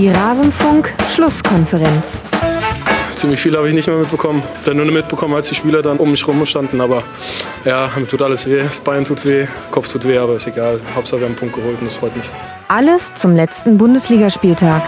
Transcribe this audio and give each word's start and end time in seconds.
Die 0.00 0.08
Rasenfunk-Schlusskonferenz. 0.08 2.22
Ziemlich 3.14 3.38
viel 3.38 3.54
habe 3.54 3.68
ich 3.68 3.74
nicht 3.74 3.86
mehr 3.86 3.98
mitbekommen. 3.98 4.42
Dann 4.64 4.78
nur 4.78 4.86
mitbekommen, 4.86 5.34
als 5.34 5.50
die 5.50 5.54
Spieler 5.54 5.82
dann 5.82 5.98
um 5.98 6.10
mich 6.10 6.26
rum 6.26 6.46
standen. 6.46 6.80
Aber 6.80 7.02
ja, 7.66 7.90
mir 7.94 8.08
tut 8.08 8.22
alles 8.22 8.46
weh. 8.46 8.62
Das 8.62 8.80
Bein 8.80 9.04
tut 9.04 9.26
weh, 9.26 9.46
Kopf 9.70 9.88
tut 9.88 10.06
weh, 10.06 10.16
aber 10.16 10.36
ist 10.36 10.46
egal. 10.46 10.80
Hauptsache 10.94 11.20
wir 11.20 11.26
haben 11.26 11.32
einen 11.32 11.38
Punkt 11.38 11.54
geholt 11.54 11.78
und 11.80 11.84
das 11.84 11.96
freut 11.96 12.16
mich. 12.16 12.24
Alles 12.68 13.12
zum 13.14 13.36
letzten 13.36 13.76
Bundesligaspieltag. 13.76 14.82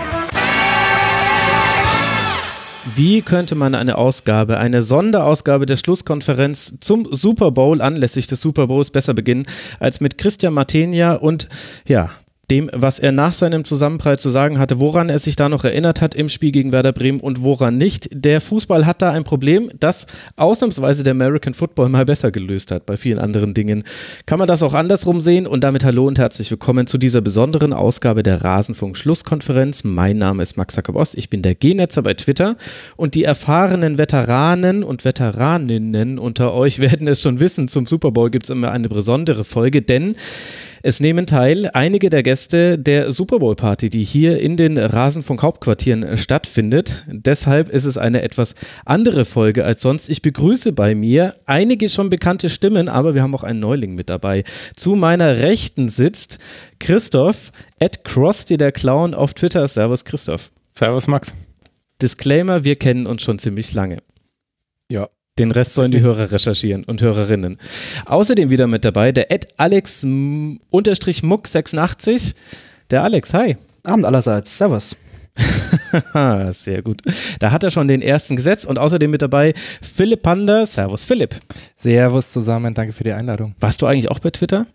Wie 2.95 3.21
könnte 3.21 3.55
man 3.55 3.75
eine 3.75 3.99
Ausgabe, 3.99 4.57
eine 4.57 4.81
Sonderausgabe 4.81 5.67
der 5.67 5.77
Schlusskonferenz 5.77 6.79
zum 6.81 7.07
Super 7.11 7.51
Bowl 7.51 7.83
anlässlich 7.83 8.29
des 8.29 8.41
Super 8.41 8.67
Bowls 8.67 8.91
besser 8.91 9.13
beginnen 9.13 9.45
als 9.79 10.01
mit 10.01 10.17
Christian 10.17 10.55
Martenia 10.55 11.13
und 11.13 11.51
ja, 11.87 12.09
dem, 12.51 12.69
was 12.73 12.99
er 12.99 13.13
nach 13.13 13.33
seinem 13.33 13.65
Zusammenprall 13.65 14.19
zu 14.19 14.29
sagen 14.29 14.59
hatte, 14.59 14.81
woran 14.81 15.09
er 15.09 15.19
sich 15.19 15.37
da 15.37 15.49
noch 15.49 15.65
erinnert 15.65 16.01
hat 16.01 16.15
im 16.15 16.29
Spiel 16.29 16.51
gegen 16.51 16.73
Werder 16.73 16.93
Bremen 16.93 17.21
und 17.21 17.43
woran 17.43 17.79
nicht. 17.79 18.09
Der 18.13 18.41
Fußball 18.41 18.85
hat 18.85 19.01
da 19.01 19.13
ein 19.13 19.25
Problem, 19.25 19.71
das 19.79 20.07
ausnahmsweise 20.37 21.05
der 21.05 21.13
American 21.13 21.55
Football 21.55 21.89
mal 21.89 22.05
besser 22.05 22.31
gelöst 22.31 22.71
hat. 22.71 22.85
Bei 22.85 22.97
vielen 22.97 23.21
anderen 23.21 23.55
Dingen 23.55 23.85
kann 24.27 24.39
man 24.39 24.49
das 24.49 24.63
auch 24.63 24.75
andersrum 24.75 25.21
sehen. 25.21 25.47
Und 25.47 25.63
damit 25.65 25.85
hallo 25.85 26.07
und 26.07 26.19
herzlich 26.19 26.51
willkommen 26.51 26.87
zu 26.87 26.99
dieser 26.99 27.21
besonderen 27.21 27.73
Ausgabe 27.73 28.23
der 28.23 28.43
Rasenfunk 28.43 28.97
Schlusskonferenz. 28.97 29.85
Mein 29.85 30.19
Name 30.19 30.43
ist 30.43 30.57
Max 30.57 30.77
Jakob 30.77 31.01
Ich 31.15 31.31
bin 31.31 31.43
der 31.43 31.55
G-Netzer 31.55 32.03
bei 32.03 32.15
Twitter 32.15 32.57
und 32.97 33.15
die 33.15 33.25
erfahrenen 33.25 33.99
Veteranen 33.99 34.83
und 34.83 35.05
Veteraninnen 35.05 36.19
unter 36.19 36.53
euch 36.53 36.79
werden 36.81 37.07
es 37.07 37.23
schon 37.23 37.41
wissen. 37.41 37.69
Zum 37.69 37.87
Super 37.87 38.11
Bowl 38.11 38.31
gibt 38.31 38.47
es 38.47 38.51
immer 38.51 38.73
eine 38.73 38.89
besondere 38.89 39.45
Folge, 39.45 39.81
denn 39.81 40.17
es 40.85 40.99
nehmen 40.99 41.27
teil 41.27 41.71
einige 41.75 42.11
der 42.11 42.25
Gäste 42.25 42.77
der 42.77 43.13
Super 43.13 43.39
Bowl 43.39 43.55
Party, 43.55 43.89
die 43.89 44.03
hier 44.03 44.41
in 44.41 44.57
den 44.57 44.77
Rasenfunk 44.79 45.41
Hauptquartieren 45.43 46.03
äh, 46.03 46.17
stattfindet. 46.17 47.05
Deshalb 47.07 47.69
ist 47.69 47.85
es 47.85 47.97
eine 47.97 48.23
etwas 48.23 48.57
andere 48.85 49.25
Folge 49.25 49.65
als 49.65 49.83
sonst. 49.83 50.09
Ich 50.09 50.23
begrüße 50.23 50.73
bei 50.73 50.97
mir 50.97 51.37
einige 51.47 51.89
schon 51.89 52.11
bekannte 52.11 52.49
Stimmen, 52.49 52.89
aber 52.89 53.15
wir 53.15 53.23
haben 53.23 53.35
auch 53.35 53.45
einen 53.45 53.61
Neuling 53.61 53.95
mit 53.95 54.11
dabei. 54.11 54.43
Zu 54.75 54.97
meiner 54.97 55.39
Rechten 55.39 55.89
sitzt 55.89 56.39
Christoph, 56.81 57.53
at 57.79 58.03
Krusty 58.03 58.57
der 58.57 58.73
Clown 58.73 59.15
auf 59.15 59.35
Twitter. 59.35 59.69
Servus 59.69 60.05
Christoph. 60.05 60.51
Servus 60.73 61.07
Max. 61.07 61.33
Disclaimer, 62.01 62.65
wir 62.65 62.75
kennen 62.75 63.07
uns 63.07 63.23
schon 63.23 63.39
ziemlich 63.39 63.73
lange. 63.73 63.99
Ja, 64.91 65.09
den 65.39 65.51
Rest 65.51 65.75
sollen 65.75 65.93
die 65.93 66.01
Hörer 66.01 66.31
recherchieren 66.31 66.85
und 66.85 67.01
Hörerinnen. 67.01 67.59
Außerdem 68.07 68.51
wieder 68.51 68.67
mit 68.67 68.85
dabei 68.85 69.13
der 69.13 69.31
Ed 69.31 69.49
Alex 69.57 70.05
Muck 70.05 71.49
86. 71.49 72.35
Der 72.91 73.03
Alex, 73.03 73.33
hi. 73.33 73.57
Abend 73.85 74.05
allerseits. 74.05 74.57
Servus. 74.59 74.97
Sehr 76.53 76.83
gut. 76.83 77.01
Da 77.41 77.51
hat 77.51 77.65
er 77.65 77.71
schon 77.71 77.89
den 77.89 78.03
ersten 78.03 78.37
gesetzt 78.37 78.67
und 78.67 78.79
außerdem 78.79 79.11
mit 79.11 79.23
dabei 79.23 79.55
Philipp 79.81 80.23
Pander. 80.23 80.67
Servus 80.67 81.05
Philipp. 81.05 81.35
Servus 81.75 82.31
zusammen, 82.33 82.75
danke 82.75 82.93
für 82.93 83.05
die 83.05 83.13
Einladung. 83.13 83.55
Warst 83.59 83.81
du 83.81 83.87
eigentlich 83.87 84.11
auch 84.11 84.19
bei 84.19 84.31
Twitter? 84.31 84.67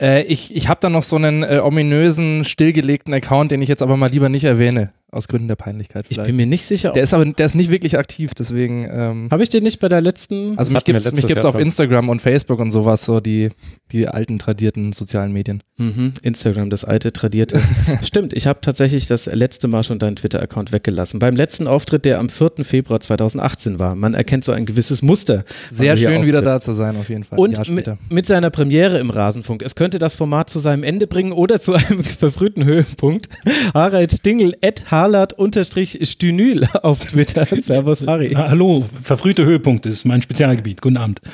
Äh, 0.00 0.22
ich 0.22 0.56
ich 0.56 0.68
habe 0.68 0.80
da 0.80 0.88
noch 0.88 1.02
so 1.02 1.16
einen 1.16 1.42
äh, 1.42 1.60
ominösen, 1.62 2.44
stillgelegten 2.44 3.12
Account, 3.12 3.50
den 3.50 3.60
ich 3.60 3.68
jetzt 3.68 3.82
aber 3.82 3.96
mal 3.96 4.10
lieber 4.10 4.30
nicht 4.30 4.44
erwähne. 4.44 4.92
Aus 5.12 5.28
Gründen 5.28 5.46
der 5.46 5.54
Peinlichkeit. 5.54 6.06
Vielleicht. 6.06 6.20
Ich 6.20 6.26
bin 6.26 6.36
mir 6.36 6.46
nicht 6.46 6.64
sicher. 6.64 6.92
Der 6.92 7.04
ist 7.04 7.14
aber 7.14 7.24
der 7.24 7.46
ist 7.46 7.54
nicht 7.54 7.70
wirklich 7.70 7.96
aktiv, 7.96 8.34
deswegen. 8.34 8.88
Ähm, 8.90 9.28
Habe 9.30 9.44
ich 9.44 9.48
den 9.48 9.62
nicht 9.62 9.78
bei 9.78 9.88
der 9.88 10.00
letzten? 10.00 10.58
Also 10.58 10.72
mich 10.72 10.82
gibt's, 10.82 11.12
mich 11.12 11.26
gibt's 11.26 11.44
auf 11.44 11.54
Instagram 11.54 12.08
und 12.08 12.20
Facebook 12.20 12.58
und 12.58 12.72
sowas, 12.72 13.04
so 13.04 13.20
die, 13.20 13.50
die 13.92 14.08
alten 14.08 14.40
tradierten 14.40 14.92
sozialen 14.92 15.32
Medien. 15.32 15.62
Mhm, 15.78 16.14
Instagram, 16.22 16.70
das 16.70 16.84
alte 16.84 17.12
tradierte. 17.12 17.60
Stimmt, 18.02 18.32
ich 18.32 18.48
habe 18.48 18.60
tatsächlich 18.60 19.06
das 19.06 19.26
letzte 19.26 19.68
Mal 19.68 19.84
schon 19.84 19.98
deinen 19.98 20.16
Twitter-Account 20.16 20.72
weggelassen. 20.72 21.20
Beim 21.20 21.36
letzten 21.36 21.68
Auftritt, 21.68 22.04
der 22.04 22.18
am 22.18 22.28
4. 22.28 22.64
Februar 22.64 22.98
2018 22.98 23.78
war. 23.78 23.94
Man 23.94 24.14
erkennt 24.14 24.44
so 24.44 24.52
ein 24.52 24.66
gewisses 24.66 25.02
Muster. 25.02 25.44
Sehr 25.70 25.96
schön 25.96 26.26
wieder 26.26 26.42
da 26.42 26.60
zu 26.60 26.72
sein, 26.72 26.96
auf 26.96 27.10
jeden 27.10 27.24
Fall. 27.24 27.38
Und 27.38 27.68
mit, 27.68 27.90
mit 28.08 28.26
seiner 28.26 28.50
Premiere 28.50 28.98
im 28.98 29.10
Rasenfunk. 29.10 29.62
Es 29.62 29.74
könnte 29.76 29.98
das 29.98 30.14
Format 30.14 30.50
zu 30.50 30.58
seinem 30.58 30.82
Ende 30.82 31.06
bringen 31.06 31.32
oder 31.32 31.60
zu 31.60 31.74
einem 31.74 32.02
verfrühten 32.04 32.64
Höhepunkt. 32.64 33.28
Harald 33.72 34.24
Dingel, 34.26 34.54
Ed 34.62 34.90
Harlert-Stünyl 34.96 36.68
auf 36.82 37.04
Twitter. 37.04 37.46
Servus, 37.62 38.06
Harry. 38.06 38.32
hallo, 38.34 38.86
verfrühte 39.02 39.44
Höhepunkte 39.44 39.90
ist 39.90 40.04
mein 40.04 40.22
Spezialgebiet. 40.22 40.80
Guten 40.80 40.96
Abend. 40.96 41.20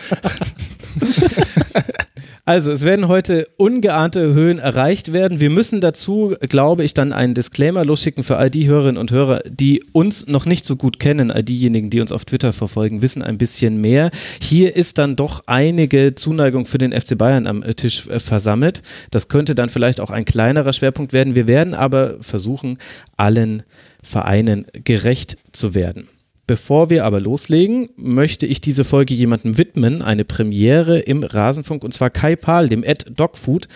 Also, 2.44 2.72
es 2.72 2.82
werden 2.82 3.06
heute 3.06 3.46
ungeahnte 3.56 4.34
Höhen 4.34 4.58
erreicht 4.58 5.12
werden. 5.12 5.38
Wir 5.38 5.48
müssen 5.48 5.80
dazu, 5.80 6.34
glaube 6.40 6.82
ich, 6.82 6.92
dann 6.92 7.12
einen 7.12 7.34
Disclaimer 7.34 7.84
losschicken 7.84 8.24
für 8.24 8.36
all 8.36 8.50
die 8.50 8.66
Hörerinnen 8.66 8.96
und 8.96 9.12
Hörer, 9.12 9.42
die 9.48 9.84
uns 9.92 10.26
noch 10.26 10.44
nicht 10.44 10.64
so 10.64 10.74
gut 10.74 10.98
kennen. 10.98 11.30
All 11.30 11.44
diejenigen, 11.44 11.88
die 11.88 12.00
uns 12.00 12.10
auf 12.10 12.24
Twitter 12.24 12.52
verfolgen, 12.52 13.00
wissen 13.00 13.22
ein 13.22 13.38
bisschen 13.38 13.80
mehr. 13.80 14.10
Hier 14.40 14.74
ist 14.74 14.98
dann 14.98 15.14
doch 15.14 15.44
einige 15.46 16.16
Zuneigung 16.16 16.66
für 16.66 16.78
den 16.78 16.92
FC 16.92 17.16
Bayern 17.16 17.46
am 17.46 17.62
Tisch 17.76 18.08
äh, 18.08 18.18
versammelt. 18.18 18.82
Das 19.12 19.28
könnte 19.28 19.54
dann 19.54 19.68
vielleicht 19.68 20.00
auch 20.00 20.10
ein 20.10 20.24
kleinerer 20.24 20.72
Schwerpunkt 20.72 21.12
werden. 21.12 21.36
Wir 21.36 21.46
werden 21.46 21.74
aber 21.74 22.16
versuchen, 22.20 22.78
allen 23.16 23.62
Vereinen 24.02 24.66
gerecht 24.82 25.36
zu 25.52 25.76
werden. 25.76 26.08
Bevor 26.52 26.90
wir 26.90 27.06
aber 27.06 27.18
loslegen, 27.18 27.88
möchte 27.96 28.44
ich 28.44 28.60
diese 28.60 28.84
Folge 28.84 29.14
jemandem 29.14 29.56
widmen, 29.56 30.02
eine 30.02 30.26
Premiere 30.26 30.98
im 30.98 31.22
Rasenfunk, 31.22 31.82
und 31.82 31.94
zwar 31.94 32.10
Kai 32.10 32.36
Pahl, 32.36 32.68
dem 32.68 32.84
Ed 32.84 33.06
Dogfood, 33.08 33.68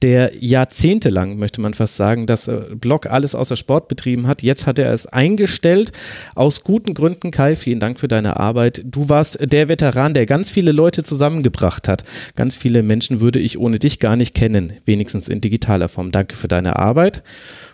der 0.00 0.32
jahrzehntelang, 0.40 1.36
möchte 1.36 1.60
man 1.60 1.74
fast 1.74 1.96
sagen, 1.96 2.26
das 2.26 2.48
äh, 2.48 2.62
Blog 2.74 3.04
alles 3.04 3.34
außer 3.34 3.54
Sport 3.56 3.88
betrieben 3.88 4.26
hat. 4.26 4.42
Jetzt 4.42 4.66
hat 4.66 4.78
er 4.78 4.94
es 4.94 5.04
eingestellt, 5.04 5.92
aus 6.34 6.64
guten 6.64 6.94
Gründen. 6.94 7.32
Kai, 7.32 7.54
vielen 7.54 7.80
Dank 7.80 8.00
für 8.00 8.08
deine 8.08 8.40
Arbeit. 8.40 8.80
Du 8.86 9.10
warst 9.10 9.38
der 9.42 9.68
Veteran, 9.68 10.14
der 10.14 10.24
ganz 10.24 10.48
viele 10.48 10.72
Leute 10.72 11.02
zusammengebracht 11.02 11.86
hat. 11.86 12.02
Ganz 12.34 12.56
viele 12.56 12.82
Menschen 12.82 13.20
würde 13.20 13.40
ich 13.40 13.58
ohne 13.58 13.78
dich 13.78 13.98
gar 13.98 14.16
nicht 14.16 14.34
kennen, 14.34 14.72
wenigstens 14.86 15.28
in 15.28 15.42
digitaler 15.42 15.90
Form. 15.90 16.12
Danke 16.12 16.34
für 16.34 16.48
deine 16.48 16.76
Arbeit. 16.78 17.22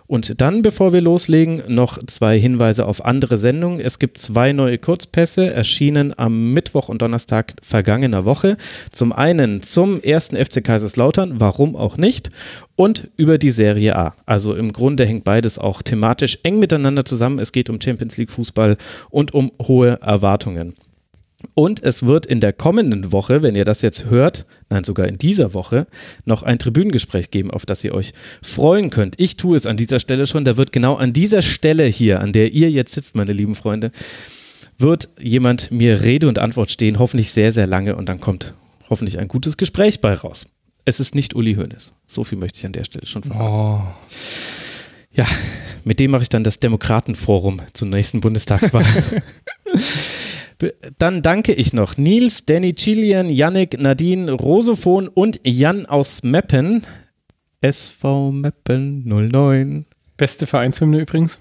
Und 0.09 0.41
dann, 0.41 0.63
bevor 0.63 0.95
wir 0.95 1.03
loslegen, 1.03 1.63
noch 1.69 1.99
zwei 2.07 2.41
Hinweise 2.41 2.87
auf 2.87 3.05
andere 3.05 3.37
Sendungen. 3.37 3.79
Es 3.79 3.99
gibt 3.99 4.17
zwei 4.17 4.55
neue 4.55 4.79
Kurzpässe, 4.79 5.53
erschienen 5.53 6.15
am 6.17 6.55
Mittwoch 6.55 6.89
und 6.89 7.03
Donnerstag 7.03 7.53
vergangener 7.63 8.25
Woche. 8.25 8.57
Zum 8.91 9.13
einen 9.13 9.61
zum 9.61 10.03
ersten 10.03 10.35
FC 10.43 10.65
Kaiserslautern, 10.65 11.41
warum 11.41 11.77
auch 11.77 11.99
nicht, 11.99 12.31
und 12.75 13.11
über 13.19 13.37
die 13.37 13.51
Serie 13.51 13.97
A. 13.97 14.15
Also 14.25 14.55
im 14.55 14.73
Grunde 14.73 15.05
hängt 15.05 15.25
beides 15.25 15.59
auch 15.59 15.83
thematisch 15.83 16.39
eng 16.43 16.59
miteinander 16.59 17.05
zusammen. 17.05 17.39
Es 17.39 17.53
geht 17.53 17.69
um 17.69 17.79
Champions 17.79 18.17
League 18.17 18.31
Fußball 18.31 18.79
und 19.11 19.35
um 19.35 19.53
hohe 19.61 20.01
Erwartungen. 20.01 20.73
Und 21.54 21.82
es 21.82 22.04
wird 22.04 22.26
in 22.26 22.41
der 22.41 22.53
kommenden 22.53 23.12
Woche, 23.12 23.43
wenn 23.43 23.54
ihr 23.54 23.65
das 23.65 23.82
jetzt 23.82 24.06
hört, 24.06 24.44
nein, 24.71 24.82
sogar 24.82 25.06
in 25.06 25.19
dieser 25.19 25.54
Woche, 25.54 25.87
noch 26.25 26.43
ein 26.43 26.59
Tribünengespräch 26.59 27.31
geben, 27.31 27.53
auf 27.53 27.65
das 27.65 27.84
ihr 27.84 27.94
euch 27.94 28.12
freuen 28.43 28.91
könnt. 28.91 29.21
Ich 29.21 29.37
tue 29.37 29.56
es 29.56 29.65
an 29.65 29.77
dieser 29.77 30.00
Stelle 30.00 30.27
schon. 30.27 30.44
Da 30.44 30.56
wird 30.56 30.72
genau 30.72 30.97
an 30.97 31.12
dieser 31.12 31.43
Stelle 31.43 31.84
hier, 31.84 32.21
an 32.21 32.32
der 32.32 32.53
ihr 32.53 32.71
jetzt 32.71 32.93
sitzt, 32.93 33.15
meine 33.15 33.32
lieben 33.32 33.54
Freunde, 33.54 33.93
wird 34.78 35.09
jemand 35.21 35.71
mir 35.71 36.03
Rede 36.03 36.28
und 36.28 36.41
Antwort 36.41 36.72
stehen, 36.72 36.98
hoffentlich 36.98 37.32
sehr, 37.32 37.53
sehr 37.53 37.66
lange 37.66 37.94
und 37.94 38.09
dann 38.09 38.21
kommt 38.21 38.54
hoffentlich 38.91 39.19
ein 39.19 39.28
gutes 39.28 39.56
Gespräch 39.56 40.00
bei 40.00 40.15
raus. 40.15 40.47
Es 40.84 40.98
ist 40.98 41.15
nicht 41.15 41.34
Uli 41.34 41.54
Hoeneß. 41.54 41.93
So 42.06 42.25
viel 42.25 42.38
möchte 42.38 42.59
ich 42.59 42.66
an 42.66 42.72
der 42.72 42.84
Stelle 42.84 43.06
schon 43.06 43.22
verraten. 43.22 43.44
Oh. 43.44 43.82
Ja, 45.12 45.27
mit 45.84 46.00
dem 46.00 46.10
mache 46.10 46.22
ich 46.22 46.28
dann 46.28 46.44
das 46.44 46.60
Demokratenforum 46.60 47.60
zur 47.75 47.88
nächsten 47.88 48.21
Bundestagswahl. 48.21 48.84
Dann 50.99 51.23
danke 51.23 51.53
ich 51.53 51.73
noch 51.73 51.97
Nils, 51.97 52.45
Danny 52.45 52.75
Chilian, 52.75 53.31
Yannick, 53.31 53.81
Nadine, 53.81 54.33
Rosophon 54.33 55.09
und 55.09 55.41
Jan 55.45 55.87
aus 55.87 56.22
Meppen. 56.22 56.83
SV 57.60 58.33
Meppen 58.33 59.05
09. 59.07 59.87
Beste 60.16 60.49
Vereinshymne 60.49 60.99
übrigens. 60.99 61.39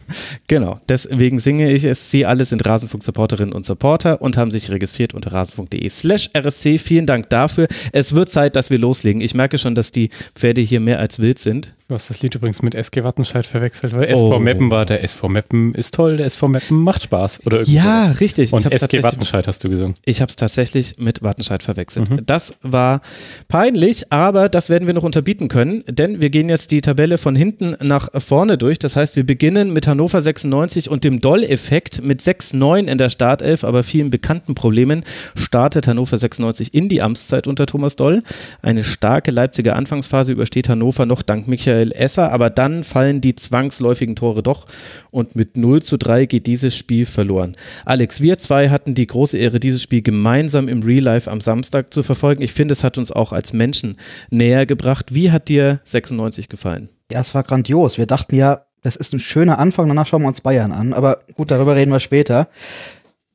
Genau, 0.48 0.80
deswegen 0.88 1.40
singe 1.40 1.72
ich 1.72 1.84
es. 1.84 2.12
Sie 2.12 2.28
alle 2.28 2.46
sind 2.46 2.64
Rasenfunk-Supporterinnen 2.64 3.54
und 3.54 3.66
Supporter 3.66 4.22
und 4.22 4.38
haben 4.38 4.52
sich 4.52 4.70
registriert 4.70 5.16
unter 5.16 5.34
rasenfunk.de 5.34 5.90
slash 5.90 6.30
rsc. 6.38 6.78
Vielen 6.78 7.08
Dank 7.08 7.30
dafür. 7.32 7.66
Es 7.92 8.14
wird 8.14 8.32
Zeit, 8.32 8.56
dass 8.56 8.70
wir 8.70 8.78
loslegen. 8.78 9.20
Ich 9.20 9.34
merke 9.34 9.58
schon, 9.58 9.74
dass 9.74 9.92
die 9.92 10.12
Pferde 10.36 10.62
hier 10.62 10.80
mehr 10.80 11.00
als 11.00 11.18
wild 11.18 11.40
sind. 11.40 11.74
Du 11.90 11.96
hast 11.96 12.10
das 12.10 12.22
Lied 12.22 12.36
übrigens 12.36 12.62
mit 12.62 12.76
SG 12.76 13.06
Wattenscheid 13.06 13.46
verwechselt, 13.46 13.94
weil 13.94 14.10
SV 14.10 14.36
oh. 14.36 14.40
Meppen 14.40 14.70
war 14.70 14.86
der 14.86 15.06
SV 15.06 15.30
Meppen 15.30 15.74
ist 15.74 15.94
toll, 15.94 16.18
der 16.18 16.26
SV 16.26 16.50
Meppen 16.50 16.84
macht 16.84 17.04
Spaß. 17.04 17.46
Oder 17.46 17.64
ja, 17.64 18.12
so. 18.12 18.20
richtig. 18.20 18.52
Und 18.52 18.70
SG 18.70 19.04
Wattenscheid 19.04 19.48
hast 19.48 19.64
du 19.64 19.70
gesungen. 19.70 19.94
Ich 20.04 20.20
habe 20.20 20.28
es 20.28 20.36
tatsächlich 20.36 20.96
mit 21.00 21.24
Wattenscheid 21.24 21.64
verwechselt. 21.64 22.10
Mhm. 22.10 22.26
Das 22.26 22.56
war 22.62 23.00
peinlich, 23.48 24.12
aber 24.12 24.50
das 24.50 24.70
werden 24.70 24.86
wir 24.86 24.94
noch 24.94 25.04
unterbieten 25.04 25.48
können, 25.48 25.86
denn 25.88 26.20
wir 26.20 26.30
gehen 26.30 26.50
jetzt 26.50 26.72
die 26.72 26.82
Tabelle 26.82 27.18
von 27.18 27.38
hinten 27.38 27.78
nach 27.82 28.10
vorne 28.22 28.58
durch. 28.58 28.80
Das 28.80 28.98
heißt, 28.98 29.16
wir 29.16 29.26
beginnen 29.26 29.72
mit 29.72 29.88
Hannover 29.88 30.20
96 30.20 30.90
und 30.90 31.06
dem 31.06 31.22
Doll-Effekt 31.22 32.04
mit 32.04 32.20
6-9 32.22 32.88
in 32.88 32.98
der 32.98 33.08
Startelf, 33.10 33.64
aber 33.64 33.84
vielen 33.84 34.10
bekannten 34.10 34.56
Problemen 34.56 35.06
startet 35.36 35.88
Hannover 35.88 36.18
96 36.18 36.74
in 36.74 36.90
die 36.90 37.02
Amtszeit 37.02 37.48
unter 37.48 37.66
Thomas 37.66 37.96
Doll. 37.96 38.24
Eine 38.62 38.84
starke 38.84 39.32
Leipziger 39.32 39.78
Anfangsphase 39.78 40.34
übersteht 40.34 40.68
Hannover 40.68 41.06
noch 41.06 41.22
dank 41.22 41.48
Michael 41.48 41.77
Michael 41.78 41.92
Esser, 41.92 42.32
aber 42.32 42.50
dann 42.50 42.84
fallen 42.84 43.22
die 43.22 43.36
zwangsläufigen 43.36 44.16
Tore 44.16 44.44
doch 44.44 44.66
und 45.12 45.36
mit 45.36 45.58
0 45.58 45.84
zu 45.84 45.98
3 45.98 46.26
geht 46.26 46.48
dieses 46.48 46.76
Spiel 46.76 47.06
verloren. 47.06 47.54
Alex, 47.86 48.22
wir 48.22 48.38
zwei 48.40 48.70
hatten 48.70 48.96
die 48.96 49.08
große 49.08 49.38
Ehre, 49.38 49.60
dieses 49.60 49.82
Spiel 49.82 50.02
gemeinsam 50.02 50.68
im 50.68 50.82
Real 50.84 51.04
Life 51.04 51.30
am 51.30 51.42
Samstag 51.42 51.94
zu 51.94 52.04
verfolgen. 52.04 52.42
Ich 52.42 52.54
finde, 52.54 52.74
es 52.74 52.84
hat 52.84 52.98
uns 52.98 53.12
auch 53.12 53.32
als 53.32 53.54
Menschen 53.54 53.98
näher 54.30 54.66
gebracht. 54.66 55.14
Wie 55.14 55.32
hat 55.32 55.50
dir 55.50 55.80
96 55.84 56.50
gefallen? 56.50 56.90
Ja, 57.12 57.22
es 57.22 57.34
war 57.36 57.44
grandios. 57.44 57.98
Wir 57.98 58.06
dachten 58.06 58.36
ja, 58.36 58.66
das 58.84 58.96
ist 58.96 59.14
ein 59.14 59.20
schöner 59.20 59.60
Anfang, 59.60 59.88
danach 59.88 60.08
schauen 60.08 60.22
wir 60.22 60.28
uns 60.28 60.42
Bayern 60.42 60.72
an. 60.72 60.94
Aber 60.94 61.20
gut, 61.36 61.52
darüber 61.52 61.76
reden 61.76 61.92
wir 61.92 62.00
später. 62.00 62.48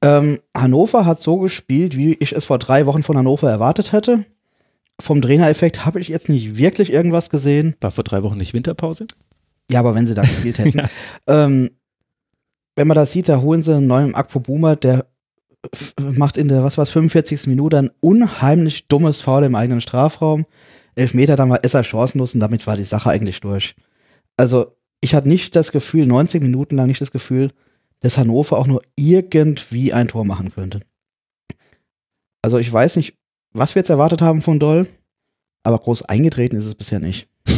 Ähm, 0.03 0.41
Hannover 0.57 1.07
hat 1.07 1.23
so 1.23 1.39
gespielt, 1.39 1.97
wie 1.97 2.15
ich 2.15 2.33
es 2.33 2.45
vor 2.45 2.59
drei 2.59 2.87
Wochen 2.87 3.05
von 3.05 3.17
Hannover 3.17 3.49
erwartet 3.49 3.93
hätte. 3.93 4.25
Vom 5.03 5.21
Trainereffekt 5.21 5.85
habe 5.85 6.01
ich 6.01 6.07
jetzt 6.07 6.29
nicht 6.29 6.57
wirklich 6.57 6.93
irgendwas 6.93 7.29
gesehen. 7.29 7.75
War 7.81 7.91
vor 7.91 8.05
drei 8.05 8.23
Wochen 8.23 8.39
nicht 8.39 8.55
Winterpause? 8.55 9.09
Ja, 9.69 9.81
aber 9.81 9.97
wenn 9.97 10.07
sie 10.07 10.15
da 10.15 10.23
gespielt 10.23 10.59
hätten. 10.61 10.79
ja. 10.79 10.89
ähm, 11.27 11.71
wenn 12.77 12.87
man 12.87 12.95
das 12.95 13.11
sieht, 13.11 13.29
da 13.29 13.41
holen 13.41 13.63
sie 13.63 13.75
einen 13.75 13.89
neuen 13.89 14.15
Akpo 14.15 14.39
Boomer, 14.39 14.77
der 14.77 15.07
macht 15.99 16.37
in 16.37 16.47
der, 16.47 16.63
was 16.63 16.79
war 16.79 16.87
45. 16.87 17.49
Minute 17.49 17.79
ein 17.79 17.91
unheimlich 17.99 18.87
dummes 18.87 19.21
Foul 19.21 19.43
im 19.43 19.57
eigenen 19.57 19.81
Strafraum. 19.81 20.47
Elfmeter, 20.95 21.35
dann 21.35 21.51
war 21.51 21.65
Esser 21.65 21.83
chancenlos 21.83 22.35
und 22.35 22.41
damit 22.41 22.65
war 22.69 22.77
die 22.77 22.85
Sache 22.85 23.11
eigentlich 23.11 23.41
durch. 23.41 23.75
Also, 24.37 24.77
ich 25.01 25.17
hatte 25.17 25.27
nicht 25.27 25.57
das 25.57 25.73
Gefühl, 25.73 26.07
90 26.07 26.41
Minuten 26.43 26.77
lang 26.77 26.87
nicht 26.87 27.01
das 27.01 27.11
Gefühl, 27.11 27.51
dass 27.99 28.19
Hannover 28.19 28.57
auch 28.57 28.69
nur 28.69 28.83
irgendwie 28.95 29.93
ein 29.93 30.07
Tor 30.07 30.25
machen 30.25 30.53
könnte. 30.53 30.81
Also, 32.41 32.59
ich 32.59 32.73
weiß 32.73 32.97
nicht, 32.97 33.17
was 33.53 33.75
wir 33.75 33.81
jetzt 33.81 33.91
erwartet 33.91 34.23
haben 34.23 34.43
von 34.43 34.59
Doll, 34.59 34.89
aber 35.63 35.79
groß 35.79 36.03
eingetreten 36.03 36.57
ist 36.57 36.67
es 36.67 36.75
bisher 36.75 37.01
nicht. 37.01 37.29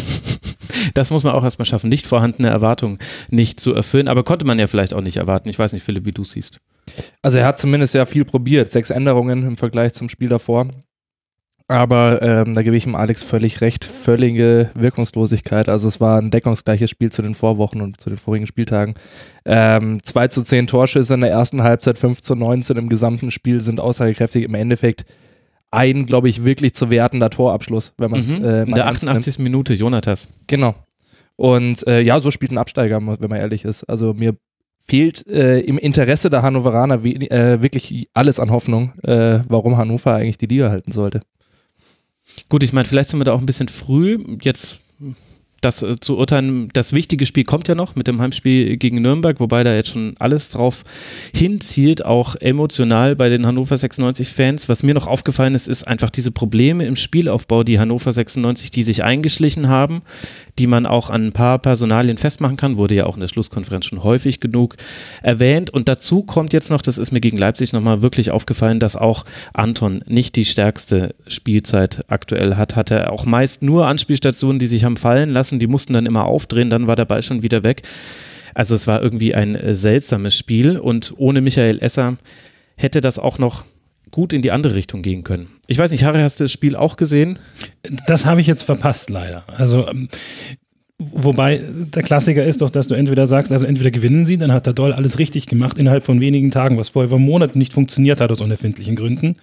Das 0.93 1.11
muss 1.11 1.25
man 1.25 1.32
auch 1.32 1.43
erstmal 1.43 1.64
schaffen, 1.64 1.88
nicht 1.88 2.06
vorhandene 2.06 2.49
Erwartungen 2.49 2.99
nicht 3.31 3.58
zu 3.58 3.73
erfüllen, 3.73 4.06
aber 4.06 4.23
konnte 4.23 4.44
man 4.44 4.58
ja 4.58 4.67
vielleicht 4.67 4.93
auch 4.93 5.00
nicht 5.00 5.17
erwarten. 5.17 5.49
Ich 5.49 5.58
weiß 5.58 5.73
nicht, 5.73 5.82
Philipp, 5.82 6.05
wie 6.05 6.12
du 6.12 6.25
siehst. 6.25 6.61
Also 7.23 7.38
er 7.38 7.46
hat 7.46 7.58
zumindest 7.58 7.93
sehr 7.93 8.06
viel 8.06 8.25
probiert, 8.25 8.70
sechs 8.70 8.91
Änderungen 8.91 9.46
im 9.46 9.56
Vergleich 9.56 9.94
zum 9.94 10.08
Spiel 10.11 10.29
davor. 10.29 10.69
Aber 11.67 12.20
ähm, 12.20 12.55
da 12.55 12.62
gebe 12.62 12.76
ich 12.76 12.87
ihm 12.87 12.94
Alex 12.94 13.23
völlig 13.23 13.62
recht, 13.62 13.87
völlige 13.87 14.70
Wirkungslosigkeit. 14.75 15.70
Also 15.70 15.88
es 15.88 15.99
war 15.99 16.20
ein 16.20 16.31
deckungsgleiches 16.31 16.91
Spiel 16.91 17.11
zu 17.11 17.23
den 17.23 17.35
Vorwochen 17.35 17.81
und 17.81 17.99
zu 17.99 18.11
den 18.11 18.19
vorigen 18.19 18.46
Spieltagen. 18.46 18.94
Ähm, 19.46 20.02
2 20.02 20.29
zu 20.29 20.43
10 20.43 20.67
Torschüsse 20.67 21.14
in 21.14 21.23
der 21.23 21.31
ersten 21.31 21.62
Halbzeit, 21.62 21.99
5 21.99 22.20
zu 22.20 22.35
19 22.35 22.76
im 22.76 22.91
gesamten 22.91 23.31
Spiel 23.31 23.61
sind 23.61 23.81
aussagekräftig. 23.81 24.44
Im 24.44 24.55
Endeffekt 24.55 25.06
ein, 25.75 26.06
glaube 26.06 26.29
ich, 26.29 26.44
wirklich 26.44 26.75
zu 26.75 26.91
wertender 26.91 27.31
Torabschluss, 27.31 27.93
wenn 27.99 28.11
man 28.11 28.21
es 28.21 28.29
mhm, 28.29 28.44
äh, 28.44 28.62
In 28.62 28.75
der 28.75 28.87
88. 28.87 29.38
Nimmt. 29.38 29.44
Minute, 29.44 29.75
Jonathas. 29.75 30.29
Genau. 30.47 30.75
Und 31.37 31.87
äh, 31.87 32.00
ja, 32.00 32.21
so 32.21 32.31
spielt 32.31 32.53
ein 32.53 32.59
Absteiger, 32.59 33.00
wenn 33.00 33.31
man 33.31 33.38
ehrlich 33.38 33.65
ist. 33.65 33.85
Also 33.85 34.15
mir 34.15 34.37
fehlt 34.87 35.26
äh, 35.26 35.61
im 35.61 35.79
Interesse 35.79 36.31
der 36.31 36.43
Hannoveraner 36.43 37.03
wie, 37.03 37.15
äh, 37.31 37.61
wirklich 37.62 38.09
alles 38.12 38.38
an 38.38 38.50
Hoffnung, 38.50 38.93
äh, 39.03 39.41
warum 39.49 39.76
Hannover 39.76 40.15
eigentlich 40.15 40.38
die 40.38 40.47
Liga 40.47 40.71
halten 40.71 40.93
sollte. 40.93 41.21
Gut, 42.49 42.62
ich 42.62 42.73
meine, 42.73 42.87
vielleicht 42.87 43.11
sind 43.11 43.20
wir 43.20 43.25
da 43.25 43.32
auch 43.32 43.41
ein 43.41 43.47
bisschen 43.47 43.69
früh. 43.69 44.25
Jetzt 44.41 44.81
das 45.64 45.82
äh, 45.82 45.96
zu 45.99 46.19
urteilen, 46.19 46.69
das 46.72 46.93
wichtige 46.93 47.26
Spiel 47.26 47.44
kommt 47.44 47.69
ja 47.69 47.75
noch 47.75 47.96
mit 47.96 48.06
dem 48.06 48.20
Heimspiel 48.20 48.76
gegen 48.76 49.02
Nürnberg, 49.02 49.40
wobei 49.40 49.64
da 49.64 49.75
jetzt 49.75 49.90
schon 49.90 50.14
alles 50.19 50.50
drauf 50.50 50.84
hinzielt, 51.34 52.05
auch 52.05 52.37
emotional 52.37 53.16
bei 53.16 53.28
den 53.28 53.46
Hannover 53.46 53.76
96 53.76 54.28
Fans. 54.28 54.69
Was 54.69 54.82
mir 54.82 54.94
noch 54.94 55.06
aufgefallen 55.06 55.55
ist, 55.55 55.69
ist 55.69 55.87
einfach 55.87 56.11
diese 56.11 56.31
Probleme 56.31 56.87
im 56.87 56.96
Spielaufbau, 56.96 57.64
die 57.64 57.78
Hannover 57.78 58.12
96, 58.12 58.70
die 58.70 58.82
sich 58.82 59.02
eingeschlichen 59.02 59.69
haben, 59.69 60.02
die 60.59 60.67
man 60.67 60.87
auch 60.87 61.11
an 61.11 61.27
ein 61.27 61.33
paar 61.33 61.59
Personalien 61.59 62.17
festmachen 62.17 62.56
kann, 62.56 62.77
wurde 62.77 62.95
ja 62.95 63.06
auch 63.06 63.15
in 63.15 63.21
der 63.21 63.29
Schlusskonferenz 63.29 63.87
schon 63.87 64.05
häufig 64.05 64.41
genug 64.41 64.77
erwähnt. 65.23 65.71
Und 65.71 65.89
dazu 65.89 66.23
kommt 66.23 66.53
jetzt 66.53 66.71
noch, 66.71 66.83
das 66.83 66.99
ist 66.99 67.11
mir 67.11 67.21
gegen 67.21 67.37
Leipzig 67.37 67.73
nochmal 67.73 68.03
wirklich 68.03 68.31
aufgefallen, 68.31 68.79
dass 68.79 68.97
auch 68.97 69.25
Anton 69.53 70.03
nicht 70.06 70.37
die 70.37 70.45
stärkste 70.45 71.15
Spielzeit 71.27 72.05
aktuell 72.09 72.56
hat. 72.56 72.77
Hatte 72.77 73.11
auch 73.11 73.25
meist 73.25 73.62
nur 73.62 73.87
Anspielstationen, 73.87 74.59
die 74.59 74.67
sich 74.67 74.85
haben 74.85 74.97
fallen 74.97 75.31
lassen, 75.31 75.59
die 75.59 75.67
mussten 75.67 75.93
dann 75.93 76.06
immer 76.06 76.25
aufdrehen, 76.25 76.71
dann 76.71 76.87
war 76.87 76.97
der 76.97 77.05
Ball 77.05 77.23
schon 77.23 77.43
wieder 77.43 77.65
weg. 77.65 77.83
Also 78.55 78.77
es 78.77 78.87
war 78.87 79.03
irgendwie 79.03 79.35
ein 79.35 79.59
seltsames 79.75 80.37
Spiel 80.39 80.79
und 80.79 81.15
ohne 81.17 81.41
Michael 81.41 81.81
Esser 81.81 82.17
hätte 82.77 83.01
das 83.01 83.19
auch 83.19 83.39
noch 83.39 83.65
gut 84.14 84.32
in 84.32 84.43
die 84.43 84.52
andere 84.52 84.76
Richtung 84.76 85.02
gehen 85.02 85.25
können. 85.25 85.49
Ich 85.66 85.76
weiß 85.76 85.90
nicht, 85.90 86.05
Harry, 86.05 86.20
hast 86.20 86.38
du 86.38 86.44
das 86.44 86.52
Spiel 86.52 86.76
auch 86.76 86.96
gesehen? 86.96 87.37
Das 88.06 88.25
habe 88.26 88.40
ich 88.40 88.46
jetzt 88.46 88.62
verpasst, 88.62 89.11
leider. 89.11 89.43
Also, 89.49 89.88
ähm, 89.88 90.08
wobei 90.99 91.61
der 91.93 92.05
Klassiker 92.05 92.44
ist 92.44 92.61
doch, 92.61 92.70
dass 92.70 92.87
du 92.87 92.94
entweder 92.94 93.26
sagst, 93.26 93.50
also 93.50 93.66
entweder 93.66 93.90
gewinnen 93.90 94.25
sie, 94.25 94.37
dann 94.37 94.52
hat 94.52 94.66
der 94.66 94.72
Doll 94.72 94.93
alles 94.93 95.19
richtig 95.19 95.49
gemacht 95.49 95.78
innerhalb 95.78 96.06
von 96.06 96.20
wenigen 96.20 96.52
Tagen, 96.52 96.78
was 96.78 96.90
vorher 96.90 97.08
über 97.08 97.19
Monate 97.19 97.58
nicht 97.58 97.72
funktioniert 97.72 98.20
hat 98.20 98.31
aus 98.31 98.40
unerfindlichen 98.40 98.94
Gründen. 98.94 99.34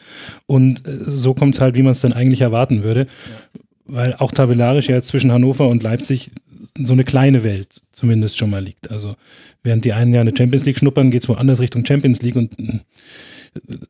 Und 0.45 0.87
äh, 0.87 0.99
so 1.03 1.33
kommt 1.33 1.55
es 1.55 1.59
halt, 1.59 1.75
wie 1.75 1.83
man 1.83 1.91
es 1.91 1.99
dann 1.99 2.13
eigentlich 2.13 2.39
erwarten 2.39 2.81
würde. 2.81 3.01
Ja. 3.01 3.59
Weil 3.87 4.15
auch 4.19 4.31
tabellarisch 4.31 4.87
ja 4.87 5.01
zwischen 5.01 5.33
Hannover 5.33 5.67
und 5.67 5.83
Leipzig 5.83 6.31
so 6.77 6.93
eine 6.93 7.03
kleine 7.03 7.43
Welt 7.43 7.81
zumindest 7.91 8.37
schon 8.37 8.51
mal 8.51 8.63
liegt. 8.63 8.89
Also 8.89 9.17
während 9.63 9.83
die 9.83 9.91
einen 9.91 10.13
ja 10.13 10.21
eine 10.21 10.31
Champions 10.33 10.63
League 10.63 10.77
schnuppern, 10.77 11.11
geht 11.11 11.23
es 11.23 11.29
woanders 11.29 11.59
Richtung 11.59 11.85
Champions 11.85 12.21
League 12.21 12.37
und 12.37 12.51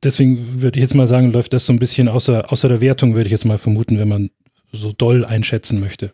deswegen 0.04 0.62
würde 0.62 0.78
ich 0.80 0.84
jetzt 0.84 0.96
mal 0.96 1.08
sagen, 1.08 1.32
läuft 1.32 1.54
das 1.54 1.66
so 1.66 1.74
ein 1.74 1.80
bisschen 1.80 2.08
außer, 2.08 2.52
außer 2.52 2.70
der 2.70 2.82
Wertung, 2.82 3.16
würde 3.16 3.28
ich 3.28 3.32
jetzt 3.32 3.46
mal 3.46 3.58
vermuten, 3.58 4.00
wenn 4.00 4.08
man 4.08 4.30
so 4.72 4.92
doll 4.92 5.26
einschätzen 5.26 5.80
möchte. 5.80 6.14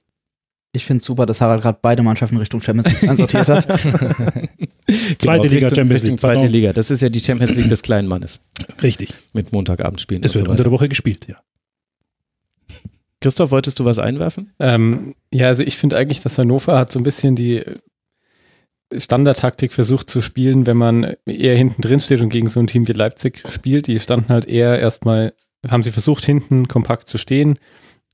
Ich 0.74 0.86
finde 0.86 0.98
es 0.98 1.06
super, 1.06 1.26
dass 1.26 1.42
Harald 1.42 1.62
gerade 1.62 1.80
beide 1.82 2.04
Mannschaften 2.04 2.38
Richtung 2.38 2.62
Champions 2.62 3.02
League 3.02 3.10
einsortiert 3.10 3.50
hat. 3.50 3.66
zweite 3.68 4.48
genau, 5.18 5.44
Liga, 5.44 5.76
Champions 5.76 6.04
League. 6.04 6.20
Zweite 6.20 6.42
genau. 6.42 6.52
Liga, 6.52 6.74
das 6.74 6.92
ist 6.92 7.02
ja 7.02 7.10
die 7.10 7.20
Champions 7.20 7.56
League 7.56 7.70
des 7.70 7.82
kleinen 7.82 8.08
Mannes. 8.08 8.42
Richtig. 8.84 9.14
Mit 9.34 9.52
Montagabendspielen. 9.52 10.24
Es 10.24 10.34
wird 10.34 10.46
so 10.46 10.52
unter 10.52 10.64
der 10.64 10.72
Woche 10.72 10.90
gespielt, 10.90 11.26
ja. 11.28 11.42
Christoph, 13.22 13.50
wolltest 13.52 13.80
du 13.80 13.86
was 13.86 13.98
einwerfen? 13.98 14.54
Ähm, 14.60 15.16
ja, 15.34 15.48
also 15.48 15.64
ich 15.64 15.78
finde 15.78 15.98
eigentlich, 15.98 16.22
dass 16.22 16.38
Hannover 16.38 16.78
hat 16.78 16.92
so 16.92 17.00
ein 17.00 17.04
bisschen 17.04 17.36
die 17.36 17.64
Standardtaktik 18.96 19.74
versucht 19.74 20.10
zu 20.10 20.22
spielen, 20.22 20.66
wenn 20.66 20.78
man 20.78 21.16
eher 21.26 21.56
hinten 21.56 21.82
drin 21.82 22.00
steht 22.00 22.22
und 22.22 22.30
gegen 22.30 22.48
so 22.48 22.60
ein 22.60 22.68
Team 22.68 22.88
wie 22.88 22.94
Leipzig 22.94 23.44
spielt. 23.50 23.88
Die 23.88 24.00
standen 24.00 24.30
halt 24.30 24.46
eher 24.46 24.80
erstmal, 24.80 25.34
haben 25.70 25.84
sie 25.84 25.92
versucht, 25.92 26.26
hinten 26.26 26.68
kompakt 26.68 27.10
zu 27.10 27.18
stehen 27.18 27.60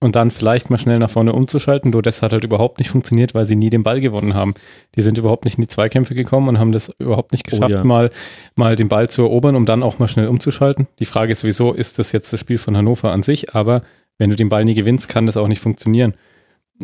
und 0.03 0.17
dann 0.17 0.31
vielleicht 0.31 0.69
mal 0.69 0.77
schnell 0.77 0.99
nach 0.99 1.09
vorne 1.09 1.31
umzuschalten. 1.31 1.91
Nur 1.91 2.01
das 2.01 2.21
hat 2.21 2.33
halt 2.33 2.43
überhaupt 2.43 2.79
nicht 2.79 2.89
funktioniert, 2.89 3.33
weil 3.33 3.45
sie 3.45 3.55
nie 3.55 3.69
den 3.69 3.83
Ball 3.83 4.01
gewonnen 4.01 4.33
haben. 4.33 4.53
Die 4.95 5.01
sind 5.01 5.17
überhaupt 5.17 5.45
nicht 5.45 5.57
in 5.57 5.61
die 5.61 5.69
Zweikämpfe 5.69 6.13
gekommen 6.13 6.49
und 6.49 6.59
haben 6.59 6.73
das 6.73 6.89
überhaupt 6.99 7.31
nicht 7.31 7.45
oh 7.47 7.51
geschafft, 7.51 7.71
oh 7.71 7.77
ja. 7.77 7.83
mal, 7.83 8.09
mal 8.55 8.75
den 8.75 8.89
Ball 8.89 9.09
zu 9.09 9.21
erobern, 9.21 9.55
um 9.55 9.65
dann 9.65 9.81
auch 9.81 9.99
mal 9.99 10.09
schnell 10.09 10.27
umzuschalten. 10.27 10.87
Die 10.99 11.05
Frage 11.05 11.31
ist 11.31 11.39
sowieso, 11.39 11.71
ist 11.71 11.99
das 11.99 12.11
jetzt 12.11 12.33
das 12.33 12.39
Spiel 12.41 12.57
von 12.57 12.75
Hannover 12.75 13.11
an 13.11 13.23
sich? 13.23 13.55
Aber 13.55 13.83
wenn 14.17 14.29
du 14.29 14.35
den 14.35 14.49
Ball 14.49 14.65
nie 14.65 14.73
gewinnst, 14.73 15.07
kann 15.07 15.25
das 15.25 15.37
auch 15.37 15.47
nicht 15.47 15.61
funktionieren. 15.61 16.15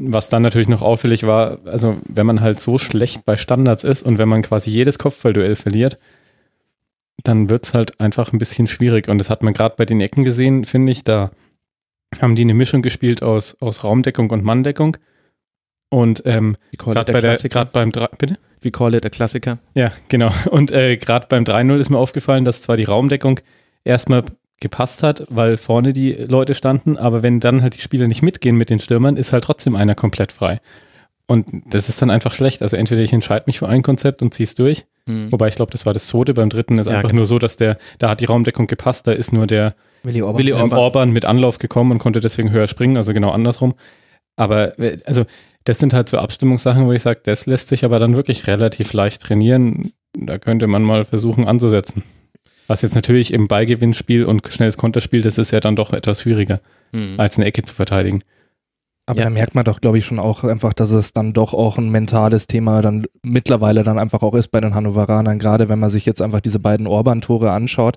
Was 0.01 0.29
dann 0.29 0.41
natürlich 0.41 0.67
noch 0.67 0.81
auffällig 0.81 1.25
war, 1.25 1.59
also 1.65 1.97
wenn 2.07 2.25
man 2.25 2.41
halt 2.41 2.59
so 2.59 2.77
schlecht 2.77 3.25
bei 3.25 3.37
Standards 3.37 3.83
ist 3.83 4.03
und 4.03 4.17
wenn 4.17 4.29
man 4.29 4.41
quasi 4.41 4.69
jedes 4.69 4.99
Kopfballduell 4.99 5.55
verliert, 5.55 5.97
dann 7.23 7.49
wird 7.49 7.65
es 7.65 7.73
halt 7.73 7.99
einfach 7.99 8.31
ein 8.31 8.39
bisschen 8.39 8.67
schwierig. 8.67 9.07
Und 9.07 9.17
das 9.17 9.29
hat 9.29 9.43
man 9.43 9.53
gerade 9.53 9.75
bei 9.77 9.85
den 9.85 10.01
Ecken 10.01 10.23
gesehen, 10.23 10.65
finde 10.65 10.91
ich. 10.91 11.03
Da 11.03 11.31
haben 12.21 12.35
die 12.35 12.43
eine 12.43 12.53
Mischung 12.53 12.81
gespielt 12.81 13.21
aus, 13.21 13.57
aus 13.61 13.83
Raumdeckung 13.83 14.29
und 14.31 14.43
Manndeckung. 14.43 14.97
Und 15.89 16.21
ähm, 16.25 16.55
gerade 16.77 17.11
bei 17.11 17.19
der, 17.19 17.35
gerade 17.35 17.71
beim 17.71 17.91
bitte? 17.91 18.35
We 18.61 18.71
call 18.71 18.93
it 18.93 19.05
a 19.05 19.09
Klassiker. 19.09 19.57
Ja, 19.73 19.91
genau. 20.07 20.31
Und 20.51 20.71
äh, 20.71 20.97
gerade 20.97 21.27
beim 21.27 21.43
3-0 21.43 21.77
ist 21.79 21.89
mir 21.89 21.97
aufgefallen, 21.97 22.45
dass 22.45 22.61
zwar 22.61 22.77
die 22.77 22.83
Raumdeckung 22.83 23.39
erstmal 23.83 24.23
gepasst 24.59 25.03
hat, 25.03 25.23
weil 25.29 25.57
vorne 25.57 25.93
die 25.93 26.13
Leute 26.13 26.53
standen, 26.53 26.97
aber 26.97 27.23
wenn 27.23 27.39
dann 27.39 27.61
halt 27.61 27.75
die 27.75 27.81
Spieler 27.81 28.07
nicht 28.07 28.21
mitgehen 28.21 28.55
mit 28.55 28.69
den 28.69 28.79
Stürmern, 28.79 29.17
ist 29.17 29.33
halt 29.33 29.43
trotzdem 29.43 29.75
einer 29.75 29.95
komplett 29.95 30.31
frei. 30.31 30.59
Und 31.27 31.45
das 31.67 31.89
ist 31.89 32.01
dann 32.01 32.09
einfach 32.09 32.33
schlecht. 32.33 32.63
Also 32.63 32.75
entweder 32.75 33.01
ich 33.01 33.13
entscheide 33.13 33.43
mich 33.45 33.59
für 33.59 33.69
ein 33.69 33.83
Konzept 33.83 34.23
und 34.23 34.33
ziehe 34.33 34.45
es 34.45 34.55
durch, 34.55 34.85
mhm. 35.05 35.31
wobei 35.31 35.47
ich 35.47 35.55
glaube, 35.55 35.71
das 35.71 35.85
war 35.85 35.93
das 35.93 36.07
zweite. 36.07 36.33
Beim 36.33 36.49
dritten 36.49 36.79
ist 36.79 36.87
ja, 36.87 36.93
einfach 36.93 37.09
genau. 37.09 37.19
nur 37.19 37.25
so, 37.25 37.37
dass 37.37 37.55
der, 37.55 37.77
da 37.99 38.09
hat 38.09 38.19
die 38.19 38.25
Raumdeckung 38.25 38.65
gepasst, 38.65 39.05
da 39.05 39.11
ist 39.11 39.31
nur 39.31 39.45
der 39.45 39.75
Willi 40.01 40.23
Orban, 40.23 40.39
Willi 40.39 40.53
Orban, 40.53 40.79
Orban 40.79 41.11
mit 41.11 41.25
Anlauf 41.25 41.59
gekommen 41.59 41.91
und 41.91 41.99
konnte 41.99 42.19
deswegen 42.19 42.51
höher 42.51 42.65
springen, 42.65 42.97
also 42.97 43.13
genau 43.13 43.29
andersrum. 43.29 43.75
Aber 44.37 44.79
äh, 44.79 44.97
also 45.05 45.25
das 45.65 45.77
sind 45.77 45.93
halt 45.93 46.09
so 46.09 46.17
Abstimmungssachen, 46.17 46.87
wo 46.87 46.93
ich 46.93 47.03
sage, 47.03 47.19
das 47.23 47.45
lässt 47.45 47.69
sich 47.69 47.85
aber 47.85 47.99
dann 47.99 48.15
wirklich 48.15 48.47
relativ 48.47 48.93
leicht 48.93 49.21
trainieren. 49.21 49.91
Da 50.17 50.39
könnte 50.39 50.65
man 50.65 50.81
mal 50.81 51.05
versuchen 51.05 51.47
anzusetzen. 51.47 52.03
Was 52.69 52.83
jetzt 52.83 52.93
natürlich 52.93 53.33
im 53.33 53.47
Ballgewinnspiel 53.47 54.25
und 54.25 54.47
schnelles 54.47 54.77
Konterspiel, 54.77 55.23
das 55.23 55.39
ist 55.39 55.49
ja 55.49 55.59
dann 55.59 55.75
doch 55.75 55.91
etwas 55.91 56.21
schwieriger, 56.21 56.61
mhm. 56.91 57.15
als 57.17 57.35
eine 57.35 57.47
Ecke 57.47 57.63
zu 57.63 57.73
verteidigen. 57.73 58.21
Aber 59.09 59.21
Ja. 59.21 59.23
da 59.23 59.31
merkt 59.31 59.55
man 59.55 59.65
doch, 59.65 59.81
glaube 59.81 59.97
ich, 59.97 60.05
schon 60.05 60.19
auch 60.19 60.43
einfach, 60.43 60.71
dass 60.71 60.91
es 60.91 61.13
dann 61.13 61.33
doch 61.33 61.55
auch 61.55 61.79
ein 61.79 61.89
mentales 61.89 62.45
Thema 62.45 62.83
dann 62.83 63.07
mittlerweile 63.23 63.81
dann 63.81 63.97
einfach 63.97 64.21
auch 64.21 64.35
ist 64.35 64.49
bei 64.49 64.61
den 64.61 64.75
Hannoveranern, 64.75 65.39
gerade 65.39 65.67
wenn 65.67 65.79
man 65.79 65.89
sich 65.89 66.05
jetzt 66.05 66.21
einfach 66.21 66.41
diese 66.41 66.59
beiden 66.59 66.85
Orban-Tore 66.85 67.49
anschaut, 67.49 67.95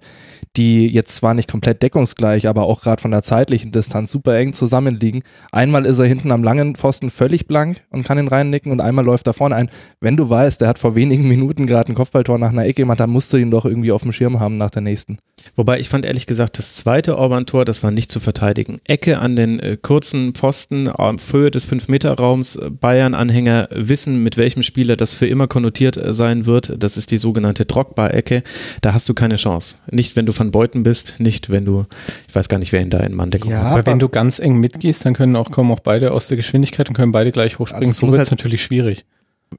die 0.56 0.86
jetzt 0.86 1.14
zwar 1.14 1.34
nicht 1.34 1.50
komplett 1.50 1.82
deckungsgleich, 1.82 2.48
aber 2.48 2.62
auch 2.62 2.80
gerade 2.80 3.02
von 3.02 3.10
der 3.10 3.22
zeitlichen 3.22 3.72
Distanz 3.72 4.10
super 4.10 4.34
eng 4.38 4.54
zusammenliegen. 4.54 5.22
Einmal 5.50 5.84
ist 5.84 5.98
er 5.98 6.06
hinten 6.06 6.32
am 6.32 6.42
langen 6.42 6.76
Pfosten 6.76 7.10
völlig 7.10 7.46
blank 7.46 7.82
und 7.90 8.04
kann 8.06 8.16
ihn 8.18 8.28
reinnicken 8.28 8.72
und 8.72 8.80
einmal 8.80 9.04
läuft 9.04 9.26
da 9.26 9.34
vorne 9.34 9.54
ein. 9.54 9.70
Wenn 10.00 10.16
du 10.16 10.30
weißt, 10.30 10.62
der 10.62 10.68
hat 10.68 10.78
vor 10.78 10.94
wenigen 10.94 11.28
Minuten 11.28 11.66
gerade 11.66 11.92
ein 11.92 11.94
Kopfballtor 11.94 12.38
nach 12.38 12.52
einer 12.52 12.64
Ecke 12.64 12.82
gemacht, 12.82 13.00
dann 13.00 13.10
musst 13.10 13.30
du 13.34 13.36
ihn 13.36 13.50
doch 13.50 13.66
irgendwie 13.66 13.92
auf 13.92 14.00
dem 14.00 14.12
Schirm 14.12 14.40
haben 14.40 14.56
nach 14.56 14.70
der 14.70 14.80
nächsten. 14.80 15.18
Wobei 15.56 15.78
ich 15.78 15.90
fand 15.90 16.06
ehrlich 16.06 16.26
gesagt, 16.26 16.56
das 16.56 16.74
zweite 16.74 17.18
Orban-Tor, 17.18 17.66
das 17.66 17.82
war 17.82 17.90
nicht 17.90 18.10
zu 18.10 18.18
verteidigen. 18.18 18.80
Ecke 18.84 19.18
an 19.18 19.36
den 19.36 19.60
äh, 19.60 19.76
kurzen 19.76 20.32
Pfosten 20.32 20.88
auf 21.10 21.32
Höhe 21.32 21.50
des 21.50 21.66
5-Meter-Raums. 21.68 22.56
Äh, 22.56 22.70
Bayern-Anhänger 22.70 23.68
wissen, 23.70 24.22
mit 24.22 24.36
welchem 24.36 24.62
Spieler 24.62 24.96
das 24.96 25.12
für 25.12 25.26
immer 25.26 25.46
konnotiert 25.48 25.96
äh, 25.96 26.12
sein 26.12 26.46
wird. 26.46 26.74
Das 26.82 26.96
ist 26.96 27.10
die 27.10 27.18
sogenannte 27.18 27.64
Drogba-Ecke. 27.64 28.42
Da 28.80 28.94
hast 28.94 29.08
du 29.08 29.14
keine 29.14 29.36
Chance. 29.36 29.76
Nicht, 29.90 30.16
wenn 30.16 30.26
du 30.26 30.36
Van 30.38 30.50
Beuten 30.50 30.82
bist, 30.82 31.20
nicht, 31.20 31.50
wenn 31.50 31.64
du, 31.64 31.86
ich 32.28 32.34
weiß 32.34 32.48
gar 32.48 32.58
nicht, 32.58 32.72
wer 32.72 32.80
in 32.80 32.90
da 32.90 33.00
in 33.00 33.14
Manndeckung 33.14 33.50
Ja, 33.50 33.62
hat. 33.64 33.72
Aber 33.72 33.86
wenn 33.86 33.98
du 33.98 34.08
ganz 34.08 34.38
eng 34.38 34.58
mitgehst, 34.58 35.04
dann 35.06 35.14
können 35.14 35.36
auch, 35.36 35.50
kommen 35.50 35.70
auch 35.72 35.80
beide 35.80 36.12
aus 36.12 36.28
der 36.28 36.36
Geschwindigkeit 36.36 36.88
und 36.88 36.94
können 36.94 37.12
beide 37.12 37.32
gleich 37.32 37.58
hochspringen. 37.58 37.88
Also 37.88 38.06
so 38.06 38.12
wird 38.12 38.22
es 38.22 38.30
halt- 38.30 38.38
natürlich 38.38 38.62
schwierig. 38.62 39.04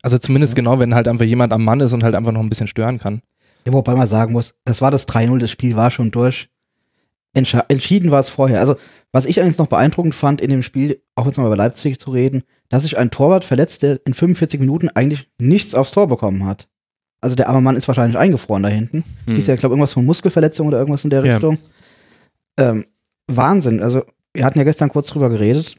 Also 0.01 0.17
zumindest 0.17 0.55
genau, 0.55 0.79
wenn 0.79 0.95
halt 0.95 1.07
einfach 1.07 1.25
jemand 1.25 1.53
am 1.53 1.63
Mann 1.63 1.79
ist 1.79 1.93
und 1.93 2.03
halt 2.03 2.15
einfach 2.15 2.31
noch 2.31 2.41
ein 2.41 2.49
bisschen 2.49 2.67
stören 2.67 2.97
kann. 2.99 3.21
Ja, 3.65 3.73
wobei 3.73 3.95
man 3.95 4.07
sagen 4.07 4.33
muss, 4.33 4.55
das 4.65 4.81
war 4.81 4.91
das 4.91 5.07
3-0, 5.07 5.39
das 5.39 5.51
Spiel 5.51 5.75
war 5.75 5.91
schon 5.91 6.11
durch. 6.11 6.49
Entsche 7.33 7.63
entschieden 7.69 8.11
war 8.11 8.19
es 8.19 8.29
vorher. 8.29 8.59
Also, 8.59 8.75
was 9.13 9.25
ich 9.25 9.37
allerdings 9.37 9.57
noch 9.59 9.67
beeindruckend 9.67 10.13
fand 10.15 10.41
in 10.41 10.49
dem 10.49 10.63
Spiel, 10.63 11.01
auch 11.15 11.25
jetzt 11.25 11.37
mal 11.37 11.45
über 11.45 11.55
Leipzig 11.55 11.99
zu 11.99 12.11
reden, 12.11 12.43
dass 12.67 12.83
sich 12.83 12.97
ein 12.97 13.11
Torwart 13.11 13.45
verletzt, 13.45 13.83
der 13.83 13.99
in 14.05 14.13
45 14.13 14.59
Minuten 14.59 14.89
eigentlich 14.89 15.29
nichts 15.39 15.75
aufs 15.75 15.91
Tor 15.91 16.07
bekommen 16.07 16.45
hat. 16.45 16.67
Also 17.21 17.37
der 17.37 17.47
arme 17.47 17.61
Mann 17.61 17.77
ist 17.77 17.87
wahrscheinlich 17.87 18.17
eingefroren 18.17 18.63
da 18.63 18.69
hinten. 18.69 19.05
Hm. 19.27 19.35
Hieß 19.35 19.47
ja, 19.47 19.55
glaube 19.55 19.73
irgendwas 19.73 19.93
von 19.93 20.03
Muskelverletzung 20.05 20.67
oder 20.67 20.79
irgendwas 20.79 21.05
in 21.05 21.09
der 21.09 21.23
Ja. 21.23 21.33
Richtung. 21.35 21.57
Ähm, 22.57 22.85
Wahnsinn. 23.27 23.81
Also, 23.81 24.03
wir 24.33 24.43
hatten 24.43 24.57
ja 24.57 24.65
gestern 24.65 24.89
kurz 24.89 25.07
drüber 25.07 25.29
geredet. 25.29 25.75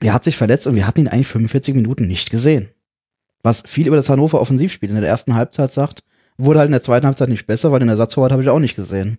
Er 0.00 0.12
hat 0.12 0.24
sich 0.24 0.36
verletzt 0.36 0.66
und 0.66 0.74
wir 0.74 0.86
hatten 0.86 1.00
ihn 1.00 1.08
eigentlich 1.08 1.28
45 1.28 1.74
Minuten 1.74 2.08
nicht 2.08 2.30
gesehen. 2.30 2.68
Was 3.42 3.62
viel 3.66 3.86
über 3.86 3.96
das 3.96 4.08
Hannover 4.08 4.40
Offensivspiel 4.40 4.90
in 4.90 4.96
der 5.00 5.08
ersten 5.08 5.34
Halbzeit 5.34 5.72
sagt, 5.72 6.00
wurde 6.36 6.58
halt 6.58 6.68
in 6.68 6.72
der 6.72 6.82
zweiten 6.82 7.06
Halbzeit 7.06 7.28
nicht 7.28 7.46
besser, 7.46 7.70
weil 7.70 7.78
den 7.78 7.88
Ersatztorwart 7.88 8.32
habe 8.32 8.42
ich 8.42 8.48
auch 8.48 8.58
nicht 8.58 8.76
gesehen. 8.76 9.18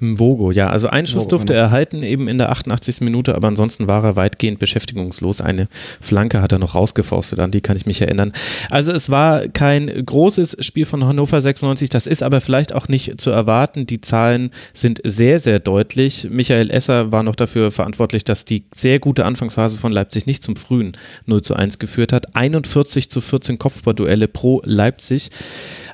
Vogo, 0.00 0.50
ja. 0.50 0.70
Also 0.70 0.88
einen 0.88 1.06
Schuss 1.06 1.28
durfte 1.28 1.52
genau. 1.52 1.60
er 1.60 1.64
erhalten, 1.66 2.02
eben 2.02 2.26
in 2.26 2.36
der 2.36 2.50
88. 2.50 3.00
Minute, 3.00 3.36
aber 3.36 3.46
ansonsten 3.46 3.86
war 3.86 4.02
er 4.02 4.16
weitgehend 4.16 4.58
beschäftigungslos. 4.58 5.40
Eine 5.40 5.68
Flanke 6.00 6.42
hat 6.42 6.50
er 6.50 6.58
noch 6.58 6.74
rausgefaustet, 6.74 7.38
an 7.38 7.52
die 7.52 7.60
kann 7.60 7.76
ich 7.76 7.86
mich 7.86 8.00
erinnern. 8.00 8.32
Also 8.70 8.92
es 8.92 9.08
war 9.08 9.46
kein 9.48 9.86
großes 9.86 10.56
Spiel 10.60 10.84
von 10.84 11.04
Hannover 11.06 11.40
96, 11.40 11.90
das 11.90 12.08
ist 12.08 12.24
aber 12.24 12.40
vielleicht 12.40 12.72
auch 12.72 12.88
nicht 12.88 13.20
zu 13.20 13.30
erwarten. 13.30 13.86
Die 13.86 14.00
Zahlen 14.00 14.50
sind 14.72 15.00
sehr, 15.04 15.38
sehr 15.38 15.60
deutlich. 15.60 16.28
Michael 16.28 16.70
Esser 16.70 17.12
war 17.12 17.22
noch 17.22 17.36
dafür 17.36 17.70
verantwortlich, 17.70 18.24
dass 18.24 18.44
die 18.44 18.64
sehr 18.74 18.98
gute 18.98 19.24
Anfangsphase 19.24 19.78
von 19.78 19.92
Leipzig 19.92 20.26
nicht 20.26 20.42
zum 20.42 20.56
frühen 20.56 20.96
0 21.26 21.42
zu 21.42 21.54
1 21.54 21.78
geführt 21.78 22.12
hat. 22.12 22.34
41 22.34 23.10
zu 23.10 23.20
14 23.20 23.58
Kopfballduelle 23.58 24.26
pro 24.26 24.60
Leipzig. 24.64 25.30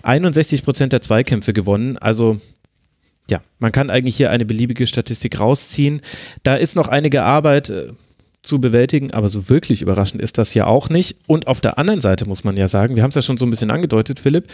61 0.03 0.65
Prozent 0.65 0.95
der 0.95 1.03
Zweikämpfe 1.03 1.53
gewonnen. 1.53 1.99
Also 1.99 2.41
ja, 3.31 3.41
man 3.59 3.73
kann 3.73 3.91
eigentlich 3.91 4.17
hier 4.17 4.31
eine 4.31 4.45
beliebige 4.45 4.87
Statistik 4.87 5.41
rausziehen. 5.41 6.01
Da 6.43 6.57
ist 6.57 6.77
noch 6.77 6.89
einige 6.89 7.23
Arbeit 7.23 7.71
äh, 7.71 7.93
zu 8.43 8.61
bewältigen, 8.61 9.13
aber 9.13 9.29
so 9.29 9.49
wirklich 9.49 9.83
überraschend 9.83 10.23
ist 10.23 10.39
das 10.39 10.55
ja 10.55 10.67
auch 10.67 10.89
nicht. 10.89 11.17
Und 11.27 11.47
auf 11.47 11.61
der 11.61 11.79
anderen 11.79 12.01
Seite 12.01 12.27
muss 12.27 12.45
man 12.45 12.57
ja 12.57 12.69
sagen, 12.69 12.97
wir 12.97 13.03
haben 13.03 13.11
es 13.11 13.15
ja 13.15 13.23
schon 13.23 13.37
so 13.37 13.47
ein 13.47 13.51
bisschen 13.51 13.71
angedeutet, 13.71 14.19
Philipp, 14.19 14.49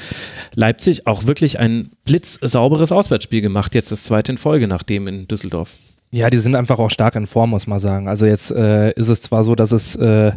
Leipzig 0.54 1.06
auch 1.06 1.26
wirklich 1.26 1.59
ein 1.59 1.90
blitzsauberes 2.04 2.90
Auswärtsspiel 2.92 3.40
gemacht, 3.40 3.75
jetzt 3.75 3.92
das 3.92 4.02
zweite 4.02 4.33
in 4.33 4.38
Folge 4.38 4.66
nach 4.66 4.83
dem 4.83 5.06
in 5.06 5.28
Düsseldorf. 5.28 5.76
Ja, 6.11 6.30
die 6.30 6.38
sind 6.38 6.54
einfach 6.54 6.78
auch 6.78 6.90
stark 6.90 7.16
in 7.16 7.26
Form, 7.26 7.50
muss 7.50 7.66
man 7.66 7.78
sagen. 7.78 8.09
Also 8.09 8.26
jetzt 8.26 8.50
äh, 8.50 8.92
ist 8.92 9.09
es 9.09 9.23
zwar 9.23 9.45
so, 9.45 9.54
dass 9.54 9.73
es, 9.73 9.97
äh, 9.97 10.33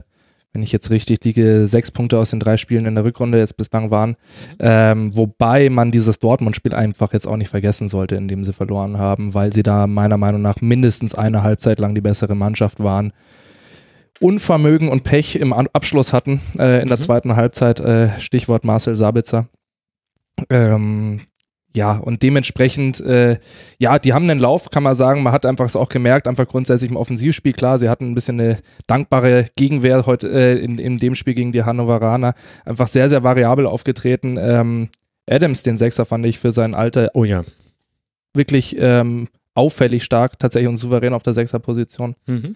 wenn 0.54 0.64
ich 0.64 0.72
jetzt 0.72 0.90
richtig 0.90 1.24
liege, 1.24 1.68
sechs 1.68 1.92
Punkte 1.92 2.18
aus 2.18 2.32
den 2.32 2.40
drei 2.40 2.58
Spielen 2.58 2.86
in 2.86 2.96
der 2.96 3.04
Rückrunde 3.04 3.38
jetzt 3.38 3.56
bislang 3.58 3.92
waren, 3.92 4.16
ähm, 4.60 5.16
wobei 5.16 5.70
man 5.70 5.92
dieses 5.92 6.20
Dortmund-Spiel 6.20 6.74
einfach 6.74 7.14
jetzt 7.14 7.28
auch 7.28 7.38
nicht 7.38 7.50
vergessen 7.50 7.88
sollte, 7.88 8.16
in 8.16 8.28
dem 8.28 8.44
sie 8.44 8.54
verloren 8.54 8.98
haben, 8.98 9.34
weil 9.34 9.54
sie 9.54 9.64
da 9.64 9.86
meiner 9.86 10.18
Meinung 10.18 10.42
nach 10.42 10.62
mindestens 10.62 11.14
eine 11.14 11.44
Halbzeit 11.44 11.80
lang 11.80 11.94
die 11.94 12.02
bessere 12.02 12.36
Mannschaft 12.36 12.80
waren. 12.80 13.14
Unvermögen 14.20 14.90
und 14.90 15.04
Pech 15.04 15.36
im 15.38 15.54
Abschluss 15.54 16.12
hatten 16.12 16.42
äh, 16.58 16.82
in 16.82 16.90
der 16.90 16.98
Mhm. 16.98 17.04
zweiten 17.04 17.36
Halbzeit, 17.36 17.80
äh, 17.80 18.20
Stichwort 18.20 18.66
Marcel 18.66 18.96
Sabitzer. 18.96 19.48
Ähm, 20.50 21.22
ja, 21.76 21.98
und 21.98 22.24
dementsprechend, 22.24 23.00
äh, 23.02 23.38
ja, 23.78 24.00
die 24.00 24.14
haben 24.14 24.30
einen 24.30 24.40
Lauf, 24.40 24.72
kann 24.72 24.82
man 24.82 24.96
sagen. 24.96 25.22
Man 25.22 25.34
hat 25.34 25.46
einfach 25.46 25.66
es 25.66 25.76
auch 25.76 25.90
gemerkt, 25.90 26.28
einfach 26.28 26.48
grundsätzlich 26.48 26.90
im 26.90 26.98
Offensivspiel. 26.98 27.54
Klar, 27.54 27.78
sie 27.78 27.90
hatten 27.90 28.10
ein 28.10 28.16
bisschen 28.16 28.40
eine 28.40 28.60
dankbare 28.88 29.48
Gegenwehr 29.56 30.06
heute 30.08 30.30
äh, 30.30 30.58
in, 30.58 30.80
in 30.80 30.98
dem 30.98 31.14
Spiel 31.14 31.36
gegen 31.36 31.52
die 31.52 31.64
Hannoveraner. 31.64 32.34
Einfach 32.66 32.88
sehr, 32.88 33.08
sehr 33.08 33.24
variabel 33.24 33.68
aufgetreten. 33.68 34.38
Ähm, 34.42 34.90
Adams, 35.30 35.62
den 35.62 35.78
Sechser, 35.78 36.06
fand 36.06 36.26
ich 36.26 36.40
für 36.40 36.52
sein 36.52 36.74
Alter 36.74 37.12
Oh 37.14 37.24
ja. 37.24 37.44
wirklich 38.34 38.76
ähm, 38.80 39.28
auffällig 39.54 40.04
stark, 40.04 40.40
tatsächlich 40.40 40.70
und 40.70 40.78
souverän 40.78 41.14
auf 41.14 41.22
der 41.22 41.34
Sechserposition. 41.34 42.16
Mhm. 42.26 42.56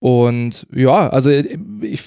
Und 0.00 0.66
ja, 0.74 1.08
also 1.08 1.30
ich 1.30 2.00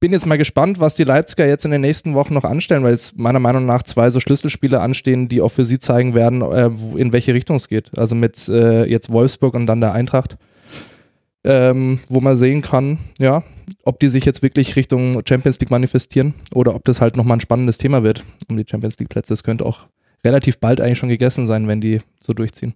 bin 0.00 0.12
jetzt 0.12 0.26
mal 0.26 0.38
gespannt, 0.38 0.80
was 0.80 0.94
die 0.94 1.04
Leipziger 1.04 1.46
jetzt 1.46 1.66
in 1.66 1.70
den 1.70 1.82
nächsten 1.82 2.14
Wochen 2.14 2.32
noch 2.32 2.44
anstellen, 2.44 2.82
weil 2.82 2.92
jetzt 2.92 3.18
meiner 3.18 3.38
Meinung 3.38 3.66
nach 3.66 3.82
zwei 3.82 4.08
so 4.08 4.18
Schlüsselspiele 4.18 4.80
anstehen, 4.80 5.28
die 5.28 5.42
auch 5.42 5.50
für 5.50 5.66
sie 5.66 5.78
zeigen 5.78 6.14
werden, 6.14 6.40
äh, 6.40 6.70
in 6.98 7.12
welche 7.12 7.34
Richtung 7.34 7.56
es 7.56 7.68
geht. 7.68 7.96
Also 7.98 8.14
mit 8.14 8.48
äh, 8.48 8.84
jetzt 8.86 9.12
Wolfsburg 9.12 9.54
und 9.54 9.66
dann 9.66 9.82
der 9.82 9.92
Eintracht, 9.92 10.38
ähm, 11.44 12.00
wo 12.08 12.20
man 12.20 12.34
sehen 12.34 12.62
kann, 12.62 12.98
ja, 13.18 13.42
ob 13.84 14.00
die 14.00 14.08
sich 14.08 14.24
jetzt 14.24 14.42
wirklich 14.42 14.74
Richtung 14.74 15.20
Champions 15.28 15.60
League 15.60 15.70
manifestieren 15.70 16.34
oder 16.54 16.74
ob 16.74 16.84
das 16.84 17.02
halt 17.02 17.16
nochmal 17.16 17.36
ein 17.36 17.42
spannendes 17.42 17.78
Thema 17.78 18.02
wird 18.02 18.24
um 18.48 18.56
die 18.56 18.66
Champions 18.68 18.98
League 18.98 19.10
Plätze. 19.10 19.32
Das 19.32 19.44
könnte 19.44 19.66
auch 19.66 19.86
relativ 20.24 20.58
bald 20.58 20.80
eigentlich 20.80 20.98
schon 20.98 21.08
gegessen 21.10 21.44
sein, 21.44 21.68
wenn 21.68 21.80
die 21.80 22.00
so 22.20 22.32
durchziehen. 22.32 22.74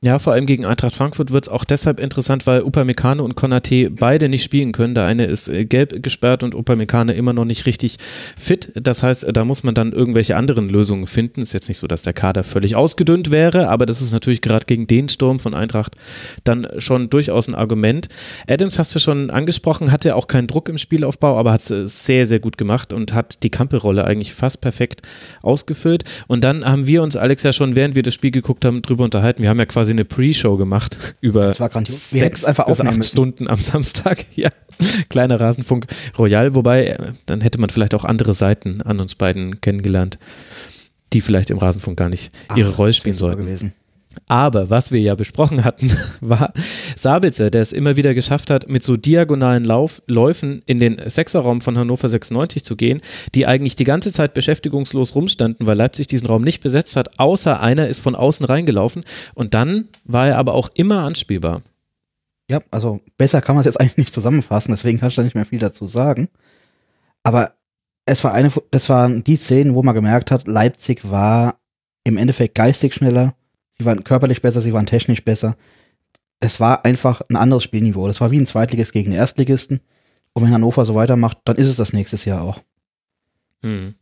Ja, 0.00 0.20
vor 0.20 0.32
allem 0.32 0.46
gegen 0.46 0.64
Eintracht 0.64 0.94
Frankfurt 0.94 1.32
wird 1.32 1.46
es 1.46 1.48
auch 1.48 1.64
deshalb 1.64 1.98
interessant, 1.98 2.46
weil 2.46 2.62
Upamecano 2.62 3.24
und 3.24 3.34
Konate 3.34 3.90
beide 3.90 4.28
nicht 4.28 4.44
spielen 4.44 4.70
können. 4.70 4.94
Der 4.94 5.06
eine 5.06 5.26
ist 5.26 5.48
äh, 5.48 5.64
gelb 5.64 6.04
gesperrt 6.04 6.44
und 6.44 6.54
Upamecano 6.54 7.10
immer 7.10 7.32
noch 7.32 7.44
nicht 7.44 7.66
richtig 7.66 7.96
fit. 8.38 8.70
Das 8.76 9.02
heißt, 9.02 9.26
da 9.32 9.44
muss 9.44 9.64
man 9.64 9.74
dann 9.74 9.92
irgendwelche 9.92 10.36
anderen 10.36 10.68
Lösungen 10.68 11.08
finden. 11.08 11.42
Ist 11.42 11.52
jetzt 11.52 11.66
nicht 11.66 11.78
so, 11.78 11.88
dass 11.88 12.02
der 12.02 12.12
Kader 12.12 12.44
völlig 12.44 12.76
ausgedünnt 12.76 13.32
wäre, 13.32 13.70
aber 13.70 13.86
das 13.86 14.00
ist 14.00 14.12
natürlich 14.12 14.40
gerade 14.40 14.66
gegen 14.66 14.86
den 14.86 15.08
Sturm 15.08 15.40
von 15.40 15.52
Eintracht 15.52 15.96
dann 16.44 16.68
schon 16.78 17.10
durchaus 17.10 17.48
ein 17.48 17.56
Argument. 17.56 18.08
Adams 18.46 18.78
hast 18.78 18.94
du 18.94 19.00
schon 19.00 19.30
angesprochen, 19.30 19.90
hatte 19.90 20.14
auch 20.14 20.28
keinen 20.28 20.46
Druck 20.46 20.68
im 20.68 20.78
Spielaufbau, 20.78 21.36
aber 21.36 21.50
hat 21.50 21.68
es 21.68 22.06
sehr, 22.06 22.24
sehr 22.24 22.38
gut 22.38 22.56
gemacht 22.56 22.92
und 22.92 23.14
hat 23.14 23.42
die 23.42 23.50
Kampelrolle 23.50 24.04
eigentlich 24.04 24.32
fast 24.32 24.60
perfekt 24.60 25.02
ausgefüllt. 25.42 26.04
Und 26.28 26.44
dann 26.44 26.64
haben 26.64 26.86
wir 26.86 27.02
uns, 27.02 27.16
Alex, 27.16 27.42
ja 27.42 27.52
schon, 27.52 27.74
während 27.74 27.96
wir 27.96 28.04
das 28.04 28.14
Spiel 28.14 28.30
geguckt 28.30 28.64
haben, 28.64 28.80
drüber 28.80 29.02
unterhalten. 29.02 29.42
Wir 29.42 29.50
haben 29.50 29.58
ja 29.58 29.66
quasi 29.66 29.87
eine 29.92 30.04
Pre-Show 30.04 30.56
gemacht 30.56 31.16
über 31.20 31.48
Das 31.48 31.60
war 31.60 31.68
grandios. 31.68 32.12
Wir 32.12 32.22
hätten 32.22 32.36
es 32.36 32.44
einfach 32.44 32.66
bis 32.66 32.80
acht. 32.80 33.04
Stunden 33.04 33.48
am 33.48 33.56
Samstag. 33.62 34.24
Ja, 34.34 34.50
kleiner 35.08 35.40
Rasenfunk 35.40 35.86
Royal. 36.16 36.54
Wobei, 36.54 36.86
äh, 36.86 37.12
dann 37.26 37.40
hätte 37.40 37.58
man 37.60 37.70
vielleicht 37.70 37.94
auch 37.94 38.04
andere 38.04 38.32
Seiten 38.34 38.80
an 38.82 39.00
uns 39.00 39.16
beiden 39.16 39.60
kennengelernt, 39.60 40.18
die 41.12 41.20
vielleicht 41.20 41.50
im 41.50 41.58
Rasenfunk 41.58 41.98
gar 41.98 42.08
nicht 42.08 42.30
ihre 42.54 42.70
Ach, 42.72 42.78
Rolle 42.78 42.90
das 42.90 42.96
spielen 42.96 43.14
sollten. 43.14 43.42
Gewesen. 43.44 43.72
Aber 44.26 44.70
was 44.70 44.92
wir 44.92 45.00
ja 45.00 45.14
besprochen 45.14 45.64
hatten, 45.64 45.90
war 46.20 46.52
Sabitzer, 46.96 47.50
der 47.50 47.62
es 47.62 47.72
immer 47.72 47.96
wieder 47.96 48.14
geschafft 48.14 48.50
hat, 48.50 48.68
mit 48.68 48.82
so 48.82 48.96
diagonalen 48.96 49.64
Lauf, 49.64 50.02
Läufen 50.06 50.62
in 50.66 50.78
den 50.80 51.00
Sechserraum 51.06 51.60
von 51.60 51.78
Hannover 51.78 52.08
96 52.08 52.64
zu 52.64 52.76
gehen, 52.76 53.00
die 53.34 53.46
eigentlich 53.46 53.76
die 53.76 53.84
ganze 53.84 54.12
Zeit 54.12 54.34
beschäftigungslos 54.34 55.14
rumstanden, 55.14 55.66
weil 55.66 55.76
Leipzig 55.76 56.06
diesen 56.06 56.26
Raum 56.26 56.42
nicht 56.42 56.62
besetzt 56.62 56.96
hat, 56.96 57.18
außer 57.18 57.60
einer 57.60 57.88
ist 57.88 58.00
von 58.00 58.14
außen 58.14 58.44
reingelaufen 58.44 59.04
und 59.34 59.54
dann 59.54 59.88
war 60.04 60.28
er 60.28 60.38
aber 60.38 60.54
auch 60.54 60.70
immer 60.74 61.04
anspielbar. 61.04 61.62
Ja, 62.50 62.60
also 62.70 63.00
besser 63.18 63.42
kann 63.42 63.56
man 63.56 63.60
es 63.60 63.66
jetzt 63.66 63.80
eigentlich 63.80 63.98
nicht 63.98 64.14
zusammenfassen, 64.14 64.72
deswegen 64.72 64.98
kann 64.98 65.10
ich 65.10 65.14
da 65.14 65.22
nicht 65.22 65.34
mehr 65.34 65.44
viel 65.44 65.58
dazu 65.58 65.86
sagen. 65.86 66.28
Aber 67.22 67.52
es 68.06 68.24
war 68.24 68.32
eine, 68.32 68.50
das 68.70 68.88
waren 68.88 69.22
die 69.22 69.36
Szenen, 69.36 69.74
wo 69.74 69.82
man 69.82 69.94
gemerkt 69.94 70.30
hat, 70.30 70.46
Leipzig 70.46 71.10
war 71.10 71.60
im 72.04 72.16
Endeffekt 72.16 72.54
geistig 72.54 72.94
schneller, 72.94 73.34
sie 73.78 73.86
waren 73.86 74.04
körperlich 74.04 74.42
besser, 74.42 74.60
sie 74.60 74.72
waren 74.72 74.86
technisch 74.86 75.24
besser. 75.24 75.56
Es 76.40 76.60
war 76.60 76.84
einfach 76.84 77.20
ein 77.28 77.36
anderes 77.36 77.64
Spielniveau. 77.64 78.06
Das 78.06 78.20
war 78.20 78.30
wie 78.30 78.38
ein 78.38 78.46
Zweitligist 78.46 78.92
gegen 78.92 79.10
den 79.10 79.18
Erstligisten. 79.18 79.80
Und 80.32 80.44
wenn 80.44 80.52
Hannover 80.52 80.84
so 80.84 80.94
weitermacht, 80.94 81.38
dann 81.44 81.56
ist 81.56 81.68
es 81.68 81.76
das 81.76 81.92
nächstes 81.92 82.24
Jahr 82.24 82.42
auch. 82.42 82.60
Hm. 83.62 83.96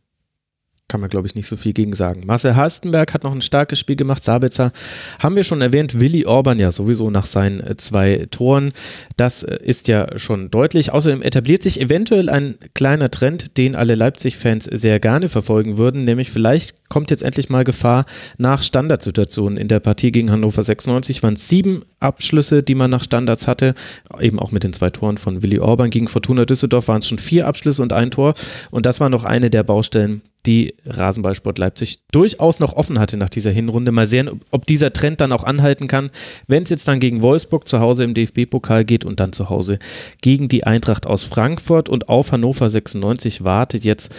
kann 0.87 1.01
man, 1.01 1.09
glaube 1.09 1.25
ich, 1.27 1.33
nicht 1.33 1.47
so 1.47 1.57
viel 1.57 1.73
gegen 1.73 1.93
sagen. 1.93 2.27
Marcel 2.27 2.55
Halstenberg 2.55 3.11
hat 3.11 3.23
noch 3.23 3.31
ein 3.31 3.41
starkes 3.41 3.79
Spiel 3.79 3.95
gemacht. 3.95 4.23
Sabitzer 4.23 4.71
haben 5.17 5.35
wir 5.35 5.43
schon 5.43 5.61
erwähnt. 5.61 5.99
Willi 5.99 6.25
Orban 6.27 6.59
ja 6.59 6.71
sowieso 6.71 7.09
nach 7.09 7.25
seinen 7.25 7.59
äh, 7.59 7.75
zwei 7.75 8.27
Toren. 8.29 8.71
Das 9.17 9.41
äh, 9.41 9.57
ist 9.63 9.87
ja 9.87 10.17
schon 10.19 10.51
deutlich. 10.51 10.93
Außerdem 10.93 11.23
etabliert 11.23 11.63
sich 11.63 11.81
eventuell 11.81 12.29
ein 12.29 12.59
kleiner 12.75 13.09
Trend, 13.09 13.57
den 13.57 13.75
alle 13.75 13.95
Leipzig-Fans 13.95 14.65
sehr 14.65 14.99
gerne 14.99 15.27
verfolgen 15.27 15.77
würden, 15.77 16.05
nämlich 16.05 16.29
vielleicht 16.29 16.86
kommt 16.89 17.11
jetzt 17.11 17.23
endlich 17.23 17.49
mal 17.49 17.63
Gefahr 17.63 18.05
nach 18.37 18.61
Standardsituationen. 18.61 19.57
In 19.57 19.67
der 19.67 19.79
Partie 19.79 20.11
gegen 20.11 20.31
Hannover 20.31 20.63
96 20.63 21.23
waren 21.23 21.33
es 21.33 21.49
sieben 21.49 21.83
Abschlüsse, 21.99 22.63
die 22.63 22.75
man 22.75 22.91
nach 22.91 23.03
Standards 23.03 23.47
hatte, 23.47 23.73
eben 24.19 24.39
auch 24.39 24.51
mit 24.51 24.63
den 24.63 24.73
zwei 24.73 24.89
Toren 24.89 25.17
von 25.17 25.41
Willi 25.41 25.59
Orban. 25.59 25.89
Gegen 25.89 26.07
Fortuna 26.07 26.45
Düsseldorf 26.45 26.87
waren 26.87 27.01
es 27.01 27.07
schon 27.07 27.19
vier 27.19 27.47
Abschlüsse 27.47 27.81
und 27.81 27.93
ein 27.93 28.11
Tor. 28.11 28.35
Und 28.71 28.85
das 28.85 28.99
war 28.99 29.09
noch 29.09 29.23
eine 29.23 29.49
der 29.49 29.63
Baustellen, 29.63 30.21
die 30.47 30.75
Rasenballsport 30.85 31.57
Leipzig 31.57 31.99
durchaus 32.11 32.59
noch 32.59 32.73
offen 32.73 32.99
hatte 32.99 33.17
nach 33.17 33.29
dieser 33.29 33.51
Hinrunde. 33.51 33.91
Mal 33.91 34.07
sehen, 34.07 34.29
ob 34.51 34.65
dieser 34.65 34.93
Trend 34.93 35.19
dann 35.19 35.33
auch 35.33 35.43
anhalten 35.43 35.87
kann, 35.87 36.09
wenn 36.47 36.63
es 36.63 36.69
jetzt 36.69 36.87
dann 36.87 36.99
gegen 36.99 37.21
Wolfsburg 37.21 37.67
zu 37.67 37.79
Hause 37.79 38.05
im 38.05 38.13
DFB-Pokal 38.13 38.85
geht 38.85 39.03
und 39.03 39.19
dann 39.19 39.33
zu 39.33 39.49
Hause 39.49 39.79
gegen 40.21 40.47
die 40.47 40.63
Eintracht 40.63 41.05
aus 41.05 41.25
Frankfurt 41.25 41.89
und 41.89 42.09
auf 42.09 42.31
Hannover 42.31 42.69
96 42.69 43.43
wartet 43.43 43.83
jetzt 43.83 44.13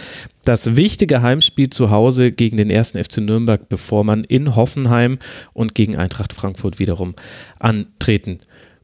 das 0.45 0.75
wichtige 0.75 1.21
Heimspiel 1.21 1.69
zu 1.69 1.89
Hause 1.89 2.31
gegen 2.31 2.57
den 2.59 2.69
ersten 2.69 3.03
FC 3.03 3.17
Nürnberg, 3.17 3.69
bevor 3.69 4.03
man 4.03 4.23
in 4.23 4.55
Hoffenheim 4.55 5.17
und 5.53 5.75
gegen 5.75 5.95
Eintracht 5.95 6.33
Frankfurt 6.33 6.79
wiederum 6.79 7.15
antreten 7.57 8.39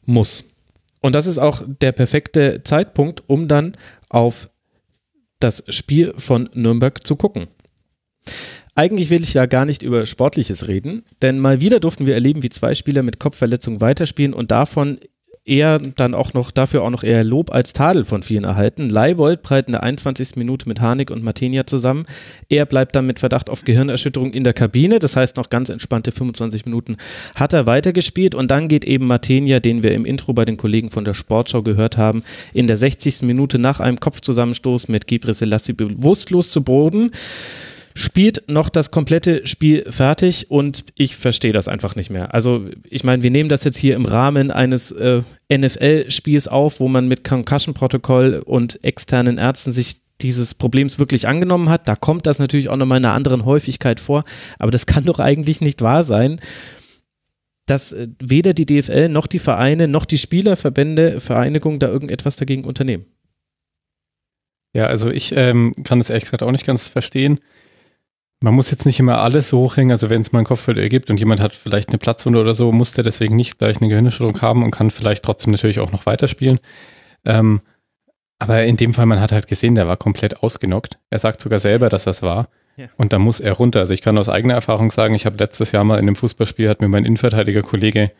muss. 0.05 0.45
Und 1.01 1.13
das 1.13 1.27
ist 1.27 1.37
auch 1.37 1.61
der 1.81 1.91
perfekte 1.91 2.63
Zeitpunkt, 2.63 3.23
um 3.27 3.47
dann 3.47 3.73
auf 4.09 4.49
das 5.39 5.63
Spiel 5.69 6.13
von 6.17 6.49
Nürnberg 6.53 7.05
zu 7.05 7.15
gucken. 7.15 7.47
Eigentlich 8.73 9.09
will 9.09 9.23
ich 9.23 9.33
ja 9.33 9.45
gar 9.45 9.65
nicht 9.65 9.83
über 9.83 10.05
Sportliches 10.05 10.67
reden, 10.67 11.03
denn 11.21 11.39
mal 11.39 11.61
wieder 11.61 11.79
durften 11.79 12.05
wir 12.05 12.13
erleben, 12.13 12.43
wie 12.43 12.49
zwei 12.49 12.75
Spieler 12.75 13.03
mit 13.03 13.19
Kopfverletzung 13.19 13.81
weiterspielen 13.81 14.33
und 14.33 14.51
davon 14.51 14.99
eher 15.45 15.77
dann 15.79 16.15
auch 16.15 16.33
noch, 16.33 16.49
dafür 16.49 16.81
auch 16.81 16.89
noch 16.89 17.03
eher 17.03 17.23
Lob 17.23 17.53
als 17.53 17.73
Tadel 17.73 18.03
von 18.03 18.23
vielen 18.23 18.43
erhalten. 18.43 18.89
Leibold 18.89 19.43
prallt 19.43 19.67
in 19.67 19.73
der 19.73 19.83
21. 19.83 20.35
Minute 20.37 20.67
mit 20.67 20.81
Harnik 20.81 21.11
und 21.11 21.23
Martinia 21.23 21.67
zusammen. 21.67 22.05
Er 22.49 22.65
bleibt 22.65 22.95
dann 22.95 23.05
mit 23.05 23.19
Verdacht 23.19 23.49
auf 23.51 23.63
Gehirnerschütterung 23.63 24.33
in 24.33 24.43
der 24.43 24.53
Kabine. 24.53 24.97
Das 24.97 25.15
heißt, 25.15 25.37
noch 25.37 25.49
ganz 25.51 25.69
entspannte 25.69 26.11
25 26.11 26.65
Minuten 26.65 26.97
hat 27.35 27.53
er 27.53 27.67
weitergespielt 27.67 28.33
und 28.33 28.49
dann 28.49 28.67
geht 28.67 28.85
eben 28.85 29.05
Martinia, 29.05 29.59
den 29.59 29.83
wir 29.83 29.91
im 29.91 30.05
Intro 30.05 30.33
bei 30.33 30.45
den 30.45 30.57
Kollegen 30.57 30.89
von 30.89 31.05
der 31.05 31.13
Sportschau 31.13 31.61
gehört 31.61 31.97
haben, 31.97 32.23
in 32.53 32.65
der 32.65 32.77
60. 32.77 33.21
Minute 33.21 33.59
nach 33.59 33.79
einem 33.79 33.99
Kopfzusammenstoß 33.99 34.87
mit 34.87 35.05
Gibre 35.05 35.33
Selassie 35.33 35.73
bewusstlos 35.73 36.49
zu 36.49 36.63
Boden 36.63 37.11
spielt 37.95 38.49
noch 38.49 38.69
das 38.69 38.91
komplette 38.91 39.47
Spiel 39.47 39.89
fertig 39.89 40.51
und 40.51 40.83
ich 40.95 41.15
verstehe 41.15 41.53
das 41.53 41.67
einfach 41.67 41.95
nicht 41.95 42.09
mehr. 42.09 42.33
Also 42.33 42.65
ich 42.89 43.03
meine, 43.03 43.23
wir 43.23 43.31
nehmen 43.31 43.49
das 43.49 43.63
jetzt 43.63 43.77
hier 43.77 43.95
im 43.95 44.05
Rahmen 44.05 44.51
eines 44.51 44.91
äh, 44.91 45.21
NFL-Spiels 45.51 46.47
auf, 46.47 46.79
wo 46.79 46.89
man 46.89 47.07
mit 47.07 47.23
Concussion-Protokoll 47.23 48.43
und 48.45 48.83
externen 48.83 49.37
Ärzten 49.37 49.71
sich 49.71 50.01
dieses 50.21 50.53
Problems 50.55 50.99
wirklich 50.99 51.27
angenommen 51.27 51.69
hat. 51.69 51.87
Da 51.87 51.95
kommt 51.95 52.27
das 52.27 52.37
natürlich 52.37 52.69
auch 52.69 52.77
nochmal 52.77 52.97
in 52.99 53.05
einer 53.05 53.13
anderen 53.13 53.45
Häufigkeit 53.45 53.99
vor, 53.99 54.25
aber 54.59 54.71
das 54.71 54.85
kann 54.85 55.05
doch 55.05 55.19
eigentlich 55.19 55.61
nicht 55.61 55.81
wahr 55.81 56.03
sein 56.03 56.39
dass 57.65 57.93
äh, 57.93 58.07
weder 58.19 58.53
die 58.53 58.65
DFL 58.65 59.09
noch 59.09 59.27
die 59.27 59.39
Vereine 59.39 59.87
noch 59.87 60.05
die 60.05 60.17
Spielerverbände, 60.17 61.19
Vereinigungen 61.19 61.79
da 61.79 61.87
irgendetwas 61.87 62.35
dagegen 62.35 62.63
unternehmen. 62.63 63.05
Ja, 64.73 64.87
also 64.87 65.09
ich 65.09 65.33
ähm, 65.35 65.73
kann 65.83 65.99
das 65.99 66.09
ehrlich 66.09 66.25
gesagt 66.25 66.43
auch 66.43 66.51
nicht 66.51 66.65
ganz 66.65 66.87
verstehen. 66.87 67.39
Man 68.41 68.53
muss 68.53 68.69
jetzt 68.69 68.85
nicht 68.85 68.99
immer 68.99 69.19
alles 69.19 69.49
so 69.49 69.59
hochhängen, 69.59 69.91
also 69.91 70.09
wenn 70.09 70.21
es 70.21 70.31
mal 70.31 70.39
einen 70.39 70.45
Kopfhörer 70.45 70.81
ergibt 70.81 71.09
und 71.09 71.17
jemand 71.17 71.39
hat 71.39 71.55
vielleicht 71.55 71.89
eine 71.89 71.97
Platzwunde 71.97 72.39
oder 72.39 72.53
so, 72.53 72.71
muss 72.71 72.91
der 72.91 73.03
deswegen 73.03 73.35
nicht 73.35 73.57
gleich 73.57 73.77
eine 73.77 73.87
Gehirnerschütterung 73.87 74.41
haben 74.41 74.63
und 74.63 74.71
kann 74.71 74.91
vielleicht 74.91 75.23
trotzdem 75.23 75.51
natürlich 75.51 75.79
auch 75.79 75.91
noch 75.91 76.05
weiterspielen. 76.05 76.59
Ähm, 77.25 77.61
aber 78.37 78.65
in 78.65 78.77
dem 78.77 78.93
Fall, 78.93 79.05
man 79.05 79.21
hat 79.21 79.31
halt 79.31 79.47
gesehen, 79.47 79.75
der 79.75 79.87
war 79.87 79.97
komplett 79.97 80.43
ausgenockt. 80.43 80.99
Er 81.09 81.19
sagt 81.19 81.39
sogar 81.39 81.59
selber, 81.59 81.89
dass 81.89 82.03
das 82.03 82.21
war. 82.21 82.49
Ja. 82.77 82.87
Und 82.97 83.13
da 83.13 83.19
muss 83.19 83.39
er 83.39 83.53
runter. 83.53 83.79
Also 83.79 83.93
ich 83.93 84.01
kann 84.01 84.17
aus 84.17 84.27
eigener 84.27 84.55
Erfahrung 84.55 84.91
sagen, 84.91 85.15
ich 85.15 85.25
habe 85.25 85.37
letztes 85.37 85.71
Jahr 85.71 85.85
mal 85.85 85.95
in 85.95 86.07
einem 86.07 86.17
Fußballspiel, 86.17 86.67
hat 86.67 86.81
mir 86.81 86.89
mein 86.89 87.05
Innenverteidiger-Kollege 87.05 88.11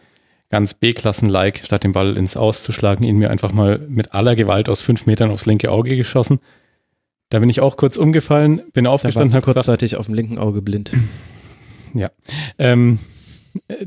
ganz 0.49 0.73
B-Klassen-like, 0.73 1.61
statt 1.65 1.83
den 1.83 1.91
Ball 1.91 2.17
ins 2.17 2.37
Auszuschlagen, 2.37 3.05
ihn 3.05 3.17
mir 3.17 3.31
einfach 3.31 3.51
mal 3.51 3.79
mit 3.89 4.13
aller 4.13 4.35
Gewalt 4.35 4.69
aus 4.69 4.79
fünf 4.79 5.05
Metern 5.05 5.31
aufs 5.31 5.45
linke 5.45 5.71
Auge 5.71 5.97
geschossen. 5.97 6.39
Da 7.29 7.39
bin 7.39 7.49
ich 7.49 7.59
auch 7.59 7.77
kurz 7.77 7.97
umgefallen, 7.97 8.61
bin 8.73 8.87
aufgestanden. 8.87 9.31
Du 9.31 9.41
kurzzeitig 9.41 9.91
gesagt, 9.91 9.99
auf 9.99 10.05
dem 10.05 10.15
linken 10.15 10.37
Auge 10.37 10.61
blind. 10.61 10.91
Ja. 11.97 12.11
Ähm, 12.59 12.99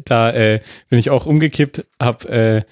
da 0.06 0.30
äh, 0.30 0.60
bin 0.88 0.98
ich 0.98 1.10
auch 1.10 1.26
umgekippt, 1.26 1.86
hab, 2.00 2.24
äh, 2.24 2.62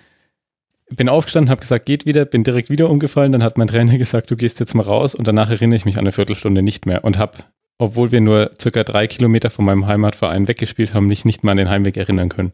bin 0.88 1.10
aufgestanden, 1.10 1.50
habe 1.50 1.60
gesagt, 1.60 1.84
geht 1.84 2.06
wieder, 2.06 2.24
bin 2.24 2.42
direkt 2.42 2.70
wieder 2.70 2.88
umgefallen. 2.88 3.32
Dann 3.32 3.42
hat 3.42 3.58
mein 3.58 3.68
Trainer 3.68 3.98
gesagt, 3.98 4.30
du 4.30 4.36
gehst 4.36 4.60
jetzt 4.60 4.74
mal 4.74 4.84
raus. 4.84 5.14
Und 5.14 5.28
danach 5.28 5.50
erinnere 5.50 5.76
ich 5.76 5.84
mich 5.84 5.96
an 5.96 6.04
eine 6.04 6.12
Viertelstunde 6.12 6.62
nicht 6.62 6.86
mehr 6.86 7.04
und 7.04 7.18
habe, 7.18 7.38
obwohl 7.78 8.12
wir 8.12 8.20
nur 8.20 8.50
circa 8.60 8.82
drei 8.82 9.06
Kilometer 9.06 9.50
von 9.50 9.66
meinem 9.66 9.86
Heimatverein 9.86 10.48
weggespielt 10.48 10.94
haben, 10.94 11.06
mich 11.06 11.24
nicht 11.24 11.44
mal 11.44 11.52
an 11.52 11.58
den 11.58 11.68
Heimweg 11.68 11.96
erinnern 11.98 12.30
können. 12.30 12.52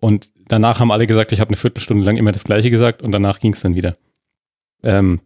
Und 0.00 0.30
danach 0.48 0.80
haben 0.80 0.92
alle 0.92 1.06
gesagt, 1.06 1.32
ich 1.32 1.40
habe 1.40 1.50
eine 1.50 1.56
Viertelstunde 1.56 2.04
lang 2.04 2.16
immer 2.16 2.32
das 2.32 2.44
Gleiche 2.44 2.70
gesagt 2.70 3.02
und 3.02 3.12
danach 3.12 3.38
ging 3.38 3.52
es 3.52 3.60
dann 3.60 3.74
wieder. 3.74 3.92
Ähm, 4.82 5.20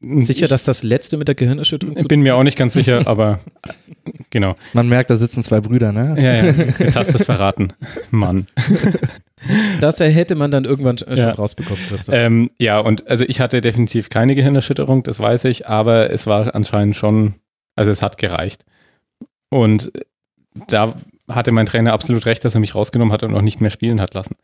Sicher, 0.00 0.46
dass 0.46 0.62
das 0.62 0.82
letzte 0.82 1.16
mit 1.16 1.26
der 1.26 1.34
Gehirnerschütterung 1.34 1.96
zu 1.96 2.06
Bin 2.06 2.20
mir 2.20 2.36
auch 2.36 2.44
nicht 2.44 2.56
ganz 2.56 2.74
sicher, 2.74 3.02
aber 3.06 3.40
genau. 4.30 4.54
Man 4.72 4.88
merkt, 4.88 5.10
da 5.10 5.16
sitzen 5.16 5.42
zwei 5.42 5.60
Brüder, 5.60 5.92
ne? 5.92 6.14
Ja, 6.16 6.44
ja. 6.44 6.64
Jetzt 6.78 6.96
hast 6.96 7.10
du 7.12 7.18
es 7.18 7.24
verraten. 7.24 7.72
Mann. 8.10 8.46
Das 9.78 10.00
hätte 10.00 10.36
man 10.36 10.50
dann 10.50 10.64
irgendwann 10.64 10.96
schon 10.96 11.18
ja. 11.18 11.32
rausbekommen. 11.32 11.78
Ähm, 12.08 12.50
ja, 12.58 12.78
und 12.78 13.06
also 13.10 13.26
ich 13.28 13.40
hatte 13.40 13.60
definitiv 13.60 14.08
keine 14.08 14.34
Gehirnerschütterung, 14.34 15.02
das 15.02 15.20
weiß 15.20 15.44
ich, 15.44 15.68
aber 15.68 16.08
es 16.08 16.26
war 16.26 16.54
anscheinend 16.54 16.96
schon, 16.96 17.34
also 17.76 17.90
es 17.90 18.00
hat 18.00 18.16
gereicht. 18.16 18.64
Und 19.50 19.92
da 20.68 20.94
hatte 21.28 21.52
mein 21.52 21.66
Trainer 21.66 21.92
absolut 21.92 22.24
recht, 22.24 22.42
dass 22.46 22.54
er 22.54 22.60
mich 22.60 22.74
rausgenommen 22.74 23.12
hat 23.12 23.22
und 23.22 23.34
auch 23.34 23.42
nicht 23.42 23.60
mehr 23.60 23.68
spielen 23.68 24.00
hat 24.00 24.14
lassen. 24.14 24.34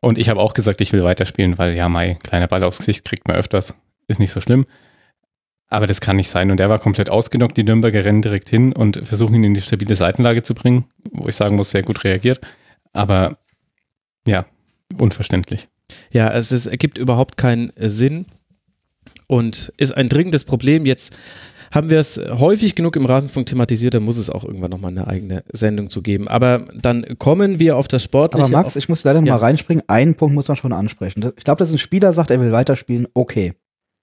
Und 0.00 0.18
ich 0.18 0.28
habe 0.28 0.40
auch 0.40 0.54
gesagt, 0.54 0.80
ich 0.80 0.92
will 0.92 1.04
weiterspielen, 1.04 1.56
weil 1.56 1.74
ja, 1.74 1.88
mein 1.88 2.18
kleiner 2.18 2.48
Ball 2.48 2.64
aufs 2.64 2.78
Gesicht 2.78 3.04
kriegt 3.04 3.28
man 3.28 3.36
öfters 3.36 3.76
ist 4.08 4.20
nicht 4.20 4.32
so 4.32 4.40
schlimm. 4.40 4.66
Aber 5.68 5.86
das 5.86 6.00
kann 6.00 6.16
nicht 6.16 6.30
sein. 6.30 6.50
Und 6.50 6.60
er 6.60 6.68
war 6.68 6.78
komplett 6.78 7.10
ausgenockt. 7.10 7.56
Die 7.56 7.64
Nürnberger 7.64 8.04
rennen 8.04 8.22
direkt 8.22 8.48
hin 8.48 8.72
und 8.72 9.06
versuchen 9.06 9.34
ihn 9.34 9.44
in 9.44 9.54
die 9.54 9.62
stabile 9.62 9.96
Seitenlage 9.96 10.42
zu 10.42 10.54
bringen, 10.54 10.84
wo 11.12 11.28
ich 11.28 11.36
sagen 11.36 11.56
muss, 11.56 11.70
sehr 11.70 11.82
gut 11.82 12.04
reagiert. 12.04 12.40
Aber 12.92 13.38
ja, 14.26 14.46
unverständlich. 14.98 15.68
Ja, 16.10 16.32
es, 16.32 16.52
ist, 16.52 16.66
ergibt 16.66 16.98
überhaupt 16.98 17.36
keinen 17.36 17.72
Sinn 17.76 18.26
und 19.26 19.72
ist 19.76 19.96
ein 19.96 20.08
dringendes 20.08 20.44
Problem. 20.44 20.86
Jetzt 20.86 21.16
haben 21.72 21.90
wir 21.90 21.98
es 21.98 22.18
häufig 22.18 22.76
genug 22.76 22.94
im 22.94 23.04
Rasenfunk 23.04 23.46
thematisiert, 23.46 23.94
da 23.94 24.00
muss 24.00 24.16
es 24.16 24.30
auch 24.30 24.44
irgendwann 24.44 24.70
nochmal 24.70 24.92
eine 24.92 25.08
eigene 25.08 25.42
Sendung 25.52 25.90
zu 25.90 26.02
geben. 26.02 26.28
Aber 26.28 26.66
dann 26.72 27.04
kommen 27.18 27.58
wir 27.58 27.76
auf 27.76 27.88
das 27.88 28.04
Sportliche. 28.04 28.44
Aber 28.44 28.62
Max, 28.62 28.76
ich 28.76 28.88
muss 28.88 29.02
leider 29.02 29.20
nochmal 29.20 29.40
ja. 29.40 29.44
reinspringen. 29.44 29.82
Einen 29.88 30.14
Punkt 30.14 30.36
muss 30.36 30.46
man 30.46 30.56
schon 30.56 30.72
ansprechen. 30.72 31.32
Ich 31.36 31.44
glaube, 31.44 31.58
dass 31.58 31.72
ein 31.72 31.78
Spieler 31.78 32.12
sagt, 32.12 32.30
er 32.30 32.40
will 32.40 32.52
weiterspielen, 32.52 33.08
okay. 33.12 33.54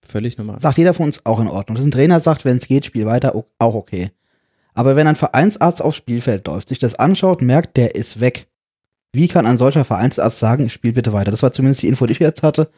Völlig 0.05 0.37
normal. 0.37 0.59
Sagt 0.59 0.77
jeder 0.77 0.93
von 0.93 1.05
uns 1.05 1.25
auch 1.25 1.39
in 1.39 1.47
Ordnung. 1.47 1.75
Dass 1.75 1.85
ein 1.85 1.91
Trainer 1.91 2.19
sagt, 2.19 2.45
wenn 2.45 2.57
es 2.57 2.67
geht, 2.67 2.85
spiel 2.85 3.05
weiter, 3.05 3.35
auch 3.35 3.75
okay. 3.75 4.11
Aber 4.73 4.95
wenn 4.95 5.07
ein 5.07 5.15
Vereinsarzt 5.15 5.81
aufs 5.81 5.97
Spielfeld 5.97 6.47
läuft, 6.47 6.69
sich 6.69 6.79
das 6.79 6.95
anschaut, 6.95 7.41
merkt, 7.41 7.77
der 7.77 7.95
ist 7.95 8.19
weg. 8.19 8.47
Wie 9.13 9.27
kann 9.27 9.45
ein 9.45 9.57
solcher 9.57 9.83
Vereinsarzt 9.83 10.39
sagen, 10.39 10.65
ich 10.65 10.73
spiele 10.73 10.93
bitte 10.93 11.13
weiter? 11.13 11.31
Das 11.31 11.43
war 11.43 11.51
zumindest 11.51 11.83
die 11.83 11.87
Info, 11.87 12.05
die 12.05 12.13
ich 12.13 12.19
jetzt 12.19 12.43
hatte. 12.43 12.69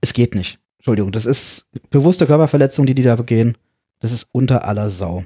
Es 0.00 0.14
geht 0.14 0.34
nicht. 0.34 0.58
Entschuldigung, 0.78 1.12
das 1.12 1.26
ist 1.26 1.68
bewusste 1.90 2.26
Körperverletzung, 2.26 2.86
die 2.86 2.94
die 2.94 3.02
da 3.02 3.16
begehen. 3.16 3.56
Das 4.00 4.12
ist 4.12 4.28
unter 4.32 4.66
aller 4.66 4.90
Sau. 4.90 5.24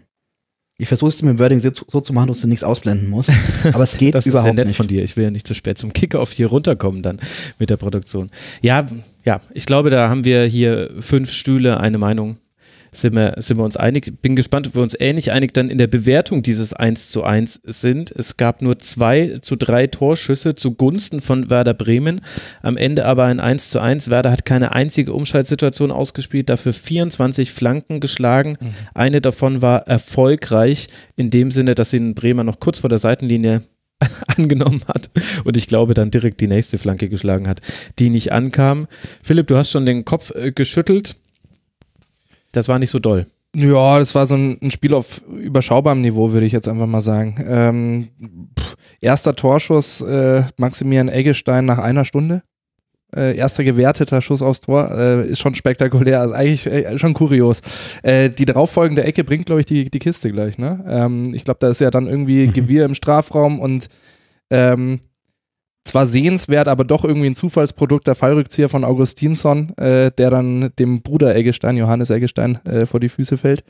Ich 0.79 0.89
versuche 0.89 1.09
es 1.09 1.23
mit 1.23 1.31
dem 1.31 1.39
Wording 1.39 1.59
so, 1.61 1.71
zu 1.71 2.13
machen, 2.13 2.29
dass 2.29 2.43
du 2.43 2.49
nichts 2.49 2.63
ausblenden 2.63 3.09
musst. 3.09 3.33
Aber 3.73 3.85
es 3.85 3.97
geht 3.99 4.15
das 4.15 4.27
überhaupt 4.27 4.27
nicht. 4.27 4.27
Das 4.27 4.33
ist 4.33 4.43
sehr 4.45 4.53
nett 4.55 4.67
nicht. 4.67 4.77
von 4.77 4.87
dir. 4.89 5.03
Ich 5.03 5.17
will 5.17 5.25
ja 5.25 5.31
nicht 5.31 5.47
zu 5.47 5.55
spät 5.55 5.79
zum 5.79 5.93
Kickoff 5.95 6.33
hier 6.33 6.49
runterkommen 6.49 7.03
dann 7.03 7.19
mit 7.59 7.71
der 7.71 7.79
Produktion. 7.79 8.31
Ja, 8.61 8.87
ja, 9.25 9.41
ich 9.55 9.65
glaube, 9.65 9.89
da 9.89 10.11
haben 10.11 10.25
wir 10.25 10.45
hier 10.45 10.91
fünf 11.01 11.33
Stühle, 11.33 11.81
eine 11.81 11.97
Meinung 11.97 12.39
sind 12.97 13.15
wir, 13.15 13.35
sind 13.39 13.59
wir 13.59 13.65
uns 13.65 13.77
einig. 13.77 14.13
Bin 14.23 14.37
gespannt, 14.37 14.69
ob 14.69 14.75
wir 14.75 14.83
uns 14.83 14.97
ähnlich 14.99 15.33
einig 15.33 15.53
dann 15.55 15.71
in 15.71 15.79
der 15.79 15.87
Bewertung 15.87 16.43
dieses 16.43 16.73
1 16.73 17.11
zu 17.11 17.25
1 17.25 17.61
sind. 17.65 18.11
Es 18.11 18.37
gab 18.37 18.63
nur 18.63 18.79
zwei 18.79 19.39
zu 19.41 19.57
drei 19.57 19.87
Torschüsse 19.87 20.55
zugunsten 20.55 21.21
von 21.21 21.51
Werder 21.51 21.75
Bremen. 21.75 22.21
Am 22.63 22.77
Ende 22.77 23.05
aber 23.05 23.25
ein 23.25 23.41
1 23.41 23.71
zu 23.71 23.81
1. 23.81 24.11
Werder 24.11 24.31
hat 24.31 24.45
keine 24.45 24.73
einzige 24.73 25.13
Umschaltsituation 25.13 25.91
ausgespielt, 25.91 26.49
dafür 26.49 26.73
24 26.73 27.53
Flanken 27.53 28.01
geschlagen. 28.01 28.57
Mhm. 28.61 28.75
Eine 28.95 29.21
davon 29.21 29.63
war 29.63 29.87
erfolgreich 29.87 30.89
in 31.17 31.31
dem 31.31 31.51
Sinne, 31.51 31.75
dass 31.75 31.91
sie 31.91 31.99
den 31.99 32.15
Bremer 32.15 32.45
noch 32.45 32.61
kurz 32.61 32.79
vor 32.79 32.91
der 32.91 32.99
Seitenlinie 32.99 33.63
angenommen 34.37 34.83
hat 34.89 35.11
und 35.45 35.57
ich 35.57 35.69
glaube 35.69 35.95
dann 35.95 36.11
direkt 36.11 36.41
die 36.41 36.49
nächste 36.49 36.77
Flanke 36.77 37.09
geschlagen 37.09 37.49
hat, 37.49 37.61
die 37.99 38.11
nicht 38.11 38.33
ankam. 38.33 38.89
Philipp, 39.23 39.47
du 39.47 39.57
hast 39.57 39.71
schon 39.71 39.87
den 39.87 40.05
Kopf 40.05 40.33
äh, 40.35 40.53
geschüttelt. 40.53 41.17
Das 42.57 42.69
war 42.69 42.79
nicht 42.79 42.91
so 42.91 42.99
doll. 42.99 43.27
Ja, 43.55 43.99
das 43.99 44.15
war 44.15 44.27
so 44.27 44.35
ein, 44.35 44.59
ein 44.63 44.71
Spiel 44.71 44.95
auf 44.95 45.23
überschaubarem 45.29 46.01
Niveau, 46.01 46.33
würde 46.33 46.47
ich 46.47 46.53
jetzt 46.53 46.69
einfach 46.69 46.87
mal 46.87 47.01
sagen. 47.01 47.37
Ähm, 47.47 48.09
pff, 48.59 48.77
erster 49.01 49.37
Torschuss 49.37 50.01
äh, 50.01 50.43
Maximilian 50.57 51.09
Eggestein 51.09 51.65
nach 51.67 51.79
einer 51.79 52.05
Stunde. 52.05 52.43
Äh, 53.15 53.37
erster 53.37 53.63
gewerteter 53.63 54.21
Schuss 54.21 54.43
aufs 54.43 54.63
Tor 54.63 54.91
äh, 54.91 55.29
ist 55.29 55.39
schon 55.39 55.55
spektakulär, 55.55 56.21
also 56.21 56.35
eigentlich 56.35 56.67
äh, 56.67 56.99
schon 56.99 57.15
kurios. 57.15 57.61
Äh, 58.03 58.31
die 58.31 58.47
darauffolgende 58.47 59.05
Ecke 59.05 59.23
bringt, 59.23 59.47
glaube 59.47 59.61
ich, 59.61 59.67
die, 59.67 59.91
die 59.91 59.99
Kiste 60.01 60.33
gleich. 60.33 60.59
Ne? 60.59 60.85
Ähm, 60.89 61.33
ich 61.35 61.45
glaube, 61.45 61.59
da 61.61 61.69
ist 61.69 61.81
ja 61.81 61.91
dann 61.91 62.09
irgendwie 62.09 62.47
Mhm. 62.49 62.53
Gewirr 62.53 62.85
im 62.85 62.95
Strafraum 62.95 63.61
und 63.61 63.89
ähm, 64.51 65.01
zwar 65.87 66.07
sehenswert, 66.07 66.69
aber 66.69 66.85
doch 66.85 67.05
irgendwie 67.05 67.29
ein 67.29 67.35
Zufallsprodukt 67.35 68.07
der 68.07 68.15
Fallrückzieher 68.15 68.69
von 68.69 68.85
Augustinsson, 68.85 69.77
äh, 69.79 70.11
der 70.11 70.31
dann 70.31 70.71
dem 70.79 71.03
Bruder 71.03 71.35
Eggestein, 71.35 71.77
Johannes 71.77 72.11
Eggestein, 72.11 72.59
äh, 72.67 72.87
vor 72.87 73.01
die 73.01 73.09
Füße 73.09 73.37
fällt. 73.37 73.65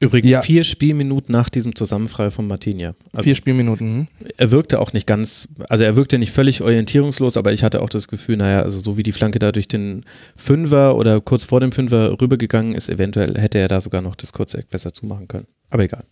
Übrigens 0.00 0.32
Ja. 0.32 0.42
vier 0.42 0.64
Spielminuten 0.64 1.32
nach 1.32 1.48
diesem 1.48 1.74
Zusammenfall 1.76 2.30
von 2.30 2.46
Martinia. 2.46 2.94
Also 3.12 3.22
Vier 3.24 3.36
Spielminuten. 3.36 4.08
hm? 4.18 4.28
er 4.36 4.50
wirkte 4.50 4.80
auch 4.80 4.92
nicht 4.92 5.06
ganz, 5.06 5.48
also 5.68 5.84
er 5.84 5.96
wirkte 5.96 6.18
nicht 6.18 6.32
völlig 6.32 6.60
orientierungslos, 6.62 7.36
aber 7.36 7.52
ich 7.52 7.62
hatte 7.62 7.80
auch 7.80 7.88
das 7.88 8.08
Gefühl, 8.08 8.36
naja, 8.36 8.62
also 8.62 8.80
so 8.80 8.96
wie 8.96 9.02
die 9.04 9.12
Flanke 9.12 9.38
da 9.38 9.52
durch 9.52 9.68
den 9.68 10.04
Fünfer 10.36 10.96
oder 10.96 11.20
kurz 11.20 11.44
vor 11.44 11.60
dem 11.60 11.72
Fünfer 11.72 12.20
rübergegangen 12.20 12.74
ist, 12.74 12.88
eventuell 12.88 13.38
hätte 13.40 13.58
er 13.58 13.68
da 13.68 13.80
sogar 13.80 14.02
noch 14.02 14.16
das 14.16 14.32
kurze 14.32 14.58
Eck 14.58 14.68
besser 14.68 14.92
zumachen 14.92 15.28
können. 15.28 15.46
Aber 15.70 15.84
egal. 15.84 16.04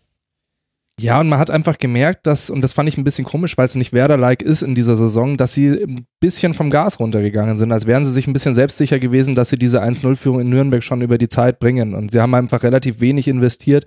Ja, 1.00 1.20
und 1.20 1.28
man 1.28 1.38
hat 1.38 1.50
einfach 1.50 1.78
gemerkt, 1.78 2.26
dass, 2.26 2.50
und 2.50 2.60
das 2.62 2.74
fand 2.74 2.88
ich 2.88 2.98
ein 2.98 3.04
bisschen 3.04 3.24
komisch, 3.24 3.56
weil 3.56 3.64
es 3.64 3.74
nicht 3.74 3.92
Werder-like 3.92 4.42
ist 4.42 4.62
in 4.62 4.74
dieser 4.74 4.94
Saison, 4.94 5.36
dass 5.36 5.54
sie 5.54 5.68
ein 5.68 6.06
bisschen 6.20 6.54
vom 6.54 6.70
Gas 6.70 7.00
runtergegangen 7.00 7.56
sind, 7.56 7.72
als 7.72 7.86
wären 7.86 8.04
sie 8.04 8.12
sich 8.12 8.26
ein 8.26 8.32
bisschen 8.32 8.54
selbstsicher 8.54 8.98
gewesen, 8.98 9.34
dass 9.34 9.48
sie 9.48 9.58
diese 9.58 9.82
1-0-Führung 9.82 10.40
in 10.40 10.50
Nürnberg 10.50 10.82
schon 10.82 11.00
über 11.00 11.18
die 11.18 11.28
Zeit 11.28 11.58
bringen. 11.58 11.94
Und 11.94 12.12
sie 12.12 12.20
haben 12.20 12.34
einfach 12.34 12.62
relativ 12.62 13.00
wenig 13.00 13.26
investiert 13.26 13.86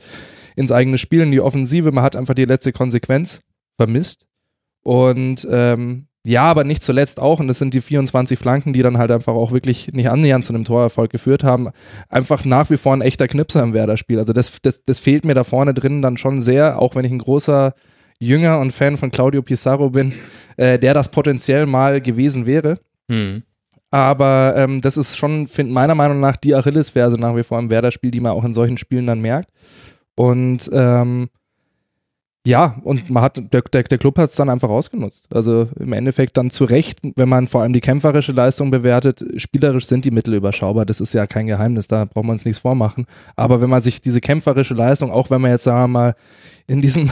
ins 0.55 0.71
eigene 0.71 0.97
Spiel, 0.97 1.21
in 1.21 1.31
die 1.31 1.41
Offensive. 1.41 1.91
Man 1.91 2.03
hat 2.03 2.15
einfach 2.15 2.33
die 2.33 2.45
letzte 2.45 2.73
Konsequenz 2.73 3.39
vermisst. 3.77 4.25
Und 4.81 5.47
ähm, 5.49 6.07
ja, 6.25 6.43
aber 6.43 6.63
nicht 6.63 6.81
zuletzt 6.81 7.21
auch, 7.21 7.39
und 7.39 7.47
das 7.47 7.59
sind 7.59 7.73
die 7.73 7.81
24 7.81 8.39
Flanken, 8.39 8.73
die 8.73 8.81
dann 8.81 8.97
halt 8.97 9.11
einfach 9.11 9.33
auch 9.33 9.51
wirklich 9.51 9.93
nicht 9.93 10.09
annähernd 10.09 10.43
zu 10.43 10.53
einem 10.53 10.65
Torerfolg 10.65 11.11
geführt 11.11 11.43
haben, 11.43 11.69
einfach 12.09 12.45
nach 12.45 12.69
wie 12.71 12.77
vor 12.77 12.93
ein 12.93 13.01
echter 13.01 13.27
Knipser 13.27 13.61
im 13.61 13.73
Werder-Spiel. 13.73 14.17
Also 14.17 14.33
das, 14.33 14.59
das, 14.61 14.83
das 14.83 14.97
fehlt 14.97 15.23
mir 15.23 15.35
da 15.35 15.43
vorne 15.43 15.75
drin 15.75 16.01
dann 16.01 16.17
schon 16.17 16.41
sehr, 16.41 16.81
auch 16.81 16.95
wenn 16.95 17.05
ich 17.05 17.11
ein 17.11 17.19
großer 17.19 17.73
Jünger 18.19 18.59
und 18.59 18.71
Fan 18.71 18.97
von 18.97 19.11
Claudio 19.11 19.43
Pizarro 19.43 19.91
bin, 19.91 20.13
äh, 20.57 20.79
der 20.79 20.95
das 20.95 21.11
potenziell 21.11 21.67
mal 21.67 22.01
gewesen 22.01 22.47
wäre. 22.47 22.79
Hm. 23.07 23.43
Aber 23.91 24.55
ähm, 24.57 24.81
das 24.81 24.97
ist 24.97 25.17
schon, 25.17 25.47
find, 25.47 25.71
meiner 25.71 25.95
Meinung 25.95 26.19
nach, 26.19 26.37
die 26.37 26.55
Achillesferse 26.55 27.17
nach 27.17 27.35
wie 27.35 27.43
vor 27.43 27.59
im 27.59 27.69
Werder-Spiel, 27.69 28.11
die 28.11 28.19
man 28.19 28.31
auch 28.31 28.43
in 28.43 28.53
solchen 28.53 28.79
Spielen 28.79 29.05
dann 29.05 29.21
merkt. 29.21 29.49
Und 30.15 30.71
ähm, 30.73 31.29
ja, 32.45 32.75
und 32.83 33.09
man 33.09 33.23
hat, 33.23 33.37
der, 33.51 33.61
der, 33.61 33.83
der 33.83 33.97
Club 33.97 34.19
hat 34.19 34.29
es 34.29 34.35
dann 34.35 34.49
einfach 34.49 34.69
ausgenutzt. 34.69 35.25
Also 35.33 35.67
im 35.79 35.93
Endeffekt 35.93 36.37
dann 36.37 36.51
zu 36.51 36.65
Recht, 36.65 36.99
wenn 37.15 37.27
man 37.27 37.47
vor 37.47 37.61
allem 37.61 37.73
die 37.73 37.81
kämpferische 37.81 38.33
Leistung 38.33 38.69
bewertet, 38.69 39.25
spielerisch 39.37 39.87
sind 39.87 40.05
die 40.05 40.11
Mittel 40.11 40.35
überschaubar. 40.35 40.85
Das 40.85 41.01
ist 41.01 41.13
ja 41.13 41.25
kein 41.25 41.47
Geheimnis, 41.47 41.87
da 41.87 42.05
braucht 42.05 42.25
man 42.25 42.35
uns 42.35 42.45
nichts 42.45 42.59
vormachen. 42.59 43.07
Aber 43.35 43.61
wenn 43.61 43.69
man 43.69 43.81
sich 43.81 43.99
diese 43.99 44.21
kämpferische 44.21 44.75
Leistung, 44.75 45.11
auch 45.11 45.31
wenn 45.31 45.41
man 45.41 45.51
jetzt, 45.51 45.63
sagen 45.63 45.81
wir 45.83 45.87
mal, 45.87 46.15
in 46.67 46.83
diesem, 46.83 47.09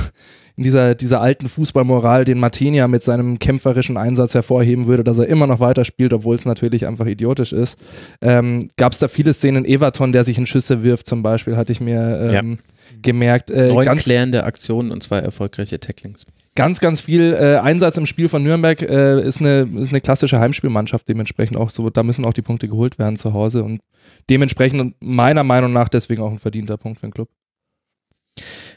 in 0.56 0.63
dieser, 0.63 0.93
dieser 0.93 1.19
alten 1.19 1.48
Fußballmoral, 1.48 2.26
den 2.26 2.39
Martinia 2.39 2.88
mit 2.88 3.02
seinem 3.02 3.39
kämpferischen 3.39 3.98
Einsatz 3.98 4.36
hervorheben 4.36 4.86
würde, 4.86 5.04
dass 5.04 5.17
er 5.17 5.28
immer 5.28 5.48
noch 5.48 5.60
weiterspielt, 5.60 6.13
obwohl 6.13 6.36
es 6.36 6.46
natürlich 6.46 6.86
einfach 6.86 7.08
idiotisch 7.08 7.54
ist. 7.54 7.80
Ähm, 8.22 8.69
Gab 8.78 8.93
es 8.93 9.00
da 9.00 9.08
viele 9.08 9.34
Szenen, 9.34 9.65
Everton, 9.65 10.12
der 10.12 10.24
sich 10.24 10.38
in 10.38 10.46
Schüsse 10.46 10.84
wirft 10.84 11.08
zum 11.08 11.24
Beispiel, 11.24 11.58
hatte 11.58 11.72
ich 11.72 11.82
mir 11.82 12.32
ähm, 12.32 12.60
gemerkt. 13.02 13.52
Äh, 13.52 13.69
Neun 13.69 13.86
ganz, 13.86 14.04
klärende 14.04 14.43
Aktionen 14.43 14.91
und 14.91 15.04
zwei 15.04 15.19
erfolgreiche 15.19 15.80
Tacklings. 15.80 16.26
ganz, 16.56 16.80
ganz 16.80 17.02
viel 17.02 17.34
äh, 17.34 17.58
Einsatz 17.58 17.98
im 17.98 18.06
Spiel 18.06 18.30
von 18.30 18.43
Nürnberg 18.43 18.82
äh, 18.82 19.22
ist, 19.22 19.41
eine, 19.41 19.67
ist 19.78 19.91
eine 19.91 20.02
klassische 20.02 20.39
Heimspielmannschaft, 20.39 21.08
dementsprechend 21.08 21.58
auch 21.58 21.69
so, 21.69 21.89
da 21.89 22.04
müssen 22.04 22.26
auch 22.26 22.34
die 22.34 22.41
Punkte 22.41 22.67
geholt 22.67 23.00
werden 23.00 23.17
zu 23.17 23.34
Hause 23.34 23.63
und 23.63 23.82
dementsprechend 24.30 24.96
meiner 25.00 25.43
Meinung 25.43 25.74
nach 25.74 25.89
deswegen 25.89 26.22
auch 26.22 26.32
ein 26.32 26.39
verdienter 26.39 26.78
Punkt 26.78 27.00
für 27.00 27.08
den 27.08 27.13
Club. 27.13 27.30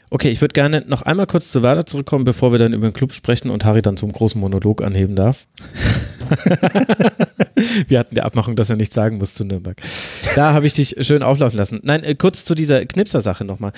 Okay, 0.09 0.29
ich 0.29 0.39
würde 0.39 0.53
gerne 0.53 0.85
noch 0.87 1.01
einmal 1.01 1.27
kurz 1.27 1.51
zu 1.51 1.63
Werder 1.63 1.85
zurückkommen, 1.85 2.23
bevor 2.23 2.53
wir 2.53 2.59
dann 2.59 2.73
über 2.73 2.89
den 2.89 2.93
Club 2.93 3.11
sprechen 3.11 3.49
und 3.49 3.65
Harry 3.65 3.81
dann 3.81 3.97
zum 3.97 4.11
großen 4.11 4.39
Monolog 4.39 4.81
anheben 4.81 5.15
darf. 5.15 5.47
wir 7.87 7.99
hatten 7.99 8.15
die 8.15 8.21
Abmachung, 8.21 8.55
dass 8.55 8.69
er 8.69 8.75
nichts 8.75 8.95
sagen 8.95 9.17
muss 9.17 9.33
zu 9.33 9.45
Nürnberg. 9.45 9.81
Da 10.35 10.53
habe 10.53 10.67
ich 10.67 10.73
dich 10.73 10.95
schön 11.01 11.23
auflaufen 11.23 11.57
lassen. 11.57 11.79
Nein, 11.83 12.03
äh, 12.03 12.15
kurz 12.15 12.45
zu 12.45 12.55
dieser 12.55 12.85
Knipser-Sache 12.85 13.45
nochmal. 13.45 13.71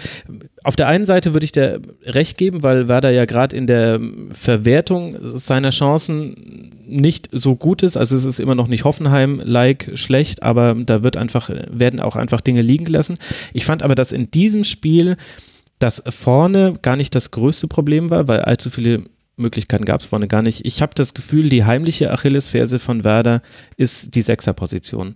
Auf 0.64 0.76
der 0.76 0.88
einen 0.88 1.06
Seite 1.06 1.34
würde 1.34 1.46
ich 1.46 1.52
dir 1.52 1.82
recht 2.04 2.38
geben, 2.38 2.64
weil 2.64 2.88
Werder 2.88 3.12
ja 3.12 3.26
gerade 3.26 3.56
in 3.56 3.68
der 3.68 4.00
Verwertung 4.32 5.18
seiner 5.22 5.70
Chancen 5.72 6.74
nicht 6.88 7.30
so 7.32 7.56
gut 7.56 7.84
ist. 7.84 7.98
Also 7.98 8.16
es 8.16 8.26
ist 8.26 8.40
immer 8.40 8.56
noch 8.56 8.68
nicht 8.68 8.84
Hoffenheim-like 8.84 9.92
schlecht, 9.94 10.44
aber 10.44 10.76
da 10.76 11.04
wird 11.04 11.18
einfach, 11.18 11.50
werden 11.70 12.00
auch 12.00 12.16
einfach 12.16 12.42
Dinge 12.42 12.62
liegen 12.62 12.86
gelassen. 12.86 13.18
Ich 13.54 13.66
fand 13.66 13.84
aber, 13.84 13.96
dass 13.96 14.12
in 14.12 14.32
diesem 14.32 14.64
Spiel 14.64 15.18
das 15.80 16.04
vorne 16.10 16.76
gar 16.82 16.96
nicht 16.96 17.16
das 17.16 17.32
größte 17.32 17.68
Problem 17.68 18.10
war, 18.10 18.28
weil 18.28 18.42
allzu 18.42 18.70
viele 18.70 19.04
Möglichkeiten 19.40 19.86
gab 19.86 20.02
es 20.02 20.08
vorne 20.08 20.28
gar 20.28 20.42
nicht. 20.42 20.66
Ich 20.66 20.82
habe 20.82 20.94
das 20.96 21.14
Gefühl, 21.14 21.50
die 21.50 21.66
heimliche 21.66 22.12
Achillesferse 22.12 22.80
von 22.80 23.04
Werder 23.04 23.42
ist 23.78 24.16
die 24.16 24.22
Sechserposition. 24.22 25.16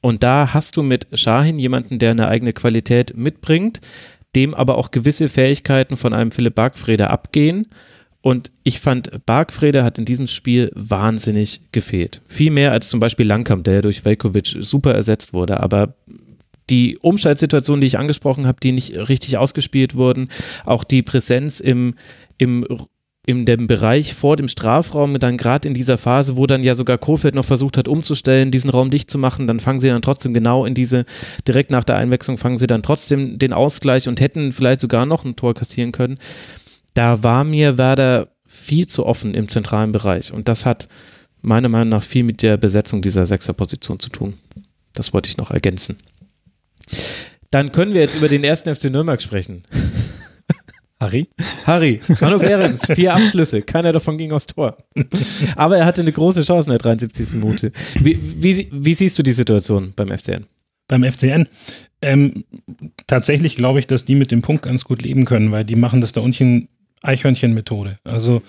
Und 0.00 0.22
da 0.22 0.52
hast 0.52 0.76
du 0.76 0.82
mit 0.82 1.06
Shahin 1.14 1.58
jemanden, 1.58 1.98
der 1.98 2.10
eine 2.10 2.28
eigene 2.28 2.52
Qualität 2.52 3.16
mitbringt, 3.16 3.80
dem 4.34 4.52
aber 4.54 4.76
auch 4.76 4.90
gewisse 4.90 5.28
Fähigkeiten 5.28 5.96
von 5.96 6.12
einem 6.12 6.32
Philipp 6.32 6.56
Bargfrede 6.56 7.10
abgehen. 7.10 7.68
Und 8.20 8.50
ich 8.62 8.80
fand, 8.80 9.24
Bargfrede 9.26 9.84
hat 9.84 9.98
in 9.98 10.04
diesem 10.04 10.26
Spiel 10.26 10.70
wahnsinnig 10.74 11.60
gefehlt. 11.72 12.22
Viel 12.26 12.50
mehr 12.50 12.72
als 12.72 12.88
zum 12.88 13.00
Beispiel 13.00 13.26
Langkamp, 13.26 13.64
der 13.64 13.82
durch 13.82 14.04
Velkovic 14.04 14.56
super 14.60 14.94
ersetzt 14.94 15.32
wurde. 15.32 15.60
Aber 15.60 15.94
die 16.70 16.98
Umschaltsituationen, 16.98 17.80
die 17.80 17.88
ich 17.88 17.98
angesprochen 17.98 18.46
habe, 18.46 18.58
die 18.60 18.72
nicht 18.72 18.94
richtig 18.94 19.36
ausgespielt 19.36 19.94
wurden, 19.94 20.28
auch 20.64 20.84
die 20.84 21.02
Präsenz 21.02 21.60
im, 21.60 21.94
im 22.38 22.66
in 23.24 23.44
dem 23.44 23.68
Bereich 23.68 24.14
vor 24.14 24.36
dem 24.36 24.48
Strafraum, 24.48 25.18
dann 25.20 25.36
gerade 25.36 25.68
in 25.68 25.74
dieser 25.74 25.96
Phase, 25.96 26.36
wo 26.36 26.46
dann 26.46 26.64
ja 26.64 26.74
sogar 26.74 26.98
Kofeld 26.98 27.36
noch 27.36 27.44
versucht 27.44 27.76
hat 27.76 27.86
umzustellen, 27.86 28.50
diesen 28.50 28.70
Raum 28.70 28.90
dicht 28.90 29.10
zu 29.10 29.18
machen, 29.18 29.46
dann 29.46 29.60
fangen 29.60 29.78
sie 29.78 29.88
dann 29.88 30.02
trotzdem 30.02 30.34
genau 30.34 30.66
in 30.66 30.74
diese, 30.74 31.04
direkt 31.46 31.70
nach 31.70 31.84
der 31.84 31.96
Einwechslung 31.96 32.36
fangen 32.36 32.58
sie 32.58 32.66
dann 32.66 32.82
trotzdem 32.82 33.38
den 33.38 33.52
Ausgleich 33.52 34.08
und 34.08 34.20
hätten 34.20 34.50
vielleicht 34.50 34.80
sogar 34.80 35.06
noch 35.06 35.24
ein 35.24 35.36
Tor 35.36 35.54
kassieren 35.54 35.92
können. 35.92 36.18
Da 36.94 37.22
war 37.22 37.44
mir 37.44 37.78
Werder 37.78 38.28
viel 38.44 38.88
zu 38.88 39.06
offen 39.06 39.34
im 39.34 39.48
zentralen 39.48 39.92
Bereich 39.92 40.32
und 40.32 40.48
das 40.48 40.66
hat 40.66 40.88
meiner 41.42 41.68
Meinung 41.68 41.90
nach 41.90 42.02
viel 42.02 42.24
mit 42.24 42.42
der 42.42 42.56
Besetzung 42.56 43.02
dieser 43.02 43.24
Sechserposition 43.24 44.00
zu 44.00 44.08
tun. 44.08 44.34
Das 44.94 45.12
wollte 45.12 45.28
ich 45.28 45.36
noch 45.36 45.52
ergänzen. 45.52 45.98
Dann 47.52 47.70
können 47.70 47.94
wir 47.94 48.00
jetzt 48.00 48.16
über 48.16 48.28
den 48.28 48.42
ersten 48.44 48.74
FC 48.74 48.84
Nürnberg 48.84 49.22
sprechen. 49.22 49.64
Harry? 51.02 51.28
Harry, 51.66 52.00
Manu 52.20 52.38
Behrens, 52.38 52.86
vier 52.86 53.14
Abschlüsse, 53.14 53.62
keiner 53.62 53.92
davon 53.92 54.18
ging 54.18 54.30
aufs 54.30 54.46
Tor. 54.46 54.76
Aber 55.56 55.76
er 55.76 55.84
hatte 55.84 56.00
eine 56.00 56.12
große 56.12 56.42
Chance 56.44 56.68
in 56.68 56.72
der 56.72 56.78
73. 56.78 57.32
Minute. 57.34 57.72
Wie, 58.00 58.18
wie, 58.40 58.68
wie 58.72 58.94
siehst 58.94 59.18
du 59.18 59.22
die 59.24 59.32
Situation 59.32 59.92
beim 59.96 60.16
FCN? 60.16 60.46
Beim 60.86 61.02
FCN? 61.04 61.48
Ähm, 62.02 62.44
tatsächlich 63.06 63.56
glaube 63.56 63.80
ich, 63.80 63.88
dass 63.88 64.04
die 64.04 64.14
mit 64.14 64.30
dem 64.30 64.42
Punkt 64.42 64.62
ganz 64.62 64.84
gut 64.84 65.02
leben 65.02 65.24
können, 65.24 65.50
weil 65.50 65.64
die 65.64 65.76
machen 65.76 66.00
das 66.00 66.12
da 66.12 66.20
unten 66.20 66.68
Eichhörnchen-Methode. 67.02 67.98
Also 68.04 68.42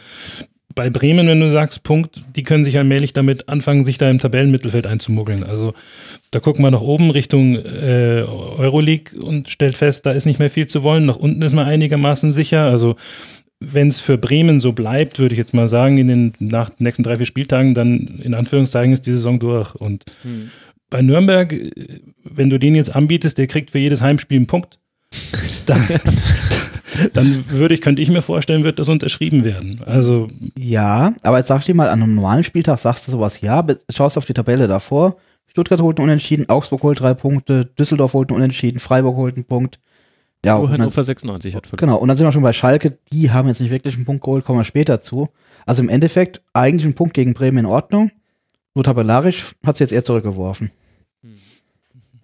bei 0.76 0.90
Bremen, 0.90 1.28
wenn 1.28 1.40
du 1.40 1.50
sagst 1.50 1.84
Punkt, 1.84 2.24
die 2.36 2.44
können 2.44 2.66
sich 2.66 2.78
allmählich 2.78 3.14
damit 3.14 3.50
anfangen, 3.50 3.86
sich 3.86 3.98
da 3.98 4.10
im 4.10 4.20
Tabellenmittelfeld 4.20 4.88
einzumuggeln. 4.88 5.44
Also 5.44 5.74
da 6.32 6.40
gucken 6.40 6.64
wir 6.64 6.72
nach 6.72 6.82
oben 6.82 7.12
Richtung 7.12 7.56
äh, 7.56 8.24
Euroleague 8.24 9.20
und 9.20 9.50
stellt 9.50 9.76
fest, 9.76 10.06
da 10.06 10.12
ist 10.12 10.26
nicht 10.26 10.40
mehr 10.40 10.50
viel 10.50 10.68
zu 10.68 10.84
wollen. 10.84 11.06
Nach 11.06 11.16
unten 11.16 11.42
ist 11.42 11.54
man 11.54 11.68
einigermaßen 11.68 12.32
sicher. 12.32 12.64
Also 12.64 12.96
wenn 13.60 13.88
es 13.88 14.00
für 14.00 14.18
Bremen 14.18 14.60
so 14.60 14.74
bleibt, 14.74 15.20
würde 15.20 15.34
ich 15.34 15.40
jetzt 15.40 15.54
mal 15.54 15.70
sagen, 15.70 15.98
in 15.98 16.08
den 16.08 16.34
nach 16.40 16.70
den 16.70 16.84
nächsten 16.84 17.04
drei, 17.04 17.18
vier 17.18 17.26
Spieltagen, 17.26 17.74
dann 17.74 18.20
in 18.22 18.34
Anführungszeichen 18.34 18.94
ist 18.94 19.06
die 19.06 19.12
Saison 19.12 19.40
durch. 19.40 19.76
Und 19.76 20.06
hm. 20.24 20.50
bei 20.90 21.02
Nürnberg, 21.02 21.54
wenn 22.24 22.50
du 22.50 22.60
den 22.60 22.76
jetzt 22.76 22.94
anbietest, 22.96 23.38
der 23.38 23.48
kriegt 23.48 23.72
für 23.72 23.80
jedes 23.80 24.02
Heimspiel 24.02 24.38
einen 24.38 24.48
Punkt. 24.48 24.80
Dann, 25.66 25.88
dann 27.13 27.45
würde 27.49 27.73
ich, 27.73 27.82
könnte 27.82 28.01
ich 28.01 28.10
mir 28.10 28.21
vorstellen, 28.21 28.63
wird 28.63 28.79
das 28.79 28.89
unterschrieben 28.89 29.43
werden. 29.43 29.82
Also. 29.86 30.27
Ja, 30.58 31.13
aber 31.23 31.38
jetzt 31.38 31.47
sag 31.47 31.60
ich 31.60 31.65
dir 31.65 31.75
mal, 31.75 31.89
an 31.89 32.01
einem 32.03 32.15
normalen 32.15 32.43
Spieltag 32.43 32.79
sagst 32.79 33.08
du 33.08 33.12
sowas, 33.12 33.41
ja, 33.41 33.65
schaust 33.89 34.17
auf 34.17 34.25
die 34.25 34.34
Tabelle 34.34 34.67
davor. 34.67 35.17
Stuttgart 35.47 35.82
holt 35.82 35.99
einen 35.99 36.10
Unentschieden, 36.10 36.49
Augsburg 36.49 36.84
holt 36.84 36.99
drei 36.99 37.13
Punkte, 37.13 37.65
Düsseldorf 37.65 38.13
holt 38.13 38.29
einen 38.29 38.38
Unentschieden, 38.38 38.79
Freiburg 38.79 39.15
holt 39.15 39.36
einen 39.36 39.45
Punkt. 39.45 39.79
Ja, 40.45 40.60
oh, 40.60 40.67
Hannover 40.67 41.03
96 41.03 41.56
hat 41.56 41.67
verloren. 41.67 41.88
Genau, 41.88 41.97
und 41.99 42.08
dann 42.08 42.17
sind 42.17 42.27
wir 42.27 42.32
schon 42.32 42.43
bei 42.43 42.53
Schalke, 42.53 42.97
die 43.12 43.32
haben 43.32 43.47
jetzt 43.47 43.62
nicht 43.62 43.71
wirklich 43.71 43.95
einen 43.95 44.06
Punkt 44.06 44.23
geholt, 44.23 44.43
kommen 44.43 44.60
wir 44.60 44.65
später 44.65 44.99
zu. 44.99 45.29
Also 45.65 45.82
im 45.82 45.89
Endeffekt 45.89 46.41
eigentlich 46.53 46.86
ein 46.86 46.95
Punkt 46.95 47.13
gegen 47.13 47.34
Bremen 47.34 47.60
in 47.60 47.65
Ordnung. 47.65 48.12
Nur 48.75 48.84
tabellarisch 48.84 49.53
hat 49.65 49.77
sie 49.77 49.84
jetzt 49.84 49.93
eher 49.93 50.03
zurückgeworfen. 50.03 50.71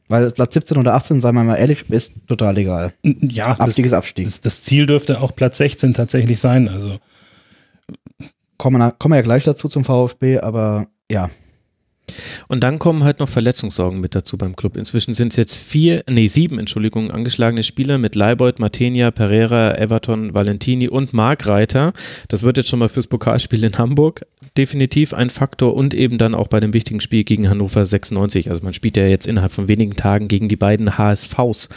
Weil 0.10 0.32
Platz 0.32 0.56
17 0.56 0.78
oder 0.78 0.96
18, 0.96 1.20
seien 1.20 1.36
wir 1.36 1.44
mal 1.44 1.56
ehrlich, 1.56 1.90
ist 1.90 2.28
total 2.28 2.58
egal. 2.58 2.94
Ja, 3.04 3.48
Abstieg 3.58 3.86
das, 3.86 3.92
ist 3.92 3.94
Abstieg. 3.94 4.26
das, 4.26 4.42
das 4.42 4.64
Ziel 4.64 4.86
dürfte 4.88 5.22
auch 5.22 5.36
Platz 5.36 5.58
16 5.60 5.94
tatsächlich 5.94 6.40
sein. 6.40 6.68
Also 6.68 6.98
Kommen, 8.58 8.80
wir- 8.82 8.92
kommen 8.92 9.14
wir 9.14 9.18
ja 9.18 9.22
gleich 9.22 9.44
dazu 9.46 9.70
zum 9.70 9.86
VfB, 9.86 10.40
aber 10.40 10.88
ja. 11.10 11.30
Und 12.48 12.64
dann 12.64 12.80
kommen 12.80 13.04
halt 13.04 13.20
noch 13.20 13.30
Verletzungssorgen 13.30 14.00
mit 14.00 14.16
dazu 14.16 14.38
beim 14.38 14.56
Club. 14.56 14.78
Inzwischen 14.78 15.14
sind 15.14 15.30
es 15.30 15.38
jetzt 15.38 15.56
vier, 15.58 16.04
nee, 16.10 16.28
sieben, 16.28 16.60
Entschuldigung, 16.60 17.12
angeschlagene 17.12 17.64
Spieler 17.64 17.98
mit 17.98 18.16
Leibold, 18.16 18.60
Matenia, 18.60 19.12
Pereira, 19.12 19.76
Everton, 19.76 20.34
Valentini 20.34 20.88
und 20.88 21.14
Mark 21.14 21.48
Reiter. 21.48 21.94
Das 22.28 22.44
wird 22.44 22.58
jetzt 22.58 22.70
schon 22.70 22.80
mal 22.80 22.90
fürs 22.90 23.08
Pokalspiel 23.08 23.64
in 23.64 23.78
Hamburg 23.78 24.26
definitiv 24.58 25.14
ein 25.14 25.30
Faktor 25.30 25.76
und 25.76 25.94
eben 25.94 26.18
dann 26.18 26.36
auch 26.36 26.48
bei 26.48 26.60
dem 26.60 26.74
wichtigen 26.74 27.02
Spiel 27.02 27.24
gegen 27.24 27.50
Hannover 27.50 27.86
96. 27.86 28.50
Also 28.50 28.64
man 28.64 28.74
spielt 28.74 28.98
ja 28.98 29.08
jetzt 29.08 29.28
innerhalb 29.28 29.52
von 29.52 29.68
wenigen 29.68 29.96
Tagen 29.96 30.28
gegen 30.28 30.50
die 30.50 30.56
beiden 30.56 30.98
HSVs. 30.98 31.70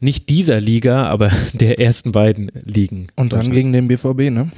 Nicht 0.00 0.28
dieser 0.28 0.60
Liga, 0.60 1.06
aber 1.06 1.30
der 1.52 1.80
ersten 1.80 2.12
beiden 2.12 2.50
Ligen. 2.64 3.08
Und 3.16 3.32
dann 3.32 3.52
gegen 3.52 3.72
den 3.72 3.88
BVB, 3.88 4.30
ne? 4.30 4.50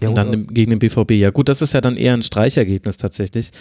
Und 0.00 0.16
dann 0.16 0.48
gegen 0.48 0.70
den 0.70 0.80
BVB. 0.80 1.12
Ja, 1.12 1.30
gut, 1.30 1.48
das 1.48 1.62
ist 1.62 1.72
ja 1.72 1.80
dann 1.80 1.96
eher 1.96 2.12
ein 2.12 2.22
Streichergebnis 2.22 2.98
tatsächlich. 2.98 3.52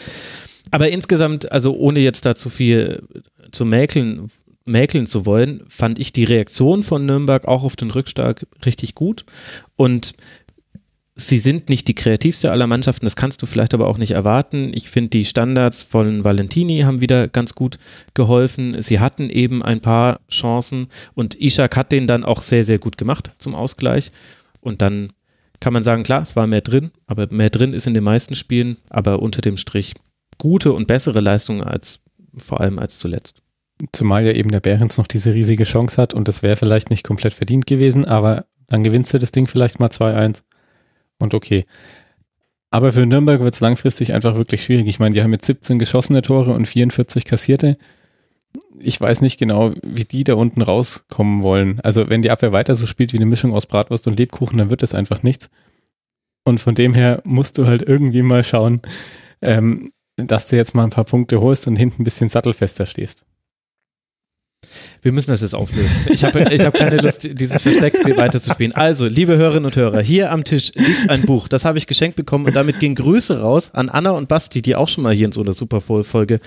Aber 0.71 0.89
insgesamt, 0.89 1.51
also 1.51 1.75
ohne 1.75 1.99
jetzt 1.99 2.25
da 2.25 2.35
zu 2.35 2.49
viel 2.49 3.03
zu 3.51 3.65
mäkeln, 3.65 4.29
mäkeln 4.65 5.05
zu 5.05 5.25
wollen, 5.25 5.63
fand 5.67 5.99
ich 5.99 6.13
die 6.13 6.23
Reaktion 6.23 6.83
von 6.83 7.05
Nürnberg 7.05 7.45
auch 7.45 7.63
auf 7.63 7.75
den 7.75 7.91
Rückschlag 7.91 8.45
richtig 8.65 8.95
gut. 8.95 9.25
Und 9.75 10.13
sie 11.15 11.39
sind 11.39 11.69
nicht 11.69 11.87
die 11.87 11.95
kreativste 11.95 12.51
aller 12.51 12.67
Mannschaften, 12.67 13.05
das 13.05 13.15
kannst 13.15 13.41
du 13.41 13.45
vielleicht 13.45 13.73
aber 13.73 13.87
auch 13.87 13.97
nicht 13.97 14.11
erwarten. 14.11 14.71
Ich 14.73 14.89
finde, 14.89 15.09
die 15.09 15.25
Standards 15.25 15.83
von 15.83 16.23
Valentini 16.23 16.79
haben 16.81 17.01
wieder 17.01 17.27
ganz 17.27 17.53
gut 17.55 17.77
geholfen. 18.13 18.81
Sie 18.81 18.99
hatten 18.99 19.29
eben 19.29 19.61
ein 19.61 19.81
paar 19.81 20.19
Chancen 20.29 20.87
und 21.13 21.39
Ishak 21.39 21.75
hat 21.75 21.91
den 21.91 22.07
dann 22.07 22.23
auch 22.23 22.41
sehr, 22.41 22.63
sehr 22.63 22.79
gut 22.79 22.97
gemacht 22.97 23.31
zum 23.37 23.53
Ausgleich. 23.53 24.11
Und 24.59 24.81
dann 24.81 25.13
kann 25.59 25.73
man 25.73 25.83
sagen, 25.83 26.03
klar, 26.03 26.21
es 26.21 26.35
war 26.35 26.47
mehr 26.47 26.61
drin, 26.61 26.91
aber 27.05 27.27
mehr 27.31 27.49
drin 27.49 27.73
ist 27.73 27.87
in 27.87 27.93
den 27.93 28.03
meisten 28.03 28.35
Spielen, 28.35 28.77
aber 28.89 29.21
unter 29.21 29.41
dem 29.41 29.57
Strich 29.57 29.93
gute 30.37 30.73
und 30.73 30.87
bessere 30.87 31.19
Leistungen 31.19 31.63
als 31.63 31.99
vor 32.37 32.61
allem 32.61 32.79
als 32.79 32.99
zuletzt. 32.99 33.41
Zumal 33.91 34.25
ja 34.25 34.31
eben 34.33 34.51
der 34.51 34.59
Behrens 34.59 34.97
noch 34.97 35.07
diese 35.07 35.33
riesige 35.33 35.63
Chance 35.63 36.01
hat 36.01 36.13
und 36.13 36.27
das 36.27 36.43
wäre 36.43 36.55
vielleicht 36.55 36.89
nicht 36.89 37.03
komplett 37.03 37.33
verdient 37.33 37.65
gewesen, 37.65 38.05
aber 38.05 38.45
dann 38.67 38.83
gewinnst 38.83 39.13
du 39.13 39.19
das 39.19 39.31
Ding 39.31 39.47
vielleicht 39.47 39.79
mal 39.79 39.89
2-1 39.89 40.43
und 41.19 41.33
okay. 41.33 41.65
Aber 42.71 42.91
für 42.91 43.05
Nürnberg 43.05 43.39
wird 43.41 43.53
es 43.53 43.59
langfristig 43.59 44.13
einfach 44.13 44.35
wirklich 44.35 44.63
schwierig. 44.63 44.87
Ich 44.87 44.99
meine, 44.99 45.13
die 45.13 45.21
haben 45.21 45.31
jetzt 45.31 45.45
17 45.45 45.77
geschossene 45.77 46.23
Tore 46.23 46.53
und 46.53 46.65
44 46.65 47.23
kassierte. 47.23 47.77
Ich 48.79 48.99
weiß 48.99 49.21
nicht 49.21 49.37
genau, 49.37 49.73
wie 49.83 50.05
die 50.05 50.23
da 50.23 50.35
unten 50.35 50.61
rauskommen 50.61 51.43
wollen. 51.43 51.79
Also 51.81 52.09
wenn 52.09 52.23
die 52.23 52.31
Abwehr 52.31 52.51
weiter 52.51 52.73
so 52.73 52.87
spielt 52.87 53.13
wie 53.13 53.17
eine 53.17 53.27
Mischung 53.27 53.53
aus 53.53 53.67
Bratwurst 53.67 54.07
und 54.07 54.17
Lebkuchen, 54.17 54.57
dann 54.57 54.71
wird 54.71 54.81
das 54.81 54.95
einfach 54.95 55.21
nichts. 55.21 55.51
Und 56.45 56.59
von 56.59 56.75
dem 56.75 56.93
her 56.93 57.21
musst 57.25 57.57
du 57.57 57.67
halt 57.67 57.83
irgendwie 57.83 58.23
mal 58.23 58.43
schauen, 58.43 58.81
ähm, 59.41 59.91
dass 60.17 60.47
du 60.47 60.55
jetzt 60.55 60.75
mal 60.75 60.83
ein 60.83 60.89
paar 60.89 61.05
Punkte 61.05 61.41
holst 61.41 61.67
und 61.67 61.75
hinten 61.75 62.01
ein 62.01 62.05
bisschen 62.05 62.29
sattelfester 62.29 62.85
stehst. 62.85 63.25
Wir 65.01 65.11
müssen 65.11 65.31
das 65.31 65.41
jetzt 65.41 65.55
auflösen. 65.55 65.91
Ich 66.09 66.23
habe 66.23 66.53
ich 66.53 66.63
hab 66.63 66.73
keine 66.73 66.97
Lust, 66.97 67.27
dieses 67.29 67.61
Versteckspiel 67.61 68.15
weiterzuspielen. 68.15 68.73
Also, 68.73 69.05
liebe 69.05 69.37
Hörerinnen 69.37 69.65
und 69.65 69.75
Hörer, 69.75 70.01
hier 70.01 70.31
am 70.31 70.43
Tisch 70.43 70.71
liegt 70.75 71.09
ein 71.09 71.23
Buch. 71.23 71.47
Das 71.47 71.65
habe 71.65 71.77
ich 71.77 71.87
geschenkt 71.87 72.15
bekommen 72.15 72.45
und 72.45 72.55
damit 72.55 72.79
gehen 72.79 72.95
Grüße 72.95 73.41
raus 73.41 73.71
an 73.73 73.89
Anna 73.89 74.11
und 74.11 74.29
Basti, 74.29 74.61
die 74.61 74.75
auch 74.75 74.87
schon 74.87 75.03
mal 75.03 75.13
hier 75.13 75.25
in 75.25 75.31
so 75.31 75.41
einer 75.41 75.53
Superbowl-Folge 75.53 76.39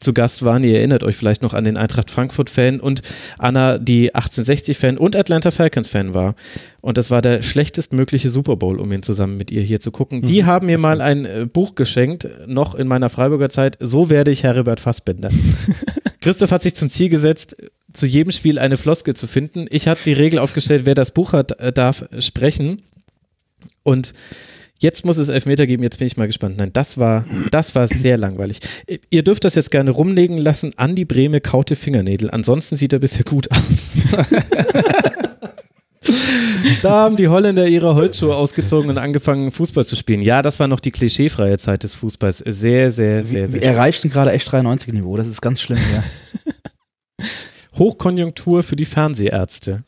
zu 0.00 0.12
Gast 0.12 0.44
waren. 0.44 0.62
Ihr 0.62 0.78
erinnert 0.78 1.02
euch 1.02 1.16
vielleicht 1.16 1.42
noch 1.42 1.54
an 1.54 1.64
den 1.64 1.76
Eintracht 1.76 2.10
Frankfurt-Fan 2.10 2.80
und 2.80 3.02
Anna, 3.38 3.78
die 3.78 4.14
1860-Fan 4.14 4.96
und 4.98 5.16
Atlanta 5.16 5.50
Falcons-Fan 5.50 6.14
war. 6.14 6.34
Und 6.84 6.98
das 6.98 7.10
war 7.10 7.22
der 7.22 7.42
schlechtestmögliche 7.42 8.28
Super 8.28 8.56
Bowl, 8.56 8.78
um 8.78 8.92
ihn 8.92 9.02
zusammen 9.02 9.38
mit 9.38 9.50
ihr 9.50 9.62
hier 9.62 9.80
zu 9.80 9.90
gucken. 9.90 10.20
Die 10.20 10.44
haben 10.44 10.66
mir 10.66 10.76
mal 10.76 11.00
ein 11.00 11.24
äh, 11.24 11.46
Buch 11.50 11.74
geschenkt, 11.74 12.28
noch 12.46 12.74
in 12.74 12.86
meiner 12.86 13.08
Freiburger 13.08 13.48
Zeit. 13.48 13.78
So 13.80 14.10
werde 14.10 14.30
ich 14.30 14.42
Heribert 14.42 14.80
Fassbender. 14.80 15.30
Christoph 16.24 16.52
hat 16.52 16.62
sich 16.62 16.74
zum 16.74 16.88
Ziel 16.88 17.10
gesetzt, 17.10 17.54
zu 17.92 18.06
jedem 18.06 18.32
Spiel 18.32 18.58
eine 18.58 18.78
Floske 18.78 19.12
zu 19.12 19.26
finden. 19.26 19.66
Ich 19.70 19.88
habe 19.88 20.00
die 20.02 20.14
Regel 20.14 20.38
aufgestellt, 20.38 20.86
wer 20.86 20.94
das 20.94 21.10
Buch 21.10 21.34
hat, 21.34 21.60
äh, 21.60 21.70
darf 21.70 22.06
sprechen. 22.18 22.80
Und 23.82 24.14
jetzt 24.78 25.04
muss 25.04 25.18
es 25.18 25.28
Elfmeter 25.28 25.66
geben, 25.66 25.82
jetzt 25.82 25.98
bin 25.98 26.06
ich 26.06 26.16
mal 26.16 26.26
gespannt. 26.26 26.56
Nein, 26.56 26.70
das 26.72 26.96
war, 26.96 27.26
das 27.50 27.74
war 27.74 27.88
sehr 27.88 28.16
langweilig. 28.16 28.60
Ihr 29.10 29.22
dürft 29.22 29.44
das 29.44 29.54
jetzt 29.54 29.70
gerne 29.70 29.90
rumlegen 29.90 30.38
lassen. 30.38 30.70
Andi 30.76 31.04
Breme 31.04 31.42
kaute 31.42 31.76
Fingernägel. 31.76 32.30
Ansonsten 32.30 32.78
sieht 32.78 32.94
er 32.94 33.00
bisher 33.00 33.24
gut 33.24 33.50
aus. 33.50 33.90
Da 36.82 36.90
haben 36.90 37.16
die 37.16 37.28
Holländer 37.28 37.66
ihre 37.66 37.94
Holzschuhe 37.94 38.34
ausgezogen 38.34 38.90
und 38.90 38.98
angefangen, 38.98 39.50
Fußball 39.50 39.84
zu 39.86 39.96
spielen. 39.96 40.20
Ja, 40.22 40.42
das 40.42 40.60
war 40.60 40.68
noch 40.68 40.80
die 40.80 40.90
klischeefreie 40.90 41.58
Zeit 41.58 41.82
des 41.82 41.94
Fußballs. 41.94 42.38
Sehr, 42.38 42.90
sehr, 42.90 43.24
sehr, 43.24 43.52
Wir 43.52 43.60
sehr. 43.60 43.70
erreichten 43.70 44.10
gerade 44.10 44.32
echt 44.32 44.48
93-Niveau, 44.48 45.16
das 45.16 45.26
ist 45.26 45.40
ganz 45.40 45.60
schlimm, 45.60 45.78
ja. 45.92 46.04
Hochkonjunktur 47.76 48.62
für 48.62 48.76
die 48.76 48.84
Fernsehärzte. 48.84 49.84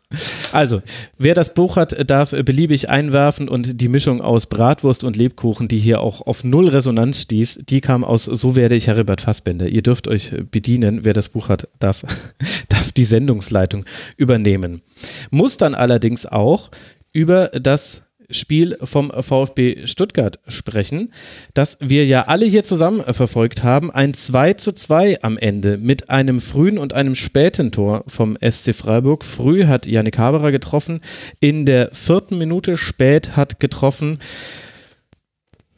Also, 0.53 0.83
wer 1.19 1.35
das 1.35 1.55
Buch 1.55 1.77
hat, 1.77 2.09
darf 2.11 2.31
beliebig 2.31 2.91
einwerfen 2.91 3.49
und 3.49 3.81
die 3.81 3.89
Mischung 3.89 4.21
aus 4.21 4.47
Bratwurst 4.47 5.05
und 5.05 5.17
Lebkuchen, 5.17 5.69
die 5.69 5.79
hier 5.79 6.01
auch 6.01 6.23
auf 6.23 6.45
null 6.45 6.69
Resonanz 6.69 7.23
stieß, 7.23 7.61
die 7.69 7.81
kam 7.81 8.05
aus 8.05 8.25
So 8.25 8.57
werde 8.57 8.75
ich 8.75 8.87
Heribert 8.87 9.21
Fassbender. 9.21 9.69
Ihr 9.69 9.83
dürft 9.83 10.09
euch 10.09 10.33
bedienen. 10.51 11.05
Wer 11.05 11.13
das 11.13 11.29
Buch 11.29 11.49
hat, 11.49 11.69
darf, 11.79 12.05
darf 12.69 12.93
die 12.93 13.05
Sendungsleitung 13.05 13.85
übernehmen. 14.17 14.83
Muss 15.31 15.57
dann 15.57 15.75
allerdings 15.75 16.27
auch 16.27 16.71
über 17.13 17.49
das 17.49 18.06
Spiel 18.31 18.77
vom 18.83 19.11
VfB 19.11 19.87
Stuttgart 19.87 20.39
sprechen, 20.49 21.13
das 21.55 21.79
wir 21.81 22.07
ja 22.07 22.23
alle 22.23 22.47
hier 22.47 22.65
zusammen 22.65 23.01
äh, 23.01 23.13
verfolgt 23.13 23.63
haben. 23.63 23.91
Ein 23.91 24.15
2 24.15 24.55
zu 24.55 24.73
2 24.73 25.23
am 25.23 25.39
Ende 25.39 25.79
mit 25.79 26.11
einem 26.11 26.41
frühen 26.41 26.79
und 26.79 26.93
einem 26.93 27.15
späten 27.15 27.73
Tor 27.73 28.05
vom 28.07 28.37
SC 28.41 28.75
Freiburg. 28.75 29.25
Früh 29.25 29.67
hat 29.67 29.87
Yannick 29.87 30.19
Haberer 30.19 30.53
getroffen, 30.53 31.01
in 31.41 31.67
der 31.67 31.91
vierten 31.93 32.39
Minute 32.39 32.77
spät 32.77 33.37
hat 33.37 33.61
getroffen 33.61 34.19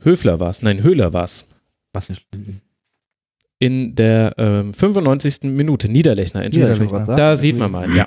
Höfler 0.01 0.41
war 0.41 0.51
es, 0.51 0.63
nein, 0.63 0.83
Höhler 0.83 1.13
war 1.13 1.25
es. 1.25 1.47
Was 1.93 2.09
nicht. 2.09 2.27
In 3.59 3.97
der 3.97 4.35
ähm, 4.39 4.73
95. 4.73 5.43
Minute, 5.45 5.91
Niederlechner, 5.91 6.45
Entschuldigung. 6.45 7.05
sagen. 7.05 7.19
Da 7.19 7.37
sieht 7.37 7.59
man 7.59 7.71
mal, 7.71 7.89
ja. 7.97 8.07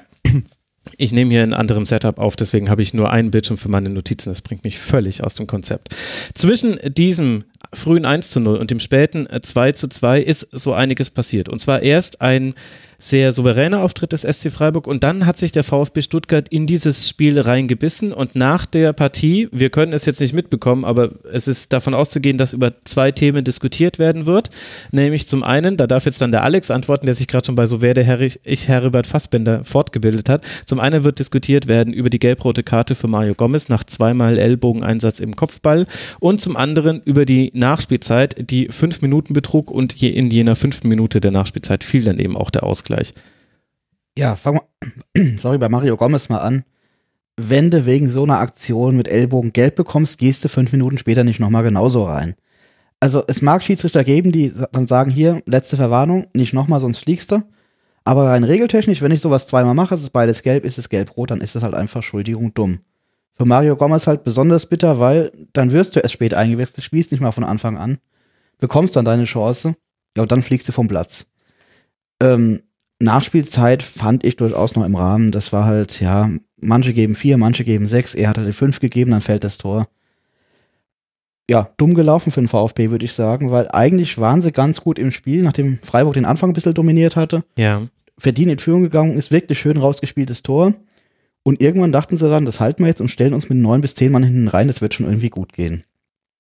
Ich 0.98 1.12
nehme 1.12 1.32
hier 1.32 1.44
ein 1.44 1.54
anderem 1.54 1.86
Setup 1.86 2.18
auf, 2.18 2.36
deswegen 2.36 2.70
habe 2.70 2.82
ich 2.82 2.94
nur 2.94 3.12
einen 3.12 3.32
Bildschirm 3.32 3.58
für 3.58 3.70
meine 3.70 3.90
Notizen. 3.90 4.30
Das 4.30 4.42
bringt 4.42 4.64
mich 4.64 4.80
völlig 4.80 5.24
aus 5.24 5.36
dem 5.36 5.46
Konzept. 5.46 5.96
Zwischen 6.34 6.80
diesem 6.94 7.44
frühen 7.74 8.06
1 8.06 8.32
zu 8.32 8.40
0 8.40 8.58
und 8.58 8.72
dem 8.72 8.80
späten 8.80 9.28
äh, 9.28 9.42
2 9.42 9.74
zu 9.74 9.88
2 9.88 10.22
ist 10.22 10.48
so 10.52 10.74
einiges 10.74 11.10
passiert. 11.10 11.50
Und 11.50 11.60
zwar 11.60 11.82
erst 11.82 12.22
ein 12.22 12.56
sehr 13.02 13.34
souveräner 13.34 13.82
Auftritt 13.82 14.14
des 14.14 14.22
SC 14.22 14.50
Freiburg. 14.50 14.88
Und 14.88 15.04
dann 15.04 15.26
hat 15.26 15.38
sich 15.38 15.52
der 15.52 15.64
VfB 15.64 16.02
Stuttgart 16.02 16.48
in 16.50 16.68
dieses 16.68 17.10
Spiel 17.10 17.40
reingebissen. 17.40 18.14
Und 18.14 18.36
nach 18.36 18.66
der 18.66 18.94
Partie, 18.94 19.50
wir 19.52 19.70
können 19.70 19.92
es 19.92 20.06
jetzt 20.06 20.22
nicht 20.22 20.34
mitbekommen, 20.34 20.86
aber 20.86 21.10
es 21.34 21.48
ist 21.48 21.74
davon 21.74 21.94
auszugehen, 21.94 22.38
dass 22.38 22.54
über 22.54 22.72
zwei 22.86 23.12
Themen 23.12 23.44
diskutiert 23.44 24.00
werden 24.00 24.26
wird, 24.26 24.50
nämlich 24.92 25.28
zum 25.28 25.44
einen, 25.44 25.78
da 25.78 25.88
darf 25.88 26.06
jetzt 26.06 26.22
dann 26.22 26.32
der 26.32 26.44
Alex 26.44 26.72
antworten, 26.72 27.08
der 27.08 27.16
sich 27.16 27.28
gerade 27.28 27.48
schon 27.48 27.56
bei 27.56 27.66
so 27.66 27.82
werde 27.82 28.04
Herr, 28.04 28.22
ich 28.22 28.68
Heribert 28.68 29.08
Fassbender 29.08 29.64
fortgebildet 29.64 30.30
hat. 30.30 30.44
Zum 30.66 30.80
einen 30.80 31.04
wird 31.04 31.20
diskutiert 31.20 31.68
werden 31.68 31.94
über 31.94 32.10
die 32.10 32.20
gelb-rote 32.20 32.64
Karte 32.64 32.94
für 32.94 33.08
Mario 33.08 33.34
Gomez 33.34 33.70
nach 33.70 33.84
zweimal 33.84 34.38
Ellbogeneinsatz 34.38 35.20
im 35.20 35.36
Kopfball. 35.36 35.88
Und 36.20 36.42
zum 36.42 36.56
anderen 36.56 37.02
über 37.04 37.26
die 37.26 37.52
Nachspielzeit, 37.56 38.50
die 38.50 38.68
fünf 38.70 39.02
Minuten 39.02 39.34
betrug. 39.34 39.72
Und 39.72 40.02
in 40.02 40.30
jener 40.30 40.56
fünften 40.56 40.88
Minute 40.88 41.20
der 41.20 41.32
Nachspielzeit 41.32 41.84
fiel 41.84 42.04
dann 42.04 42.20
eben 42.20 42.38
auch 42.38 42.52
der 42.52 42.64
Ausgleich. 42.64 42.91
Ja, 44.18 44.36
fangen 44.36 44.62
wir, 45.16 45.38
sorry, 45.38 45.58
bei 45.58 45.70
Mario 45.70 45.98
Gomez 45.98 46.30
mal 46.30 46.40
an. 46.40 46.64
Wenn 47.38 47.72
du 47.72 47.86
wegen 47.86 48.10
so 48.10 48.24
einer 48.24 48.40
Aktion 48.40 48.98
mit 48.98 49.08
Ellbogen 49.08 49.54
gelb 49.54 49.76
bekommst, 49.76 50.20
gehst 50.20 50.44
du 50.44 50.50
fünf 50.50 50.72
Minuten 50.72 50.98
später 50.98 51.24
nicht 51.24 51.40
nochmal 51.40 51.64
genauso 51.64 52.06
rein. 52.06 52.36
Also 53.00 53.24
es 53.28 53.42
mag 53.42 53.64
Schiedsrichter 53.64 54.04
geben, 54.04 54.32
die 54.32 54.54
dann 54.72 54.88
sagen, 54.88 55.10
hier, 55.10 55.42
letzte 55.46 55.76
Verwarnung, 55.76 56.28
nicht 56.34 56.54
nochmal, 56.54 56.80
sonst 56.80 57.00
fliegst 57.00 57.32
du. 57.32 57.42
Aber 58.04 58.28
rein 58.28 58.44
regeltechnisch, 58.44 59.02
wenn 59.02 59.12
ich 59.12 59.22
sowas 59.22 59.48
zweimal 59.48 59.74
mache, 59.74 59.96
es 59.96 60.02
ist 60.02 60.12
beides 60.12 60.44
gelb, 60.44 60.66
ist 60.66 60.78
es 60.78 60.90
gelb-rot, 60.90 61.32
dann 61.32 61.42
ist 61.42 61.56
es 61.56 61.64
halt 61.64 61.74
einfach 61.74 61.98
Entschuldigung 61.98 62.54
dumm. 62.54 62.80
Für 63.36 63.46
Mario 63.46 63.76
Gomez 63.76 64.08
halt 64.08 64.24
besonders 64.24 64.66
bitter, 64.66 65.00
weil 65.00 65.32
dann 65.54 65.72
wirst 65.72 65.96
du 65.96 66.00
erst 66.00 66.14
spät 66.14 66.34
eingewechselt, 66.34 66.84
spielst 66.84 67.12
nicht 67.12 67.22
mal 67.22 67.32
von 67.32 67.44
Anfang 67.44 67.78
an, 67.78 67.98
bekommst 68.60 68.96
dann 68.96 69.06
deine 69.06 69.24
Chance, 69.24 69.76
ja, 70.16 70.24
und 70.24 70.32
dann 70.32 70.44
fliegst 70.44 70.68
du 70.68 70.72
vom 70.72 70.88
Platz. 70.88 71.28
Ähm, 72.22 72.62
Nachspielzeit 73.02 73.84
fand 73.84 74.24
ich 74.24 74.36
durchaus 74.36 74.76
noch 74.76 74.86
im 74.86 74.96
Rahmen. 74.96 75.32
Das 75.32 75.52
war 75.52 75.66
halt, 75.66 76.00
ja, 76.02 76.30
manche 76.58 76.94
geben 76.94 77.16
vier, 77.16 77.38
manche 77.38 77.64
geben 77.64 77.88
sechs. 77.88 78.16
Er 78.16 78.30
hat 78.30 78.38
halt 78.38 78.48
die 78.48 78.54
fünf 78.54 78.80
gegeben, 78.80 79.12
dann 79.12 79.22
fällt 79.22 79.44
das 79.44 79.58
Tor. 79.58 79.88
ja, 81.52 81.70
dumm 81.76 81.96
gelaufen 81.96 82.32
für 82.32 82.40
den 82.40 82.48
VfB, 82.48 82.92
würde 82.92 83.04
ich 83.04 83.12
sagen, 83.12 83.52
weil 83.52 83.68
eigentlich 83.72 84.18
waren 84.18 84.42
sie 84.42 84.54
ganz 84.54 84.80
gut 84.80 84.98
im 84.98 85.12
Spiel, 85.12 85.42
nachdem 85.42 85.80
Freiburg 85.82 86.14
den 86.14 86.24
Anfang 86.24 86.50
ein 86.50 86.54
bisschen 86.54 86.74
dominiert 86.74 87.18
hatte. 87.18 87.44
Ja. 87.58 87.88
Verdient 88.18 88.52
in 88.52 88.60
Führung 88.60 88.84
gegangen, 88.84 89.18
ist 89.18 89.32
wirklich 89.32 89.60
schön 89.60 89.76
rausgespieltes 89.76 90.44
Tor. 90.44 90.74
Und 91.44 91.62
irgendwann 91.62 91.92
dachten 91.92 92.16
sie 92.16 92.30
dann, 92.30 92.46
das 92.46 92.62
halten 92.62 92.84
wir 92.84 92.88
jetzt 92.88 93.02
und 93.02 93.10
stellen 93.10 93.34
uns 93.34 93.50
mit 93.50 93.58
neun 93.58 93.82
bis 93.82 93.96
zehn 93.96 94.14
Mann 94.14 94.24
hinten 94.24 94.48
rein, 94.48 94.70
das 94.70 94.80
wird 94.80 94.94
schon 94.94 95.08
irgendwie 95.08 95.30
gut 95.30 95.52
gehen. 95.52 95.84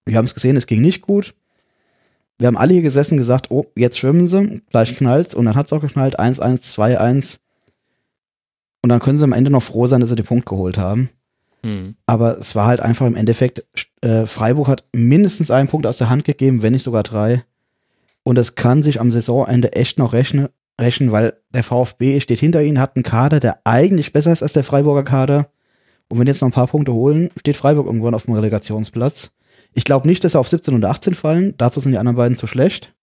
Wir 0.06 0.17
haben 0.17 0.26
es 0.26 0.34
gesehen, 0.36 0.56
es 0.56 0.67
ging 0.67 0.82
nicht 0.82 1.02
gut. 1.02 1.34
Wir 2.38 2.48
haben 2.48 2.58
alle 2.58 2.74
hier 2.74 2.82
gesessen 2.82 3.15
und 3.15 3.20
gesagt, 3.20 3.52
oh, 3.52 3.65
jetzt 3.76 4.00
schwimmen 4.00 4.28
sie, 4.28 4.62
gleich 4.70 4.98
knallt's 4.98 5.36
und 5.36 5.46
dann 5.46 5.56
hat's 5.56 5.74
auch 5.74 5.82
geknallt, 5.82 6.20
1-1, 6.20 6.76
2-1. 6.76 7.38
Und 8.82 8.89
dann 8.89 9.00
können 9.00 9.17
sie 9.17 9.24
am 9.24 9.34
Ende 9.34 9.52
noch 9.52 9.62
froh 9.63 9.86
sein, 9.88 10.02
dass 10.02 10.10
sie 10.10 10.15
den 10.15 10.26
Punkt 10.26 10.48
geholt 10.48 10.78
haben. 10.78 11.10
Hm. 11.63 11.96
Aber 12.08 12.38
es 12.39 12.56
war 12.56 12.65
halt 12.65 12.80
einfach 12.80 13.06
im 13.06 13.15
Endeffekt, 13.15 13.63
äh, 14.02 14.26
Freiburg 14.26 14.67
hat 14.67 14.84
mindestens 14.94 15.52
einen 15.52 15.67
Punkt 15.67 15.86
aus 15.86 16.00
der 16.00 16.10
Hand 16.10 16.24
gegeben, 16.24 16.63
wenn 16.63 16.74
nicht 16.74 16.84
sogar 16.84 17.04
drei. 17.04 17.44
Und 18.24 18.38
es 18.38 18.56
kann 18.56 18.84
sich 18.84 19.00
am 19.00 19.12
Saisonende 19.12 19.74
echt 19.74 20.00
noch 20.00 20.13
rechnen, 20.13 20.50
rechnen, 20.80 21.12
weil 21.12 21.34
der 21.54 21.63
VfB 21.63 22.20
steht 22.20 22.39
hinter 22.39 22.62
ihnen, 22.62 22.80
hat 22.80 22.96
einen 22.96 23.04
Kader, 23.04 23.39
der 23.39 23.60
eigentlich 23.63 24.13
besser 24.13 24.32
ist 24.32 24.44
als 24.44 24.54
der 24.54 24.63
Freiburger 24.63 25.04
Kader. 25.04 25.50
Und 26.10 26.20
wenn 26.20 26.28
jetzt 26.28 26.41
noch 26.41 26.50
ein 26.50 26.54
paar 26.54 26.67
Punkte 26.67 26.94
holen, 26.94 27.30
steht 27.39 27.58
Freiburg 27.58 27.86
irgendwann 27.86 28.13
auf 28.13 28.26
dem 28.26 28.34
Relegationsplatz. 28.34 29.32
Ich 29.73 29.84
glaube 29.86 30.07
nicht, 30.07 30.23
dass 30.23 30.34
sie 30.34 30.39
auf 30.39 30.47
17 30.49 30.73
und 30.73 30.86
18 30.86 31.13
fallen. 31.15 31.53
Dazu 31.57 31.79
sind 31.79 31.91
die 31.91 31.97
anderen 31.97 32.17
beiden 32.17 32.38
zu 32.38 32.47
schlecht. 32.47 32.93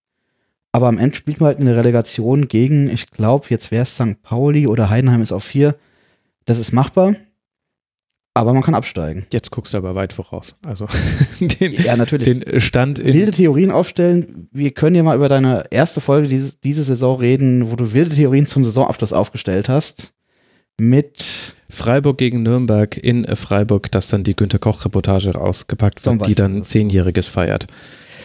Aber 0.71 0.87
am 0.87 0.97
Ende 0.99 1.15
spielt 1.15 1.39
man 1.39 1.47
halt 1.47 1.59
eine 1.59 1.75
Relegation 1.75 2.47
gegen, 2.47 2.89
ich 2.89 3.09
glaube, 3.09 3.47
jetzt 3.49 3.71
wäre 3.71 3.83
es 3.83 3.95
St. 3.95 4.21
Pauli 4.21 4.67
oder 4.67 4.89
Heidenheim 4.89 5.21
ist 5.21 5.31
auf 5.31 5.43
vier. 5.43 5.75
Das 6.45 6.59
ist 6.59 6.71
machbar. 6.71 7.15
Aber 8.35 8.53
man 8.53 8.61
kann 8.61 8.75
absteigen. 8.75 9.25
Jetzt 9.33 9.49
guckst 9.51 9.73
du 9.73 9.77
aber 9.79 9.95
weit 9.95 10.13
voraus. 10.13 10.57
Also 10.63 10.87
den, 11.39 11.73
Ja, 11.73 11.97
natürlich. 11.97 12.27
den 12.27 12.59
Stand 12.59 12.99
in 12.99 13.13
wilde 13.13 13.31
Theorien 13.31 13.71
aufstellen. 13.71 14.47
Wir 14.51 14.71
können 14.71 14.95
ja 14.95 15.03
mal 15.03 15.15
über 15.15 15.27
deine 15.27 15.65
erste 15.71 15.99
Folge 15.99 16.27
diese, 16.27 16.55
diese 16.63 16.83
Saison 16.83 17.19
reden, 17.19 17.71
wo 17.71 17.75
du 17.75 17.91
wilde 17.91 18.15
Theorien 18.15 18.45
zum 18.45 18.63
Saisonabschluss 18.63 19.11
aufgestellt 19.11 19.67
hast. 19.67 20.13
Mit 20.79 21.25
Freiburg 21.79 22.17
gegen 22.17 22.43
Nürnberg 22.43 22.97
in 22.97 23.25
Freiburg, 23.35 23.89
das 23.91 24.09
dann 24.09 24.25
die 24.25 24.35
Günter 24.35 24.59
Koch-Reportage 24.59 25.31
rausgepackt 25.31 26.05
wird, 26.05 26.27
die 26.27 26.35
dann 26.35 26.63
Zehnjähriges 26.63 27.27
feiert. 27.27 27.67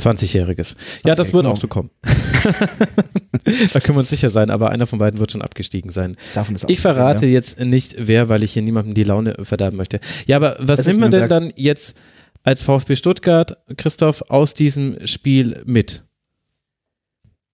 20-Jähriges. 0.01 0.77
Ja, 1.05 1.15
das 1.15 1.33
wird 1.33 1.45
genau. 1.45 1.53
auch 1.53 1.57
so 1.57 1.69
kommen. 1.69 1.91
da 2.03 3.81
können 3.81 3.97
wir 3.97 4.01
uns 4.01 4.11
sicher 4.11 4.29
sein, 4.29 4.51
aber 4.51 4.71
einer 4.71 4.89
von 4.89 4.99
beiden 4.99 5.21
wird 5.21 5.31
schon 5.31 5.41
abgestiegen 5.41 5.93
sein. 5.93 6.17
davon 6.35 6.57
ist 6.57 6.69
Ich 6.69 6.81
verrate 6.81 7.27
ja. 7.27 7.33
jetzt 7.33 7.61
nicht, 7.61 7.95
wer, 7.99 8.29
weil 8.29 8.43
ich 8.43 8.53
hier 8.53 8.63
niemandem 8.63 8.95
die 8.95 9.05
Laune 9.05 9.37
verderben 9.45 9.77
möchte. 9.77 10.01
Ja, 10.27 10.37
aber 10.37 10.57
was 10.59 10.81
ist 10.81 10.87
nehmen 10.87 11.13
wir 11.13 11.21
denn 11.21 11.29
dann 11.29 11.53
jetzt 11.55 11.97
als 12.43 12.61
VfB 12.63 12.97
Stuttgart, 12.97 13.57
Christoph, 13.77 14.23
aus 14.31 14.55
diesem 14.55 15.07
Spiel 15.07 15.63
mit? 15.65 16.03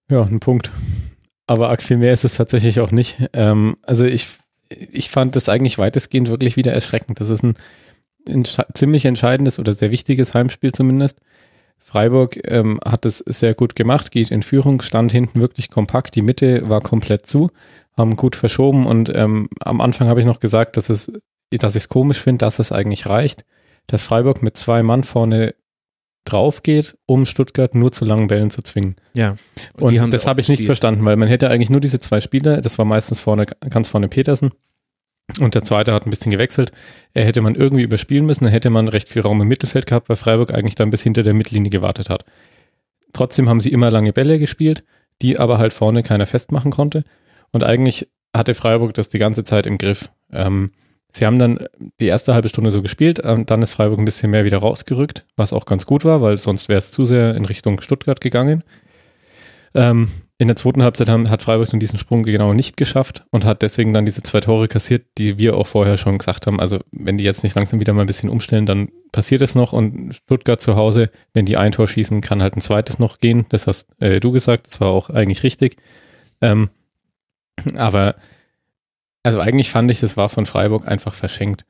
Ja, 0.09 0.23
ein 0.23 0.39
Punkt. 0.39 0.71
Aber 1.47 1.69
arg 1.69 1.83
viel 1.83 1.97
mehr 1.97 2.13
ist 2.13 2.23
es 2.23 2.35
tatsächlich 2.35 2.79
auch 2.79 2.91
nicht. 2.91 3.17
Ähm, 3.33 3.77
also 3.83 4.05
ich, 4.05 4.27
ich 4.91 5.09
fand 5.09 5.35
das 5.35 5.49
eigentlich 5.49 5.77
weitestgehend 5.77 6.29
wirklich 6.29 6.57
wieder 6.57 6.73
erschreckend. 6.73 7.19
Das 7.19 7.29
ist 7.29 7.43
ein 7.43 7.55
entsche 8.27 8.65
ziemlich 8.73 9.05
entscheidendes 9.05 9.59
oder 9.59 9.73
sehr 9.73 9.91
wichtiges 9.91 10.33
Heimspiel 10.33 10.71
zumindest. 10.71 11.19
Freiburg 11.79 12.39
ähm, 12.45 12.79
hat 12.85 13.05
es 13.05 13.17
sehr 13.17 13.55
gut 13.55 13.75
gemacht, 13.75 14.11
geht 14.11 14.29
in 14.29 14.43
Führung, 14.43 14.81
stand 14.81 15.11
hinten 15.11 15.39
wirklich 15.41 15.69
kompakt, 15.69 16.15
die 16.15 16.21
Mitte 16.21 16.69
war 16.69 16.79
komplett 16.81 17.25
zu, 17.25 17.49
haben 17.97 18.15
gut 18.15 18.35
verschoben 18.35 18.85
und 18.85 19.11
ähm, 19.13 19.49
am 19.59 19.81
Anfang 19.81 20.07
habe 20.07 20.19
ich 20.19 20.27
noch 20.27 20.39
gesagt, 20.39 20.77
dass 20.77 20.89
es, 20.89 21.11
dass 21.49 21.75
ich 21.75 21.83
es 21.83 21.89
komisch 21.89 22.21
finde, 22.21 22.45
dass 22.45 22.59
es 22.59 22.71
eigentlich 22.71 23.07
reicht, 23.07 23.45
dass 23.87 24.03
Freiburg 24.03 24.43
mit 24.43 24.57
zwei 24.57 24.83
Mann 24.83 25.03
vorne 25.03 25.55
drauf 26.31 26.63
geht, 26.63 26.97
um 27.05 27.25
Stuttgart 27.25 27.75
nur 27.75 27.91
zu 27.91 28.05
langen 28.05 28.27
Bällen 28.27 28.51
zu 28.51 28.61
zwingen. 28.61 28.95
Ja. 29.13 29.35
Und, 29.79 29.99
haben 29.99 30.11
das 30.11 30.27
habe 30.27 30.41
ich 30.41 30.49
nicht 30.49 30.65
verstanden, 30.65 31.03
weil 31.05 31.17
man 31.17 31.27
hätte 31.27 31.49
eigentlich 31.49 31.69
nur 31.69 31.81
diese 31.81 31.99
zwei 31.99 32.21
Spieler, 32.21 32.61
das 32.61 32.77
war 32.77 32.85
meistens 32.85 33.19
vorne, 33.19 33.45
ganz 33.45 33.87
vorne 33.87 34.07
Petersen 34.07 34.51
und 35.39 35.55
der 35.55 35.63
zweite 35.63 35.93
hat 35.93 36.05
ein 36.05 36.09
bisschen 36.09 36.31
gewechselt. 36.31 36.71
Er 37.13 37.25
hätte 37.25 37.41
man 37.41 37.55
irgendwie 37.55 37.83
überspielen 37.83 38.25
müssen, 38.25 38.45
dann 38.45 38.53
hätte 38.53 38.69
man 38.69 38.87
recht 38.87 39.09
viel 39.09 39.21
Raum 39.21 39.41
im 39.41 39.47
Mittelfeld 39.47 39.85
gehabt, 39.85 40.09
weil 40.09 40.15
Freiburg 40.15 40.53
eigentlich 40.53 40.75
dann 40.75 40.89
bis 40.89 41.03
hinter 41.03 41.23
der 41.23 41.33
Mittellinie 41.33 41.69
gewartet 41.69 42.09
hat. 42.09 42.25
Trotzdem 43.13 43.49
haben 43.49 43.61
sie 43.61 43.71
immer 43.71 43.91
lange 43.91 44.13
Bälle 44.13 44.39
gespielt, 44.39 44.83
die 45.21 45.37
aber 45.37 45.57
halt 45.57 45.73
vorne 45.73 46.03
keiner 46.03 46.25
festmachen 46.25 46.71
konnte. 46.71 47.03
Und 47.51 47.63
eigentlich 47.63 48.09
hatte 48.35 48.53
Freiburg 48.53 48.93
das 48.93 49.09
die 49.09 49.19
ganze 49.19 49.43
Zeit 49.43 49.65
im 49.65 49.77
Griff. 49.77 50.09
Ähm, 50.31 50.71
sie 51.11 51.25
haben 51.25 51.39
dann 51.39 51.59
die 51.99 52.07
erste 52.07 52.33
halbe 52.33 52.49
Stunde 52.49 52.71
so 52.71 52.81
gespielt, 52.81 53.21
ähm, 53.23 53.45
dann 53.45 53.61
ist 53.61 53.73
Freiburg 53.73 53.99
ein 53.99 54.05
bisschen 54.05 54.31
mehr 54.31 54.45
wieder 54.45 54.59
rausgerückt, 54.59 55.25
was 55.35 55.53
auch 55.53 55.65
ganz 55.65 55.85
gut 55.85 56.05
war, 56.05 56.21
weil 56.21 56.37
sonst 56.37 56.69
wäre 56.69 56.79
es 56.79 56.91
zu 56.91 57.05
sehr 57.05 57.35
in 57.35 57.45
Richtung 57.45 57.81
Stuttgart 57.81 58.21
gegangen. 58.21 58.63
Ähm, 59.73 60.09
in 60.37 60.47
der 60.47 60.57
zweiten 60.57 60.81
Halbzeit 60.81 61.07
haben, 61.07 61.29
hat 61.29 61.43
Freiburg 61.43 61.69
dann 61.69 61.79
diesen 61.79 61.99
Sprung 61.99 62.23
genau 62.23 62.53
nicht 62.53 62.75
geschafft 62.75 63.25
und 63.29 63.45
hat 63.45 63.61
deswegen 63.61 63.93
dann 63.93 64.05
diese 64.05 64.23
zwei 64.23 64.39
Tore 64.39 64.67
kassiert, 64.67 65.05
die 65.19 65.37
wir 65.37 65.55
auch 65.55 65.67
vorher 65.67 65.97
schon 65.97 66.17
gesagt 66.17 66.47
haben. 66.47 66.59
Also 66.59 66.79
wenn 66.91 67.19
die 67.19 67.23
jetzt 67.23 67.43
nicht 67.43 67.55
langsam 67.55 67.79
wieder 67.79 67.93
mal 67.93 68.01
ein 68.01 68.07
bisschen 68.07 68.29
umstellen, 68.29 68.65
dann 68.65 68.89
passiert 69.11 69.43
es 69.43 69.53
noch 69.53 69.71
und 69.71 70.15
Stuttgart 70.15 70.59
zu 70.59 70.75
Hause, 70.75 71.11
wenn 71.33 71.45
die 71.45 71.57
ein 71.57 71.73
Tor 71.73 71.87
schießen, 71.87 72.21
kann 72.21 72.41
halt 72.41 72.57
ein 72.57 72.61
zweites 72.61 72.97
noch 72.97 73.19
gehen. 73.19 73.45
Das 73.49 73.67
hast 73.67 73.89
äh, 74.01 74.19
du 74.19 74.31
gesagt, 74.31 74.65
das 74.65 74.81
war 74.81 74.89
auch 74.89 75.11
eigentlich 75.11 75.43
richtig. 75.43 75.77
Ähm, 76.41 76.71
aber 77.75 78.15
also 79.23 79.39
eigentlich 79.39 79.69
fand 79.69 79.91
ich, 79.91 79.99
das 79.99 80.17
war 80.17 80.29
von 80.29 80.45
Freiburg 80.45 80.87
einfach 80.87 81.13
verschenkt. 81.13 81.65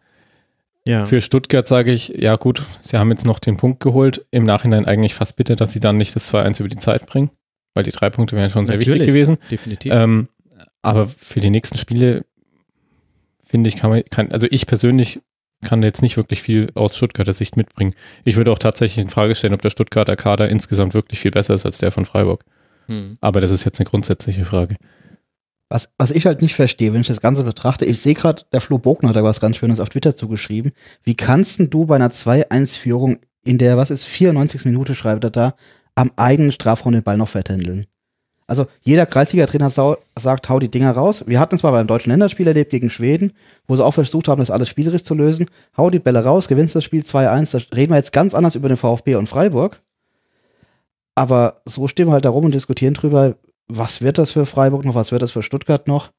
Ja. 0.86 1.06
Für 1.06 1.22
Stuttgart 1.22 1.68
sage 1.68 1.92
ich, 1.92 2.10
ja 2.10 2.36
gut, 2.38 2.64
sie 2.82 2.98
haben 2.98 3.12
jetzt 3.12 3.26
noch 3.26 3.40
den 3.40 3.58
Punkt 3.58 3.82
geholt. 3.82 4.26
Im 4.32 4.46
Nachhinein 4.46 4.86
eigentlich 4.86 5.14
fast 5.14 5.36
bitter, 5.36 5.56
dass 5.56 5.74
sie 5.74 5.80
dann 5.80 5.98
nicht 5.98 6.16
das 6.16 6.34
2-1 6.34 6.60
über 6.60 6.70
die 6.70 6.78
Zeit 6.78 7.06
bringen, 7.06 7.30
weil 7.76 7.84
die 7.84 7.92
drei 7.92 8.10
Punkte 8.10 8.36
wären 8.36 8.50
schon 8.50 8.66
sehr 8.66 8.78
Natürlich. 8.78 9.02
wichtig 9.02 9.08
gewesen. 9.08 9.38
Definitiv. 9.52 9.94
Ähm, 9.94 10.28
aber 10.82 11.08
für 11.08 11.40
die 11.40 11.52
nächsten 11.52 11.78
Spiele 11.78 12.26
finde 13.46 13.70
ich, 13.70 13.76
kann 13.76 13.92
man, 13.92 14.04
kann, 14.10 14.32
also 14.32 14.48
ich 14.50 14.66
persönlich 14.66 15.22
kann 15.64 15.84
jetzt 15.84 16.02
nicht 16.02 16.18
wirklich 16.18 16.42
viel 16.42 16.72
aus 16.74 16.98
Stuttgarter 16.98 17.34
Sicht 17.34 17.58
mitbringen. 17.58 17.94
Ich 18.24 18.36
würde 18.36 18.52
auch 18.52 18.58
tatsächlich 18.58 19.04
in 19.04 19.12
Frage 19.12 19.36
stellen, 19.36 19.54
ob 19.54 19.62
der 19.62 19.70
Stuttgarter 19.70 20.16
Kader 20.16 20.50
insgesamt 20.50 20.96
wirklich 20.96 21.20
viel 21.20 21.30
besser 21.30 21.54
ist 21.54 21.66
als 21.66 21.78
der 21.78 21.92
von 21.92 22.06
Freiburg. 22.08 22.44
Hm. 22.88 23.18
Aber 23.22 23.42
das 23.42 23.52
ist 23.52 23.64
jetzt 23.64 23.80
eine 23.80 23.88
grundsätzliche 23.88 24.46
Frage. 24.46 24.78
Was, 25.71 25.93
was 25.97 26.12
ich 26.12 26.25
halt 26.25 26.41
nicht 26.41 26.53
verstehe, 26.53 26.91
wenn 26.91 26.99
ich 26.99 27.07
das 27.07 27.21
Ganze 27.21 27.45
betrachte, 27.45 27.86
ich 27.86 28.01
sehe 28.01 28.13
gerade, 28.13 28.43
der 28.51 28.60
Flo 28.60 28.77
Bogner 28.77 29.10
hat 29.10 29.15
da 29.15 29.23
was 29.23 29.39
ganz 29.39 29.55
Schönes 29.55 29.79
auf 29.79 29.88
Twitter 29.88 30.17
zugeschrieben. 30.17 30.73
Wie 31.03 31.15
kannst 31.15 31.60
denn 31.60 31.69
du 31.69 31.86
bei 31.86 31.95
einer 31.95 32.10
2-1-Führung 32.10 33.19
in 33.45 33.57
der, 33.57 33.77
was 33.77 33.89
ist, 33.89 34.03
94. 34.03 34.65
Minute, 34.65 34.95
schreibt 34.95 35.23
er 35.23 35.29
da, 35.29 35.53
am 35.95 36.12
eigenen 36.17 36.51
Strafraum 36.51 36.91
den 36.91 37.03
Ball 37.03 37.15
noch 37.15 37.29
vertändeln? 37.29 37.86
Also 38.47 38.67
jeder 38.81 39.05
Kreisliga-Trainer 39.05 39.69
sagt, 39.69 40.49
hau 40.49 40.60
die 40.60 40.69
Dinger 40.69 40.91
raus. 40.91 41.23
Wir 41.25 41.39
hatten 41.39 41.55
es 41.55 41.63
mal 41.63 41.71
beim 41.71 41.88
deutschen 41.88 42.10
Länderspiel 42.10 42.47
erlebt 42.47 42.71
gegen 42.71 42.89
Schweden, 42.89 43.31
wo 43.65 43.77
sie 43.77 43.86
auch 43.86 43.93
versucht 43.93 44.27
haben, 44.27 44.39
das 44.39 44.51
alles 44.51 44.67
spielerisch 44.67 45.05
zu 45.05 45.13
lösen. 45.13 45.47
Hau 45.77 45.89
die 45.89 45.99
Bälle 45.99 46.21
raus, 46.21 46.49
gewinnst 46.49 46.75
das 46.75 46.84
Spiel 46.84 47.03
2-1. 47.03 47.53
Da 47.53 47.77
reden 47.77 47.93
wir 47.93 47.97
jetzt 47.97 48.12
ganz 48.12 48.36
anders 48.36 48.55
über 48.55 48.67
den 48.67 48.75
VfB 48.75 49.15
und 49.15 49.29
Freiburg. 49.29 49.81
Aber 51.15 51.62
so 51.63 51.88
stehen 51.88 52.07
wir 52.07 52.12
halt 52.12 52.25
da 52.25 52.29
rum 52.29 52.43
und 52.43 52.53
diskutieren 52.53 52.93
drüber, 52.93 53.36
was 53.77 54.01
wird 54.01 54.17
das 54.17 54.31
für 54.31 54.45
Freiburg 54.45 54.86
noch, 54.86 54.95
was 54.95 55.12
wird 55.12 55.21
das 55.21 55.31
für 55.31 55.43
Stuttgart 55.43 55.88
noch. 55.88 56.12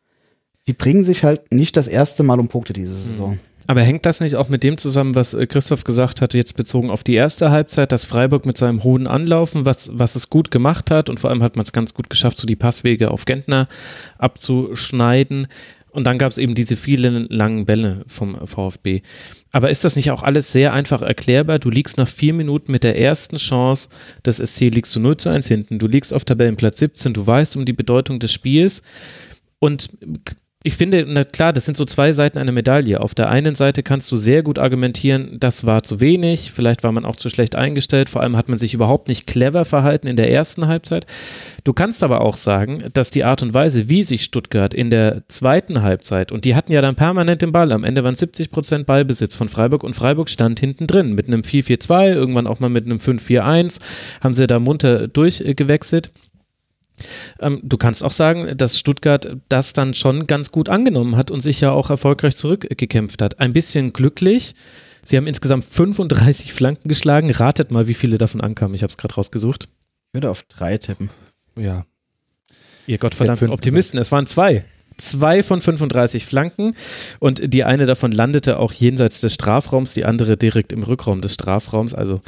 Sie 0.62 0.72
bringen 0.72 1.04
sich 1.04 1.24
halt 1.24 1.52
nicht 1.52 1.76
das 1.76 1.88
erste 1.88 2.22
Mal 2.22 2.38
um 2.38 2.48
Punkte 2.48 2.72
diese 2.72 2.94
Saison. 2.94 3.38
Aber 3.66 3.82
hängt 3.82 4.06
das 4.06 4.20
nicht 4.20 4.36
auch 4.36 4.48
mit 4.48 4.62
dem 4.62 4.76
zusammen, 4.76 5.14
was 5.14 5.34
äh, 5.34 5.46
Christoph 5.46 5.84
gesagt 5.84 6.20
hatte, 6.20 6.36
jetzt 6.36 6.56
bezogen 6.56 6.90
auf 6.90 7.04
die 7.04 7.14
erste 7.14 7.50
Halbzeit, 7.50 7.92
dass 7.92 8.04
Freiburg 8.04 8.44
mit 8.44 8.58
seinem 8.58 8.82
hohen 8.82 9.06
Anlaufen, 9.06 9.64
was, 9.64 9.90
was 9.94 10.16
es 10.16 10.30
gut 10.30 10.50
gemacht 10.50 10.90
hat 10.90 11.08
und 11.08 11.20
vor 11.20 11.30
allem 11.30 11.42
hat 11.42 11.56
man 11.56 11.64
es 11.64 11.72
ganz 11.72 11.94
gut 11.94 12.10
geschafft, 12.10 12.38
so 12.38 12.46
die 12.46 12.56
Passwege 12.56 13.10
auf 13.10 13.24
Gentner 13.24 13.68
abzuschneiden. 14.18 15.46
Und 15.90 16.06
dann 16.06 16.18
gab 16.18 16.32
es 16.32 16.38
eben 16.38 16.54
diese 16.54 16.76
vielen 16.76 17.28
langen 17.28 17.66
Bälle 17.66 18.02
vom 18.06 18.46
VfB. 18.46 19.02
Aber 19.52 19.68
ist 19.68 19.84
das 19.84 19.96
nicht 19.96 20.10
auch 20.10 20.22
alles 20.22 20.50
sehr 20.50 20.72
einfach 20.72 21.02
erklärbar? 21.02 21.58
Du 21.58 21.68
liegst 21.68 21.98
nach 21.98 22.08
vier 22.08 22.32
Minuten 22.32 22.72
mit 22.72 22.82
der 22.82 22.98
ersten 22.98 23.36
Chance 23.36 23.90
des 24.24 24.38
SC, 24.38 24.70
liegst 24.70 24.96
du 24.96 25.00
0 25.00 25.18
zu 25.18 25.28
1 25.28 25.46
hinten. 25.46 25.78
Du 25.78 25.86
liegst 25.86 26.14
auf 26.14 26.24
Tabellenplatz 26.24 26.78
17, 26.78 27.12
du 27.12 27.26
weißt 27.26 27.56
um 27.56 27.66
die 27.66 27.74
Bedeutung 27.74 28.18
des 28.18 28.32
Spiels. 28.32 28.82
Und 29.58 29.90
ich 30.64 30.76
finde, 30.76 31.04
na 31.08 31.24
klar, 31.24 31.52
das 31.52 31.64
sind 31.64 31.76
so 31.76 31.84
zwei 31.84 32.12
Seiten 32.12 32.38
einer 32.38 32.52
Medaille. 32.52 33.00
Auf 33.00 33.14
der 33.14 33.30
einen 33.30 33.54
Seite 33.54 33.82
kannst 33.82 34.10
du 34.12 34.16
sehr 34.16 34.42
gut 34.42 34.58
argumentieren, 34.58 35.38
das 35.40 35.66
war 35.66 35.82
zu 35.82 36.00
wenig, 36.00 36.52
vielleicht 36.52 36.84
war 36.84 36.92
man 36.92 37.04
auch 37.04 37.16
zu 37.16 37.30
schlecht 37.30 37.54
eingestellt, 37.54 38.08
vor 38.08 38.22
allem 38.22 38.36
hat 38.36 38.48
man 38.48 38.58
sich 38.58 38.74
überhaupt 38.74 39.08
nicht 39.08 39.26
clever 39.26 39.64
verhalten 39.64 40.06
in 40.06 40.16
der 40.16 40.30
ersten 40.30 40.66
Halbzeit. 40.66 41.06
Du 41.64 41.72
kannst 41.72 42.02
aber 42.02 42.20
auch 42.20 42.36
sagen, 42.36 42.84
dass 42.92 43.10
die 43.10 43.24
Art 43.24 43.42
und 43.42 43.54
Weise, 43.54 43.88
wie 43.88 44.02
sich 44.02 44.22
Stuttgart 44.24 44.74
in 44.74 44.90
der 44.90 45.22
zweiten 45.28 45.82
Halbzeit, 45.82 46.32
und 46.32 46.44
die 46.44 46.54
hatten 46.54 46.72
ja 46.72 46.80
dann 46.80 46.94
permanent 46.94 47.42
den 47.42 47.52
Ball, 47.52 47.72
am 47.72 47.84
Ende 47.84 48.04
waren 48.04 48.14
70 48.14 48.50
Prozent 48.50 48.86
Ballbesitz 48.86 49.34
von 49.34 49.48
Freiburg 49.48 49.82
und 49.82 49.94
Freiburg 49.94 50.28
stand 50.28 50.60
hinten 50.60 50.86
drin 50.86 51.14
mit 51.14 51.26
einem 51.26 51.42
4-4-2, 51.42 52.12
irgendwann 52.12 52.46
auch 52.46 52.60
mal 52.60 52.70
mit 52.70 52.84
einem 52.84 52.98
5-4-1, 52.98 53.80
haben 54.20 54.34
sie 54.34 54.46
da 54.46 54.58
munter 54.58 55.08
durchgewechselt. 55.08 56.12
Ähm, 57.40 57.60
du 57.62 57.76
kannst 57.76 58.04
auch 58.04 58.12
sagen, 58.12 58.56
dass 58.56 58.78
Stuttgart 58.78 59.36
das 59.48 59.72
dann 59.72 59.94
schon 59.94 60.26
ganz 60.26 60.52
gut 60.52 60.68
angenommen 60.68 61.16
hat 61.16 61.30
und 61.30 61.40
sich 61.40 61.60
ja 61.60 61.70
auch 61.70 61.90
erfolgreich 61.90 62.36
zurückgekämpft 62.36 63.22
hat. 63.22 63.40
Ein 63.40 63.52
bisschen 63.52 63.92
glücklich 63.92 64.54
Sie 65.04 65.16
haben 65.16 65.26
insgesamt 65.26 65.64
35 65.64 66.52
Flanken 66.52 66.88
geschlagen. 66.88 67.30
Ratet 67.30 67.70
mal, 67.70 67.88
wie 67.88 67.94
viele 67.94 68.18
davon 68.18 68.40
ankamen. 68.40 68.74
Ich 68.74 68.82
habe 68.82 68.90
es 68.90 68.96
gerade 68.96 69.14
rausgesucht. 69.14 69.64
Ich 69.64 70.14
würde 70.14 70.30
auf 70.30 70.44
drei 70.44 70.78
tippen. 70.78 71.10
Ja. 71.56 71.84
Ihr 72.86 72.98
gottverdammten 72.98 73.50
Optimisten, 73.50 73.98
es 73.98 74.12
waren 74.12 74.26
zwei. 74.26 74.64
Zwei 74.98 75.42
von 75.42 75.62
35 75.62 76.24
Flanken 76.26 76.76
und 77.18 77.52
die 77.52 77.64
eine 77.64 77.86
davon 77.86 78.12
landete 78.12 78.58
auch 78.58 78.72
jenseits 78.72 79.20
des 79.20 79.34
Strafraums, 79.34 79.94
die 79.94 80.04
andere 80.04 80.36
direkt 80.36 80.72
im 80.72 80.82
Rückraum 80.82 81.22
des 81.22 81.34
Strafraums. 81.34 81.94
Also 81.94 82.20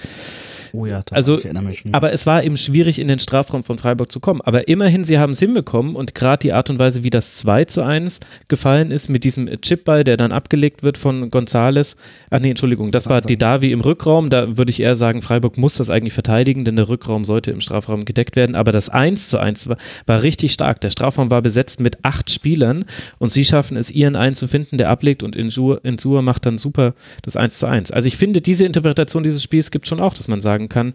Oh 0.77 0.87
ja, 0.87 1.03
da, 1.07 1.14
Also, 1.14 1.39
ich 1.39 1.45
erinnere 1.45 1.62
mich. 1.62 1.85
Aber 1.93 2.12
es 2.12 2.27
war 2.27 2.43
eben 2.43 2.57
schwierig, 2.57 2.99
in 2.99 3.07
den 3.07 3.20
Strafraum 3.20 3.62
von 3.62 3.79
Freiburg 3.79 4.11
zu 4.11 4.18
kommen. 4.18 4.41
Aber 4.41 4.66
immerhin, 4.66 5.05
sie 5.05 5.20
haben 5.20 5.31
es 5.31 5.39
hinbekommen 5.39 5.95
und 5.95 6.16
gerade 6.16 6.41
die 6.41 6.53
Art 6.53 6.68
und 6.68 6.81
Weise, 6.81 7.05
wie 7.05 7.11
das 7.11 7.37
2 7.37 7.66
zu 7.66 7.83
1 7.83 8.18
gefallen 8.49 8.91
ist, 8.91 9.09
mit 9.09 9.22
diesem 9.22 9.49
Chipball, 9.61 10.03
der 10.03 10.16
dann 10.16 10.33
abgelegt 10.33 10.83
wird 10.83 10.99
von 10.99 11.31
Gonzales. 11.31 11.95
Ach 12.29 12.41
nee, 12.41 12.51
Entschuldigung, 12.51 12.91
das 12.91 13.09
war 13.09 13.20
die 13.20 13.37
Davi 13.37 13.70
im 13.70 13.83
Rückraum. 13.83 14.31
Da 14.31 14.57
würde 14.57 14.70
ich 14.70 14.81
eher 14.81 14.97
sagen, 14.97 15.22
Freiburg 15.22 15.59
muss 15.59 15.77
das 15.77 15.91
eigentlich 15.91 16.12
verteidigen, 16.12 16.64
denn 16.64 16.75
der 16.75 16.89
Rückraum 16.89 17.25
sollte 17.25 17.53
im 17.53 17.61
Strafraum 17.61 18.05
gedeckt 18.05 18.35
werden. 18.35 18.57
Aber 18.57 18.72
das 18.72 18.89
1 18.89 19.29
zu 19.29 19.39
1 19.39 19.68
war, 19.68 19.77
war 20.07 20.22
richtig 20.22 20.53
stark. 20.53 20.81
Der 20.81 20.91
Strafraum 20.91 21.31
war 21.31 21.41
besetzt 21.41 21.79
mit 21.79 22.05
acht 22.05 22.33
Spielern 22.33 22.85
und 23.18 23.31
sie 23.31 23.45
schaffen 23.45 23.77
es, 23.77 23.93
ihren 23.93 24.16
einen 24.16 24.35
zu 24.35 24.49
finden, 24.49 24.79
der 24.79 24.91
ablegt 24.91 25.22
und 25.22 25.37
Insur, 25.37 25.85
Insur 25.85 26.22
macht 26.22 26.47
dann 26.47 26.59
super 26.59 26.95
das 27.22 27.37
1 27.37 27.61
zu 27.61 27.66
1. 27.66 27.93
Also 27.93 28.09
ich 28.09 28.16
finde, 28.16 28.41
diese 28.41 28.64
Interpretation 28.64 29.22
dieses 29.22 29.41
Spiels 29.41 29.70
gibt 29.70 29.87
schon 29.87 30.01
auch, 30.01 30.14
dass 30.14 30.27
man 30.27 30.41
sagen 30.41 30.64
kann, 30.69 30.95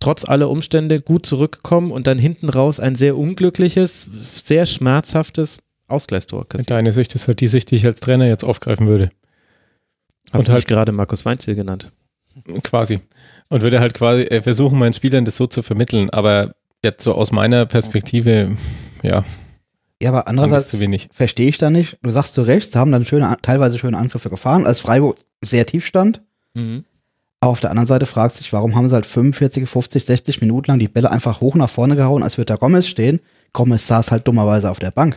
trotz 0.00 0.24
aller 0.24 0.48
Umstände 0.48 1.00
gut 1.00 1.26
zurückgekommen 1.26 1.90
und 1.92 2.06
dann 2.06 2.18
hinten 2.18 2.48
raus 2.48 2.80
ein 2.80 2.94
sehr 2.94 3.16
unglückliches, 3.16 4.08
sehr 4.34 4.66
schmerzhaftes 4.66 5.62
Ausgleichstor 5.88 6.48
kassiert. 6.48 6.70
Deine 6.70 6.92
Sicht 6.92 7.14
ist 7.14 7.28
halt 7.28 7.40
die 7.40 7.48
Sicht, 7.48 7.70
die 7.70 7.76
ich 7.76 7.86
als 7.86 8.00
Trainer 8.00 8.26
jetzt 8.26 8.44
aufgreifen 8.44 8.86
würde. 8.86 9.10
Hast 10.32 10.40
und 10.40 10.48
du 10.48 10.52
halt- 10.52 10.66
gerade 10.66 10.92
Markus 10.92 11.24
Weinziel 11.24 11.54
genannt? 11.54 11.92
Quasi. 12.62 13.00
Und 13.48 13.62
würde 13.62 13.80
halt 13.80 13.94
quasi 13.94 14.22
äh, 14.22 14.40
versuchen, 14.40 14.78
meinen 14.78 14.92
Spielern 14.94 15.24
das 15.24 15.36
so 15.36 15.46
zu 15.48 15.62
vermitteln. 15.62 16.10
Aber 16.10 16.54
jetzt 16.84 17.02
so 17.02 17.14
aus 17.14 17.32
meiner 17.32 17.66
Perspektive, 17.66 18.56
ja, 19.02 19.24
ja, 20.02 20.08
aber 20.08 20.28
andererseits 20.28 20.68
zu 20.68 20.78
wenig. 20.80 21.08
verstehe 21.12 21.48
ich 21.48 21.58
da 21.58 21.68
nicht. 21.68 21.98
Du 22.02 22.08
sagst 22.08 22.32
zu 22.32 22.40
Recht, 22.42 22.72
sie 22.72 22.78
haben 22.78 22.90
dann 22.92 23.04
schöne, 23.04 23.36
teilweise 23.42 23.76
schöne 23.76 23.98
Angriffe 23.98 24.30
gefahren, 24.30 24.64
als 24.66 24.80
Freiburg 24.80 25.18
sehr 25.42 25.66
tief 25.66 25.84
stand. 25.84 26.22
Mhm. 26.54 26.84
Aber 27.42 27.52
auf 27.52 27.60
der 27.60 27.70
anderen 27.70 27.86
Seite 27.86 28.04
fragt 28.04 28.36
sich, 28.36 28.52
warum 28.52 28.74
haben 28.76 28.88
sie 28.88 28.94
halt 28.94 29.06
45, 29.06 29.66
50, 29.66 30.04
60 30.04 30.40
Minuten 30.42 30.70
lang 30.70 30.78
die 30.78 30.88
Bälle 30.88 31.10
einfach 31.10 31.40
hoch 31.40 31.54
nach 31.54 31.70
vorne 31.70 31.96
gehauen, 31.96 32.22
als 32.22 32.36
würde 32.36 32.46
da 32.52 32.56
Gomez 32.56 32.86
stehen. 32.86 33.20
Gomez 33.54 33.86
saß 33.86 34.10
halt 34.12 34.28
dummerweise 34.28 34.70
auf 34.70 34.78
der 34.78 34.90
Bank. 34.90 35.16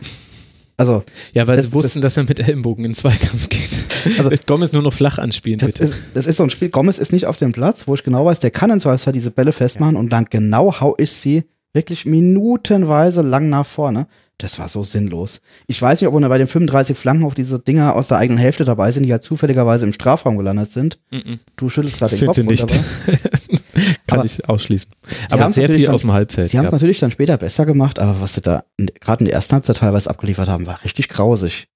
Also, 0.78 1.04
Ja, 1.34 1.46
weil 1.46 1.56
Das- 1.56 1.66
sie 1.66 1.72
wussten, 1.74 2.00
dass 2.00 2.16
er 2.16 2.24
mit 2.24 2.40
Ellenbogen 2.40 2.84
in 2.86 2.94
Zweikampf 2.94 3.48
geht. 3.50 4.18
Also- 4.18 4.30
Gomez 4.46 4.72
nur 4.72 4.82
noch 4.82 4.94
flach 4.94 5.18
anspielen, 5.18 5.58
das 5.58 5.66
bitte. 5.68 5.84
ist, 5.84 5.94
das 6.14 6.26
ist 6.26 6.38
so 6.38 6.44
ein 6.44 6.50
Spiel, 6.50 6.70
Gomez 6.70 6.96
ist 6.98 7.12
nicht 7.12 7.26
auf 7.26 7.36
dem 7.36 7.52
Platz, 7.52 7.86
wo 7.86 7.94
ich 7.94 8.02
genau 8.02 8.24
weiß, 8.24 8.40
der 8.40 8.50
kann 8.50 8.70
in 8.70 8.80
Zweifelsfall 8.80 9.12
diese 9.12 9.30
Bälle 9.30 9.52
festmachen 9.52 9.94
und 9.96 10.10
dann 10.10 10.24
genau 10.24 10.80
hau 10.80 10.94
ich 10.96 11.12
sie 11.12 11.44
wirklich 11.74 12.06
minutenweise 12.06 13.20
lang 13.20 13.50
nach 13.50 13.66
vorne. 13.66 14.06
Das 14.38 14.58
war 14.58 14.66
so 14.68 14.82
sinnlos. 14.82 15.40
Ich 15.68 15.80
weiß 15.80 16.00
nicht, 16.00 16.08
ob 16.08 16.20
wir 16.20 16.28
bei 16.28 16.38
den 16.38 16.48
35 16.48 16.98
Flanken 16.98 17.24
auf 17.24 17.34
diese 17.34 17.60
Dinger 17.60 17.94
aus 17.94 18.08
der 18.08 18.18
eigenen 18.18 18.38
Hälfte 18.38 18.64
dabei 18.64 18.90
sind, 18.90 19.04
die 19.04 19.12
halt 19.12 19.22
zufälligerweise 19.22 19.84
im 19.86 19.92
Strafraum 19.92 20.36
gelandet 20.36 20.72
sind. 20.72 20.98
Mhm. 21.12 21.38
Du 21.56 21.68
schüttelst 21.68 21.98
gerade 21.98 22.10
den 22.16 22.18
Sind 22.18 22.26
Kopf. 22.26 22.36
sie 22.36 22.42
nicht. 22.42 22.68
Kann 24.08 24.18
Aber- 24.18 24.24
ich 24.24 24.48
ausschließen. 24.48 24.90
Aber 25.30 25.52
sehr 25.52 25.68
viel 25.68 25.86
dann- 25.86 25.94
aus 25.94 26.00
dem 26.00 26.12
Halbfeld. 26.12 26.50
Sie 26.50 26.58
haben 26.58 26.66
es 26.66 26.72
natürlich 26.72 26.98
dann 26.98 27.12
später 27.12 27.36
besser 27.36 27.64
gemacht, 27.64 28.00
aber 28.00 28.20
was 28.20 28.34
sie 28.34 28.42
da 28.42 28.64
gerade 29.00 29.20
in 29.20 29.26
der 29.26 29.34
ersten 29.34 29.52
Halbzeit 29.54 29.76
teilweise 29.76 30.10
abgeliefert 30.10 30.48
haben, 30.48 30.66
war 30.66 30.82
richtig 30.84 31.08
grausig. 31.08 31.68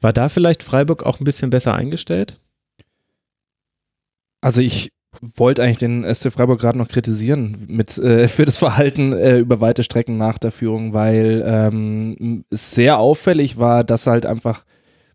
War 0.00 0.12
da 0.14 0.28
vielleicht 0.30 0.62
Freiburg 0.62 1.02
auch 1.04 1.20
ein 1.20 1.24
bisschen 1.24 1.50
besser 1.50 1.74
eingestellt? 1.74 2.38
Also 4.40 4.60
ich 4.60 4.90
wollte 5.20 5.62
eigentlich 5.62 5.78
den 5.78 6.04
SC 6.14 6.32
Freiburg 6.32 6.60
gerade 6.60 6.78
noch 6.78 6.88
kritisieren 6.88 7.66
mit 7.68 7.98
äh, 7.98 8.28
für 8.28 8.44
das 8.44 8.58
Verhalten 8.58 9.12
äh, 9.12 9.38
über 9.38 9.60
weite 9.60 9.84
Strecken 9.84 10.16
nach 10.16 10.38
der 10.38 10.52
Führung, 10.52 10.92
weil 10.94 11.42
ähm, 11.46 12.44
es 12.50 12.74
sehr 12.74 12.98
auffällig 12.98 13.58
war, 13.58 13.84
dass 13.84 14.06
halt 14.06 14.26
einfach 14.26 14.64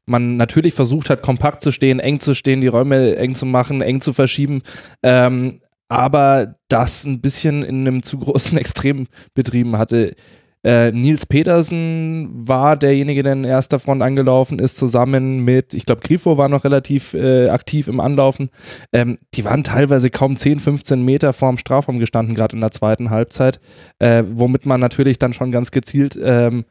man 0.06 0.38
natürlich 0.38 0.74
versucht 0.74 1.10
hat, 1.10 1.22
kompakt 1.22 1.62
zu 1.62 1.72
stehen, 1.72 2.00
eng 2.00 2.20
zu 2.20 2.34
stehen, 2.34 2.62
die 2.62 2.68
Räume 2.68 3.18
eng 3.18 3.36
zu 3.36 3.46
machen, 3.46 3.82
eng 3.82 4.00
zu 4.00 4.14
verschieben, 4.14 4.62
ähm, 5.04 5.60
aber 5.90 6.56
das 6.70 7.04
ein 7.04 7.22
bisschen 7.22 7.64
in 7.64 7.82
einem 7.82 8.04
zu 8.04 8.20
großen 8.20 8.58
Extrem 8.58 9.08
betrieben 9.34 9.78
hatte. 9.78 10.16
Äh, 10.64 10.92
Nils 10.92 11.26
Petersen 11.26 12.30
war 12.48 12.76
derjenige, 12.76 13.24
der 13.24 13.34
in 13.34 13.44
erster 13.44 13.80
Front 13.80 14.02
angelaufen 14.02 14.60
ist, 14.60 14.78
zusammen 14.78 15.40
mit, 15.46 15.74
ich 15.74 15.86
glaube, 15.86 16.02
Grifo 16.02 16.38
war 16.38 16.50
noch 16.50 16.64
relativ 16.64 17.14
äh, 17.14 17.50
aktiv 17.50 17.88
im 17.88 18.00
Anlaufen. 18.00 18.50
Ähm, 18.92 19.18
die 19.34 19.46
waren 19.46 19.64
teilweise 19.64 20.10
kaum 20.10 20.36
10, 20.36 20.60
15 20.60 21.04
Meter 21.04 21.34
vorm 21.34 21.58
Strafraum 21.58 22.00
gestanden, 22.00 22.36
gerade 22.36 22.56
in 22.56 22.62
der 22.62 22.72
zweiten 22.72 23.10
Halbzeit, 23.10 23.60
äh, 24.00 24.24
womit 24.28 24.66
man 24.66 24.80
natürlich 24.80 25.20
dann 25.20 25.34
schon 25.34 25.52
ganz 25.52 25.72
gezielt 25.72 26.18
ähm, 26.22 26.66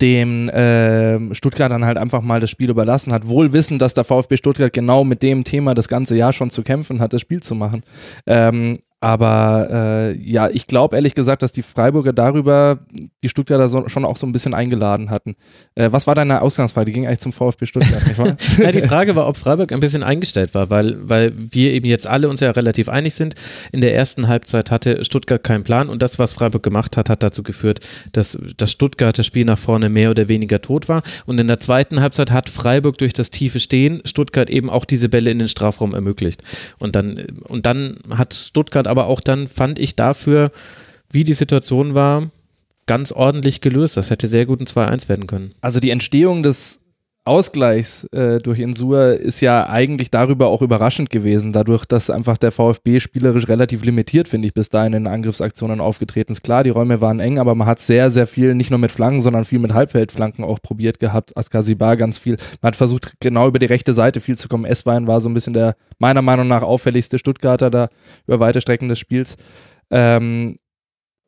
dem 0.00 0.50
ähm, 0.52 1.34
Stuttgart 1.34 1.70
dann 1.70 1.84
halt 1.84 1.98
einfach 1.98 2.22
mal 2.22 2.40
das 2.40 2.50
Spiel 2.50 2.70
überlassen 2.70 3.12
hat, 3.12 3.28
wohl 3.28 3.52
wissend, 3.52 3.82
dass 3.82 3.92
der 3.92 4.04
VfB 4.04 4.38
Stuttgart 4.38 4.72
genau 4.72 5.04
mit 5.04 5.22
dem 5.22 5.44
Thema 5.44 5.74
das 5.74 5.88
ganze 5.88 6.16
Jahr 6.16 6.32
schon 6.32 6.50
zu 6.50 6.62
kämpfen 6.62 7.00
hat, 7.00 7.12
das 7.12 7.20
Spiel 7.20 7.42
zu 7.42 7.54
machen. 7.54 7.82
Ähm, 8.26 8.78
aber 9.04 9.68
äh, 9.70 10.16
ja, 10.18 10.48
ich 10.48 10.66
glaube 10.66 10.96
ehrlich 10.96 11.14
gesagt, 11.14 11.42
dass 11.42 11.52
die 11.52 11.60
Freiburger 11.60 12.14
darüber 12.14 12.78
die 13.22 13.28
Stuttgarter 13.28 13.68
so, 13.68 13.86
schon 13.86 14.06
auch 14.06 14.16
so 14.16 14.26
ein 14.26 14.32
bisschen 14.32 14.54
eingeladen 14.54 15.10
hatten. 15.10 15.36
Äh, 15.74 15.92
was 15.92 16.06
war 16.06 16.14
deine 16.14 16.40
Ausgangsfrage? 16.40 16.86
Die 16.86 16.92
ging 16.92 17.06
eigentlich 17.06 17.18
zum 17.18 17.34
VfB 17.34 17.66
Stuttgart, 17.66 18.02
nicht 18.06 18.16
wahr? 18.16 18.34
Ja, 18.58 18.72
die 18.72 18.80
Frage 18.80 19.14
war, 19.14 19.28
ob 19.28 19.36
Freiburg 19.36 19.72
ein 19.72 19.80
bisschen 19.80 20.02
eingestellt 20.02 20.54
war, 20.54 20.70
weil, 20.70 20.96
weil 21.06 21.34
wir 21.36 21.72
eben 21.72 21.84
jetzt 21.84 22.06
alle 22.06 22.30
uns 22.30 22.40
ja 22.40 22.50
relativ 22.52 22.88
einig 22.88 23.14
sind. 23.14 23.34
In 23.72 23.82
der 23.82 23.94
ersten 23.94 24.26
Halbzeit 24.26 24.70
hatte 24.70 25.04
Stuttgart 25.04 25.44
keinen 25.44 25.64
Plan 25.64 25.90
und 25.90 26.00
das, 26.00 26.18
was 26.18 26.32
Freiburg 26.32 26.62
gemacht 26.62 26.96
hat, 26.96 27.10
hat 27.10 27.22
dazu 27.22 27.42
geführt, 27.42 27.80
dass 28.12 28.38
das 28.56 28.72
Stuttgarter 28.72 29.22
Spiel 29.22 29.44
nach 29.44 29.58
vorne 29.58 29.90
mehr 29.90 30.10
oder 30.12 30.28
weniger 30.28 30.62
tot 30.62 30.88
war. 30.88 31.02
Und 31.26 31.38
in 31.38 31.46
der 31.46 31.60
zweiten 31.60 32.00
Halbzeit 32.00 32.30
hat 32.30 32.48
Freiburg 32.48 32.96
durch 32.96 33.12
das 33.12 33.28
tiefe 33.28 33.60
Stehen 33.60 34.00
Stuttgart 34.06 34.48
eben 34.48 34.70
auch 34.70 34.86
diese 34.86 35.10
Bälle 35.10 35.30
in 35.30 35.40
den 35.40 35.48
Strafraum 35.48 35.92
ermöglicht. 35.92 36.42
Und 36.78 36.96
dann, 36.96 37.22
und 37.48 37.66
dann 37.66 37.98
hat 38.08 38.32
Stuttgart 38.32 38.88
aber 38.94 39.08
auch 39.08 39.20
dann, 39.20 39.48
fand 39.48 39.78
ich 39.80 39.96
dafür, 39.96 40.52
wie 41.10 41.24
die 41.24 41.34
Situation 41.34 41.94
war, 41.94 42.30
ganz 42.86 43.10
ordentlich 43.10 43.60
gelöst. 43.60 43.96
Das 43.96 44.10
hätte 44.10 44.28
sehr 44.28 44.46
gut 44.46 44.60
ein 44.60 44.66
2-1 44.66 45.08
werden 45.08 45.26
können. 45.26 45.52
Also 45.60 45.80
die 45.80 45.90
Entstehung 45.90 46.42
des 46.44 46.80
Ausgleichs 47.26 48.04
äh, 48.12 48.38
durch 48.38 48.58
Insur 48.58 49.14
ist 49.14 49.40
ja 49.40 49.66
eigentlich 49.66 50.10
darüber 50.10 50.48
auch 50.48 50.60
überraschend 50.60 51.08
gewesen, 51.08 51.54
dadurch, 51.54 51.86
dass 51.86 52.10
einfach 52.10 52.36
der 52.36 52.52
VfB 52.52 53.00
spielerisch 53.00 53.48
relativ 53.48 53.82
limitiert, 53.82 54.28
finde 54.28 54.46
ich, 54.46 54.52
bis 54.52 54.68
dahin 54.68 54.92
in 54.92 55.06
Angriffsaktionen 55.06 55.80
aufgetreten 55.80 56.32
ist. 56.32 56.42
Klar, 56.42 56.64
die 56.64 56.70
Räume 56.70 57.00
waren 57.00 57.20
eng, 57.20 57.38
aber 57.38 57.54
man 57.54 57.66
hat 57.66 57.78
sehr, 57.78 58.10
sehr 58.10 58.26
viel, 58.26 58.54
nicht 58.54 58.68
nur 58.68 58.78
mit 58.78 58.92
Flanken, 58.92 59.22
sondern 59.22 59.46
viel 59.46 59.58
mit 59.58 59.72
Halbfeldflanken 59.72 60.44
auch 60.44 60.60
probiert 60.60 61.00
gehabt. 61.00 61.34
Askasibar 61.34 61.96
ganz 61.96 62.18
viel. 62.18 62.36
Man 62.60 62.68
hat 62.68 62.76
versucht, 62.76 63.14
genau 63.20 63.48
über 63.48 63.58
die 63.58 63.66
rechte 63.66 63.94
Seite 63.94 64.20
viel 64.20 64.36
zu 64.36 64.48
kommen. 64.48 64.66
Esswein 64.66 65.06
war 65.06 65.20
so 65.20 65.30
ein 65.30 65.34
bisschen 65.34 65.54
der, 65.54 65.76
meiner 65.98 66.20
Meinung 66.20 66.46
nach, 66.46 66.62
auffälligste 66.62 67.18
Stuttgarter 67.18 67.70
da 67.70 67.88
über 68.26 68.38
weite 68.38 68.60
Strecken 68.60 68.90
des 68.90 68.98
Spiels. 68.98 69.36
Ähm, 69.90 70.56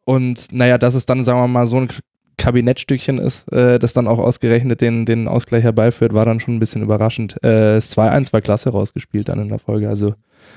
und 0.04 0.52
naja, 0.52 0.76
dass 0.76 0.94
es 0.94 1.06
dann, 1.06 1.24
sagen 1.24 1.40
wir 1.40 1.48
mal, 1.48 1.66
so 1.66 1.78
ein 1.78 1.88
Kabinettstückchen 2.38 3.18
ist, 3.18 3.50
äh, 3.52 3.78
das 3.78 3.92
dann 3.92 4.06
auch 4.06 4.18
ausgerechnet 4.18 4.80
den, 4.80 5.06
den 5.06 5.26
Ausgleich 5.26 5.64
herbeiführt, 5.64 6.12
war 6.12 6.24
dann 6.24 6.40
schon 6.40 6.56
ein 6.56 6.60
bisschen 6.60 6.82
überraschend. 6.82 7.42
Äh, 7.42 7.74
das 7.76 7.96
2-1 7.96 8.32
war 8.32 8.40
klasse 8.40 8.70
rausgespielt 8.70 9.28
dann 9.28 9.40
in 9.40 9.48
der 9.48 9.58
Folge. 9.58 9.88
Also 9.88 10.14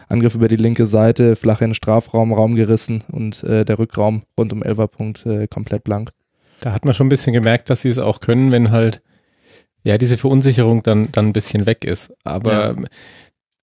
Angriff 0.08 0.36
über 0.36 0.48
die 0.48 0.58
linke 0.58 0.86
Seite, 0.86 1.36
flach 1.36 1.62
in 1.62 1.70
den 1.70 1.76
Strafraum, 1.76 2.34
Raum 2.34 2.56
gerissen 2.56 3.04
und 3.12 3.44
äh, 3.44 3.64
der 3.64 3.80
Rückraum 3.80 4.24
rund 4.38 4.52
um 4.52 4.62
Elferpunkt 4.62 5.26
äh, 5.26 5.48
komplett 5.48 5.84
blank. 5.84 6.12
Da 6.60 6.74
hat 6.74 6.84
man 6.84 6.94
schon 6.94 7.08
ein 7.08 7.10
bisschen 7.10 7.34
gemerkt, 7.34 7.70
dass 7.70 7.82
sie 7.82 7.90
es 7.90 8.00
auch 8.00 8.20
können, 8.20 8.52
wenn 8.52 8.72
halt 8.72 9.02
ja 9.84 9.98
diese 9.98 10.18
Verunsicherung 10.18 10.84
dann, 10.84 11.10
dann 11.14 11.28
ein 11.28 11.34
bisschen 11.34 11.66
weg 11.66 11.86
ist. 11.86 12.14
Aber 12.26 12.76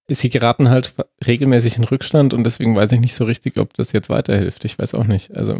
sie 0.09 0.29
geraten 0.29 0.69
halt 0.69 0.93
regelmäßig 1.25 1.77
in 1.77 1.83
Rückstand 1.83 2.33
und 2.33 2.43
deswegen 2.45 2.75
weiß 2.75 2.91
ich 2.93 3.01
nicht 3.01 3.13
so 3.15 3.25
richtig, 3.25 3.57
ob 3.57 3.73
das 3.73 3.91
jetzt 3.91 4.09
weiterhilft. 4.09 4.63
Ich 4.63 4.79
weiß 4.79 4.93
auch 4.93 5.05
nicht. 5.05 5.35
Also 5.35 5.57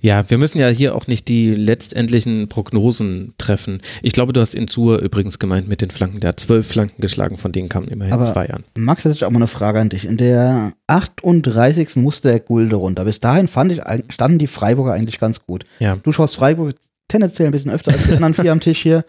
Ja, 0.00 0.28
wir 0.30 0.38
müssen 0.38 0.58
ja 0.58 0.68
hier 0.68 0.94
auch 0.94 1.06
nicht 1.06 1.28
die 1.28 1.54
letztendlichen 1.54 2.48
Prognosen 2.48 3.34
treffen. 3.36 3.82
Ich 4.00 4.12
glaube, 4.14 4.32
du 4.32 4.40
hast 4.40 4.54
Insur 4.54 5.00
übrigens 5.00 5.38
gemeint 5.38 5.68
mit 5.68 5.82
den 5.82 5.90
Flanken. 5.90 6.20
Der 6.20 6.28
hat 6.28 6.40
zwölf 6.40 6.66
Flanken 6.66 7.02
geschlagen, 7.02 7.36
von 7.36 7.52
denen 7.52 7.68
kamen 7.68 7.88
immerhin 7.88 8.14
Aber- 8.14 8.24
zwei 8.24 8.48
an. 8.50 8.64
Max, 8.76 9.04
jetzt 9.04 9.12
hätte 9.12 9.18
ich 9.18 9.24
auch 9.26 9.30
mal 9.30 9.36
eine 9.38 9.46
Frage 9.48 9.80
an 9.80 9.90
dich. 9.90 10.06
In 10.06 10.16
der 10.16 10.72
38. 10.86 11.96
musste 11.96 12.28
der 12.28 12.40
Gulde 12.40 12.76
runter. 12.76 13.04
Bis 13.04 13.20
dahin 13.20 13.48
fand 13.48 13.72
ich, 13.72 13.80
standen 14.10 14.38
die 14.38 14.46
Freiburger 14.46 14.92
eigentlich 14.92 15.20
ganz 15.20 15.44
gut. 15.44 15.64
Ja. 15.78 15.96
Du 15.96 16.12
schaust 16.12 16.36
Freiburg 16.36 16.74
tendenziell 17.08 17.48
ein 17.48 17.52
bisschen 17.52 17.70
öfter 17.72 17.92
als 17.92 18.04
die 18.04 18.12
anderen 18.14 18.34
vier 18.34 18.52
am 18.52 18.60
Tisch 18.60 18.80
hier. 18.82 19.04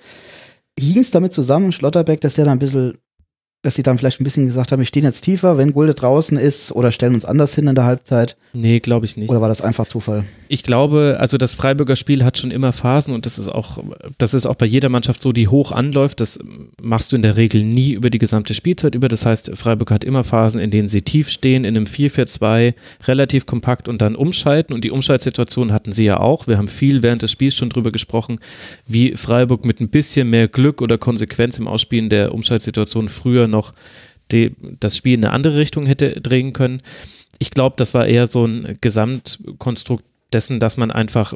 Hing 0.80 1.00
es 1.02 1.12
damit 1.12 1.34
zusammen, 1.34 1.72
Schlotterbeck, 1.72 2.22
dass 2.22 2.36
der 2.36 2.46
da 2.46 2.52
ein 2.52 2.60
bisschen 2.60 2.98
dass 3.64 3.76
sie 3.76 3.84
dann 3.84 3.98
vielleicht 3.98 4.20
ein 4.20 4.24
bisschen 4.24 4.48
gesagt 4.48 4.72
haben, 4.72 4.80
wir 4.80 4.88
stehen 4.88 5.04
jetzt 5.04 5.22
tiefer, 5.22 5.58
wenn 5.58 5.72
Gulde 5.74 5.94
draußen 5.94 6.38
ist 6.38 6.72
oder 6.72 6.92
stellen 6.92 7.14
uns 7.14 7.26
anders 7.26 7.54
hin 7.54 7.68
in 7.68 7.76
der 7.76 7.86
Halbzeit? 7.86 8.36
Nee, 8.54 8.80
glaube 8.80 9.06
ich 9.06 9.18
nicht. 9.18 9.30
Oder 9.30 9.40
war 9.40 9.50
das 9.50 9.62
einfach 9.62 9.86
Zufall? 9.86 10.24
Ich 10.48 10.64
glaube, 10.64 11.18
also 11.20 11.38
das 11.38 11.54
Freiburger 11.54 11.96
Spiel 11.96 12.26
hat 12.26 12.40
schon 12.40 12.50
immer 12.50 12.74
Phasen 12.74 13.14
und 13.14 13.28
das 13.28 13.38
ist 13.38 13.50
auch, 13.50 13.78
das 14.18 14.34
ist 14.34 14.48
auch 14.48 14.56
bei 14.56 14.66
jeder 14.66 14.90
Mannschaft 14.90 15.22
so, 15.22 15.32
die 15.32 15.48
hoch 15.48 15.72
anläuft. 15.72 16.20
Das 16.20 16.40
machst 16.82 17.12
du 17.12 17.16
in 17.16 17.22
der 17.22 17.38
Regel 17.38 17.64
nie 17.64 17.94
über 17.94 18.10
die 18.10 18.18
gesamte 18.18 18.56
Spielzeit 18.56 18.96
über. 18.96 19.08
Das 19.08 19.28
heißt, 19.28 19.52
Freiburg 19.56 19.92
hat 19.92 20.04
immer 20.04 20.24
Phasen, 20.24 20.60
in 20.60 20.72
denen 20.72 20.88
sie 20.88 21.04
tief 21.04 21.30
stehen, 21.30 21.64
in 21.64 21.78
einem 21.78 21.86
4-4-2, 21.86 22.74
relativ 23.06 23.46
kompakt 23.46 23.88
und 23.88 24.02
dann 24.02 24.16
umschalten. 24.16 24.74
Und 24.74 24.84
die 24.84 24.92
Umschaltsituation 24.92 25.72
hatten 25.72 25.92
sie 25.92 26.06
ja 26.06 26.20
auch. 26.20 26.48
Wir 26.48 26.58
haben 26.58 26.68
viel 26.68 27.04
während 27.04 27.22
des 27.22 27.32
Spiels 27.32 27.56
schon 27.56 27.70
drüber 27.70 27.92
gesprochen, 27.92 28.40
wie 28.88 29.16
Freiburg 29.16 29.66
mit 29.66 29.80
ein 29.80 29.90
bisschen 29.90 30.32
mehr 30.32 30.48
Glück 30.48 30.82
oder 30.82 30.98
Konsequenz 30.98 31.60
im 31.60 31.68
Ausspielen 31.68 32.10
der 32.10 32.34
Umschaltsituation 32.34 33.08
früher 33.08 33.51
noch 33.52 33.74
die, 34.32 34.56
das 34.80 34.98
Spiel 34.98 35.14
in 35.14 35.26
eine 35.26 35.34
andere 35.34 35.58
Richtung 35.58 35.86
hätte 35.86 36.20
drehen 36.22 36.54
können. 36.54 36.82
Ich 37.38 37.52
glaube, 37.52 37.76
das 37.78 37.94
war 37.94 38.08
eher 38.08 38.28
so 38.28 38.46
ein 38.46 38.78
Gesamtkonstrukt 38.82 40.04
dessen, 40.32 40.60
dass 40.60 40.78
man 40.78 40.92
einfach 40.92 41.34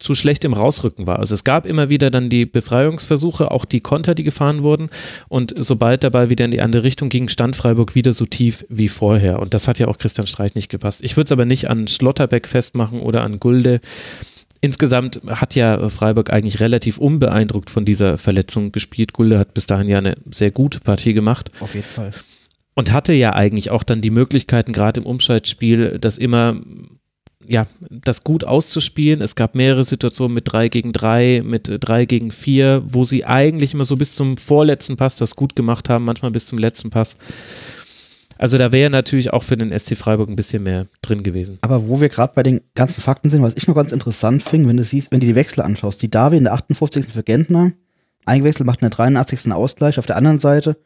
zu 0.00 0.14
schlecht 0.14 0.44
im 0.44 0.54
Rausrücken 0.54 1.06
war. 1.06 1.18
Also 1.18 1.34
es 1.34 1.44
gab 1.44 1.66
immer 1.66 1.90
wieder 1.90 2.10
dann 2.10 2.30
die 2.30 2.46
Befreiungsversuche, 2.46 3.50
auch 3.50 3.66
die 3.66 3.80
Konter, 3.80 4.14
die 4.14 4.24
gefahren 4.24 4.62
wurden. 4.62 4.88
Und 5.28 5.54
sobald 5.56 6.10
Ball 6.10 6.30
wieder 6.30 6.46
in 6.46 6.50
die 6.50 6.62
andere 6.62 6.82
Richtung 6.82 7.10
ging, 7.10 7.28
stand 7.28 7.54
Freiburg 7.54 7.94
wieder 7.94 8.14
so 8.14 8.24
tief 8.24 8.64
wie 8.68 8.88
vorher. 8.88 9.40
Und 9.40 9.52
das 9.52 9.68
hat 9.68 9.78
ja 9.78 9.88
auch 9.88 9.98
Christian 9.98 10.26
Streich 10.26 10.54
nicht 10.54 10.70
gepasst. 10.70 11.02
Ich 11.04 11.16
würde 11.16 11.26
es 11.26 11.32
aber 11.32 11.44
nicht 11.44 11.68
an 11.68 11.86
Schlotterbeck 11.86 12.48
festmachen 12.48 13.00
oder 13.00 13.22
an 13.22 13.38
Gulde. 13.38 13.80
Insgesamt 14.62 15.22
hat 15.26 15.54
ja 15.54 15.88
Freiburg 15.88 16.30
eigentlich 16.30 16.60
relativ 16.60 16.98
unbeeindruckt 16.98 17.70
von 17.70 17.86
dieser 17.86 18.18
Verletzung 18.18 18.72
gespielt. 18.72 19.14
Gulde 19.14 19.38
hat 19.38 19.54
bis 19.54 19.66
dahin 19.66 19.88
ja 19.88 19.98
eine 19.98 20.16
sehr 20.30 20.50
gute 20.50 20.80
Partie 20.80 21.14
gemacht. 21.14 21.50
Auf 21.60 21.74
jeden 21.74 21.86
Fall. 21.86 22.10
Und 22.74 22.92
hatte 22.92 23.14
ja 23.14 23.32
eigentlich 23.32 23.70
auch 23.70 23.82
dann 23.82 24.02
die 24.02 24.10
Möglichkeiten, 24.10 24.72
gerade 24.72 25.00
im 25.00 25.06
Umschaltspiel, 25.06 25.98
das 25.98 26.18
immer, 26.18 26.60
ja, 27.46 27.66
das 27.88 28.22
gut 28.22 28.44
auszuspielen. 28.44 29.22
Es 29.22 29.34
gab 29.34 29.54
mehrere 29.54 29.84
Situationen 29.84 30.34
mit 30.34 30.52
drei 30.52 30.68
gegen 30.68 30.92
drei, 30.92 31.42
mit 31.42 31.70
drei 31.80 32.04
gegen 32.04 32.30
vier, 32.30 32.82
wo 32.84 33.04
sie 33.04 33.24
eigentlich 33.24 33.72
immer 33.72 33.84
so 33.84 33.96
bis 33.96 34.14
zum 34.14 34.36
vorletzten 34.36 34.96
Pass 34.96 35.16
das 35.16 35.36
gut 35.36 35.56
gemacht 35.56 35.88
haben, 35.88 36.04
manchmal 36.04 36.32
bis 36.32 36.46
zum 36.46 36.58
letzten 36.58 36.90
Pass. 36.90 37.16
Also 38.40 38.56
da 38.56 38.72
wäre 38.72 38.88
natürlich 38.88 39.34
auch 39.34 39.42
für 39.42 39.58
den 39.58 39.78
SC 39.78 39.98
Freiburg 39.98 40.30
ein 40.30 40.34
bisschen 40.34 40.62
mehr 40.62 40.86
drin 41.02 41.22
gewesen. 41.22 41.58
Aber 41.60 41.90
wo 41.90 42.00
wir 42.00 42.08
gerade 42.08 42.32
bei 42.34 42.42
den 42.42 42.62
ganzen 42.74 43.02
Fakten 43.02 43.28
sind, 43.28 43.42
was 43.42 43.54
ich 43.54 43.68
noch 43.68 43.74
ganz 43.74 43.92
interessant 43.92 44.42
finde, 44.42 44.70
wenn 44.70 44.78
du 44.78 44.82
siehst, 44.82 45.12
wenn 45.12 45.20
du 45.20 45.26
die 45.26 45.34
Wechsel 45.34 45.60
anschaust, 45.60 46.00
die 46.00 46.10
Davi 46.10 46.38
in 46.38 46.44
der 46.44 46.54
58. 46.54 47.04
für 47.12 47.22
Gentner, 47.22 47.72
eingewechselt, 48.24 48.64
macht 48.66 48.80
in 48.80 48.88
der 48.88 48.96
83. 48.96 49.52
Ausgleich, 49.52 49.98
auf 49.98 50.06
der 50.06 50.16
anderen 50.16 50.38
Seite 50.38 50.78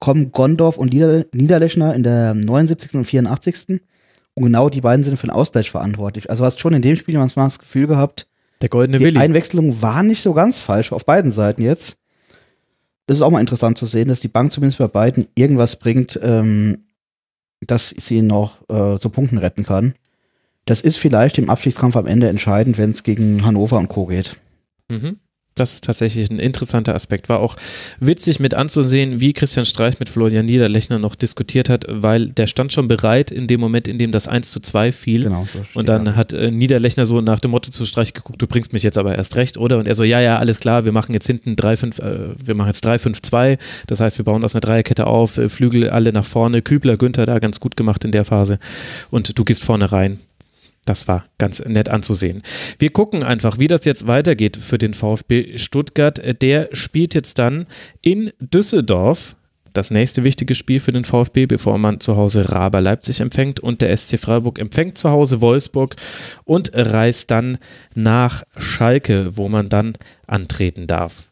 kommen 0.00 0.32
Gondorf 0.32 0.78
und 0.78 0.92
Nieder 0.92 1.26
Niederlechner 1.32 1.94
in 1.94 2.02
der 2.02 2.34
79. 2.34 2.94
und 2.94 3.04
84. 3.04 3.80
Und 4.34 4.42
genau 4.42 4.68
die 4.68 4.80
beiden 4.80 5.04
sind 5.04 5.16
für 5.16 5.28
den 5.28 5.32
Ausgleich 5.32 5.70
verantwortlich. 5.70 6.28
Also 6.28 6.44
hast 6.44 6.58
schon 6.58 6.74
in 6.74 6.82
dem 6.82 6.96
Spiel 6.96 7.16
manchmal 7.18 7.46
das 7.46 7.60
Gefühl 7.60 7.86
gehabt, 7.86 8.26
Der 8.62 8.68
goldene 8.68 8.98
die 8.98 9.04
Willi. 9.04 9.18
Einwechslung 9.18 9.80
war 9.80 10.02
nicht 10.02 10.22
so 10.22 10.34
ganz 10.34 10.58
falsch 10.58 10.90
auf 10.90 11.06
beiden 11.06 11.30
Seiten 11.30 11.62
jetzt. 11.62 11.98
Das 13.06 13.18
ist 13.18 13.22
auch 13.22 13.30
mal 13.30 13.38
interessant 13.38 13.78
zu 13.78 13.86
sehen, 13.86 14.08
dass 14.08 14.18
die 14.18 14.26
Bank 14.26 14.50
zumindest 14.50 14.78
bei 14.78 14.88
beiden 14.88 15.28
irgendwas 15.36 15.76
bringt, 15.76 16.18
ähm, 16.20 16.78
dass 17.60 17.90
sie 17.90 18.22
noch 18.22 18.58
äh, 18.68 18.98
zu 18.98 19.08
Punkten 19.10 19.38
retten 19.38 19.64
kann. 19.64 19.94
Das 20.64 20.80
ist 20.80 20.96
vielleicht 20.96 21.38
im 21.38 21.48
Abstiegskampf 21.48 21.96
am 21.96 22.06
Ende 22.06 22.28
entscheidend, 22.28 22.76
wenn 22.76 22.90
es 22.90 23.02
gegen 23.02 23.44
Hannover 23.44 23.78
und 23.78 23.88
Co. 23.88 24.06
geht. 24.06 24.36
Mhm. 24.90 25.18
Das 25.56 25.72
ist 25.72 25.84
tatsächlich 25.84 26.30
ein 26.30 26.38
interessanter 26.38 26.94
Aspekt. 26.94 27.30
War 27.30 27.40
auch 27.40 27.56
witzig 27.98 28.40
mit 28.40 28.52
anzusehen, 28.52 29.20
wie 29.20 29.32
Christian 29.32 29.64
Streich 29.64 29.98
mit 29.98 30.10
Florian 30.10 30.44
Niederlechner 30.44 30.98
noch 30.98 31.14
diskutiert 31.14 31.70
hat, 31.70 31.86
weil 31.88 32.28
der 32.28 32.46
stand 32.46 32.74
schon 32.74 32.88
bereit 32.88 33.30
in 33.30 33.46
dem 33.46 33.60
Moment, 33.60 33.88
in 33.88 33.96
dem 33.98 34.12
das 34.12 34.28
1 34.28 34.50
zu 34.50 34.60
2 34.60 34.92
fiel. 34.92 35.24
Genau. 35.24 35.48
so 35.50 35.64
Und 35.72 35.88
dann 35.88 36.04
da. 36.04 36.14
hat 36.14 36.34
äh, 36.34 36.50
Niederlechner 36.50 37.06
so 37.06 37.22
nach 37.22 37.40
dem 37.40 37.52
Motto 37.52 37.70
zu 37.70 37.86
Streich 37.86 38.12
geguckt, 38.12 38.40
du 38.40 38.46
bringst 38.46 38.74
mich 38.74 38.82
jetzt 38.82 38.98
aber 38.98 39.16
erst 39.16 39.36
recht, 39.36 39.56
oder? 39.56 39.78
Und 39.78 39.88
er 39.88 39.94
so, 39.94 40.04
ja, 40.04 40.20
ja, 40.20 40.38
alles 40.38 40.60
klar, 40.60 40.84
wir 40.84 40.92
machen 40.92 41.14
jetzt 41.14 41.26
hinten 41.26 41.54
3-5, 41.54 42.02
äh, 42.02 42.34
wir 42.44 42.54
machen 42.54 42.68
jetzt 42.68 42.86
3-5-2. 42.86 43.58
Das 43.86 44.00
heißt, 44.00 44.18
wir 44.18 44.26
bauen 44.26 44.44
aus 44.44 44.54
einer 44.54 44.60
Dreierkette 44.60 45.06
auf, 45.06 45.38
äh, 45.38 45.48
Flügel 45.48 45.88
alle 45.88 46.12
nach 46.12 46.26
vorne, 46.26 46.60
Kübler, 46.60 46.98
Günther 46.98 47.24
da 47.24 47.38
ganz 47.38 47.60
gut 47.60 47.78
gemacht 47.78 48.04
in 48.04 48.12
der 48.12 48.26
Phase. 48.26 48.58
Und 49.10 49.38
du 49.38 49.42
gehst 49.42 49.64
vorne 49.64 49.90
rein. 49.90 50.18
Das 50.86 51.08
war 51.08 51.26
ganz 51.36 51.62
nett 51.66 51.88
anzusehen. 51.88 52.42
Wir 52.78 52.90
gucken 52.90 53.22
einfach, 53.22 53.58
wie 53.58 53.68
das 53.68 53.84
jetzt 53.84 54.06
weitergeht 54.06 54.56
für 54.56 54.78
den 54.78 54.94
VfB 54.94 55.58
Stuttgart. 55.58 56.22
Der 56.40 56.68
spielt 56.72 57.14
jetzt 57.14 57.38
dann 57.38 57.66
in 58.00 58.32
Düsseldorf. 58.40 59.36
Das 59.72 59.90
nächste 59.90 60.24
wichtige 60.24 60.54
Spiel 60.54 60.80
für 60.80 60.92
den 60.92 61.04
VfB, 61.04 61.44
bevor 61.44 61.76
man 61.76 62.00
zu 62.00 62.16
Hause 62.16 62.50
Raber 62.50 62.80
Leipzig 62.80 63.20
empfängt 63.20 63.60
und 63.60 63.82
der 63.82 63.94
SC 63.94 64.18
Freiburg 64.18 64.58
empfängt 64.58 64.96
zu 64.96 65.10
Hause 65.10 65.42
Wolfsburg 65.42 65.96
und 66.44 66.70
reist 66.72 67.30
dann 67.30 67.58
nach 67.94 68.44
Schalke, 68.56 69.36
wo 69.36 69.50
man 69.50 69.68
dann 69.68 69.94
antreten 70.26 70.86
darf. 70.86 71.24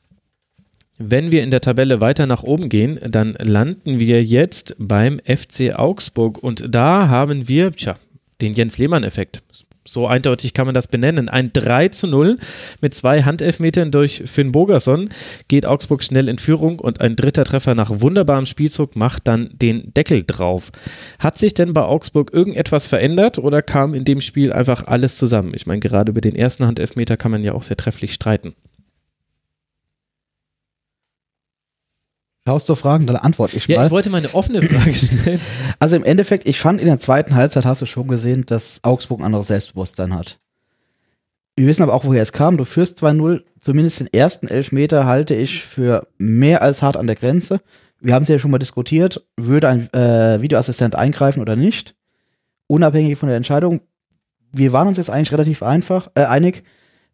Wenn 0.98 1.32
wir 1.32 1.42
in 1.42 1.50
der 1.50 1.61
Tabelle 1.61 2.00
weiter 2.00 2.26
nach 2.26 2.42
oben 2.42 2.68
gehen, 2.68 2.98
dann 3.09 3.34
landen 3.40 3.98
wir 3.98 4.22
jetzt 4.22 4.76
beim 4.78 5.20
FC 5.24 5.74
Augsburg 5.74 6.36
und 6.38 6.66
da 6.74 7.09
haben 7.09 7.48
wir, 7.48 7.72
tja, 7.72 7.96
den 8.41 8.55
Jens 8.55 8.78
Lehmann-Effekt. 8.78 9.43
So 9.87 10.07
eindeutig 10.07 10.55
kann 10.55 10.64
man 10.64 10.74
das 10.74 10.89
benennen. 10.89 11.28
Ein 11.28 11.53
3 11.53 11.89
zu 11.89 12.07
0 12.07 12.39
mit 12.80 12.95
zwei 12.95 13.22
Handelfmetern 13.22 13.91
durch 13.91 14.22
Finn 14.24 14.51
Bogerson 14.51 15.11
geht 15.49 15.66
Augsburg 15.66 16.03
schnell 16.03 16.28
in 16.28 16.39
Führung 16.39 16.78
und 16.78 17.03
ein 17.03 17.16
dritter 17.16 17.45
Treffer 17.45 17.74
nach 17.74 18.01
wunderbarem 18.01 18.47
Spielzug 18.47 18.97
macht 18.97 19.28
dann 19.28 19.51
den 19.53 19.93
Deckel 19.93 20.22
drauf. 20.26 20.72
Hat 21.18 21.37
sich 21.37 21.53
denn 21.53 21.74
bei 21.74 21.82
Augsburg 21.82 22.32
irgendetwas 22.32 22.87
verändert 22.87 23.39
oder 23.39 23.61
kam 23.61 23.93
in 23.93 24.07
dem 24.07 24.22
Spiel 24.22 24.55
einfach 24.55 24.87
alles 24.87 25.18
zusammen? 25.18 25.53
Ich 25.55 25.66
meine, 25.66 25.80
gerade 25.80 26.12
über 26.12 26.22
den 26.22 26.35
ersten 26.35 26.64
Handelfmeter 26.64 27.18
kann 27.18 27.30
man 27.30 27.45
ja 27.45 27.53
auch 27.53 27.62
sehr 27.62 27.76
trefflich 27.76 28.14
streiten. 28.14 28.55
Schaust 32.47 32.68
du 32.68 32.74
Fragen, 32.74 33.07
dann 33.07 33.16
antworte 33.16 33.57
ich 33.57 33.66
Ja, 33.68 33.78
mal. 33.78 33.86
ich 33.86 33.90
wollte 33.90 34.11
mal 34.11 34.18
eine 34.18 34.34
offene 34.34 34.61
Frage 34.61 34.95
stellen. 34.95 35.40
Also 35.78 35.97
im 35.97 36.05
Endeffekt, 36.05 36.47
ich 36.47 36.61
fand 36.61 36.80
in 36.80 36.86
der 36.86 36.99
zweiten 36.99 37.34
Halbzeit 37.34 37.64
hast 37.64 37.80
du 37.80 37.86
schon 37.86 38.07
gesehen, 38.07 38.45
dass 38.47 38.80
Augsburg 38.82 39.20
ein 39.20 39.24
anderes 39.26 39.47
Selbstbewusstsein 39.47 40.14
hat. 40.14 40.38
Wir 41.57 41.66
wissen 41.66 41.82
aber 41.82 41.95
auch, 41.95 42.05
woher 42.05 42.22
es 42.22 42.32
kam. 42.32 42.57
Du 42.57 42.64
führst 42.64 43.03
2-0. 43.03 43.42
Zumindest 43.61 44.01
den 44.01 44.09
ersten 44.12 44.49
Elfmeter 44.49 45.07
halte 45.07 45.34
ich 45.34 45.62
für 45.64 46.07
mehr 46.18 46.61
als 46.62 46.82
hart 46.82 46.97
an 46.97 47.07
der 47.07 47.16
Grenze. 47.16 47.61
Wir 48.01 48.12
haben 48.14 48.24
es 48.24 48.28
ja 48.28 48.38
schon 48.38 48.51
mal 48.51 48.59
diskutiert. 48.59 49.24
Würde 49.36 49.68
ein 49.68 49.92
äh, 49.95 50.42
Videoassistent 50.42 50.97
eingreifen 50.97 51.40
oder 51.40 51.57
nicht? 51.57 51.95
Unabhängig 52.66 53.16
von 53.18 53.28
der 53.28 53.36
Entscheidung. 53.38 53.80
Wir 54.53 54.72
waren 54.72 54.88
uns 54.88 54.99
jetzt 54.99 55.11
eigentlich 55.11 55.32
relativ 55.32 55.62
einfach, 55.62 56.11
äh, 56.14 56.24
einig. 56.24 56.64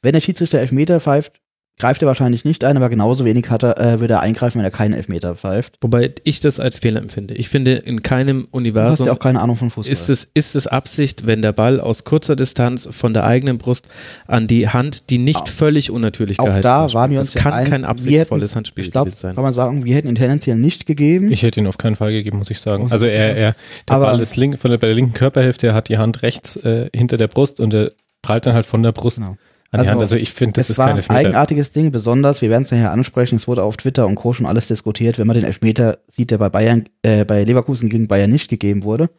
Wenn 0.02 0.12
der 0.14 0.20
Schiedsrichter 0.22 0.58
Elfmeter 0.58 0.98
pfeift, 1.00 1.40
greift 1.80 2.02
er 2.02 2.06
wahrscheinlich 2.08 2.44
nicht 2.44 2.62
ein, 2.64 2.76
aber 2.76 2.88
genauso 2.88 3.24
wenig 3.24 3.50
hat 3.50 3.62
er, 3.62 3.78
äh, 3.80 4.00
würde 4.00 4.14
er 4.14 4.20
eingreifen, 4.20 4.58
wenn 4.58 4.64
er 4.64 4.70
keinen 4.70 4.92
Elfmeter 4.92 5.34
pfeift. 5.34 5.76
Wobei 5.80 6.14
ich 6.24 6.40
das 6.40 6.60
als 6.60 6.78
Fehler 6.78 7.00
empfinde. 7.00 7.34
Ich 7.34 7.48
finde, 7.48 7.72
in 7.74 8.02
keinem 8.02 8.42
Du 8.42 8.46
hast 8.48 8.54
Universum 8.54 9.06
ja 9.06 9.12
auch 9.12 9.18
keine 9.18 9.40
Ahnung 9.40 9.56
von 9.56 9.70
Fußball. 9.70 9.92
ist 9.92 10.08
es, 10.08 10.30
ist 10.34 10.54
es 10.54 10.66
Absicht, 10.66 11.26
wenn 11.26 11.42
der 11.42 11.52
Ball 11.52 11.80
aus 11.80 12.04
kurzer 12.04 12.36
Distanz 12.36 12.88
von 12.90 13.14
der 13.14 13.24
eigenen 13.24 13.58
Brust 13.58 13.88
an 14.26 14.46
die 14.46 14.68
Hand, 14.68 15.10
die 15.10 15.18
nicht 15.18 15.36
Auch- 15.38 15.48
völlig 15.48 15.90
unnatürlich 15.90 16.38
auch 16.38 16.44
gehalten 16.44 16.62
da 16.62 16.92
waren 16.92 17.10
wir 17.10 17.18
das 17.18 17.28
uns 17.28 17.34
ja 17.34 17.40
kann 17.42 17.52
einig, 17.54 17.70
kein 17.70 17.84
absichtsvolles 17.84 18.50
hätten- 18.50 18.56
Handspiel 18.56 18.84
Ich 18.84 18.90
gewesen 18.92 19.16
sein. 19.16 19.34
kann 19.34 19.44
man 19.44 19.52
sagen, 19.52 19.84
wir 19.84 19.94
hätten 19.96 20.08
ihn 20.08 20.14
tendenziell 20.14 20.56
nicht 20.56 20.86
gegeben. 20.86 21.32
Ich 21.32 21.42
hätte 21.42 21.60
ihn 21.60 21.66
auf 21.66 21.78
keinen 21.78 21.96
Fall 21.96 22.12
gegeben, 22.12 22.38
muss 22.38 22.50
ich 22.50 22.60
sagen. 22.60 22.88
Also 22.90 23.06
er, 23.06 23.36
er 23.36 23.54
der 23.88 23.94
Aber- 23.96 24.06
Ball 24.06 24.20
ist 24.20 24.36
link, 24.36 24.58
von 24.58 24.70
der, 24.70 24.78
bei 24.78 24.86
der 24.88 24.94
linken 24.96 25.14
Körperhälfte, 25.14 25.68
er 25.68 25.74
hat 25.74 25.88
die 25.88 25.98
Hand 25.98 26.22
rechts 26.22 26.56
äh, 26.56 26.88
hinter 26.94 27.16
der 27.16 27.28
Brust 27.28 27.60
und 27.60 27.72
er 27.72 27.92
prallt 28.22 28.44
dann 28.44 28.54
halt 28.54 28.66
von 28.66 28.82
der 28.82 28.92
Brust 28.92 29.16
Genau. 29.18 29.36
An 29.72 29.80
Also, 29.80 29.92
Hand. 29.92 30.00
Also 30.00 30.16
ich 30.16 30.32
finde, 30.32 30.54
das 30.54 30.64
es 30.66 30.70
ist 30.70 30.78
war 30.78 30.86
kein 30.86 30.94
ein 30.94 30.98
Elfmeter. 30.98 31.18
eigenartiges 31.20 31.70
Ding, 31.70 31.90
besonders, 31.90 32.42
wir 32.42 32.50
werden 32.50 32.64
es 32.64 32.70
nachher 32.72 32.90
ansprechen, 32.92 33.36
es 33.36 33.46
wurde 33.48 33.62
auf 33.62 33.76
Twitter 33.76 34.06
und 34.06 34.14
Co. 34.16 34.32
schon 34.32 34.46
alles 34.46 34.68
diskutiert, 34.68 35.18
wenn 35.18 35.26
man 35.26 35.34
den 35.36 35.44
Elfmeter 35.44 35.98
sieht, 36.08 36.30
der 36.30 36.38
bei 36.38 36.48
Bayern, 36.48 36.88
äh, 37.02 37.24
bei 37.24 37.44
Leverkusen 37.44 37.88
gegen 37.88 38.08
Bayern 38.08 38.30
nicht 38.30 38.48
gegeben 38.50 38.82
wurde. 38.84 39.10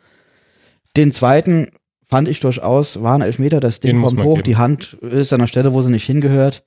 Den 0.97 1.11
zweiten 1.11 1.69
fand 2.03 2.27
ich 2.27 2.39
durchaus, 2.41 3.01
war 3.01 3.15
ein 3.15 3.21
Elfmeter, 3.21 3.59
das 3.61 3.79
Ding 3.79 3.95
Den 3.95 4.01
kommt 4.03 4.21
hoch, 4.23 4.35
geben. 4.35 4.45
die 4.45 4.57
Hand 4.57 4.93
ist 5.01 5.31
an 5.31 5.39
der 5.39 5.47
Stelle, 5.47 5.73
wo 5.73 5.81
sie 5.81 5.91
nicht 5.91 6.05
hingehört. 6.05 6.65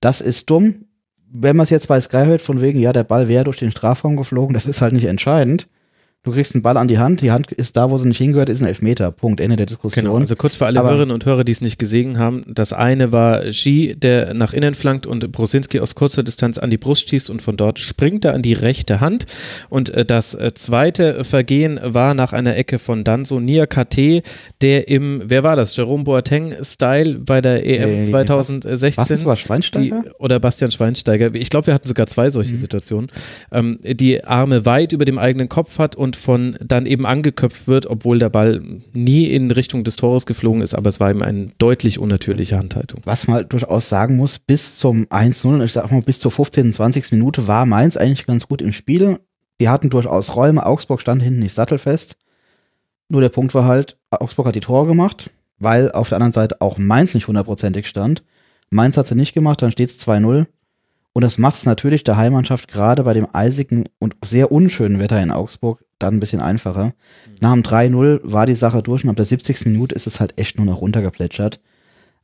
Das 0.00 0.20
ist 0.20 0.50
dumm. 0.50 0.84
Wenn 1.32 1.56
man 1.56 1.64
es 1.64 1.70
jetzt 1.70 1.88
bei 1.88 2.00
Sky 2.00 2.24
hört, 2.26 2.42
von 2.42 2.60
wegen, 2.60 2.78
ja, 2.78 2.92
der 2.92 3.04
Ball 3.04 3.28
wäre 3.28 3.44
durch 3.44 3.56
den 3.56 3.70
Strafraum 3.70 4.16
geflogen, 4.16 4.52
das 4.54 4.66
ist 4.66 4.82
halt 4.82 4.92
nicht 4.92 5.06
entscheidend. 5.06 5.68
Du 6.26 6.32
kriegst 6.32 6.56
einen 6.56 6.62
Ball 6.62 6.76
an 6.76 6.88
die 6.88 6.98
Hand, 6.98 7.20
die 7.20 7.30
Hand 7.30 7.52
ist 7.52 7.76
da, 7.76 7.88
wo 7.88 7.96
sie 7.96 8.08
nicht 8.08 8.18
hingehört, 8.18 8.48
ist 8.48 8.60
ein 8.60 8.66
Elfmeter. 8.66 9.12
Punkt, 9.12 9.38
Ende 9.38 9.54
der 9.54 9.66
Diskussion. 9.66 10.04
Genau, 10.06 10.18
also 10.18 10.34
kurz 10.34 10.56
für 10.56 10.66
alle 10.66 10.80
Aber- 10.80 10.88
Hörerinnen 10.90 11.14
und 11.14 11.24
Hörer, 11.24 11.44
die 11.44 11.52
es 11.52 11.60
nicht 11.60 11.78
gesehen 11.78 12.18
haben. 12.18 12.42
Das 12.48 12.72
eine 12.72 13.12
war 13.12 13.52
Ski, 13.52 13.94
der 13.94 14.34
nach 14.34 14.52
innen 14.52 14.74
flankt 14.74 15.06
und 15.06 15.30
Brosinski 15.30 15.78
aus 15.78 15.94
kurzer 15.94 16.24
Distanz 16.24 16.58
an 16.58 16.68
die 16.70 16.78
Brust 16.78 17.08
schießt 17.10 17.30
und 17.30 17.42
von 17.42 17.56
dort 17.56 17.78
springt 17.78 18.24
er 18.24 18.34
an 18.34 18.42
die 18.42 18.54
rechte 18.54 18.98
Hand. 19.00 19.26
Und 19.68 19.90
äh, 19.90 20.04
das 20.04 20.34
äh, 20.34 20.52
zweite 20.54 21.22
Vergehen 21.22 21.78
war 21.80 22.12
nach 22.14 22.32
einer 22.32 22.56
Ecke 22.56 22.80
von 22.80 23.04
Danso 23.04 23.38
Nia 23.38 23.66
KT, 23.66 24.24
der 24.62 24.88
im, 24.88 25.22
wer 25.26 25.44
war 25.44 25.54
das, 25.54 25.76
Jerome 25.76 26.02
Boateng-Style 26.02 27.20
bei 27.20 27.40
der 27.40 27.64
EM 27.64 28.00
Nee, 28.00 28.02
2016. 28.02 29.00
Was, 29.00 29.08
das 29.10 29.24
war 29.24 29.36
Schweinsteiger? 29.36 30.02
Die, 30.04 30.10
oder 30.18 30.40
Bastian 30.40 30.72
Schweinsteiger. 30.72 31.32
Ich 31.36 31.50
glaube, 31.50 31.68
wir 31.68 31.74
hatten 31.74 31.86
sogar 31.86 32.08
zwei 32.08 32.30
solche 32.30 32.52
Mhm. 32.54 32.56
Situationen. 32.58 33.10
Ähm, 33.52 33.78
die 33.84 34.24
Arme 34.24 34.66
weit 34.66 34.92
über 34.92 35.04
dem 35.04 35.18
eigenen 35.18 35.48
Kopf 35.48 35.78
hat 35.78 35.94
und 35.94 36.15
von 36.16 36.56
dann 36.60 36.86
eben 36.86 37.06
angeköpft 37.06 37.68
wird, 37.68 37.86
obwohl 37.86 38.18
der 38.18 38.30
Ball 38.30 38.62
nie 38.92 39.26
in 39.26 39.50
Richtung 39.50 39.84
des 39.84 39.96
Tores 39.96 40.26
geflogen 40.26 40.62
ist, 40.62 40.74
aber 40.74 40.88
es 40.88 41.00
war 41.00 41.10
eben 41.10 41.22
eine 41.22 41.48
deutlich 41.58 41.98
unnatürliche 41.98 42.58
Handhaltung. 42.58 43.00
Was 43.04 43.26
man 43.26 43.36
halt 43.36 43.52
durchaus 43.52 43.88
sagen 43.88 44.16
muss, 44.16 44.38
bis 44.38 44.78
zum 44.78 45.04
1-0, 45.06 45.62
ich 45.62 45.72
sag 45.72 45.90
mal 45.90 46.02
bis 46.02 46.18
zur 46.18 46.30
15., 46.30 46.72
20. 46.72 47.12
Minute 47.12 47.46
war 47.46 47.66
Mainz 47.66 47.96
eigentlich 47.96 48.26
ganz 48.26 48.48
gut 48.48 48.62
im 48.62 48.72
Spiel. 48.72 49.18
Die 49.60 49.68
hatten 49.68 49.90
durchaus 49.90 50.36
Räume, 50.36 50.66
Augsburg 50.66 51.00
stand 51.00 51.22
hinten 51.22 51.40
nicht 51.40 51.54
sattelfest. 51.54 52.18
Nur 53.08 53.20
der 53.20 53.28
Punkt 53.28 53.54
war 53.54 53.64
halt, 53.64 53.96
Augsburg 54.10 54.46
hat 54.46 54.54
die 54.54 54.60
Tore 54.60 54.86
gemacht, 54.86 55.30
weil 55.58 55.92
auf 55.92 56.08
der 56.08 56.16
anderen 56.16 56.32
Seite 56.32 56.60
auch 56.60 56.78
Mainz 56.78 57.14
nicht 57.14 57.28
hundertprozentig 57.28 57.86
stand. 57.86 58.22
Mainz 58.70 58.96
hat 58.96 59.06
sie 59.06 59.14
nicht 59.14 59.34
gemacht, 59.34 59.62
dann 59.62 59.72
steht 59.72 59.90
es 59.90 60.06
2-0. 60.06 60.46
Und 61.12 61.22
das 61.22 61.38
macht 61.38 61.56
es 61.56 61.64
natürlich 61.64 62.04
der 62.04 62.18
Heimmannschaft 62.18 62.68
gerade 62.68 63.02
bei 63.04 63.14
dem 63.14 63.26
eisigen 63.32 63.84
und 63.98 64.16
sehr 64.22 64.52
unschönen 64.52 64.98
Wetter 64.98 65.22
in 65.22 65.30
Augsburg 65.30 65.82
dann 65.98 66.14
ein 66.16 66.20
bisschen 66.20 66.40
einfacher. 66.40 66.92
Nach 67.40 67.52
dem 67.52 67.62
3-0 67.62 68.20
war 68.22 68.46
die 68.46 68.54
Sache 68.54 68.82
durch 68.82 69.04
und 69.04 69.10
ab 69.10 69.16
der 69.16 69.24
70. 69.24 69.66
Minute 69.66 69.94
ist 69.94 70.06
es 70.06 70.20
halt 70.20 70.38
echt 70.38 70.56
nur 70.56 70.66
noch 70.66 70.80
runtergeplätschert. 70.80 71.60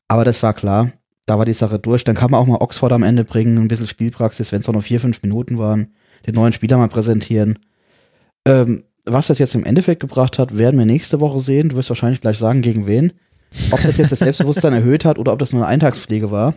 Aber 0.08 0.24
das 0.24 0.42
war 0.42 0.52
klar, 0.54 0.92
da 1.26 1.38
war 1.38 1.44
die 1.44 1.52
Sache 1.54 1.78
durch. 1.78 2.04
Dann 2.04 2.14
kann 2.16 2.30
man 2.30 2.40
auch 2.40 2.46
mal 2.46 2.56
Oxford 2.60 2.92
am 2.92 3.02
Ende 3.02 3.24
bringen, 3.24 3.56
ein 3.58 3.68
bisschen 3.68 3.86
Spielpraxis, 3.86 4.52
wenn 4.52 4.60
es 4.60 4.68
auch 4.68 4.74
noch 4.74 4.82
vier, 4.82 5.00
fünf 5.00 5.22
Minuten 5.22 5.58
waren, 5.58 5.92
den 6.26 6.34
neuen 6.34 6.52
Spieler 6.52 6.76
mal 6.76 6.88
präsentieren. 6.88 7.58
Ähm, 8.46 8.82
was 9.04 9.28
das 9.28 9.38
jetzt 9.38 9.54
im 9.54 9.64
Endeffekt 9.64 10.00
gebracht 10.00 10.38
hat, 10.38 10.56
werden 10.58 10.78
wir 10.78 10.86
nächste 10.86 11.20
Woche 11.20 11.40
sehen. 11.40 11.70
Du 11.70 11.76
wirst 11.76 11.88
wahrscheinlich 11.90 12.20
gleich 12.20 12.38
sagen, 12.38 12.62
gegen 12.62 12.86
wen. 12.86 13.12
Ob 13.70 13.82
das 13.82 13.96
jetzt 13.96 14.12
das 14.12 14.18
Selbstbewusstsein 14.20 14.72
erhöht 14.74 15.04
hat 15.04 15.18
oder 15.18 15.32
ob 15.32 15.38
das 15.38 15.52
nur 15.52 15.62
eine 15.62 15.68
Eintagsfliege 15.68 16.30
war. 16.30 16.54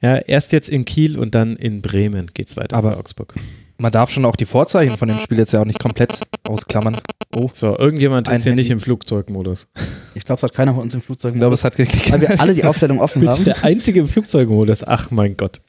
Ja, 0.00 0.16
erst 0.16 0.52
jetzt 0.52 0.68
in 0.68 0.84
Kiel 0.84 1.18
und 1.18 1.34
dann 1.34 1.56
in 1.56 1.82
Bremen 1.82 2.28
geht's 2.34 2.56
weiter 2.56 2.76
Aber- 2.76 2.98
Augsburg. 2.98 3.34
Man 3.80 3.92
darf 3.92 4.10
schon 4.10 4.24
auch 4.24 4.34
die 4.34 4.44
Vorzeichen 4.44 4.96
von 4.96 5.08
dem 5.08 5.18
Spiel 5.18 5.38
jetzt 5.38 5.52
ja 5.52 5.60
auch 5.60 5.64
nicht 5.64 5.78
komplett 5.78 6.20
ausklammern. 6.48 6.96
Oh, 7.36 7.48
So, 7.52 7.78
irgendjemand 7.78 8.28
Ein 8.28 8.36
ist 8.36 8.42
hier 8.42 8.50
Handy. 8.50 8.62
nicht 8.62 8.70
im 8.70 8.80
Flugzeugmodus. 8.80 9.68
Ich 10.14 10.24
glaube, 10.24 10.38
es 10.38 10.42
hat 10.42 10.52
keiner 10.52 10.72
von 10.74 10.82
uns 10.82 10.94
im 10.94 11.02
Flugzeug 11.02 11.34
ich 11.34 11.38
glaube, 11.38 11.54
es 11.54 11.62
hat 11.62 11.76
geklickt. 11.76 12.10
weil 12.10 12.20
wir 12.22 12.40
alle 12.40 12.54
die 12.54 12.64
Aufstellung 12.64 12.98
offen 13.00 13.20
Bin 13.20 13.28
ich 13.30 13.36
haben. 13.36 13.44
der 13.44 13.62
einzige 13.64 14.00
im 14.00 14.08
Flugzeugmodus? 14.08 14.82
Ach 14.84 15.12
mein 15.12 15.36
Gott. 15.36 15.60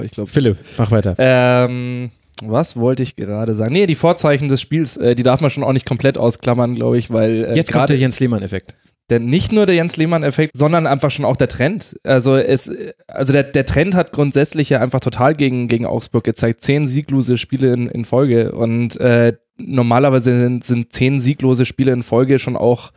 Ich 0.00 0.12
glaube, 0.12 0.30
Philipp, 0.30 0.58
mach 0.78 0.92
weiter. 0.92 1.16
Ähm, 1.18 2.12
was 2.44 2.76
wollte 2.76 3.02
ich 3.02 3.16
gerade 3.16 3.54
sagen? 3.56 3.72
Nee, 3.72 3.86
die 3.86 3.96
Vorzeichen 3.96 4.48
des 4.48 4.60
Spiels, 4.60 4.96
äh, 4.98 5.16
die 5.16 5.24
darf 5.24 5.40
man 5.40 5.50
schon 5.50 5.64
auch 5.64 5.72
nicht 5.72 5.86
komplett 5.86 6.18
ausklammern, 6.18 6.76
glaube 6.76 6.98
ich, 6.98 7.10
weil 7.10 7.46
äh, 7.46 7.56
Jetzt 7.56 7.72
kommt 7.72 7.80
gerade 7.80 7.94
der 7.94 8.00
Jens 8.00 8.20
Lehmann-Effekt. 8.20 8.76
Denn 9.10 9.26
nicht 9.26 9.52
nur 9.52 9.66
der 9.66 9.74
Jens 9.74 9.96
Lehmann-Effekt, 9.96 10.56
sondern 10.56 10.86
einfach 10.86 11.10
schon 11.10 11.24
auch 11.24 11.36
der 11.36 11.48
Trend. 11.48 11.96
Also 12.04 12.36
es, 12.36 12.70
also 13.06 13.32
der, 13.32 13.44
der 13.44 13.66
Trend 13.66 13.94
hat 13.94 14.12
grundsätzlich 14.12 14.70
ja 14.70 14.80
einfach 14.80 15.00
total 15.00 15.34
gegen, 15.34 15.68
gegen 15.68 15.86
Augsburg 15.86 16.24
gezeigt. 16.24 16.60
Zehn 16.60 16.86
sieglose 16.86 17.36
Spiele 17.36 17.72
in, 17.72 17.88
in 17.88 18.04
Folge 18.04 18.52
und 18.52 18.98
äh, 19.00 19.34
normalerweise 19.56 20.38
sind, 20.38 20.64
sind 20.64 20.92
zehn 20.92 21.20
sieglose 21.20 21.66
Spiele 21.66 21.92
in 21.92 22.02
Folge 22.02 22.38
schon 22.38 22.56
auch 22.56 22.92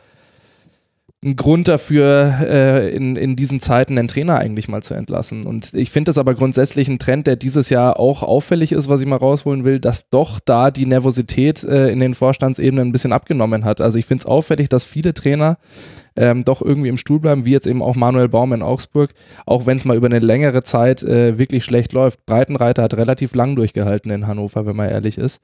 ein 1.24 1.36
Grund 1.36 1.68
dafür, 1.68 2.40
äh, 2.42 2.94
in, 2.94 3.16
in 3.16 3.36
diesen 3.36 3.60
Zeiten 3.60 3.98
einen 3.98 4.08
Trainer 4.08 4.38
eigentlich 4.38 4.68
mal 4.68 4.84
zu 4.84 4.94
entlassen. 4.94 5.46
Und 5.46 5.74
ich 5.74 5.90
finde 5.90 6.10
das 6.10 6.18
aber 6.18 6.36
grundsätzlich 6.36 6.90
ein 6.90 7.00
Trend, 7.00 7.28
der 7.28 7.38
dieses 7.38 7.70
Jahr 7.70 8.00
auch 8.00 8.24
auffällig 8.24 8.74
ist, 8.74 8.90
was 8.90 9.02
ich 9.02 9.08
mal 9.08 9.16
rausholen 9.16 9.64
will, 9.64 9.80
dass 9.80 10.10
doch 10.10 10.40
da 10.44 10.70
die 10.70 10.86
Nervosität 10.86 11.64
äh, 11.64 11.90
in 11.90 12.00
den 12.02 12.14
Vorstandsebenen 12.14 12.90
ein 12.90 12.92
bisschen 12.92 13.14
abgenommen 13.14 13.64
hat. 13.64 13.80
Also 13.80 13.98
ich 13.98 14.06
finde 14.06 14.24
es 14.24 14.26
auffällig, 14.26 14.68
dass 14.68 14.84
viele 14.84 15.14
Trainer 15.14 15.58
ähm, 16.16 16.44
doch 16.44 16.62
irgendwie 16.62 16.90
im 16.90 16.98
Stuhl 16.98 17.20
bleiben, 17.20 17.46
wie 17.46 17.52
jetzt 17.52 17.68
eben 17.68 17.82
auch 17.82 17.96
Manuel 17.96 18.30
Baum 18.30 18.54
in 18.54 18.62
Augsburg, 18.62 19.14
auch 19.46 19.66
wenn 19.66 19.78
es 19.78 19.86
mal 19.86 19.98
über 19.98 20.08
eine 20.08 20.20
längere 20.20 20.64
Zeit 20.64 21.04
äh, 21.04 21.38
wirklich 21.38 21.64
schlecht 21.64 21.94
läuft. 21.94 22.26
Breitenreiter 22.26 22.84
hat 22.84 22.96
relativ 22.96 23.36
lang 23.36 23.56
durchgehalten 23.56 24.12
in 24.12 24.28
Hannover, 24.28 24.66
wenn 24.66 24.76
man 24.76 24.90
ehrlich 24.90 25.18
ist. 25.18 25.42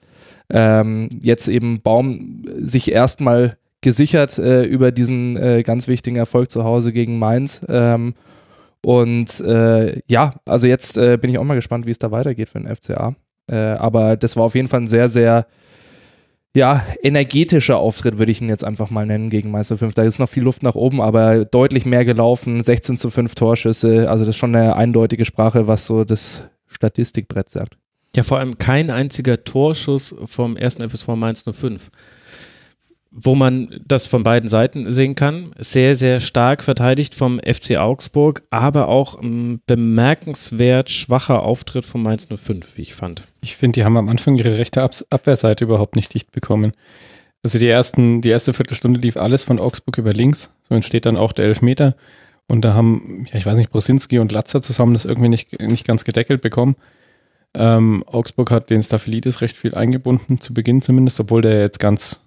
Ähm, 0.52 1.10
jetzt 1.22 1.48
eben 1.48 1.82
Baum 1.82 2.44
sich 2.60 2.92
erstmal 2.92 3.58
gesichert 3.82 4.38
äh, 4.38 4.64
über 4.64 4.92
diesen 4.92 5.38
äh, 5.38 5.64
ganz 5.64 5.88
wichtigen 5.88 6.18
Erfolg 6.18 6.52
zu 6.52 6.64
Hause 6.64 6.92
gegen 6.92 7.18
Mainz. 7.18 7.66
Ähm, 7.70 8.14
und 8.82 9.42
äh, 9.42 10.02
ja, 10.08 10.34
also 10.46 10.68
jetzt 10.68 10.98
äh, 10.98 11.18
bin 11.18 11.30
ich 11.30 11.38
auch 11.38 11.44
mal 11.44 11.56
gespannt, 11.56 11.86
wie 11.86 11.92
es 11.92 12.00
da 12.00 12.12
weitergeht 12.12 12.50
für 12.50 12.60
den 12.60 12.74
FCA. 12.74 13.16
Äh, 13.48 13.56
aber 13.56 14.18
das 14.18 14.36
war 14.36 14.44
auf 14.44 14.56
jeden 14.56 14.68
Fall 14.68 14.82
ein 14.82 14.88
sehr, 14.88 15.08
sehr 15.08 15.48
ja, 16.56 16.84
energetischer 17.04 17.78
Auftritt, 17.78 18.18
würde 18.18 18.32
ich 18.32 18.42
ihn 18.42 18.50
jetzt 18.50 18.64
einfach 18.64 18.90
mal 18.90 19.06
nennen, 19.06 19.30
gegen 19.30 19.52
Meister 19.52 19.78
5. 19.78 19.94
Da 19.94 20.04
ist 20.04 20.20
noch 20.20 20.30
viel 20.30 20.44
Luft 20.44 20.64
nach 20.64 20.76
oben, 20.76 21.02
aber 21.02 21.46
deutlich 21.46 21.86
mehr 21.86 22.06
gelaufen, 22.06 22.64
16 22.64 22.98
zu 22.98 23.10
5 23.10 23.36
Torschüsse, 23.36 24.10
also 24.10 24.26
das 24.26 24.36
ist 24.36 24.40
schon 24.40 24.56
eine 24.56 24.76
eindeutige 24.76 25.26
Sprache, 25.26 25.68
was 25.68 25.86
so 25.86 26.04
das 26.04 26.44
Statistikbrett 26.68 27.50
sagt. 27.50 27.78
Ja, 28.16 28.24
vor 28.24 28.40
allem 28.40 28.58
kein 28.58 28.90
einziger 28.90 29.44
Torschuss 29.44 30.16
vom 30.26 30.58
ersten 30.58 30.88
FSV 30.90 31.10
Mainz 31.10 31.44
05. 31.44 31.92
Wo 33.12 33.34
man 33.34 33.82
das 33.88 34.06
von 34.06 34.22
beiden 34.22 34.48
Seiten 34.50 34.92
sehen 34.92 35.16
kann. 35.16 35.52
Sehr, 35.58 35.96
sehr 35.96 36.20
stark 36.20 36.64
verteidigt 36.64 37.16
vom 37.16 37.40
FC 37.40 37.78
Augsburg, 37.78 38.44
aber 38.52 38.88
auch 38.88 39.20
ein 39.20 39.62
bemerkenswert 39.66 40.92
schwacher 40.92 41.42
Auftritt 41.42 41.86
von 41.86 42.04
Mainz 42.04 42.28
05, 42.28 42.78
wie 42.78 42.84
ich 42.84 42.94
fand. 42.94 43.24
Ich 43.42 43.58
finde, 43.58 43.80
die 43.80 43.86
haben 43.86 43.98
am 43.98 44.10
Anfang 44.10 44.36
ihre 44.36 44.58
rechte 44.60 44.84
Ab 44.84 44.94
Abwehrseite 45.10 45.64
überhaupt 45.64 45.96
nicht 45.96 46.14
dicht 46.14 46.32
bekommen. 46.32 46.74
Also 47.44 47.58
die 47.58 47.68
ersten, 47.68 48.22
die 48.22 48.30
erste 48.30 48.54
Viertelstunde 48.54 49.00
lief 49.00 49.18
alles 49.18 49.44
von 49.44 49.60
Augsburg 49.60 49.98
über 49.98 50.14
links. 50.14 50.52
So 50.68 50.76
entsteht 50.76 51.06
dann 51.06 51.18
auch 51.18 51.32
der 51.32 51.46
Elfmeter. 51.46 51.96
Und 52.48 52.66
da 52.66 52.74
haben, 52.74 53.26
ja, 53.32 53.38
ich 53.38 53.46
weiß 53.46 53.58
nicht, 53.58 53.72
Brosinski 53.72 54.20
und 54.20 54.32
Latzer 54.32 54.62
zusammen 54.62 54.94
das 54.94 55.06
irgendwie 55.06 55.30
nicht, 55.30 55.62
nicht 55.62 55.86
ganz 55.86 56.04
gedeckelt 56.04 56.42
bekommen. 56.42 56.76
Ähm, 57.56 58.04
Augsburg 58.08 58.52
hat 58.52 58.70
den 58.70 58.82
Staphylidis 58.82 59.42
recht 59.42 59.58
viel 59.58 59.76
eingebunden, 59.76 60.40
zu 60.40 60.54
Beginn 60.54 60.82
zumindest, 60.82 61.20
obwohl 61.20 61.42
der 61.42 61.62
jetzt 61.62 61.80
ganz 61.80 62.22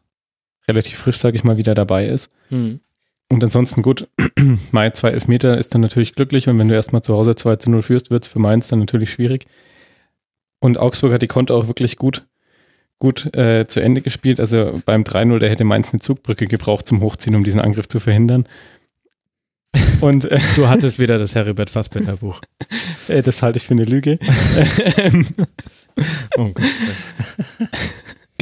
relativ 0.69 0.99
frisch, 0.99 1.19
sage 1.19 1.37
ich 1.37 1.45
mal, 1.45 1.57
wieder 1.57 1.75
dabei 1.75 2.07
ist. 2.07 2.31
Hm. 2.49 2.81
Und 3.29 3.43
ansonsten 3.43 3.83
gut, 3.83 4.09
Mai 4.73 4.91
zwei 4.91 5.11
Elfmeter 5.11 5.57
ist 5.57 5.75
dann 5.75 5.81
natürlich 5.81 6.15
glücklich 6.15 6.49
und 6.49 6.59
wenn 6.59 6.69
du 6.69 6.75
erstmal 6.75 7.03
zu 7.03 7.15
Hause 7.15 7.35
2 7.35 7.57
zu 7.57 7.71
0 7.71 7.83
führst, 7.83 8.11
wird 8.11 8.25
es 8.25 8.29
für 8.29 8.39
Mainz 8.39 8.69
dann 8.69 8.79
natürlich 8.79 9.11
schwierig. 9.11 9.47
Und 10.61 10.79
Augsburg 10.79 11.13
hat 11.13 11.23
die 11.23 11.29
Konter 11.29 11.55
auch 11.55 11.67
wirklich 11.67 11.97
gut, 11.97 12.27
gut 12.99 13.35
äh, 13.35 13.67
zu 13.67 13.81
Ende 13.81 14.01
gespielt. 14.01 14.39
Also 14.39 14.81
beim 14.85 15.03
3-0, 15.03 15.39
der 15.39 15.51
hätte 15.51 15.65
Mainz 15.65 15.93
eine 15.93 16.01
Zugbrücke 16.01 16.47
gebraucht 16.47 16.87
zum 16.87 17.01
Hochziehen, 17.01 17.35
um 17.35 17.43
diesen 17.43 17.61
Angriff 17.61 17.89
zu 17.89 18.01
verhindern. 18.01 18.47
Und 20.01 20.27
äh, 20.27 20.39
Du 20.57 20.69
hattest 20.69 20.99
wieder 20.99 21.19
das 21.19 21.35
Heribert 21.35 21.71
Fassbender 21.71 22.17
Buch. 22.17 22.43
äh, 23.09 23.23
das 23.23 23.43
halte 23.43 23.57
ich 23.59 23.65
für 23.65 23.75
eine 23.75 23.85
Lüge. 23.85 24.19
Oh 26.39 26.49
Gott. 26.55 26.65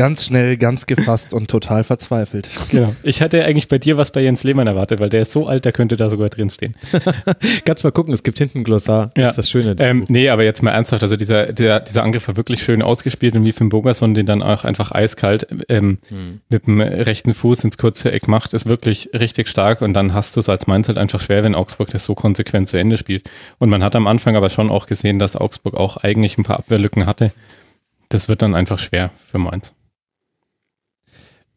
Ganz 0.01 0.24
schnell, 0.24 0.57
ganz 0.57 0.86
gefasst 0.86 1.34
und 1.34 1.51
total 1.51 1.84
verzweifelt. 1.84 2.48
genau. 2.70 2.94
Ich 3.03 3.20
hatte 3.20 3.44
eigentlich 3.44 3.68
bei 3.68 3.76
dir 3.76 3.98
was 3.98 4.11
bei 4.11 4.22
Jens 4.22 4.44
Lehmann 4.44 4.66
erwartet, 4.66 4.98
weil 4.98 5.11
der 5.11 5.20
ist 5.20 5.30
so 5.30 5.46
alt, 5.46 5.66
der 5.66 5.72
könnte 5.72 5.98
da 5.98 6.09
sogar 6.09 6.30
drinstehen. 6.30 6.74
Kannst 7.66 7.84
mal 7.84 7.90
gucken, 7.90 8.14
es 8.14 8.22
gibt 8.22 8.38
hinten 8.38 8.61
ein 8.61 8.64
Glossar. 8.64 9.11
Ja. 9.14 9.24
Das 9.24 9.32
ist 9.32 9.36
das 9.36 9.51
Schöne. 9.51 9.76
Ähm, 9.78 10.07
nee, 10.09 10.30
aber 10.30 10.42
jetzt 10.42 10.62
mal 10.62 10.70
ernsthaft, 10.70 11.03
also 11.03 11.16
dieser, 11.16 11.53
der, 11.53 11.80
dieser 11.80 12.03
Angriff 12.03 12.26
war 12.28 12.38
wirklich 12.38 12.62
schön 12.62 12.80
ausgespielt 12.80 13.36
und 13.36 13.44
wie 13.44 13.53
Finn 13.53 13.68
Bogerson 13.68 14.14
den 14.14 14.24
dann 14.24 14.42
auch 14.42 14.64
einfach 14.64 14.90
eiskalt 14.90 15.46
ähm, 15.68 15.98
Hm. 16.09 16.40
mit 16.48 16.66
dem 16.66 16.80
rechten 16.80 17.34
Fuß 17.34 17.64
ins 17.64 17.76
kurze 17.76 18.11
Eck 18.11 18.26
macht, 18.26 18.55
ist 18.55 18.64
wirklich 18.64 19.11
richtig 19.12 19.48
stark 19.48 19.82
und 19.82 19.92
dann 19.92 20.14
hast 20.14 20.34
du 20.34 20.40
es 20.40 20.48
als 20.48 20.66
Mainz 20.66 20.88
halt 20.88 20.96
einfach 20.96 21.20
schwer, 21.20 21.44
wenn 21.44 21.55
Augsburg 21.55 21.90
das 21.90 22.07
so 22.07 22.14
konsequent 22.14 22.70
zu 22.70 22.78
Ende 22.78 22.96
spielt. 22.96 23.28
Und 23.59 23.68
man 23.68 23.84
hat 23.84 23.94
am 23.94 24.07
Anfang 24.07 24.34
aber 24.34 24.48
schon 24.48 24.70
auch 24.70 24.86
gesehen, 24.86 25.18
dass 25.18 25.36
Augsburg 25.36 25.74
auch 25.74 25.98
eigentlich 25.98 26.38
ein 26.38 26.44
paar 26.44 26.59
Abwehrlücken 26.59 27.05
hatte. 27.05 27.32
Das 28.09 28.30
wird 28.30 28.40
dann 28.40 28.55
einfach 28.55 28.78
schwer 28.78 29.11
für 29.30 29.36
Mainz. 29.36 29.74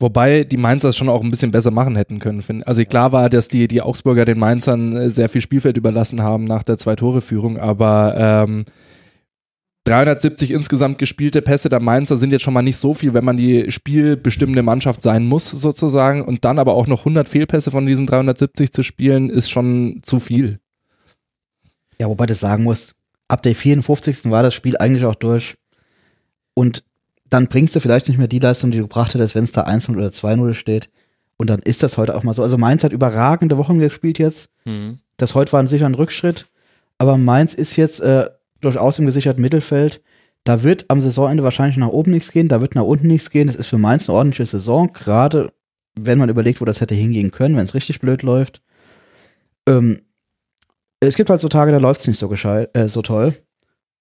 Wobei 0.04 0.44
die 0.44 0.58
Mainzer 0.58 0.90
es 0.90 0.98
schon 0.98 1.08
auch 1.08 1.24
ein 1.24 1.32
bisschen 1.32 1.52
besser 1.52 1.72
machen 1.72 1.96
hätten 1.96 2.20
können. 2.20 2.42
find- 2.42 2.68
Also 2.68 2.84
klar 2.84 3.14
war, 3.14 3.30
dass 3.30 3.48
die, 3.48 3.70
die 3.70 3.82
Augsburger 3.82 4.26
den 4.26 4.38
Mainzern 4.38 4.94
äh, 4.98 5.10
sehr 5.10 5.30
viel 5.30 5.40
Spielfeld 5.40 5.78
überlassen 5.78 6.22
haben 6.22 6.44
nach 6.44 6.62
der 6.64 6.78
Zwei-Tore-Führung, 6.78 7.58
aber 7.58 8.14
ähm, 8.18 8.66
370 9.86 10.52
insgesamt 10.52 10.98
gespielte 10.98 11.42
Pässe 11.42 11.70
der 11.70 11.82
Mainzer 11.82 12.18
sind 12.18 12.32
jetzt 12.32 12.42
schon 12.42 12.54
mal 12.54 12.62
nicht 12.62 12.76
so 12.76 12.94
viel, 12.94 13.14
wenn 13.14 13.24
man 13.24 13.38
die 13.38 13.72
spielbestimmende 13.72 14.62
Mannschaft 14.62 15.02
sein 15.02 15.26
muss, 15.26 15.50
sozusagen. 15.50 16.22
Und 16.24 16.44
dann 16.44 16.60
aber 16.60 16.74
auch 16.74 16.88
noch 16.88 17.00
100 17.00 17.30
Fehlpässe 17.30 17.72
von 17.72 17.86
diesen 17.86 18.06
370 18.06 18.74
zu 18.74 18.84
spielen, 18.84 19.30
ist 19.30 19.50
schon 19.50 20.00
zu 20.04 20.20
viel. 20.20 20.60
Ja, 21.98 22.10
wobei 22.10 22.26
du 22.26 22.36
sagen 22.36 22.64
musst, 22.64 22.96
ab 23.30 23.42
der 23.44 23.56
54. 23.56 24.26
war 24.32 24.44
das 24.44 24.54
Spiel 24.54 24.76
eigentlich 24.78 25.06
auch 25.06 25.16
durch. 25.16 25.56
Und 26.56 26.84
dann 27.34 27.48
bringst 27.48 27.76
du 27.76 27.80
vielleicht 27.80 28.08
nicht 28.08 28.18
mehr 28.18 28.28
die 28.28 28.40
Leistung, 28.40 28.70
die 28.70 28.78
du 28.78 28.84
gebracht 28.84 29.14
hättest, 29.14 29.34
wenn 29.34 29.44
es 29.44 29.52
da 29.52 29.64
1-0 29.64 29.96
oder 29.96 30.10
2-0 30.10 30.54
steht. 30.54 30.90
Und 31.38 31.50
dann 31.50 31.60
ist 31.60 31.82
das 31.82 31.98
heute 31.98 32.16
auch 32.16 32.24
mal 32.24 32.34
so. 32.34 32.44
Also 32.44 32.60
Mainz 32.60 32.84
hat 32.84 32.92
überragende 32.92 33.58
Wochen 33.58 33.80
gespielt 33.80 34.20
jetzt. 34.20 34.52
Mhm. 34.66 35.00
Das 35.18 35.34
heute 35.34 35.52
war 35.52 35.60
ein 35.60 35.68
sicher 35.68 35.88
ein 35.88 35.96
Rückschritt. 35.96 36.46
Aber 37.00 37.18
Mainz 37.18 37.56
ist 37.56 37.76
jetzt 37.76 38.02
äh, 38.02 38.30
durchaus 38.62 39.00
im 39.00 39.08
gesicherten 39.08 39.42
Mittelfeld. 39.42 40.02
Da 40.44 40.62
wird 40.62 40.86
am 40.90 41.02
Saisonende 41.02 41.44
wahrscheinlich 41.44 41.78
nach 41.78 41.88
oben 41.88 42.12
nichts 42.12 42.32
gehen, 42.32 42.50
da 42.50 42.62
wird 42.62 42.76
nach 42.76 42.84
unten 42.84 43.08
nichts 43.08 43.30
gehen. 43.30 43.48
Das 43.48 43.56
ist 43.56 43.68
für 43.68 43.78
Mainz 43.78 44.10
eine 44.10 44.18
ordentliche 44.18 44.46
Saison, 44.46 44.92
gerade 44.94 45.52
wenn 45.96 46.20
man 46.20 46.30
überlegt, 46.30 46.62
wo 46.62 46.66
das 46.66 46.82
hätte 46.82 46.96
hingehen 46.96 47.32
können, 47.32 47.56
wenn 47.56 47.66
es 47.66 47.74
richtig 47.74 48.00
blöd 48.00 48.22
läuft. 48.22 48.62
Ähm, 49.68 50.02
es 51.00 51.16
gibt 51.16 51.30
halt 51.30 51.42
so 51.42 51.50
Tage, 51.50 51.72
da 51.72 51.78
läuft 51.78 52.02
es 52.02 52.08
nicht 52.08 52.20
so, 52.20 52.28
gescheit, 52.28 52.76
äh, 52.76 52.88
so 52.88 53.02
toll. 53.02 53.36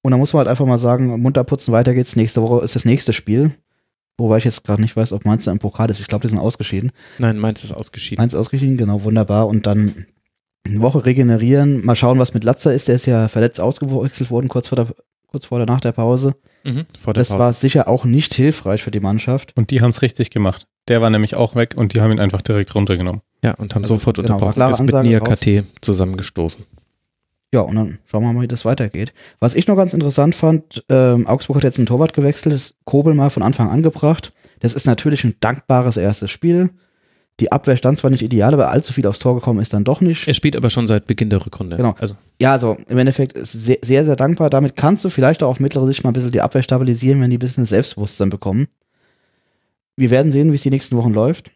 Und 0.03 0.11
da 0.11 0.17
muss 0.19 0.33
man 0.33 0.39
halt 0.41 0.49
einfach 0.49 0.67
mal 0.67 0.79
sagen, 0.79 1.21
munter 1.21 1.45
putzen, 1.45 1.73
weiter 1.73 1.95
geht's. 1.95 2.17
Nächste 2.17 2.43
Woche 2.43 2.65
ist 2.65 2.75
das 2.75 2.85
nächste 2.85 3.13
Spiel. 3.13 3.53
Wobei 4.19 4.39
ich 4.39 4.45
jetzt 4.45 4.65
gerade 4.65 4.83
nicht 4.83 4.95
weiß, 4.97 5.13
ob 5.13 5.25
Mainz 5.25 5.45
da 5.45 5.53
im 5.53 5.59
Pokal 5.59 5.91
ist. 5.91 6.01
Ich 6.01 6.07
glaube, 6.07 6.23
die 6.23 6.29
sind 6.29 6.39
ausgeschieden. 6.39 6.93
Nein, 7.19 7.39
Mainz 7.39 7.65
ist 7.65 7.73
ausgeschieden. 7.73 8.21
Mainz 8.21 8.35
ausgeschieden, 8.35 8.77
genau, 8.77 9.05
wunderbar. 9.05 9.49
Und 9.49 9.67
dann 9.67 10.07
eine 10.67 10.81
Woche 10.81 11.05
regenerieren. 11.07 11.85
Mal 11.85 11.97
schauen, 11.97 12.19
was 12.19 12.35
mit 12.35 12.45
Latzer 12.45 12.75
ist. 12.75 12.89
Der 12.89 12.97
ist 12.97 13.07
ja 13.07 13.29
verletzt 13.29 13.61
ausgewechselt 13.61 14.31
worden, 14.31 14.49
kurz 14.49 14.69
vor 14.69 14.77
der, 14.77 14.89
kurz 15.29 15.47
vor 15.47 15.59
der 15.59 15.67
nach 15.67 15.81
der 15.81 15.93
Pause. 15.93 16.35
Mhm, 16.65 16.85
vor 17.01 17.15
der 17.15 17.21
Das 17.23 17.29
Pause. 17.29 17.39
war 17.39 17.53
sicher 17.53 17.89
auch 17.89 18.05
nicht 18.05 18.35
hilfreich 18.35 18.83
für 18.83 18.91
die 18.91 19.01
Mannschaft. 19.01 19.57
Und 19.57 19.71
die 19.71 19.81
haben 19.81 19.91
es 19.91 20.03
richtig 20.03 20.31
gemacht. 20.31 20.67
Der 20.89 21.01
war 21.01 21.11
nämlich 21.11 21.35
auch 21.37 21.55
weg 21.55 21.75
und 21.77 21.95
die 21.95 22.01
haben 22.01 22.11
ihn 22.13 22.21
einfach 22.21 22.43
direkt 22.43 22.75
runtergenommen. 22.75 23.23
Ja, 23.43 23.55
und 23.55 23.75
haben 23.75 23.83
Also, 23.83 23.95
sofort 23.95 24.17
genau, 24.17 24.35
unterbrochen. 24.35 24.71
Ist 24.71 24.83
mit 24.83 25.03
Nia. 25.05 25.21
KT 25.21 25.65
zusammengestoßen. 25.81 26.65
Ja, 27.55 27.61
und 27.61 27.77
dann 27.77 27.99
schauen 28.07 28.23
wir 28.23 28.33
mal, 28.33 28.43
wie 28.43 28.49
das 28.49 28.65
weitergeht. 28.65 29.13
Was 29.39 29.55
ich 29.55 29.67
noch 29.67 29.77
ganz 29.77 29.93
interessant 29.93 30.35
fand, 30.35 30.85
ähm, 30.89 31.27
Augsburg 31.27 31.57
hat 31.59 31.65
jetzt 31.65 31.79
einen 31.79 31.87
Torwart 31.87 32.15
gewechselt, 32.15 32.55
das 32.55 32.75
Kobel 32.85 33.13
mal 33.13 33.29
von 33.29 33.43
Anfang 33.43 33.69
an 33.69 33.83
gebracht. 33.83 34.33
Das 34.61 34.73
ist 34.75 34.87
natürlich 34.87 35.25
ein 35.25 35.35
dankbares 35.41 35.99
erstes 35.99 36.31
Spiel. 36.31 36.71
Die 37.41 37.51
Abwehr 37.51 37.77
stand 37.77 37.99
zwar 37.99 38.11
nicht 38.11 38.23
ideal, 38.23 38.55
aber 38.55 38.71
allzu 38.71 38.93
viel 38.93 39.07
aufs 39.07 39.19
Tor 39.19 39.35
gekommen 39.35 39.61
ist 39.61 39.73
dann 39.73 39.85
doch 39.85 40.01
nicht. 40.01 40.29
Er 40.29 40.35
spielt 40.35 40.57
aber 40.57 40.71
schon 40.71 40.87
seit 40.87 41.07
Beginn 41.07 41.29
der 41.29 41.45
Rückrunde. 41.45 41.77
Genau. 41.77 41.95
Also, 41.99 42.15
Ja, 42.41 42.53
also 42.53 42.77
im 42.89 42.99
Endeffekt 42.99 43.33
ist 43.35 43.53
sehr, 43.53 43.79
sehr, 43.83 44.05
sehr 44.05 44.17
dankbar. 44.17 44.49
Damit 44.49 44.77
kannst 44.77 45.05
du 45.05 45.11
vielleicht 45.11 45.43
auch 45.43 45.49
auf 45.49 45.61
mittlere 45.61 45.87
Sicht 45.87 46.05
mal 46.05 46.11
ein 46.11 46.15
bisschen 46.15 46.31
die 46.31 46.41
Abwehr 46.41 46.63
stabilisieren, 46.63 47.21
wenn 47.21 47.31
die 47.31 47.37
ein 47.37 47.41
bisschen 47.41 47.65
Selbstbewusstsein 47.65 48.31
bekommen. 48.31 48.69
Wir 49.97 50.11
werden 50.11 50.33
sehen, 50.33 50.51
wie 50.53 50.55
es 50.55 50.63
die 50.63 50.71
nächsten 50.71 50.97
Wochen 50.97 51.13
läuft. 51.13 51.53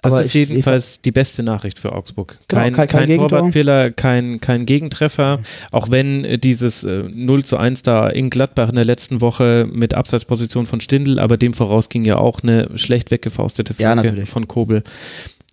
Das 0.00 0.12
Aber 0.12 0.22
ist 0.22 0.32
jedenfalls 0.32 1.00
die 1.00 1.10
beste 1.10 1.42
Nachricht 1.42 1.78
für 1.78 1.92
Augsburg. 1.92 2.38
Genau, 2.48 2.62
Kein, 2.62 2.72
kein- 2.72 2.86
kein 2.88 2.98
kein, 3.00 3.06
Gegentor. 3.08 3.28
Torwartfehler, 3.38 3.90
kein, 3.90 4.40
kein 4.40 4.64
Gegentreffer. 4.64 5.40
Auch 5.72 5.90
wenn 5.90 6.24
äh, 6.24 6.38
dieses 6.38 6.84
äh, 6.84 7.04
0 7.12 7.44
zu 7.44 7.56
1 7.56 7.82
da 7.82 8.08
in 8.08 8.30
Gladbach 8.30 8.68
in 8.68 8.76
der 8.76 8.84
letzten 8.84 9.20
Woche 9.20 9.68
mit 9.72 9.94
Abseitsposition 9.94 10.66
von 10.66 10.80
Stindl, 10.80 11.18
aber 11.18 11.36
dem 11.36 11.52
voraus 11.52 11.88
ging 11.88 12.04
ja 12.04 12.16
auch 12.16 12.42
eine 12.42 12.70
schlecht 12.78 13.10
weggefaustete 13.10 13.72
Ja, 13.78 13.92
Flanke 13.92 14.08
natürlich. 14.08 14.28
von 14.28 14.46
Kobel. 14.46 14.82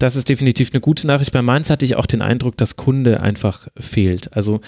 Das 0.06 0.16
ist 0.16 0.30
definitiv 0.30 0.70
eine 0.72 0.82
gute 0.82 1.08
Nachricht. 1.08 1.32
Bei 1.32 1.42
Mainz 1.42 1.72
hatte 1.72 1.84
ich 1.84 1.96
auch 1.96 2.06
den 2.06 2.22
Eindruck, 2.22 2.58
dass 2.58 2.76
Kunde 2.76 3.22
einfach 3.22 3.68
fehlt. 3.76 4.32
Also 4.38 4.62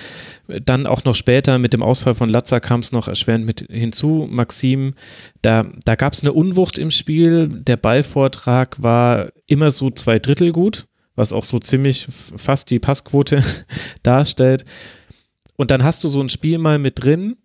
äh, 0.48 0.60
dann 0.60 0.88
auch 0.88 1.04
noch 1.04 1.14
später 1.14 1.60
mit 1.60 1.74
dem 1.74 1.84
Ausfall 1.84 2.16
von 2.16 2.28
Latza 2.28 2.60
kam 2.60 2.80
es 2.80 2.92
noch 2.92 3.08
erschwerend 3.08 3.46
mit 3.46 3.68
hinzu. 3.70 4.28
Maxim, 4.32 4.96
da, 5.44 5.68
da 5.86 5.94
gab 5.94 6.14
es 6.14 6.22
eine 6.22 6.34
Unwucht 6.34 6.80
im 6.80 6.90
Spiel. 6.90 7.50
Der 7.50 7.78
Ballvortrag 7.78 8.82
war 8.82 9.28
immer 9.46 9.70
so 9.70 9.92
zwei 9.92 10.18
Drittel 10.18 10.52
gut, 10.52 10.88
was 11.16 11.34
auch 11.34 11.44
so 11.44 11.60
ziemlich 11.60 12.08
fast 12.10 12.72
die 12.72 12.80
Passquote 12.80 13.44
darstellt. 14.02 14.66
Und 15.56 15.70
dann 15.70 15.84
hast 15.84 16.04
du 16.04 16.08
so 16.08 16.20
ein 16.20 16.30
Spiel 16.30 16.58
mal 16.58 16.80
mit 16.80 17.04
drin. 17.04 17.38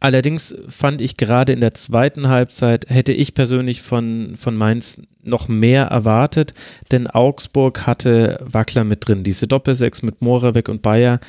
Allerdings 0.00 0.54
fand 0.66 1.02
ich 1.02 1.18
gerade 1.18 1.52
in 1.52 1.60
der 1.60 1.74
zweiten 1.74 2.28
Halbzeit, 2.28 2.88
hätte 2.88 3.12
ich 3.12 3.34
persönlich 3.34 3.82
von, 3.82 4.34
von 4.36 4.56
Mainz 4.56 5.02
noch 5.22 5.48
mehr 5.48 5.84
erwartet, 5.84 6.54
denn 6.90 7.06
Augsburg 7.06 7.86
hatte 7.86 8.38
Wackler 8.42 8.84
mit 8.84 9.06
drin. 9.06 9.22
Diese 9.22 9.46
Doppelsechs 9.46 10.02
mit 10.02 10.22
Moravec 10.22 10.70
und 10.70 10.80
Bayer, 10.80 11.20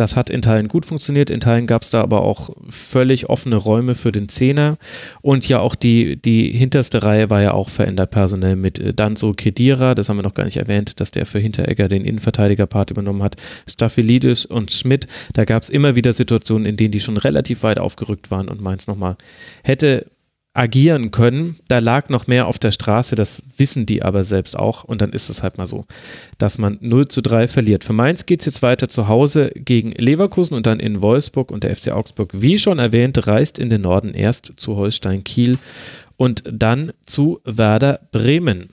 das 0.00 0.16
hat 0.16 0.30
in 0.30 0.40
Teilen 0.40 0.68
gut 0.68 0.86
funktioniert, 0.86 1.28
in 1.28 1.40
Teilen 1.40 1.66
gab 1.66 1.82
es 1.82 1.90
da 1.90 2.00
aber 2.00 2.22
auch 2.22 2.50
völlig 2.68 3.28
offene 3.28 3.56
Räume 3.56 3.94
für 3.94 4.12
den 4.12 4.28
Zehner. 4.28 4.78
Und 5.20 5.48
ja 5.48 5.60
auch 5.60 5.74
die, 5.74 6.16
die 6.16 6.50
hinterste 6.52 7.02
Reihe 7.02 7.28
war 7.28 7.42
ja 7.42 7.52
auch 7.52 7.68
verändert 7.68 8.10
personell 8.10 8.56
mit 8.56 8.78
äh, 8.78 8.94
Danzo 8.94 9.34
Kedira, 9.34 9.94
das 9.94 10.08
haben 10.08 10.16
wir 10.16 10.22
noch 10.22 10.34
gar 10.34 10.44
nicht 10.44 10.56
erwähnt, 10.56 11.00
dass 11.00 11.10
der 11.10 11.26
für 11.26 11.38
Hinteregger 11.38 11.88
den 11.88 12.04
Innenverteidiger-Part 12.04 12.90
übernommen 12.90 13.22
hat, 13.22 13.36
Staphylidis 13.68 14.46
und 14.46 14.72
Schmidt, 14.72 15.06
da 15.34 15.44
gab 15.44 15.62
es 15.62 15.70
immer 15.70 15.96
wieder 15.96 16.12
Situationen, 16.12 16.66
in 16.66 16.76
denen 16.76 16.92
die 16.92 17.00
schon 17.00 17.18
relativ 17.18 17.62
weit 17.62 17.78
aufgerückt 17.78 18.30
waren 18.30 18.48
und 18.48 18.62
Mainz 18.62 18.86
nochmal 18.86 19.16
hätte 19.62 20.06
agieren 20.52 21.10
können. 21.10 21.56
Da 21.68 21.78
lag 21.78 22.08
noch 22.08 22.26
mehr 22.26 22.46
auf 22.46 22.58
der 22.58 22.72
Straße, 22.72 23.14
das 23.14 23.44
wissen 23.56 23.86
die 23.86 24.02
aber 24.02 24.24
selbst 24.24 24.58
auch. 24.58 24.84
Und 24.84 25.00
dann 25.00 25.12
ist 25.12 25.28
es 25.28 25.42
halt 25.42 25.58
mal 25.58 25.66
so, 25.66 25.86
dass 26.38 26.58
man 26.58 26.78
0 26.80 27.08
zu 27.08 27.22
3 27.22 27.46
verliert. 27.46 27.84
Für 27.84 27.92
Mainz 27.92 28.26
geht 28.26 28.40
es 28.40 28.46
jetzt 28.46 28.62
weiter 28.62 28.88
zu 28.88 29.06
Hause 29.06 29.50
gegen 29.54 29.92
Leverkusen 29.92 30.54
und 30.56 30.66
dann 30.66 30.80
in 30.80 31.00
Wolfsburg. 31.00 31.50
Und 31.50 31.64
der 31.64 31.74
FC 31.74 31.92
Augsburg, 31.92 32.30
wie 32.32 32.58
schon 32.58 32.78
erwähnt, 32.78 33.26
reist 33.26 33.58
in 33.58 33.70
den 33.70 33.82
Norden 33.82 34.12
erst 34.12 34.54
zu 34.56 34.76
Holstein 34.76 35.22
Kiel 35.22 35.58
und 36.16 36.42
dann 36.50 36.92
zu 37.06 37.40
Werder 37.44 38.00
Bremen. 38.10 38.70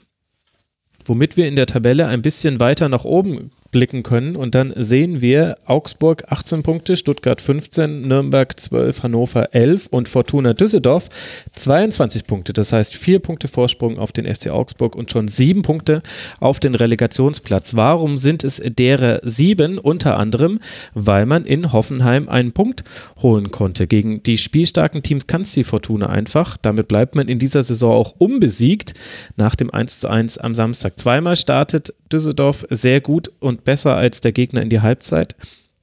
Womit 1.05 1.37
wir 1.37 1.47
in 1.47 1.55
der 1.55 1.67
Tabelle 1.67 2.07
ein 2.07 2.21
bisschen 2.21 2.59
weiter 2.59 2.89
nach 2.89 3.05
oben 3.05 3.51
blicken 3.77 4.01
können 4.01 4.35
und 4.35 4.55
dann 4.55 4.73
sehen 4.75 5.21
wir 5.21 5.53
Augsburg 5.65 6.23
18 6.29 6.63
Punkte, 6.63 6.97
Stuttgart 6.97 7.39
15, 7.39 8.07
Nürnberg 8.07 8.59
12, 8.59 9.03
Hannover 9.03 9.53
11 9.53 9.85
und 9.91 10.09
Fortuna 10.09 10.53
Düsseldorf 10.53 11.09
22 11.53 12.25
Punkte. 12.25 12.53
Das 12.53 12.73
heißt 12.73 12.95
vier 12.95 13.19
Punkte 13.19 13.47
Vorsprung 13.47 13.99
auf 13.99 14.11
den 14.11 14.25
FC 14.25 14.49
Augsburg 14.49 14.95
und 14.95 15.11
schon 15.11 15.27
sieben 15.27 15.61
Punkte 15.61 16.01
auf 16.39 16.59
den 16.59 16.73
Relegationsplatz. 16.73 17.75
Warum 17.75 18.17
sind 18.17 18.43
es 18.43 18.59
derer 18.65 19.19
sieben? 19.21 19.77
Unter 19.77 20.17
anderem, 20.17 20.59
weil 20.95 21.27
man 21.27 21.45
in 21.45 21.71
Hoffenheim 21.71 22.29
einen 22.29 22.53
Punkt 22.53 22.83
holen 23.21 23.51
konnte. 23.51 23.85
Gegen 23.85 24.23
die 24.23 24.39
spielstarken 24.39 25.03
Teams 25.03 25.27
kann 25.27 25.43
es 25.43 25.51
die 25.51 25.63
Fortuna 25.63 26.07
einfach. 26.07 26.57
Damit 26.59 26.87
bleibt 26.87 27.13
man 27.13 27.27
in 27.27 27.37
dieser 27.37 27.61
Saison 27.61 27.93
auch 27.93 28.15
unbesiegt 28.17 28.95
nach 29.35 29.55
dem 29.55 29.69
1 29.69 29.99
zu 29.99 30.07
1 30.07 30.39
am 30.39 30.55
Samstag. 30.55 30.97
Zweimal 30.97 31.35
startet 31.35 31.93
Düsseldorf 32.11 32.65
sehr 32.69 33.01
gut 33.01 33.31
und 33.39 33.66
besser 33.67 33.95
als 33.95 34.21
der 34.21 34.31
Gegner 34.31 34.61
in 34.61 34.69
die 34.69 34.79
Halbzeit. 34.79 35.35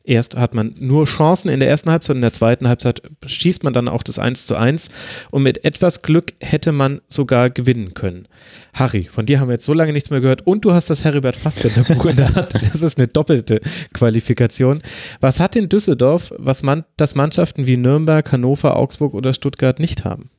Erst 0.07 0.37
hat 0.37 0.55
man 0.55 0.74
nur 0.78 1.05
Chancen 1.05 1.51
in 1.51 1.61
der 1.61 1.68
ersten 1.68 1.91
Halbzeit 1.91 2.11
und 2.11 2.18
in 2.18 2.22
der 2.22 2.32
zweiten 2.32 2.66
Halbzeit 2.66 3.03
schießt 3.26 3.62
man 3.62 3.72
dann 3.72 3.89
auch 3.89 4.03
das 4.03 4.18
1 4.18 4.47
zu 4.47 4.57
1 4.57 4.89
und 5.30 5.43
mit 5.43 5.64
etwas 5.64 6.03
Glück 6.03 6.32
hätte 6.41 6.72
man 6.72 7.03
sogar 7.09 7.51
gewinnen 7.51 7.93
können. 7.93 8.26
Harry, 8.72 9.05
von 9.05 9.26
dir 9.26 9.39
haben 9.39 9.49
wir 9.49 9.55
jetzt 9.55 9.66
so 9.66 9.74
lange 9.74 9.93
nichts 9.93 10.11
mehr 10.11 10.20
gehört 10.20 10.47
und 10.47 10.64
du 10.64 10.72
hast 10.72 10.89
das 10.89 11.05
Heribert 11.05 11.37
Fassbender 11.37 11.85
Buch 11.85 12.07
in 12.07 12.16
der 12.16 12.35
Hand. 12.35 12.55
Das 12.72 12.82
ist 12.82 12.99
eine 12.99 13.09
doppelte 13.09 13.61
Qualifikation. 13.93 14.78
Was 15.20 15.41
hat 15.41 15.57
in 15.57 15.68
Düsseldorf, 15.68 16.35
was 16.39 16.62
man, 16.62 16.85
das 16.97 17.14
Mannschaften 17.14 17.66
wie 17.66 17.76
Nürnberg, 17.76 18.30
Hannover, 18.30 18.76
Augsburg 18.76 19.14
oder 19.14 19.32
Stuttgart 19.32 19.78
nicht 19.78 20.05
haben? 20.05 20.30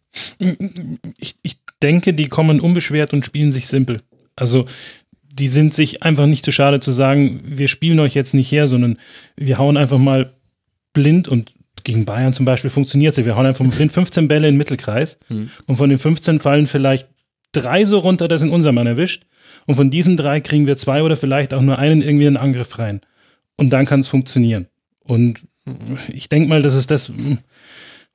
ich, 1.18 1.36
ich 1.41 1.58
denke, 1.82 2.14
die 2.14 2.28
kommen 2.28 2.60
unbeschwert 2.60 3.14
und 3.14 3.26
spielen 3.26 3.52
sich 3.52 3.68
simpel. 3.68 4.00
Also 4.36 4.66
die 5.38 5.48
sind 5.50 5.74
sich 5.74 6.02
einfach 6.04 6.28
nicht 6.28 6.46
zu 6.46 6.52
schade 6.52 6.80
zu 6.80 6.92
sagen, 6.92 7.42
wir 7.46 7.68
spielen 7.68 8.00
euch 8.00 8.14
jetzt 8.14 8.34
nicht 8.34 8.52
her, 8.52 8.68
sondern 8.68 8.98
wir 9.36 9.58
hauen 9.58 9.76
einfach 9.76 9.98
mal 9.98 10.34
blind 10.94 11.28
und 11.28 11.54
gegen 11.84 12.06
Bayern 12.06 12.34
zum 12.34 12.46
Beispiel 12.46 12.70
funktioniert 12.70 13.18
es. 13.18 13.26
Wir 13.26 13.36
hauen 13.36 13.46
einfach 13.46 13.66
mal 13.66 13.76
blind 13.76 13.92
15 13.92 14.28
Bälle 14.28 14.48
in 14.48 14.54
den 14.54 14.58
Mittelkreis 14.58 15.20
Hm. 15.28 15.50
und 15.68 15.76
von 15.76 15.90
den 15.90 16.00
15 16.00 16.40
fallen 16.40 16.68
vielleicht 16.68 17.10
drei 17.52 17.86
so 17.86 18.00
runter, 18.00 18.28
dass 18.28 18.42
ihn 18.42 18.50
unser 18.50 18.72
Mann 18.72 18.88
erwischt. 18.88 19.26
Und 19.66 19.76
von 19.76 19.90
diesen 19.90 20.16
drei 20.16 20.42
kriegen 20.42 20.68
wir 20.68 20.78
zwei 20.78 21.04
oder 21.04 21.18
vielleicht 21.18 21.54
auch 21.54 21.62
nur 21.62 21.80
einen 21.80 22.02
irgendwie 22.02 22.26
in 22.26 22.36
den 22.36 22.42
Angriff 22.42 22.78
rein. 22.80 23.02
Und 23.58 23.72
dann 23.72 23.86
kann 23.86 24.00
es 24.02 24.08
funktionieren. 24.08 24.68
Und 25.00 25.42
ich 26.10 26.30
denke 26.30 26.48
mal, 26.48 26.62
das 26.62 26.76
ist 26.76 26.92
das, 26.92 27.12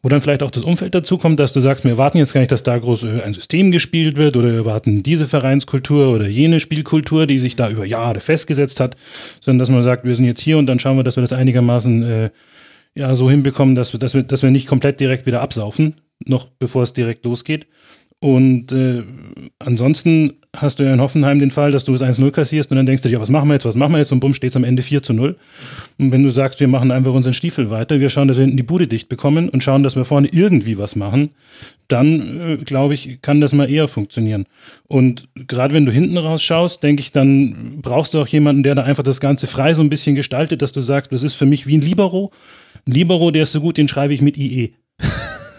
wo 0.02 0.08
dann 0.08 0.20
vielleicht 0.20 0.42
auch 0.42 0.50
das 0.50 0.62
Umfeld 0.62 0.94
dazu 0.94 1.18
kommt, 1.18 1.38
dass 1.40 1.52
du 1.52 1.60
sagst, 1.60 1.84
wir 1.84 1.92
erwarten 1.92 2.18
jetzt 2.18 2.32
gar 2.32 2.40
nicht, 2.40 2.52
dass 2.52 2.62
da 2.62 2.78
groß 2.78 3.04
ein 3.04 3.34
System 3.34 3.70
gespielt 3.70 4.16
wird 4.16 4.36
oder 4.36 4.48
wir 4.48 4.58
erwarten 4.58 5.02
diese 5.02 5.26
Vereinskultur 5.26 6.08
oder 6.14 6.26
jene 6.26 6.58
Spielkultur, 6.58 7.26
die 7.26 7.38
sich 7.38 7.54
da 7.56 7.68
über 7.68 7.84
Jahre 7.84 8.20
festgesetzt 8.20 8.80
hat, 8.80 8.96
sondern 9.40 9.58
dass 9.58 9.68
man 9.68 9.82
sagt, 9.82 10.04
wir 10.04 10.14
sind 10.14 10.24
jetzt 10.24 10.40
hier 10.40 10.56
und 10.56 10.66
dann 10.66 10.78
schauen 10.78 10.96
wir, 10.96 11.04
dass 11.04 11.16
wir 11.16 11.22
das 11.22 11.34
einigermaßen 11.34 12.02
äh, 12.02 12.30
ja 12.94 13.14
so 13.14 13.30
hinbekommen, 13.30 13.74
dass 13.74 13.92
wir, 13.92 14.00
dass 14.00 14.14
wir, 14.14 14.22
dass 14.22 14.42
wir 14.42 14.50
nicht 14.50 14.66
komplett 14.66 15.00
direkt 15.00 15.26
wieder 15.26 15.42
absaufen, 15.42 15.96
noch 16.24 16.48
bevor 16.58 16.82
es 16.82 16.94
direkt 16.94 17.24
losgeht. 17.26 17.66
Und 18.20 18.72
äh, 18.72 19.02
ansonsten 19.58 20.39
hast 20.56 20.80
du 20.80 20.82
ja 20.82 20.92
in 20.92 21.00
Hoffenheim 21.00 21.38
den 21.38 21.52
Fall, 21.52 21.70
dass 21.70 21.84
du 21.84 21.92
das 21.92 22.02
1-0 22.02 22.30
kassierst 22.32 22.70
und 22.70 22.76
dann 22.76 22.86
denkst 22.86 23.02
du 23.02 23.08
dir, 23.08 23.14
ja, 23.14 23.20
was 23.20 23.30
machen 23.30 23.48
wir 23.48 23.54
jetzt, 23.54 23.64
was 23.64 23.76
machen 23.76 23.92
wir 23.92 23.98
jetzt? 23.98 24.10
Und 24.10 24.18
bumm, 24.18 24.34
steht 24.34 24.50
es 24.50 24.56
am 24.56 24.64
Ende 24.64 24.82
4 24.82 25.02
zu 25.02 25.12
0. 25.12 25.36
Und 25.98 26.12
wenn 26.12 26.24
du 26.24 26.30
sagst, 26.30 26.58
wir 26.58 26.66
machen 26.66 26.90
einfach 26.90 27.12
unseren 27.12 27.34
Stiefel 27.34 27.70
weiter, 27.70 28.00
wir 28.00 28.10
schauen, 28.10 28.26
dass 28.26 28.36
wir 28.36 28.42
hinten 28.42 28.56
die 28.56 28.64
Bude 28.64 28.88
dicht 28.88 29.08
bekommen 29.08 29.48
und 29.48 29.62
schauen, 29.62 29.84
dass 29.84 29.94
wir 29.94 30.04
vorne 30.04 30.28
irgendwie 30.32 30.76
was 30.76 30.96
machen, 30.96 31.30
dann 31.86 32.40
äh, 32.40 32.56
glaube 32.56 32.94
ich, 32.94 33.22
kann 33.22 33.40
das 33.40 33.52
mal 33.52 33.70
eher 33.70 33.86
funktionieren. 33.86 34.46
Und 34.88 35.28
gerade 35.34 35.72
wenn 35.72 35.86
du 35.86 35.92
hinten 35.92 36.18
rausschaust, 36.18 36.82
denke 36.82 37.00
ich, 37.00 37.12
dann 37.12 37.78
brauchst 37.80 38.14
du 38.14 38.20
auch 38.20 38.28
jemanden, 38.28 38.64
der 38.64 38.74
da 38.74 38.82
einfach 38.82 39.04
das 39.04 39.20
Ganze 39.20 39.46
frei 39.46 39.74
so 39.74 39.82
ein 39.82 39.90
bisschen 39.90 40.16
gestaltet, 40.16 40.62
dass 40.62 40.72
du 40.72 40.82
sagst, 40.82 41.12
das 41.12 41.22
ist 41.22 41.34
für 41.34 41.46
mich 41.46 41.68
wie 41.68 41.78
ein 41.78 41.82
Libero. 41.82 42.32
Ein 42.86 42.92
Libero, 42.92 43.30
der 43.30 43.44
ist 43.44 43.52
so 43.52 43.60
gut, 43.60 43.76
den 43.76 43.88
schreibe 43.88 44.14
ich 44.14 44.20
mit 44.20 44.36
IE. 44.36 44.74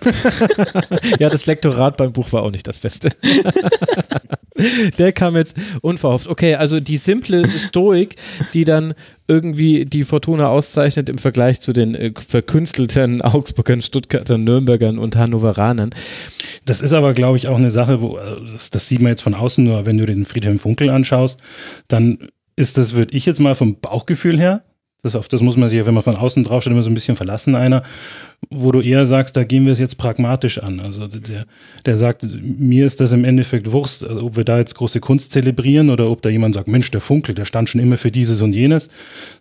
ja, 1.20 1.30
das 1.30 1.45
Lektorat 1.45 1.97
beim 1.97 2.12
Buch 2.12 2.32
war 2.34 2.43
auch 2.43 2.52
nicht 2.52 2.68
das 2.68 2.80
Beste. 2.80 3.12
Der 4.97 5.12
kam 5.12 5.36
jetzt 5.36 5.56
unverhofft. 5.82 6.28
Okay, 6.28 6.56
also 6.56 6.80
die 6.80 6.97
simple 6.97 7.49
Stoik, 7.49 8.16
die 8.54 8.66
dann 8.66 8.93
irgendwie 9.28 9.86
die 9.86 10.04
Fortuna 10.04 10.47
auszeichnet 10.47 11.10
im 11.10 11.18
Vergleich 11.18 11.62
zu 11.62 11.74
den 11.74 11.95
äh, 11.95 12.12
verkünstelten 12.16 13.22
Augsburgern, 13.22 13.82
Stuttgartern, 13.82 14.43
Nürnbergern 14.43 14.99
und 14.99 15.16
Hannoveranern. 15.16 15.91
Das 16.66 16.82
ist 16.82 16.93
aber, 16.93 17.14
glaube 17.14 17.38
ich, 17.38 17.47
auch 17.47 17.58
eine 17.58 17.72
Sache, 17.72 18.02
wo 18.02 18.18
äh, 18.18 18.38
das, 18.52 18.70
das 18.70 18.88
sieht 18.88 19.02
man 19.02 19.12
jetzt 19.12 19.22
von 19.22 19.34
außen 19.34 19.64
nur, 19.64 19.86
wenn 19.86 19.97
du 19.97 20.06
den 20.06 20.26
Friedhelm 20.26 20.60
Funkel 20.60 20.89
anschaust, 20.89 21.39
dann 21.88 22.30
ist 22.56 22.78
das, 22.78 22.93
würde 22.93 23.16
ich 23.16 23.26
jetzt 23.26 23.39
mal 23.39 23.56
vom 23.56 23.80
Bauchgefühl 23.80 24.38
her, 24.38 24.64
das, 25.02 25.16
auf 25.16 25.28
das 25.28 25.41
muss 25.41 25.58
man 25.58 25.70
sich 25.70 25.78
ja, 25.78 25.86
wenn 25.86 25.93
man 25.93 26.04
von 26.04 26.16
außen 26.16 26.43
drauf 26.43 26.62
steht, 26.62 26.74
immer 26.74 26.84
so 26.84 26.89
ein 26.89 26.93
bisschen 26.93 27.16
verlassen, 27.16 27.56
einer, 27.56 27.84
wo 28.49 28.71
du 28.71 28.81
eher 28.81 29.05
sagst, 29.05 29.37
da 29.37 29.43
gehen 29.43 29.65
wir 29.65 29.73
es 29.73 29.79
jetzt 29.79 29.97
pragmatisch 29.97 30.57
an. 30.57 30.79
Also 30.79 31.07
der, 31.07 31.45
der 31.85 31.95
sagt, 31.97 32.25
mir 32.41 32.85
ist 32.87 32.99
das 32.99 33.11
im 33.11 33.23
Endeffekt 33.23 33.71
Wurst, 33.71 34.05
also 34.07 34.25
ob 34.25 34.35
wir 34.35 34.43
da 34.43 34.57
jetzt 34.57 34.73
große 34.75 34.99
Kunst 34.99 35.31
zelebrieren 35.31 35.89
oder 35.89 36.09
ob 36.09 36.21
da 36.23 36.29
jemand 36.29 36.55
sagt, 36.55 36.67
Mensch, 36.67 36.89
der 36.91 37.01
Funkel, 37.01 37.35
der 37.35 37.45
stand 37.45 37.69
schon 37.69 37.79
immer 37.79 37.97
für 37.97 38.09
dieses 38.11 38.41
und 38.41 38.53
jenes. 38.53 38.89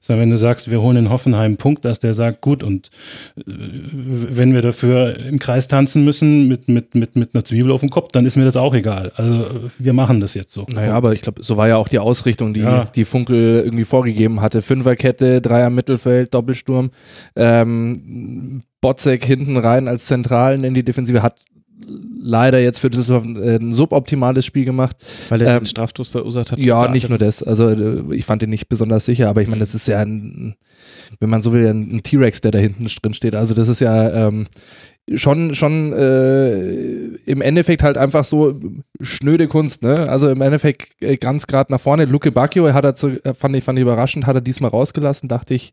Sondern 0.00 0.22
wenn 0.22 0.30
du 0.30 0.36
sagst, 0.38 0.70
wir 0.70 0.82
holen 0.82 0.96
in 0.98 1.08
Hoffenheim 1.10 1.40
einen 1.40 1.56
Punkt, 1.56 1.84
dass 1.86 1.98
der 1.98 2.12
sagt, 2.14 2.42
gut, 2.42 2.62
und 2.62 2.90
äh, 3.38 3.42
wenn 3.46 4.52
wir 4.52 4.60
dafür 4.62 5.18
im 5.18 5.38
Kreis 5.38 5.66
tanzen 5.66 6.04
müssen 6.04 6.46
mit, 6.46 6.68
mit, 6.68 6.94
mit, 6.94 7.16
mit 7.16 7.34
einer 7.34 7.44
Zwiebel 7.44 7.72
auf 7.72 7.80
dem 7.80 7.90
Kopf, 7.90 8.08
dann 8.12 8.26
ist 8.26 8.36
mir 8.36 8.44
das 8.44 8.56
auch 8.56 8.74
egal. 8.74 9.12
Also 9.16 9.46
wir 9.78 9.94
machen 9.94 10.20
das 10.20 10.34
jetzt 10.34 10.52
so. 10.52 10.66
Naja, 10.68 10.92
aber 10.92 11.14
ich 11.14 11.22
glaube, 11.22 11.42
so 11.42 11.56
war 11.56 11.68
ja 11.68 11.76
auch 11.78 11.88
die 11.88 11.98
Ausrichtung, 11.98 12.52
die, 12.52 12.60
Ja. 12.60 12.84
die 12.84 13.06
Funkel 13.06 13.62
irgendwie 13.64 13.84
vorgegeben 13.84 14.40
hatte. 14.42 14.60
Fünferkette, 14.62 15.40
Dreier 15.40 15.70
Mittelfeld, 15.70 16.34
Doppelsturm. 16.34 16.90
Ähm, 17.34 18.62
Botzek 18.80 19.24
hinten 19.24 19.56
rein 19.56 19.88
als 19.88 20.06
Zentralen 20.06 20.64
in 20.64 20.74
die 20.74 20.84
Defensive 20.84 21.22
hat 21.22 21.36
leider 22.20 22.60
jetzt 22.60 22.78
für 22.78 22.90
Düsseldorf 22.90 23.24
ein 23.24 23.72
suboptimales 23.72 24.44
Spiel 24.44 24.64
gemacht. 24.64 24.96
Weil 25.28 25.42
er 25.42 25.54
Ähm, 25.54 25.60
den 25.60 25.66
Strafstoß 25.66 26.08
verursacht 26.08 26.52
hat. 26.52 26.58
Ja, 26.58 26.88
nicht 26.88 27.08
nur 27.08 27.18
das. 27.18 27.42
Also 27.42 27.68
äh, 27.68 28.14
ich 28.14 28.24
fand 28.24 28.42
ihn 28.42 28.50
nicht 28.50 28.68
besonders 28.68 29.06
sicher, 29.06 29.28
aber 29.28 29.42
ich 29.42 29.48
meine, 29.48 29.60
das 29.60 29.74
ist 29.74 29.88
ja 29.88 30.00
ein, 30.00 30.56
wenn 31.18 31.30
man 31.30 31.42
so 31.42 31.52
will, 31.52 31.66
ein, 31.66 32.02
T-Rex, 32.02 32.40
der 32.40 32.50
da 32.50 32.58
hinten 32.58 32.86
drin 32.86 33.14
steht. 33.14 33.34
Also 33.34 33.54
das 33.54 33.68
ist 33.68 33.80
ja 33.80 34.26
ähm, 34.26 34.46
schon, 35.14 35.54
schon 35.54 35.92
äh, 35.92 36.60
im 37.24 37.40
Endeffekt 37.40 37.82
halt 37.82 37.96
einfach 37.96 38.24
so 38.24 38.58
schnöde 39.00 39.48
Kunst, 39.48 39.82
ne? 39.82 40.08
Also 40.08 40.28
im 40.28 40.40
Endeffekt 40.42 41.02
äh, 41.02 41.16
ganz 41.16 41.46
gerade 41.46 41.72
nach 41.72 41.80
vorne. 41.80 42.04
Luke 42.04 42.30
Bacchio 42.30 42.72
hat 42.72 42.84
er 42.84 42.94
zu, 42.94 43.18
fand 43.34 43.56
ich, 43.56 43.64
fand 43.64 43.78
ich 43.78 43.82
überraschend, 43.82 44.26
hat 44.26 44.36
er 44.36 44.42
diesmal 44.42 44.70
rausgelassen, 44.70 45.28
dachte 45.28 45.54
ich, 45.54 45.72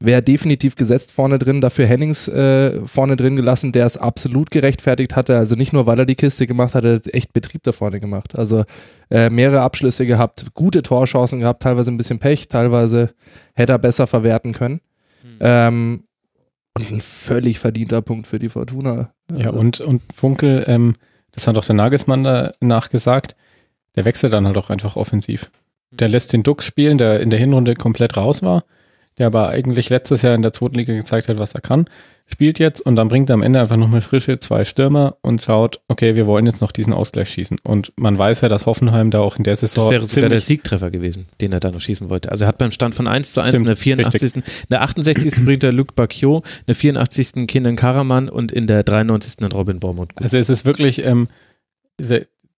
wäre 0.00 0.22
definitiv 0.22 0.76
gesetzt 0.76 1.10
vorne 1.10 1.38
drin, 1.38 1.60
dafür 1.60 1.86
Hennings 1.86 2.28
äh, 2.28 2.80
vorne 2.86 3.16
drin 3.16 3.36
gelassen, 3.36 3.72
der 3.72 3.84
es 3.84 3.96
absolut 3.96 4.50
gerechtfertigt 4.50 5.16
hatte. 5.16 5.36
Also 5.36 5.56
nicht 5.56 5.72
nur, 5.72 5.86
weil 5.86 5.98
er 5.98 6.06
die 6.06 6.14
Kiste 6.14 6.46
gemacht 6.46 6.74
hat, 6.74 6.84
er 6.84 6.94
hat 6.96 7.12
echt 7.12 7.32
Betrieb 7.32 7.64
da 7.64 7.72
vorne 7.72 7.98
gemacht. 7.98 8.38
Also 8.38 8.64
äh, 9.10 9.28
mehrere 9.28 9.62
Abschlüsse 9.62 10.06
gehabt, 10.06 10.46
gute 10.54 10.82
Torchancen 10.82 11.40
gehabt, 11.40 11.62
teilweise 11.62 11.90
ein 11.90 11.96
bisschen 11.96 12.20
Pech, 12.20 12.48
teilweise 12.48 13.10
hätte 13.54 13.72
er 13.72 13.78
besser 13.78 14.06
verwerten 14.06 14.52
können. 14.52 14.80
Ähm, 15.40 16.04
und 16.76 16.92
ein 16.92 17.00
völlig 17.00 17.58
verdienter 17.58 18.02
Punkt 18.02 18.28
für 18.28 18.38
die 18.38 18.48
Fortuna. 18.48 19.10
Ja, 19.36 19.50
und, 19.50 19.80
und 19.80 20.02
Funkel, 20.14 20.64
ähm, 20.68 20.94
das 21.32 21.48
hat 21.48 21.58
auch 21.58 21.64
der 21.64 21.74
Nagelsmann 21.74 22.22
da 22.22 22.52
nachgesagt, 22.60 23.34
der 23.96 24.04
wechselt 24.04 24.32
dann 24.32 24.46
halt 24.46 24.56
auch 24.56 24.70
einfach 24.70 24.96
offensiv. 24.96 25.50
Der 25.90 26.08
lässt 26.08 26.32
den 26.32 26.44
Duck 26.44 26.62
spielen, 26.62 26.98
der 26.98 27.20
in 27.20 27.30
der 27.30 27.38
Hinrunde 27.38 27.74
komplett 27.74 28.16
raus 28.16 28.42
war, 28.42 28.64
der 29.18 29.26
aber 29.26 29.48
eigentlich 29.48 29.90
letztes 29.90 30.22
Jahr 30.22 30.34
in 30.34 30.42
der 30.42 30.52
zweiten 30.52 30.76
Liga 30.76 30.94
gezeigt 30.94 31.28
hat, 31.28 31.38
was 31.38 31.54
er 31.54 31.60
kann, 31.60 31.86
spielt 32.30 32.58
jetzt 32.58 32.80
und 32.80 32.96
dann 32.96 33.08
bringt 33.08 33.30
er 33.30 33.34
am 33.34 33.42
Ende 33.42 33.60
einfach 33.60 33.76
nochmal 33.76 34.00
frische 34.00 34.38
zwei 34.38 34.64
Stürmer 34.64 35.16
und 35.22 35.40
schaut, 35.42 35.80
okay, 35.88 36.14
wir 36.14 36.26
wollen 36.26 36.46
jetzt 36.46 36.60
noch 36.60 36.72
diesen 36.72 36.92
Ausgleich 36.92 37.30
schießen. 37.30 37.58
Und 37.64 37.92
man 37.96 38.18
weiß 38.18 38.42
ja, 38.42 38.48
dass 38.48 38.66
Hoffenheim 38.66 39.10
da 39.10 39.20
auch 39.20 39.36
in 39.36 39.44
der 39.44 39.56
Saison 39.56 39.84
Das 39.84 39.90
wäre 39.90 40.06
sogar 40.06 40.28
der 40.28 40.40
Siegtreffer 40.40 40.90
gewesen, 40.90 41.28
den 41.40 41.52
er 41.52 41.60
da 41.60 41.70
noch 41.70 41.80
schießen 41.80 42.10
wollte. 42.10 42.30
Also 42.30 42.44
er 42.44 42.48
hat 42.48 42.58
beim 42.58 42.70
Stand 42.70 42.94
von 42.94 43.06
1 43.06 43.32
zu 43.32 43.40
1 43.40 43.48
in 43.48 43.52
Stimmt, 43.52 43.68
der 43.68 43.76
84. 43.76 44.34
In 44.36 44.42
der 44.70 44.82
68. 44.82 45.44
bringt 45.44 45.64
er 45.64 45.72
Luc 45.72 45.94
Bacchio, 45.94 46.38
in 46.60 46.66
der 46.66 46.74
84. 46.74 47.46
Kenan 47.46 47.76
Karaman 47.76 48.28
und 48.28 48.52
in 48.52 48.66
der 48.66 48.82
93. 48.82 49.36
dann 49.36 49.52
Robin 49.52 49.80
Bormund. 49.80 50.12
Also 50.16 50.36
es 50.36 50.50
ist 50.50 50.66
wirklich, 50.66 51.04
ähm, 51.04 51.28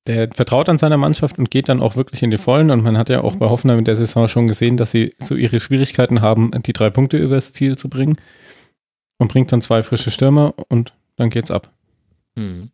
der, 0.06 0.28
vertraut 0.32 0.68
an 0.68 0.78
seiner 0.78 0.96
Mannschaft 0.96 1.38
und 1.38 1.50
geht 1.50 1.68
dann 1.68 1.80
auch 1.80 1.96
wirklich 1.96 2.22
in 2.22 2.30
die 2.30 2.38
Vollen. 2.38 2.70
Und 2.70 2.82
man 2.82 2.96
hat 2.96 3.08
ja 3.08 3.22
auch 3.22 3.36
bei 3.36 3.48
Hoffenheim 3.48 3.78
in 3.78 3.84
der 3.84 3.96
Saison 3.96 4.28
schon 4.28 4.46
gesehen, 4.46 4.76
dass 4.76 4.90
sie 4.90 5.14
so 5.18 5.34
ihre 5.34 5.60
Schwierigkeiten 5.60 6.20
haben, 6.20 6.50
die 6.62 6.72
drei 6.72 6.90
Punkte 6.90 7.18
übers 7.18 7.52
Ziel 7.52 7.76
zu 7.76 7.88
bringen. 7.88 8.16
Und 9.18 9.28
bringt 9.28 9.52
dann 9.52 9.60
zwei 9.60 9.82
frische 9.82 10.10
Stürmer 10.10 10.54
und 10.68 10.94
dann 11.16 11.28
geht's 11.28 11.50
ab. 11.50 11.70
Mhm. 12.36 12.70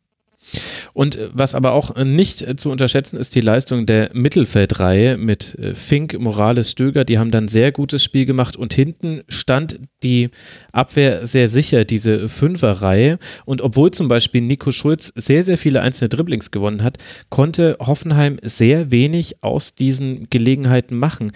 Und 0.96 1.16
äh, 1.16 1.28
was 1.34 1.54
aber 1.54 1.72
auch 1.72 1.94
äh, 1.94 2.06
nicht 2.06 2.40
äh, 2.40 2.56
zu 2.56 2.70
unterschätzen 2.70 3.18
ist 3.18 3.34
die 3.34 3.42
Leistung 3.42 3.84
der 3.84 4.08
Mittelfeldreihe 4.14 5.18
mit 5.18 5.54
Fink, 5.74 6.18
Morales, 6.18 6.70
Stöger. 6.70 7.04
Die 7.04 7.18
haben 7.18 7.30
dann 7.30 7.48
sehr 7.48 7.70
gutes 7.70 8.02
Spiel 8.02 8.24
gemacht 8.24 8.56
und 8.56 8.72
hinten 8.72 9.22
stand 9.28 9.78
die 10.02 10.30
Abwehr 10.72 11.26
sehr 11.26 11.48
sicher, 11.48 11.84
diese 11.84 12.30
Fünferreihe. 12.30 13.18
Und 13.44 13.60
obwohl 13.60 13.90
zum 13.90 14.08
Beispiel 14.08 14.40
Nico 14.40 14.70
Schulz 14.70 15.12
sehr, 15.16 15.44
sehr 15.44 15.58
viele 15.58 15.82
einzelne 15.82 16.08
Dribblings 16.08 16.50
gewonnen 16.50 16.82
hat, 16.82 16.96
konnte 17.28 17.76
Hoffenheim 17.78 18.38
sehr 18.42 18.90
wenig 18.90 19.42
aus 19.42 19.74
diesen 19.74 20.30
Gelegenheiten 20.30 20.96
machen. 20.96 21.32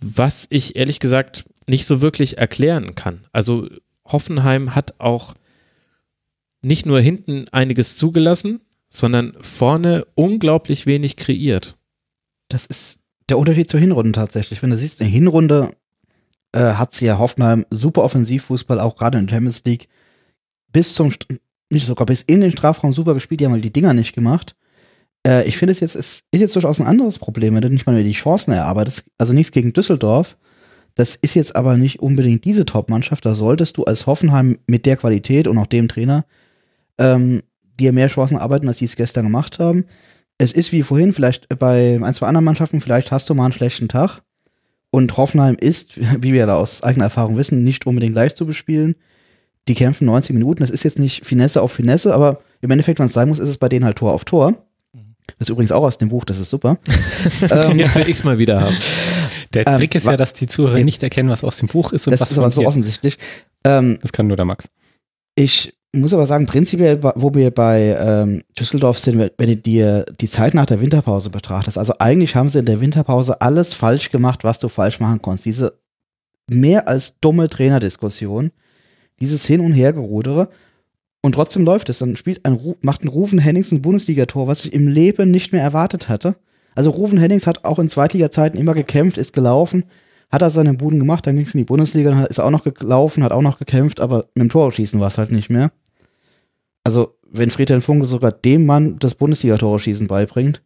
Was 0.00 0.46
ich 0.48 0.76
ehrlich 0.76 1.00
gesagt 1.00 1.44
nicht 1.66 1.86
so 1.86 2.02
wirklich 2.02 2.38
erklären 2.38 2.94
kann. 2.94 3.24
Also 3.32 3.68
Hoffenheim 4.04 4.76
hat 4.76 5.00
auch 5.00 5.34
nicht 6.60 6.86
nur 6.86 7.00
hinten 7.00 7.46
einiges 7.50 7.96
zugelassen, 7.96 8.60
sondern 8.92 9.34
vorne 9.40 10.06
unglaublich 10.14 10.84
wenig 10.84 11.16
kreiert. 11.16 11.78
Das 12.48 12.66
ist 12.66 13.00
der 13.30 13.38
Unterschied 13.38 13.70
zur 13.70 13.80
Hinrunde 13.80 14.12
tatsächlich. 14.12 14.62
Wenn 14.62 14.68
du 14.68 14.76
siehst, 14.76 15.00
in 15.00 15.06
der 15.06 15.12
Hinrunde 15.12 15.74
äh, 16.52 16.74
hat 16.74 16.92
sie 16.92 17.06
ja 17.06 17.18
Hoffenheim 17.18 17.64
super 17.70 18.04
Offensivfußball, 18.04 18.78
auch 18.78 18.96
gerade 18.96 19.18
in 19.18 19.26
der 19.26 19.36
Champions 19.36 19.64
League, 19.64 19.88
bis 20.72 20.92
zum, 20.94 21.10
nicht 21.70 21.86
sogar 21.86 22.04
bis 22.04 22.20
in 22.20 22.42
den 22.42 22.52
Strafraum 22.52 22.92
super 22.92 23.14
gespielt, 23.14 23.40
die 23.40 23.46
haben 23.46 23.52
halt 23.52 23.64
die 23.64 23.72
Dinger 23.72 23.94
nicht 23.94 24.14
gemacht. 24.14 24.56
Äh, 25.26 25.48
ich 25.48 25.56
finde 25.56 25.72
es 25.72 25.80
jetzt, 25.80 25.96
es 25.96 26.24
ist 26.30 26.40
jetzt 26.40 26.54
durchaus 26.54 26.78
ein 26.78 26.86
anderes 26.86 27.18
Problem, 27.18 27.54
wenn 27.54 27.62
du 27.62 27.70
nicht 27.70 27.86
mal 27.86 27.94
mehr 27.94 28.04
die 28.04 28.12
Chancen 28.12 28.52
erarbeitest. 28.52 29.06
Also 29.16 29.32
nichts 29.32 29.52
gegen 29.52 29.72
Düsseldorf. 29.72 30.36
Das 30.94 31.16
ist 31.16 31.34
jetzt 31.34 31.56
aber 31.56 31.78
nicht 31.78 32.00
unbedingt 32.00 32.44
diese 32.44 32.66
Top-Mannschaft. 32.66 33.24
Da 33.24 33.32
solltest 33.32 33.78
du 33.78 33.84
als 33.84 34.06
Hoffenheim 34.06 34.58
mit 34.66 34.84
der 34.84 34.98
Qualität 34.98 35.48
und 35.48 35.56
auch 35.56 35.66
dem 35.66 35.88
Trainer 35.88 36.26
ähm, 36.98 37.42
dir 37.78 37.92
mehr 37.92 38.08
Chancen 38.08 38.36
arbeiten, 38.38 38.68
als 38.68 38.78
sie 38.78 38.84
es 38.84 38.96
gestern 38.96 39.24
gemacht 39.24 39.58
haben. 39.58 39.84
Es 40.38 40.52
ist 40.52 40.72
wie 40.72 40.82
vorhin, 40.82 41.12
vielleicht 41.12 41.48
bei 41.58 41.98
ein, 42.02 42.14
zwei 42.14 42.26
anderen 42.26 42.44
Mannschaften, 42.44 42.80
vielleicht 42.80 43.12
hast 43.12 43.28
du 43.30 43.34
mal 43.34 43.44
einen 43.44 43.52
schlechten 43.52 43.88
Tag. 43.88 44.22
Und 44.90 45.16
Hoffenheim 45.16 45.56
ist, 45.58 45.98
wie 46.22 46.32
wir 46.32 46.46
da 46.46 46.56
aus 46.56 46.82
eigener 46.82 47.04
Erfahrung 47.04 47.36
wissen, 47.36 47.64
nicht 47.64 47.86
unbedingt 47.86 48.14
leicht 48.14 48.36
zu 48.36 48.46
bespielen. 48.46 48.96
Die 49.68 49.74
kämpfen 49.74 50.06
90 50.06 50.34
Minuten. 50.34 50.62
Das 50.62 50.70
ist 50.70 50.82
jetzt 50.82 50.98
nicht 50.98 51.24
Finesse 51.24 51.62
auf 51.62 51.72
Finesse, 51.72 52.14
aber 52.14 52.40
im 52.60 52.70
Endeffekt, 52.70 52.98
wenn 52.98 53.06
es 53.06 53.12
sein 53.12 53.28
muss, 53.28 53.38
ist 53.38 53.48
es 53.48 53.58
bei 53.58 53.68
denen 53.68 53.84
halt 53.84 53.96
Tor 53.96 54.12
auf 54.12 54.24
Tor. 54.24 54.54
Das 55.38 55.48
ist 55.48 55.50
übrigens 55.50 55.72
auch 55.72 55.84
aus 55.84 55.98
dem 55.98 56.08
Buch, 56.08 56.24
das 56.24 56.40
ist 56.40 56.50
super. 56.50 56.78
ähm, 57.50 57.78
Jetzt 57.78 57.94
will 57.94 58.02
ich 58.02 58.16
es 58.18 58.24
mal 58.24 58.38
wieder 58.38 58.60
haben. 58.60 58.76
Der 59.54 59.66
Ähm, 59.66 59.78
Trick 59.78 59.94
ist 59.94 60.06
ja, 60.06 60.16
dass 60.16 60.32
die 60.34 60.46
Zuhörer 60.46 60.82
nicht 60.82 61.02
erkennen, 61.02 61.28
was 61.28 61.44
aus 61.44 61.58
dem 61.58 61.68
Buch 61.68 61.92
ist 61.92 62.06
und 62.06 62.10
das 62.12 62.20
was 62.20 62.32
ist 62.32 62.38
aber 62.38 62.50
so 62.50 62.66
offensichtlich. 62.66 63.18
Ähm, 63.64 63.98
Das 64.02 64.12
kann 64.12 64.26
nur 64.26 64.36
der 64.36 64.46
Max. 64.46 64.68
Ich 65.36 65.74
muss 66.00 66.14
aber 66.14 66.24
sagen, 66.24 66.46
prinzipiell, 66.46 67.02
wo 67.02 67.34
wir 67.34 67.50
bei 67.50 67.96
ähm, 68.00 68.42
Düsseldorf 68.58 68.98
sind, 68.98 69.18
wenn 69.18 69.48
du 69.50 69.56
dir 69.56 70.06
die 70.20 70.28
Zeit 70.28 70.54
nach 70.54 70.66
der 70.66 70.80
Winterpause 70.80 71.28
betrachtest, 71.28 71.76
also 71.76 71.94
eigentlich 71.98 72.34
haben 72.34 72.48
sie 72.48 72.60
in 72.60 72.64
der 72.64 72.80
Winterpause 72.80 73.40
alles 73.40 73.74
falsch 73.74 74.10
gemacht, 74.10 74.42
was 74.42 74.58
du 74.58 74.68
falsch 74.68 75.00
machen 75.00 75.20
konntest. 75.20 75.46
Diese 75.46 75.78
mehr 76.48 76.88
als 76.88 77.20
dumme 77.20 77.48
Trainerdiskussion, 77.48 78.52
dieses 79.20 79.44
Hin- 79.46 79.60
und 79.60 79.72
Hergerudere 79.72 80.48
und 81.22 81.34
trotzdem 81.34 81.64
läuft 81.64 81.88
es. 81.88 81.98
Dann 81.98 82.16
spielt 82.16 82.44
ein, 82.44 82.58
macht 82.80 83.04
ein 83.04 83.08
Rufen 83.08 83.38
Hennings 83.38 83.70
ein 83.70 83.82
Bundesligator, 83.82 84.48
was 84.48 84.64
ich 84.64 84.72
im 84.72 84.88
Leben 84.88 85.30
nicht 85.30 85.52
mehr 85.52 85.62
erwartet 85.62 86.08
hatte. 86.08 86.36
Also 86.74 86.90
Rufen 86.90 87.18
Hennings 87.18 87.46
hat 87.46 87.64
auch 87.64 87.78
in 87.78 87.88
Zweitliga-Zeiten 87.88 88.56
immer 88.56 88.74
gekämpft, 88.74 89.18
ist 89.18 89.34
gelaufen, 89.34 89.84
hat 90.30 90.42
er 90.42 90.48
seine 90.48 90.72
Buden 90.74 90.98
gemacht, 90.98 91.26
dann 91.26 91.36
ging 91.36 91.44
es 91.44 91.54
in 91.54 91.58
die 91.58 91.64
Bundesliga, 91.64 92.24
ist 92.24 92.40
auch 92.40 92.50
noch 92.50 92.64
gelaufen, 92.64 93.22
hat 93.22 93.32
auch 93.32 93.42
noch 93.42 93.58
gekämpft, 93.58 94.00
aber 94.00 94.28
mit 94.34 94.44
dem 94.44 94.48
Torschießen 94.48 94.98
war 94.98 95.08
es 95.08 95.18
halt 95.18 95.30
nicht 95.30 95.50
mehr. 95.50 95.70
Also, 96.84 97.16
wenn 97.30 97.50
Friedhelm 97.50 97.80
Funke 97.80 98.06
sogar 98.06 98.32
dem 98.32 98.66
Mann 98.66 98.98
das 98.98 99.14
Bundesliga-Torschießen 99.14 100.06
beibringt, 100.06 100.62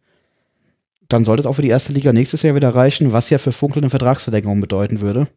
dann 1.07 1.23
sollte 1.23 1.41
es 1.41 1.45
auch 1.45 1.53
für 1.53 1.61
die 1.61 1.69
erste 1.69 1.93
Liga 1.93 2.11
nächstes 2.11 2.41
Jahr 2.41 2.55
wieder 2.55 2.75
reichen, 2.75 3.13
was 3.13 3.29
ja 3.29 3.37
für 3.37 3.51
Funkel 3.51 3.81
eine 3.81 3.89
Vertragsverlängerung 3.89 4.59
bedeuten 4.59 4.99
würde. 4.99 5.27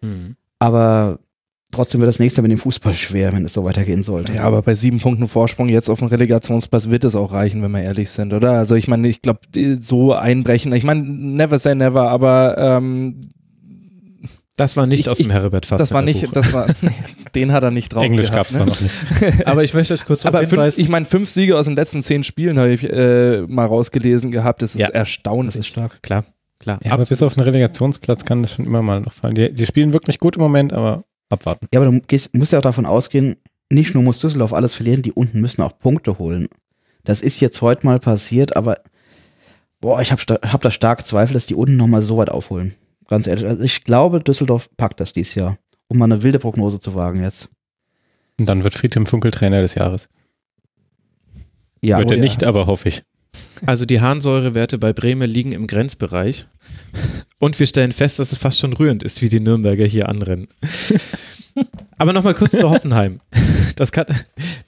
Mhm. 0.00 0.36
Aber 0.58 1.20
trotzdem 1.70 2.00
wird 2.00 2.08
das 2.08 2.18
nächste 2.18 2.38
Jahr 2.38 2.48
mit 2.48 2.52
dem 2.52 2.58
Fußball 2.58 2.94
schwer, 2.94 3.32
wenn 3.32 3.44
es 3.44 3.52
so 3.52 3.64
weitergehen 3.64 4.02
sollte. 4.02 4.34
Ja, 4.34 4.44
aber 4.44 4.62
bei 4.62 4.74
sieben 4.74 5.00
Punkten 5.00 5.28
Vorsprung 5.28 5.68
jetzt 5.68 5.88
auf 5.88 5.98
dem 5.98 6.08
Relegationsplatz 6.08 6.88
wird 6.88 7.04
es 7.04 7.16
auch 7.16 7.32
reichen, 7.32 7.62
wenn 7.62 7.70
wir 7.70 7.82
ehrlich 7.82 8.10
sind, 8.10 8.32
oder? 8.32 8.52
Also 8.52 8.74
ich 8.74 8.88
meine, 8.88 9.06
ich 9.08 9.22
glaube, 9.22 9.40
so 9.78 10.12
einbrechen, 10.12 10.72
ich 10.72 10.84
meine, 10.84 11.02
never 11.02 11.58
say 11.58 11.74
never, 11.74 12.08
aber 12.08 12.56
ähm, 12.58 13.20
Das 14.56 14.76
war 14.76 14.86
nicht 14.86 15.00
Ich- 15.00 15.08
aus 15.08 15.18
dem 15.18 15.26
ich- 15.28 15.32
Heribert 15.32 15.66
Fassbinder 15.66 15.82
Das 15.82 15.92
war 15.92 16.02
nicht, 16.02 16.22
Buch. 16.24 16.32
das 16.32 16.52
war, 16.52 16.66
den 17.34 17.52
hat 17.52 17.64
er 17.64 17.70
nicht 17.72 17.92
drauf 17.92 18.04
Englisch 18.04 18.30
gab 18.30 18.46
es 18.46 18.52
ne? 18.52 18.60
da 18.60 18.66
noch 18.66 18.80
nicht. 18.80 18.94
Aber 19.46 19.64
ich 19.64 19.74
möchte 19.74 19.94
euch 19.94 20.04
kurz 20.04 20.24
Aber 20.24 20.38
fünf, 20.38 20.50
hinweisen. 20.50 20.80
ich 20.80 20.88
meine, 20.88 21.06
fünf 21.06 21.28
Siege 21.28 21.58
aus 21.58 21.64
den 21.66 21.74
letzten 21.74 22.02
zehn 22.04 22.22
Spielen 22.22 22.58
habe 22.58 22.70
ich 22.72 22.84
äh, 22.84 23.42
mal 23.48 23.66
rausgelesen 23.66 24.30
gehabt. 24.30 24.62
Das 24.62 24.74
ist 24.74 24.80
Ja. 24.80 24.88
erstaunlich. 24.88 25.46
Das 25.54 25.56
ist 25.56 25.66
stark. 25.66 26.00
klar, 26.02 26.24
klar. 26.60 26.78
Ja, 26.84 26.92
aber 26.92 27.04
bis 27.04 27.20
auf 27.22 27.36
einen 27.36 27.44
Relegationsplatz 27.44 28.24
kann 28.24 28.42
das 28.42 28.52
schon 28.52 28.64
immer 28.64 28.82
mal 28.82 29.00
noch 29.00 29.12
fallen. 29.12 29.34
Die, 29.34 29.52
die 29.52 29.66
spielen 29.66 29.92
wirklich 29.92 30.20
gut 30.20 30.36
im 30.36 30.42
Moment, 30.42 30.72
aber 30.72 31.02
abwarten. 31.30 31.66
Ja, 31.74 31.80
aber 31.80 31.90
du 31.90 32.00
gehst, 32.06 32.34
musst 32.36 32.52
ja 32.52 32.58
auch 32.58 32.62
davon 32.62 32.86
ausgehen, 32.86 33.36
nicht 33.70 33.94
nur 33.94 34.04
muss 34.04 34.20
Düsseldorf 34.20 34.52
alles 34.52 34.74
verlieren, 34.76 35.02
die 35.02 35.10
unten 35.12 35.40
müssen 35.40 35.62
auch 35.62 35.76
Punkte 35.80 36.18
holen. 36.18 36.46
Das 37.02 37.20
ist 37.22 37.40
jetzt 37.40 37.60
heute 37.60 37.84
mal 37.86 37.98
passiert, 37.98 38.54
aber 38.56 38.78
boah, 39.80 40.00
ich 40.00 40.12
habe 40.12 40.22
hab 40.42 40.62
da 40.62 40.70
stark 40.70 41.04
Zweifel, 41.06 41.34
dass 41.34 41.46
die 41.46 41.56
unten 41.56 41.76
nochmal 41.76 42.02
so 42.02 42.18
weit 42.18 42.30
aufholen. 42.30 42.74
Ganz 43.08 43.26
ehrlich. 43.26 43.46
Also 43.46 43.62
ich 43.62 43.84
glaube, 43.84 44.20
Düsseldorf 44.20 44.70
packt 44.76 45.00
das 45.00 45.12
dieses 45.12 45.34
Jahr, 45.34 45.58
um 45.88 45.98
mal 45.98 46.06
eine 46.06 46.22
wilde 46.22 46.38
Prognose 46.38 46.80
zu 46.80 46.94
wagen 46.94 47.22
jetzt. 47.22 47.48
Und 48.38 48.46
dann 48.46 48.64
wird 48.64 48.74
Friedhelm 48.74 49.06
Funkel 49.06 49.30
Trainer 49.30 49.60
des 49.60 49.74
Jahres. 49.74 50.08
Ja, 51.80 51.98
wird 51.98 52.10
oh 52.10 52.14
er 52.14 52.16
ja. 52.16 52.22
nicht, 52.22 52.44
aber 52.44 52.66
hoffe 52.66 52.88
ich. 52.88 53.02
Also 53.66 53.84
die 53.84 54.00
Harnsäurewerte 54.00 54.78
bei 54.78 54.92
Bremen 54.92 55.30
liegen 55.30 55.52
im 55.52 55.66
Grenzbereich. 55.66 56.46
Und 57.38 57.58
wir 57.58 57.66
stellen 57.66 57.92
fest, 57.92 58.18
dass 58.18 58.32
es 58.32 58.38
fast 58.38 58.58
schon 58.58 58.72
rührend 58.72 59.02
ist, 59.02 59.22
wie 59.22 59.28
die 59.28 59.40
Nürnberger 59.40 59.86
hier 59.86 60.08
anrennen. 60.08 60.48
Aber 61.98 62.12
nochmal 62.12 62.34
kurz 62.34 62.52
zu 62.52 62.70
Hoffenheim. 62.70 63.20
Das 63.76 63.92
kann, 63.92 64.06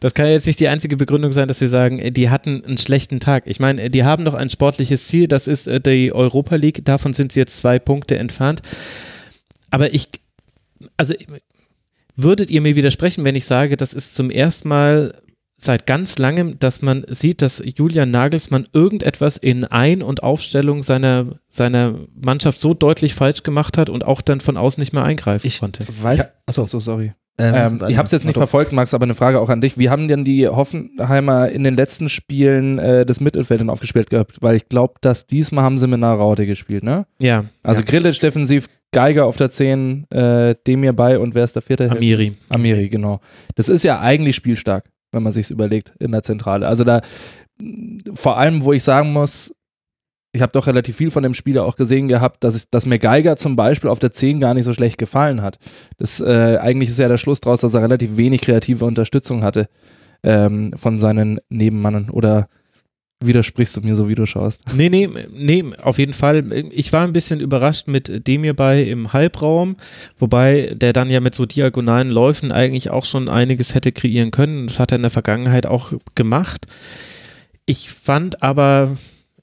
das 0.00 0.14
kann 0.14 0.26
jetzt 0.26 0.46
nicht 0.46 0.58
die 0.58 0.68
einzige 0.68 0.96
Begründung 0.96 1.32
sein, 1.32 1.46
dass 1.46 1.60
wir 1.60 1.68
sagen, 1.68 2.12
die 2.12 2.28
hatten 2.28 2.64
einen 2.64 2.78
schlechten 2.78 3.20
Tag. 3.20 3.44
Ich 3.46 3.60
meine, 3.60 3.88
die 3.88 4.04
haben 4.04 4.24
noch 4.24 4.34
ein 4.34 4.50
sportliches 4.50 5.06
Ziel, 5.06 5.28
das 5.28 5.46
ist 5.46 5.68
äh, 5.68 5.80
die 5.80 6.12
Europa 6.12 6.56
League. 6.56 6.84
Davon 6.84 7.12
sind 7.12 7.32
sie 7.32 7.40
jetzt 7.40 7.56
zwei 7.56 7.78
Punkte 7.78 8.18
entfernt. 8.18 8.62
Aber 9.70 9.94
ich, 9.94 10.08
also 10.96 11.14
würdet 12.16 12.50
ihr 12.50 12.60
mir 12.60 12.76
widersprechen, 12.76 13.24
wenn 13.24 13.36
ich 13.36 13.44
sage, 13.44 13.76
das 13.76 13.92
ist 13.92 14.14
zum 14.14 14.30
ersten 14.30 14.68
Mal 14.68 15.14
seit 15.58 15.86
ganz 15.86 16.18
langem, 16.18 16.58
dass 16.58 16.82
man 16.82 17.04
sieht, 17.08 17.40
dass 17.42 17.62
Julian 17.64 18.10
Nagelsmann 18.10 18.66
irgendetwas 18.72 19.36
in 19.36 19.64
Ein- 19.64 20.02
und 20.02 20.22
Aufstellung 20.22 20.82
seiner, 20.82 21.26
seiner 21.48 21.94
Mannschaft 22.14 22.60
so 22.60 22.74
deutlich 22.74 23.14
falsch 23.14 23.42
gemacht 23.42 23.78
hat 23.78 23.88
und 23.90 24.04
auch 24.04 24.20
dann 24.20 24.40
von 24.40 24.56
außen 24.56 24.80
nicht 24.80 24.92
mehr 24.92 25.04
eingreifen 25.04 25.46
Ich 25.46 25.60
konnte. 25.60 25.84
weiß, 25.88 26.28
achso, 26.46 26.64
so, 26.64 26.78
sorry. 26.78 27.12
ähm, 27.38 27.54
Ähm, 27.80 27.88
ich 27.88 27.96
habe 27.96 28.06
es 28.06 28.12
jetzt 28.12 28.24
nicht 28.26 28.34
verfolgt, 28.36 28.72
Max, 28.72 28.92
aber 28.94 29.04
eine 29.04 29.14
Frage 29.14 29.40
auch 29.40 29.48
an 29.48 29.60
dich. 29.60 29.78
Wie 29.78 29.88
haben 29.90 30.08
denn 30.08 30.24
die 30.24 30.46
Hoffenheimer 30.46 31.48
in 31.48 31.64
den 31.64 31.74
letzten 31.74 32.08
Spielen 32.08 32.78
äh, 32.78 33.04
das 33.06 33.20
Mittelfeld 33.20 33.60
denn 33.60 33.70
aufgespielt 33.70 34.10
gehabt? 34.10 34.36
Weil 34.42 34.56
ich 34.56 34.68
glaube, 34.68 34.94
dass 35.00 35.26
diesmal 35.26 35.64
haben 35.64 35.78
sie 35.78 35.86
mit 35.86 35.96
einer 35.96 36.12
Raute 36.12 36.46
gespielt, 36.46 36.82
ne? 36.82 37.06
Ja, 37.18 37.44
Also 37.62 37.80
Ja. 37.80 37.86
Grillitsch 37.86 38.22
defensiv, 38.22 38.68
Geiger 38.92 39.26
auf 39.26 39.36
der 39.36 39.50
10, 39.50 40.06
äh, 40.10 40.54
Demir 40.66 40.92
bei 40.92 41.18
und 41.18 41.34
wer 41.34 41.44
ist 41.44 41.54
der 41.56 41.62
vierte? 41.62 41.90
Amiri. 41.90 42.34
Amiri, 42.48 42.88
genau. 42.88 43.20
Das 43.56 43.68
ist 43.68 43.82
ja 43.84 44.00
eigentlich 44.00 44.36
spielstark, 44.36 44.84
wenn 45.16 45.24
man 45.24 45.32
sich's 45.32 45.50
überlegt, 45.50 45.92
in 45.98 46.12
der 46.12 46.22
Zentrale. 46.22 46.68
Also 46.68 46.84
da, 46.84 47.00
vor 48.14 48.38
allem, 48.38 48.64
wo 48.64 48.72
ich 48.72 48.84
sagen 48.84 49.12
muss, 49.12 49.52
ich 50.32 50.42
habe 50.42 50.52
doch 50.52 50.66
relativ 50.66 50.96
viel 50.96 51.10
von 51.10 51.22
dem 51.22 51.34
Spieler 51.34 51.64
auch 51.64 51.76
gesehen 51.76 52.08
gehabt, 52.08 52.44
dass, 52.44 52.54
ich, 52.56 52.70
dass 52.70 52.86
mir 52.86 52.98
Geiger 52.98 53.36
zum 53.36 53.56
Beispiel 53.56 53.90
auf 53.90 53.98
der 53.98 54.12
10 54.12 54.38
gar 54.38 54.54
nicht 54.54 54.66
so 54.66 54.74
schlecht 54.74 54.98
gefallen 54.98 55.42
hat. 55.42 55.58
Das, 55.96 56.20
äh, 56.20 56.58
eigentlich 56.60 56.90
ist 56.90 56.98
ja 56.98 57.08
der 57.08 57.16
Schluss 57.16 57.40
daraus, 57.40 57.62
dass 57.62 57.74
er 57.74 57.82
relativ 57.82 58.16
wenig 58.16 58.42
kreative 58.42 58.84
Unterstützung 58.84 59.42
hatte 59.42 59.68
ähm, 60.22 60.72
von 60.76 61.00
seinen 61.00 61.40
Nebenmannen. 61.48 62.10
Oder 62.10 62.48
widersprichst 63.20 63.76
du 63.76 63.80
mir 63.80 63.96
so, 63.96 64.08
wie 64.08 64.14
du 64.14 64.26
schaust? 64.26 64.62
Nee, 64.74 64.90
nee, 64.90 65.08
nee, 65.32 65.64
auf 65.82 65.98
jeden 65.98 66.12
Fall. 66.12 66.68
Ich 66.70 66.92
war 66.92 67.04
ein 67.04 67.12
bisschen 67.12 67.40
überrascht 67.40 67.88
mit 67.88 68.26
dem 68.26 68.42
hierbei 68.42 68.82
im 68.82 69.12
Halbraum, 69.12 69.76
wobei 70.18 70.74
der 70.74 70.92
dann 70.92 71.08
ja 71.08 71.20
mit 71.20 71.34
so 71.34 71.46
diagonalen 71.46 72.10
Läufen 72.10 72.52
eigentlich 72.52 72.90
auch 72.90 73.04
schon 73.04 73.28
einiges 73.28 73.74
hätte 73.74 73.92
kreieren 73.92 74.30
können. 74.30 74.66
Das 74.66 74.78
hat 74.78 74.92
er 74.92 74.96
in 74.96 75.02
der 75.02 75.10
Vergangenheit 75.10 75.66
auch 75.66 75.92
gemacht. 76.14 76.66
Ich 77.64 77.90
fand 77.90 78.42
aber, 78.42 78.96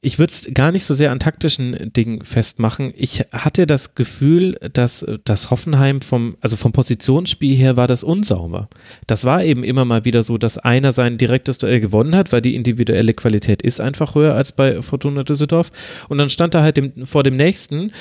ich 0.04 0.20
würde 0.20 0.32
es 0.32 0.54
gar 0.54 0.74
nicht 0.74 0.84
so 0.84 0.94
sehr 0.94 1.12
an 1.12 1.20
taktischen 1.20 1.92
Dingen 1.94 2.24
festmachen. 2.26 2.94
Ich 2.98 3.22
hatte 3.32 3.66
das 3.66 3.96
Gefühl, 3.96 4.58
dass 4.74 5.06
das 5.24 5.50
Hoffenheim 5.50 6.02
vom, 6.02 6.36
also 6.42 6.58
vom 6.58 6.74
Positionsspiel 6.74 7.56
her 7.56 7.78
war 7.78 7.88
das 7.88 8.04
unsauber. 8.04 8.68
Das 9.08 9.24
war 9.24 9.44
eben 9.46 9.64
immer 9.64 9.86
mal 9.86 10.04
wieder 10.04 10.22
so, 10.22 10.38
dass 10.38 10.58
einer 10.58 10.92
sein 10.92 11.18
direktes 11.18 11.58
Duell 11.58 11.80
gewonnen 11.80 12.16
hat, 12.16 12.34
weil 12.34 12.42
die 12.42 12.56
individuelle 12.56 13.14
Qualität 13.14 13.62
ist 13.62 13.80
einfach 13.80 14.14
höher 14.14 14.36
als 14.36 14.52
bei 14.52 14.82
Fortuna 14.82 15.24
Düsseldorf. 15.24 15.72
Und 16.10 16.18
dann 16.18 16.30
stand 16.30 16.54
er 16.54 16.64
halt 16.64 16.76
dem, 16.76 17.06
vor 17.06 17.24
dem 17.24 17.38
nächsten 17.38 17.94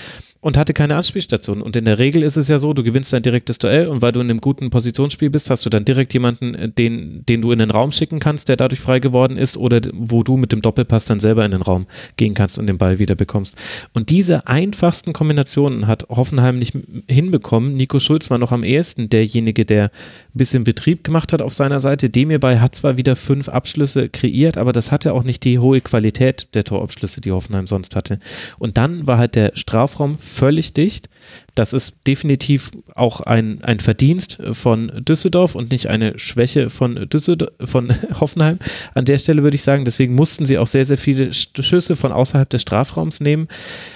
und 0.43 0.57
hatte 0.57 0.75
keine 0.75 0.97
Anspielstation. 0.97 1.63
Und 1.63 1.77
in 1.77 1.85
der 1.85 2.01
Regel 2.01 2.25
ist 2.25 2.37
es 2.37 2.49
ja 2.49 2.59
so, 2.59 2.75
du 2.75 2.83
gewinnst 2.83 3.13
dein 3.13 3.23
direktes 3.23 3.59
Duell 3.59 3.87
und 3.87 4.03
weil 4.03 4.11
du 4.11 4.19
in 4.19 4.29
einem 4.29 4.41
guten 4.41 4.71
Positionsspiel 4.71 5.31
bist, 5.31 5.49
hast 5.51 5.65
du 5.65 5.71
dann 5.71 5.85
direkt 5.85 6.13
jemanden, 6.13 6.55
äh, 6.57 6.69
den, 6.69 7.25
den 7.27 7.43
du 7.43 7.53
in 7.53 7.61
den 7.61 7.71
Raum 7.71 7.93
schicken 7.93 8.19
kannst, 8.19 8.49
der 8.49 8.57
dadurch 8.57 8.81
frei 8.81 8.99
geworden 8.99 9.37
ist 9.37 9.57
oder 9.57 9.81
wo 9.95 10.25
du 10.25 10.37
mit 10.37 10.51
dem 10.51 10.61
Doppelpass 10.61 11.05
dann 11.05 11.21
selber 11.21 11.45
in 11.45 11.53
den 11.53 11.63
Raum 11.63 11.87
gehen 12.17 12.35
kannst 12.35 12.59
und 12.59 12.67
den 12.67 12.77
Ball 12.77 12.99
wieder 12.99 13.15
bekommst. 13.15 13.57
Und 13.93 14.11
diese 14.11 14.49
einfachsten 14.49 15.13
Kombinationen 15.13 15.87
hat 15.87 16.09
Hoffenheim 16.09 16.59
nicht 16.59 16.77
hinbekommen. 17.09 17.77
Nico 17.77 18.01
Schulz 18.01 18.29
war 18.29 18.39
noch 18.39 18.51
am 18.51 18.65
ehesten 18.65 19.09
derjenige, 19.09 19.65
der 19.65 19.85
ein 19.85 19.91
bisschen 20.35 20.65
Betrieb 20.65 21.05
gemacht 21.05 21.33
hat 21.33 21.41
auf 21.41 21.55
seiner 21.55 21.79
Seite. 21.79 22.11
Demirbay 22.11 22.59
hat 22.59 22.75
zwar 22.75 22.97
wieder 22.97 23.15
fünf 23.15 23.49
Abschlüsse 23.49 24.09
kreiert, 24.09 24.59
aber 24.59 24.73
das 24.73 24.91
hatte 24.91 25.15
auch 25.15 25.23
nicht 25.23 25.45
die 25.45 25.61
hohe 25.61 25.81
Qualität 25.81 26.49
der 26.55 26.65
Torabschlüsse, 26.65 27.21
die 27.21 27.31
Hoffenheim 27.31 27.69
sonst 27.69 27.95
hatte. 27.95 28.19
Und 28.59 28.77
dann 28.77 29.07
war 29.07 29.19
halt 29.19 29.37
der 29.37 29.53
Strafraum 29.55 30.19
völlig 30.33 30.73
dicht. 30.75 31.09
Das 31.55 31.73
ist 31.73 32.07
definitiv 32.07 32.71
auch 32.95 33.21
ein, 33.21 33.63
ein 33.63 33.81
Verdienst 33.81 34.39
von 34.53 34.91
Düsseldorf 35.05 35.55
und 35.55 35.71
nicht 35.71 35.87
eine 35.87 36.19
Schwäche 36.19 36.71
von, 36.71 37.09
Düsseldorf, 37.09 37.53
von 37.65 37.89
Hoffenheim. 38.21 38.59
An 38.95 39.05
der 39.05 39.19
Stelle 39.19 39.43
würde 39.43 39.55
ich 39.55 39.63
sagen, 39.63 39.85
deswegen 39.85 40.15
mussten 40.15 40.47
sie 40.47 40.59
auch 40.59 40.67
sehr, 40.67 40.85
sehr 40.85 40.99
viele 40.99 41.29
Sch- 41.29 41.63
Schüsse 41.63 41.95
von 41.97 42.13
außerhalb 42.13 42.49
des 42.49 42.63
Strafraums 42.63 43.21
nehmen. 43.21 43.49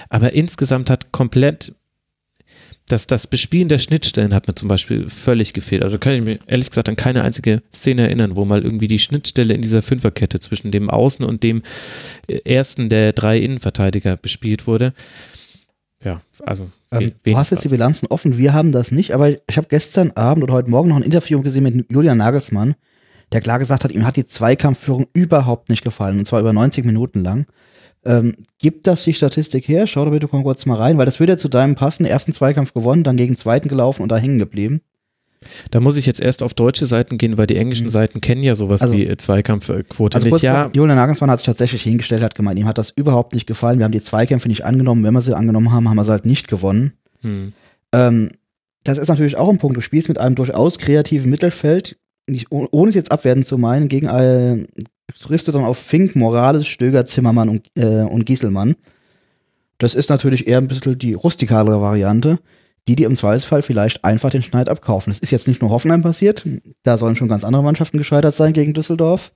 Aber 0.09 0.33
insgesamt 0.33 0.89
hat 0.89 1.11
komplett 1.11 1.73
das, 2.89 3.05
das 3.05 3.27
Bespielen 3.27 3.67
der 3.67 3.79
Schnittstellen 3.79 4.33
hat 4.33 4.47
mir 4.47 4.55
zum 4.55 4.69
Beispiel 4.69 5.09
völlig 5.09 5.51
gefehlt. 5.51 5.83
Also 5.83 5.97
kann 5.97 6.13
ich 6.13 6.21
mir 6.21 6.39
ehrlich 6.47 6.69
gesagt 6.69 6.87
an 6.87 6.95
keine 6.95 7.21
einzige 7.23 7.61
Szene 7.73 8.03
erinnern, 8.03 8.37
wo 8.37 8.45
mal 8.45 8.63
irgendwie 8.63 8.87
die 8.87 8.99
Schnittstelle 8.99 9.53
in 9.53 9.61
dieser 9.61 9.81
Fünferkette 9.81 10.39
zwischen 10.39 10.71
dem 10.71 10.89
Außen 10.89 11.25
und 11.25 11.43
dem 11.43 11.63
äh, 12.29 12.39
ersten 12.45 12.87
der 12.87 13.11
drei 13.11 13.39
Innenverteidiger 13.39 14.15
bespielt 14.15 14.67
wurde. 14.67 14.93
Ja, 16.07 16.21
also 16.45 16.69
Ähm, 16.89 17.11
du 17.21 17.37
hast 17.37 17.49
jetzt 17.49 17.65
die. 17.65 17.67
Bilanzen 17.67 18.07
offen, 18.07 18.37
wir 18.37 18.53
haben 18.53 18.71
das 18.71 18.91
nicht, 18.91 19.13
aber 19.13 19.29
ich 19.29 19.57
habe 19.57 19.67
gestern 19.67 20.11
Abend 20.11 20.41
oder 20.41 20.53
heute 20.53 20.69
Morgen 20.69 20.87
noch 20.87 20.95
ein 20.95 21.03
Interview 21.03 21.41
gesehen 21.41 21.63
mit 21.63 21.91
Julian 21.91 22.17
Nagelsmann, 22.17 22.75
der 23.33 23.41
klar 23.41 23.59
gesagt 23.59 23.83
hat, 23.83 23.91
ihm 23.91 24.07
hat 24.07 24.15
die 24.15 24.25
Zweikampfführung 24.25 25.07
überhaupt 25.11 25.67
nicht 25.67 25.83
gefallen, 25.83 26.17
und 26.17 26.25
zwar 26.25 26.39
über 26.39 26.53
90 26.53 26.85
Minuten 26.85 27.23
lang. 27.23 27.45
Ähm, 28.05 28.35
gibt 28.57 28.87
das 28.87 29.03
die 29.03 29.13
Statistik 29.13 29.67
her? 29.67 29.85
Schau 29.85 30.05
da 30.05 30.11
bitte 30.11 30.29
kurz 30.29 30.65
mal 30.65 30.77
rein, 30.77 30.97
weil 30.97 31.05
das 31.05 31.19
würde 31.19 31.33
ja 31.33 31.37
zu 31.37 31.49
deinem 31.49 31.75
passen. 31.75 32.05
Ersten 32.05 32.31
Zweikampf 32.31 32.73
gewonnen, 32.73 33.03
dann 33.03 33.17
gegen 33.17 33.35
zweiten 33.35 33.67
gelaufen 33.67 34.01
und 34.01 34.09
da 34.09 34.15
hängen 34.15 34.37
geblieben. 34.37 34.79
Da 35.71 35.79
muss 35.79 35.97
ich 35.97 36.05
jetzt 36.05 36.19
erst 36.19 36.41
auf 36.43 36.53
deutsche 36.53 36.85
Seiten 36.85 37.17
gehen, 37.17 37.37
weil 37.37 37.47
die 37.47 37.57
englischen 37.57 37.89
Seiten 37.89 38.21
kennen 38.21 38.43
ja 38.43 38.55
sowas 38.55 38.81
Also- 38.81 38.95
wie 38.95 39.05
äh, 39.05 39.17
Zweikampfquote 39.17 40.15
Also 40.15 40.27
nicht. 40.27 40.41
Ja, 40.41 40.69
Julian 40.73 40.97
Nagelsmann 40.97 41.29
hat 41.29 41.39
sich 41.39 41.45
tatsächlich 41.45 41.83
hingestellt, 41.83 42.23
hat 42.23 42.35
gemeint, 42.35 42.57
ihm 42.59 42.67
hat 42.67 42.77
das 42.77 42.89
überhaupt 42.89 43.33
nicht 43.35 43.45
gefallen. 43.47 43.77
Wir 43.79 43.85
haben 43.85 43.91
die 43.91 44.01
Zweikämpfe 44.01 44.47
nicht 44.47 44.65
angenommen. 44.65 45.03
Wenn 45.03 45.13
wir 45.13 45.21
sie 45.21 45.35
angenommen 45.35 45.71
haben, 45.71 45.87
haben 45.89 45.95
wir 45.97 46.03
sie 46.03 46.11
halt 46.11 46.25
nicht 46.25 46.47
gewonnen. 46.47 46.93
hm. 47.21 47.53
Ähm, 47.93 48.29
das 48.83 48.97
ist 48.97 49.07
natürlich 49.09 49.35
auch 49.37 49.49
ein 49.49 49.57
Punkt. 49.57 49.75
Du 49.77 49.81
spielst 49.81 50.07
mit 50.09 50.17
einem 50.17 50.35
durchaus 50.35 50.77
kreativen 50.79 51.29
Mittelfeld, 51.29 51.97
nicht, 52.25 52.47
oh- 52.51 52.67
ohne 52.71 52.89
es 52.89 52.95
jetzt 52.95 53.11
abwerten 53.11 53.43
zu 53.43 53.57
meinen, 53.57 53.87
gegen 53.89 54.07
äh, 54.07 54.65
triffst 55.19 55.47
du 55.47 55.51
dann 55.51 55.63
auf 55.65 55.77
Fink, 55.77 56.15
Morales, 56.15 56.67
Stöger, 56.67 57.05
Zimmermann 57.05 57.49
und, 57.49 57.67
äh, 57.75 58.01
und 58.03 58.25
Gieselmann. 58.25 58.75
Das 59.77 59.93
ist 59.93 60.09
natürlich 60.09 60.47
eher 60.47 60.57
ein 60.57 60.67
bisschen 60.67 60.97
die 60.97 61.13
rustikalere 61.13 61.79
Variante, 61.81 62.39
die 62.87 62.95
dir 62.95 63.07
im 63.07 63.15
Zweifelsfall 63.15 63.61
vielleicht 63.61 64.03
einfach 64.03 64.29
den 64.29 64.43
Schneid 64.43 64.69
abkaufen. 64.69 65.11
Das 65.11 65.19
ist 65.19 65.31
jetzt 65.31 65.47
nicht 65.47 65.61
nur 65.61 65.71
Hoffenheim 65.71 66.01
passiert, 66.01 66.45
da 66.83 66.97
sollen 66.97 67.15
schon 67.15 67.27
ganz 67.27 67.43
andere 67.43 67.63
Mannschaften 67.63 67.97
gescheitert 67.97 68.33
sein 68.33 68.53
gegen 68.53 68.73
Düsseldorf. 68.73 69.31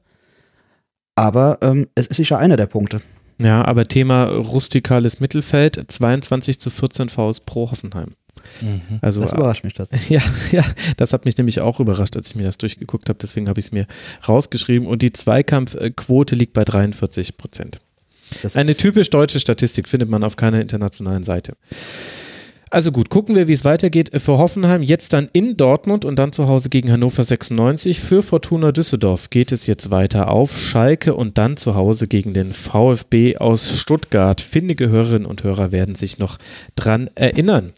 Aber 1.15 1.57
ähm, 1.61 1.87
es 1.95 2.07
ist 2.07 2.17
sicher 2.17 2.39
einer 2.39 2.57
der 2.57 2.67
Punkte. 2.67 3.01
ja, 3.37 3.63
aber 3.65 3.85
Thema 3.85 4.25
rustikales 4.25 5.19
Mittelfeld, 5.19 5.83
22 5.87 6.59
zu 6.59 6.69
14 6.69 7.09
Vs 7.09 7.41
pro 7.41 7.69
Hoffenheim. 7.69 8.15
Mhm. 8.61 8.99
Also 9.01 9.21
Das 9.21 9.33
überrascht 9.33 9.63
mich 9.63 9.73
tatsächlich. 9.73 10.09
Ja, 10.09 10.21
ja, 10.51 10.65
das 10.97 11.13
hat 11.13 11.25
mich 11.25 11.37
nämlich 11.37 11.59
auch 11.59 11.79
überrascht, 11.79 12.15
als 12.15 12.29
ich 12.29 12.35
mir 12.35 12.43
das 12.43 12.57
durchgeguckt 12.57 13.09
habe. 13.09 13.19
Deswegen 13.21 13.49
habe 13.49 13.59
ich 13.59 13.67
es 13.67 13.71
mir 13.71 13.87
rausgeschrieben. 14.27 14.87
Und 14.87 15.01
die 15.01 15.11
Zweikampfquote 15.11 16.35
liegt 16.35 16.53
bei 16.53 16.63
43 16.63 17.37
Prozent. 17.37 17.81
Eine 18.53 18.75
typisch 18.75 19.09
deutsche 19.09 19.39
Statistik 19.39 19.89
findet 19.89 20.09
man 20.09 20.23
auf 20.23 20.37
keiner 20.37 20.61
internationalen 20.61 21.23
Seite. 21.23 21.55
Also 22.73 22.93
gut, 22.93 23.09
gucken 23.09 23.35
wir, 23.35 23.49
wie 23.49 23.53
es 23.53 23.65
weitergeht 23.65 24.11
für 24.21 24.37
Hoffenheim. 24.37 24.81
Jetzt 24.81 25.11
dann 25.11 25.27
in 25.33 25.57
Dortmund 25.57 26.05
und 26.05 26.15
dann 26.15 26.31
zu 26.31 26.47
Hause 26.47 26.69
gegen 26.69 26.89
Hannover 26.89 27.21
96. 27.21 27.99
Für 27.99 28.23
Fortuna 28.23 28.71
Düsseldorf 28.71 29.29
geht 29.29 29.51
es 29.51 29.67
jetzt 29.67 29.91
weiter 29.91 30.29
auf 30.29 30.57
Schalke 30.57 31.13
und 31.13 31.37
dann 31.37 31.57
zu 31.57 31.75
Hause 31.75 32.07
gegen 32.07 32.33
den 32.33 32.53
VfB 32.53 33.35
aus 33.35 33.77
Stuttgart. 33.77 34.39
Findige 34.39 34.87
Hörerinnen 34.87 35.25
und 35.25 35.43
Hörer 35.43 35.73
werden 35.73 35.95
sich 35.95 36.17
noch 36.17 36.37
dran 36.77 37.09
erinnern. 37.15 37.73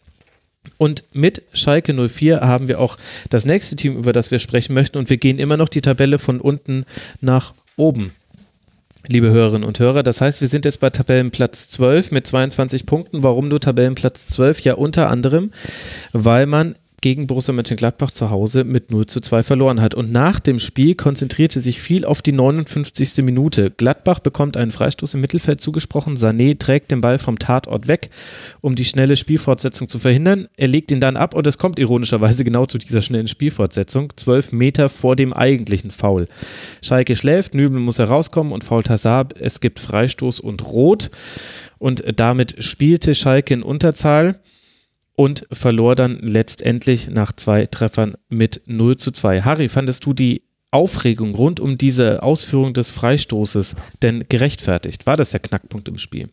Und 0.77 1.05
mit 1.11 1.41
Schalke 1.53 1.91
04 2.07 2.41
haben 2.41 2.67
wir 2.67 2.79
auch 2.79 2.99
das 3.31 3.45
nächste 3.45 3.75
Team, 3.75 3.97
über 3.97 4.13
das 4.13 4.29
wir 4.29 4.37
sprechen 4.37 4.75
möchten. 4.75 4.99
Und 4.99 5.09
wir 5.09 5.17
gehen 5.17 5.39
immer 5.39 5.57
noch 5.57 5.69
die 5.69 5.81
Tabelle 5.81 6.19
von 6.19 6.39
unten 6.39 6.85
nach 7.19 7.55
oben 7.77 8.13
liebe 9.07 9.29
Hörerinnen 9.29 9.67
und 9.67 9.79
Hörer. 9.79 10.03
Das 10.03 10.21
heißt, 10.21 10.41
wir 10.41 10.47
sind 10.47 10.65
jetzt 10.65 10.79
bei 10.79 10.89
Tabellenplatz 10.89 11.69
12 11.69 12.11
mit 12.11 12.27
22 12.27 12.85
Punkten. 12.85 13.23
Warum 13.23 13.47
nur 13.47 13.59
Tabellenplatz 13.59 14.27
12? 14.27 14.61
Ja, 14.61 14.75
unter 14.75 15.09
anderem, 15.09 15.51
weil 16.13 16.45
man 16.45 16.75
gegen 17.03 17.27
Borussia 17.27 17.53
Mönchengladbach 17.53 18.11
zu 18.11 18.29
Hause 18.29 18.63
mit 18.63 18.89
0 18.89 19.07
zu 19.07 19.19
2 19.19 19.43
verloren 19.43 19.81
hat. 19.81 19.93
Und 19.93 20.13
nach 20.13 20.39
dem 20.39 20.57
Spiel 20.57 20.95
konzentrierte 20.95 21.59
sich 21.59 21.81
viel 21.81 22.05
auf 22.05 22.21
die 22.21 22.31
59. 22.31 23.17
Minute. 23.25 23.71
Gladbach 23.71 24.19
bekommt 24.19 24.55
einen 24.55 24.71
Freistoß 24.71 25.15
im 25.15 25.19
Mittelfeld 25.19 25.59
zugesprochen. 25.59 26.15
Sané 26.15 26.57
trägt 26.57 26.91
den 26.91 27.01
Ball 27.01 27.19
vom 27.19 27.37
Tatort 27.39 27.89
weg, 27.89 28.09
um 28.61 28.75
die 28.75 28.85
schnelle 28.85 29.17
Spielfortsetzung 29.17 29.89
zu 29.89 29.99
verhindern. 29.99 30.47
Er 30.55 30.69
legt 30.69 30.91
ihn 30.91 31.01
dann 31.01 31.17
ab 31.17 31.35
und 31.35 31.45
es 31.45 31.57
kommt 31.57 31.77
ironischerweise 31.77 32.45
genau 32.45 32.67
zu 32.67 32.77
dieser 32.77 33.01
schnellen 33.01 33.27
Spielfortsetzung. 33.27 34.13
Zwölf 34.15 34.53
Meter 34.53 34.87
vor 34.87 35.17
dem 35.17 35.33
eigentlichen 35.33 35.91
Foul. 35.91 36.29
Schalke 36.81 37.17
schläft, 37.17 37.53
Nübel 37.53 37.81
muss 37.81 37.99
herauskommen 37.99 38.53
und 38.53 38.63
fault 38.63 38.89
Hazard. 38.89 39.35
Es 39.37 39.59
gibt 39.59 39.81
Freistoß 39.81 40.39
und 40.39 40.65
Rot. 40.65 41.11
Und 41.79 42.01
damit 42.15 42.63
spielte 42.63 43.13
Schalke 43.13 43.55
in 43.55 43.61
Unterzahl 43.61 44.39
und 45.15 45.45
verlor 45.51 45.95
dann 45.95 46.17
letztendlich 46.17 47.09
nach 47.09 47.31
zwei 47.33 47.65
Treffern 47.65 48.15
mit 48.29 48.61
0 48.65 48.97
zu 48.97 49.11
2. 49.11 49.41
Harry, 49.43 49.69
fandest 49.69 50.05
du 50.05 50.13
die 50.13 50.43
Aufregung 50.71 51.35
rund 51.35 51.59
um 51.59 51.77
diese 51.77 52.23
Ausführung 52.23 52.73
des 52.73 52.89
Freistoßes 52.89 53.75
denn 54.01 54.25
gerechtfertigt? 54.27 55.05
War 55.05 55.15
das 55.15 55.29
der 55.31 55.39
Knackpunkt 55.39 55.87
im 55.87 55.99
Spiel? 55.99 56.29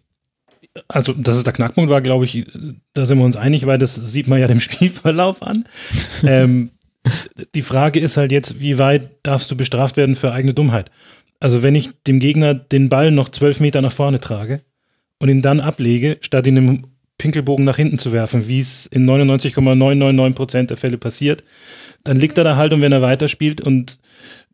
Also, 0.88 1.12
dass 1.12 1.36
es 1.36 1.44
der 1.44 1.52
Knackpunkt 1.52 1.90
war, 1.90 2.00
glaube 2.00 2.24
ich, 2.24 2.46
da 2.94 3.04
sind 3.04 3.18
wir 3.18 3.24
uns 3.24 3.36
einig, 3.36 3.66
weil 3.66 3.78
das 3.78 3.94
sieht 3.94 4.28
man 4.28 4.40
ja 4.40 4.46
dem 4.46 4.60
Spielverlauf 4.60 5.42
an. 5.42 5.64
ähm, 6.24 6.70
die 7.54 7.62
Frage 7.62 8.00
ist 8.00 8.16
halt 8.16 8.32
jetzt, 8.32 8.60
wie 8.60 8.78
weit 8.78 9.10
darfst 9.22 9.50
du 9.50 9.56
bestraft 9.56 9.96
werden 9.96 10.16
für 10.16 10.32
eigene 10.32 10.54
Dummheit? 10.54 10.90
Also, 11.38 11.62
wenn 11.62 11.74
ich 11.74 11.90
dem 12.06 12.20
Gegner 12.20 12.54
den 12.54 12.88
Ball 12.88 13.10
noch 13.10 13.30
zwölf 13.30 13.60
Meter 13.60 13.82
nach 13.82 13.92
vorne 13.92 14.20
trage 14.20 14.60
und 15.18 15.28
ihn 15.28 15.42
dann 15.42 15.60
ablege, 15.60 16.18
statt 16.20 16.46
ihn 16.46 16.56
im 16.56 16.84
Pinkelbogen 17.20 17.64
nach 17.64 17.76
hinten 17.76 17.98
zu 17.98 18.12
werfen, 18.12 18.48
wie 18.48 18.60
es 18.60 18.86
in 18.86 19.04
99,999 19.04 20.34
Prozent 20.36 20.70
der 20.70 20.76
Fälle 20.76 20.98
passiert, 20.98 21.44
dann 22.04 22.16
liegt 22.18 22.38
er 22.38 22.44
da 22.44 22.56
halt 22.56 22.72
und 22.72 22.80
wenn 22.80 22.92
er 22.92 23.02
weiterspielt 23.02 23.60
und 23.60 23.98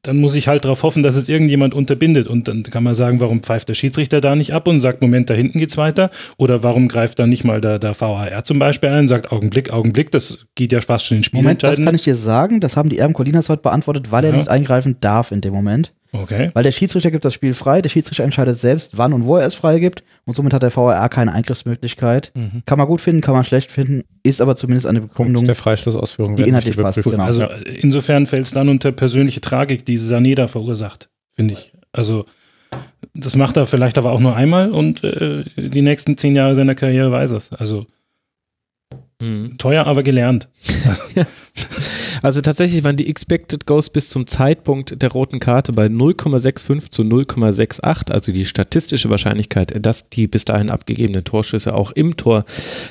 dann 0.03 0.19
muss 0.19 0.37
ich 0.37 0.47
halt 0.47 0.65
darauf 0.65 0.83
hoffen, 0.85 1.03
dass 1.03 1.17
es 1.17 1.29
irgendjemand 1.29 1.75
unterbindet. 1.75 2.29
Und 2.29 2.47
dann 2.47 2.63
kann 2.63 2.85
man 2.85 2.95
sagen, 2.95 3.19
warum 3.19 3.43
pfeift 3.43 3.69
der 3.69 3.75
Schiedsrichter 3.75 4.21
da 4.21 4.37
nicht 4.37 4.53
ab 4.53 4.69
und 4.69 4.81
sagt, 4.81 5.03
Moment, 5.03 5.29
da 5.31 5.35
hinten 5.35 5.59
geht's 5.59 5.77
weiter? 5.77 6.11
Oder 6.37 6.63
warum 6.63 6.87
greift 6.87 7.19
da 7.19 7.27
nicht 7.27 7.43
mal 7.43 7.61
der, 7.61 7.81
der 7.81 8.01
VAR 8.01 8.45
zum 8.45 8.61
Beispiel 8.61 8.91
ein 8.91 9.01
und 9.01 9.09
sagt, 9.09 9.33
Augenblick, 9.33 9.71
Augenblick, 9.73 10.13
das 10.13 10.47
geht 10.55 10.71
ja 10.73 10.81
fast 10.81 11.07
schon 11.07 11.17
in 11.19 11.25
Spiel 11.25 11.41
Moment, 11.41 11.63
das 11.65 11.83
kann 11.83 11.95
ich 11.95 12.05
dir 12.05 12.15
sagen. 12.15 12.61
Das 12.61 12.77
haben 12.77 12.89
die 12.89 12.99
Erben 12.99 13.15
Colinas 13.15 13.49
heute 13.49 13.63
beantwortet, 13.63 14.13
weil 14.13 14.25
er 14.25 14.31
Ja. 14.31 14.37
nicht 14.37 14.49
eingreifen 14.49 14.97
darf 15.01 15.33
in 15.33 15.41
dem 15.41 15.55
Moment. 15.55 15.93
Okay. 16.13 16.51
Weil 16.55 16.63
der 16.63 16.73
Schiedsrichter 16.73 17.11
gibt 17.11 17.25
das 17.25 17.35
Spiel 17.35 17.53
frei, 17.55 17.83
der 17.83 17.89
Schiedsrichter 17.91 18.25
entscheidet 18.25 18.59
selbst, 18.59 18.97
wann 18.97 19.13
und 19.13 19.25
wo 19.25 19.37
er 19.37 19.47
es 19.47 19.55
freigibt 19.55 20.03
und 20.25 20.35
somit 20.35 20.55
hat 20.55 20.63
der 20.63 20.75
VAR 20.75 21.09
keine 21.09 21.33
Eingriffsmöglichkeit. 21.33 22.33
Mhm. 22.35 22.63
Kann 22.65 22.79
man 22.79 22.87
gut 22.87 23.01
finden, 23.01 23.21
kann 23.21 23.35
man 23.35 23.45
schlecht 23.45 23.71
finden, 23.71 24.05
ist 24.23 24.41
aber 24.41 24.57
zumindest 24.57 24.87
eine 24.87 25.01
Begründung. 25.03 25.45
der 25.45 25.55
Freistoßausführung. 25.55 26.37
die 26.37 26.45
inhaltlich 26.45 26.77
passt, 26.77 27.03
genau. 27.03 27.25
Also 27.25 27.45
insofern 27.83 28.27
fällt 28.27 28.45
es 28.45 28.53
dann 28.53 28.69
unter 28.69 28.93
persönliche 28.93 29.41
Tragik, 29.41 29.85
die 29.85 29.99
Sané 29.99 30.35
da 30.35 30.47
verursacht, 30.49 31.09
finde 31.35 31.55
ich. 31.55 31.73
Also 31.93 32.25
das 33.15 33.35
macht 33.37 33.57
er 33.57 33.67
vielleicht 33.67 33.99
aber 33.99 34.13
auch 34.13 34.21
nur 34.21 34.37
einmal 34.37 34.71
und 34.71 35.03
äh, 35.05 35.45
die 35.57 35.83
nächsten 35.83 36.17
zehn 36.19 36.35
Jahre 36.35 36.55
seiner 36.55 36.75
Karriere 36.75 37.11
weiß 37.13 37.33
es. 37.33 37.53
Also 37.53 37.87
Hm. 39.23 39.57
teuer, 39.57 39.87
aber 39.87 40.03
gelernt. 40.03 40.49
Also 42.23 42.41
tatsächlich 42.41 42.85
waren 42.85 42.97
die 42.97 43.09
Expected 43.09 43.67
Goals 43.67 43.91
bis 43.91 44.09
zum 44.09 44.27
Zeitpunkt 44.27 45.01
der 45.03 45.11
roten 45.11 45.41
Karte 45.41 45.73
bei 45.73 45.87
0,65 45.87 46.91
zu 46.91 47.03
0,68, 47.03 48.13
also 48.13 48.33
die 48.33 48.45
statistische 48.45 49.11
Wahrscheinlichkeit, 49.11 49.75
dass 49.85 50.09
die 50.09 50.27
bis 50.27 50.45
dahin 50.45 50.71
abgegebenen 50.71 51.25
Torschüsse 51.25 51.75
auch 51.75 51.91
im 51.93 52.17
Tor 52.17 52.45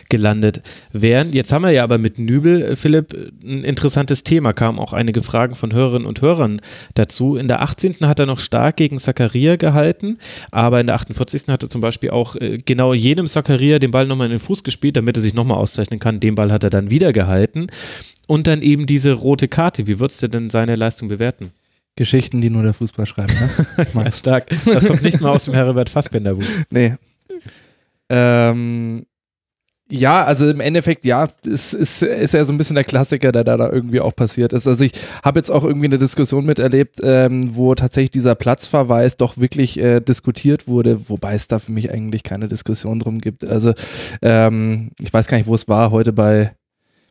gelandet 0.10 0.62
wären. 0.92 1.34
Jetzt 1.34 1.52
haben 1.52 1.64
wir 1.64 1.72
ja 1.72 1.84
aber 1.84 1.98
mit 1.98 2.20
Nübel, 2.20 2.62
äh, 2.62 2.76
Philipp, 2.76 3.14
ein 3.44 3.64
interessantes 3.64 4.24
Thema, 4.24 4.54
kamen 4.54 4.80
auch 4.80 4.94
einige 4.94 5.24
Fragen 5.24 5.56
von 5.56 5.74
Hörerinnen 5.74 6.08
und 6.08 6.22
Hörern 6.22 6.62
dazu. 6.94 7.36
In 7.36 7.48
der 7.48 7.62
18. 7.62 7.96
hat 8.02 8.20
er 8.20 8.26
noch 8.26 8.40
stark 8.40 8.78
gegen 8.78 8.98
Zakaria 8.98 9.56
gehalten, 9.56 10.18
aber 10.52 10.80
in 10.80 10.88
der 10.88 10.96
48. 10.96 11.48
hat 11.48 11.64
er 11.64 11.70
zum 11.70 11.82
Beispiel 11.82 12.12
auch 12.12 12.36
äh, 12.36 12.60
genau 12.64 12.94
jenem 12.94 13.28
Zakaria 13.28 13.80
den 13.80 13.92
Ball 13.92 14.06
nochmal 14.06 14.28
in 14.28 14.32
den 14.32 14.40
Fuß 14.40 14.64
gespielt, 14.64 14.98
damit 14.98 15.18
er 15.18 15.24
sich 15.24 15.34
nochmal 15.34 15.58
auszeichnen 15.58 16.00
kann. 16.00 16.20
Den 16.20 16.36
Ball 16.36 16.52
hat 16.52 16.64
er 16.64 16.70
dann 16.70 16.90
wieder 16.90 17.14
gehalten. 17.14 17.68
Und 18.28 18.48
dann 18.48 18.62
eben 18.62 18.86
diese 18.86 19.14
rote 19.14 19.48
Karte. 19.48 19.88
Wie 19.88 20.00
würdest 20.00 20.24
du 20.24 20.28
denn 20.28 20.50
seine 20.50 20.76
Leistung 20.76 21.08
bewerten? 21.08 21.52
Geschichten, 21.96 22.42
die 22.42 22.50
nur 22.50 22.64
der 22.64 22.74
Fußball 22.74 23.06
schreibt, 23.06 23.34
ne? 23.40 23.88
Mal 23.94 24.12
stark. 24.12 24.48
Das 24.66 24.86
kommt 24.86 25.02
nicht 25.02 25.22
mal 25.22 25.30
aus 25.30 25.46
dem 25.46 25.54
Herbert 25.54 25.90
Fassbender 25.90 26.34
Buch. 26.34 26.44
Nee. 26.70 26.96
Ähm, 28.10 29.06
ja, 29.88 30.24
also 30.26 30.50
im 30.50 30.62
Endeffekt, 30.62 31.06
ja, 31.06 31.28
es 31.46 31.74
ist, 31.74 32.02
ist 32.02 32.34
ja 32.34 32.44
so 32.44 32.52
ein 32.52 32.58
bisschen 32.58 32.76
der 32.76 32.84
Klassiker, 32.84 33.32
der 33.32 33.44
da, 33.44 33.56
da 33.56 33.72
irgendwie 33.72 34.02
auch 34.02 34.16
passiert 34.16 34.52
ist. 34.52 34.68
Also 34.68 34.84
ich 34.84 34.94
habe 35.24 35.40
jetzt 35.40 35.52
auch 35.52 35.64
irgendwie 35.64 35.86
eine 35.86 36.00
Diskussion 36.00 36.46
miterlebt, 36.46 36.98
ähm, 37.04 37.56
wo 37.56 37.76
tatsächlich 37.76 38.10
dieser 38.10 38.34
Platzverweis 38.34 39.16
doch 39.16 39.38
wirklich 39.38 39.80
äh, 39.80 40.00
diskutiert 40.00 40.68
wurde, 40.68 41.08
wobei 41.08 41.36
es 41.36 41.48
da 41.48 41.60
für 41.60 41.72
mich 41.72 41.92
eigentlich 41.92 42.24
keine 42.24 42.48
Diskussion 42.48 43.00
drum 43.00 43.22
gibt. 43.22 43.48
Also 43.48 43.74
ähm, 44.24 44.92
ich 45.00 45.14
weiß 45.14 45.28
gar 45.28 45.38
nicht, 45.38 45.48
wo 45.48 45.54
es 45.54 45.68
war, 45.68 45.92
heute 45.92 46.14
bei 46.14 46.52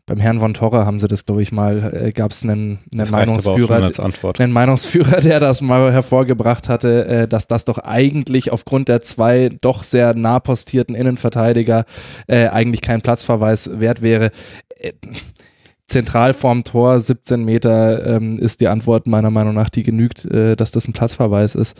beim 0.07 0.18
Herrn 0.18 0.38
von 0.38 0.52
Torra 0.52 0.84
haben 0.84 1.00
sie 1.00 1.09
das, 1.09 1.24
glaube 1.24 1.42
ich, 1.42 1.50
mal, 1.50 1.92
äh, 1.94 2.12
gab 2.12 2.30
es 2.32 2.42
einen, 2.42 2.80
einen 2.96 3.11
Meinungsführer, 3.11 3.82
als 3.82 4.00
Antwort. 4.00 4.38
einen 4.38 4.52
Meinungsführer, 4.52 5.20
der 5.20 5.40
das 5.40 5.62
mal 5.62 5.92
hervorgebracht 5.92 6.68
hatte, 6.68 7.07
äh, 7.07 7.28
dass 7.28 7.46
das 7.46 7.64
doch 7.64 7.78
eigentlich 7.78 8.52
aufgrund 8.52 8.88
der 8.88 9.00
zwei 9.00 9.48
doch 9.61 9.82
sehr 9.82 10.14
nah 10.14 10.40
postierten 10.40 10.94
Innenverteidiger 10.94 11.86
äh, 12.26 12.48
eigentlich 12.48 12.82
kein 12.82 13.00
Platzverweis 13.00 13.80
wert 13.80 14.02
wäre. 14.02 14.30
Äh, 14.76 14.92
Zentral 15.86 16.32
vorm 16.32 16.64
Tor, 16.64 16.98
17 16.98 17.44
Meter, 17.44 18.16
ähm, 18.16 18.38
ist 18.38 18.61
die 18.61 18.68
Antwort 18.68 19.07
meiner 19.07 19.30
Meinung 19.30 19.55
nach, 19.55 19.68
die 19.68 19.82
genügt, 19.82 20.24
äh, 20.24 20.57
dass 20.57 20.70
das 20.70 20.88
ein 20.88 20.92
Platzverweis 20.92 21.55
ist. 21.55 21.76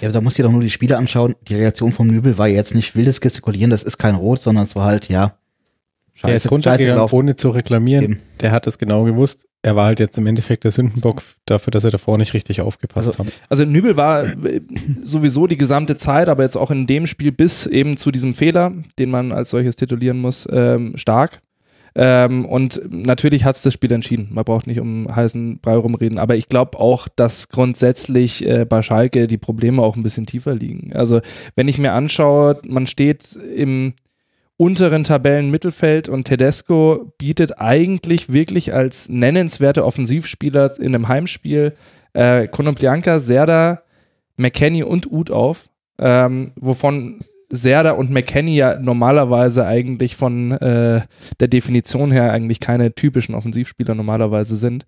Ja, 0.00 0.08
aber 0.08 0.14
da 0.14 0.20
musst 0.20 0.38
du 0.38 0.42
dir 0.42 0.48
doch 0.48 0.52
nur 0.52 0.60
die 0.60 0.70
Spiele 0.70 0.96
anschauen. 0.96 1.34
Die 1.48 1.54
Reaktion 1.54 1.92
vom 1.92 2.08
Nübel 2.08 2.36
war 2.36 2.48
jetzt 2.48 2.74
nicht 2.74 2.96
wildes 2.96 3.20
Gestikulieren, 3.20 3.70
das 3.70 3.84
ist 3.84 3.98
kein 3.98 4.16
Rot, 4.16 4.40
sondern 4.40 4.64
es 4.64 4.74
war 4.74 4.86
halt, 4.86 5.08
ja. 5.08 5.36
Der 6.22 6.36
ist 6.36 6.44
scheiße 6.44 6.50
runtergegangen, 6.50 7.08
ohne 7.10 7.36
zu 7.36 7.50
reklamieren. 7.50 8.04
Eben. 8.04 8.20
Der 8.40 8.52
hat 8.52 8.66
es 8.66 8.78
genau 8.78 9.04
gewusst. 9.04 9.46
Er 9.62 9.76
war 9.76 9.86
halt 9.86 9.98
jetzt 9.98 10.18
im 10.18 10.26
Endeffekt 10.26 10.64
der 10.64 10.70
Sündenbock 10.70 11.22
dafür, 11.46 11.70
dass 11.70 11.84
er 11.84 11.90
davor 11.90 12.18
nicht 12.18 12.34
richtig 12.34 12.60
aufgepasst 12.60 13.08
Also, 13.08 13.18
hat. 13.24 13.32
Also 13.48 13.64
Nübel 13.64 13.96
war 13.96 14.24
äh, 14.24 14.60
sowieso 15.02 15.46
die 15.46 15.56
gesamte 15.56 15.96
Zeit, 15.96 16.28
aber 16.28 16.42
jetzt 16.42 16.56
auch 16.56 16.70
in 16.70 16.86
dem 16.86 17.06
Spiel 17.06 17.32
bis 17.32 17.66
eben 17.66 17.96
zu 17.96 18.10
diesem 18.10 18.34
Fehler, 18.34 18.72
den 18.98 19.10
man 19.10 19.32
als 19.32 19.50
solches 19.50 19.76
titulieren 19.76 20.20
muss, 20.20 20.46
ähm, 20.52 20.96
stark. 20.96 21.40
Ähm, 21.96 22.44
und 22.44 22.82
natürlich 22.90 23.44
hat 23.44 23.56
es 23.56 23.62
das 23.62 23.72
Spiel 23.72 23.92
entschieden. 23.92 24.28
Man 24.32 24.44
braucht 24.44 24.66
nicht 24.66 24.80
um 24.80 25.06
heißen 25.14 25.60
Brei 25.60 25.76
rumreden. 25.76 26.18
Aber 26.18 26.36
ich 26.36 26.48
glaube 26.48 26.78
auch, 26.78 27.08
dass 27.08 27.48
grundsätzlich 27.48 28.44
äh, 28.46 28.64
bei 28.64 28.82
Schalke 28.82 29.28
die 29.28 29.38
Probleme 29.38 29.80
auch 29.80 29.96
ein 29.96 30.02
bisschen 30.02 30.26
tiefer 30.26 30.54
liegen. 30.54 30.92
Also 30.94 31.20
wenn 31.54 31.68
ich 31.68 31.78
mir 31.78 31.92
anschaue, 31.92 32.60
man 32.66 32.86
steht 32.86 33.36
im 33.36 33.94
unteren 34.56 35.04
Tabellenmittelfeld 35.04 36.08
und 36.08 36.24
Tedesco 36.24 37.12
bietet 37.18 37.58
eigentlich 37.58 38.32
wirklich 38.32 38.72
als 38.72 39.08
nennenswerter 39.08 39.84
Offensivspieler 39.84 40.78
in 40.78 40.94
einem 40.94 41.08
Heimspiel 41.08 41.74
äh, 42.12 42.46
Konoplyanka, 42.46 43.18
Serda, 43.18 43.82
McKenny 44.36 44.82
und 44.82 45.10
Uth 45.10 45.30
auf, 45.30 45.68
ähm, 45.98 46.52
wovon 46.56 47.24
Serda 47.50 47.92
und 47.92 48.10
McKenny 48.10 48.56
ja 48.56 48.78
normalerweise 48.78 49.66
eigentlich 49.66 50.16
von 50.16 50.52
äh, 50.52 51.02
der 51.40 51.48
Definition 51.48 52.10
her 52.10 52.32
eigentlich 52.32 52.60
keine 52.60 52.94
typischen 52.94 53.34
Offensivspieler 53.34 53.94
normalerweise 53.94 54.56
sind, 54.56 54.86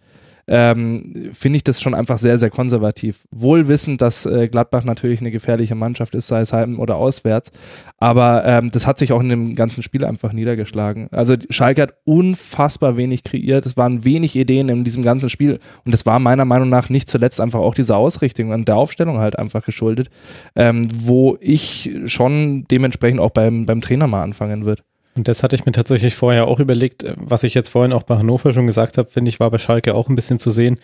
ähm, 0.49 1.31
finde 1.33 1.57
ich 1.57 1.65
das 1.65 1.81
schon 1.81 1.95
einfach 1.95 2.19
sehr, 2.19 2.39
sehr 2.39 2.51
konservativ. 2.51 3.27
Wohl 3.31 3.69
wissend, 3.69 4.03
dass 4.03 4.27
äh, 4.27 4.49
Gladbach 4.49 4.85
natürlich 4.85 5.21
eine 5.21 5.31
gefährliche 5.31 5.75
Mannschaft 5.75 6.15
ist, 6.15 6.29
sei 6.29 6.41
es 6.41 6.53
heim 6.53 6.79
oder 6.79 6.97
auswärts, 6.97 7.51
aber 7.99 8.45
ähm, 8.45 8.71
das 8.71 8.87
hat 8.87 8.99
sich 8.99 9.13
auch 9.13 9.21
in 9.21 9.29
dem 9.29 9.55
ganzen 9.55 9.83
Spiel 9.83 10.05
einfach 10.05 10.33
niedergeschlagen. 10.33 11.09
Also 11.11 11.35
Schalke 11.51 11.83
hat 11.83 11.95
unfassbar 12.05 12.97
wenig 12.97 13.25
kreiert, 13.25 13.67
es 13.67 13.77
waren 13.77 14.05
wenig 14.05 14.37
Ideen 14.37 14.69
in 14.69 14.85
diesem 14.85 15.03
ganzen 15.03 15.31
Spiel 15.31 15.59
und 15.85 15.93
das 15.93 16.07
war 16.07 16.19
meiner 16.19 16.45
Meinung 16.45 16.69
nach 16.69 16.89
nicht 16.89 17.09
zuletzt 17.09 17.41
einfach 17.41 17.61
auch 17.61 17.75
diese 17.75 17.97
Ausrichtung 17.97 18.51
und 18.51 18.69
der 18.69 18.77
Aufstellung 18.77 19.19
halt 19.19 19.39
einfach 19.39 19.65
geschuldet, 19.65 20.09
ähm, 20.55 20.87
wo 20.95 21.37
ich 21.41 21.91
schon 22.07 22.65
dementsprechend 22.71 23.21
auch 23.21 23.31
beim, 23.31 23.67
beim 23.67 23.81
Trainer 23.81 24.07
mal 24.07 24.23
anfangen 24.23 24.65
wird. 24.65 24.85
Und 25.17 25.29
das 25.29 25.43
hatte 25.43 25.57
ich 25.57 25.65
mir 25.65 25.73
tatsächlich 25.73 26.15
vorher 26.15 26.47
auch 26.47 26.61
überlegt, 26.61 27.05
was 27.17 27.43
ich 27.43 27.55
jetzt 27.55 27.71
vorhin 27.71 27.93
auch 27.93 28.03
bei 28.03 28.19
Hannover 28.19 28.53
schon 28.53 28.67
gesagt 28.67 28.99
habe, 28.99 29.11
finde 29.11 29.31
ich, 29.31 29.41
war 29.41 29.51
bei 29.51 29.59
Schalke 29.59 29.95
auch 29.95 30.09
ein 30.09 30.15
bisschen 30.15 30.39
zu 30.39 30.51
sehen, 30.51 30.79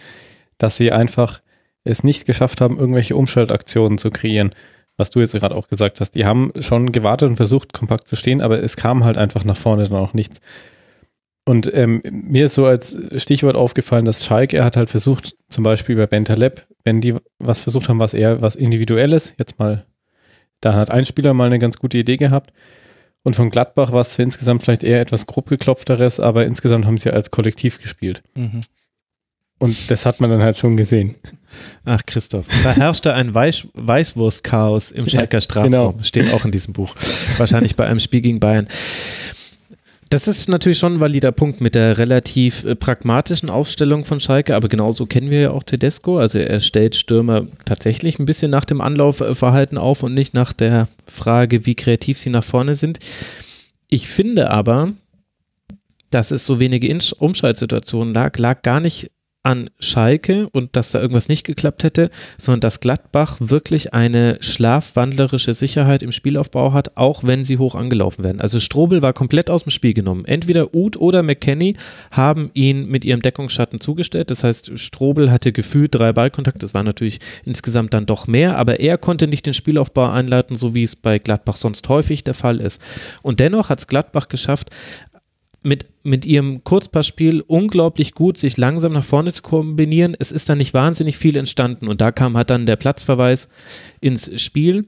dass 0.58 0.76
sie 0.76 0.90
einfach 0.90 1.40
es 1.84 2.02
nicht 2.02 2.24
geschafft 2.24 2.60
haben, 2.60 2.78
irgendwelche 2.78 3.14
Umschaltaktionen 3.14 3.98
zu 3.98 4.10
kreieren. 4.10 4.54
Was 4.96 5.10
du 5.10 5.20
jetzt 5.20 5.32
gerade 5.32 5.54
auch 5.54 5.68
gesagt 5.68 6.00
hast. 6.00 6.12
Die 6.12 6.26
haben 6.26 6.52
schon 6.60 6.92
gewartet 6.92 7.28
und 7.28 7.36
versucht, 7.36 7.72
kompakt 7.72 8.06
zu 8.06 8.14
stehen, 8.14 8.40
aber 8.40 8.62
es 8.62 8.76
kam 8.76 9.04
halt 9.04 9.16
einfach 9.16 9.44
nach 9.44 9.56
vorne 9.56 9.88
dann 9.88 9.98
auch 9.98 10.12
nichts. 10.12 10.40
Und 11.44 11.72
ähm, 11.74 12.02
mir 12.04 12.44
ist 12.44 12.54
so 12.54 12.66
als 12.66 12.96
Stichwort 13.16 13.56
aufgefallen, 13.56 14.04
dass 14.04 14.24
Schalke, 14.24 14.58
er 14.58 14.64
hat 14.64 14.76
halt 14.76 14.90
versucht, 14.90 15.34
zum 15.48 15.64
Beispiel 15.64 15.96
bei 15.96 16.06
Bentaleb, 16.06 16.66
wenn 16.84 17.00
die 17.00 17.16
was 17.38 17.60
versucht 17.60 17.88
haben, 17.88 18.00
was 18.00 18.14
eher 18.14 18.42
was 18.42 18.54
Individuelles, 18.54 19.34
jetzt 19.38 19.58
mal, 19.58 19.84
da 20.60 20.74
hat 20.74 20.90
ein 20.90 21.04
Spieler 21.04 21.34
mal 21.34 21.46
eine 21.46 21.58
ganz 21.58 21.78
gute 21.78 21.98
Idee 21.98 22.16
gehabt. 22.16 22.52
Und 23.24 23.36
von 23.36 23.50
Gladbach 23.50 23.92
war 23.92 24.00
es 24.00 24.18
insgesamt 24.18 24.62
vielleicht 24.62 24.82
eher 24.82 25.00
etwas 25.00 25.26
grob 25.26 25.48
geklopfteres, 25.48 26.18
aber 26.18 26.44
insgesamt 26.44 26.86
haben 26.86 26.98
sie 26.98 27.10
als 27.10 27.30
Kollektiv 27.30 27.80
gespielt. 27.80 28.22
Mhm. 28.34 28.62
Und 29.58 29.92
das 29.92 30.06
hat 30.06 30.20
man 30.20 30.28
dann 30.28 30.42
halt 30.42 30.58
schon 30.58 30.76
gesehen. 30.76 31.14
Ach, 31.84 32.04
Christoph. 32.04 32.46
Da 32.64 32.72
herrschte 32.72 33.14
ein 33.14 33.32
Weiß 33.32 33.68
Weißwurst-Chaos 33.74 34.90
im 34.90 35.08
Schalker 35.08 35.40
Strafraum. 35.40 35.70
genau. 35.70 35.94
Steht 36.02 36.32
auch 36.32 36.44
in 36.44 36.50
diesem 36.50 36.72
Buch. 36.72 36.96
Wahrscheinlich 37.36 37.76
bei 37.76 37.86
einem 37.86 38.00
Spiel 38.00 38.22
gegen 38.22 38.40
Bayern. 38.40 38.66
Das 40.12 40.28
ist 40.28 40.46
natürlich 40.46 40.78
schon 40.78 40.96
ein 40.96 41.00
valider 41.00 41.32
Punkt 41.32 41.62
mit 41.62 41.74
der 41.74 41.96
relativ 41.96 42.64
äh, 42.64 42.74
pragmatischen 42.76 43.48
Aufstellung 43.48 44.04
von 44.04 44.20
Schalke, 44.20 44.54
aber 44.54 44.68
genauso 44.68 45.06
kennen 45.06 45.30
wir 45.30 45.40
ja 45.40 45.50
auch 45.52 45.62
Tedesco. 45.62 46.18
Also 46.18 46.38
er 46.38 46.60
stellt 46.60 46.96
Stürmer 46.96 47.46
tatsächlich 47.64 48.18
ein 48.18 48.26
bisschen 48.26 48.50
nach 48.50 48.66
dem 48.66 48.82
Anlaufverhalten 48.82 49.78
auf 49.78 50.02
und 50.02 50.12
nicht 50.12 50.34
nach 50.34 50.52
der 50.52 50.86
Frage, 51.06 51.64
wie 51.64 51.76
kreativ 51.76 52.18
sie 52.18 52.28
nach 52.28 52.44
vorne 52.44 52.74
sind. 52.74 52.98
Ich 53.88 54.06
finde 54.06 54.50
aber, 54.50 54.92
dass 56.10 56.30
es 56.30 56.44
so 56.44 56.60
wenige 56.60 56.94
Umschaltsituationen 57.18 58.12
lag, 58.12 58.36
lag 58.36 58.60
gar 58.60 58.80
nicht 58.80 59.10
an 59.42 59.70
Schalke 59.80 60.48
und 60.52 60.76
dass 60.76 60.92
da 60.92 61.00
irgendwas 61.00 61.28
nicht 61.28 61.44
geklappt 61.44 61.82
hätte, 61.82 62.10
sondern 62.38 62.60
dass 62.60 62.80
Gladbach 62.80 63.38
wirklich 63.40 63.92
eine 63.92 64.38
schlafwandlerische 64.40 65.52
Sicherheit 65.52 66.02
im 66.02 66.12
Spielaufbau 66.12 66.72
hat, 66.72 66.96
auch 66.96 67.24
wenn 67.24 67.42
sie 67.42 67.58
hoch 67.58 67.74
angelaufen 67.74 68.22
werden. 68.22 68.40
Also 68.40 68.60
Strobel 68.60 69.02
war 69.02 69.12
komplett 69.12 69.50
aus 69.50 69.64
dem 69.64 69.70
Spiel 69.70 69.94
genommen. 69.94 70.24
Entweder 70.24 70.74
Uth 70.74 70.96
oder 70.96 71.22
McKenny 71.24 71.76
haben 72.12 72.50
ihn 72.54 72.86
mit 72.86 73.04
ihrem 73.04 73.22
Deckungsschatten 73.22 73.80
zugestellt. 73.80 74.30
Das 74.30 74.44
heißt, 74.44 74.78
Strobel 74.78 75.32
hatte 75.32 75.50
gefühlt 75.50 75.94
drei 75.94 76.12
Ballkontakte. 76.12 76.60
Das 76.60 76.74
war 76.74 76.84
natürlich 76.84 77.18
insgesamt 77.44 77.94
dann 77.94 78.06
doch 78.06 78.28
mehr, 78.28 78.56
aber 78.58 78.78
er 78.78 78.96
konnte 78.96 79.26
nicht 79.26 79.46
den 79.46 79.54
Spielaufbau 79.54 80.08
einleiten, 80.08 80.54
so 80.54 80.74
wie 80.74 80.84
es 80.84 80.94
bei 80.94 81.18
Gladbach 81.18 81.56
sonst 81.56 81.88
häufig 81.88 82.22
der 82.22 82.34
Fall 82.34 82.60
ist. 82.60 82.80
Und 83.22 83.40
dennoch 83.40 83.70
hat 83.70 83.80
es 83.80 83.88
Gladbach 83.88 84.28
geschafft, 84.28 84.70
mit, 85.62 85.86
mit 86.02 86.24
ihrem 86.26 86.64
Kurzpassspiel 86.64 87.42
unglaublich 87.46 88.14
gut, 88.14 88.38
sich 88.38 88.56
langsam 88.56 88.92
nach 88.92 89.04
vorne 89.04 89.32
zu 89.32 89.42
kombinieren. 89.42 90.16
Es 90.18 90.32
ist 90.32 90.48
da 90.48 90.54
nicht 90.54 90.74
wahnsinnig 90.74 91.16
viel 91.16 91.36
entstanden 91.36 91.88
und 91.88 92.00
da 92.00 92.12
kam 92.12 92.36
halt 92.36 92.50
dann 92.50 92.66
der 92.66 92.76
Platzverweis 92.76 93.48
ins 94.00 94.40
Spiel. 94.40 94.86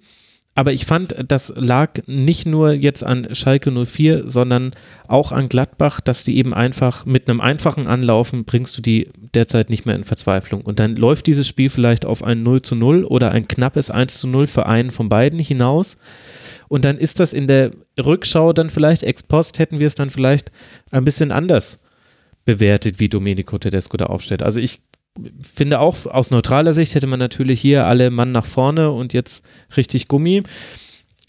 Aber 0.56 0.72
ich 0.72 0.86
fand, 0.86 1.16
das 1.26 1.52
lag 1.56 2.00
nicht 2.06 2.46
nur 2.46 2.72
jetzt 2.72 3.02
an 3.02 3.34
Schalke 3.34 3.72
04, 3.72 4.28
sondern 4.28 4.70
auch 5.08 5.32
an 5.32 5.48
Gladbach, 5.48 6.00
dass 6.00 6.22
die 6.22 6.36
eben 6.36 6.54
einfach 6.54 7.04
mit 7.06 7.28
einem 7.28 7.40
einfachen 7.40 7.88
Anlaufen 7.88 8.44
bringst 8.44 8.78
du 8.78 8.82
die 8.82 9.08
derzeit 9.34 9.68
nicht 9.68 9.84
mehr 9.84 9.96
in 9.96 10.04
Verzweiflung. 10.04 10.60
Und 10.60 10.78
dann 10.78 10.94
läuft 10.94 11.26
dieses 11.26 11.48
Spiel 11.48 11.70
vielleicht 11.70 12.06
auf 12.06 12.22
ein 12.22 12.44
0 12.44 12.62
zu 12.62 12.76
0 12.76 13.04
oder 13.04 13.32
ein 13.32 13.48
knappes 13.48 13.90
1 13.90 14.20
zu 14.20 14.28
0 14.28 14.46
für 14.46 14.66
einen 14.66 14.92
von 14.92 15.08
beiden 15.08 15.40
hinaus. 15.40 15.96
Und 16.68 16.84
dann 16.84 16.98
ist 16.98 17.20
das 17.20 17.32
in 17.32 17.46
der 17.46 17.70
Rückschau 17.98 18.52
dann 18.52 18.70
vielleicht, 18.70 19.02
ex 19.02 19.22
post 19.22 19.58
hätten 19.58 19.80
wir 19.80 19.86
es 19.86 19.94
dann 19.94 20.10
vielleicht 20.10 20.50
ein 20.90 21.04
bisschen 21.04 21.32
anders 21.32 21.78
bewertet, 22.44 23.00
wie 23.00 23.08
Domenico 23.08 23.58
Tedesco 23.58 23.96
da 23.96 24.06
aufstellt. 24.06 24.42
Also 24.42 24.60
ich 24.60 24.82
finde 25.40 25.80
auch 25.80 26.06
aus 26.06 26.30
neutraler 26.30 26.74
Sicht 26.74 26.94
hätte 26.94 27.06
man 27.06 27.18
natürlich 27.18 27.60
hier 27.60 27.86
alle 27.86 28.10
Mann 28.10 28.32
nach 28.32 28.46
vorne 28.46 28.90
und 28.90 29.12
jetzt 29.12 29.44
richtig 29.76 30.08
Gummi. 30.08 30.42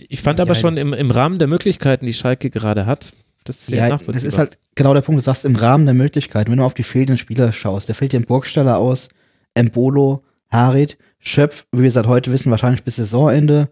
Ich 0.09 0.21
fand 0.21 0.41
aber 0.41 0.53
Ja, 0.53 0.59
schon 0.59 0.77
im, 0.77 0.93
im 0.93 1.11
Rahmen 1.11 1.39
der 1.39 1.47
Möglichkeiten, 1.47 2.05
die 2.05 2.13
Schalke 2.13 2.49
gerade 2.49 2.85
hat, 2.85 3.13
das 3.43 3.67
sehr 3.67 3.87
Ja, 3.87 3.97
das 3.97 4.23
ist 4.23 4.37
halt 4.37 4.57
genau 4.73 4.93
der 4.93 5.01
Punkt, 5.01 5.19
du 5.19 5.23
sagst 5.23 5.45
im 5.45 5.55
Rahmen 5.55 5.85
der 5.85 5.93
Möglichkeiten, 5.93 6.51
wenn 6.51 6.57
du 6.57 6.65
auf 6.65 6.73
die 6.73 6.83
fehlenden 6.83 7.17
Spieler 7.17 7.51
schaust, 7.51 7.87
der 7.87 7.95
fällt 7.95 8.11
dir 8.11 8.19
ein 8.19 8.25
Burgstaller 8.25 8.77
aus, 8.77 9.07
Embolo, 9.53 10.23
Harit, 10.51 10.97
Schöpf, 11.19 11.65
wie 11.71 11.83
wir 11.83 11.91
seit 11.91 12.07
heute 12.07 12.31
wissen, 12.31 12.51
wahrscheinlich 12.51 12.83
bis 12.83 12.97
Saisonende, 12.97 13.69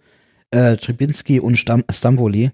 äh, 0.53 0.77
Tribinski 0.77 1.39
und 1.39 1.57
Stam 1.57 1.83
Stamboli. 1.91 2.51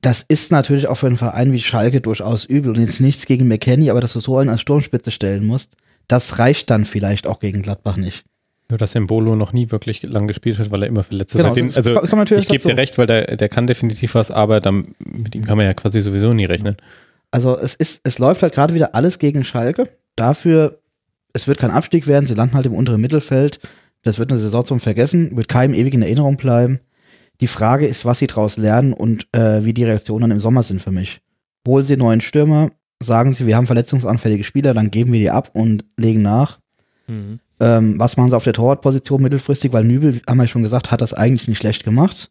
Das 0.00 0.22
ist 0.28 0.52
natürlich 0.52 0.86
auch 0.88 0.96
für 0.96 1.06
einen 1.06 1.16
Verein 1.16 1.52
wie 1.52 1.62
Schalke 1.62 2.00
durchaus 2.02 2.44
übel 2.44 2.72
und 2.72 2.80
jetzt 2.80 3.00
nichts 3.00 3.24
gegen 3.24 3.48
McKenny, 3.48 3.88
aber 3.90 4.00
dass 4.00 4.12
du 4.12 4.20
so 4.20 4.36
einen 4.36 4.50
als 4.50 4.60
Sturmspitze 4.60 5.10
stellen 5.10 5.44
musst, 5.46 5.76
das 6.08 6.38
reicht 6.38 6.68
dann 6.68 6.84
vielleicht 6.84 7.26
auch 7.26 7.40
gegen 7.40 7.62
Gladbach 7.62 7.96
nicht. 7.96 8.24
Nur, 8.68 8.78
dass 8.78 8.94
Embolo 8.94 9.36
noch 9.36 9.52
nie 9.52 9.70
wirklich 9.70 10.02
lang 10.02 10.26
gespielt 10.26 10.58
hat, 10.58 10.70
weil 10.70 10.82
er 10.82 10.88
immer 10.88 11.04
verletzt 11.04 11.34
ist. 11.34 11.38
Genau, 11.38 11.50
Seitdem- 11.50 11.66
das 11.66 11.76
also, 11.78 11.94
kann- 11.94 12.26
kann 12.26 12.38
ich 12.38 12.48
gebe 12.48 12.64
dir 12.68 12.76
recht, 12.76 12.98
weil 12.98 13.06
der, 13.06 13.36
der 13.36 13.48
kann 13.48 13.66
definitiv 13.66 14.14
was, 14.14 14.30
aber 14.30 14.60
dann, 14.60 14.94
mit 14.98 15.34
ihm 15.34 15.44
kann 15.46 15.56
man 15.56 15.66
ja 15.66 15.74
quasi 15.74 16.00
sowieso 16.00 16.32
nie 16.34 16.44
rechnen. 16.46 16.76
Also 17.30 17.58
es 17.58 17.74
ist, 17.74 18.00
es 18.04 18.18
läuft 18.18 18.42
halt 18.42 18.54
gerade 18.54 18.74
wieder 18.74 18.94
alles 18.94 19.18
gegen 19.18 19.42
Schalke. 19.44 19.88
Dafür, 20.16 20.80
es 21.32 21.46
wird 21.48 21.58
kein 21.58 21.70
Abstieg 21.70 22.06
werden, 22.06 22.26
sie 22.26 22.34
landen 22.34 22.54
halt 22.54 22.66
im 22.66 22.74
unteren 22.74 23.00
Mittelfeld. 23.00 23.58
Das 24.02 24.18
wird 24.18 24.30
eine 24.30 24.38
Saison 24.38 24.64
zum 24.64 24.80
Vergessen, 24.80 25.36
wird 25.36 25.48
keinem 25.48 25.74
ewig 25.74 25.94
in 25.94 26.02
Erinnerung 26.02 26.36
bleiben. 26.36 26.80
Die 27.40 27.46
Frage 27.46 27.86
ist, 27.86 28.04
was 28.04 28.20
sie 28.20 28.26
daraus 28.26 28.56
lernen 28.56 28.92
und 28.92 29.26
äh, 29.32 29.64
wie 29.64 29.74
die 29.74 29.84
Reaktionen 29.84 30.22
dann 30.22 30.30
im 30.30 30.40
Sommer 30.40 30.62
sind 30.62 30.80
für 30.80 30.92
mich. 30.92 31.20
Holen 31.66 31.84
sie 31.84 31.96
neuen 31.96 32.20
Stürmer, 32.20 32.70
sagen 33.00 33.34
sie, 33.34 33.46
wir 33.46 33.56
haben 33.56 33.66
verletzungsanfällige 33.66 34.44
Spieler, 34.44 34.74
dann 34.74 34.90
geben 34.90 35.12
wir 35.12 35.20
die 35.20 35.30
ab 35.30 35.50
und 35.52 35.84
legen 35.96 36.22
nach. 36.22 36.60
Mhm. 37.06 37.40
Ähm, 37.60 37.98
was 37.98 38.16
machen 38.16 38.30
sie 38.30 38.36
auf 38.36 38.44
der 38.44 38.52
Torwartposition 38.52 39.22
mittelfristig? 39.22 39.72
Weil 39.72 39.84
Nübel, 39.84 40.20
haben 40.28 40.38
wir 40.38 40.46
schon 40.46 40.62
gesagt, 40.62 40.90
hat 40.90 41.00
das 41.00 41.14
eigentlich 41.14 41.48
nicht 41.48 41.58
schlecht 41.58 41.84
gemacht. 41.84 42.30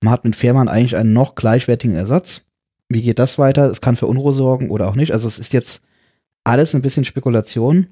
Man 0.00 0.12
hat 0.12 0.24
mit 0.24 0.36
Fährmann 0.36 0.68
eigentlich 0.68 0.96
einen 0.96 1.12
noch 1.12 1.34
gleichwertigen 1.34 1.96
Ersatz. 1.96 2.42
Wie 2.88 3.02
geht 3.02 3.18
das 3.18 3.38
weiter? 3.38 3.70
Es 3.70 3.80
kann 3.80 3.96
für 3.96 4.06
Unruhe 4.06 4.32
sorgen 4.32 4.70
oder 4.70 4.88
auch 4.88 4.94
nicht. 4.94 5.12
Also 5.12 5.28
es 5.28 5.38
ist 5.38 5.52
jetzt 5.52 5.82
alles 6.44 6.74
ein 6.74 6.82
bisschen 6.82 7.04
Spekulation. 7.04 7.88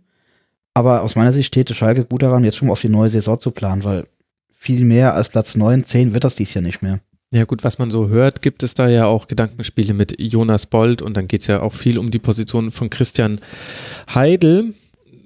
Aber 0.75 1.03
aus 1.03 1.17
meiner 1.17 1.33
Sicht 1.33 1.53
täte 1.55 1.75
Schalke 1.75 2.05
gut 2.05 2.23
daran, 2.23 2.45
jetzt 2.45 2.57
schon 2.57 2.69
mal 2.69 2.73
auf 2.73 2.81
die 2.81 2.89
neue 2.89 3.09
Saison 3.09 3.41
zu 3.41 3.51
planen, 3.51 3.85
weil 3.85 4.07
viel 4.67 4.85
mehr 4.85 5.15
als 5.15 5.29
Platz 5.29 5.57
9, 5.57 5.85
10 5.85 6.13
wird 6.13 6.25
das 6.25 6.35
dies 6.35 6.53
Jahr 6.53 6.63
nicht 6.63 6.83
mehr. 6.83 6.99
Ja 7.33 7.45
gut, 7.45 7.63
was 7.63 7.79
man 7.79 7.91
so 7.91 8.09
hört, 8.09 8.43
gibt 8.43 8.65
es 8.65 8.75
da 8.75 8.89
ja 8.89 9.07
auch 9.07 9.29
Gedankenspiele 9.29 9.95
mit 9.95 10.21
Jonas 10.21 10.67
Bold 10.67 11.03
und 11.03 11.17
dann 11.17 11.29
geht 11.29 11.43
es 11.43 11.47
ja 11.47 11.61
auch 11.61 11.73
viel 11.73 11.99
um 11.99 12.11
die 12.11 12.19
Position 12.19 12.71
von 12.73 12.91
Christian 12.91 13.41
Heidel. 14.13 14.75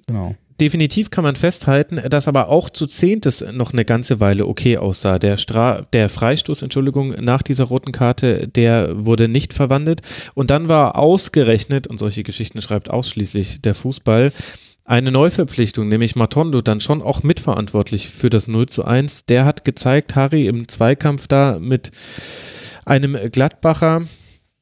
Genau. 0.06 0.34
Definitiv 0.60 1.08
kann 1.08 1.24
man 1.24 1.36
festhalten, 1.36 2.02
dass 2.10 2.28
aber 2.28 2.48
auch 2.48 2.68
zu 2.68 2.86
Zehntes 2.86 3.42
noch 3.52 3.72
eine 3.72 3.86
ganze 3.86 4.20
Weile 4.20 4.46
okay 4.46 4.76
aussah. 4.76 5.18
Der, 5.18 5.38
Stra 5.38 5.86
der 5.94 6.10
Freistoß, 6.10 6.60
Entschuldigung, 6.60 7.14
nach 7.18 7.42
dieser 7.42 7.64
roten 7.64 7.92
Karte, 7.92 8.46
der 8.46 9.06
wurde 9.06 9.26
nicht 9.26 9.54
verwandelt. 9.54 10.02
Und 10.34 10.50
dann 10.50 10.68
war 10.68 10.96
ausgerechnet, 10.96 11.86
und 11.86 11.96
solche 11.96 12.24
Geschichten 12.24 12.60
schreibt 12.60 12.90
ausschließlich 12.90 13.62
der 13.62 13.74
Fußball, 13.74 14.32
eine 14.90 15.12
Neuverpflichtung, 15.12 15.88
nämlich 15.88 16.16
Matondo, 16.16 16.60
dann 16.62 16.80
schon 16.80 17.00
auch 17.00 17.22
mitverantwortlich 17.22 18.08
für 18.08 18.28
das 18.28 18.48
0 18.48 18.66
zu 18.66 18.84
1. 18.84 19.24
Der 19.26 19.44
hat 19.44 19.64
gezeigt, 19.64 20.16
Harry 20.16 20.48
im 20.48 20.66
Zweikampf 20.66 21.28
da 21.28 21.58
mit 21.60 21.92
einem 22.84 23.16
Gladbacher, 23.30 24.02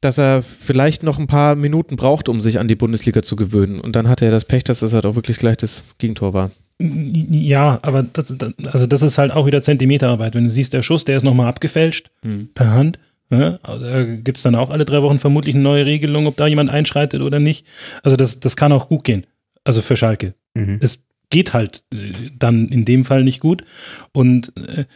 dass 0.03 0.19
er 0.19 0.43
vielleicht 0.43 1.03
noch 1.03 1.19
ein 1.19 1.27
paar 1.29 1.55
Minuten 1.55 1.97
braucht, 1.97 2.29
um 2.29 2.43
sich 2.43 2.59
an 2.61 2.69
die 2.69 2.75
Bundesliga 2.77 3.23
zu 3.23 3.37
gewöhnen. 3.37 3.81
Und 3.81 3.97
dann 3.97 4.09
hatte 4.09 4.27
er 4.27 4.31
das 4.31 4.45
Pech, 4.45 4.65
dass 4.65 4.81
das 4.81 4.93
halt 4.93 5.07
auch 5.07 5.15
wirklich 5.15 5.39
gleich 5.39 5.57
das 5.57 5.83
Gegentor 5.97 6.35
war. 6.35 6.51
Ja, 6.79 7.79
aber 7.83 8.03
das, 8.05 8.35
also 8.71 8.87
das 8.87 9.03
ist 9.03 9.17
halt 9.19 9.33
auch 9.33 9.47
wieder 9.47 9.63
Zentimeterarbeit. 9.63 10.35
Wenn 10.35 10.45
du 10.45 10.51
siehst, 10.51 10.75
der 10.75 10.83
Schuss, 10.83 11.05
der 11.07 11.17
ist 11.17 11.25
nochmal 11.25 11.49
abgefälscht 11.49 12.11
Hm. 12.23 12.51
per 12.55 12.73
Hand. 12.73 12.99
Ja, 13.31 13.59
also 13.63 13.85
da 13.85 14.05
gibt 14.05 14.37
es 14.37 14.43
dann 14.43 14.55
auch 14.55 14.71
alle 14.71 14.85
drei 14.85 15.03
Wochen 15.03 15.19
vermutlich 15.19 15.55
eine 15.55 15.65
neue 15.65 15.85
Regelung, 15.87 16.27
ob 16.27 16.37
da 16.37 16.47
jemand 16.47 16.71
einschreitet 16.71 17.21
oder 17.21 17.41
nicht. 17.41 17.67
Also 18.03 18.17
das, 18.17 18.41
das 18.41 18.57
kann 18.57 18.73
auch 18.73 18.89
gut 18.89 19.05
gehen. 19.05 19.27
Also 19.69 19.83
für 19.83 19.99
Schalke. 19.99 20.33
Mhm. 20.55 20.79
Es 20.81 21.05
geht 21.29 21.53
halt 21.53 21.85
äh, 21.93 22.13
dann 22.39 22.69
in 22.69 22.87
dem 22.87 23.05
Fall 23.05 23.23
nicht 23.23 23.39
gut. 23.39 23.65
Und 24.13 24.51
äh, 24.57 24.87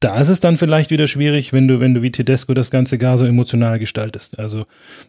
da 0.00 0.18
ist 0.18 0.30
es 0.30 0.40
dann 0.40 0.56
vielleicht 0.56 0.90
wieder 0.90 1.06
schwierig, 1.06 1.52
wenn 1.52 1.68
du, 1.68 1.80
wenn 1.80 1.92
du 1.92 2.00
wie 2.00 2.10
Tedesco 2.10 2.54
das 2.54 2.70
Ganze 2.70 2.96
gar 2.96 3.18
so 3.18 3.26
emotional 3.26 3.78
gestaltest. 3.78 4.38
Also, 4.38 4.64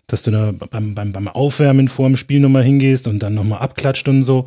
dass 0.07 0.23
du 0.23 0.31
da 0.31 0.51
beim, 0.51 0.93
beim, 0.93 1.13
beim 1.13 1.29
Aufwärmen 1.29 1.87
vor 1.87 2.09
dem 2.09 2.17
Spiel 2.17 2.41
nochmal 2.41 2.65
hingehst 2.65 3.07
und 3.07 3.19
dann 3.19 3.33
nochmal 3.33 3.59
abklatscht 3.59 4.09
und 4.09 4.25
so. 4.25 4.45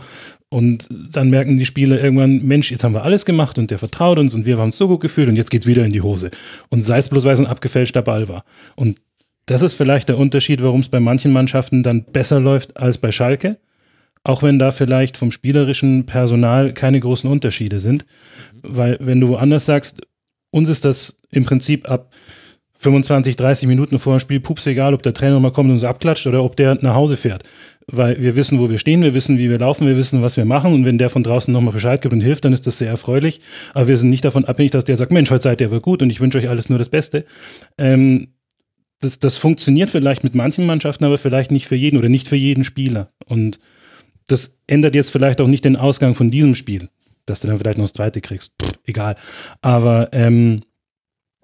Und 0.50 0.90
dann 1.10 1.30
merken 1.30 1.56
die 1.56 1.64
Spieler 1.64 1.98
irgendwann, 1.98 2.42
Mensch, 2.42 2.70
jetzt 2.70 2.84
haben 2.84 2.92
wir 2.92 3.02
alles 3.02 3.24
gemacht 3.24 3.56
und 3.56 3.70
der 3.70 3.78
vertraut 3.78 4.18
uns 4.18 4.34
und 4.34 4.44
wir 4.44 4.58
haben 4.58 4.66
uns 4.66 4.76
so 4.76 4.88
gut 4.88 5.00
gefühlt 5.00 5.30
und 5.30 5.36
jetzt 5.36 5.50
geht's 5.50 5.66
wieder 5.66 5.86
in 5.86 5.92
die 5.92 6.02
Hose. 6.02 6.30
Und 6.68 6.82
sei 6.82 6.98
es 6.98 7.08
bloß, 7.08 7.24
weil 7.24 7.32
es 7.32 7.40
ein 7.40 7.46
abgefälschter 7.46 8.02
Ball 8.02 8.28
war. 8.28 8.44
Und 8.74 9.00
das 9.46 9.62
ist 9.62 9.72
vielleicht 9.72 10.10
der 10.10 10.18
Unterschied, 10.18 10.62
warum 10.62 10.80
es 10.80 10.90
bei 10.90 11.00
manchen 11.00 11.32
Mannschaften 11.32 11.82
dann 11.82 12.04
besser 12.04 12.40
läuft 12.40 12.76
als 12.76 12.98
bei 12.98 13.10
Schalke. 13.10 13.56
Auch 14.26 14.42
wenn 14.42 14.58
da 14.58 14.72
vielleicht 14.72 15.16
vom 15.16 15.30
spielerischen 15.30 16.04
Personal 16.04 16.72
keine 16.72 16.98
großen 16.98 17.30
Unterschiede 17.30 17.78
sind. 17.78 18.04
Weil 18.60 18.98
wenn 18.98 19.20
du 19.20 19.28
woanders 19.28 19.66
sagst, 19.66 20.00
uns 20.50 20.68
ist 20.68 20.84
das 20.84 21.20
im 21.30 21.44
Prinzip 21.44 21.88
ab 21.88 22.10
25, 22.74 23.36
30 23.36 23.68
Minuten 23.68 24.00
vor 24.00 24.16
dem 24.16 24.18
Spiel 24.18 24.40
pups 24.40 24.66
egal, 24.66 24.94
ob 24.94 25.04
der 25.04 25.14
Trainer 25.14 25.38
mal 25.38 25.52
kommt 25.52 25.68
und 25.68 25.76
uns 25.76 25.84
abklatscht 25.84 26.26
oder 26.26 26.42
ob 26.42 26.56
der 26.56 26.76
nach 26.80 26.94
Hause 26.94 27.16
fährt. 27.16 27.44
Weil 27.86 28.20
wir 28.20 28.34
wissen, 28.34 28.58
wo 28.58 28.68
wir 28.68 28.78
stehen, 28.78 29.02
wir 29.02 29.14
wissen, 29.14 29.38
wie 29.38 29.48
wir 29.48 29.60
laufen, 29.60 29.86
wir 29.86 29.96
wissen, 29.96 30.22
was 30.22 30.36
wir 30.36 30.44
machen 30.44 30.74
und 30.74 30.84
wenn 30.84 30.98
der 30.98 31.08
von 31.08 31.22
draußen 31.22 31.52
nochmal 31.52 31.72
Bescheid 31.72 32.02
gibt 32.02 32.12
und 32.12 32.20
hilft, 32.20 32.44
dann 32.44 32.52
ist 32.52 32.66
das 32.66 32.78
sehr 32.78 32.88
erfreulich. 32.88 33.40
Aber 33.74 33.86
wir 33.86 33.96
sind 33.96 34.10
nicht 34.10 34.24
davon 34.24 34.44
abhängig, 34.44 34.72
dass 34.72 34.84
der 34.84 34.96
sagt, 34.96 35.12
Mensch, 35.12 35.30
heute 35.30 35.44
seid 35.44 35.60
ihr 35.60 35.68
aber 35.68 35.78
gut 35.80 36.02
und 36.02 36.10
ich 36.10 36.18
wünsche 36.18 36.38
euch 36.38 36.48
alles 36.48 36.68
nur 36.68 36.80
das 36.80 36.88
Beste. 36.88 37.26
Ähm, 37.78 38.26
das, 38.98 39.20
das 39.20 39.36
funktioniert 39.36 39.90
vielleicht 39.90 40.24
mit 40.24 40.34
manchen 40.34 40.66
Mannschaften, 40.66 41.04
aber 41.04 41.16
vielleicht 41.16 41.52
nicht 41.52 41.68
für 41.68 41.76
jeden 41.76 41.96
oder 41.96 42.08
nicht 42.08 42.26
für 42.26 42.34
jeden 42.34 42.64
Spieler. 42.64 43.12
Und 43.26 43.60
das 44.26 44.56
ändert 44.66 44.94
jetzt 44.94 45.10
vielleicht 45.10 45.40
auch 45.40 45.46
nicht 45.48 45.64
den 45.64 45.76
Ausgang 45.76 46.14
von 46.14 46.30
diesem 46.30 46.54
Spiel, 46.54 46.88
dass 47.26 47.40
du 47.40 47.46
dann 47.48 47.58
vielleicht 47.58 47.78
noch 47.78 47.84
das 47.84 47.92
zweite 47.92 48.20
kriegst. 48.20 48.52
Pff, 48.62 48.72
egal. 48.84 49.16
Aber 49.62 50.08
ähm, 50.12 50.62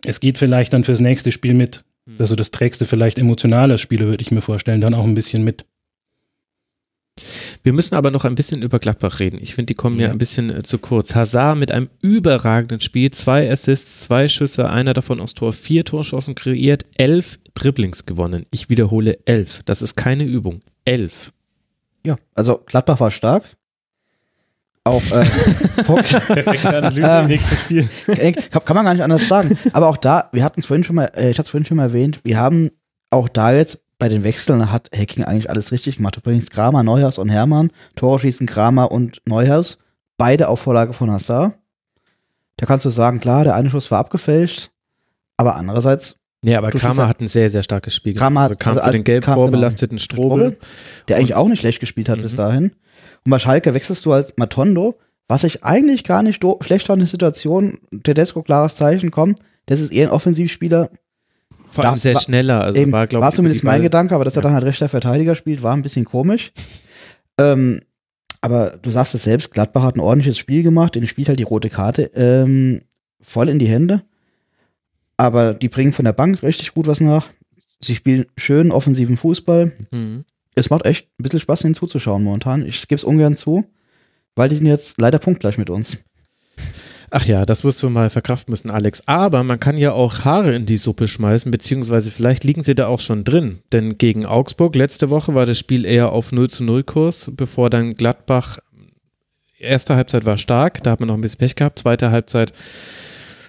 es 0.05 0.21
geht 0.21 0.39
vielleicht 0.39 0.73
dann 0.73 0.85
fürs 0.85 1.01
nächste 1.01 1.33
Spiel 1.33 1.55
mit. 1.55 1.85
Also 2.19 2.35
das 2.35 2.51
trägst 2.51 2.81
du 2.81 2.85
vielleicht 2.85 3.19
emotional 3.19 3.71
als 3.71 3.81
Spieler, 3.81 4.07
würde 4.07 4.23
ich 4.23 4.33
mir 4.33 4.41
vorstellen, 4.41 4.81
dann 4.81 4.95
auch 4.95 5.05
ein 5.05 5.15
bisschen 5.15 5.45
mit. 5.45 5.65
Wir 7.63 7.73
müssen 7.73 7.95
aber 7.95 8.11
noch 8.11 8.25
ein 8.25 8.35
bisschen 8.35 8.63
über 8.63 8.79
Gladbach 8.81 9.21
reden. 9.21 9.39
Ich 9.41 9.55
finde, 9.55 9.67
die 9.67 9.75
kommen 9.75 10.01
ja, 10.01 10.07
Ja. 10.07 10.13
ein 10.13 10.19
bisschen 10.19 10.51
äh, 10.51 10.63
zu 10.65 10.79
kurz. 10.79 11.15
Hazard 11.15 11.59
mit 11.59 11.71
einem 11.71 11.91
überragenden 12.01 12.81
Spiel, 12.81 13.11
zwei 13.13 13.51
Assists, 13.51 14.01
zwei 14.01 14.27
Schüsse, 14.27 14.69
einer 14.69 14.95
davon 14.95 15.21
aufs 15.21 15.35
Tor, 15.35 15.53
vier 15.53 15.85
Torschancen 15.85 16.35
kreiert, 16.35 16.85
elf 16.97 17.39
Dribblings 17.55 18.07
gewonnen. 18.07 18.47
Ich 18.51 18.69
wiederhole 18.71 19.19
elf. 19.27 19.63
Das 19.65 19.83
ist 19.83 19.95
keine 19.95 20.25
Übung. 20.25 20.63
Elf. 20.85 21.33
Ja, 22.05 22.17
also 22.35 22.63
Gladbach 22.67 23.01
war 23.01 23.11
stark. 23.11 23.45
Auch 24.85 25.03
äh, 25.13 25.25
Punkt. 25.85 26.21
Ähm, 26.29 27.27
nächstes 27.29 27.61
Spiel. 27.61 27.89
Kann, 28.07 28.65
kann 28.65 28.77
man 28.77 28.85
gar 28.85 28.95
nicht 28.95 29.05
anders 29.05 29.29
sagen. 29.29 29.57
Aber 29.73 29.89
auch 29.89 29.97
da, 29.97 30.29
wir 30.33 30.43
hatten 30.43 30.61
es 30.61 30.67
vorhin 30.67 30.83
schon 30.83 30.97
mal, 30.97 31.11
äh, 31.15 31.31
ich 31.31 31.39
hatte 31.39 31.47
es 31.47 31.51
vorhin 31.51 31.65
schon 31.65 31.77
mal 31.77 31.85
erwähnt, 31.85 32.21
wir 32.25 32.39
haben 32.39 32.71
auch 33.11 33.29
da 33.29 33.53
jetzt 33.53 33.85
bei 34.03 34.09
den 34.09 34.25
Wechseln 34.25 34.73
hat 34.73 34.91
Hacking 34.93 35.23
eigentlich 35.23 35.49
alles 35.49 35.71
richtig 35.71 35.99
gemacht. 35.99 36.17
Übrigens 36.17 36.51
Kramer, 36.51 36.83
Neuhaus 36.83 37.19
und 37.19 37.29
Hermann, 37.29 37.71
Tore 37.95 38.19
schießen 38.19 38.49
Kramer 38.49 38.91
und 38.91 39.23
Neuhaus, 39.27 39.79
beide 40.17 40.49
auf 40.49 40.59
Vorlage 40.59 40.93
von 40.93 41.09
Hazard. 41.09 41.55
Da 42.57 42.67
kannst 42.67 42.85
du 42.85 42.91
sagen, 42.91 43.21
klar, 43.21 43.45
der 43.45 43.55
eine 43.55 43.71
Schuss 43.71 43.93
war 43.93 44.01
abgefälscht, 44.01 44.73
aber 45.37 45.55
andererseits, 45.55 46.17
Nee, 46.45 46.57
aber 46.57 46.71
Du 46.71 46.79
Kramer 46.79 47.07
hat 47.09 47.21
ein 47.21 47.29
sehr, 47.29 47.49
sehr 47.51 47.63
starkes 47.63 47.95
Spiel 47.95 48.15
Kramer 48.15 48.43
hat- 48.43 48.51
Also 48.51 48.57
kam 48.59 48.71
also 48.73 48.81
für 48.81 48.87
als- 48.87 48.93
den 48.97 49.05
gelb 49.05 49.25
Kam- 49.25 49.35
vorbelasteten 49.35 49.99
Strobel. 49.99 50.53
Strobel, 50.53 50.57
der 51.09 51.17
eigentlich 51.19 51.35
auch 51.35 51.49
nicht 51.49 51.61
schlecht 51.61 51.81
gespielt 51.81 52.09
hat 52.09 52.21
bis 52.21 52.33
Mhm. 52.33 52.37
dahin. 52.37 52.65
Und 53.25 53.31
bei 53.31 53.39
Schalke 53.39 53.75
wechselst 53.75 54.05
du 54.07 54.13
als 54.13 54.35
Matondo, 54.37 54.99
was 55.29 55.45
ich 55.45 55.63
eigentlich 55.65 56.03
gar 56.05 56.23
nicht 56.25 56.43
schlecht 56.63 56.87
fand 56.89 56.99
in 56.99 57.05
der 57.07 57.11
Situation, 57.11 57.79
Tedesco 58.03 58.43
klares 58.43 58.75
Zeichen, 58.75 59.11
komm, 59.13 59.37
das 59.67 59.81
ist 59.81 59.93
eher 59.93 60.09
ein 60.09 60.13
Offensivspieler, 60.13 60.91
Vor 61.71 61.85
allem 61.87 61.95
Da- 61.95 61.99
sehr 61.99 62.15
war- 62.15 62.21
schneller. 62.21 62.61
Also 62.63 62.79
Eben, 62.79 62.93
war, 62.93 63.11
war, 63.13 63.29
ich, 63.31 63.35
zumindest 63.35 63.65
mein 63.65 63.81
Gedanke, 63.81 64.15
aber 64.15 64.25
dass 64.25 64.37
er 64.37 64.43
dann 64.43 64.53
halt 64.53 64.65
rechter 64.65 64.91
Verteidiger 64.91 65.35
spielt, 65.37 65.63
war 65.63 65.75
ein 65.75 65.81
bisschen 65.83 66.05
komisch. 66.05 66.53
ähm, 67.39 67.81
aber 68.43 68.79
du 68.83 68.91
sagst 68.91 69.15
es 69.15 69.23
selbst, 69.23 69.53
Gladbach 69.55 69.83
hat 69.85 69.97
ein 69.97 70.01
ordentliches 70.01 70.37
Spiel 70.37 70.63
gemacht, 70.63 70.95
denen 70.97 71.07
spielt 71.07 71.29
halt 71.29 71.39
die 71.39 71.45
rote 71.45 71.71
Karte 71.71 72.11
ähm, 72.15 72.83
voll 73.23 73.49
in 73.49 73.59
die 73.59 73.69
Hände. 73.69 74.03
Aber 75.23 75.55
die 75.55 75.69
bringen 75.69 75.93
von 75.93 76.05
der 76.05 76.13
Bank 76.13 76.43
richtig 76.43 76.75
gut 76.75 76.89
was 76.89 77.01
nach. 77.01 77.29
Sie 77.81 77.95
spielen 77.95 78.27
schön 78.37 78.73
offensiven 78.73 79.17
Fußball. 79.17 79.71
Mhm. 79.93 80.25
Es 80.57 80.69
macht 80.69 80.85
echt 80.85 81.07
ein 81.17 81.23
bisschen 81.23 81.39
Spaß, 81.39 81.63
ihnen 81.63 81.77
zuzuschauen 81.77 82.25
momentan. 82.25 82.67
Ich 82.67 82.89
gebe 82.89 82.97
es 82.97 83.05
ungern 83.05 83.37
zu, 83.37 83.65
weil 84.35 84.49
die 84.49 84.57
sind 84.57 84.67
jetzt 84.67 85.01
leider 85.01 85.21
punktgleich 85.21 85.59
mit 85.59 85.71
uns. 85.71 85.99
Ach 87.13 87.25
ja, 87.25 87.47
das 87.47 87.63
wirst 87.63 87.81
du 87.85 87.89
mal 87.89 88.11
verkraften 88.11 88.51
müssen, 88.51 88.69
Alex. 88.69 89.05
Aber 89.07 89.45
man 89.45 89.61
kann 89.61 89.79
ja 89.79 89.93
auch 89.93 90.25
Haare 90.25 90.57
in 90.57 90.67
die 90.67 90.77
Suppe 90.77 91.07
schmeißen, 91.07 91.53
beziehungsweise 91.53 92.11
vielleicht 92.11 92.43
liegen 92.43 92.65
sie 92.65 92.75
da 92.75 92.89
auch 92.89 92.99
schon 92.99 93.23
drin. 93.23 93.61
Denn 93.71 93.99
gegen 93.99 94.27
Augsburg 94.27 94.75
letzte 94.75 95.09
Woche 95.09 95.37
war 95.37 95.47
das 95.47 95.57
Spiel 95.57 95.85
eher 95.85 96.11
auf 96.11 96.33
0 96.33 96.51
zu 96.51 96.65
0 96.65 96.83
Kurs, 96.83 97.31
bevor 97.37 97.71
dann 97.71 97.95
Gladbach, 97.95 98.59
erste 99.61 99.95
Halbzeit 99.95 100.27
war 100.27 100.37
stark, 100.37 100.83
da 100.83 100.91
hat 100.91 100.99
man 100.99 101.07
noch 101.07 101.15
ein 101.15 101.21
bisschen 101.21 101.39
Pech 101.39 101.55
gehabt, 101.55 101.79
zweite 101.79 102.11
Halbzeit 102.11 102.53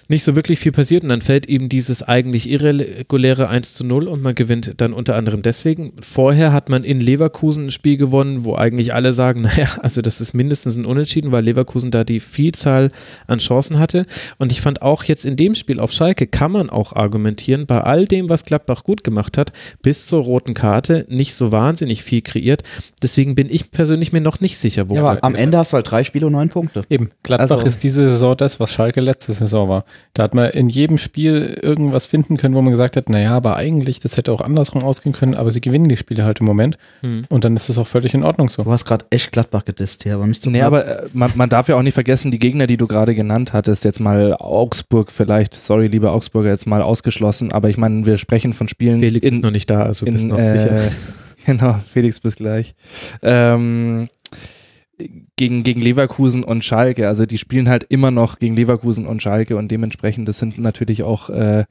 nicht 0.08 0.24
so 0.24 0.36
wirklich 0.36 0.58
viel 0.58 0.72
passiert 0.72 1.02
und 1.02 1.08
dann 1.08 1.22
fällt 1.22 1.46
eben 1.46 1.68
dieses 1.68 2.02
eigentlich 2.02 2.48
irreguläre 2.50 3.48
1 3.48 3.74
zu 3.74 3.84
0 3.84 4.06
und 4.08 4.22
man 4.22 4.34
gewinnt 4.34 4.74
dann 4.78 4.92
unter 4.92 5.16
anderem 5.16 5.42
deswegen. 5.42 5.92
Vorher 6.00 6.52
hat 6.52 6.68
man 6.68 6.84
in 6.84 7.00
Leverkusen 7.00 7.66
ein 7.66 7.70
Spiel 7.70 7.96
gewonnen, 7.96 8.44
wo 8.44 8.54
eigentlich 8.54 8.92
alle 8.92 9.12
sagen, 9.12 9.40
naja, 9.42 9.68
also 9.80 10.02
das 10.02 10.20
ist 10.20 10.34
mindestens 10.34 10.76
ein 10.76 10.84
Unentschieden, 10.84 11.32
weil 11.32 11.44
Leverkusen 11.44 11.90
da 11.90 12.04
die 12.04 12.20
Vielzahl 12.20 12.90
an 13.26 13.38
Chancen 13.38 13.78
hatte 13.78 14.06
und 14.38 14.52
ich 14.52 14.60
fand 14.60 14.82
auch 14.82 15.04
jetzt 15.04 15.24
in 15.24 15.36
dem 15.36 15.54
Spiel 15.54 15.80
auf 15.80 15.92
Schalke 15.92 16.26
kann 16.26 16.52
man 16.52 16.70
auch 16.70 16.92
argumentieren, 16.94 17.66
bei 17.66 17.80
all 17.80 18.06
dem, 18.06 18.28
was 18.28 18.44
Gladbach 18.44 18.84
gut 18.84 19.04
gemacht 19.04 19.38
hat, 19.38 19.52
bis 19.82 20.06
zur 20.06 20.22
roten 20.22 20.54
Karte 20.54 21.06
nicht 21.08 21.34
so 21.34 21.50
wahnsinnig 21.52 22.02
viel 22.02 22.20
kreiert. 22.22 22.62
Deswegen 23.02 23.34
bin 23.34 23.48
ich 23.50 23.70
persönlich 23.70 24.12
mir 24.12 24.20
noch 24.20 24.40
nicht 24.40 24.58
sicher, 24.58 24.88
wo 24.88 24.96
Ja, 24.96 25.02
aber 25.02 25.24
am 25.24 25.34
Ende 25.34 25.58
hast 25.58 25.72
du 25.72 25.76
halt 25.76 25.90
drei 25.90 26.04
Spiele 26.04 26.26
und 26.26 26.32
neun 26.32 26.48
Punkte. 26.50 26.82
Eben, 26.90 27.10
Gladbach 27.22 27.50
Also- 27.56 27.66
ist 27.66 27.82
diese 27.82 28.08
Saison 28.08 28.36
das, 28.36 28.60
was 28.60 28.72
Schalke 28.72 29.00
letzte 29.00 29.32
Saison 29.32 29.68
war. 29.68 29.84
Da 30.12 30.24
hat 30.24 30.34
man 30.34 30.50
in 30.50 30.68
jedem 30.68 30.98
Spiel 30.98 31.58
irgendwas 31.60 32.06
finden 32.06 32.36
können, 32.36 32.54
wo 32.54 32.62
man 32.62 32.70
gesagt 32.70 32.96
hat, 32.96 33.08
naja, 33.08 33.32
aber 33.32 33.56
eigentlich, 33.56 33.98
das 33.98 34.16
hätte 34.16 34.32
auch 34.32 34.40
andersrum 34.40 34.82
ausgehen 34.82 35.12
können, 35.12 35.34
aber 35.34 35.50
sie 35.50 35.60
gewinnen 35.60 35.88
die 35.88 35.96
Spiele 35.96 36.24
halt 36.24 36.40
im 36.40 36.46
Moment. 36.46 36.78
Hm. 37.00 37.24
Und 37.28 37.44
dann 37.44 37.56
ist 37.56 37.68
das 37.68 37.78
auch 37.78 37.86
völlig 37.86 38.14
in 38.14 38.22
Ordnung 38.22 38.48
so. 38.48 38.62
Du 38.62 38.70
hast 38.70 38.84
gerade 38.84 39.06
echt 39.10 39.32
Gladbach 39.32 39.64
gedisst 39.64 40.02
hier, 40.04 40.14
aber 40.14 40.26
nicht 40.26 40.42
so 40.42 40.50
Nee, 40.50 40.62
aber 40.62 40.86
äh, 40.86 41.08
man, 41.12 41.32
man 41.34 41.48
darf 41.48 41.68
ja 41.68 41.76
auch 41.76 41.82
nicht 41.82 41.94
vergessen, 41.94 42.30
die 42.30 42.38
Gegner, 42.38 42.66
die 42.66 42.76
du 42.76 42.86
gerade 42.86 43.14
genannt 43.14 43.52
hattest, 43.52 43.84
jetzt 43.84 44.00
mal 44.00 44.36
Augsburg 44.38 45.10
vielleicht, 45.10 45.54
sorry, 45.54 45.88
liebe 45.88 46.10
Augsburger, 46.10 46.50
jetzt 46.50 46.66
mal 46.66 46.82
ausgeschlossen, 46.82 47.52
aber 47.52 47.70
ich 47.70 47.76
meine, 47.76 48.06
wir 48.06 48.18
sprechen 48.18 48.52
von 48.52 48.68
Spielen 48.68 49.00
Felix 49.00 49.26
in, 49.26 49.34
ist 49.34 49.42
noch 49.42 49.50
nicht 49.50 49.70
da, 49.70 49.82
also 49.82 50.06
bist 50.06 50.24
in, 50.24 50.30
noch 50.30 50.38
sicher. 50.38 50.76
äh, 50.76 50.90
Genau, 51.46 51.80
Felix 51.92 52.20
bis 52.20 52.36
gleich. 52.36 52.74
Ähm, 53.22 54.08
gegen, 55.36 55.62
gegen 55.64 55.80
Leverkusen 55.80 56.44
und 56.44 56.64
Schalke, 56.64 57.08
also 57.08 57.26
die 57.26 57.38
spielen 57.38 57.68
halt 57.68 57.84
immer 57.88 58.10
noch 58.10 58.38
gegen 58.38 58.56
Leverkusen 58.56 59.06
und 59.06 59.22
Schalke 59.22 59.56
und 59.56 59.70
dementsprechend, 59.70 60.28
das 60.28 60.38
sind 60.38 60.58
natürlich 60.58 61.02
auch 61.02 61.30
äh, 61.30 61.64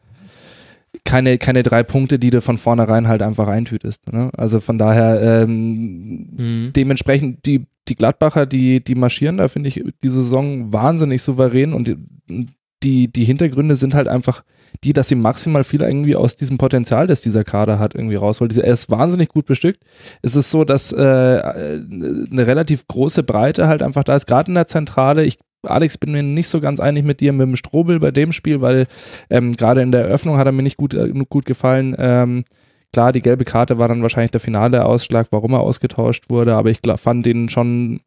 keine, 1.06 1.38
keine 1.38 1.64
drei 1.64 1.84
Punkte, 1.84 2.20
die 2.20 2.30
du 2.30 2.41
von 2.41 2.58
vornherein 2.58 3.08
halt 3.08 3.22
einfach 3.22 3.48
eintütest. 3.48 4.12
Ne? 4.14 4.30
Also 4.38 4.60
von 4.60 4.78
daher 4.78 5.44
ähm, 5.44 6.28
Mhm. 6.38 6.74
dementsprechend 6.76 7.45
die, 7.45 7.66
die 7.88 7.95
Gladbacher, 7.95 8.45
die, 8.45 8.84
die 8.84 8.95
marschieren 8.95 9.38
da, 9.38 9.48
finde 9.48 9.70
ich, 9.70 9.84
die 10.04 10.10
Saison 10.10 10.72
wahnsinnig 10.72 11.22
souverän 11.22 11.74
und 11.74 11.88
die, 11.88 12.45
die, 12.84 13.08
die 13.08 13.24
Hintergründe 13.24 13.76
sind 13.76 13.95
halt 13.95 14.08
einfach 14.08 14.44
die, 14.84 14.94
dass 14.94 15.10
sie 15.10 15.16
maximal 15.16 15.64
viel 15.64 15.82
irgendwie 15.82 16.16
aus 16.16 16.36
diesem 16.36 16.58
Potenzial, 16.58 17.08
das 17.08 17.22
dieser 17.22 17.44
Kader 17.44 17.80
hat, 17.80 17.95
irgendwie 17.95 18.16
rausholt. 18.16 18.58
Er 18.58 18.74
ist 18.74 18.90
wahnsinnig 18.90 19.30
gut 19.30 19.45
bestückt. 19.45 19.80
Es 20.22 20.36
ist 20.36 20.52
so, 20.52 20.64
dass 20.64 20.91
äh, 20.91 20.98
eine 20.98 22.48
relativ 22.48 22.88
große 22.88 23.24
Breite 23.24 23.68
halt 23.68 23.82
einfach 23.82 24.04
da 24.04 24.16
ist, 24.16 24.28
gerade 24.28 24.52
in 24.52 24.56
der 24.56 24.68
Zentrale. 24.68 25.24
Ich 25.24 25.40
Alex, 25.66 25.98
bin 25.98 26.12
mir 26.12 26.24
nicht 26.24 26.50
so 26.50 26.60
ganz 26.60 26.80
einig 26.80 27.06
mit 27.06 27.22
dir 27.22 27.32
mit 27.32 27.48
dem 27.48 27.56
Strobel 27.56 28.00
bei 28.00 28.12
dem 28.12 28.34
Spiel, 28.34 28.60
weil 28.62 28.86
ähm, 29.30 29.54
gerade 29.56 29.82
in 29.82 29.94
der 29.94 30.02
Eröffnung 30.02 30.38
hat 30.38 30.45
er 30.45 30.52
mir 30.52 30.64
nicht 30.64 30.78
gut, 30.78 30.94
äh, 30.94 31.10
gut 31.30 31.45
gefallen. 31.45 31.95
Ähm, 31.98 32.44
klar, 32.91 33.14
die 33.14 33.22
gelbe 33.22 33.45
Karte 33.45 33.78
war 33.78 33.88
dann 33.88 34.02
wahrscheinlich 34.02 34.32
der 34.32 34.41
finale 34.41 34.86
Ausschlag, 34.86 35.28
warum 35.32 35.54
er 35.54 35.62
ausgetauscht 35.62 36.30
wurde, 36.30 36.56
aber 36.56 36.70
ich 36.70 36.82
glaub, 36.82 37.00
fand 37.00 37.26
den 37.26 37.48
schon 37.48 38.02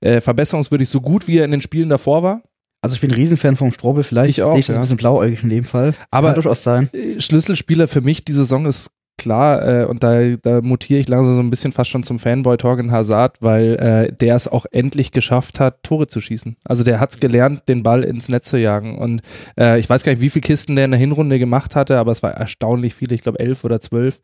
äh, 0.00 0.20
verbesserungswürdig, 0.20 0.88
so 0.88 1.00
gut 1.00 1.28
wie 1.28 1.38
er 1.38 1.44
in 1.44 1.50
den 1.50 1.60
Spielen 1.60 1.90
davor 1.90 2.22
war. 2.22 2.42
Also 2.86 2.94
ich 2.94 3.00
bin 3.00 3.10
ein 3.10 3.14
Riesenfan 3.16 3.56
vom 3.56 3.72
Strobel, 3.72 4.04
vielleicht 4.04 4.38
Ich 4.38 4.42
auch, 4.44 4.52
sehe 4.52 4.60
ich 4.60 4.66
das 4.66 4.76
ja. 4.76 4.80
ein 4.80 4.84
bisschen 4.84 4.96
blauäugig 4.96 5.42
in 5.42 5.48
dem 5.48 5.64
Fall. 5.64 5.92
Aber 6.12 6.28
Kann 6.28 6.34
durchaus 6.36 6.62
sein. 6.62 6.88
äh, 6.92 7.20
Schlüsselspieler 7.20 7.88
für 7.88 8.00
mich 8.00 8.24
die 8.24 8.32
Saison 8.32 8.64
ist 8.64 8.92
klar 9.18 9.66
äh, 9.66 9.84
und 9.86 10.04
da, 10.04 10.36
da 10.36 10.60
mutiere 10.60 11.00
ich 11.00 11.08
langsam 11.08 11.34
so 11.34 11.42
ein 11.42 11.50
bisschen 11.50 11.72
fast 11.72 11.90
schon 11.90 12.04
zum 12.04 12.20
Fanboy 12.20 12.56
Torgen 12.58 12.92
Hazard, 12.92 13.38
weil 13.40 13.74
äh, 13.74 14.12
der 14.12 14.36
es 14.36 14.46
auch 14.46 14.66
endlich 14.70 15.10
geschafft 15.10 15.58
hat, 15.58 15.82
Tore 15.82 16.06
zu 16.06 16.20
schießen. 16.20 16.56
Also 16.62 16.84
der 16.84 17.00
hat 17.00 17.10
es 17.10 17.18
gelernt, 17.18 17.62
den 17.66 17.82
Ball 17.82 18.04
ins 18.04 18.28
Netz 18.28 18.50
zu 18.50 18.56
jagen 18.56 18.98
und 18.98 19.22
äh, 19.58 19.80
ich 19.80 19.90
weiß 19.90 20.04
gar 20.04 20.12
nicht, 20.12 20.20
wie 20.22 20.30
viele 20.30 20.42
Kisten 20.42 20.76
der 20.76 20.84
in 20.84 20.92
der 20.92 21.00
Hinrunde 21.00 21.40
gemacht 21.40 21.74
hatte, 21.74 21.98
aber 21.98 22.12
es 22.12 22.22
war 22.22 22.34
erstaunlich 22.34 22.94
viele, 22.94 23.16
ich 23.16 23.22
glaube 23.22 23.40
elf 23.40 23.64
oder 23.64 23.80
zwölf. 23.80 24.20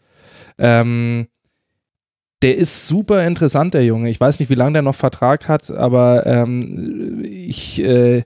Ähm, 0.56 1.26
der 2.42 2.56
ist 2.58 2.86
super 2.86 3.24
interessant, 3.24 3.74
der 3.74 3.84
Junge. 3.84 4.10
Ich 4.10 4.20
weiß 4.20 4.40
nicht, 4.40 4.50
wie 4.50 4.56
lange 4.56 4.74
der 4.74 4.82
noch 4.82 4.94
Vertrag 4.94 5.48
hat, 5.48 5.70
aber 5.70 6.26
ähm, 6.26 7.24
ich 7.24 7.82
äh, 7.82 8.22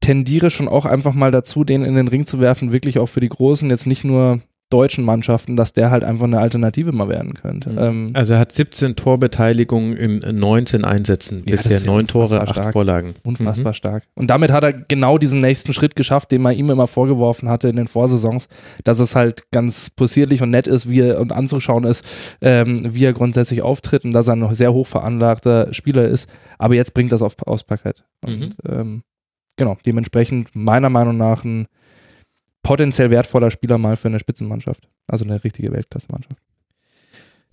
tendiere 0.00 0.50
schon 0.50 0.68
auch 0.68 0.86
einfach 0.86 1.14
mal 1.14 1.30
dazu, 1.30 1.64
den 1.64 1.84
in 1.84 1.94
den 1.94 2.08
Ring 2.08 2.26
zu 2.26 2.40
werfen, 2.40 2.72
wirklich 2.72 2.98
auch 2.98 3.06
für 3.06 3.20
die 3.20 3.28
Großen, 3.28 3.68
jetzt 3.70 3.86
nicht 3.86 4.04
nur 4.04 4.40
deutschen 4.72 5.04
Mannschaften, 5.04 5.56
dass 5.56 5.72
der 5.72 5.90
halt 5.90 6.04
einfach 6.04 6.26
eine 6.26 6.38
Alternative 6.38 6.92
mal 6.92 7.08
werden 7.08 7.34
könnte. 7.34 7.70
Mhm. 7.70 7.78
Ähm, 7.78 8.10
Also 8.14 8.34
er 8.34 8.38
hat 8.38 8.52
17 8.52 8.94
Torbeteiligungen 8.94 9.96
in 9.96 10.38
19 10.38 10.84
Einsätzen, 10.84 11.42
Ja, 11.44 11.56
bisher 11.56 11.80
9 11.84 12.06
Tore, 12.06 12.40
8 12.40 12.50
stark. 12.50 12.72
Vorlagen. 12.72 13.14
unfassbar 13.24 13.74
stark. 13.74 14.04
Und 14.14 14.28
damit 14.28 14.52
hat 14.52 14.62
er 14.62 14.72
genau 14.72 15.18
diesen 15.18 15.40
nächsten 15.40 15.72
Schritt 15.72 15.96
geschafft, 15.96 16.30
den 16.30 16.42
man 16.42 16.54
ihm 16.56 16.70
immer 16.70 16.86
vorgeworfen 16.86 17.48
hatte 17.48 17.68
in 17.68 17.74
den 17.74 17.88
Vorsaisons, 17.88 18.46
dass 18.84 19.00
es 19.00 19.16
halt 19.16 19.50
ganz 19.50 19.90
possierlich 19.90 20.40
und 20.40 20.50
nett 20.50 20.68
ist, 20.68 20.88
wie 20.88 21.00
er 21.00 21.20
und 21.20 21.32
anzuschauen 21.32 21.82
ist, 21.82 22.04
ähm, 22.40 22.94
wie 22.94 23.04
er 23.04 23.12
grundsätzlich 23.12 23.62
auftritt 23.62 24.04
und 24.04 24.12
dass 24.12 24.28
er 24.28 24.34
ein 24.36 24.54
sehr 24.54 24.72
hoch 24.72 24.86
veranlagter 24.86 25.74
Spieler 25.74 26.06
ist. 26.06 26.30
Aber 26.58 26.76
jetzt 26.76 26.94
bringt 26.94 27.10
das 27.10 27.22
auf, 27.22 27.34
aufs 27.44 27.64
Parkett. 27.64 28.04
Und 28.24 28.54
ähm, 28.68 29.02
genau, 29.60 29.76
dementsprechend 29.84 30.56
meiner 30.56 30.88
Meinung 30.88 31.18
nach 31.18 31.44
ein 31.44 31.66
potenziell 32.62 33.10
wertvoller 33.10 33.50
Spieler 33.50 33.76
mal 33.76 33.96
für 33.96 34.08
eine 34.08 34.18
Spitzenmannschaft. 34.18 34.88
Also 35.06 35.26
eine 35.26 35.44
richtige 35.44 35.70
Weltklassemannschaft. 35.70 36.38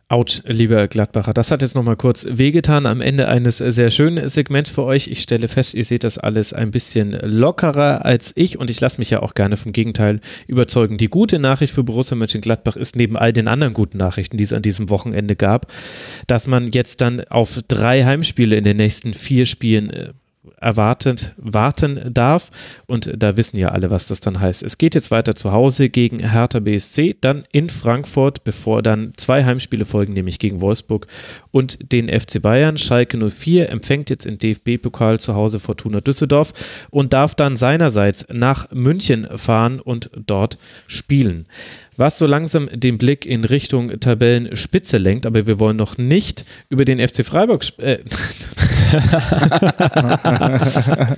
Autsch, 0.09 0.41
lieber 0.45 0.87
Gladbacher, 0.87 1.33
das 1.33 1.51
hat 1.51 1.61
jetzt 1.61 1.75
nochmal 1.75 1.97
kurz 1.97 2.25
wehgetan 2.29 2.85
am 2.85 3.01
Ende 3.01 3.27
eines 3.27 3.57
sehr 3.57 3.89
schönen 3.89 4.29
Segments 4.29 4.69
für 4.69 4.83
euch. 4.83 5.07
Ich 5.07 5.19
stelle 5.19 5.49
fest, 5.49 5.73
ihr 5.73 5.83
seht 5.83 6.05
das 6.05 6.17
alles 6.17 6.53
ein 6.53 6.71
bisschen 6.71 7.11
lockerer 7.11 8.05
als 8.05 8.31
ich 8.35 8.57
und 8.57 8.69
ich 8.69 8.79
lasse 8.79 8.99
mich 8.99 9.09
ja 9.09 9.21
auch 9.21 9.33
gerne 9.33 9.57
vom 9.57 9.73
Gegenteil 9.73 10.21
überzeugen. 10.47 10.97
Die 10.97 11.09
gute 11.09 11.39
Nachricht 11.39 11.73
für 11.73 11.83
Borussia 11.83 12.15
Mönchengladbach 12.15 12.77
ist 12.77 12.95
neben 12.95 13.17
all 13.17 13.33
den 13.33 13.49
anderen 13.49 13.73
guten 13.73 13.97
Nachrichten, 13.97 14.37
die 14.37 14.45
es 14.45 14.53
an 14.53 14.61
diesem 14.61 14.89
Wochenende 14.89 15.35
gab, 15.35 15.73
dass 16.27 16.47
man 16.47 16.71
jetzt 16.71 17.01
dann 17.01 17.25
auf 17.25 17.59
drei 17.67 18.05
Heimspiele 18.05 18.55
in 18.55 18.63
den 18.63 18.77
nächsten 18.77 19.13
vier 19.13 19.45
Spielen 19.45 20.13
erwartet, 20.59 21.33
warten 21.37 22.13
darf. 22.13 22.51
Und 22.85 23.11
da 23.15 23.37
wissen 23.37 23.57
ja 23.57 23.69
alle, 23.69 23.91
was 23.91 24.07
das 24.07 24.19
dann 24.19 24.39
heißt. 24.39 24.63
Es 24.63 24.77
geht 24.77 24.95
jetzt 24.95 25.11
weiter 25.11 25.35
zu 25.35 25.51
Hause 25.51 25.89
gegen 25.89 26.19
Hertha 26.19 26.59
BSC, 26.59 27.15
dann 27.19 27.43
in 27.51 27.69
Frankfurt, 27.69 28.43
bevor 28.43 28.81
dann 28.81 29.13
zwei 29.17 29.45
Heimspiele 29.45 29.85
folgen, 29.85 30.13
nämlich 30.13 30.39
gegen 30.39 30.61
Wolfsburg 30.61 31.07
und 31.51 31.91
den 31.91 32.07
FC 32.09 32.41
Bayern. 32.41 32.77
Schalke 32.77 33.17
04 33.17 33.69
empfängt 33.69 34.09
jetzt 34.09 34.25
im 34.25 34.37
DFB-Pokal 34.37 35.19
zu 35.19 35.35
Hause 35.35 35.59
Fortuna 35.59 36.01
Düsseldorf 36.01 36.53
und 36.89 37.13
darf 37.13 37.35
dann 37.35 37.55
seinerseits 37.55 38.27
nach 38.31 38.71
München 38.71 39.27
fahren 39.37 39.79
und 39.79 40.09
dort 40.25 40.57
spielen 40.87 41.45
was 41.97 42.17
so 42.17 42.25
langsam 42.25 42.69
den 42.71 42.97
Blick 42.97 43.25
in 43.25 43.43
Richtung 43.43 43.99
Tabellenspitze 43.99 44.97
lenkt, 44.97 45.25
aber 45.25 45.47
wir 45.47 45.59
wollen 45.59 45.77
noch 45.77 45.97
nicht 45.97 46.45
über 46.69 46.85
den 46.85 47.05
FC 47.05 47.25
Freiburg 47.25 47.65
äh, 47.79 47.97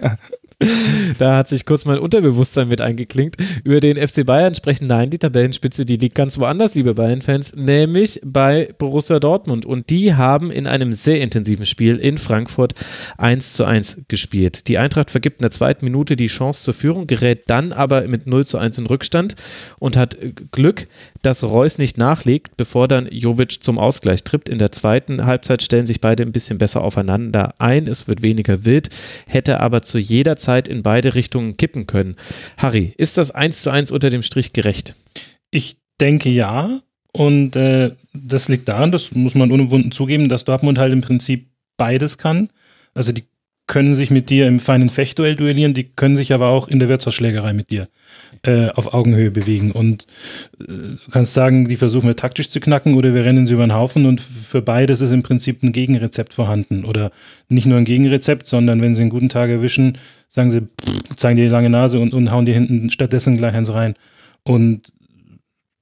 da 1.17 1.37
hat 1.37 1.47
sich 1.47 1.65
kurz 1.65 1.85
mein 1.85 1.99
Unterbewusstsein 1.99 2.67
mit 2.67 2.81
eingeklinkt. 2.81 3.37
Über 3.63 3.79
den 3.79 3.95
FC 3.95 4.25
Bayern 4.25 4.55
sprechen. 4.55 4.87
Nein, 4.87 5.09
die 5.09 5.17
Tabellenspitze, 5.17 5.85
die 5.85 5.95
liegt 5.95 6.15
ganz 6.15 6.37
woanders, 6.37 6.75
liebe 6.75 6.93
Bayern-Fans, 6.93 7.55
nämlich 7.55 8.19
bei 8.25 8.73
Borussia 8.77 9.19
Dortmund. 9.19 9.65
Und 9.65 9.89
die 9.89 10.15
haben 10.15 10.51
in 10.51 10.67
einem 10.67 10.91
sehr 10.91 11.21
intensiven 11.21 11.65
Spiel 11.65 11.95
in 11.95 12.17
Frankfurt 12.17 12.73
1 13.17 13.53
zu 13.53 13.63
1 13.63 14.01
gespielt. 14.09 14.67
Die 14.67 14.77
Eintracht 14.77 15.11
vergibt 15.11 15.39
in 15.39 15.43
der 15.43 15.51
zweiten 15.51 15.85
Minute 15.85 16.17
die 16.17 16.27
Chance 16.27 16.63
zur 16.63 16.73
Führung, 16.73 17.07
gerät 17.07 17.43
dann 17.47 17.71
aber 17.71 18.01
mit 18.07 18.27
0 18.27 18.45
zu 18.45 18.57
1 18.57 18.79
in 18.79 18.85
Rückstand 18.85 19.35
und 19.79 19.95
hat 19.95 20.17
Glück, 20.51 20.87
dass 21.21 21.43
Reus 21.43 21.77
nicht 21.77 21.97
nachlegt, 21.97 22.57
bevor 22.57 22.87
dann 22.87 23.07
Jovic 23.11 23.63
zum 23.63 23.77
Ausgleich 23.77 24.23
trippt. 24.23 24.49
In 24.49 24.59
der 24.59 24.71
zweiten 24.71 25.25
Halbzeit 25.25 25.61
stellen 25.61 25.85
sich 25.85 26.01
beide 26.01 26.23
ein 26.23 26.31
bisschen 26.31 26.57
besser 26.57 26.81
aufeinander 26.81 27.55
ein. 27.59 27.87
Es 27.87 28.07
wird 28.07 28.21
weniger 28.21 28.65
wild, 28.65 28.89
hätte 29.27 29.59
aber 29.59 29.81
zu 29.81 29.99
jeder 29.99 30.37
Zeit 30.37 30.67
in 30.67 30.83
beide 30.83 31.15
Richtungen 31.15 31.57
kippen 31.57 31.87
können. 31.87 32.15
Harry, 32.57 32.93
ist 32.97 33.17
das 33.17 33.31
1 33.31 33.63
zu 33.63 33.69
1 33.71 33.91
unter 33.91 34.09
dem 34.09 34.23
Strich 34.23 34.53
gerecht? 34.53 34.95
Ich 35.51 35.77
denke 35.99 36.29
ja. 36.29 36.81
Und 37.11 37.55
äh, 37.55 37.95
das 38.13 38.49
liegt 38.49 38.67
daran, 38.67 38.91
das 38.91 39.13
muss 39.13 39.33
man 39.33 39.51
unumwunden 39.51 39.91
zugeben, 39.91 40.29
dass 40.29 40.45
Dortmund 40.45 40.77
halt 40.77 40.93
im 40.93 41.01
Prinzip 41.01 41.47
beides 41.75 42.19
kann. 42.19 42.49
Also 42.93 43.11
die 43.11 43.23
können 43.69 43.95
sich 43.95 44.09
mit 44.09 44.31
dir 44.31 44.47
im 44.47 44.59
feinen 44.59 44.89
Fechtduell 44.89 45.35
duellieren, 45.35 45.75
die 45.75 45.83
können 45.85 46.15
sich 46.15 46.33
aber 46.33 46.47
auch 46.47 46.67
in 46.67 46.79
der 46.79 46.89
Wirtshausschlägerei 46.89 47.53
mit 47.53 47.69
dir 47.69 47.87
äh, 48.41 48.69
auf 48.69 48.95
Augenhöhe 48.95 49.29
bewegen. 49.29 49.71
Und 49.71 50.07
äh, 50.59 50.65
du 50.65 51.11
kannst 51.11 51.35
sagen, 51.35 51.67
die 51.67 51.75
versuchen 51.75 52.07
wir 52.07 52.15
taktisch 52.15 52.49
zu 52.49 52.59
knacken 52.59 52.95
oder 52.95 53.13
wir 53.13 53.23
rennen 53.23 53.45
sie 53.45 53.53
über 53.53 53.65
den 53.65 53.75
Haufen 53.75 54.07
und 54.07 54.21
für 54.21 54.63
beides 54.63 55.01
ist 55.01 55.11
im 55.11 55.21
Prinzip 55.21 55.61
ein 55.61 55.71
Gegenrezept 55.71 56.33
vorhanden. 56.33 56.83
Oder 56.83 57.11
nicht 57.47 57.67
nur 57.67 57.77
ein 57.77 57.85
Gegenrezept, 57.85 58.47
sondern 58.47 58.81
wenn 58.81 58.95
sie 58.95 59.01
einen 59.01 59.11
guten 59.11 59.29
Tag 59.29 59.51
erwischen, 59.51 59.99
sagen 60.29 60.49
sie, 60.49 60.61
pff, 60.61 61.15
zeigen 61.15 61.35
dir 61.35 61.43
die 61.43 61.49
lange 61.49 61.69
Nase 61.69 61.99
und, 61.99 62.15
und 62.15 62.31
hauen 62.31 62.47
dir 62.47 62.55
hinten 62.55 62.89
stattdessen 62.89 63.37
gleich 63.37 63.53
eins 63.53 63.71
rein. 63.71 63.93
Und 64.41 64.91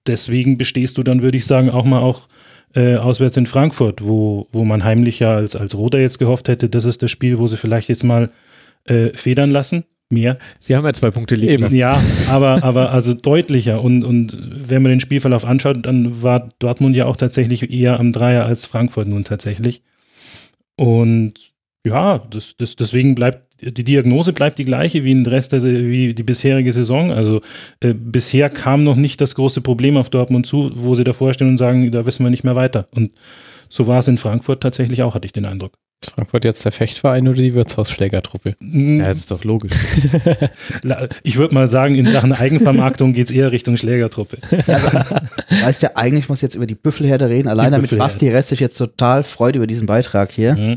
deswegen 0.08 0.58
bestehst 0.58 0.98
du 0.98 1.04
dann, 1.04 1.22
würde 1.22 1.38
ich 1.38 1.46
sagen, 1.46 1.70
auch 1.70 1.86
mal 1.86 2.02
auch 2.02 2.28
äh, 2.74 2.96
auswärts 2.96 3.38
in 3.38 3.46
Frankfurt, 3.46 4.04
wo, 4.04 4.48
wo 4.52 4.64
man 4.64 4.84
heimlich 4.84 5.20
ja 5.20 5.36
als, 5.36 5.56
als 5.56 5.76
Roter 5.76 6.00
jetzt 6.00 6.20
gehofft 6.20 6.48
hätte, 6.48 6.70
das 6.70 6.86
ist 6.86 7.02
das 7.02 7.12
Spiel, 7.12 7.40
wo 7.40 7.48
sie 7.48 7.58
vielleicht 7.58 7.90
jetzt 7.90 8.04
mal 8.04 8.30
äh, 8.86 9.10
federn 9.14 9.52
lassen. 9.52 9.86
Mehr. 10.10 10.38
Sie 10.60 10.74
haben 10.74 10.86
ja 10.86 10.94
zwei 10.94 11.12
Punkte 11.12 11.36
liegen 11.36 11.64
lassen. 11.64 11.76
Ja, 11.76 12.02
aber, 12.30 12.64
aber 12.64 12.94
also 12.94 13.14
deutlicher. 13.14 13.84
Und, 13.84 14.06
und 14.06 14.38
wenn 14.70 14.82
man 14.82 14.92
den 14.92 15.02
Spielverlauf 15.02 15.44
anschaut, 15.44 15.86
dann 15.86 16.24
war 16.24 16.48
Dortmund 16.60 16.96
ja 16.96 17.08
auch 17.08 17.18
tatsächlich 17.18 17.70
eher 17.74 18.00
am 18.00 18.14
Dreier 18.14 18.46
als 18.46 18.66
Frankfurt 18.66 19.10
nun 19.10 19.26
tatsächlich. 19.26 19.82
Und 20.78 21.34
ja, 21.86 22.20
das, 22.20 22.56
das, 22.58 22.78
deswegen 22.78 23.16
bleibt 23.16 23.47
die 23.62 23.84
Diagnose 23.84 24.34
bleibt 24.34 24.60
die 24.60 24.66
gleiche 24.66 25.04
wie, 25.04 25.12
den 25.12 25.26
Rest 25.26 25.52
der, 25.52 25.64
wie 25.64 26.14
die 26.14 26.24
bisherige 26.24 26.72
Saison. 26.72 27.12
Also 27.12 27.42
äh, 27.80 27.94
bisher 27.94 28.50
kam 28.50 28.84
noch 28.84 28.96
nicht 28.96 29.20
das 29.22 29.36
große 29.36 29.62
Problem 29.62 29.98
auf 29.98 30.10
Dortmund 30.10 30.46
zu, 30.46 30.72
wo 30.76 30.96
sie 30.96 31.04
davor 31.04 31.34
stehen 31.34 31.50
und 31.50 31.58
sagen, 31.58 31.92
da 31.92 32.06
wissen 32.06 32.24
wir 32.24 32.30
nicht 32.30 32.44
mehr 32.44 32.56
weiter. 32.56 32.88
Und 32.92 33.12
so 33.70 33.88
war 33.88 34.00
es 34.00 34.08
in 34.08 34.18
Frankfurt 34.18 34.62
tatsächlich 34.62 35.04
auch, 35.04 35.16
hatte 35.16 35.26
ich 35.26 35.34
den 35.34 35.46
Eindruck. 35.46 35.74
Ist 36.04 36.12
Frankfurt 36.12 36.46
jetzt 36.46 36.64
der 36.64 36.72
Fechtverein 36.72 37.28
oder 37.28 37.42
die 37.42 37.56
Wirtshausschlägertruppe? 37.56 38.56
Ja, 38.62 39.06
das 39.06 39.18
ist 39.18 39.32
doch 39.32 39.44
logisch. 39.44 39.74
ich 41.24 41.38
würde 41.38 41.56
mal 41.56 41.68
sagen, 41.68 41.96
in 41.96 42.12
Sachen 42.12 42.34
Eigenvermarktung 42.34 43.14
geht 43.14 43.30
es 43.30 43.36
eher 43.36 43.52
Richtung 43.52 43.78
Schlägertruppe. 43.78 44.38
Also, 44.68 44.88
weißt 45.50 45.82
ja, 45.82 45.92
eigentlich 45.96 46.30
muss 46.30 46.42
jetzt 46.42 46.54
über 46.54 46.68
die 46.68 46.76
Büffelherde 46.76 47.30
reden. 47.30 47.48
Allein 47.48 47.72
damit 47.72 47.98
Basti 47.98 48.30
Rest 48.30 48.50
sich 48.50 48.60
jetzt 48.60 48.78
total 48.78 49.24
freut 49.24 49.56
über 49.56 49.66
diesen 49.66 49.88
Beitrag 49.88 50.32
hier. 50.32 50.56
Mhm. 50.56 50.76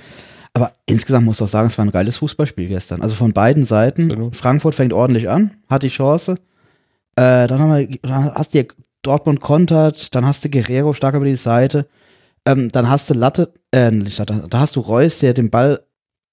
Aber 0.52 0.72
insgesamt 0.86 1.27
muss 1.27 1.39
ich 1.39 1.43
auch 1.43 1.48
sagen, 1.48 1.68
es 1.68 1.78
war 1.78 1.85
ein 1.85 1.93
geiles 1.93 2.16
Fußballspiel 2.18 2.68
gestern. 2.68 3.02
Also 3.02 3.14
von 3.14 3.32
beiden 3.32 3.64
Seiten. 3.64 4.10
Absolut. 4.10 4.36
Frankfurt 4.36 4.74
fängt 4.74 4.93
ordentlich 4.93 5.28
an, 5.28 5.52
hat 5.68 5.82
die 5.82 5.89
Chance. 5.89 6.39
Äh, 7.16 7.47
dann, 7.47 7.59
haben 7.59 7.77
wir, 7.77 7.98
dann 8.02 8.35
hast 8.35 8.55
du 8.55 8.64
Dortmund 9.02 9.40
kontert, 9.40 10.14
dann 10.14 10.27
hast 10.27 10.44
du 10.44 10.51
Guerrero 10.51 10.93
stark 10.93 11.14
über 11.14 11.24
die 11.24 11.36
Seite. 11.36 11.86
Ähm, 12.47 12.68
dann 12.70 12.89
hast 12.89 13.09
du 13.10 13.14
Latte, 13.14 13.52
äh, 13.70 13.90
da 13.90 14.60
hast 14.60 14.77
du 14.77 14.81
Reus, 14.81 15.18
der 15.20 15.35
den 15.35 15.51
Ball 15.51 15.81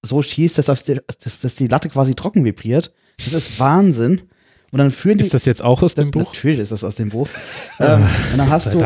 so 0.02 0.22
schießt, 0.22 0.58
dass, 0.58 0.84
die, 0.84 1.00
dass, 1.06 1.40
dass 1.40 1.54
die 1.54 1.68
Latte 1.68 1.88
quasi 1.88 2.14
trocken 2.14 2.44
vibriert. 2.44 2.92
Das 3.18 3.32
ist 3.32 3.58
Wahnsinn. 3.60 4.22
Und 4.70 4.78
dann 4.78 4.90
führen 4.90 5.18
die. 5.18 5.24
Ist 5.24 5.34
das 5.34 5.46
jetzt 5.46 5.62
auch 5.62 5.82
aus 5.82 5.94
dem 5.94 6.10
Buch? 6.10 6.32
Natürlich 6.32 6.58
ist 6.58 6.72
das 6.72 6.84
aus 6.84 6.96
dem 6.96 7.08
Buch. 7.08 7.28
ähm, 7.80 8.06
und 8.32 8.38
dann 8.38 8.50
hast 8.50 8.74
du, 8.74 8.82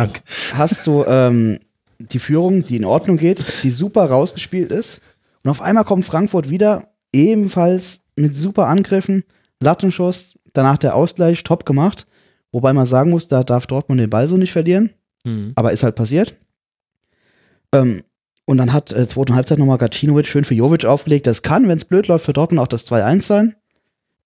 hast 0.55 0.87
du 0.87 1.05
ähm, 1.07 1.59
die 1.99 2.19
Führung, 2.19 2.65
die 2.67 2.77
in 2.77 2.85
Ordnung 2.85 3.17
geht, 3.17 3.45
die 3.63 3.71
super 3.71 4.05
rausgespielt 4.05 4.71
ist. 4.71 5.01
Und 5.45 5.51
auf 5.51 5.61
einmal 5.61 5.85
kommt 5.85 6.05
Frankfurt 6.05 6.49
wieder, 6.49 6.93
ebenfalls 7.13 8.01
mit 8.17 8.37
super 8.37 8.69
Angriffen, 8.69 9.25
Lattenschuss, 9.61 10.39
danach 10.53 10.79
der 10.79 10.95
Ausgleich, 10.95 11.43
top 11.45 11.67
gemacht. 11.67 12.07
Wobei 12.53 12.73
man 12.73 12.87
sagen 12.87 13.11
muss, 13.11 13.29
da 13.29 13.43
darf 13.43 13.67
Dortmund 13.67 14.01
den 14.01 14.11
Ball 14.11 14.29
so 14.29 14.37
nicht 14.37 14.53
verlieren. 14.53 14.91
Mhm. 15.25 15.53
Aber 15.55 15.73
ist 15.73 15.83
halt 15.83 15.95
passiert. 15.95 16.37
Ähm, 17.73 18.03
und 18.45 18.59
dann 18.59 18.73
hat 18.73 18.93
äh, 18.93 19.09
zweite 19.09 19.35
Halbzeit 19.35 19.59
nochmal 19.59 19.79
Gacinovic 19.79 20.27
schön 20.27 20.45
für 20.45 20.55
Jovic 20.55 20.85
aufgelegt. 20.85 21.27
Das 21.27 21.43
kann, 21.43 21.69
wenn 21.69 21.79
es 21.79 21.85
blöd 21.85 22.09
läuft, 22.09 22.25
für 22.25 22.33
Dortmund 22.33 22.61
auch 22.61 22.69
das 22.69 22.91
2-1 22.91 23.23
sein. 23.23 23.55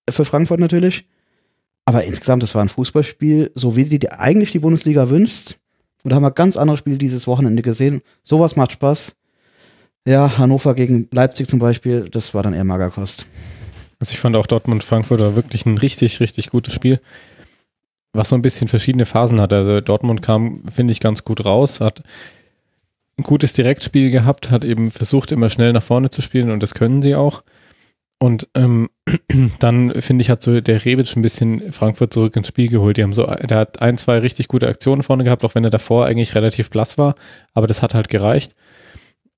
Für 0.09 0.25
Frankfurt 0.25 0.59
natürlich. 0.59 1.07
Aber 1.85 2.03
insgesamt, 2.03 2.43
das 2.43 2.53
war 2.55 2.61
ein 2.61 2.69
Fußballspiel, 2.69 3.51
so 3.55 3.75
wie 3.75 3.85
die, 3.85 3.99
die 3.99 4.11
eigentlich 4.11 4.51
die 4.51 4.59
Bundesliga 4.59 5.09
wünscht. 5.09 5.57
Und 6.03 6.11
da 6.11 6.15
haben 6.15 6.23
wir 6.23 6.31
ganz 6.31 6.57
andere 6.57 6.77
Spiele 6.77 6.97
dieses 6.97 7.27
Wochenende 7.27 7.61
gesehen. 7.61 8.01
Sowas 8.23 8.55
macht 8.55 8.73
Spaß. 8.73 9.15
Ja, 10.07 10.37
Hannover 10.37 10.73
gegen 10.73 11.09
Leipzig 11.11 11.49
zum 11.49 11.59
Beispiel, 11.59 12.07
das 12.09 12.33
war 12.33 12.41
dann 12.41 12.53
eher 12.53 12.63
Magerkost. 12.63 13.25
Also 13.99 14.13
ich 14.13 14.19
fand 14.19 14.37
auch 14.37 14.47
Dortmund-Frankfurt 14.47 15.19
war 15.19 15.35
wirklich 15.35 15.65
ein 15.65 15.77
richtig, 15.77 16.21
richtig 16.21 16.49
gutes 16.49 16.73
Spiel, 16.73 17.01
was 18.13 18.29
so 18.29 18.35
ein 18.37 18.41
bisschen 18.41 18.69
verschiedene 18.69 19.05
Phasen 19.05 19.41
hat. 19.41 19.51
Also 19.51 19.81
Dortmund 19.81 20.21
kam, 20.21 20.63
finde 20.73 20.93
ich, 20.93 21.01
ganz 21.01 21.25
gut 21.25 21.43
raus, 21.43 21.81
hat 21.81 22.03
ein 23.17 23.23
gutes 23.23 23.51
Direktspiel 23.51 24.09
gehabt, 24.09 24.49
hat 24.49 24.63
eben 24.63 24.91
versucht, 24.91 25.33
immer 25.33 25.49
schnell 25.49 25.73
nach 25.73 25.83
vorne 25.83 26.09
zu 26.09 26.21
spielen 26.21 26.51
und 26.51 26.63
das 26.63 26.73
können 26.73 27.01
sie 27.01 27.15
auch. 27.15 27.43
Und 28.17 28.47
ähm, 28.55 28.89
dann, 29.59 29.91
finde 30.01 30.21
ich, 30.21 30.29
hat 30.29 30.41
so 30.41 30.61
der 30.61 30.85
Rebic 30.85 31.17
ein 31.17 31.21
bisschen 31.21 31.73
Frankfurt 31.73 32.13
zurück 32.13 32.37
ins 32.37 32.47
Spiel 32.47 32.69
geholt. 32.69 32.95
Die 32.95 33.03
haben 33.03 33.13
so, 33.13 33.25
der 33.25 33.57
hat 33.57 33.81
ein, 33.81 33.97
zwei 33.97 34.19
richtig 34.19 34.47
gute 34.47 34.69
Aktionen 34.69 35.03
vorne 35.03 35.25
gehabt, 35.25 35.43
auch 35.43 35.53
wenn 35.53 35.65
er 35.65 35.69
davor 35.69 36.05
eigentlich 36.05 36.33
relativ 36.33 36.69
blass 36.69 36.97
war, 36.97 37.15
aber 37.53 37.67
das 37.67 37.81
hat 37.81 37.93
halt 37.93 38.07
gereicht. 38.07 38.55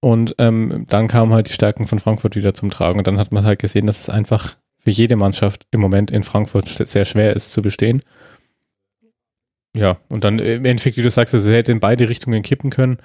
Und 0.02 0.36
ähm, 0.38 0.86
dann 0.88 1.08
kamen 1.08 1.34
halt 1.34 1.50
die 1.50 1.54
Stärken 1.54 1.88
von 1.88 2.00
Frankfurt 2.00 2.36
wieder 2.36 2.54
zum 2.54 2.70
Tragen. 2.70 3.00
Und 3.00 3.08
dann 3.08 3.18
hat 3.18 3.32
man 3.32 3.46
halt 3.46 3.60
gesehen, 3.60 3.88
dass 3.88 4.00
es 4.00 4.10
einfach 4.10 4.56
für 4.78 4.92
jede 4.92 5.18
Mannschaft 5.18 5.68
im 5.72 5.82
Moment 5.82 6.10
in 6.10 6.24
Frankfurt 6.24 6.68
sehr 6.68 7.06
schwer 7.06 7.36
ist 7.36 7.52
zu 7.52 7.62
bestehen. 7.62 8.02
Ja, 9.76 9.98
und 10.08 10.24
dann 10.24 10.40
im 10.40 10.66
Endeffekt, 10.66 10.98
wie 10.98 11.04
du 11.04 11.10
sagst, 11.10 11.34
es 11.34 11.48
hätte 11.48 11.72
in 11.72 11.80
beide 11.80 12.10
Richtungen 12.10 12.42
kippen 12.42 12.70
können. 12.70 12.98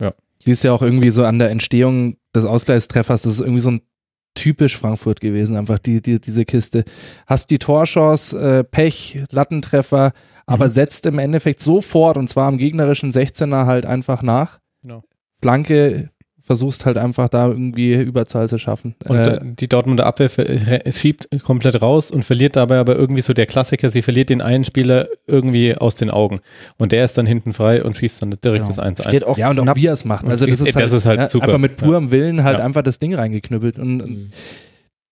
Ja. 0.00 0.14
Die 0.44 0.50
ist 0.50 0.64
ja 0.64 0.72
auch 0.72 0.82
irgendwie 0.82 1.10
so 1.10 1.24
an 1.24 1.38
der 1.38 1.50
Entstehung 1.50 2.16
des 2.34 2.44
Ausgleichstreffers, 2.44 3.22
das 3.22 3.34
ist 3.34 3.40
irgendwie 3.40 3.60
so 3.60 3.70
ein 3.70 3.82
typisch 4.34 4.76
Frankfurt 4.76 5.20
gewesen, 5.20 5.56
einfach 5.56 5.78
die, 5.78 6.00
die, 6.00 6.20
diese 6.20 6.44
Kiste. 6.44 6.84
Hast 7.26 7.50
die 7.50 7.58
Torchance, 7.58 8.38
äh, 8.38 8.64
Pech, 8.64 9.22
Lattentreffer, 9.30 10.12
aber 10.46 10.64
mhm. 10.66 10.70
setzt 10.70 11.06
im 11.06 11.18
Endeffekt 11.18 11.60
sofort 11.60 12.16
und 12.16 12.28
zwar 12.28 12.48
am 12.48 12.58
gegnerischen 12.58 13.10
16er 13.10 13.66
halt 13.66 13.86
einfach 13.86 14.22
nach. 14.22 14.60
Genau. 14.82 15.02
Flanke 15.42 16.08
versuchst 16.44 16.86
halt 16.86 16.98
einfach 16.98 17.28
da 17.28 17.46
irgendwie 17.48 17.94
Überzahl 17.94 18.48
zu 18.48 18.58
schaffen. 18.58 18.96
Und 19.06 19.16
äh, 19.16 19.38
die 19.42 19.68
Dortmunder 19.68 20.06
Abwehr 20.06 20.28
schiebt 20.90 21.28
komplett 21.44 21.80
raus 21.80 22.10
und 22.10 22.24
verliert 22.24 22.56
dabei 22.56 22.78
aber 22.78 22.96
irgendwie 22.96 23.20
so 23.20 23.32
der 23.32 23.46
Klassiker, 23.46 23.88
sie 23.88 24.02
verliert 24.02 24.28
den 24.28 24.42
einen 24.42 24.64
Spieler 24.64 25.06
irgendwie 25.28 25.76
aus 25.76 25.94
den 25.94 26.10
Augen. 26.10 26.40
Und 26.78 26.90
der 26.92 27.04
ist 27.04 27.16
dann 27.16 27.26
hinten 27.26 27.52
frei 27.52 27.84
und 27.84 27.96
schießt 27.96 28.22
dann 28.22 28.30
direkt 28.30 28.64
Genau. 28.64 28.66
das 28.66 28.78
1 28.80 29.02
Steht 29.04 29.24
auch 29.24 29.38
ja, 29.38 29.50
und 29.50 29.60
auch 29.60 29.76
wie 29.76 29.86
er 29.86 29.92
es 29.92 30.04
macht. 30.04 30.26
Also 30.26 30.46
das 30.46 30.58
Das 30.58 30.68
ist 30.68 30.74
halt, 30.76 30.92
ist 30.92 31.06
halt 31.06 31.20
ja, 31.20 31.28
super. 31.28 31.44
einfach 31.46 31.58
mit 31.58 31.76
purem 31.76 32.10
Willen 32.10 32.42
halt 32.42 32.58
Ja. 32.58 32.64
einfach 32.64 32.82
das 32.82 32.98
Ding 32.98 33.14
reingeknüppelt. 33.14 33.78
Und 33.78 34.32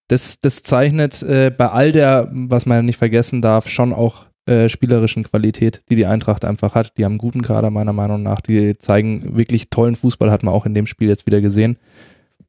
das, 0.09 0.41
das 0.41 0.65
zeichnet 0.65 1.23
äh, 1.23 1.53
bei 1.57 1.69
all 1.69 1.93
der, 1.93 2.29
was 2.33 2.67
man 2.67 2.85
nicht 2.85 2.97
vergessen 2.99 3.41
darf, 3.41 3.69
schon 3.69 3.93
auch 3.93 4.27
äh, 4.47 4.69
spielerischen 4.69 5.23
Qualität, 5.23 5.83
die 5.89 5.97
die 5.97 6.07
Eintracht 6.07 6.45
einfach 6.45 6.75
hat. 6.75 6.97
Die 6.99 7.05
haben 7.05 7.13
einen 7.13 7.19
guten 7.19 7.43
Kader 7.43 7.71
meiner 7.71 7.93
Meinung 7.93 8.23
nach. 8.23 8.41
Die 8.41 8.77
zeigen 8.79 9.37
wirklich 9.37 9.71
tollen 9.71 9.97
Fußball, 9.97 10.31
hat 10.31 10.43
man 10.43 10.55
auch 10.55 10.67
in 10.67 10.75
dem 10.75 10.87
Spiel 10.87 11.09
jetzt 11.09 11.27
wieder 11.27 11.41
gesehen. 11.41 11.79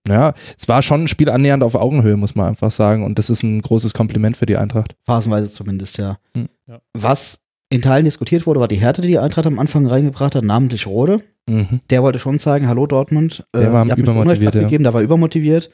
Ja, 0.07 0.33
es 0.57 0.67
war 0.67 0.81
schon 0.81 1.03
ein 1.03 1.07
Spiel 1.07 1.29
annähernd 1.29 1.63
auf 1.63 1.75
Augenhöhe, 1.75 2.17
muss 2.17 2.33
man 2.33 2.47
einfach 2.47 2.71
sagen. 2.71 3.03
Und 3.03 3.19
das 3.19 3.29
ist 3.29 3.43
ein 3.43 3.61
großes 3.61 3.93
Kompliment 3.93 4.35
für 4.35 4.45
die 4.47 4.57
Eintracht. 4.57 4.95
phasenweise 5.05 5.51
zumindest, 5.51 5.97
ja. 5.97 6.17
Hm. 6.35 6.49
Ja. 6.67 6.81
Was 6.93 7.43
in 7.69 7.81
Teilen 7.81 8.05
diskutiert 8.05 8.45
wurde, 8.47 8.59
war 8.59 8.67
die 8.67 8.77
Härte, 8.77 9.01
die 9.01 9.09
die 9.09 9.19
Eintracht 9.19 9.45
am 9.47 9.59
Anfang 9.59 9.85
reingebracht 9.85 10.35
hat, 10.35 10.43
namentlich 10.43 10.87
Rode. 10.87 11.21
Mhm. 11.47 11.79
Der 11.89 12.03
wollte 12.03 12.19
schon 12.19 12.39
zeigen, 12.39 12.67
hallo 12.67 12.85
Dortmund, 12.85 13.45
äh, 13.53 13.59
Der 13.59 13.73
war 13.73 13.85
ihr 13.85 13.91
habt 13.91 13.99
übermotiviert, 13.99 14.55
ja. 14.55 14.61
abgegeben, 14.61 14.83
der 14.83 14.93
war 14.93 15.01
übermotiviert. 15.01 15.69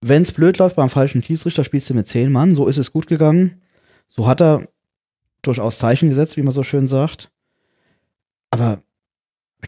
Wenn 0.00 0.22
es 0.22 0.32
blöd 0.32 0.58
läuft 0.58 0.76
beim 0.76 0.88
falschen 0.88 1.22
Schiedsrichter, 1.22 1.64
spielst 1.64 1.90
du 1.90 1.94
mit 1.94 2.08
zehn 2.08 2.30
Mann, 2.30 2.54
so 2.54 2.66
ist 2.66 2.78
es 2.78 2.92
gut 2.92 3.08
gegangen. 3.08 3.60
So 4.06 4.26
hat 4.26 4.40
er 4.40 4.68
durchaus 5.48 5.78
Zeichen 5.78 6.08
gesetzt, 6.08 6.36
wie 6.36 6.42
man 6.42 6.52
so 6.52 6.62
schön 6.62 6.86
sagt. 6.86 7.30
Aber 8.50 8.82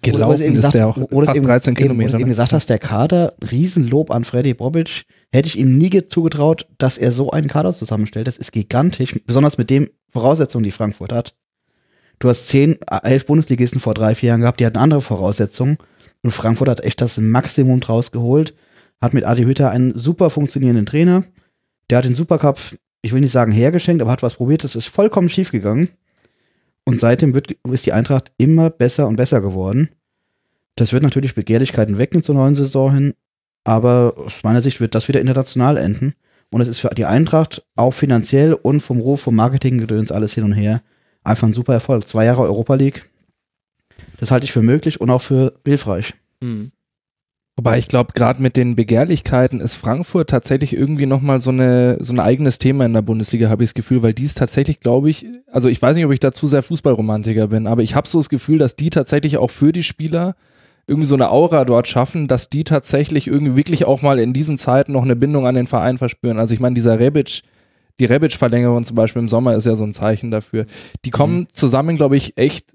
Gelaufen 0.02 0.40
eben 0.42 0.52
ist 0.54 0.58
gesagt- 0.58 0.74
der 0.74 0.86
auch 0.86 0.96
es 0.96 1.04
fast 1.10 1.36
eben, 1.36 1.46
13 1.46 1.72
eben, 1.72 1.76
Wo 1.78 1.82
Kilometer. 1.82 2.10
du 2.12 2.16
eben 2.18 2.24
ne? 2.24 2.28
gesagt 2.30 2.52
hast, 2.52 2.70
der 2.70 2.78
Kader, 2.78 3.34
Riesenlob 3.50 4.10
an 4.12 4.24
Freddy 4.24 4.54
Bobic, 4.54 5.04
hätte 5.32 5.48
ich 5.48 5.58
ihm 5.58 5.76
nie 5.78 5.90
ge- 5.90 6.06
zugetraut, 6.06 6.66
dass 6.78 6.96
er 6.96 7.10
so 7.12 7.30
einen 7.32 7.48
Kader 7.48 7.72
zusammenstellt. 7.72 8.26
Das 8.28 8.38
ist 8.38 8.52
gigantisch, 8.52 9.18
besonders 9.26 9.58
mit 9.58 9.68
den 9.68 9.90
Voraussetzungen, 10.08 10.62
die 10.64 10.70
Frankfurt 10.70 11.12
hat. 11.12 11.34
Du 12.20 12.28
hast 12.28 12.46
zehn, 12.48 12.74
äh, 12.88 13.00
elf 13.02 13.26
Bundesligisten 13.26 13.80
vor 13.80 13.94
drei, 13.94 14.14
vier 14.14 14.28
Jahren 14.28 14.42
gehabt, 14.42 14.60
die 14.60 14.66
hatten 14.66 14.78
andere 14.78 15.00
Voraussetzungen. 15.00 15.78
Und 16.22 16.30
Frankfurt 16.30 16.68
hat 16.68 16.84
echt 16.84 17.00
das 17.00 17.18
Maximum 17.18 17.80
draus 17.80 18.12
geholt, 18.12 18.54
hat 19.00 19.12
mit 19.14 19.24
Adi 19.24 19.42
Hütter 19.44 19.70
einen 19.70 19.96
super 19.98 20.30
funktionierenden 20.30 20.86
Trainer. 20.86 21.24
Der 21.88 21.98
hat 21.98 22.04
den 22.04 22.14
Supercup, 22.14 22.58
ich 23.02 23.12
will 23.12 23.20
nicht 23.20 23.32
sagen 23.32 23.52
hergeschenkt, 23.52 24.02
aber 24.02 24.10
hat 24.10 24.22
was 24.22 24.34
probiert, 24.34 24.64
das 24.64 24.76
ist 24.76 24.86
vollkommen 24.86 25.28
schief 25.28 25.50
gegangen. 25.50 25.88
Und 26.84 27.00
seitdem 27.00 27.34
wird, 27.34 27.52
ist 27.70 27.86
die 27.86 27.92
Eintracht 27.92 28.32
immer 28.36 28.70
besser 28.70 29.06
und 29.06 29.16
besser 29.16 29.40
geworden. 29.40 29.90
Das 30.76 30.92
wird 30.92 31.02
natürlich 31.02 31.34
Begehrlichkeiten 31.34 31.98
wecken 31.98 32.22
zur 32.22 32.34
neuen 32.34 32.54
Saison 32.54 32.94
hin, 32.94 33.14
aber 33.64 34.14
aus 34.16 34.42
meiner 34.42 34.62
Sicht 34.62 34.80
wird 34.80 34.94
das 34.94 35.08
wieder 35.08 35.20
international 35.20 35.76
enden. 35.76 36.14
Und 36.50 36.60
es 36.60 36.68
ist 36.68 36.78
für 36.78 36.88
die 36.88 37.04
Eintracht 37.04 37.64
auch 37.76 37.92
finanziell 37.92 38.54
und 38.54 38.80
vom 38.80 38.98
Ruf, 38.98 39.20
vom 39.20 39.36
Marketinggedöns, 39.36 40.10
alles 40.10 40.34
hin 40.34 40.44
und 40.44 40.52
her, 40.52 40.82
einfach 41.22 41.46
ein 41.46 41.52
super 41.52 41.74
Erfolg. 41.74 42.08
Zwei 42.08 42.24
Jahre 42.24 42.42
Europa 42.42 42.74
League. 42.74 43.08
Das 44.18 44.30
halte 44.30 44.44
ich 44.44 44.52
für 44.52 44.62
möglich 44.62 45.00
und 45.00 45.10
auch 45.10 45.22
für 45.22 45.54
hilfreich. 45.64 46.14
Wobei 47.60 47.76
ich 47.76 47.88
glaube, 47.88 48.14
gerade 48.14 48.40
mit 48.40 48.56
den 48.56 48.74
Begehrlichkeiten 48.74 49.60
ist 49.60 49.74
Frankfurt 49.74 50.30
tatsächlich 50.30 50.74
irgendwie 50.74 51.04
nochmal 51.04 51.40
so, 51.40 51.50
eine, 51.50 51.98
so 52.00 52.10
ein 52.14 52.18
eigenes 52.18 52.58
Thema 52.58 52.86
in 52.86 52.94
der 52.94 53.02
Bundesliga, 53.02 53.50
habe 53.50 53.62
ich 53.62 53.68
das 53.68 53.74
Gefühl, 53.74 54.02
weil 54.02 54.14
die 54.14 54.22
ist 54.22 54.38
tatsächlich, 54.38 54.80
glaube 54.80 55.10
ich, 55.10 55.26
also 55.52 55.68
ich 55.68 55.82
weiß 55.82 55.94
nicht, 55.94 56.06
ob 56.06 56.10
ich 56.10 56.20
da 56.20 56.32
zu 56.32 56.46
sehr 56.46 56.62
Fußballromantiker 56.62 57.48
bin, 57.48 57.66
aber 57.66 57.82
ich 57.82 57.94
habe 57.94 58.08
so 58.08 58.18
das 58.18 58.30
Gefühl, 58.30 58.56
dass 58.56 58.76
die 58.76 58.88
tatsächlich 58.88 59.36
auch 59.36 59.50
für 59.50 59.72
die 59.72 59.82
Spieler 59.82 60.36
irgendwie 60.86 61.06
so 61.06 61.16
eine 61.16 61.30
Aura 61.30 61.66
dort 61.66 61.86
schaffen, 61.86 62.28
dass 62.28 62.48
die 62.48 62.64
tatsächlich 62.64 63.26
irgendwie 63.26 63.56
wirklich 63.56 63.84
auch 63.84 64.00
mal 64.00 64.18
in 64.18 64.32
diesen 64.32 64.56
Zeiten 64.56 64.92
noch 64.92 65.02
eine 65.02 65.14
Bindung 65.14 65.46
an 65.46 65.54
den 65.54 65.66
Verein 65.66 65.98
verspüren. 65.98 66.38
Also 66.38 66.54
ich 66.54 66.60
meine, 66.60 66.76
dieser 66.76 66.98
Rebic, 66.98 67.42
die 67.98 68.06
Rebic-Verlängerung 68.06 68.84
zum 68.84 68.96
Beispiel 68.96 69.20
im 69.20 69.28
Sommer 69.28 69.54
ist 69.54 69.66
ja 69.66 69.76
so 69.76 69.84
ein 69.84 69.92
Zeichen 69.92 70.30
dafür. 70.30 70.64
Die 71.04 71.10
kommen 71.10 71.46
zusammen, 71.52 71.98
glaube 71.98 72.16
ich, 72.16 72.38
echt 72.38 72.72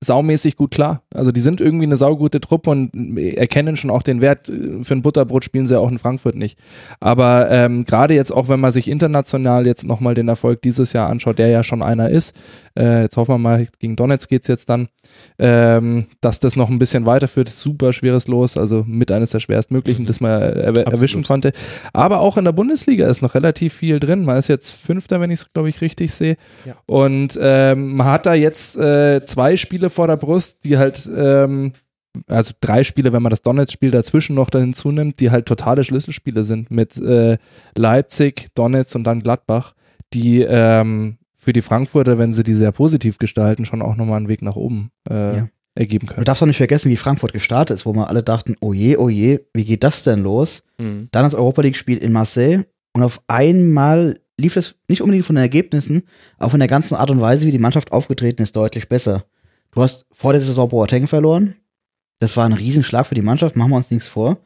saumäßig 0.00 0.56
gut 0.56 0.70
klar. 0.70 1.02
Also 1.12 1.32
die 1.32 1.40
sind 1.40 1.60
irgendwie 1.60 1.86
eine 1.86 1.96
saugute 1.96 2.40
Truppe 2.40 2.70
und 2.70 3.16
erkennen 3.18 3.76
schon 3.76 3.90
auch 3.90 4.02
den 4.02 4.20
Wert. 4.20 4.46
Für 4.46 4.94
ein 4.94 5.02
Butterbrot 5.02 5.44
spielen 5.44 5.66
sie 5.66 5.74
ja 5.74 5.80
auch 5.80 5.90
in 5.90 5.98
Frankfurt 5.98 6.36
nicht. 6.36 6.58
Aber 7.00 7.50
ähm, 7.50 7.84
gerade 7.84 8.14
jetzt 8.14 8.30
auch, 8.30 8.48
wenn 8.48 8.60
man 8.60 8.72
sich 8.72 8.88
international 8.88 9.66
jetzt 9.66 9.84
nochmal 9.84 10.14
den 10.14 10.28
Erfolg 10.28 10.62
dieses 10.62 10.92
Jahr 10.92 11.08
anschaut, 11.08 11.38
der 11.38 11.48
ja 11.48 11.64
schon 11.64 11.82
einer 11.82 12.10
ist, 12.10 12.36
äh, 12.78 13.02
jetzt 13.02 13.16
hoffen 13.16 13.34
wir 13.34 13.38
mal, 13.38 13.66
gegen 13.80 13.96
Donetsk 13.96 14.28
geht's 14.28 14.46
jetzt 14.46 14.68
dann, 14.68 14.88
ähm, 15.38 16.06
dass 16.20 16.38
das 16.38 16.54
noch 16.54 16.70
ein 16.70 16.78
bisschen 16.78 17.06
weiterführt. 17.06 17.48
Super 17.48 17.92
schweres 17.92 18.28
Los, 18.28 18.56
also 18.56 18.84
mit 18.86 19.10
eines 19.10 19.30
der 19.30 19.40
schwerstmöglichen, 19.40 20.06
das 20.06 20.20
man 20.20 20.40
erw 20.40 20.78
erwischen 20.78 21.24
konnte. 21.24 21.52
Aber 21.92 22.20
auch 22.20 22.36
in 22.36 22.44
der 22.44 22.52
Bundesliga 22.52 23.08
ist 23.08 23.20
noch 23.20 23.34
relativ 23.34 23.74
viel 23.74 23.98
drin. 23.98 24.24
Man 24.24 24.38
ist 24.38 24.48
jetzt 24.48 24.70
Fünfter, 24.70 25.20
wenn 25.20 25.30
ich 25.30 25.40
es, 25.40 25.52
glaube 25.52 25.68
ich, 25.68 25.80
richtig 25.80 26.12
sehe. 26.12 26.36
Und 26.86 27.38
ähm, 27.40 27.96
man 27.96 28.06
hat 28.06 28.26
da 28.26 28.34
jetzt 28.34 28.76
äh, 28.76 29.24
zwei 29.24 29.56
Spiele 29.56 29.87
vor 29.90 30.06
der 30.06 30.16
Brust, 30.16 30.64
die 30.64 30.78
halt, 30.78 31.10
ähm, 31.14 31.72
also 32.26 32.52
drei 32.60 32.82
Spiele, 32.84 33.12
wenn 33.12 33.22
man 33.22 33.30
das 33.30 33.42
Donetsk-Spiel 33.42 33.90
dazwischen 33.90 34.34
noch 34.34 34.50
da 34.50 34.58
hinzunimmt, 34.58 35.20
die 35.20 35.30
halt 35.30 35.46
totale 35.46 35.84
Schlüsselspiele 35.84 36.42
sind 36.44 36.70
mit 36.70 36.96
äh, 37.00 37.38
Leipzig, 37.76 38.48
Donetsk 38.54 38.94
und 38.96 39.04
dann 39.04 39.22
Gladbach, 39.22 39.74
die 40.12 40.40
ähm, 40.40 41.18
für 41.34 41.52
die 41.52 41.62
Frankfurter, 41.62 42.18
wenn 42.18 42.32
sie 42.32 42.42
die 42.42 42.54
sehr 42.54 42.72
positiv 42.72 43.18
gestalten, 43.18 43.64
schon 43.64 43.82
auch 43.82 43.96
nochmal 43.96 44.16
einen 44.16 44.28
Weg 44.28 44.42
nach 44.42 44.56
oben 44.56 44.90
äh, 45.08 45.36
Ja. 45.36 45.48
ergeben 45.74 46.06
Du 46.06 46.14
können. 46.14 46.24
darfst 46.24 46.42
auch 46.42 46.46
nicht 46.46 46.56
vergessen, 46.56 46.90
wie 46.90 46.96
Frankfurt 46.96 47.32
gestartet 47.32 47.76
ist, 47.76 47.86
wo 47.86 47.92
wir 47.94 48.08
alle 48.08 48.22
dachten, 48.22 48.56
oh 48.60 48.72
je, 48.72 48.96
oh 48.96 49.08
je, 49.08 49.40
wie 49.54 49.64
geht 49.64 49.84
das 49.84 50.02
denn 50.02 50.22
los? 50.22 50.64
Mhm. 50.78 51.08
Dann 51.12 51.22
das 51.24 51.34
Europa 51.34 51.62
League-Spiel 51.62 51.98
in 51.98 52.10
Marseille 52.12 52.64
und 52.94 53.02
auf 53.04 53.20
einmal 53.28 54.18
lief 54.40 54.56
es 54.56 54.76
nicht 54.88 55.02
unbedingt 55.02 55.24
von 55.24 55.36
den 55.36 55.42
Ergebnissen, 55.42 56.02
aber 56.38 56.50
von 56.50 56.60
der 56.60 56.68
ganzen 56.68 56.94
Art 56.96 57.10
und 57.10 57.20
Weise, 57.20 57.46
wie 57.46 57.52
die 57.52 57.58
Mannschaft 57.58 57.92
aufgetreten 57.92 58.42
ist, 58.42 58.56
deutlich 58.56 58.88
besser. 58.88 59.24
Du 59.72 59.82
hast 59.82 60.06
vor 60.12 60.32
der 60.32 60.40
Saison 60.40 60.68
Boateng 60.68 61.06
verloren. 61.06 61.54
Das 62.18 62.36
war 62.36 62.44
ein 62.44 62.52
Riesenschlag 62.52 63.06
für 63.06 63.14
die 63.14 63.22
Mannschaft, 63.22 63.56
machen 63.56 63.70
wir 63.70 63.76
uns 63.76 63.90
nichts 63.90 64.08
vor. 64.08 64.38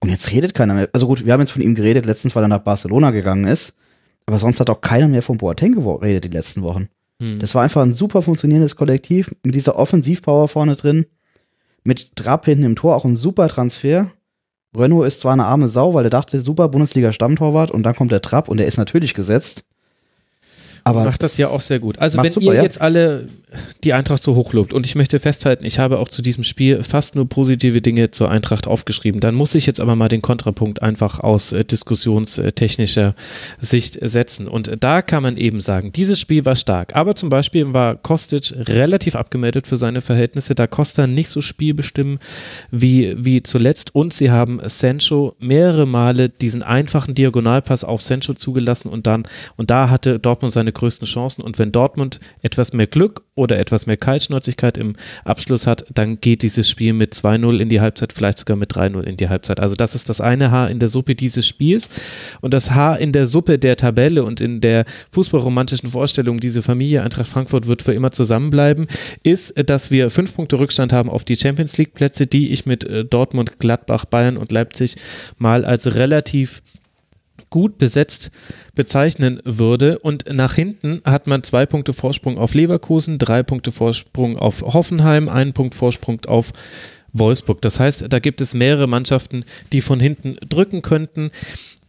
Und 0.00 0.10
jetzt 0.10 0.30
redet 0.30 0.54
keiner 0.54 0.74
mehr. 0.74 0.88
Also 0.92 1.06
gut, 1.06 1.24
wir 1.24 1.32
haben 1.32 1.40
jetzt 1.40 1.50
von 1.50 1.62
ihm 1.62 1.74
geredet, 1.74 2.06
letztens, 2.06 2.36
weil 2.36 2.44
er 2.44 2.48
nach 2.48 2.58
Barcelona 2.58 3.10
gegangen 3.10 3.46
ist. 3.46 3.76
Aber 4.26 4.38
sonst 4.38 4.60
hat 4.60 4.70
auch 4.70 4.80
keiner 4.80 5.08
mehr 5.08 5.22
von 5.22 5.38
Boateng 5.38 5.72
geredet 5.72 6.24
die 6.24 6.28
letzten 6.28 6.62
Wochen. 6.62 6.88
Mhm. 7.18 7.38
Das 7.38 7.54
war 7.54 7.62
einfach 7.62 7.82
ein 7.82 7.92
super 7.92 8.22
funktionierendes 8.22 8.76
Kollektiv 8.76 9.34
mit 9.44 9.54
dieser 9.54 9.76
Offensivpower 9.76 10.48
vorne 10.48 10.76
drin. 10.76 11.06
Mit 11.84 12.16
Trapp 12.16 12.44
hinten 12.44 12.64
im 12.64 12.76
Tor 12.76 12.96
auch 12.96 13.04
ein 13.04 13.16
super 13.16 13.48
Transfer. 13.48 14.10
Renault 14.76 15.06
ist 15.06 15.20
zwar 15.20 15.32
eine 15.32 15.46
arme 15.46 15.68
Sau, 15.68 15.94
weil 15.94 16.04
er 16.04 16.10
dachte, 16.10 16.40
super 16.40 16.68
Bundesliga-Stammtorwart 16.68 17.70
und 17.70 17.84
dann 17.84 17.94
kommt 17.94 18.12
der 18.12 18.20
Trapp 18.20 18.48
und 18.48 18.58
der 18.58 18.66
ist 18.66 18.76
natürlich 18.76 19.14
gesetzt. 19.14 19.64
Aber 20.84 21.04
macht 21.04 21.22
das 21.22 21.36
ja 21.36 21.48
auch 21.48 21.60
sehr 21.60 21.80
gut. 21.80 21.98
Also 21.98 22.22
wenn 22.22 22.30
super, 22.30 22.46
ihr 22.46 22.54
ja. 22.54 22.62
jetzt 22.62 22.80
alle 22.80 23.28
die 23.84 23.92
Eintracht 23.92 24.22
so 24.22 24.34
hochlobt. 24.34 24.72
Und 24.72 24.86
ich 24.86 24.96
möchte 24.96 25.20
festhalten, 25.20 25.64
ich 25.64 25.78
habe 25.78 25.98
auch 26.00 26.08
zu 26.08 26.20
diesem 26.20 26.42
Spiel 26.42 26.82
fast 26.82 27.14
nur 27.14 27.28
positive 27.28 27.80
Dinge 27.80 28.10
zur 28.10 28.28
Eintracht 28.28 28.66
aufgeschrieben, 28.66 29.20
dann 29.20 29.36
muss 29.36 29.54
ich 29.54 29.66
jetzt 29.66 29.80
aber 29.80 29.94
mal 29.94 30.08
den 30.08 30.22
Kontrapunkt 30.22 30.82
einfach 30.82 31.20
aus 31.20 31.52
äh, 31.52 31.64
diskussionstechnischer 31.64 33.14
Sicht 33.60 33.98
setzen. 34.02 34.48
Und 34.48 34.72
da 34.80 35.00
kann 35.00 35.22
man 35.22 35.36
eben 35.36 35.60
sagen, 35.60 35.92
dieses 35.92 36.18
Spiel 36.18 36.44
war 36.44 36.56
stark, 36.56 36.96
aber 36.96 37.14
zum 37.14 37.28
Beispiel 37.28 37.72
war 37.72 37.94
Kostic 37.94 38.52
relativ 38.68 39.14
abgemeldet 39.14 39.68
für 39.68 39.76
seine 39.76 40.00
Verhältnisse, 40.00 40.56
da 40.56 40.66
Costa 40.66 41.06
nicht 41.06 41.28
so 41.28 41.40
spielbestimmt 41.40 42.20
wie, 42.72 43.14
wie 43.16 43.44
zuletzt. 43.44 43.94
Und 43.94 44.12
sie 44.12 44.30
haben 44.30 44.60
Sancho 44.64 45.36
mehrere 45.38 45.86
Male 45.86 46.30
diesen 46.30 46.64
einfachen 46.64 47.14
Diagonalpass 47.14 47.84
auf 47.84 48.02
Sancho 48.02 48.34
zugelassen 48.34 48.88
und 48.88 49.06
dann, 49.06 49.28
und 49.56 49.70
da 49.70 49.88
hatte 49.88 50.18
Dortmund 50.18 50.52
seine 50.52 50.72
größten 50.72 51.06
Chancen. 51.06 51.42
Und 51.42 51.60
wenn 51.60 51.70
Dortmund 51.70 52.18
etwas 52.42 52.72
mehr 52.72 52.88
Glück 52.88 53.25
oder 53.36 53.58
etwas 53.58 53.86
mehr 53.86 53.96
Kaltschnäuzigkeit 53.96 54.76
im 54.76 54.94
Abschluss 55.24 55.66
hat, 55.66 55.84
dann 55.94 56.20
geht 56.20 56.42
dieses 56.42 56.68
Spiel 56.68 56.92
mit 56.94 57.14
2-0 57.14 57.58
in 57.58 57.68
die 57.68 57.80
Halbzeit, 57.80 58.12
vielleicht 58.12 58.38
sogar 58.38 58.56
mit 58.56 58.72
3-0 58.72 59.02
in 59.02 59.16
die 59.16 59.28
Halbzeit. 59.28 59.60
Also 59.60 59.76
das 59.76 59.94
ist 59.94 60.08
das 60.08 60.20
eine 60.20 60.50
Haar 60.50 60.70
in 60.70 60.80
der 60.80 60.88
Suppe 60.88 61.14
dieses 61.14 61.46
Spiels 61.46 61.88
und 62.40 62.52
das 62.52 62.72
Haar 62.72 62.98
in 62.98 63.12
der 63.12 63.26
Suppe 63.26 63.58
der 63.58 63.76
Tabelle 63.76 64.24
und 64.24 64.40
in 64.40 64.60
der 64.60 64.86
fußballromantischen 65.10 65.90
Vorstellung, 65.90 66.40
diese 66.40 66.62
Familie 66.62 67.02
Eintracht 67.02 67.28
Frankfurt 67.28 67.66
wird 67.66 67.82
für 67.82 67.92
immer 67.92 68.10
zusammenbleiben, 68.10 68.86
ist, 69.22 69.54
dass 69.68 69.90
wir 69.90 70.10
fünf 70.10 70.34
Punkte 70.34 70.58
Rückstand 70.58 70.92
haben 70.92 71.10
auf 71.10 71.24
die 71.24 71.36
Champions 71.36 71.76
League 71.76 71.92
Plätze, 71.92 72.26
die 72.26 72.52
ich 72.52 72.64
mit 72.64 72.84
äh, 72.84 73.04
Dortmund, 73.04 73.58
Gladbach, 73.58 74.06
Bayern 74.06 74.38
und 74.38 74.50
Leipzig 74.50 74.96
mal 75.38 75.66
als 75.66 75.94
relativ 75.94 76.62
gut 77.50 77.78
besetzt 77.78 78.30
bezeichnen 78.74 79.40
würde. 79.44 79.98
Und 79.98 80.24
nach 80.32 80.54
hinten 80.54 81.02
hat 81.04 81.26
man 81.26 81.42
zwei 81.42 81.66
Punkte 81.66 81.92
Vorsprung 81.92 82.38
auf 82.38 82.54
Leverkusen, 82.54 83.18
drei 83.18 83.42
Punkte 83.42 83.72
Vorsprung 83.72 84.36
auf 84.38 84.62
Hoffenheim, 84.62 85.28
einen 85.28 85.52
Punkt 85.52 85.74
Vorsprung 85.74 86.24
auf 86.26 86.52
Wolfsburg. 87.12 87.62
Das 87.62 87.80
heißt, 87.80 88.06
da 88.08 88.18
gibt 88.18 88.40
es 88.40 88.54
mehrere 88.54 88.86
Mannschaften, 88.86 89.44
die 89.72 89.80
von 89.80 90.00
hinten 90.00 90.36
drücken 90.48 90.82
könnten. 90.82 91.30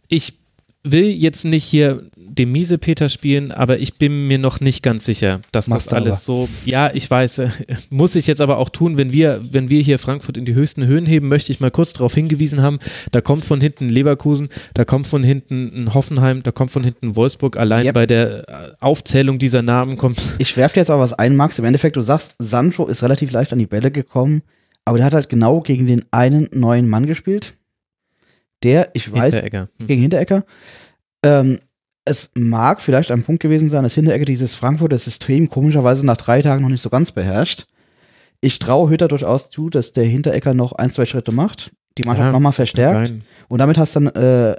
Ich 0.08 0.34
will 0.92 1.06
jetzt 1.06 1.44
nicht 1.44 1.64
hier 1.64 2.02
dem 2.16 2.52
Miesepeter 2.52 3.08
spielen, 3.08 3.50
aber 3.52 3.78
ich 3.78 3.94
bin 3.94 4.28
mir 4.28 4.38
noch 4.38 4.60
nicht 4.60 4.82
ganz 4.82 5.04
sicher, 5.04 5.40
dass 5.50 5.68
Machst 5.68 5.88
das 5.88 5.94
alles 5.94 6.28
aber. 6.28 6.46
so, 6.46 6.48
ja, 6.64 6.90
ich 6.92 7.10
weiß, 7.10 7.38
äh, 7.38 7.48
muss 7.90 8.14
ich 8.14 8.26
jetzt 8.26 8.40
aber 8.40 8.58
auch 8.58 8.68
tun, 8.68 8.96
wenn 8.96 9.12
wir, 9.12 9.40
wenn 9.50 9.68
wir 9.70 9.82
hier 9.82 9.98
Frankfurt 9.98 10.36
in 10.36 10.44
die 10.44 10.54
höchsten 10.54 10.86
Höhen 10.86 11.06
heben, 11.06 11.28
möchte 11.28 11.50
ich 11.50 11.60
mal 11.60 11.70
kurz 11.70 11.92
darauf 11.94 12.14
hingewiesen 12.14 12.62
haben, 12.62 12.78
da 13.10 13.20
kommt 13.20 13.44
von 13.44 13.60
hinten 13.60 13.88
Leverkusen, 13.88 14.48
da 14.74 14.84
kommt 14.84 15.06
von 15.06 15.24
hinten 15.24 15.72
ein 15.74 15.94
Hoffenheim, 15.94 16.42
da 16.42 16.52
kommt 16.52 16.70
von 16.70 16.84
hinten 16.84 17.16
Wolfsburg, 17.16 17.56
allein 17.56 17.86
Yep. 17.86 17.94
bei 17.94 18.06
der 18.06 18.48
äh, 18.48 18.52
Aufzählung 18.80 19.38
dieser 19.38 19.62
Namen 19.62 19.96
kommt, 19.96 20.20
Ich 20.38 20.56
werfe 20.56 20.74
dir 20.74 20.80
jetzt 20.80 20.90
auch 20.90 21.00
was 21.00 21.12
ein, 21.14 21.36
Max. 21.36 21.58
Im 21.58 21.64
Endeffekt, 21.64 21.96
du 21.96 22.00
sagst, 22.02 22.36
Sancho 22.38 22.86
ist 22.86 23.02
relativ 23.02 23.30
leicht 23.32 23.52
an 23.52 23.58
die 23.58 23.66
Bälle 23.66 23.90
gekommen, 23.90 24.42
aber 24.84 24.98
der 24.98 25.06
hat 25.06 25.14
halt 25.14 25.28
genau 25.28 25.60
gegen 25.60 25.86
den 25.86 26.04
einen 26.12 26.48
neuen 26.52 26.88
Mann 26.88 27.06
gespielt. 27.06 27.54
Der, 28.62 28.90
ich 28.94 29.12
weiß, 29.12 29.34
Hinteregger. 29.34 29.68
Hm. 29.78 29.86
gegen 29.86 30.00
Hinterecker. 30.02 30.44
Ähm, 31.22 31.60
es 32.04 32.30
mag 32.34 32.80
vielleicht 32.80 33.10
ein 33.10 33.22
Punkt 33.22 33.42
gewesen 33.42 33.68
sein, 33.68 33.82
dass 33.82 33.94
Hinterecker 33.94 34.24
dieses 34.24 34.54
Frankfurter 34.54 34.98
System 34.98 35.48
komischerweise 35.48 36.06
nach 36.06 36.16
drei 36.16 36.42
Tagen 36.42 36.62
noch 36.62 36.70
nicht 36.70 36.82
so 36.82 36.90
ganz 36.90 37.12
beherrscht. 37.12 37.66
Ich 38.40 38.58
traue 38.58 38.88
Hütter 38.90 39.08
durchaus 39.08 39.50
zu, 39.50 39.68
dass 39.68 39.92
der 39.92 40.04
Hinterecker 40.04 40.54
noch 40.54 40.72
ein, 40.72 40.90
zwei 40.90 41.06
Schritte 41.06 41.32
macht, 41.32 41.72
die 41.98 42.04
Mannschaft 42.04 42.28
Ja, 42.28 42.32
nochmal 42.32 42.52
verstärkt. 42.52 43.12
Und 43.48 43.58
damit 43.58 43.78
hast 43.78 43.96
du 43.96 44.00
dann 44.00 44.22
äh, 44.22 44.56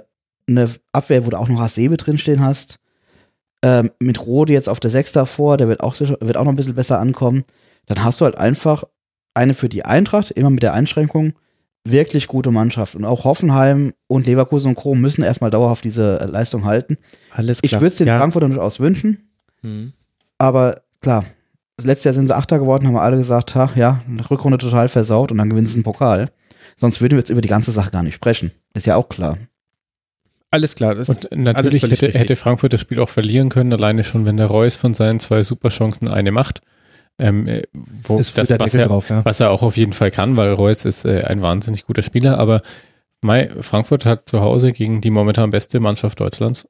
eine 0.48 0.70
Abwehr, 0.92 1.24
wo 1.24 1.30
du 1.30 1.38
auch 1.38 1.48
noch 1.48 1.60
Hasebe 1.60 1.96
drinstehen 1.96 2.40
hast. 2.40 2.78
Ähm, 3.62 3.90
mit 3.98 4.24
Rode 4.24 4.52
jetzt 4.52 4.68
auf 4.68 4.80
der 4.80 4.90
Sechs 4.90 5.12
davor, 5.12 5.56
der 5.56 5.68
wird 5.68 5.80
auch, 5.80 5.94
sicher, 5.94 6.16
wird 6.20 6.36
auch 6.36 6.44
noch 6.44 6.52
ein 6.52 6.56
bisschen 6.56 6.74
besser 6.74 6.98
ankommen. 6.98 7.44
Dann 7.86 8.02
hast 8.04 8.20
du 8.20 8.24
halt 8.24 8.38
einfach 8.38 8.84
eine 9.34 9.54
für 9.54 9.68
die 9.68 9.84
Eintracht, 9.84 10.30
immer 10.30 10.50
mit 10.50 10.62
der 10.62 10.74
Einschränkung, 10.74 11.34
wirklich 11.84 12.26
gute 12.26 12.50
Mannschaft. 12.50 12.94
Und 12.94 13.04
auch 13.04 13.24
Hoffenheim 13.24 13.94
und 14.06 14.26
Leverkusen 14.26 14.70
und 14.70 14.74
Krom 14.76 15.00
müssen 15.00 15.22
erstmal 15.22 15.50
dauerhaft 15.50 15.84
diese 15.84 16.20
äh, 16.20 16.26
Leistung 16.26 16.64
halten. 16.64 16.98
Alles 17.32 17.60
Ich 17.62 17.70
klar. 17.70 17.80
würde 17.80 17.88
es 17.92 17.96
den 17.96 18.06
ja. 18.08 18.18
Frankfurtern 18.18 18.50
durchaus 18.50 18.80
wünschen, 18.80 19.28
Hm. 19.62 19.92
aber 20.38 20.80
klar, 21.00 21.24
das 21.76 21.84
letzte 21.86 22.08
Jahr 22.08 22.14
sind 22.14 22.26
sie 22.26 22.36
Achter 22.36 22.58
geworden, 22.58 22.86
haben 22.86 22.94
wir 22.94 23.02
alle 23.02 23.16
gesagt, 23.18 23.54
ha, 23.54 23.70
ja, 23.74 24.02
Rückrunde 24.30 24.58
total 24.58 24.88
versaut 24.88 25.32
und 25.32 25.38
dann 25.38 25.48
gewinnen 25.50 25.66
sie 25.66 25.74
einen 25.74 25.82
Pokal. 25.82 26.28
Sonst 26.76 27.00
würden 27.00 27.12
wir 27.12 27.18
jetzt 27.18 27.30
über 27.30 27.40
die 27.42 27.48
ganze 27.48 27.72
Sache 27.72 27.90
gar 27.90 28.02
nicht 28.02 28.14
sprechen. 28.14 28.50
Ist 28.74 28.86
ja 28.86 28.96
auch 28.96 29.08
klar. 29.08 29.36
Alles 30.50 30.74
klar. 30.74 30.94
Das 30.94 31.08
Und 31.08 31.28
natürlich 31.32 31.82
hätte, 31.82 32.08
hätte 32.18 32.36
Frankfurt 32.36 32.72
das 32.72 32.80
Spiel 32.80 33.00
auch 33.00 33.08
verlieren 33.08 33.50
können, 33.50 33.72
alleine 33.72 34.02
schon, 34.02 34.24
wenn 34.24 34.36
der 34.36 34.46
Reus 34.46 34.76
von 34.76 34.94
seinen 34.94 35.20
zwei 35.20 35.42
Superchancen 35.42 36.08
eine 36.08 36.32
macht. 36.32 36.60
Ähm, 37.20 37.46
äh, 37.46 37.62
wo, 38.02 38.18
Ist 38.18 38.36
das, 38.38 38.50
was, 38.58 38.74
er, 38.74 38.86
drauf, 38.86 39.10
ja. 39.10 39.24
was 39.24 39.40
er 39.40 39.50
auch 39.50 39.62
auf 39.62 39.76
jeden 39.76 39.92
Fall 39.92 40.10
kann, 40.10 40.36
weil 40.36 40.52
Reus 40.52 40.84
ist 40.84 41.04
äh, 41.04 41.22
ein 41.24 41.42
wahnsinnig 41.42 41.86
guter 41.86 42.02
Spieler, 42.02 42.38
aber 42.38 42.62
Mai, 43.20 43.50
Frankfurt 43.60 44.06
hat 44.06 44.28
zu 44.28 44.40
Hause 44.40 44.72
gegen 44.72 45.00
die 45.00 45.10
momentan 45.10 45.50
beste 45.50 45.78
Mannschaft 45.78 46.20
Deutschlands 46.20 46.66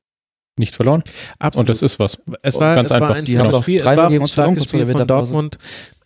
nicht 0.57 0.75
verloren. 0.75 1.03
Absolut. 1.39 1.63
Und 1.63 1.69
das 1.71 1.83
ist 1.83 1.99
was. 1.99 2.21
Es 2.43 2.59
war, 2.59 2.75
ganz 2.75 2.91
es 2.91 3.01
war 3.01 3.03
einfach. 3.03 3.17
ein 3.17 3.25
Die 3.25 3.39
haben 3.39 3.63
Spiel, 3.63 3.81
es 3.81 3.87
3-0 3.87 3.97
war 3.97 4.09
gegen 4.09 4.15
ein 4.17 4.23
uns 4.23 4.69
Spiel 4.69 4.87
von. 4.87 5.07
Dortmund. 5.07 5.59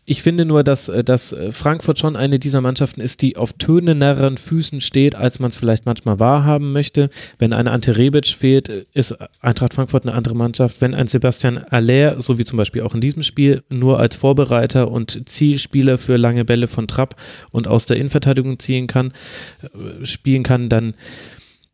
Ich 0.06 0.22
finde 0.22 0.44
nur, 0.44 0.62
dass, 0.64 0.89
äh, 0.89 1.02
dass 1.02 1.32
äh, 1.32 1.51
Frankfurt 1.51 1.98
schon 1.98 2.16
eine 2.16 2.39
dieser 2.39 2.60
Mannschaften 2.60 3.01
ist, 3.01 3.22
die 3.22 3.36
auf 3.36 3.55
tönenderen 3.55 4.36
Füßen 4.36 4.81
steht, 4.81 5.14
als 5.14 5.39
man 5.39 5.48
es 5.48 5.56
vielleicht 5.56 5.86
manchmal 5.86 6.20
wahrhaben 6.20 6.72
möchte. 6.72 7.09
Wenn 7.39 7.52
ein 7.55 7.68
Ante 7.68 7.97
Rebic 7.97 8.26
fehlt, 8.26 8.68
äh, 8.68 8.85
ist 8.93 9.16
Eintracht 9.40 9.72
Frankfurt 9.74 10.05
eine 10.05 10.14
andere 10.14 10.36
Mannschaft. 10.36 10.81
Wenn 10.81 10.94
ein 10.94 11.06
Sebastian 11.06 11.59
Aller, 11.59 12.20
so 12.20 12.39
wie 12.39 12.44
zum 12.44 12.59
Beispiel 12.59 12.82
auch 12.82 12.94
in 12.94 13.01
diesem 13.01 13.22
Spiel, 13.22 13.62
nur 13.70 13.98
als 13.98 14.16
Vorbereiter 14.16 14.90
und 14.90 15.28
Zielspieler 15.28 15.97
für 15.97 16.16
lange 16.16 16.44
Bälle 16.44 16.68
von 16.68 16.86
Trapp 16.86 17.16
und 17.51 17.66
aus 17.66 17.86
der 17.86 17.97
Innenverteidigung 17.97 18.59
ziehen 18.59 18.86
kann, 18.86 19.12
spielen 20.02 20.43
kann, 20.43 20.68
dann 20.68 20.94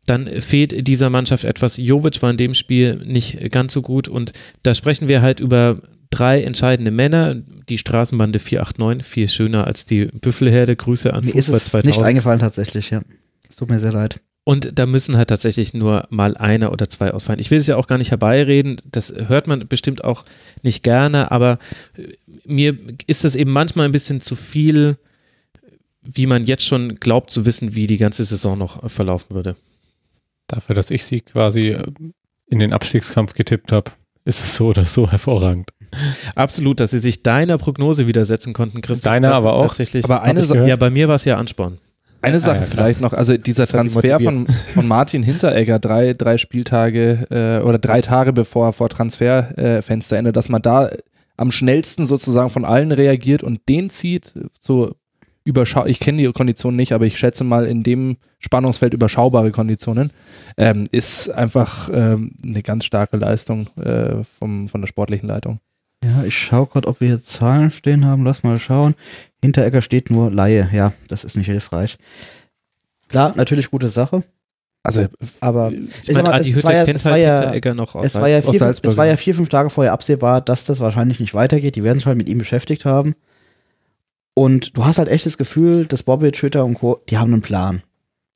dann 0.07 0.27
fehlt 0.41 0.87
dieser 0.87 1.09
Mannschaft 1.09 1.43
etwas. 1.43 1.77
Jovic 1.77 2.21
war 2.21 2.31
in 2.31 2.37
dem 2.37 2.53
Spiel 2.55 2.95
nicht 3.05 3.51
ganz 3.51 3.71
so 3.71 3.81
gut 3.81 4.07
und 4.07 4.33
da 4.63 4.73
sprechen 4.73 5.07
wir 5.07 5.21
halt 5.21 5.39
über 5.39 5.77
drei 6.11 6.43
entscheidende 6.43 6.91
Männer. 6.91 7.35
Die 7.69 7.77
Straßenbande 7.79 8.37
489, 8.37 9.05
viel 9.05 9.27
schöner 9.27 9.65
als 9.65 9.85
die 9.85 10.05
Büffelherde. 10.05 10.75
Grüße 10.75 11.13
an 11.13 11.25
Mir 11.25 11.35
ist 11.35 11.45
Fußball 11.45 11.57
es 11.57 11.65
2000. 11.71 11.85
nicht 11.85 12.05
eingefallen 12.05 12.39
tatsächlich, 12.39 12.91
ja. 12.91 13.01
Es 13.49 13.55
tut 13.55 13.69
mir 13.69 13.79
sehr 13.79 13.93
leid. 13.93 14.21
Und 14.43 14.79
da 14.79 14.85
müssen 14.85 15.17
halt 15.17 15.29
tatsächlich 15.29 15.73
nur 15.73 16.07
mal 16.09 16.35
einer 16.35 16.71
oder 16.71 16.89
zwei 16.89 17.11
ausfallen. 17.11 17.39
Ich 17.39 17.51
will 17.51 17.59
es 17.59 17.67
ja 17.67 17.77
auch 17.77 17.87
gar 17.87 17.99
nicht 17.99 18.09
herbeireden, 18.11 18.77
das 18.83 19.13
hört 19.15 19.47
man 19.47 19.67
bestimmt 19.67 20.03
auch 20.03 20.25
nicht 20.63 20.83
gerne, 20.83 21.31
aber 21.31 21.59
äh, 21.95 22.13
mir 22.45 22.77
ist 23.05 23.23
das 23.23 23.35
eben 23.35 23.51
manchmal 23.51 23.85
ein 23.85 23.91
bisschen 23.91 24.19
zu 24.19 24.35
viel, 24.35 24.97
wie 26.01 26.25
man 26.25 26.45
jetzt 26.45 26.65
schon 26.65 26.95
glaubt 26.95 27.29
zu 27.29 27.45
wissen, 27.45 27.75
wie 27.75 27.85
die 27.85 27.97
ganze 27.97 28.23
Saison 28.23 28.57
noch 28.57 28.83
äh, 28.83 28.89
verlaufen 28.89 29.35
würde. 29.35 29.55
Dafür, 30.47 30.73
dass 30.73 30.89
ich 30.89 31.05
sie 31.05 31.21
quasi 31.21 31.69
äh, 31.69 31.83
in 32.47 32.57
den 32.57 32.73
Abstiegskampf 32.73 33.35
getippt 33.35 33.71
habe, 33.71 33.91
ist 34.25 34.43
es 34.43 34.55
so 34.55 34.67
oder 34.67 34.85
so 34.85 35.09
hervorragend. 35.09 35.71
Absolut, 36.35 36.79
dass 36.79 36.91
sie 36.91 36.99
sich 36.99 37.23
deiner 37.23 37.57
Prognose 37.57 38.07
widersetzen 38.07 38.53
konnten, 38.53 38.81
Christoph. 38.81 39.11
Deiner 39.11 39.33
aber 39.33 39.53
auch. 39.53 39.67
Tatsächlich, 39.67 40.05
Aber 40.05 40.21
eine 40.21 40.43
Sache, 40.43 40.67
ja, 40.67 40.75
bei 40.75 40.89
mir 40.89 41.07
war 41.07 41.15
es 41.15 41.25
ja 41.25 41.37
Ansporn. 41.37 41.79
Eine 42.21 42.39
Sache 42.39 42.59
ja, 42.59 42.65
klar. 42.65 42.71
vielleicht 42.71 43.01
noch, 43.01 43.13
also 43.13 43.35
dieser 43.35 43.65
Transfer 43.65 44.19
von, 44.19 44.47
von 44.73 44.87
Martin 44.87 45.23
Hinteregger 45.23 45.79
drei, 45.79 46.13
drei 46.13 46.37
Spieltage 46.37 47.25
äh, 47.31 47.65
oder 47.65 47.79
drei 47.79 48.01
Tage 48.01 48.31
bevor 48.31 48.67
er 48.67 48.73
vor 48.73 48.89
Transferfensterende, 48.89 50.31
dass 50.31 50.47
man 50.47 50.61
da 50.61 50.91
am 51.35 51.51
schnellsten 51.51 52.05
sozusagen 52.05 52.51
von 52.51 52.63
allen 52.63 52.91
reagiert 52.91 53.41
und 53.41 53.67
den 53.67 53.89
zieht, 53.89 54.35
so 54.59 54.93
überschau 55.43 55.85
ich 55.85 55.99
kenne 55.99 56.21
die 56.21 56.31
Konditionen 56.31 56.77
nicht, 56.77 56.93
aber 56.93 57.05
ich 57.05 57.17
schätze 57.17 57.43
mal 57.43 57.65
in 57.65 57.83
dem 57.83 58.17
Spannungsfeld 58.39 58.93
überschaubare 58.93 59.51
Konditionen, 59.51 60.11
ähm, 60.57 60.87
ist 60.91 61.29
einfach 61.29 61.89
ähm, 61.93 62.33
eine 62.43 62.61
ganz 62.63 62.85
starke 62.85 63.17
Leistung 63.17 63.67
äh, 63.77 64.23
vom, 64.39 64.67
von 64.67 64.81
der 64.81 64.87
sportlichen 64.87 65.27
Leitung. 65.27 65.59
Ja, 66.03 66.23
ich 66.25 66.35
schaue 66.37 66.65
gerade, 66.67 66.87
ob 66.87 66.99
wir 66.99 67.09
hier 67.09 67.21
Zahlen 67.23 67.69
stehen 67.69 68.05
haben. 68.05 68.23
Lass 68.25 68.41
mal 68.41 68.59
schauen. 68.59 68.95
Hinteregger 69.43 69.83
steht 69.83 70.09
nur 70.09 70.31
Laie. 70.31 70.67
Ja, 70.73 70.93
das 71.07 71.23
ist 71.23 71.37
nicht 71.37 71.45
hilfreich. 71.45 71.97
Klar, 73.07 73.33
natürlich 73.35 73.69
gute 73.69 73.87
Sache, 73.87 74.23
Also 74.83 75.05
aber 75.41 75.71
Ich 75.71 76.11
meine, 76.13 76.29
mal, 76.29 76.39
Adi 76.39 76.51
es 76.51 76.63
war 76.63 76.73
ja- 76.73 76.85
kennt 76.85 76.97
es 76.97 77.05
war 77.05 77.11
halt 77.13 77.23
ja- 77.23 77.39
Hinteregger 77.41 77.73
noch 77.75 77.93
aus 77.93 78.05
es 78.05 78.15
war, 78.15 78.29
ja 78.29 78.41
vier, 78.41 78.61
es 78.61 78.97
war 78.97 79.05
ja 79.05 79.15
vier, 79.15 79.35
fünf 79.35 79.49
Tage 79.49 79.69
vorher 79.69 79.93
absehbar, 79.93 80.41
dass 80.41 80.65
das 80.65 80.79
wahrscheinlich 80.79 81.19
nicht 81.19 81.33
weitergeht. 81.35 81.75
Die 81.75 81.83
werden 81.83 81.99
sich 81.99 82.07
halt 82.07 82.17
mit 82.17 82.29
ihm 82.29 82.39
beschäftigt 82.39 82.85
haben. 82.85 83.13
Und 84.41 84.75
du 84.75 84.85
hast 84.85 84.97
halt 84.97 85.07
echt 85.07 85.27
das 85.27 85.37
Gefühl, 85.37 85.85
dass 85.85 86.01
Bobic, 86.01 86.35
Schütter 86.35 86.65
und 86.65 86.73
Co., 86.73 86.99
die 87.09 87.19
haben 87.19 87.31
einen 87.31 87.43
Plan. 87.43 87.83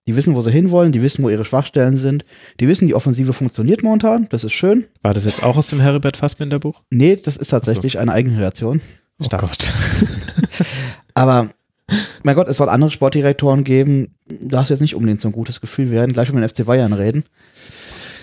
Die 0.05 0.15
wissen, 0.15 0.35
wo 0.35 0.41
sie 0.41 0.51
hinwollen, 0.51 0.91
die 0.91 1.01
wissen, 1.01 1.23
wo 1.23 1.29
ihre 1.29 1.45
Schwachstellen 1.45 1.97
sind. 1.97 2.25
Die 2.59 2.67
wissen, 2.67 2.85
die 2.87 2.93
Offensive 2.93 3.33
funktioniert 3.33 3.81
momentan, 3.81 4.27
das 4.29 4.43
ist 4.43 4.53
schön. 4.53 4.85
War 5.01 5.15
das 5.15 5.25
jetzt 5.25 5.41
auch 5.41 5.57
aus 5.57 5.69
dem 5.69 5.79
Heribert 5.79 6.15
Fassbinder 6.15 6.59
Buch? 6.59 6.83
Nee, 6.91 7.15
das 7.15 7.37
ist 7.37 7.47
tatsächlich 7.47 7.97
eine 7.97 8.11
Eigenkreation. 8.11 8.81
Stark. 9.19 9.41
Oh 9.45 9.47
Gott. 9.47 9.73
Aber, 11.15 11.49
mein 12.21 12.35
Gott, 12.35 12.49
es 12.49 12.57
soll 12.57 12.69
andere 12.69 12.91
Sportdirektoren 12.91 13.63
geben. 13.63 14.13
Da 14.27 14.59
hast 14.59 14.69
du 14.69 14.75
jetzt 14.75 14.81
nicht 14.81 14.93
unbedingt 14.93 15.21
so 15.21 15.29
ein 15.29 15.31
gutes 15.31 15.59
Gefühl. 15.59 15.85
Wir 15.89 15.97
werden 16.01 16.13
gleich 16.13 16.29
über 16.29 16.39
den 16.39 16.47
FC 16.47 16.67
Bayern 16.67 16.93
reden. 16.93 17.23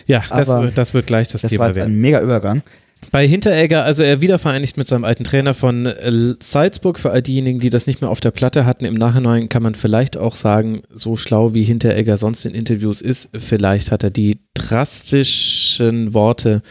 Ja, 0.07 0.23
das, 0.31 0.73
das 0.73 0.95
wird 0.95 1.09
gleich 1.09 1.27
das, 1.27 1.43
Das 1.43 1.51
war 1.51 1.51
Thema 1.51 1.67
jetzt 1.67 1.77
werden. 1.77 1.95
ein 1.95 2.01
mega 2.01 2.21
Übergang. 2.21 2.63
Bei 3.11 3.27
Hinteregger, 3.27 3.85
also 3.85 4.03
er 4.03 4.21
wieder 4.21 4.39
vereinigt 4.39 4.77
mit 4.77 4.87
seinem 4.87 5.05
alten 5.05 5.25
Trainer 5.25 5.55
von 5.55 5.87
äh, 5.87 6.35
Salzburg. 6.41 6.99
Für 6.99 7.11
all 7.11 7.23
diejenigen, 7.23 7.59
die 7.59 7.71
das 7.71 7.87
nicht 7.87 8.01
mehr 8.01 8.11
auf 8.11 8.21
der 8.21 8.31
Platte 8.31 8.65
hatten, 8.65 8.85
im 8.85 8.95
Nachhinein 8.95 9.49
kann 9.49 9.63
man 9.63 9.75
vielleicht 9.75 10.17
auch 10.17 10.37
sagen, 10.37 10.83
so 10.91 11.17
schlau 11.17 11.53
wie 11.53 11.65
Hinteregger 11.65 12.17
sonst 12.17 12.47
in 12.47 12.55
Interviews 12.55 13.01
ist, 13.01 13.31
vielleicht 13.37 13.91
hat 13.91 14.05
er 14.05 14.11
die 14.11 14.39
drastischen 14.55 16.15
Worte 16.15 16.63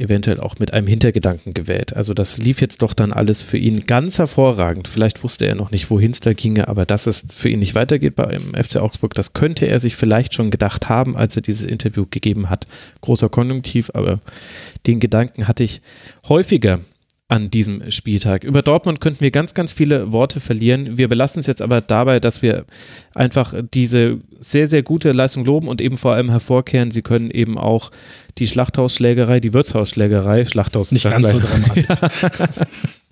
eventuell 0.00 0.40
auch 0.40 0.58
mit 0.58 0.72
einem 0.72 0.86
Hintergedanken 0.86 1.54
gewählt. 1.54 1.94
Also 1.94 2.14
das 2.14 2.38
lief 2.38 2.60
jetzt 2.60 2.82
doch 2.82 2.94
dann 2.94 3.12
alles 3.12 3.42
für 3.42 3.58
ihn 3.58 3.86
ganz 3.86 4.18
hervorragend. 4.18 4.88
Vielleicht 4.88 5.22
wusste 5.22 5.46
er 5.46 5.54
noch 5.54 5.70
nicht, 5.70 5.90
wohin 5.90 6.12
es 6.12 6.20
da 6.20 6.32
ginge, 6.32 6.68
aber 6.68 6.86
dass 6.86 7.06
es 7.06 7.26
für 7.32 7.48
ihn 7.48 7.58
nicht 7.60 7.74
weitergeht 7.74 8.16
beim 8.16 8.54
FC 8.54 8.76
Augsburg, 8.76 9.14
das 9.14 9.32
könnte 9.32 9.66
er 9.66 9.78
sich 9.78 9.96
vielleicht 9.96 10.34
schon 10.34 10.50
gedacht 10.50 10.88
haben, 10.88 11.16
als 11.16 11.36
er 11.36 11.42
dieses 11.42 11.64
Interview 11.64 12.06
gegeben 12.10 12.50
hat. 12.50 12.66
Großer 13.02 13.28
Konjunktiv, 13.28 13.90
aber 13.94 14.20
den 14.86 15.00
Gedanken 15.00 15.46
hatte 15.46 15.62
ich 15.62 15.82
häufiger 16.28 16.80
an 17.30 17.48
diesem 17.48 17.90
Spieltag. 17.90 18.42
Über 18.42 18.60
Dortmund 18.60 19.00
könnten 19.00 19.20
wir 19.20 19.30
ganz, 19.30 19.54
ganz 19.54 19.72
viele 19.72 20.10
Worte 20.10 20.40
verlieren. 20.40 20.98
Wir 20.98 21.08
belassen 21.08 21.38
es 21.38 21.46
jetzt 21.46 21.62
aber 21.62 21.80
dabei, 21.80 22.18
dass 22.18 22.42
wir 22.42 22.64
einfach 23.14 23.54
diese 23.72 24.18
sehr, 24.40 24.66
sehr 24.66 24.82
gute 24.82 25.12
Leistung 25.12 25.44
loben 25.44 25.68
und 25.68 25.80
eben 25.80 25.96
vor 25.96 26.14
allem 26.14 26.28
hervorkehren, 26.28 26.90
sie 26.90 27.02
können 27.02 27.30
eben 27.30 27.56
auch 27.56 27.92
die 28.38 28.48
Schlachthausschlägerei, 28.48 29.38
die 29.38 29.54
Wirtshausschlägerei, 29.54 30.44
Schlachthaus 30.44 30.90
Nicht 30.90 31.04
ganz 31.04 31.30
so 31.30 31.38
dramatisch. 31.40 31.84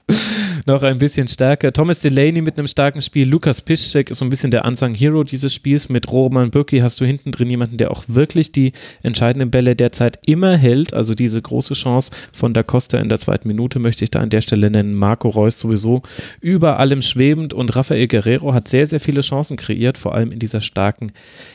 noch 0.68 0.82
ein 0.82 0.98
bisschen 0.98 1.26
stärker. 1.26 1.72
Thomas 1.72 1.98
Delaney 1.98 2.42
mit 2.42 2.58
einem 2.58 2.68
starken 2.68 3.02
Spiel. 3.02 3.28
Lukas 3.28 3.62
Piszczek 3.62 4.10
ist 4.10 4.18
so 4.18 4.24
ein 4.24 4.30
bisschen 4.30 4.50
der 4.50 4.64
Unsung 4.64 4.94
Hero 4.94 5.24
dieses 5.24 5.52
Spiels. 5.52 5.88
Mit 5.88 6.12
Roman 6.12 6.50
Bürki 6.50 6.78
hast 6.78 7.00
du 7.00 7.04
hinten 7.04 7.32
drin 7.32 7.50
jemanden, 7.50 7.78
der 7.78 7.90
auch 7.90 8.04
wirklich 8.06 8.52
die 8.52 8.72
entscheidenden 9.02 9.50
Bälle 9.50 9.74
derzeit 9.74 10.18
immer 10.26 10.56
hält. 10.56 10.94
Also 10.94 11.14
diese 11.14 11.42
große 11.42 11.74
Chance 11.74 12.12
von 12.32 12.54
Da 12.54 12.62
Costa 12.62 12.98
in 12.98 13.08
der 13.08 13.18
zweiten 13.18 13.48
Minute 13.48 13.78
möchte 13.78 14.04
ich 14.04 14.10
da 14.10 14.20
an 14.20 14.30
der 14.30 14.42
Stelle 14.42 14.70
nennen. 14.70 14.94
Marco 14.94 15.28
Reus 15.28 15.58
sowieso 15.58 16.02
über 16.40 16.78
allem 16.78 17.02
schwebend 17.02 17.54
und 17.54 17.74
Rafael 17.74 18.06
Guerrero 18.06 18.54
hat 18.54 18.68
sehr, 18.68 18.86
sehr 18.86 19.00
viele 19.00 19.22
Chancen 19.22 19.56
kreiert, 19.56 19.98
vor 19.98 20.14
allem 20.14 20.30
in 20.30 20.38
dieser 20.38 20.60
starken 20.60 21.12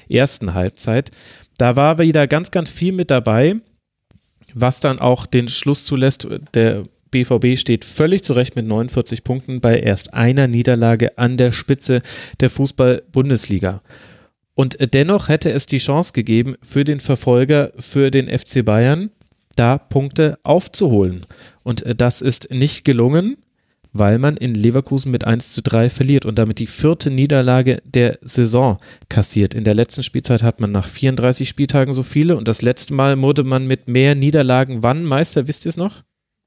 ersten 0.10 0.54
Halbzeit. 0.54 1.12
Da 1.58 1.76
war 1.76 2.00
wieder 2.00 2.28
ganz, 2.28 2.52
ganz 2.52 2.70
viel 2.70 2.92
mit 2.92 3.12
dabei, 3.12 3.56
was 4.56 4.80
dann 4.80 5.00
auch 5.00 5.28
den 5.28 5.50
Schluss 5.50 5.86
zulässt. 5.86 6.28
Der 6.56 6.84
BVB 7.14 7.58
steht 7.58 7.86
völlig 7.86 8.24
zurecht 8.24 8.58
mit 8.58 8.68
49 8.68 9.24
Punkten 9.24 9.62
bei 9.62 9.80
erst 9.80 10.14
einer 10.14 10.48
Niederlage 10.48 11.18
an 11.18 11.38
der 11.38 11.54
Spitze 11.54 12.02
der 12.42 12.50
Fußball-Bundesliga. 12.50 13.82
Und 14.56 14.78
dennoch 14.94 15.30
hätte 15.30 15.52
es 15.52 15.66
die 15.66 15.78
Chance 15.78 16.12
gegeben, 16.14 16.56
für 16.62 16.84
den 16.84 17.00
Verfolger, 17.00 17.72
für 17.80 18.12
den 18.12 18.28
FC 18.28 18.66
Bayern, 18.66 19.10
da 19.56 19.78
Punkte 19.78 20.38
aufzuholen. 20.44 21.26
Und 21.64 21.84
das 21.98 22.22
ist 22.22 22.52
nicht 22.52 22.84
gelungen, 22.84 23.38
weil 23.94 24.18
man 24.18 24.38
in 24.38 24.56
Leverkusen 24.56 25.12
mit 25.12 25.26
1 25.26 25.52
zu 25.52 25.62
3 25.62 25.90
verliert 25.90 26.26
und 26.26 26.40
damit 26.40 26.60
die 26.60 26.68
vierte 26.68 27.12
Niederlage 27.12 27.82
der 27.86 28.18
Saison 28.22 28.80
kassiert. 29.08 29.54
In 29.54 29.64
der 29.64 29.76
letzten 29.76 30.04
Spielzeit 30.04 30.42
hat 30.42 30.60
man 30.60 30.72
nach 30.72 30.88
34 30.88 31.48
Spieltagen 31.48 31.94
so 31.94 32.02
viele 32.02 32.36
und 32.36 32.48
das 32.48 32.64
letzte 32.64 32.94
Mal 32.96 33.20
wurde 33.22 33.44
man 33.44 33.68
mit 33.68 33.88
mehr 33.88 34.16
Niederlagen 34.16 34.82
wann 34.82 35.06
Meister, 35.06 35.48
wisst 35.48 35.66
ihr 35.66 35.70
es 35.70 35.78
noch? 35.78 36.04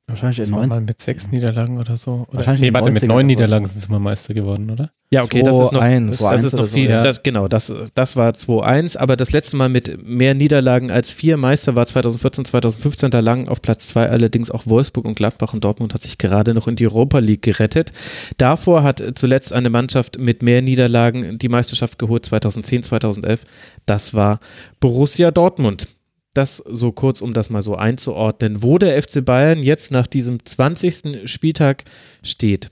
Wahrscheinlich 0.08 0.38
in 0.38 0.44
Zweimal 0.44 0.68
90. 0.68 0.86
mit 0.86 1.00
sechs 1.02 1.30
Niederlagen 1.32 1.78
oder 1.78 1.96
so. 1.96 2.26
Oder? 2.28 2.34
Wahrscheinlich 2.38 2.60
Nee, 2.60 2.68
in 2.68 2.74
warte, 2.74 2.92
mit 2.92 3.02
90er 3.02 3.06
neun. 3.08 3.26
Niederlagen 3.26 3.66
sind 3.66 3.80
sie 3.80 3.90
mal 3.90 3.98
Meister 3.98 4.34
geworden, 4.34 4.70
oder? 4.70 4.92
Ja, 5.10 5.24
okay, 5.24 5.42
das 5.42 5.58
ist 5.58 5.72
noch, 5.72 5.82
2-1. 5.82 6.06
das, 6.06 6.18
das 6.18 6.44
ist 6.44 6.52
noch 6.52 6.58
oder 6.60 6.66
so, 6.68 6.76
viel. 6.76 6.90
ja. 6.90 7.02
Das, 7.02 7.24
genau, 7.24 7.48
das, 7.48 7.74
das 7.94 8.14
war 8.14 8.30
2-1, 8.30 8.96
aber 8.96 9.16
das 9.16 9.32
letzte 9.32 9.56
Mal 9.56 9.68
mit 9.68 10.06
mehr 10.06 10.34
Niederlagen 10.34 10.92
als 10.92 11.10
vier 11.10 11.36
Meister 11.36 11.74
war 11.74 11.86
2014, 11.86 12.44
2015. 12.44 13.10
Da 13.10 13.18
lagen 13.18 13.48
auf 13.48 13.60
Platz 13.60 13.88
zwei 13.88 14.08
allerdings 14.08 14.48
auch 14.52 14.66
Wolfsburg 14.66 15.06
und 15.06 15.16
Gladbach 15.16 15.54
und 15.54 15.64
Dortmund 15.64 15.92
hat 15.92 16.02
sich 16.02 16.18
gerade 16.18 16.54
noch 16.54 16.68
in 16.68 16.76
die 16.76 16.86
Europa 16.86 17.18
League 17.18 17.42
gerettet. 17.42 17.92
Davor 18.38 18.84
hat 18.84 19.02
zuletzt 19.16 19.52
eine 19.52 19.70
Mannschaft 19.70 20.20
mit 20.20 20.40
mehr 20.40 20.62
Niederlagen 20.62 21.38
die 21.38 21.48
Meisterschaft 21.48 21.98
geholt, 21.98 22.24
2010, 22.24 22.84
2011. 22.84 23.42
Das 23.86 24.14
war 24.14 24.38
Borussia 24.78 25.32
Dortmund. 25.32 25.88
Das 26.36 26.58
so 26.58 26.92
kurz, 26.92 27.22
um 27.22 27.32
das 27.32 27.48
mal 27.48 27.62
so 27.62 27.76
einzuordnen, 27.76 28.62
wo 28.62 28.76
der 28.76 29.00
FC 29.02 29.24
Bayern 29.24 29.62
jetzt 29.62 29.90
nach 29.90 30.06
diesem 30.06 30.44
20. 30.44 31.30
Spieltag 31.30 31.84
steht. 32.22 32.70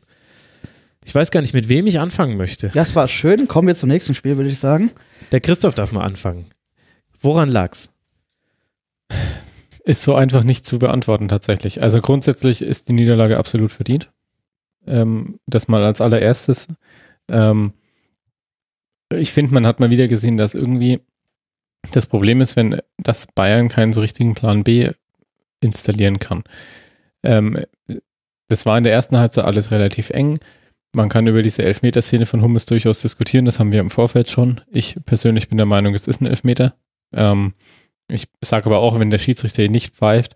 Ich 1.04 1.14
weiß 1.14 1.30
gar 1.30 1.40
nicht, 1.40 1.54
mit 1.54 1.70
wem 1.70 1.86
ich 1.86 1.98
anfangen 1.98 2.36
möchte. 2.36 2.70
Ja, 2.74 2.82
es 2.82 2.94
war 2.94 3.08
schön. 3.08 3.48
Kommen 3.48 3.68
wir 3.68 3.74
zum 3.74 3.88
nächsten 3.88 4.14
Spiel, 4.14 4.36
würde 4.36 4.50
ich 4.50 4.58
sagen. 4.58 4.90
Der 5.32 5.40
Christoph 5.40 5.74
darf 5.74 5.92
mal 5.92 6.04
anfangen. 6.04 6.44
Woran 7.20 7.48
lag's? 7.48 7.88
Ist 9.84 10.02
so 10.02 10.14
einfach 10.14 10.44
nicht 10.44 10.66
zu 10.66 10.78
beantworten 10.78 11.28
tatsächlich. 11.28 11.80
Also 11.80 12.02
grundsätzlich 12.02 12.60
ist 12.60 12.90
die 12.90 12.94
Niederlage 12.94 13.38
absolut 13.38 13.72
verdient. 13.72 14.10
Ähm, 14.86 15.38
das 15.46 15.68
mal 15.68 15.84
als 15.84 16.02
allererstes. 16.02 16.68
Ähm, 17.28 17.72
ich 19.10 19.32
finde, 19.32 19.54
man 19.54 19.66
hat 19.66 19.80
mal 19.80 19.88
wieder 19.90 20.08
gesehen, 20.08 20.36
dass 20.36 20.54
irgendwie 20.54 21.00
das 21.92 22.06
Problem 22.06 22.40
ist, 22.40 22.56
wenn 22.56 22.80
das 22.98 23.26
Bayern 23.26 23.68
keinen 23.68 23.92
so 23.92 24.00
richtigen 24.00 24.34
Plan 24.34 24.64
B 24.64 24.90
installieren 25.60 26.18
kann. 26.18 26.44
Ähm, 27.22 27.64
das 28.48 28.66
war 28.66 28.76
in 28.78 28.84
der 28.84 28.92
ersten 28.92 29.16
Halbzeit 29.16 29.44
alles 29.44 29.70
relativ 29.70 30.10
eng. 30.10 30.38
Man 30.92 31.08
kann 31.08 31.26
über 31.26 31.42
diese 31.42 31.64
Elfmeterszene 31.64 32.26
von 32.26 32.42
Hummels 32.42 32.66
durchaus 32.66 33.02
diskutieren. 33.02 33.46
Das 33.46 33.58
haben 33.58 33.72
wir 33.72 33.80
im 33.80 33.90
Vorfeld 33.90 34.28
schon. 34.28 34.60
Ich 34.70 34.96
persönlich 35.06 35.48
bin 35.48 35.56
der 35.58 35.66
Meinung, 35.66 35.94
es 35.94 36.06
ist 36.06 36.20
ein 36.20 36.26
Elfmeter. 36.26 36.74
Ähm, 37.12 37.54
ich 38.08 38.28
sage 38.42 38.66
aber 38.66 38.78
auch, 38.78 38.98
wenn 38.98 39.10
der 39.10 39.18
Schiedsrichter 39.18 39.62
ihn 39.64 39.72
nicht 39.72 39.94
pfeift, 39.94 40.34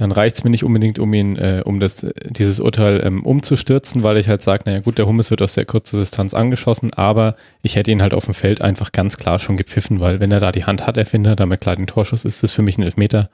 dann 0.00 0.12
reicht 0.12 0.36
es 0.36 0.44
mir 0.44 0.50
nicht 0.50 0.64
unbedingt, 0.64 0.98
um 0.98 1.12
ihn, 1.12 1.36
äh, 1.36 1.60
um 1.64 1.80
das, 1.80 2.06
dieses 2.24 2.60
Urteil 2.60 3.02
ähm, 3.04 3.24
umzustürzen, 3.24 4.02
weil 4.02 4.16
ich 4.16 4.28
halt 4.28 4.42
sage, 4.42 4.62
naja 4.66 4.80
gut, 4.80 4.98
der 4.98 5.06
Hummels 5.06 5.30
wird 5.30 5.42
aus 5.42 5.54
sehr 5.54 5.64
kurzer 5.64 5.98
Distanz 5.98 6.34
angeschossen, 6.34 6.92
aber 6.94 7.34
ich 7.62 7.76
hätte 7.76 7.90
ihn 7.90 8.02
halt 8.02 8.14
auf 8.14 8.26
dem 8.26 8.34
Feld 8.34 8.60
einfach 8.60 8.92
ganz 8.92 9.16
klar 9.16 9.38
schon 9.38 9.56
gepfiffen, 9.56 10.00
weil 10.00 10.20
wenn 10.20 10.30
er 10.30 10.40
da 10.40 10.52
die 10.52 10.64
Hand 10.64 10.86
hat, 10.86 10.96
der 10.96 11.06
Finder, 11.06 11.34
damit 11.36 11.60
klar 11.60 11.76
den 11.76 11.86
Torschuss 11.86 12.24
ist, 12.24 12.36
ist 12.36 12.42
das 12.44 12.52
für 12.52 12.62
mich 12.62 12.78
ein 12.78 12.84
Elfmeter. 12.84 13.28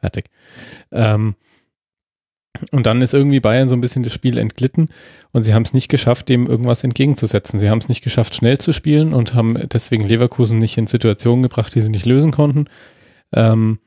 Fertig. 0.00 0.26
Ähm, 0.92 1.34
und 2.72 2.86
dann 2.86 3.02
ist 3.02 3.14
irgendwie 3.14 3.40
Bayern 3.40 3.68
so 3.68 3.76
ein 3.76 3.80
bisschen 3.80 4.02
das 4.02 4.12
Spiel 4.12 4.38
entglitten 4.38 4.88
und 5.32 5.44
sie 5.44 5.54
haben 5.54 5.62
es 5.62 5.74
nicht 5.74 5.88
geschafft, 5.88 6.28
dem 6.28 6.46
irgendwas 6.46 6.82
entgegenzusetzen. 6.82 7.58
Sie 7.58 7.70
haben 7.70 7.78
es 7.78 7.88
nicht 7.88 8.02
geschafft, 8.02 8.34
schnell 8.34 8.58
zu 8.58 8.72
spielen 8.72 9.14
und 9.14 9.34
haben 9.34 9.56
deswegen 9.72 10.06
Leverkusen 10.06 10.58
nicht 10.58 10.76
in 10.76 10.88
Situationen 10.88 11.42
gebracht, 11.42 11.74
die 11.74 11.80
sie 11.80 11.90
nicht 11.90 12.06
lösen 12.06 12.32
konnten. 12.32 12.66
Ähm, 13.32 13.78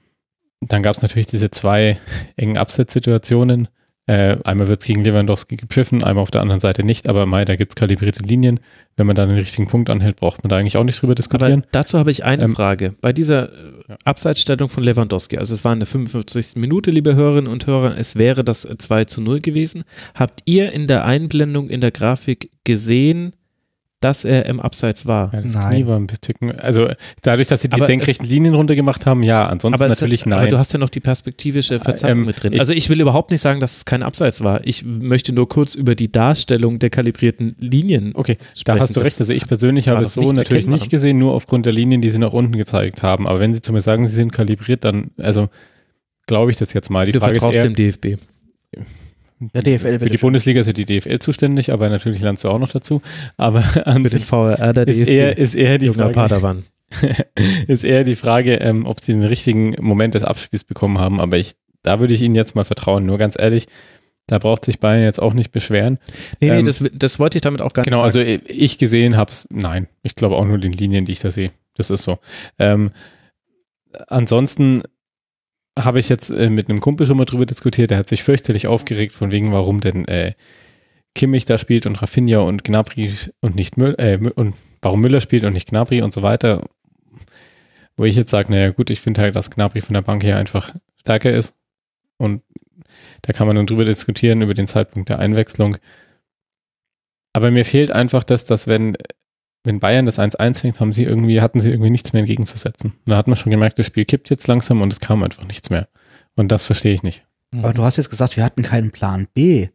dann 0.61 0.81
gab 0.83 0.95
es 0.95 1.01
natürlich 1.01 1.25
diese 1.27 1.51
zwei 1.51 1.97
engen 2.38 2.57
Absetzsituationen. 2.57 3.67
Äh, 4.07 4.38
einmal 4.45 4.67
wird 4.67 4.81
es 4.81 4.88
gegen 4.88 5.03
Lewandowski 5.03 5.57
gepfiffen, 5.57 6.03
einmal 6.03 6.23
auf 6.23 6.31
der 6.31 6.41
anderen 6.41 6.59
Seite 6.59 6.83
nicht, 6.83 7.07
aber 7.07 7.27
Mai, 7.27 7.45
da 7.45 7.55
gibt 7.55 7.71
es 7.73 7.75
kalibrierte 7.75 8.23
Linien. 8.23 8.59
Wenn 8.97 9.05
man 9.05 9.15
dann 9.15 9.29
den 9.29 9.38
richtigen 9.38 9.67
Punkt 9.67 9.91
anhält, 9.91 10.15
braucht 10.15 10.43
man 10.43 10.49
da 10.49 10.57
eigentlich 10.57 10.75
auch 10.75 10.83
nicht 10.83 10.99
drüber 11.01 11.11
Aber 11.11 11.15
diskutieren. 11.15 11.63
dazu 11.71 11.99
habe 11.99 12.09
ich 12.09 12.23
eine 12.23 12.43
Ähm, 12.43 12.55
Frage. 12.55 12.95
Bei 12.99 13.13
dieser 13.13 13.49
äh, 13.49 13.55
Ja. 13.89 13.97
Abseitsstellung 14.03 14.69
von 14.69 14.83
Lewandowski, 14.83 15.38
also 15.38 15.53
es 15.53 15.63
war 15.63 15.71
eine 15.73 15.85
55. 15.85 16.55
Minute, 16.55 16.89
liebe 16.89 17.13
Hörerinnen 17.15 17.49
und 17.51 17.67
Hörer, 17.67 17.95
es 17.97 18.15
wäre 18.15 18.43
das 18.43 18.67
2 18.77 19.05
zu 19.05 19.21
0 19.21 19.39
gewesen. 19.39 19.83
Habt 20.15 20.41
ihr 20.45 20.71
in 20.73 20.88
der 20.88 21.05
Einblendung 21.05 21.69
in 21.69 21.79
der 21.81 21.91
Grafik 21.91 22.49
gesehen, 22.63 23.33
dass 24.02 24.26
er 24.26 24.45
im 24.48 24.60
Abseits 24.60 25.06
war? 25.06 25.32
Ja, 25.34 25.41
das 25.41 25.53
Nein. 25.53 25.69
Knie 25.76 25.86
war 25.88 25.98
ein 25.98 26.07
bisschen, 26.07 26.60
also 26.60 26.90
dadurch, 27.22 27.48
dass 27.48 27.61
sie 27.61 27.69
die 27.69 27.76
Aber 27.76 27.86
senkrechten 27.86 28.28
Linien 28.28 28.53
runtergemacht 28.56 29.06
haben, 29.06 29.23
ja, 29.23 29.48
ansonsten 29.48 29.82
es- 29.84 29.90
natürlich 29.90 30.26
aber 30.26 30.36
nein. 30.38 30.49
du 30.52 30.57
hast 30.57 30.73
ja 30.73 30.80
noch 30.80 30.90
die 30.90 30.99
perspektivische 30.99 31.80
Verzahnung 31.80 32.19
ähm, 32.19 32.26
mit 32.26 32.44
drin. 32.44 32.52
ich- 32.53 32.60
also 32.60 32.73
ich 32.73 32.90
will 32.90 32.99
überhaupt 32.99 33.32
nicht 33.32 33.41
sagen, 33.41 33.60
dass 33.61 33.78
es 33.78 33.86
kein 33.86 34.03
Abseits 34.03 34.41
war. 34.44 34.60
Ich 34.68 34.84
möchte 34.84 35.32
nur 35.32 35.48
kurz 35.48 35.76
über 35.76 35.95
die 35.95 36.11
Darstellung 36.11 36.80
der 36.80 36.90
kalibrierten 36.90 37.56
Linien 37.60 38.11
Okay, 38.15 38.38
da 38.40 38.45
sprechen. 38.56 38.80
hast 38.82 38.90
du 38.95 38.99
Das- 38.99 39.06
recht. 39.06 39.19
Also 39.22 39.32
ich 39.34 39.45
persönlich 39.45 39.88
habe 39.88 40.03
es 40.03 40.14
so 40.15 40.22
nicht 40.22 40.34
natürlich 40.36 40.68
nicht 40.68 40.90
gesehen, 40.90 41.18
nur 41.19 41.34
aufgrund 41.34 41.65
der 41.65 41.73
Linien, 41.73 42.02
die 42.02 42.10
sie 42.10 42.19
nach 42.19 42.34
unten 42.34 42.57
gezeigt 42.57 43.03
haben. 43.03 43.28
Aber 43.28 43.40
wenn 43.40 43.53
sie 43.53 43.61
zu 43.61 43.72
mir 43.72 43.82
sagen, 43.82 44.07
sie 44.07 44.15
sind 44.15 44.32
kalibriert, 44.34 44.84
dann, 44.84 45.11
also 45.18 45.48
glaube 46.26 46.49
ich 46.49 46.57
das 46.57 46.73
jetzt 46.73 46.90
mal. 46.90 47.06
Die 47.06 47.11
du 47.11 47.19
Frage 47.19 47.34
ist 47.38 47.44
vertraust 47.44 47.57
eher, 47.57 47.64
dem 47.69 47.76
DFB. 47.76 48.18
Der 49.53 49.63
DFL 49.63 49.99
für 49.99 50.09
die 50.09 50.18
Bundesliga 50.18 50.61
ist 50.61 50.68
ja 50.68 50.73
die 50.73 50.85
DFL 50.85 51.19
zuständig, 51.19 51.72
aber 51.72 51.89
natürlich 51.89 52.22
lernst 52.22 52.43
du 52.43 52.49
auch 52.49 52.59
noch 52.59 52.69
dazu. 52.72 53.01
Aber 53.38 53.63
an 53.88 54.03
Für 54.03 54.09
den 54.18 54.19
VRR 54.19 54.73
der 54.73 54.88
ist 54.88 55.07
eher, 55.07 55.38
ist 55.38 55.55
eher 55.55 55.77
die 55.77 55.88
Junger 55.88 56.11
Frage, 56.11 56.13
Padawan. 56.13 56.63
ist 57.68 57.84
eher 57.84 58.03
die 58.03 58.15
Frage, 58.15 58.55
ähm, 58.55 58.85
ob 58.85 58.99
sie 58.99 59.13
den 59.13 59.23
richtigen 59.23 59.76
Moment 59.80 60.13
des 60.15 60.23
Abspiels 60.23 60.63
bekommen 60.63 60.99
haben. 60.99 61.19
Aber 61.19 61.38
ich, 61.38 61.53
da 61.84 61.99
würde 61.99 62.13
ich 62.13 62.22
ihnen 62.22 62.35
jetzt 62.35 62.55
mal 62.55 62.65
vertrauen. 62.65 63.05
Nur 63.05 63.18
ganz 63.18 63.35
ehrlich, 63.39 63.68
da 64.27 64.38
braucht 64.38 64.65
sich 64.65 64.80
Bayern 64.80 65.03
jetzt 65.03 65.22
auch 65.22 65.34
nicht 65.34 65.51
beschweren. 65.51 65.97
Nee, 66.39 66.49
nee, 66.51 66.59
Ähm, 66.59 66.65
das, 66.65 66.84
das 66.93 67.18
wollte 67.19 67.38
ich 67.38 67.41
damit 67.41 67.61
auch 67.61 67.73
gar 67.73 67.84
Genau, 67.84 68.03
nicht 68.03 68.13
sagen. 68.13 68.30
also 68.30 68.43
ich 68.47 68.77
gesehen 68.77 69.18
habe 69.18 69.31
es, 69.31 69.47
nein. 69.49 69.88
Ich 70.03 70.15
glaube 70.15 70.35
auch 70.35 70.45
nur 70.45 70.57
den 70.57 70.73
Linien, 70.73 71.05
die 71.05 71.13
ich 71.13 71.19
da 71.19 71.31
sehe. 71.31 71.51
Das 71.76 71.89
ist 71.89 72.03
so. 72.03 72.19
Ähm, 72.59 72.91
ansonsten 74.07 74.84
habe 75.80 75.99
ich 75.99 76.10
jetzt 76.10 76.30
äh, 76.30 76.49
mit 76.49 76.69
einem 76.69 76.81
Kumpel 76.81 77.07
schon 77.07 77.18
mal 77.18 77.26
drüber 77.26 77.45
diskutiert, 77.45 77.91
der 77.91 77.98
hat 77.98 78.10
sich 78.10 78.23
fürchterlich 78.23 78.68
aufgeregt 78.68 79.14
von 79.14 79.31
wegen, 79.31 79.52
warum 79.52 79.80
denn 79.80 80.06
äh, 80.07 80.34
Kimmich 81.15 81.45
da 81.45 81.57
spielt 81.57 81.85
und 81.85 82.02
Rafinha 82.02 82.39
und 82.39 82.64
Gnabry 82.64 83.11
und 83.41 83.56
nicht 83.56 83.77
Müller, 83.77 83.99
äh, 83.99 84.18
und 84.35 84.56
warum 84.81 85.02
Müller 85.02 85.22
spielt 85.22 85.43
und 85.43 85.53
nicht 85.53 85.69
Gnabry 85.69 86.02
und 86.02 86.14
so 86.14 86.22
weiter. 86.22 86.68
Wo 87.98 88.06
ich 88.06 88.15
jetzt 88.15 88.31
sage, 88.31 88.52
naja 88.52 88.69
gut, 88.69 88.89
ich 88.89 89.02
finde 89.02 89.22
halt, 89.22 89.35
dass 89.35 89.52
Gnabry 89.52 89.81
von 89.81 89.93
der 89.93 90.02
Bank 90.02 90.23
her 90.23 90.38
einfach 90.38 90.73
stärker 90.98 91.31
ist. 91.31 91.53
Und 92.18 92.41
da 93.22 93.34
kann 93.34 93.48
man 93.48 93.56
dann 93.56 93.68
drüber 93.68 93.85
diskutieren, 93.85 94.41
über 94.41 94.53
den 94.53 94.68
Zeitpunkt 94.68 95.10
der 95.10 95.19
Einwechslung. 95.19 95.77
Aber 97.34 97.52
mir 97.52 97.65
fehlt 97.65 97.91
einfach, 97.91 98.23
dass, 98.23 98.45
dass 98.45 98.68
wenn, 98.68 98.95
wenn 99.63 99.79
Bayern 99.79 100.05
das 100.05 100.19
1-1 100.19 100.61
fängt, 100.61 100.79
haben 100.79 100.91
sie 100.91 101.03
irgendwie, 101.03 101.41
hatten 101.41 101.59
sie 101.59 101.69
irgendwie 101.69 101.91
nichts 101.91 102.13
mehr 102.13 102.21
entgegenzusetzen. 102.21 102.93
Da 103.05 103.17
hat 103.17 103.27
man 103.27 103.35
schon 103.35 103.51
gemerkt, 103.51 103.77
das 103.77 103.85
Spiel 103.85 104.05
kippt 104.05 104.29
jetzt 104.29 104.47
langsam 104.47 104.81
und 104.81 104.91
es 104.91 104.99
kam 104.99 105.23
einfach 105.23 105.45
nichts 105.45 105.69
mehr. 105.69 105.88
Und 106.35 106.51
das 106.51 106.65
verstehe 106.65 106.93
ich 106.93 107.03
nicht. 107.03 107.25
Aber 107.55 107.73
du 107.73 107.83
hast 107.83 107.97
jetzt 107.97 108.09
gesagt, 108.09 108.38
wir 108.38 108.43
hatten 108.43 108.63
keinen 108.63 108.91
Plan 108.91 109.27
B. 109.33 109.67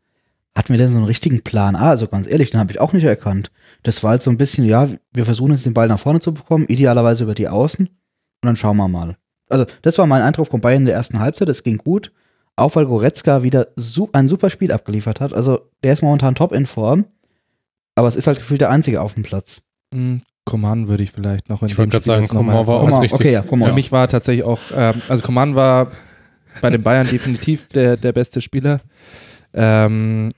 Hatten 0.56 0.72
wir 0.72 0.78
denn 0.78 0.90
so 0.90 0.96
einen 0.96 1.06
richtigen 1.06 1.42
Plan 1.42 1.76
A? 1.76 1.90
Also 1.90 2.08
ganz 2.08 2.26
ehrlich, 2.26 2.50
den 2.50 2.60
habe 2.60 2.72
ich 2.72 2.80
auch 2.80 2.94
nicht 2.94 3.04
erkannt. 3.04 3.50
Das 3.82 4.02
war 4.02 4.12
halt 4.12 4.22
so 4.22 4.30
ein 4.30 4.38
bisschen, 4.38 4.64
ja, 4.64 4.88
wir 5.12 5.24
versuchen 5.26 5.52
jetzt 5.52 5.66
den 5.66 5.74
Ball 5.74 5.86
nach 5.86 5.98
vorne 5.98 6.20
zu 6.20 6.32
bekommen, 6.32 6.64
idealerweise 6.66 7.24
über 7.24 7.34
die 7.34 7.48
Außen. 7.48 7.86
Und 7.86 7.96
dann 8.42 8.56
schauen 8.56 8.78
wir 8.78 8.88
mal. 8.88 9.16
Also, 9.48 9.66
das 9.82 9.98
war 9.98 10.06
mein 10.06 10.22
Eindruck 10.22 10.48
von 10.48 10.60
Bayern 10.60 10.82
in 10.82 10.86
der 10.86 10.94
ersten 10.94 11.20
Halbzeit. 11.20 11.48
Es 11.48 11.62
ging 11.62 11.76
gut. 11.76 12.12
Auch 12.56 12.74
weil 12.74 12.86
Goretzka 12.86 13.42
wieder 13.42 13.68
ein 14.12 14.28
super 14.28 14.48
Spiel 14.48 14.72
abgeliefert 14.72 15.20
hat. 15.20 15.34
Also, 15.34 15.60
der 15.84 15.92
ist 15.92 16.02
momentan 16.02 16.34
top 16.34 16.52
in 16.52 16.64
Form. 16.64 17.04
Aber 17.94 18.08
es 18.08 18.16
ist 18.16 18.26
halt 18.26 18.38
gefühlt 18.38 18.62
der 18.62 18.70
Einzige 18.70 19.02
auf 19.02 19.14
dem 19.14 19.22
Platz. 19.22 19.62
Hm, 19.96 20.20
Coman 20.44 20.88
würde 20.88 21.02
ich 21.02 21.10
vielleicht 21.10 21.48
noch 21.48 21.62
in 21.62 21.68
Ich 21.68 21.78
wollte 21.78 21.88
dem 21.88 21.90
gerade 21.90 22.02
Spiel 22.02 22.12
sagen, 22.12 22.22
jetzt 22.22 22.34
noch 22.34 22.42
mal 22.42 22.52
Coman 22.52 22.66
war 22.66 22.80
auch 22.80 23.02
richtig. 23.02 23.12
okay, 23.12 23.32
ja. 23.32 23.42
Für 23.42 23.72
mich 23.72 23.90
war 23.90 24.06
tatsächlich 24.08 24.44
auch, 24.44 24.60
ähm, 24.76 24.94
also 25.08 25.22
Coman 25.22 25.54
war 25.54 25.90
bei 26.60 26.70
den 26.70 26.82
Bayern 26.82 27.06
definitiv 27.08 27.68
der, 27.68 27.96
der 27.96 28.12
beste 28.12 28.40
Spieler. 28.40 28.80
Ähm, 29.54 30.32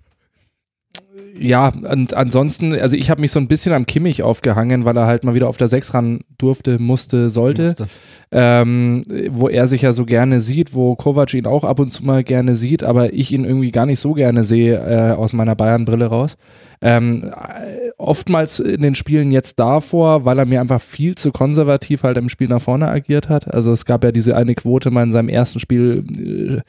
ja, 1.40 1.68
und 1.68 2.14
ansonsten, 2.14 2.74
also 2.78 2.96
ich 2.96 3.10
habe 3.10 3.20
mich 3.20 3.32
so 3.32 3.38
ein 3.38 3.48
bisschen 3.48 3.72
am 3.72 3.86
Kimmich 3.86 4.22
aufgehangen, 4.22 4.84
weil 4.84 4.96
er 4.96 5.06
halt 5.06 5.24
mal 5.24 5.34
wieder 5.34 5.48
auf 5.48 5.56
der 5.56 5.68
6 5.68 5.94
ran 5.94 6.20
durfte, 6.36 6.78
musste, 6.78 7.30
sollte. 7.30 7.64
Musste. 7.64 7.86
Ähm, 8.30 9.04
wo 9.30 9.48
er 9.48 9.68
sich 9.68 9.82
ja 9.82 9.94
so 9.94 10.04
gerne 10.04 10.40
sieht, 10.40 10.74
wo 10.74 10.94
Kovac 10.96 11.32
ihn 11.32 11.46
auch 11.46 11.64
ab 11.64 11.78
und 11.78 11.90
zu 11.90 12.04
mal 12.04 12.22
gerne 12.22 12.54
sieht, 12.54 12.82
aber 12.82 13.14
ich 13.14 13.32
ihn 13.32 13.46
irgendwie 13.46 13.70
gar 13.70 13.86
nicht 13.86 14.00
so 14.00 14.12
gerne 14.12 14.44
sehe 14.44 14.76
äh, 14.76 15.12
aus 15.12 15.32
meiner 15.32 15.54
Bayern-Brille 15.54 16.06
raus. 16.06 16.36
Ähm, 16.82 17.24
äh, 17.24 17.90
oftmals 17.96 18.60
in 18.60 18.82
den 18.82 18.94
Spielen 18.94 19.30
jetzt 19.30 19.58
davor, 19.58 20.24
weil 20.24 20.38
er 20.38 20.46
mir 20.46 20.60
einfach 20.60 20.80
viel 20.80 21.14
zu 21.14 21.32
konservativ 21.32 22.02
halt 22.02 22.18
im 22.18 22.28
Spiel 22.28 22.48
nach 22.48 22.62
vorne 22.62 22.88
agiert 22.88 23.28
hat. 23.28 23.52
Also 23.52 23.72
es 23.72 23.84
gab 23.84 24.04
ja 24.04 24.12
diese 24.12 24.36
eine 24.36 24.54
Quote 24.54 24.90
mal 24.90 25.04
in 25.04 25.12
seinem 25.12 25.28
ersten 25.30 25.58
Spiel, 25.58 26.04
äh, 26.18 26.60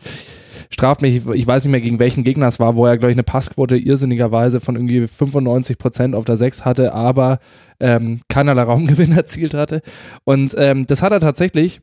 straft 0.69 1.01
mich, 1.01 1.25
ich 1.27 1.47
weiß 1.47 1.63
nicht 1.63 1.71
mehr 1.71 1.81
gegen 1.81 1.99
welchen 1.99 2.23
Gegner 2.23 2.47
es 2.47 2.59
war, 2.59 2.75
wo 2.75 2.85
er, 2.85 2.97
glaube 2.97 3.11
ich, 3.11 3.15
eine 3.15 3.23
Passquote 3.23 3.77
irrsinnigerweise 3.77 4.59
von 4.59 4.75
irgendwie 4.75 5.07
95 5.07 5.77
Prozent 5.77 6.15
auf 6.15 6.25
der 6.25 6.37
6 6.37 6.65
hatte, 6.65 6.93
aber 6.93 7.39
ähm, 7.79 8.19
keinerlei 8.29 8.63
Raumgewinn 8.69 9.11
erzielt 9.11 9.53
hatte. 9.53 9.81
Und 10.25 10.55
ähm, 10.57 10.85
das 10.87 11.01
hat 11.01 11.11
er 11.11 11.19
tatsächlich 11.19 11.81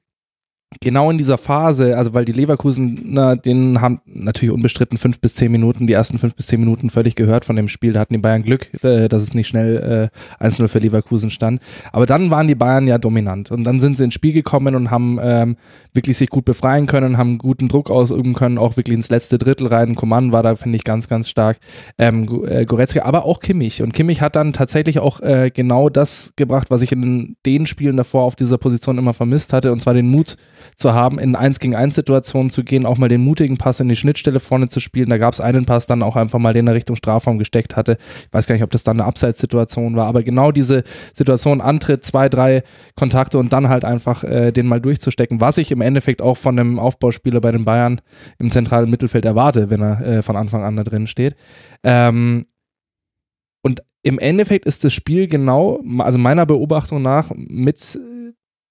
genau 0.81 1.11
in 1.11 1.19
dieser 1.19 1.39
Phase, 1.39 1.97
also 1.97 2.13
weil 2.13 2.25
die 2.25 2.33
Leverkusener, 2.33 3.37
denen 3.37 3.81
haben 3.81 4.01
natürlich 4.05 4.53
unbestritten 4.53 4.99
fünf 4.99 5.21
bis 5.21 5.35
zehn 5.35 5.53
Minuten, 5.53 5.87
die 5.87 5.93
ersten 5.93 6.19
fünf 6.19 6.35
bis 6.35 6.49
zehn 6.49 6.59
Minuten 6.59 6.91
völlig 6.91 7.15
gehört 7.15 7.45
von 7.45 7.55
dem 7.55 7.69
Spiel. 7.69 7.93
Da 7.93 8.01
hatten 8.01 8.15
die 8.15 8.21
Bayern 8.21 8.43
Glück, 8.43 8.71
äh, 8.83 9.09
dass 9.09 9.23
es 9.23 9.35
nicht 9.35 9.47
schnell 9.47 10.11
äh, 10.41 10.45
1-0 10.45 10.67
für 10.69 10.81
Leverkusen 10.81 11.31
stand. 11.31 11.63
Aber 11.93 12.07
dann 12.07 12.31
waren 12.31 12.49
die 12.49 12.57
Bayern 12.57 12.89
ja 12.89 12.99
dominant 12.99 13.51
und 13.51 13.65
dann 13.65 13.79
sind 13.79 13.97
sie 13.97 14.05
ins 14.05 14.15
Spiel 14.15 14.33
gekommen 14.33 14.75
und 14.75 14.91
haben 14.91 15.19
ähm, 15.23 15.57
wirklich 15.93 16.17
sich 16.19 16.31
gut 16.31 16.45
befreien 16.45 16.87
können, 16.87 17.17
haben 17.17 17.39
guten 17.39 17.69
Druck 17.69 17.91
ausüben 17.91 18.35
können, 18.35 18.59
auch 18.59 18.77
wirklich 18.77 18.97
ins 18.97 19.09
letzte 19.09 19.39
Drittel 19.39 19.69
rein. 19.69 19.95
Coman 19.95 20.33
war 20.33 20.43
da, 20.43 20.57
finde 20.57 20.77
ich, 20.77 20.85
ganz, 20.85 21.09
ganz 21.09 21.29
stark. 21.29 21.59
Ähm, 21.97 22.29
äh, 22.47 22.67
Goretzka, 22.67 23.03
aber 23.03 23.25
auch 23.25 23.39
Kimmich. 23.41 23.83
Und 23.83 23.95
Kimmich 23.95 24.21
hat 24.21 24.35
dann 24.35 24.53
tatsächlich 24.53 24.99
auch 24.99 25.21
äh, 25.21 25.51
genau 25.55 25.89
das 25.89 26.33
gebracht, 26.35 26.71
was 26.71 26.83
ich 26.83 26.91
in 26.91 27.37
den 27.47 27.67
Spielen 27.67 27.97
davor 27.97 28.25
auf 28.25 28.35
dieser 28.35 28.59
Position 28.59 28.99
immer 28.99 29.15
vermisst 29.15 29.53
hatte, 29.53 29.71
und 29.73 29.81
zwar 29.81 29.95
den 29.95 30.09
Mut 30.09 30.37
zu 30.75 30.95
haben, 30.95 31.19
in 31.19 31.37
1 31.37 31.61
gegen 31.61 31.75
1 31.75 31.95
Situationen 31.95 32.51
zu 32.51 32.65
gehen, 32.65 32.87
auch 32.87 32.99
mal 32.99 33.09
den 33.09 33.23
mutigen 33.23 33.59
Pass 33.59 33.81
in 33.81 33.89
die 33.89 33.97
Schnittstelle 33.97 34.41
vorne 34.41 34.69
zu 34.69 34.81
spielen. 34.81 35.11
Da 35.11 35.19
gab 35.19 35.35
es 35.35 35.41
einen 35.41 35.67
Pass 35.67 35.87
dann 35.87 36.03
auch 36.03 36.17
einfach 36.17 36.39
mal, 36.39 36.53
den 36.53 36.67
er 36.67 36.75
Richtung 36.75 36.97
Strafraum 36.97 37.39
gesteckt 37.39 37.77
hatte. 37.77 37.99
Ich 38.27 38.33
weiß 38.33 38.47
gar 38.47 38.55
nicht, 38.55 38.65
ob 38.65 38.71
das 38.71 38.85
dann 38.85 39.01
eine 39.01 39.09
Abseitssituation 39.09 39.97
war, 39.97 40.07
aber 40.07 40.23
genau 40.23 40.53
diese 40.53 40.83
Situation, 41.13 41.61
Antritt, 41.61 42.05
zwei, 42.05 42.29
drei 42.29 42.63
Kontakte 42.95 43.39
und 43.39 43.53
dann 43.53 43.69
halt 43.69 43.85
einfach 43.85 44.25
äh, 44.25 44.53
den 44.53 44.67
mal 44.67 44.81
durchzustecken, 44.81 45.41
was 45.41 45.59
ich 45.59 45.71
im 45.71 45.81
Endeffekt 45.81 46.23
auch 46.23 46.37
von 46.37 46.59
einem 46.59 46.79
Aufbauspieler 46.79 47.41
bei 47.41 47.53
den 47.53 47.65
Bayern 47.65 48.01
im 48.39 48.51
zentralen 48.51 48.91
Mittelfeld 48.91 49.25
erwarte, 49.25 49.71
wenn 49.71 49.83
er 49.83 50.01
äh, 50.01 50.23
von 50.23 50.37
Anfang 50.37 50.63
an 50.63 50.77
da 50.77 50.85
drin 50.85 51.07
steht. 51.07 51.37
Ähm, 51.83 52.47
und 53.63 53.83
im 54.03 54.21
Endeffekt 54.21 54.67
ist 54.67 54.85
das 54.85 54.93
Spiel 54.93 55.27
genau, 55.27 55.81
also 55.99 56.19
meiner 56.19 56.47
Beobachtung 56.47 57.03
nach, 57.03 57.33
mit 57.35 57.99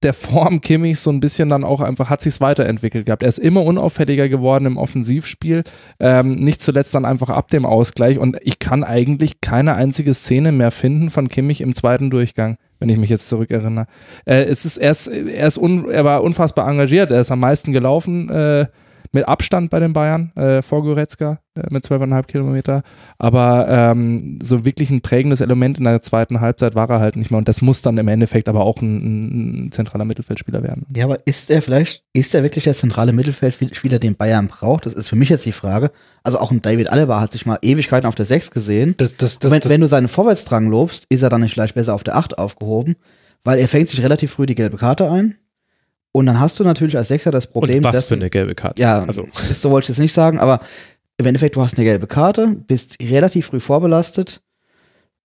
der 0.06 0.14
Form 0.14 0.62
Kimmichs 0.62 1.04
so 1.04 1.10
ein 1.10 1.20
bisschen 1.20 1.50
dann 1.50 1.64
auch 1.64 1.82
einfach 1.82 2.12
hat 2.12 2.22
sich's 2.22 2.40
weiterentwickelt 2.40 3.08
gehabt. 3.08 3.24
Er 3.24 3.30
ist 3.30 3.40
immer 3.40 3.64
unauffälliger 3.64 4.30
geworden 4.30 4.68
im 4.68 4.78
Offensivspiel, 4.78 5.64
ähm, 6.00 6.36
nicht 6.36 6.62
zuletzt 6.62 6.94
dann 6.94 7.06
einfach 7.06 7.32
ab 7.32 7.50
dem 7.50 7.66
Ausgleich 7.66 8.20
und 8.20 8.38
ich 8.44 8.60
kann 8.60 8.84
eigentlich 8.84 9.42
keine 9.42 9.74
einzige 9.74 10.14
Szene 10.14 10.52
mehr 10.52 10.70
finden 10.70 11.10
von 11.10 11.28
Kimmich 11.28 11.60
im 11.60 11.74
zweiten 11.74 12.12
Durchgang, 12.12 12.58
wenn 12.80 12.90
ich 12.90 12.98
mich 12.98 13.10
jetzt 13.10 13.28
zurückerinnere. 13.30 13.88
Äh, 14.26 14.44
es 14.44 14.64
ist, 14.64 14.78
er, 14.78 14.92
ist, 14.92 15.08
er, 15.08 15.48
ist 15.48 15.58
un, 15.58 15.90
er 15.90 16.06
war 16.06 16.22
unfassbar 16.22 16.70
engagiert, 16.70 17.10
er 17.10 17.22
ist 17.22 17.32
am 17.32 17.40
meisten 17.40 17.74
gelaufen, 17.74 18.30
äh, 18.30 18.68
mit 19.16 19.28
Abstand 19.28 19.72
bei 19.72 19.80
den 19.80 19.94
Bayern, 19.94 20.32
äh, 20.36 20.62
vor 20.62 20.84
Goretzka 20.84 21.40
äh, 21.56 21.64
mit 21.72 21.86
12,5 21.86 22.24
Kilometer. 22.28 22.84
Aber 23.18 23.66
ähm, 23.70 24.40
so 24.44 24.66
wirklich 24.66 24.92
ein 24.92 25.02
prägendes 25.02 25.40
Element 25.40 25.78
in 25.78 25.86
der 25.86 26.02
zweiten 26.02 26.42
Halbzeit 26.42 26.76
war 26.76 26.90
er 26.90 27.00
halt 27.00 27.16
nicht 27.16 27.32
mehr. 27.32 27.38
Und 27.38 27.48
das 27.48 27.62
muss 27.62 27.82
dann 27.82 27.98
im 27.98 28.10
Endeffekt 28.10 28.50
aber 28.50 28.62
auch 28.62 28.82
ein, 28.82 29.68
ein 29.68 29.72
zentraler 29.72 30.04
Mittelfeldspieler 30.04 30.64
werden. 30.64 30.86
Ja, 30.94 31.06
aber 31.06 31.26
ist 31.26 31.50
er 31.50 31.62
vielleicht, 31.62 32.04
ist 32.14 32.36
er 32.36 32.44
wirklich 32.44 32.66
der 32.66 32.74
zentrale 32.74 33.14
Mittelfeldspieler, 33.14 34.00
den 34.00 34.16
Bayern 34.16 34.50
braucht? 34.50 34.86
Das 34.86 34.94
ist 34.94 35.08
für 35.08 35.16
mich 35.16 35.30
jetzt 35.30 35.46
die 35.46 35.54
Frage. 35.54 35.92
Also 36.22 36.40
auch 36.40 36.52
ein 36.52 36.62
David 36.62 36.90
Alaba 36.92 37.22
hat 37.22 37.32
sich 37.32 37.46
mal 37.46 37.58
Ewigkeiten 37.62 38.08
auf 38.08 38.16
der 38.16 38.26
6 38.26 38.52
gesehen. 38.52 38.96
Das, 38.98 39.16
das, 39.16 39.40
das, 39.40 39.50
wenn, 39.50 39.62
das, 39.62 39.70
wenn 39.70 39.82
du 39.82 39.88
seinen 39.88 40.10
Vorwärtsdrang 40.10 40.68
lobst, 40.68 41.06
ist 41.10 41.24
er 41.24 41.30
dann 41.30 41.42
nicht 41.42 41.54
vielleicht 41.54 41.76
besser 41.76 41.94
auf 41.94 42.04
der 42.04 42.18
8 42.18 42.38
aufgehoben, 42.38 42.98
weil 43.46 43.60
er 43.60 43.70
fängt 43.70 43.88
sich 43.88 44.04
relativ 44.04 44.34
früh 44.34 44.46
die 44.46 44.56
gelbe 44.56 44.76
Karte 44.76 45.10
ein. 45.10 45.38
Und 46.16 46.28
dann 46.28 46.40
hast 46.40 46.58
du 46.62 46.64
natürlich 46.64 46.96
als 46.96 47.10
Sechser 47.10 47.30
das 47.30 47.46
Problem, 47.48 47.80
Und 47.80 47.84
was 47.84 47.94
dass 47.94 48.08
für 48.08 48.16
eine 48.16 48.30
gelbe 48.30 48.56
Karte. 48.56 48.82
Ja, 48.82 49.04
also 49.04 49.28
so 49.54 49.70
wollte 49.70 49.88
ich 49.88 49.90
es 49.90 49.98
nicht 49.98 50.14
sagen, 50.14 50.40
aber 50.40 50.62
im 51.18 51.26
Endeffekt, 51.26 51.58
du 51.58 51.62
hast 51.62 51.78
eine 51.78 51.84
gelbe 51.84 52.08
Karte, 52.08 52.56
bist 52.68 52.96
relativ 53.02 53.48
früh 53.48 53.60
vorbelastet. 53.60 54.40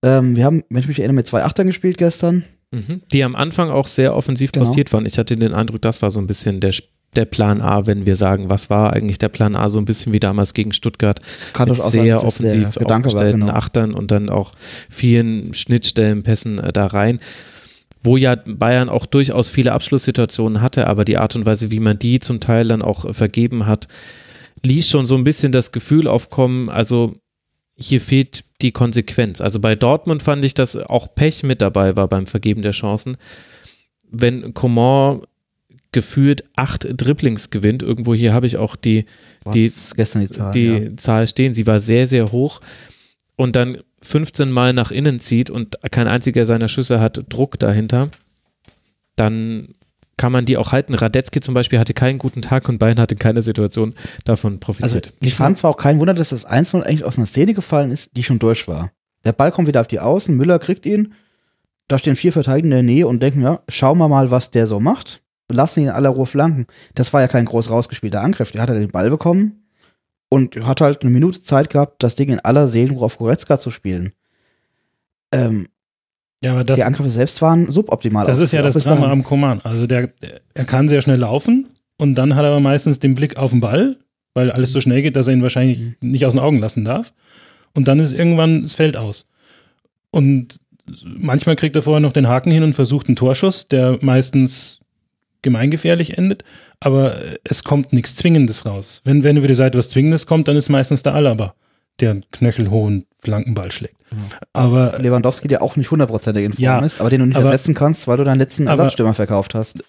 Ähm, 0.03 0.35
wir 0.35 0.43
haben, 0.43 0.65
wenn 0.69 0.81
ich 0.81 0.89
mich 0.89 0.99
erinnere, 0.99 1.15
mit 1.15 1.27
zwei 1.27 1.45
Achtern 1.45 1.67
gespielt 1.67 1.97
gestern. 1.97 2.43
Mhm. 2.71 3.03
Die 3.09 3.23
am 3.23 3.37
Anfang 3.37 3.69
auch 3.69 3.87
sehr 3.87 4.13
offensiv 4.17 4.51
Genau. 4.51 4.65
postiert 4.65 4.91
waren. 4.91 5.05
Ich 5.05 5.17
hatte 5.17 5.37
den 5.37 5.53
Eindruck, 5.53 5.81
das 5.81 6.01
war 6.01 6.11
so 6.11 6.19
ein 6.19 6.27
bisschen 6.27 6.59
der, 6.59 6.73
der 7.15 7.23
Plan 7.23 7.61
A, 7.61 7.87
wenn 7.87 8.05
wir 8.05 8.17
sagen, 8.17 8.49
was 8.49 8.69
war 8.69 8.91
eigentlich 8.91 9.17
der 9.17 9.29
Plan 9.29 9.55
A, 9.55 9.69
so 9.69 9.79
ein 9.79 9.85
bisschen 9.85 10.11
wie 10.11 10.19
damals 10.19 10.53
gegen 10.53 10.73
Stuttgart. 10.73 11.21
Kann 11.53 11.69
mit 11.69 11.77
sein, 11.77 11.89
sehr 11.89 12.03
der 12.03 12.23
offensiv 12.25 12.73
Gedanke 12.73 12.89
war, 12.89 12.97
aufgestellten 12.97 13.39
genau. 13.39 13.53
Achtern 13.53 13.93
und 13.93 14.11
dann 14.11 14.29
auch 14.29 14.51
vielen 14.89 15.53
Schnittstellenpässen 15.53 16.59
äh, 16.59 16.73
da 16.73 16.87
rein. 16.87 17.21
Wo 18.03 18.17
ja 18.17 18.35
Bayern 18.35 18.89
auch 18.89 19.05
durchaus 19.05 19.47
viele 19.47 19.73
Abschlusssituationen 19.73 20.61
hatte, 20.61 20.87
aber 20.87 21.05
die 21.05 21.17
Art 21.17 21.35
und 21.35 21.45
Weise, 21.45 21.71
wie 21.71 21.79
man 21.79 21.99
die 21.99 22.19
zum 22.19 22.39
Teil 22.39 22.67
dann 22.67 22.81
auch 22.81 23.05
äh, 23.05 23.13
vergeben 23.13 23.67
hat, 23.67 23.87
ließ 24.63 24.89
schon 24.89 25.05
so 25.05 25.15
ein 25.15 25.23
bisschen 25.23 25.51
das 25.51 25.71
Gefühl 25.71 26.07
aufkommen, 26.07 26.69
also 26.69 27.15
hier 27.77 28.01
fehlt 28.01 28.43
die 28.61 28.71
Konsequenz. 28.71 29.41
Also 29.41 29.59
bei 29.59 29.75
Dortmund 29.75 30.21
fand 30.21 30.45
ich, 30.45 30.53
dass 30.53 30.75
auch 30.75 31.15
Pech 31.15 31.43
mit 31.43 31.61
dabei 31.61 31.95
war 31.95 32.07
beim 32.07 32.27
Vergeben 32.27 32.61
der 32.61 32.71
Chancen. 32.71 33.17
Wenn 34.09 34.53
Coman 34.53 35.21
gefühlt 35.91 36.43
acht 36.55 36.87
Dribblings 36.89 37.49
gewinnt, 37.49 37.83
irgendwo 37.83 38.13
hier 38.13 38.33
habe 38.33 38.45
ich 38.45 38.57
auch 38.57 38.75
die, 38.75 39.05
die, 39.53 39.71
gestern 39.95 40.21
die 40.21 40.29
Zahl. 40.29 40.51
die 40.51 40.65
ja. 40.67 40.97
Zahl 40.97 41.27
stehen, 41.27 41.53
sie 41.53 41.67
war 41.67 41.79
sehr, 41.79 42.07
sehr 42.07 42.31
hoch 42.31 42.61
und 43.35 43.55
dann 43.55 43.77
15 44.03 44.51
Mal 44.51 44.73
nach 44.73 44.91
innen 44.91 45.19
zieht 45.19 45.49
und 45.49 45.77
kein 45.91 46.07
einziger 46.07 46.45
seiner 46.45 46.67
Schüsse 46.67 46.99
hat 46.99 47.23
Druck 47.29 47.59
dahinter, 47.59 48.09
dann 49.15 49.75
kann 50.17 50.31
man 50.31 50.45
die 50.45 50.57
auch 50.57 50.71
halten. 50.71 50.93
Radetzky 50.93 51.39
zum 51.39 51.53
Beispiel 51.53 51.79
hatte 51.79 51.93
keinen 51.93 52.19
guten 52.19 52.41
Tag 52.41 52.69
und 52.69 52.77
Bayern 52.77 52.99
hatte 52.99 53.15
keine 53.15 53.41
Situation 53.41 53.95
davon 54.23 54.53
Also 54.53 54.59
profitiert. 54.59 55.13
ich 55.19 55.35
fand 55.35 55.57
zwar 55.57 55.71
auch 55.71 55.77
kein 55.77 55.99
Wunder, 55.99 56.13
dass 56.13 56.29
das 56.29 56.47
1-0 56.47 56.81
eigentlich 56.81 57.05
aus 57.05 57.17
einer 57.17 57.27
Szene 57.27 57.53
gefallen 57.53 57.91
ist, 57.91 58.15
die 58.15 58.23
schon 58.23 58.39
durch 58.39 58.67
war. 58.67 58.91
Der 59.23 59.33
Ball 59.33 59.51
kommt 59.51 59.67
wieder 59.67 59.81
auf 59.81 59.87
die 59.87 59.99
Außen, 59.99 60.35
Müller 60.35 60.59
kriegt 60.59 60.85
ihn, 60.85 61.13
da 61.87 61.99
stehen 61.99 62.15
vier 62.15 62.33
Verteidiger 62.33 62.65
in 62.65 62.71
der 62.71 62.83
Nähe 62.83 63.07
und 63.07 63.21
denken, 63.21 63.41
ja, 63.41 63.61
schauen 63.67 63.97
wir 63.97 64.07
mal, 64.07 64.31
was 64.31 64.51
der 64.51 64.67
so 64.67 64.79
macht. 64.79 65.21
Lassen 65.51 65.81
ihn 65.81 65.87
in 65.87 65.91
aller 65.91 66.09
Ruhe 66.09 66.25
flanken. 66.25 66.65
Das 66.95 67.11
war 67.13 67.21
ja 67.21 67.27
kein 67.27 67.45
groß 67.45 67.69
rausgespielter 67.69 68.21
Angriff. 68.21 68.51
Der 68.51 68.61
hat 68.61 68.69
halt 68.69 68.81
den 68.81 68.91
Ball 68.91 69.09
bekommen 69.09 69.61
und 70.33 70.65
hat 70.65 70.79
halt 70.79 71.01
eine 71.01 71.11
Minute 71.11 71.43
Zeit 71.43 71.69
gehabt, 71.69 72.01
das 72.01 72.15
Ding 72.15 72.29
in 72.29 72.39
aller 72.39 72.69
Seelenruhe 72.69 73.03
auf 73.03 73.17
Goretzka 73.17 73.59
zu 73.59 73.69
spielen. 73.69 74.13
Ähm, 75.33 75.67
ja, 76.41 76.53
aber 76.53 76.63
das, 76.63 76.77
die 76.77 76.85
Angriffe 76.85 77.09
selbst 77.09 77.41
waren 77.41 77.69
suboptimal. 77.69 78.25
das 78.25 78.39
ist 78.39 78.53
ja 78.53 78.61
das 78.61 78.81
Drama 78.81 79.11
am 79.11 79.23
Coman. 79.25 79.59
Also 79.63 79.87
der, 79.87 80.13
er 80.53 80.65
kann 80.65 80.87
sehr 80.87 81.01
schnell 81.01 81.19
laufen 81.19 81.67
und 81.97 82.15
dann 82.15 82.35
hat 82.35 82.43
er 82.43 82.51
aber 82.51 82.61
meistens 82.61 82.99
den 82.99 83.13
Blick 83.13 83.35
auf 83.35 83.51
den 83.51 83.59
Ball, 83.59 83.97
weil 84.33 84.51
alles 84.51 84.71
so 84.71 84.79
schnell 84.79 85.01
geht, 85.01 85.17
dass 85.17 85.27
er 85.27 85.33
ihn 85.33 85.43
wahrscheinlich 85.43 85.95
nicht 85.99 86.25
aus 86.25 86.33
den 86.33 86.39
Augen 86.39 86.59
lassen 86.59 86.85
darf. 86.85 87.11
Und 87.73 87.89
dann 87.89 87.99
ist 87.99 88.13
irgendwann 88.13 88.61
das 88.61 88.73
Feld 88.73 88.95
aus. 88.95 89.27
Und 90.11 90.61
manchmal 91.03 91.57
kriegt 91.57 91.75
er 91.75 91.81
vorher 91.81 91.99
noch 91.99 92.13
den 92.13 92.29
Haken 92.29 92.51
hin 92.51 92.63
und 92.63 92.73
versucht 92.73 93.07
einen 93.07 93.17
Torschuss, 93.17 93.67
der 93.67 93.99
meistens 94.01 94.79
gemeingefährlich 95.41 96.17
endet, 96.17 96.43
aber 96.79 97.15
es 97.43 97.63
kommt 97.63 97.93
nichts 97.93 98.15
Zwingendes 98.15 98.65
raus. 98.65 99.01
Wenn, 99.03 99.23
wenn 99.23 99.37
über 99.37 99.47
die 99.47 99.55
Seite 99.55 99.77
was 99.77 99.89
Zwingendes 99.89 100.25
kommt, 100.25 100.47
dann 100.47 100.55
ist 100.57 100.69
meistens 100.69 101.03
der 101.03 101.13
Alaba, 101.15 101.55
der 101.99 102.11
einen 102.11 102.25
knöchelhohen 102.31 103.05
Flankenball 103.19 103.71
schlägt. 103.71 103.95
Aber 104.53 104.97
Lewandowski, 104.99 105.47
der 105.47 105.61
auch 105.61 105.75
nicht 105.77 105.89
hundertprozentig 105.91 106.43
in 106.43 106.53
Form 106.53 106.63
Ja, 106.63 106.79
ist, 106.79 106.99
aber 106.99 107.09
den 107.09 107.21
du 107.21 107.25
nicht 107.27 107.37
aber- 107.37 107.51
ersetzen 107.51 107.73
kannst, 107.75 108.07
weil 108.07 108.17
du 108.17 108.23
deinen 108.23 108.39
letzten 108.39 108.67
Ersatzstürmer 108.67 109.13
verkauft 109.13 109.55
hast. 109.55 109.83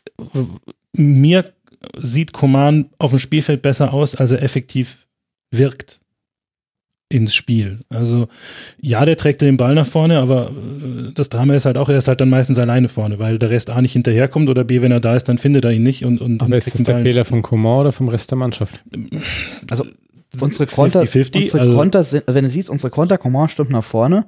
mir 0.97 1.53
sieht 1.99 2.33
Coman 2.33 2.91
auf 2.99 3.11
dem 3.11 3.19
Spielfeld 3.19 3.63
besser 3.63 3.93
aus, 3.93 4.15
als 4.15 4.31
er 4.31 4.43
effektiv 4.43 5.07
wirkt 5.51 6.01
ins 7.13 7.35
Spiel. 7.35 7.79
Also 7.91 8.29
ja, 8.81 9.05
der 9.05 9.17
trägt 9.17 9.43
den 9.43 9.57
Ball 9.57 9.75
nach 9.75 9.87
vorne, 9.87 10.19
aber 10.19 10.51
äh, 10.51 11.13
das 11.15 11.29
Drama 11.29 11.55
ist 11.55 11.67
halt 11.67 11.77
auch, 11.77 11.89
er 11.89 11.99
ist 11.99 12.09
halt 12.09 12.21
dann 12.21 12.31
meistens 12.31 12.59
alleine 12.59 12.89
vorne, 12.89 13.19
weil 13.19 13.39
der 13.39 13.51
Rest 13.51 13.71
A 13.71 13.81
nicht 13.83 13.93
hinterherkommt 13.93 14.49
oder 14.49 14.65
B, 14.65 14.83
wenn 14.83 14.93
er 14.93 15.01
da 15.01 15.15
ist, 15.15 15.29
dann 15.29 15.39
findet 15.39 15.65
er 15.65 15.73
ihn 15.73 15.83
nicht 15.83 16.05
und, 16.05 16.21
und, 16.21 16.41
Aber 16.41 16.47
und 16.47 16.55
ist 16.55 16.73
das 16.73 16.83
der. 16.83 16.99
Fehler 17.01 17.25
von 17.25 17.43
Coman 17.43 17.81
oder 17.81 17.93
vom 17.93 18.09
Rest 18.09 18.31
der 18.31 18.39
Mannschaft? 18.39 18.83
Also 19.71 19.85
unsere 20.41 20.67
Konter, 20.67 21.03
50-50, 21.03 21.41
unsere 21.43 21.61
also- 21.61 21.77
Konter 21.77 22.05
sind, 22.05 22.25
wenn 22.27 22.45
du 22.45 22.51
siehst, 22.51 22.71
unsere 22.71 22.91
Konter, 22.91 23.19
Coman 23.19 23.49
stimmt 23.49 23.71
nach 23.71 23.85
vorne, 23.85 24.25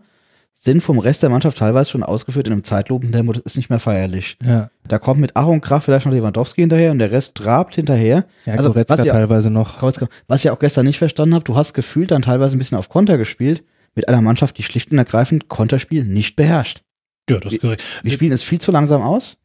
sind 0.52 0.82
vom 0.82 0.98
Rest 0.98 1.22
der 1.22 1.30
Mannschaft 1.30 1.58
teilweise 1.58 1.90
schon 1.90 2.02
ausgeführt 2.02 2.46
in 2.46 2.52
einem 2.52 2.64
Zeitlupentempo, 2.64 3.32
das 3.32 3.42
ist 3.44 3.56
nicht 3.56 3.70
mehr 3.70 3.78
feierlich. 3.78 4.36
Ja, 4.42 4.70
Da 4.86 4.98
kommt 4.98 5.20
mit 5.20 5.32
Ach 5.34 5.46
und 5.46 5.62
Krach 5.62 5.82
vielleicht 5.82 6.04
noch 6.04 6.12
Lewandowski 6.12 6.60
hinterher 6.60 6.90
und 6.90 6.98
der 6.98 7.10
Rest 7.10 7.36
trabt 7.36 7.74
hinterher. 7.74 8.26
ja 8.44 8.54
Also, 8.54 8.72
Goretzka 8.72 8.98
was 8.98 9.06
teilweise 9.06 9.50
noch. 9.50 9.82
Was 10.26 10.44
ich 10.44 10.50
auch 10.50 10.58
gestern 10.58 10.84
nicht 10.84 10.98
verstanden 10.98 11.34
habe, 11.34 11.44
du 11.44 11.56
hast 11.56 11.72
gefühlt 11.72 12.10
dann 12.10 12.22
teilweise 12.22 12.56
ein 12.56 12.58
bisschen 12.58 12.76
auf 12.76 12.90
Konter 12.90 13.16
gespielt, 13.16 13.64
mit 13.94 14.08
einer 14.08 14.20
Mannschaft, 14.20 14.58
die 14.58 14.62
schlicht 14.62 14.92
und 14.92 14.98
ergreifend 14.98 15.48
Konterspiel 15.48 16.04
nicht 16.04 16.36
beherrscht. 16.36 16.82
Ja, 17.30 17.38
das 17.38 17.54
ist 17.54 17.60
korrekt. 17.60 17.82
Wir 18.02 18.12
spielen 18.12 18.32
es 18.32 18.42
viel 18.42 18.60
zu 18.60 18.72
langsam 18.72 19.02
aus. 19.02 19.38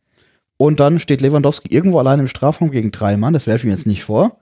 Und 0.58 0.82
dann 0.82 1.00
steht 1.00 1.22
Lewandowski 1.22 1.74
irgendwo 1.74 2.00
allein 2.00 2.20
im 2.20 2.28
Strafraum 2.28 2.72
gegen 2.72 2.92
drei 2.92 3.16
Mann. 3.16 3.34
Das 3.34 3.48
werfe 3.48 3.60
ich 3.60 3.64
mir 3.66 3.72
jetzt 3.72 3.88
nicht 3.88 4.04
vor. 4.04 4.40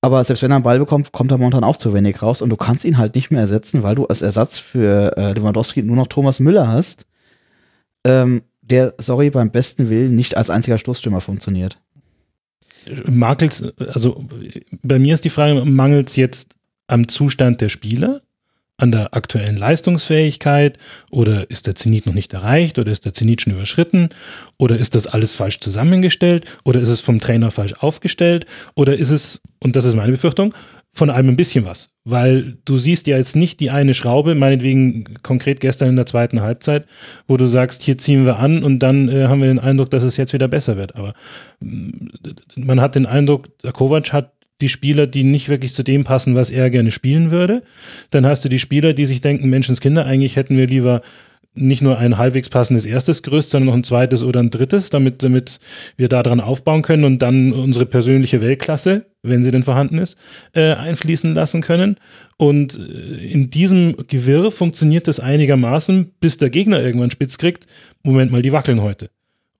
Aber 0.00 0.24
selbst 0.24 0.42
wenn 0.42 0.50
er 0.50 0.56
einen 0.56 0.64
Ball 0.64 0.78
bekommt, 0.78 1.12
kommt 1.12 1.30
er 1.30 1.38
momentan 1.38 1.64
auch 1.64 1.76
zu 1.76 1.92
wenig 1.92 2.22
raus. 2.22 2.40
Und 2.40 2.48
du 2.48 2.56
kannst 2.56 2.86
ihn 2.86 2.96
halt 2.96 3.14
nicht 3.14 3.30
mehr 3.30 3.40
ersetzen, 3.40 3.82
weil 3.82 3.94
du 3.94 4.06
als 4.06 4.22
Ersatz 4.22 4.58
für 4.58 5.14
äh, 5.18 5.32
Lewandowski 5.32 5.82
nur 5.82 5.96
noch 5.96 6.06
Thomas 6.06 6.40
Müller 6.40 6.68
hast. 6.68 7.06
Ähm, 8.06 8.42
der, 8.70 8.94
sorry, 8.98 9.30
beim 9.30 9.50
besten 9.50 9.90
Willen 9.90 10.14
nicht 10.14 10.36
als 10.36 10.50
einziger 10.50 10.78
Stoßstürmer 10.78 11.20
funktioniert. 11.20 11.78
Makels, 13.06 13.72
also 13.92 14.24
bei 14.82 14.98
mir 14.98 15.14
ist 15.14 15.24
die 15.24 15.30
Frage, 15.30 15.64
mangelt 15.64 16.08
es 16.08 16.16
jetzt 16.16 16.54
am 16.86 17.08
Zustand 17.08 17.60
der 17.60 17.68
Spieler, 17.68 18.22
an 18.78 18.92
der 18.92 19.14
aktuellen 19.14 19.56
Leistungsfähigkeit 19.56 20.78
oder 21.10 21.50
ist 21.50 21.66
der 21.66 21.74
Zenit 21.74 22.06
noch 22.06 22.12
nicht 22.12 22.34
erreicht 22.34 22.78
oder 22.78 22.92
ist 22.92 23.06
der 23.06 23.14
Zenit 23.14 23.40
schon 23.40 23.54
überschritten 23.54 24.10
oder 24.58 24.78
ist 24.78 24.94
das 24.94 25.06
alles 25.06 25.34
falsch 25.34 25.60
zusammengestellt 25.60 26.44
oder 26.64 26.80
ist 26.80 26.90
es 26.90 27.00
vom 27.00 27.18
Trainer 27.18 27.50
falsch 27.50 27.72
aufgestellt 27.74 28.44
oder 28.74 28.96
ist 28.96 29.10
es, 29.10 29.40
und 29.60 29.76
das 29.76 29.86
ist 29.86 29.94
meine 29.94 30.12
Befürchtung, 30.12 30.54
von 30.96 31.10
allem 31.10 31.28
ein 31.28 31.36
bisschen 31.36 31.66
was. 31.66 31.90
Weil 32.04 32.56
du 32.64 32.78
siehst 32.78 33.06
ja 33.06 33.18
jetzt 33.18 33.36
nicht 33.36 33.60
die 33.60 33.70
eine 33.70 33.92
Schraube, 33.92 34.34
meinetwegen 34.34 35.04
konkret 35.22 35.60
gestern 35.60 35.90
in 35.90 35.96
der 35.96 36.06
zweiten 36.06 36.40
Halbzeit, 36.40 36.86
wo 37.28 37.36
du 37.36 37.46
sagst, 37.46 37.82
hier 37.82 37.98
ziehen 37.98 38.24
wir 38.24 38.38
an 38.38 38.62
und 38.62 38.78
dann 38.78 39.08
äh, 39.08 39.26
haben 39.26 39.40
wir 39.40 39.48
den 39.48 39.58
Eindruck, 39.58 39.90
dass 39.90 40.02
es 40.02 40.16
jetzt 40.16 40.32
wieder 40.32 40.48
besser 40.48 40.76
wird. 40.76 40.96
Aber 40.96 41.12
mm, 41.60 42.08
man 42.56 42.80
hat 42.80 42.94
den 42.94 43.04
Eindruck, 43.04 43.58
der 43.60 43.72
Kovac 43.72 44.12
hat 44.12 44.32
die 44.62 44.70
Spieler, 44.70 45.06
die 45.06 45.22
nicht 45.22 45.50
wirklich 45.50 45.74
zu 45.74 45.82
dem 45.82 46.04
passen, 46.04 46.34
was 46.34 46.50
er 46.50 46.70
gerne 46.70 46.90
spielen 46.90 47.30
würde. 47.30 47.62
Dann 48.10 48.24
hast 48.24 48.44
du 48.44 48.48
die 48.48 48.58
Spieler, 48.58 48.94
die 48.94 49.04
sich 49.04 49.20
denken, 49.20 49.50
Menschenskinder, 49.50 50.06
eigentlich 50.06 50.36
hätten 50.36 50.56
wir 50.56 50.66
lieber 50.66 51.02
nicht 51.56 51.82
nur 51.82 51.98
ein 51.98 52.18
halbwegs 52.18 52.48
passendes 52.48 52.86
erstes 52.86 53.22
Gerüst, 53.22 53.50
sondern 53.50 53.66
noch 53.66 53.74
ein 53.74 53.84
zweites 53.84 54.22
oder 54.22 54.40
ein 54.40 54.50
drittes, 54.50 54.90
damit, 54.90 55.22
damit 55.22 55.58
wir 55.96 56.08
daran 56.08 56.40
aufbauen 56.40 56.82
können 56.82 57.04
und 57.04 57.20
dann 57.20 57.52
unsere 57.52 57.86
persönliche 57.86 58.40
Weltklasse, 58.40 59.06
wenn 59.22 59.42
sie 59.42 59.50
denn 59.50 59.62
vorhanden 59.62 59.98
ist, 59.98 60.16
äh, 60.54 60.72
einfließen 60.74 61.34
lassen 61.34 61.62
können. 61.62 61.96
Und 62.36 62.78
äh, 62.78 63.26
in 63.26 63.50
diesem 63.50 63.96
Gewirr 64.08 64.50
funktioniert 64.50 65.08
das 65.08 65.20
einigermaßen, 65.20 66.12
bis 66.20 66.38
der 66.38 66.50
Gegner 66.50 66.80
irgendwann 66.80 67.10
spitz 67.10 67.38
kriegt. 67.38 67.66
Moment 68.02 68.30
mal, 68.32 68.42
die 68.42 68.52
wackeln 68.52 68.82
heute. 68.82 69.10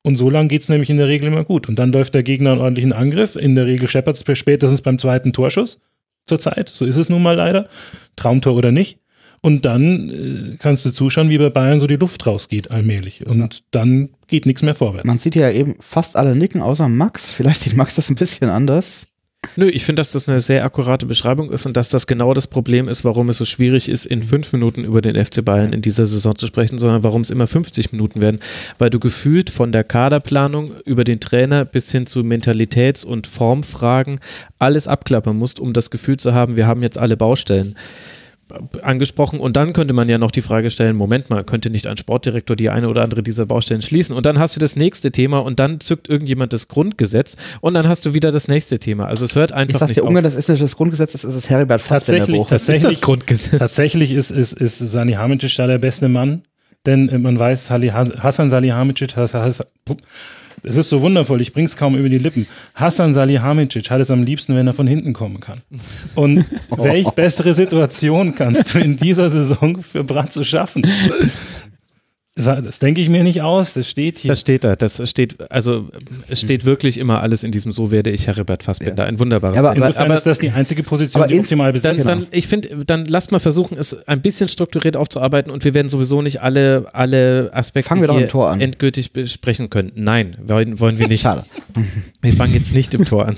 Und 0.03 0.17
so 0.17 0.31
lange 0.31 0.49
geht's 0.49 0.69
nämlich 0.69 0.89
in 0.89 0.99
der 0.99 1.09
Regel 1.09 1.27
immer 1.27 1.45
gut. 1.45 1.69
Und 1.69 1.79
dann 1.79 1.91
läuft 1.91 2.15
der 2.15 2.23
Gegner 2.23 2.53
einen 2.53 2.61
ordentlichen 2.61 2.93
Angriff. 2.93 3.35
In 3.35 3.57
der 3.57 3.67
Regel 3.67 3.89
scheppert 3.89 4.17
es 4.17 4.39
spätestens 4.39 4.81
beim 4.81 5.01
zweiten 5.01 5.33
Torschuss 5.33 5.81
zurzeit. 6.27 6.69
So 6.69 6.85
ist 6.85 6.97
es 6.97 7.09
nun 7.09 7.23
mal 7.23 7.37
leider. 7.37 7.69
Traumtor 8.15 8.55
oder 8.55 8.71
nicht. 8.71 9.01
Und 9.47 9.65
dann 9.65 10.11
äh, 10.11 10.57
kannst 10.59 10.85
du 10.85 10.91
zuschauen, 10.91 11.31
wie 11.31 11.39
bei 11.39 11.51
Bayern 11.51 11.79
so 11.79 11.87
die 11.87 11.95
Luft 11.95 12.27
rausgeht 12.27 12.73
allmählich. 12.73 13.25
Und 13.29 13.63
dann 13.71 14.09
geht 14.27 14.45
nichts 14.45 14.65
mehr 14.65 14.75
vorwärts. 14.75 15.07
Man 15.07 15.19
sieht 15.19 15.37
ja 15.37 15.49
eben 15.53 15.77
fast 15.79 16.17
alle 16.17 16.35
nicken, 16.35 16.63
außer 16.63 16.89
Max. 16.89 17.31
Vielleicht 17.31 17.61
sieht 17.61 17.77
Max 17.77 17.95
das 17.95 18.11
ein 18.11 18.17
bisschen 18.17 18.51
anders. 18.51 19.07
Nö, 19.55 19.69
ich 19.69 19.85
finde, 19.85 20.01
dass 20.01 20.11
das 20.11 20.29
eine 20.29 20.41
sehr 20.41 20.65
akkurate 20.65 21.07
Beschreibung 21.07 21.53
ist 21.53 21.65
und 21.65 21.77
dass 21.77 21.89
das 21.89 22.09
genau 22.09 22.35
das 22.35 22.49
Problem 22.49 22.89
ist, 22.89 23.05
warum 23.05 23.29
es 23.29 23.39
so 23.39 23.45
schwierig 23.45 23.89
ist, 23.89 24.05
in 24.05 24.25
fünf 24.25 24.53
Minuten 24.53 24.83
über 24.83 25.01
den 25.01 25.25
FC 25.25 25.45
Bayern 25.45 25.73
in 25.73 25.81
dieser 25.81 26.07
Saison 26.07 26.35
zu 26.35 26.49
sprechen, 26.49 26.81
sondern 26.81 27.05
warum 27.05 27.21
es 27.21 27.31
immer 27.31 27.47
50 27.47 27.93
Minuten 27.93 28.21
werden. 28.21 28.41
Weil 28.79 28.91
du 28.91 28.99
gefühlt 28.99 29.49
von 29.49 29.71
der 29.71 29.85
Kaderplanung 29.85 30.73
über 30.85 31.05
den 31.05 31.21
Trainer 31.21 31.65
bis 31.65 31.93
hin 31.93 32.09
zu 32.09 32.25
Mentalitäts- 32.25 33.07
und 33.07 33.29
Formfragen 33.29 34.19
alles 34.59 34.89
abklappern 34.89 35.37
musst, 35.37 35.61
um 35.61 35.73
das 35.73 35.93
Gefühl 35.93 36.17
zu 36.17 36.35
haben, 36.35 36.57
wir 36.57 36.67
haben 36.67 36.83
jetzt 36.83 36.99
alle 36.99 37.17
Baustellen 37.17 37.77
angesprochen 38.83 39.41
und 39.41 39.57
dann 39.57 39.73
könnte 39.73 39.93
man 39.93 40.09
ja 40.09 40.19
noch 40.19 40.31
die 40.31 40.41
Frage 40.41 40.71
stellen, 40.71 40.95
Moment 40.97 41.31
mal, 41.31 41.43
könnte 41.43 41.69
nicht 41.71 41.87
ein 41.87 41.97
Sportdirektor 41.97 42.55
die 42.57 42.71
eine 42.71 42.89
oder 42.89 43.03
andere 43.03 43.23
dieser 43.23 43.45
Baustellen 43.47 43.83
schließen 43.83 44.15
und 44.15 44.25
dann 44.25 44.39
hast 44.39 44.55
du 44.55 44.61
das 44.61 44.77
nächste 44.77 45.11
Thema 45.11 45.39
und 45.39 45.59
dann 45.59 45.81
zückt 45.81 46.09
irgendjemand 46.09 46.53
das 46.53 46.69
Grundgesetz 46.69 47.37
und 47.61 47.75
dann 47.75 47.89
hast 47.89 48.07
du 48.07 48.15
wieder 48.15 48.31
das 48.31 48.47
nächste 48.47 48.79
Thema. 48.79 49.07
Also 49.07 49.25
es 49.25 49.35
hört 49.35 49.51
einfach 49.53 49.81
Ich 49.83 49.89
nicht 49.89 49.97
dir, 49.99 50.03
auf. 50.03 50.09
Ungarn, 50.09 50.23
das 50.25 50.35
ist 50.37 50.49
nicht 50.49 50.63
das 50.63 50.77
Grundgesetz, 50.77 51.13
das 51.13 51.25
ist 51.25 51.37
das 51.37 51.51
Heribert 51.51 51.83
Tatsächlich, 51.87 52.37
Buch. 52.37 52.49
das 52.49 52.63
ist 52.63 52.67
tatsächlich, 52.69 52.95
das 52.99 53.01
Grundgesetz. 53.03 53.59
tatsächlich 53.59 54.13
ist, 54.13 54.31
ist, 54.31 54.53
ist 54.53 54.79
Sani 54.79 55.13
Hamicic 55.15 55.55
da 55.57 55.67
der 55.67 55.79
beste 55.79 56.09
Mann, 56.09 56.43
denn 56.87 57.09
äh, 57.09 57.19
man 57.19 57.37
weiß, 57.39 57.67
Sali- 57.67 57.91
Hassan 57.91 58.49
Salihamidzic, 58.51 59.17
Has- 59.17 59.35
Has- 59.35 59.61
es 60.67 60.77
ist 60.77 60.89
so 60.89 61.01
wundervoll, 61.01 61.41
ich 61.41 61.53
bring's 61.53 61.77
kaum 61.77 61.97
über 61.97 62.09
die 62.09 62.19
Lippen. 62.19 62.47
Hassan 62.75 63.15
Salihamidzic 63.15 63.89
hat 63.89 64.01
es 64.01 64.11
am 64.11 64.25
liebsten, 64.25 64.57
wenn 64.57 64.67
er 64.67 64.75
von 64.75 64.89
hinten 64.89 65.13
kommen 65.13 65.39
kann. 65.39 65.63
Und 66.17 66.45
welch 66.77 67.09
bessere 67.11 67.55
Situation 67.55 68.35
kannst 68.35 68.75
du 68.75 68.79
in 68.79 68.97
dieser 68.97 69.31
Saison 69.31 69.81
für 69.81 70.03
Bratzo 70.03 70.43
schaffen? 70.43 70.85
Das, 72.39 72.81
denke 72.81 73.01
ich 73.01 73.09
mir 73.09 73.25
nicht 73.25 73.41
aus, 73.41 73.73
das 73.73 73.89
steht 73.89 74.19
hier. 74.19 74.29
Das 74.29 74.41
steht 74.41 74.63
da, 74.63 74.77
das 74.77 75.09
steht, 75.09 75.51
also 75.51 75.89
es 76.29 76.43
steht 76.43 76.67
wirklich 76.67 76.99
immer 76.99 77.23
alles 77.23 77.43
in 77.43 77.51
diesem 77.51 77.73
So 77.73 77.91
werde 77.91 78.11
ich 78.11 78.27
Heribert 78.27 78.63
Fassbinder, 78.63 79.07
ein 79.07 79.19
wunderbares 79.19 79.57
Ja, 79.57 79.63
aber-. 79.63 79.75
Insofern 79.75 80.11
ist 80.11 80.27
das 80.27 80.39
die 80.41 80.51
einzige 80.51 80.83
Position, 80.83 81.23
aber 81.23 81.33
die 81.33 81.41
optimal 81.41 81.69
dann, 81.69 81.73
besetzt 81.73 82.07
dann, 82.07 82.19
ist. 82.19 82.35
ich 82.35 82.47
finde, 82.47 82.85
dann 82.85 83.07
lasst 83.07 83.33
mal 83.33 83.39
versuchen, 83.39 83.79
es 83.79 84.07
ein 84.07 84.21
bisschen 84.21 84.49
strukturiert 84.49 84.99
aufzuarbeiten 84.99 85.51
und 85.51 85.65
wir 85.65 85.73
werden 85.73 85.89
sowieso 85.89 86.21
nicht 86.21 86.43
alle, 86.43 86.91
alle 86.93 87.51
Aspekte 87.55 87.89
Fangen 87.89 88.03
wir 88.03 88.09
doch 88.09 88.21
im 88.21 88.29
Tor 88.29 88.51
an. 88.51 88.61
endgültig 88.61 89.13
besprechen 89.13 89.71
können. 89.71 89.93
Nein, 89.95 90.37
wollen, 90.47 90.79
wollen 90.79 90.99
wir 90.99 91.09
nicht. 91.09 91.23
Schade. 91.23 91.43
Wir 92.21 92.35
fangen 92.35 92.53
jetzt 92.53 92.75
nicht 92.75 92.93
im 92.93 93.07
Tor 93.07 93.27
an. 93.29 93.37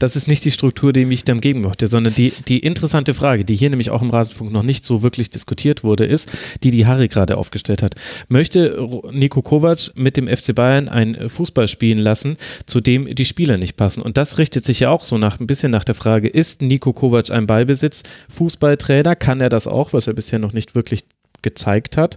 Das 0.00 0.16
ist 0.16 0.28
nicht 0.28 0.44
die 0.44 0.50
Struktur, 0.50 0.92
die 0.92 1.04
ich 1.04 1.24
dann 1.24 1.40
geben 1.40 1.62
möchte, 1.62 1.86
sondern 1.86 2.14
die, 2.14 2.30
die 2.46 2.58
interessante 2.58 3.14
Frage, 3.14 3.46
die 3.46 3.54
hier 3.54 3.70
nämlich 3.70 3.88
auch 3.88 4.02
im 4.02 4.10
Rasenfunk 4.10 4.52
noch 4.52 4.62
nicht 4.62 4.84
so 4.84 5.02
wirklich 5.02 5.30
diskutiert 5.30 5.82
wurde, 5.82 6.04
ist, 6.04 6.28
die 6.62 6.70
die 6.70 6.86
Harry 6.86 7.08
gerade 7.08 7.38
aufgestellt 7.38 7.82
hat. 7.82 7.94
Möchte 8.34 8.84
Nico 9.12 9.42
Kovac 9.42 9.92
mit 9.94 10.16
dem 10.16 10.26
FC 10.26 10.56
Bayern 10.56 10.88
ein 10.88 11.28
Fußball 11.28 11.68
spielen 11.68 11.98
lassen, 11.98 12.36
zu 12.66 12.80
dem 12.80 13.14
die 13.14 13.24
Spieler 13.24 13.58
nicht 13.58 13.76
passen? 13.76 14.02
Und 14.02 14.16
das 14.16 14.38
richtet 14.38 14.64
sich 14.64 14.80
ja 14.80 14.90
auch 14.90 15.04
so 15.04 15.18
nach, 15.18 15.38
ein 15.38 15.46
bisschen 15.46 15.70
nach 15.70 15.84
der 15.84 15.94
Frage, 15.94 16.26
ist 16.26 16.60
Nico 16.60 16.92
Kovac 16.92 17.30
ein 17.30 17.46
Ballbesitz, 17.46 18.02
Fußballtrainer? 18.30 19.14
Kann 19.14 19.40
er 19.40 19.50
das 19.50 19.68
auch, 19.68 19.92
was 19.92 20.08
er 20.08 20.14
bisher 20.14 20.40
noch 20.40 20.52
nicht 20.52 20.74
wirklich 20.74 21.04
gezeigt 21.42 21.96
hat? 21.96 22.16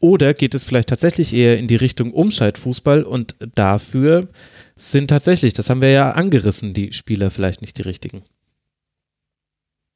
Oder 0.00 0.32
geht 0.32 0.54
es 0.54 0.64
vielleicht 0.64 0.88
tatsächlich 0.88 1.34
eher 1.34 1.58
in 1.58 1.68
die 1.68 1.76
Richtung 1.76 2.14
Umschaltfußball 2.14 3.02
und 3.02 3.36
dafür 3.54 4.28
sind 4.74 5.08
tatsächlich, 5.08 5.52
das 5.52 5.68
haben 5.68 5.82
wir 5.82 5.90
ja 5.90 6.12
angerissen, 6.12 6.72
die 6.72 6.94
Spieler 6.94 7.30
vielleicht 7.30 7.60
nicht 7.60 7.76
die 7.76 7.82
richtigen. 7.82 8.22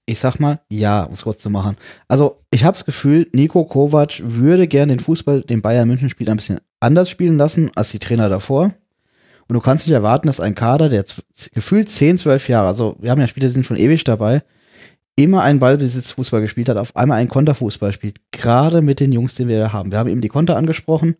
Ich 0.05 0.19
sag 0.19 0.41
mal, 0.41 0.61
ja, 0.69 1.05
um 1.05 1.13
es 1.13 1.23
kurz 1.23 1.43
zu 1.43 1.51
machen. 1.51 1.77
Also, 2.09 2.43
ich 2.51 2.65
habe 2.65 2.75
das 2.75 2.85
Gefühl, 2.85 3.29
Nico 3.33 3.65
Kovac 3.65 4.21
würde 4.25 4.67
gern 4.67 4.89
den 4.89 5.01
Fußball, 5.01 5.43
den 5.43 5.63
Bayern 5.63 5.87
München 5.89 6.11
spielt, 6.11 6.29
ein 6.29 6.37
bisschen 6.37 6.61
anders 6.81 7.09
spielen 7.09 7.39
lassen 7.39 7.71
als 7.77 7.93
die 7.93 8.01
Trainer 8.01 8.29
davor. 8.29 8.75
Und 9.49 9.55
du 9.55 9.61
kannst 9.61 9.87
nicht 9.87 9.95
erwarten, 9.95 10.27
dass 10.27 10.41
ein 10.41 10.55
Kader, 10.55 10.89
der 10.89 11.05
gefühlt 11.55 11.89
10, 11.89 12.19
12 12.19 12.49
Jahre, 12.49 12.69
also 12.69 12.97
wir 13.01 13.11
haben 13.11 13.21
ja 13.21 13.29
Spieler, 13.29 13.47
die 13.47 13.53
sind 13.53 13.67
schon 13.67 13.77
ewig 13.77 14.03
dabei, 14.05 14.43
immer 15.17 15.43
einen 15.43 15.59
Ballbesitzfußball 15.59 16.41
gespielt 16.41 16.69
hat, 16.69 16.79
auf 16.79 16.97
einmal 16.97 17.19
einen 17.19 17.29
Konterfußball 17.29 17.93
spielt. 17.93 18.17
Gerade 18.31 18.83
mit 18.83 19.01
den 19.01 19.13
Jungs, 19.13 19.35
die 19.35 19.49
wir 19.49 19.59
da 19.59 19.73
haben. 19.73 19.93
Wir 19.93 19.99
haben 19.99 20.09
eben 20.09 20.21
die 20.21 20.29
Konter 20.29 20.57
angesprochen. 20.57 21.17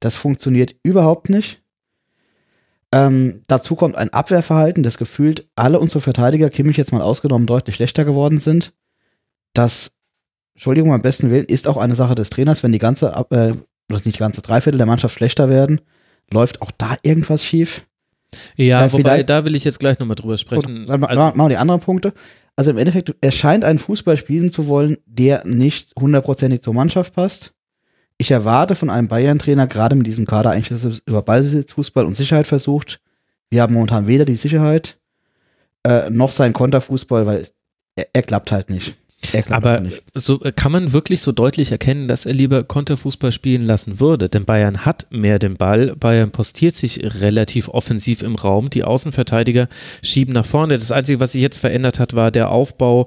Das 0.00 0.16
funktioniert 0.16 0.74
überhaupt 0.82 1.28
nicht. 1.28 1.62
Ähm, 2.94 3.42
dazu 3.48 3.74
kommt 3.74 3.96
ein 3.96 4.12
Abwehrverhalten, 4.12 4.82
das 4.82 4.98
gefühlt 4.98 5.48
alle 5.56 5.80
unsere 5.80 6.00
Verteidiger, 6.00 6.48
Kimmich 6.48 6.76
jetzt 6.76 6.92
mal 6.92 7.02
ausgenommen, 7.02 7.46
deutlich 7.46 7.76
schlechter 7.76 8.04
geworden 8.04 8.38
sind. 8.38 8.72
Das, 9.52 9.96
Entschuldigung, 10.54 10.92
am 10.92 11.02
besten 11.02 11.30
Willen, 11.30 11.46
ist 11.46 11.66
auch 11.66 11.76
eine 11.76 11.96
Sache 11.96 12.14
des 12.14 12.30
Trainers, 12.30 12.62
wenn 12.62 12.72
die 12.72 12.78
ganze, 12.78 13.08
äh, 13.30 13.52
oder 13.90 14.00
nicht 14.04 14.14
die 14.14 14.18
ganze 14.18 14.42
Dreiviertel 14.42 14.78
der 14.78 14.86
Mannschaft 14.86 15.14
schlechter 15.16 15.48
werden, 15.48 15.80
läuft 16.32 16.62
auch 16.62 16.70
da 16.76 16.96
irgendwas 17.02 17.44
schief. 17.44 17.84
Ja, 18.56 18.84
Äh, 18.84 18.92
wobei, 18.92 19.22
da 19.22 19.44
will 19.44 19.54
ich 19.54 19.64
jetzt 19.64 19.78
gleich 19.80 19.98
nochmal 19.98 20.16
drüber 20.16 20.36
sprechen. 20.36 20.86
dann 20.86 21.04
Also, 21.04 21.20
machen 21.20 21.38
wir 21.38 21.48
die 21.48 21.56
anderen 21.56 21.80
Punkte. 21.80 22.12
Also 22.56 22.70
im 22.70 22.78
Endeffekt, 22.78 23.14
er 23.20 23.32
scheint 23.32 23.64
einen 23.64 23.78
Fußball 23.80 24.16
spielen 24.16 24.52
zu 24.52 24.68
wollen, 24.68 24.98
der 25.06 25.44
nicht 25.44 25.92
hundertprozentig 25.98 26.62
zur 26.62 26.74
Mannschaft 26.74 27.14
passt. 27.14 27.53
Ich 28.18 28.30
erwarte 28.30 28.74
von 28.74 28.90
einem 28.90 29.08
Bayern-Trainer, 29.08 29.66
gerade 29.66 29.96
mit 29.96 30.06
diesem 30.06 30.26
Kader, 30.26 30.50
eigentlich, 30.50 30.68
dass 30.68 30.84
er 30.84 30.92
über 31.06 31.22
Ballbesitz, 31.22 31.72
Fußball 31.72 32.06
und 32.06 32.14
Sicherheit 32.14 32.46
versucht. 32.46 33.00
Wir 33.50 33.62
haben 33.62 33.74
momentan 33.74 34.06
weder 34.06 34.24
die 34.24 34.36
Sicherheit 34.36 34.98
äh, 35.86 36.10
noch 36.10 36.30
seinen 36.30 36.52
Konterfußball, 36.52 37.26
weil 37.26 37.38
es- 37.38 37.54
er, 37.96 38.06
er 38.12 38.22
klappt 38.22 38.52
halt 38.52 38.70
nicht. 38.70 38.94
Er 39.32 39.42
klappt 39.42 39.64
aber 39.66 39.82
so 40.14 40.38
kann 40.54 40.70
man 40.70 40.92
wirklich 40.92 41.22
so 41.22 41.32
deutlich 41.32 41.72
erkennen, 41.72 42.08
dass 42.08 42.26
er 42.26 42.34
lieber 42.34 42.62
Konterfußball 42.62 43.32
spielen 43.32 43.62
lassen 43.64 43.98
würde. 43.98 44.28
Denn 44.28 44.44
Bayern 44.44 44.84
hat 44.84 45.06
mehr 45.10 45.38
den 45.38 45.56
Ball. 45.56 45.96
Bayern 45.96 46.30
postiert 46.30 46.76
sich 46.76 47.00
relativ 47.20 47.68
offensiv 47.68 48.22
im 48.22 48.34
Raum. 48.34 48.68
Die 48.68 48.84
Außenverteidiger 48.84 49.68
schieben 50.02 50.34
nach 50.34 50.44
vorne. 50.44 50.76
Das 50.76 50.92
Einzige, 50.92 51.20
was 51.20 51.32
sich 51.32 51.40
jetzt 51.40 51.56
verändert 51.56 51.98
hat, 51.98 52.12
war 52.14 52.30
der 52.30 52.50
Aufbau 52.50 53.06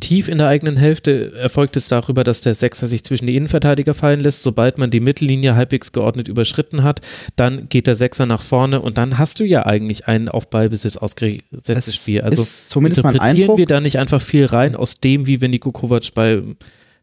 tief 0.00 0.28
in 0.28 0.38
der 0.38 0.48
eigenen 0.48 0.76
Hälfte 0.76 1.32
erfolgt 1.34 1.76
es 1.76 1.88
darüber, 1.88 2.24
dass 2.24 2.40
der 2.40 2.54
Sechser 2.54 2.86
sich 2.86 3.04
zwischen 3.04 3.26
die 3.26 3.36
Innenverteidiger 3.36 3.94
fallen 3.94 4.20
lässt. 4.20 4.42
Sobald 4.42 4.78
man 4.78 4.90
die 4.90 5.00
Mittellinie 5.00 5.54
halbwegs 5.54 5.92
geordnet 5.92 6.28
überschritten 6.28 6.82
hat, 6.82 7.00
dann 7.36 7.68
geht 7.68 7.86
der 7.86 7.94
Sechser 7.94 8.26
nach 8.26 8.42
vorne 8.42 8.80
und 8.80 8.98
dann 8.98 9.18
hast 9.18 9.40
du 9.40 9.44
ja 9.44 9.66
eigentlich 9.66 10.06
ein 10.06 10.28
auf 10.28 10.48
Ballbesitz 10.50 10.96
ausgesetztes 10.96 11.86
Es 11.88 11.94
Spiel. 11.94 12.20
Also 12.20 12.42
zumindest 12.44 13.04
interpretieren 13.04 13.58
wir 13.58 13.66
da 13.66 13.80
nicht 13.80 13.98
einfach 13.98 14.20
viel 14.20 14.46
rein 14.46 14.74
aus 14.74 15.00
dem, 15.00 15.26
wie 15.26 15.40
wir 15.40 15.48
Nico 15.48 15.72
Kovac 15.72 16.14
bei 16.14 16.42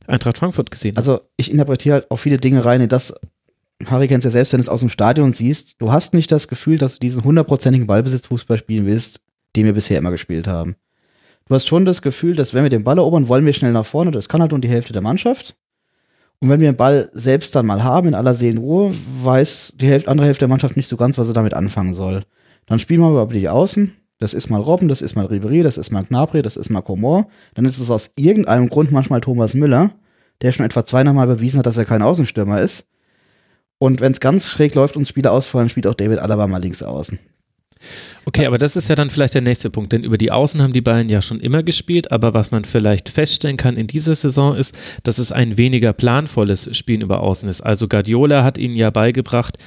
Eintracht 0.08 0.38
Frankfurt 0.38 0.72
gesehen 0.72 0.92
hat. 0.92 0.98
Also 0.98 1.22
ich 1.38 1.52
interpretiere 1.52 1.96
halt 1.96 2.12
auch 2.12 2.18
viele 2.18 2.38
Dinge 2.38 2.64
rein 2.64 2.82
in 2.82 2.90
das, 2.90 3.14
Harry 3.86 4.08
kennt 4.08 4.20
es 4.20 4.26
ja 4.26 4.32
selbst, 4.32 4.54
wenn 4.54 4.60
du 4.60 4.64
es 4.64 4.70
aus 4.70 4.80
dem 4.80 4.90
Stadion 4.90 5.32
siehst, 5.32 5.76
du 5.80 5.92
hast 5.92 6.14
nicht 6.14 6.32
das 6.32 6.48
Gefühl, 6.48 6.78
dass 6.78 6.94
du 6.94 7.00
diesen 7.00 7.24
hundertprozentigen 7.24 7.88
Ballbesitzfußball 7.88 8.58
spielen 8.58 8.86
willst, 8.86 9.22
den 9.56 9.66
wir 9.66 9.74
bisher 9.74 9.98
immer 9.98 10.12
gespielt 10.12 10.48
haben. 10.48 10.76
Du 11.48 11.54
hast 11.54 11.68
schon 11.68 11.86
das 11.86 12.02
Gefühl, 12.02 12.36
dass 12.36 12.56
wenn 12.56 12.64
wir 12.64 12.72
den 12.72 12.84
Ball 12.84 12.98
erobern, 12.98 13.28
wollen 13.28 13.46
wir 13.46 13.54
schnell 13.54 13.72
nach 13.72 13.86
vorne, 13.86 14.10
das 14.10 14.30
kann 14.30 14.42
halt 14.42 14.52
nur 14.52 14.60
die 14.60 14.68
Hälfte 14.68 14.94
der 14.94 15.04
Mannschaft. 15.04 15.56
Und 16.40 16.50
wenn 16.50 16.60
wir 16.60 16.72
den 16.72 16.78
Ball 16.78 17.10
selbst 17.14 17.56
dann 17.56 17.68
mal 17.68 17.84
haben, 17.84 18.08
in 18.08 18.16
aller 18.16 18.34
Seelenruhe, 18.34 18.94
weiß 19.22 19.74
die 19.76 19.88
Hälfte, 19.88 20.10
andere 20.10 20.26
Hälfte 20.26 20.42
der 20.42 20.48
Mannschaft 20.48 20.76
nicht 20.76 20.90
so 20.90 20.98
ganz, 20.98 21.18
was 21.18 21.28
sie 21.28 21.34
damit 21.34 21.54
anfangen 21.54 21.94
soll. 21.94 22.24
Dann 22.66 22.80
spielen 22.80 23.02
wir 23.02 23.10
über 23.10 23.34
die 23.34 23.48
Außen. 23.48 23.94
Das 24.18 24.34
ist 24.34 24.50
mal 24.50 24.62
Robben, 24.62 24.88
das 24.88 25.02
ist 25.02 25.16
mal 25.16 25.26
Ribery, 25.26 25.62
das 25.62 25.78
ist 25.78 25.92
mal 25.92 26.04
Gnabry, 26.04 26.42
das 26.42 26.56
ist 26.56 26.70
mal 26.72 26.82
Comor. 26.82 27.28
Dann 27.54 27.66
ist 27.66 27.78
es 27.78 27.92
aus 27.92 28.14
irgendeinem 28.16 28.70
Grund 28.70 28.92
manchmal 28.92 29.22
Thomas 29.22 29.54
Müller, 29.54 29.92
der 30.42 30.52
schon 30.52 30.66
etwa 30.66 30.84
zweimal 30.84 31.28
bewiesen 31.28 31.60
hat, 31.60 31.66
dass 31.68 31.78
er 31.78 31.86
kein 31.86 32.02
Außenstürmer 32.02 32.60
ist. 32.60 32.88
Und 33.78 34.02
wenn 34.02 34.14
es 34.14 34.20
ganz 34.20 34.50
schräg 34.50 34.74
läuft 34.74 34.98
und 34.98 35.06
Spieler 35.06 35.32
ausfallen, 35.32 35.70
spielt 35.70 35.86
auch 35.86 35.94
David 35.94 36.20
Alaba 36.20 36.48
mal 36.48 36.62
links 36.62 36.82
außen. 36.82 37.20
Okay, 38.26 38.48
aber 38.48 38.58
das 38.58 38.76
ist 38.76 38.88
ja 38.88 38.96
dann 38.96 39.12
vielleicht 39.12 39.36
der 39.36 39.42
nächste 39.42 39.70
Punkt, 39.70 39.94
denn 39.94 40.04
über 40.04 40.18
die 40.18 40.32
Außen 40.32 40.62
haben 40.62 40.74
die 40.74 40.82
Bayern 40.82 41.10
ja 41.10 41.22
schon 41.22 41.40
immer 41.40 41.62
gespielt, 41.62 42.12
aber 42.12 42.34
was 42.34 42.50
man 42.50 42.66
vielleicht 42.66 43.10
feststellen 43.10 43.58
kann 43.58 43.78
in 43.78 43.86
dieser 43.86 44.16
Saison 44.16 44.56
ist, 44.56 44.74
dass 45.04 45.20
es 45.20 45.32
ein 45.32 45.58
weniger 45.58 45.94
planvolles 45.94 46.76
Spielen 46.76 47.02
über 47.02 47.22
Außen 47.22 47.48
ist. 47.48 47.62
Also 47.62 47.88
Guardiola 47.88 48.44
hat 48.44 48.58
ihnen 48.58 48.76
ja 48.76 48.90
beigebracht, 48.90 49.60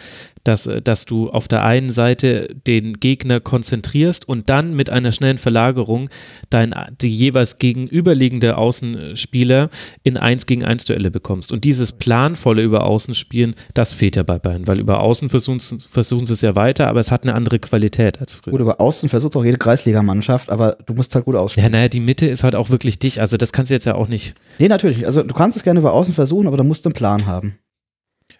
dass, 0.45 0.67
äh, 0.67 0.83
dass 0.83 1.05
du 1.05 1.31
auf 1.31 1.49
der 1.49 1.65
einen 1.65 1.91
Seite 1.91 2.55
den 2.67 2.95
Gegner 2.95 3.41
konzentrierst 3.41 4.29
und 4.29 4.51
dann 4.51 4.75
mit 4.75 4.91
einer 4.91 5.13
schnellen 5.13 5.39
Verlagerung 5.39 6.09
dein, 6.51 6.75
die 7.01 7.09
jeweils 7.09 7.59
gegenüberliegende 7.59 8.57
Außenspieler 8.57 9.71
in 10.03 10.17
1 10.17 10.47
gegen 10.47 10.65
1 10.65 10.85
Duelle 10.85 11.11
bekommst. 11.11 11.53
Und 11.53 11.65
dieses 11.65 11.93
planvolle 11.93 12.63
über 12.63 12.85
Außen 12.85 13.15
spielen, 13.15 13.55
das 13.75 13.93
fehlt 13.93 14.17
ja 14.17 14.23
bei 14.23 14.39
Bayern, 14.39 14.67
weil 14.67 14.79
über 14.79 15.01
Außen 15.01 15.29
versuchen, 15.29 15.61
versuchen 15.61 16.27
sie 16.27 16.33
es 16.33 16.43
ja 16.43 16.57
weiter, 16.57 16.89
aber 16.89 17.01
es 17.01 17.11
hat 17.11 17.23
eine 17.23 17.35
andere 17.35 17.59
Qualität 17.59 18.21
als 18.21 18.35
früher. 18.35 18.53
Gut, 18.53 18.61
über 18.61 18.81
Außen 18.81 19.09
versucht 19.09 19.37
auch 19.37 19.45
jede 19.45 19.59
Kreisligamannschaft, 19.59 20.51
aber 20.51 20.77
du 20.87 20.95
musst 20.95 21.15
halt 21.15 21.25
gut 21.25 21.37
ausspielen. 21.37 21.73
Ja, 21.73 21.79
naja, 21.79 21.89
die 21.89 22.01
Mitte 22.01 22.27
ist 22.27 22.45
halt 22.45 22.55
auch 22.55 22.71
wirklich 22.71 22.99
dich, 22.99 23.21
also 23.21 23.37
das 23.37 23.53
kannst 23.53 23.71
du 23.71 23.75
jetzt 23.75 23.87
ja 23.87 23.95
auch 23.95 24.09
nicht. 24.09 24.35
Nee, 24.59 24.69
natürlich. 24.69 25.07
Also 25.07 25.23
du 25.23 25.35
kannst 25.35 25.57
es 25.57 25.63
gerne 25.63 25.81
über 25.81 25.93
Außen 25.93 26.15
versuchen, 26.15 26.47
aber 26.47 26.57
da 26.57 26.65
musst 26.65 26.85
du 26.85 26.89
einen 26.89 26.95
Plan 26.95 27.27
haben 27.27 27.59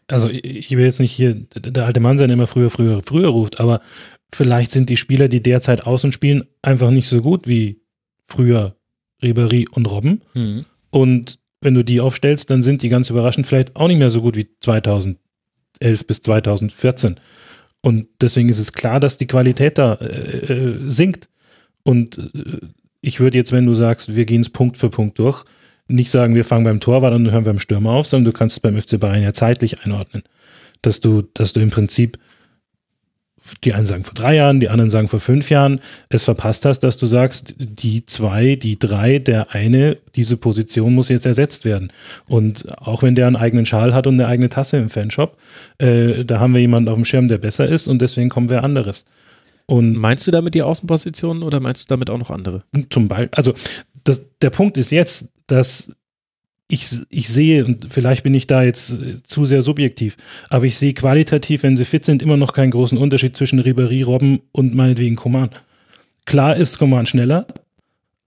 also 0.09 0.29
ich 0.31 0.71
will 0.71 0.85
jetzt 0.85 1.01
nicht 1.01 1.13
hier 1.13 1.35
der 1.35 1.87
alte 1.87 2.01
Mann 2.01 2.19
sein, 2.19 2.29
der 2.29 2.37
immer 2.37 2.47
früher, 2.47 2.71
früher, 2.71 3.01
früher 3.05 3.29
ruft, 3.29 3.61
aber 3.61 3.81
vielleicht 4.33 4.71
sind 4.71 4.91
die 4.91 4.97
Spieler, 4.97 5.29
die 5.29 5.43
derzeit 5.43 5.87
außen 5.87 6.13
spielen, 6.13 6.45
einfach 6.63 6.91
nicht 6.91 7.09
so 7.09 7.21
gut 7.21 7.47
wie 7.47 7.83
früher 8.25 8.77
Ribery 9.23 9.67
und 9.71 9.87
Robben. 9.87 10.23
Mhm. 10.35 10.65
Und 10.91 11.39
wenn 11.61 11.75
du 11.75 11.85
die 11.85 12.01
aufstellst, 12.01 12.51
dann 12.51 12.63
sind 12.63 12.83
die 12.83 12.89
ganz 12.89 13.11
überraschend 13.11 13.47
vielleicht 13.47 13.77
auch 13.77 13.89
nicht 13.89 13.99
mehr 13.99 14.11
so 14.11 14.23
gut 14.23 14.37
wie 14.37 14.49
2011 14.61 15.19
bis 16.07 16.23
2014. 16.23 17.17
Und 17.81 18.09
deswegen 18.21 18.49
ist 18.49 18.59
es 18.59 18.73
klar, 18.73 19.01
dass 19.01 19.19
die 19.19 19.27
Qualität 19.27 19.79
da 19.79 19.95
äh, 19.95 20.53
äh 20.53 20.91
sinkt. 20.91 21.29
Und 21.83 22.19
äh, 22.19 22.59
ich 23.01 23.21
würde 23.21 23.39
jetzt, 23.39 23.53
wenn 23.53 23.67
du 23.67 23.75
sagst, 23.75 24.15
wir 24.15 24.25
gehen 24.25 24.41
es 24.41 24.51
Punkt 24.51 24.79
für 24.79 24.91
Punkt 24.91 25.19
durch, 25.19 25.45
nicht 25.89 26.11
sagen, 26.11 26.35
wir 26.35 26.45
fangen 26.45 26.65
beim 26.65 26.81
Torwart 26.81 27.15
und 27.15 27.31
hören 27.31 27.45
beim 27.45 27.59
Stürmer 27.59 27.93
auf, 27.93 28.07
sondern 28.07 28.33
du 28.33 28.39
kannst 28.39 28.57
es 28.57 28.61
beim 28.61 28.81
FC 28.81 29.01
Bayern 29.01 29.23
ja 29.23 29.33
zeitlich 29.33 29.83
einordnen. 29.85 30.23
Dass 30.83 31.01
du, 31.01 31.23
dass 31.35 31.53
du 31.53 31.61
im 31.61 31.71
Prinzip, 31.71 32.19
die 33.65 33.73
einen 33.73 33.87
sagen 33.87 34.05
vor 34.05 34.15
drei 34.15 34.37
Jahren, 34.37 34.61
die 34.61 34.69
anderen 34.69 34.91
sagen 34.91 35.09
vor 35.09 35.21
fünf 35.21 35.49
Jahren, 35.51 35.81
es 36.11 36.23
verpasst 36.25 36.67
hast, 36.67 36.81
dass 36.81 36.99
du 36.99 37.07
sagst, 37.07 37.55
die 37.59 38.05
zwei, 38.05 38.57
die 38.57 38.79
drei, 38.79 39.19
der 39.19 39.55
eine, 39.55 39.97
diese 40.15 40.37
Position 40.37 40.95
muss 40.95 41.09
jetzt 41.09 41.25
ersetzt 41.25 41.65
werden. 41.65 41.91
Und 42.27 42.67
auch 42.79 43.03
wenn 43.03 43.15
der 43.15 43.27
einen 43.27 43.37
eigenen 43.37 43.65
Schal 43.65 43.95
hat 43.95 44.07
und 44.07 44.15
eine 44.15 44.27
eigene 44.27 44.51
Tasse 44.51 44.77
im 44.77 44.91
Fanshop, 44.91 45.39
äh, 45.79 46.25
da 46.25 46.39
haben 46.39 46.53
wir 46.53 46.61
jemanden 46.61 46.91
auf 46.91 46.97
dem 46.97 47.07
Schirm, 47.07 47.29
der 47.29 47.39
besser 47.39 47.67
ist 47.67 47.89
und 47.89 48.03
deswegen 48.03 48.29
kommen 48.29 48.51
wir 48.51 48.63
anderes. 48.63 49.07
Und 49.71 49.99
meinst 49.99 50.27
du 50.27 50.31
damit 50.31 50.55
die 50.55 50.63
Außenpositionen 50.63 51.43
oder 51.43 51.61
meinst 51.61 51.83
du 51.83 51.87
damit 51.89 52.09
auch 52.09 52.17
noch 52.17 52.31
andere? 52.31 52.63
Zum 52.89 53.07
Beispiel, 53.07 53.29
also 53.33 53.53
das, 54.09 54.31
der 54.41 54.51
Punkt 54.51 54.77
ist 54.77 54.91
jetzt, 54.91 55.31
dass 55.47 55.93
ich, 56.71 56.87
ich 57.09 57.29
sehe, 57.29 57.65
und 57.65 57.87
vielleicht 57.91 58.23
bin 58.23 58.35
ich 58.35 58.47
da 58.47 58.63
jetzt 58.63 58.93
äh, 58.93 59.23
zu 59.23 59.45
sehr 59.45 59.63
subjektiv, 59.63 60.17
aber 60.51 60.67
ich 60.67 60.77
sehe 60.77 60.93
qualitativ, 60.93 61.63
wenn 61.63 61.77
sie 61.77 61.85
fit 61.85 62.05
sind, 62.05 62.23
immer 62.23 62.37
noch 62.37 62.53
keinen 62.53 62.71
großen 62.71 62.99
Unterschied 62.99 63.37
zwischen 63.37 63.61
Ribéry, 63.61 64.05
Robben 64.05 64.41
und 64.53 64.75
meinetwegen 64.75 65.17
Coman. 65.17 65.51
Klar 66.27 66.57
ist 66.57 66.79
Coman 66.79 67.07
schneller, 67.07 67.47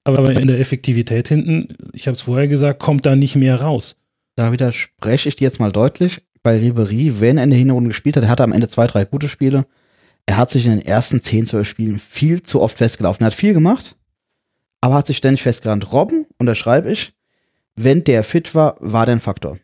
aber 0.04 0.32
in 0.32 0.48
der 0.48 0.60
Effektivität 0.60 1.28
hinten, 1.28 1.68
ich 1.94 2.08
habe 2.08 2.16
es 2.16 2.22
vorher 2.22 2.48
gesagt, 2.48 2.80
kommt 2.80 3.06
da 3.06 3.16
nicht 3.16 3.36
mehr 3.36 3.62
raus. 3.62 3.98
Da 4.36 4.52
widerspreche 4.52 5.30
ich 5.30 5.36
dir 5.36 5.44
jetzt 5.44 5.60
mal 5.60 5.72
deutlich. 5.72 6.22
Bei 6.42 6.58
Ribéry, 6.58 7.20
wenn 7.20 7.38
er 7.38 7.44
in 7.44 7.52
der 7.52 7.60
Hinrunde 7.60 7.90
gespielt 7.90 8.18
hat, 8.18 8.24
er 8.24 8.30
hatte 8.30 8.44
am 8.44 8.54
Ende 8.54 8.68
zwei, 8.68 8.88
drei 8.88 9.06
gute 9.06 9.30
Spiele. 9.30 9.68
Er 10.26 10.38
hat 10.38 10.50
sich 10.50 10.66
in 10.66 10.72
den 10.72 10.82
ersten 10.82 11.22
zehn, 11.22 11.46
zwölf 11.46 11.68
Spielen 11.68 12.00
viel 12.00 12.42
zu 12.42 12.62
oft 12.62 12.78
festgelaufen. 12.78 13.24
Er 13.24 13.28
hat 13.28 13.36
viel 13.36 13.54
gemacht, 13.54 13.96
aber 14.82 14.96
hat 14.96 15.08
sich 15.08 15.18
ständig 15.18 15.44
festgerannt. 15.44 15.94
Robben, 15.94 16.26
unterschreibe 16.40 16.92
ich, 16.92 17.14
wenn 17.76 18.04
der 18.04 18.24
fit 18.24 18.54
war, 18.54 18.76
war 18.80 19.06
der 19.06 19.16
ein 19.16 19.20
Faktor. 19.22 19.60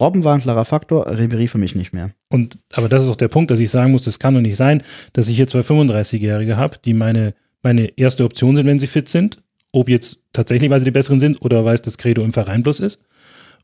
Robben 0.00 0.24
war 0.24 0.34
ein 0.34 0.40
klarer 0.40 0.64
Faktor, 0.64 1.06
Ribery 1.10 1.46
für 1.46 1.58
mich 1.58 1.74
nicht 1.74 1.92
mehr. 1.92 2.10
Und, 2.28 2.58
aber 2.72 2.88
das 2.88 3.04
ist 3.04 3.08
auch 3.08 3.16
der 3.16 3.28
Punkt, 3.28 3.50
dass 3.50 3.60
ich 3.60 3.70
sagen 3.70 3.92
muss, 3.92 4.06
es 4.06 4.18
kann 4.18 4.34
doch 4.34 4.40
nicht 4.40 4.56
sein, 4.56 4.82
dass 5.12 5.28
ich 5.28 5.36
hier 5.36 5.46
zwei 5.46 5.60
35-Jährige 5.60 6.56
habe, 6.56 6.78
die 6.84 6.94
meine, 6.94 7.34
meine 7.62 7.86
erste 7.96 8.24
Option 8.24 8.56
sind, 8.56 8.66
wenn 8.66 8.80
sie 8.80 8.86
fit 8.86 9.08
sind. 9.08 9.42
Ob 9.72 9.88
jetzt 9.88 10.20
tatsächlich, 10.32 10.70
weil 10.70 10.80
sie 10.80 10.84
die 10.84 10.90
Besseren 10.92 11.20
sind 11.20 11.42
oder 11.42 11.64
weil 11.64 11.74
es 11.74 11.82
das 11.82 11.98
Credo 11.98 12.22
im 12.22 12.32
Verein 12.32 12.62
bloß 12.62 12.80
ist. 12.80 13.02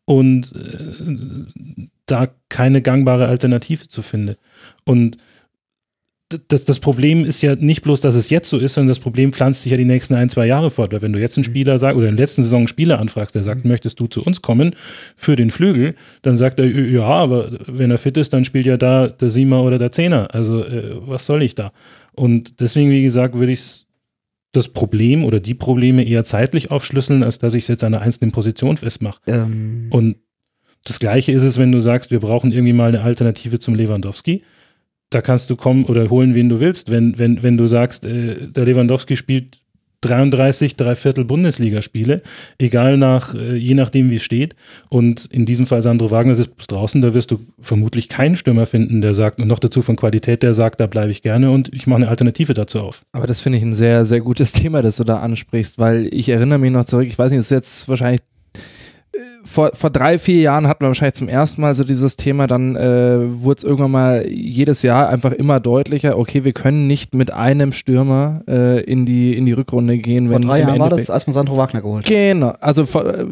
Und 0.05 0.53
äh, 0.57 1.47
da 2.07 2.29
keine 2.49 2.83
gangbare 2.83 3.29
Alternative 3.29 3.87
zu 3.87 4.03
finde. 4.03 4.37
Und 4.85 5.19
das, 6.49 6.65
das 6.65 6.79
Problem 6.79 7.25
ist 7.25 7.43
ja 7.43 7.57
nicht 7.57 7.83
bloß, 7.83 8.01
dass 8.01 8.15
es 8.15 8.31
jetzt 8.31 8.49
so 8.49 8.59
ist, 8.59 8.75
sondern 8.75 8.89
das 8.89 9.01
Problem 9.01 9.33
pflanzt 9.33 9.63
sich 9.63 9.73
ja 9.73 9.77
die 9.77 9.85
nächsten 9.85 10.15
ein, 10.15 10.31
zwei 10.31 10.47
Jahre 10.47 10.71
fort. 10.71 10.93
Weil 10.93 11.03
wenn 11.03 11.13
du 11.13 11.19
jetzt 11.19 11.37
einen 11.37 11.45
Spieler 11.45 11.79
sagst, 11.79 11.97
oder 11.97 12.09
in 12.09 12.17
der 12.17 12.25
letzten 12.25 12.43
Saison 12.43 12.61
einen 12.61 12.69
Spieler 12.69 13.01
anfragst, 13.01 13.35
der 13.35 13.43
sagt, 13.43 13.65
möchtest 13.65 13.99
du 13.99 14.07
zu 14.07 14.23
uns 14.23 14.41
kommen 14.41 14.75
für 15.17 15.35
den 15.35 15.51
Flügel, 15.51 15.97
dann 16.23 16.39
sagt 16.39 16.61
er, 16.61 16.67
ja, 16.67 17.03
aber 17.03 17.51
wenn 17.67 17.91
er 17.91 17.99
fit 17.99 18.17
ist, 18.17 18.33
dann 18.33 18.45
spielt 18.45 18.67
ja 18.67 18.77
da 18.77 19.09
der 19.09 19.31
Siemer 19.31 19.65
oder 19.65 19.79
der 19.79 19.91
Zehner. 19.91 20.29
Also 20.33 20.65
äh, 20.65 20.97
was 21.01 21.27
soll 21.27 21.43
ich 21.43 21.57
da? 21.57 21.73
Und 22.13 22.61
deswegen, 22.61 22.91
wie 22.91 23.03
gesagt, 23.03 23.37
würde 23.37 23.53
ich 23.53 23.87
das 24.53 24.69
Problem 24.69 25.25
oder 25.25 25.41
die 25.41 25.55
Probleme 25.55 26.05
eher 26.05 26.25
zeitlich 26.25 26.71
aufschlüsseln, 26.71 27.23
als 27.23 27.39
dass 27.39 27.55
ich 27.55 27.65
es 27.65 27.69
jetzt 27.69 27.85
an 27.85 27.95
einer 27.95 28.03
einzelnen 28.03 28.33
Position 28.33 28.77
festmache. 28.77 29.21
Ähm. 29.27 29.89
Und 29.91 30.17
das 30.85 30.99
Gleiche 30.99 31.33
ist 31.33 31.43
es, 31.43 31.59
wenn 31.59 31.73
du 31.73 31.81
sagst, 31.81 32.11
wir 32.11 32.21
brauchen 32.21 32.53
irgendwie 32.53 32.73
mal 32.73 32.89
eine 32.89 33.03
Alternative 33.03 33.59
zum 33.59 33.75
Lewandowski 33.75 34.43
da 35.11 35.21
kannst 35.21 35.51
du 35.51 35.57
kommen 35.57 35.85
oder 35.85 36.09
holen, 36.09 36.35
wen 36.35 36.49
du 36.49 36.61
willst. 36.61 36.91
Wenn, 36.91 37.19
wenn, 37.19 37.43
wenn 37.43 37.57
du 37.57 37.67
sagst, 37.67 38.05
äh, 38.05 38.49
der 38.49 38.65
Lewandowski 38.65 39.17
spielt 39.17 39.59
33, 40.03 40.77
Dreiviertel 40.77 41.25
Bundesligaspiele, 41.25 42.23
egal 42.59 42.97
nach, 42.97 43.35
äh, 43.35 43.57
je 43.57 43.75
nachdem 43.75 44.11
wie 44.11 44.17
es 44.17 44.23
steht. 44.23 44.57
Und 44.89 45.27
in 45.27 45.45
diesem 45.45 45.67
Fall 45.67 45.83
Sandro 45.83 46.11
Wagner 46.11 46.33
ist 46.33 46.51
draußen, 46.69 47.03
da 47.03 47.13
wirst 47.13 47.31
du 47.31 47.41
vermutlich 47.61 48.09
keinen 48.09 48.37
Stürmer 48.37 48.67
finden, 48.67 49.03
der 49.03 49.13
sagt, 49.13 49.41
und 49.41 49.49
noch 49.49 49.59
dazu 49.59 49.83
von 49.83 49.97
Qualität, 49.97 50.43
der 50.43 50.55
sagt, 50.55 50.81
da 50.81 50.87
bleibe 50.87 51.11
ich 51.11 51.23
gerne 51.23 51.51
und 51.51 51.73
ich 51.75 51.87
mache 51.87 51.99
eine 51.99 52.09
Alternative 52.09 52.55
dazu 52.55 52.81
auf. 52.81 53.03
Aber 53.13 53.27
das 53.27 53.41
finde 53.41 53.59
ich 53.59 53.65
ein 53.65 53.75
sehr, 53.75 54.05
sehr 54.05 54.21
gutes 54.21 54.53
Thema, 54.53 54.81
das 54.81 54.97
du 54.97 55.05
da 55.05 55.19
ansprichst, 55.19 55.79
weil 55.79 56.09
ich 56.15 56.29
erinnere 56.29 56.59
mich 56.59 56.71
noch 56.71 56.85
zurück, 56.85 57.07
ich 57.07 57.19
weiß 57.19 57.33
nicht, 57.33 57.41
das 57.41 57.47
ist 57.47 57.51
jetzt 57.51 57.89
wahrscheinlich 57.89 58.23
vor, 59.45 59.71
vor 59.75 59.91
drei, 59.91 60.19
vier 60.19 60.41
Jahren 60.41 60.69
hatten 60.69 60.83
wir 60.85 60.89
wahrscheinlich 60.89 61.15
zum 61.15 61.29
ersten 61.29 61.61
Mal 61.61 61.75
so 61.75 61.85
dieses 61.85 62.17
Thema, 62.17 62.47
dann 62.47 62.77
äh, 62.77 63.43
wurde 63.43 63.59
es 63.59 63.65
irgendwann 63.65 63.91
mal 63.91 64.27
jedes 64.29 64.83
Jahr 64.83 65.09
einfach 65.09 65.33
immer 65.33 65.61
deutlicher, 65.61 66.19
okay, 66.19 66.45
wir 66.45 66.53
können 66.53 66.87
nicht 66.87 67.15
mit 67.15 67.33
einem 67.33 67.73
Stürmer 67.73 68.43
äh, 68.49 68.81
in, 68.83 69.07
die, 69.07 69.37
in 69.37 69.47
die 69.47 69.53
Rückrunde 69.53 69.99
gehen. 69.99 70.29
Vor 70.29 70.37
wenn 70.37 70.43
drei 70.47 70.61
Jahren 70.61 70.79
war 70.79 70.91
das, 70.91 71.11
als 71.11 71.27
man 71.27 71.35
Sandro 71.35 71.57
Wagner 71.57 71.81
geholt 71.83 72.05
hat. 72.05 72.11
Genau, 72.11 72.55
also 72.61 72.83
äh, 73.01 73.27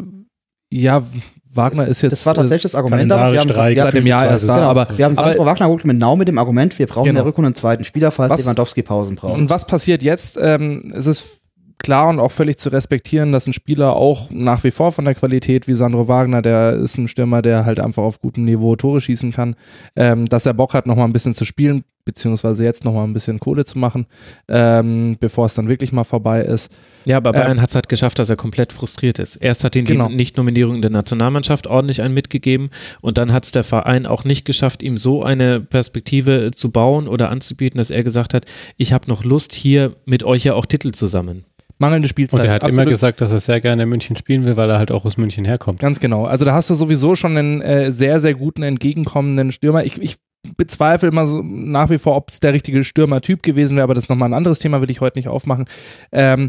ja, 0.71 1.03
Wagner 1.51 1.87
ist 1.87 2.03
jetzt. 2.03 2.13
Das 2.13 2.27
war 2.27 2.35
tatsächlich 2.35 2.63
das 2.63 2.75
Argument 2.75 3.11
damals. 3.11 3.33
Wir 3.33 3.41
haben 3.41 3.53
seit 3.53 3.95
dem 3.95 4.07
Jahr 4.07 4.27
erst 4.27 4.49
da, 4.49 4.57
genau. 4.57 4.69
aber 4.69 4.89
wir 4.97 5.05
haben 5.05 5.15
Sandro 5.15 5.47
Wagner 5.47 5.67
geholt 5.67 5.83
genau 5.85 6.17
mit 6.17 6.29
dem 6.29 6.39
Argument, 6.39 6.79
wir 6.79 6.87
brauchen 6.87 7.05
genau. 7.05 7.11
in 7.11 7.17
der 7.17 7.25
Rückrunde 7.25 7.49
einen 7.49 7.55
zweiten 7.55 7.85
Spieler, 7.85 8.11
falls 8.11 8.31
was, 8.31 8.41
Lewandowski 8.41 8.83
Pausen 8.83 9.17
braucht. 9.17 9.39
Und 9.39 9.49
was 9.49 9.67
passiert 9.67 10.03
jetzt? 10.03 10.39
Ähm, 10.41 10.83
es 10.95 11.07
ist 11.07 11.38
klar 11.79 12.09
und 12.09 12.21
auch 12.21 12.33
völlig 12.33 12.59
zu 12.59 12.71
respektieren, 12.71 13.33
dass 13.33 13.47
ein 13.47 13.53
Spieler 13.53 13.95
auch 13.97 14.31
nach 14.31 14.65
wie 14.65 14.71
vor 14.71 14.93
von 14.93 15.05
der 15.05 15.15
Qualität 15.15 15.69
wie 15.69 15.75
Sandro 15.75 16.09
Wagner, 16.09 16.43
der 16.43 16.75
ist 16.75 16.99
ein 16.99 17.09
Stürmer, 17.09 17.43
der 17.43 17.65
halt 17.65 17.81
einfach 17.81 18.03
auf 18.03 18.21
gutem 18.21 18.45
Niveau 18.45 18.77
Tore 18.77 19.01
schießen 19.01 19.33
kann, 19.33 19.57
ähm, 19.97 20.27
dass 20.27 20.47
er 20.47 20.55
Bock 20.55 20.75
hat, 20.75 20.87
nochmal 20.87 21.07
ein 21.07 21.13
bisschen 21.13 21.35
zu 21.35 21.45
spielen, 21.45 21.85
beziehungsweise 22.05 22.65
jetzt 22.65 22.87
nochmal 22.87 23.05
ein 23.05 23.13
bisschen 23.13 23.39
Kohle 23.39 23.67
zu 23.67 23.79
machen, 23.79 24.07
ähm, 24.49 25.19
bevor 25.21 25.45
es 25.45 25.55
dann 25.55 25.69
wirklich 25.69 25.93
mal 25.93 26.05
vorbei 26.05 26.41
ist. 26.41 26.73
Ja, 27.05 27.19
aber 27.19 27.33
Bayern 27.33 27.59
ähm, 27.59 27.63
hat 27.63 27.69
es 27.69 27.75
halt 27.75 27.89
geschafft, 27.91 28.19
dass 28.19 28.31
er 28.31 28.37
komplett 28.37 28.73
frustriert 28.73 29.19
ist. 29.19 29.37
Erst 29.37 29.63
hat 29.63 29.77
ihn 29.77 29.85
genau. 29.85 30.09
die 30.09 30.17
Nicht-Nominierung 30.17 30.77
in 30.77 30.83
der 30.83 30.91
Nationalmannschaft 30.91 31.67
ordentlich 31.67 32.01
einen 32.01 32.15
mitgegeben 32.15 32.71
und 33.03 33.19
dann 33.19 33.33
hat 33.33 33.45
es 33.45 33.51
der 33.51 33.63
Verein 33.63 34.07
auch 34.07 34.25
nicht 34.25 34.47
geschafft, 34.47 34.83
ihm 34.83 34.97
so 34.97 35.23
eine 35.23 35.61
Perspektive 35.61 36.51
zu 36.55 36.71
bauen 36.71 37.09
oder 37.09 37.29
anzubieten, 37.29 37.77
dass 37.77 37.91
er 37.91 38.03
gesagt 38.03 38.33
hat, 38.33 38.47
ich 38.79 38.95
habe 38.95 39.09
noch 39.09 39.23
Lust, 39.23 39.53
hier 39.53 39.95
mit 40.07 40.25
euch 40.25 40.45
ja 40.45 40.55
auch 40.55 40.65
Titel 40.65 40.93
zu 40.93 41.07
sammeln. 41.07 41.45
Mangelnde 41.79 42.09
Spielzeit. 42.09 42.41
Und 42.41 42.47
er 42.47 42.53
hat 42.55 42.65
Absolut. 42.65 42.83
immer 42.83 42.91
gesagt, 42.91 43.21
dass 43.21 43.31
er 43.31 43.39
sehr 43.39 43.61
gerne 43.61 43.85
in 43.85 43.89
München 43.89 44.17
spielen 44.17 44.45
will, 44.45 44.57
weil 44.57 44.69
er 44.69 44.79
halt 44.79 44.91
auch 44.91 45.05
aus 45.05 45.17
München 45.17 45.45
herkommt. 45.45 45.79
Ganz 45.79 46.01
genau. 46.01 46.27
Also 46.27 46.45
da 46.45 46.53
hast 46.53 46.71
du 46.71 46.75
sowieso 46.75 47.15
schon 47.15 47.37
einen 47.37 47.63
äh, 47.63 47.93
sehr, 47.93 48.19
sehr 48.21 48.35
guten, 48.35 48.63
entgegenkommenden 48.63 49.53
Stürmer. 49.53 49.85
Ich, 49.85 50.01
ich 50.01 50.17
bezweifle 50.57 51.09
immer 51.09 51.27
so 51.27 51.43
nach 51.43 51.91
wie 51.91 51.99
vor, 51.99 52.17
ob 52.17 52.31
es 52.31 52.41
der 52.41 52.53
richtige 52.53 52.85
Stürmertyp 52.85 53.43
gewesen 53.43 53.77
wäre, 53.77 53.85
aber 53.85 53.95
das 53.95 54.05
ist 54.05 54.11
nochmal 54.11 54.29
ein 54.29 54.35
anderes 54.35 54.59
Thema, 54.59 54.81
will 54.81 54.91
ich 54.91 55.01
heute 55.01 55.19
nicht 55.19 55.29
aufmachen. 55.29 55.67
Ähm, 56.13 56.49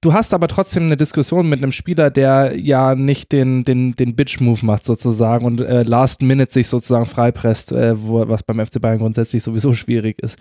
du 0.00 0.12
hast 0.12 0.34
aber 0.34 0.48
trotzdem 0.48 0.84
eine 0.84 0.96
Diskussion 0.96 1.48
mit 1.48 1.62
einem 1.62 1.72
Spieler, 1.72 2.10
der 2.10 2.58
ja 2.58 2.94
nicht 2.94 3.32
den, 3.32 3.64
den, 3.64 3.92
den 3.92 4.16
Bitch-Move 4.16 4.64
macht 4.64 4.84
sozusagen 4.84 5.46
und 5.46 5.60
äh, 5.60 5.82
Last 5.82 6.22
Minute 6.22 6.52
sich 6.52 6.68
sozusagen 6.68 7.06
freipresst, 7.06 7.72
äh, 7.72 7.94
wo, 7.96 8.28
was 8.28 8.42
beim 8.42 8.64
FC 8.64 8.80
Bayern 8.80 8.98
grundsätzlich 8.98 9.42
sowieso 9.42 9.74
schwierig 9.74 10.20
ist. 10.22 10.38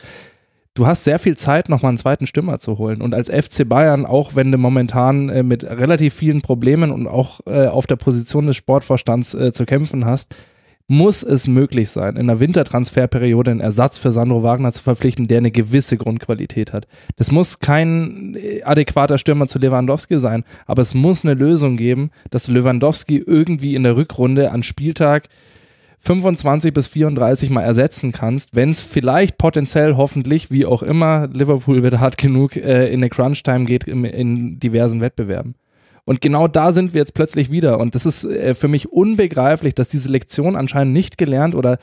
Du 0.77 0.85
hast 0.85 1.05
sehr 1.05 1.17
viel 1.17 1.35
Zeit, 1.35 1.69
nochmal 1.69 1.89
einen 1.89 1.97
zweiten 1.97 2.27
Stürmer 2.27 2.59
zu 2.59 2.77
holen. 2.77 3.01
Und 3.01 3.15
als 3.15 3.31
FC 3.31 3.67
Bayern, 3.67 4.05
auch 4.05 4.35
wenn 4.35 4.51
du 4.51 4.59
momentan 4.59 5.27
äh, 5.29 5.41
mit 5.41 5.63
relativ 5.63 6.13
vielen 6.13 6.43
Problemen 6.43 6.91
und 6.91 7.07
auch 7.07 7.39
äh, 7.47 7.65
auf 7.65 7.87
der 7.87 7.95
Position 7.95 8.45
des 8.45 8.57
Sportvorstands 8.57 9.33
äh, 9.33 9.51
zu 9.51 9.65
kämpfen 9.65 10.05
hast, 10.05 10.35
muss 10.87 11.23
es 11.23 11.47
möglich 11.47 11.89
sein, 11.89 12.15
in 12.15 12.27
der 12.27 12.39
Wintertransferperiode 12.39 13.49
einen 13.49 13.59
Ersatz 13.59 13.97
für 13.97 14.11
Sandro 14.11 14.43
Wagner 14.43 14.71
zu 14.71 14.83
verpflichten, 14.83 15.27
der 15.27 15.39
eine 15.39 15.49
gewisse 15.49 15.97
Grundqualität 15.97 16.73
hat. 16.73 16.87
Das 17.15 17.31
muss 17.31 17.57
kein 17.57 18.35
äh, 18.35 18.61
adäquater 18.61 19.17
Stürmer 19.17 19.47
zu 19.47 19.57
Lewandowski 19.57 20.19
sein, 20.19 20.43
aber 20.67 20.83
es 20.83 20.93
muss 20.93 21.25
eine 21.25 21.33
Lösung 21.33 21.77
geben, 21.77 22.11
dass 22.29 22.49
Lewandowski 22.49 23.17
irgendwie 23.17 23.73
in 23.73 23.81
der 23.81 23.97
Rückrunde 23.97 24.51
an 24.51 24.61
Spieltag 24.61 25.27
25 25.99 26.73
bis 26.73 26.87
34 26.87 27.49
mal 27.49 27.63
ersetzen 27.63 28.11
kannst, 28.11 28.55
wenn 28.55 28.69
es 28.69 28.81
vielleicht 28.81 29.37
potenziell 29.37 29.97
hoffentlich, 29.97 30.51
wie 30.51 30.65
auch 30.65 30.83
immer, 30.83 31.27
Liverpool 31.27 31.83
wird 31.83 31.99
hart 31.99 32.17
genug 32.17 32.55
äh, 32.55 32.87
in 32.87 32.99
eine 32.99 33.09
Crunch-Time 33.09 33.65
geht 33.65 33.85
in, 33.85 34.05
in 34.05 34.59
diversen 34.59 35.01
Wettbewerben. 35.01 35.55
Und 36.05 36.21
genau 36.21 36.47
da 36.47 36.71
sind 36.71 36.93
wir 36.93 37.01
jetzt 37.01 37.13
plötzlich 37.13 37.51
wieder. 37.51 37.79
Und 37.79 37.93
das 37.93 38.05
ist 38.05 38.23
äh, 38.23 38.55
für 38.55 38.69
mich 38.69 38.91
unbegreiflich, 38.91 39.75
dass 39.75 39.89
diese 39.89 40.09
Lektion 40.09 40.55
anscheinend 40.55 40.93
nicht 40.93 41.17
gelernt 41.17 41.53
oder 41.53 41.79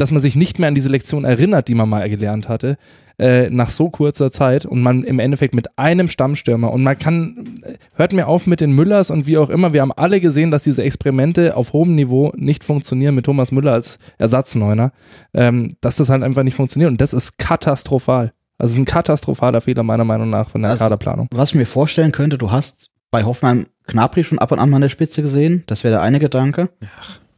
dass 0.00 0.10
man 0.12 0.20
sich 0.20 0.36
nicht 0.36 0.58
mehr 0.58 0.68
an 0.68 0.74
diese 0.74 0.88
Lektion 0.88 1.24
erinnert, 1.24 1.68
die 1.68 1.74
man 1.74 1.88
mal 1.88 2.08
gelernt 2.08 2.48
hatte, 2.48 2.76
äh, 3.18 3.50
nach 3.50 3.68
so 3.70 3.90
kurzer 3.90 4.30
Zeit 4.32 4.64
und 4.64 4.82
man 4.82 5.04
im 5.04 5.18
Endeffekt 5.18 5.54
mit 5.54 5.78
einem 5.78 6.08
Stammstürmer 6.08 6.72
und 6.72 6.82
man 6.82 6.98
kann, 6.98 7.44
äh, 7.62 7.74
hört 7.94 8.12
mir 8.14 8.26
auf 8.26 8.46
mit 8.46 8.60
den 8.60 8.72
Müllers 8.72 9.10
und 9.10 9.26
wie 9.26 9.36
auch 9.38 9.50
immer, 9.50 9.72
wir 9.72 9.82
haben 9.82 9.92
alle 9.92 10.20
gesehen, 10.20 10.50
dass 10.50 10.62
diese 10.62 10.82
Experimente 10.82 11.54
auf 11.56 11.72
hohem 11.74 11.94
Niveau 11.94 12.32
nicht 12.36 12.64
funktionieren 12.64 13.14
mit 13.14 13.26
Thomas 13.26 13.52
Müller 13.52 13.72
als 13.72 13.98
Ersatzneuner, 14.18 14.92
ähm, 15.34 15.74
dass 15.82 15.96
das 15.96 16.08
halt 16.08 16.22
einfach 16.22 16.42
nicht 16.44 16.54
funktioniert 16.54 16.90
und 16.90 17.00
das 17.00 17.12
ist 17.12 17.36
katastrophal. 17.38 18.32
Also 18.56 18.72
es 18.72 18.74
ist 18.74 18.82
ein 18.82 18.84
katastrophaler 18.86 19.60
Fehler 19.60 19.82
meiner 19.82 20.04
Meinung 20.04 20.30
nach 20.30 20.48
von 20.50 20.62
der 20.62 20.70
Also- 20.72 20.84
Kaderplanung. 20.84 21.28
Was 21.32 21.50
ich 21.50 21.54
mir 21.56 21.66
vorstellen 21.66 22.12
könnte, 22.12 22.38
du 22.38 22.50
hast 22.50 22.90
bei 23.10 23.24
Hoffenheim 23.24 23.66
Knapri 23.86 24.22
schon 24.24 24.38
ab 24.38 24.52
und 24.52 24.58
an 24.60 24.70
mal 24.70 24.76
an 24.76 24.82
der 24.82 24.88
Spitze 24.88 25.20
gesehen. 25.22 25.64
Das 25.66 25.82
wäre 25.84 25.92
der 25.94 26.02
eine 26.02 26.20
Gedanke. 26.20 26.68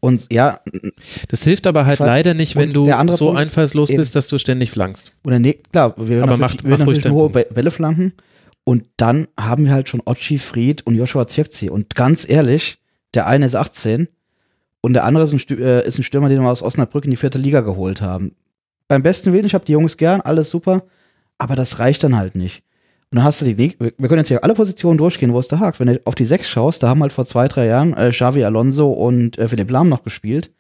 Und 0.04 0.26
ja, 0.32 0.58
Das 1.28 1.44
hilft 1.44 1.64
aber 1.68 1.86
halt 1.86 2.00
leider 2.00 2.34
nicht, 2.34 2.56
wenn 2.56 2.70
du 2.70 2.84
so 3.12 3.26
Punkt 3.26 3.38
einfallslos 3.40 3.88
eben- 3.88 3.98
bist, 3.98 4.16
dass 4.16 4.26
du 4.26 4.36
ständig 4.36 4.72
flankst. 4.72 5.12
oder 5.24 5.38
nee, 5.38 5.60
klar, 5.70 5.94
wir 5.96 6.08
werden 6.08 6.22
Aber 6.28 6.36
natürlich, 6.38 6.62
macht- 6.64 6.70
wir 6.70 6.78
natürlich 6.78 7.04
nur 7.04 7.14
hohe 7.14 7.30
Bälle 7.30 7.70
flanken. 7.70 8.12
Und 8.64 8.84
dann 8.96 9.28
haben 9.38 9.64
wir 9.66 9.72
halt 9.72 9.88
schon 9.88 10.02
Ochi 10.04 10.38
Fried 10.38 10.84
und 10.86 10.96
Joshua 10.96 11.26
Zirkzee. 11.28 11.70
Und 11.70 11.94
ganz 11.94 12.28
ehrlich, 12.28 12.78
der 13.14 13.28
eine 13.28 13.46
ist 13.46 13.54
18 13.54 14.08
und 14.80 14.92
der 14.94 15.04
andere 15.04 15.22
ist 15.22 15.32
ein, 15.32 15.38
Stü 15.38 15.54
äh, 15.62 15.86
ist 15.86 15.98
ein 15.98 16.02
Stürmer, 16.04 16.28
den 16.28 16.40
wir 16.42 16.50
aus 16.50 16.62
Osnabrück 16.64 17.04
in 17.04 17.12
die 17.12 17.16
vierte 17.16 17.38
Liga 17.38 17.60
geholt 17.60 18.02
haben. 18.02 18.34
Beim 18.88 19.02
besten 19.04 19.32
Willen, 19.32 19.46
ich 19.46 19.54
habe 19.54 19.64
die 19.64 19.72
Jungs 19.72 19.96
gern, 19.96 20.20
alles 20.20 20.50
super, 20.50 20.82
aber 21.38 21.54
das 21.54 21.78
reicht 21.78 22.02
dann 22.02 22.16
halt 22.16 22.34
nicht. 22.34 22.64
Und 23.12 23.16
dann 23.16 23.24
hast 23.24 23.42
du 23.42 23.44
die, 23.44 23.52
Leg- 23.52 23.76
wir 23.78 24.08
können 24.08 24.20
jetzt 24.20 24.28
hier 24.28 24.42
alle 24.42 24.54
Positionen 24.54 24.96
durchgehen, 24.96 25.34
wo 25.34 25.38
es 25.38 25.46
der 25.46 25.60
hakt. 25.60 25.78
Wenn 25.78 25.86
du 25.86 26.00
auf 26.06 26.14
die 26.14 26.24
sechs 26.24 26.48
schaust, 26.48 26.82
da 26.82 26.88
haben 26.88 27.02
halt 27.02 27.12
vor 27.12 27.26
zwei, 27.26 27.46
drei 27.46 27.66
Jahren 27.66 27.94
äh, 27.94 28.10
Xavi 28.10 28.42
Alonso 28.42 28.90
und 28.90 29.36
äh, 29.38 29.48
Philipp 29.48 29.70
Lahm 29.70 29.90
noch 29.90 30.02
gespielt. 30.02 30.50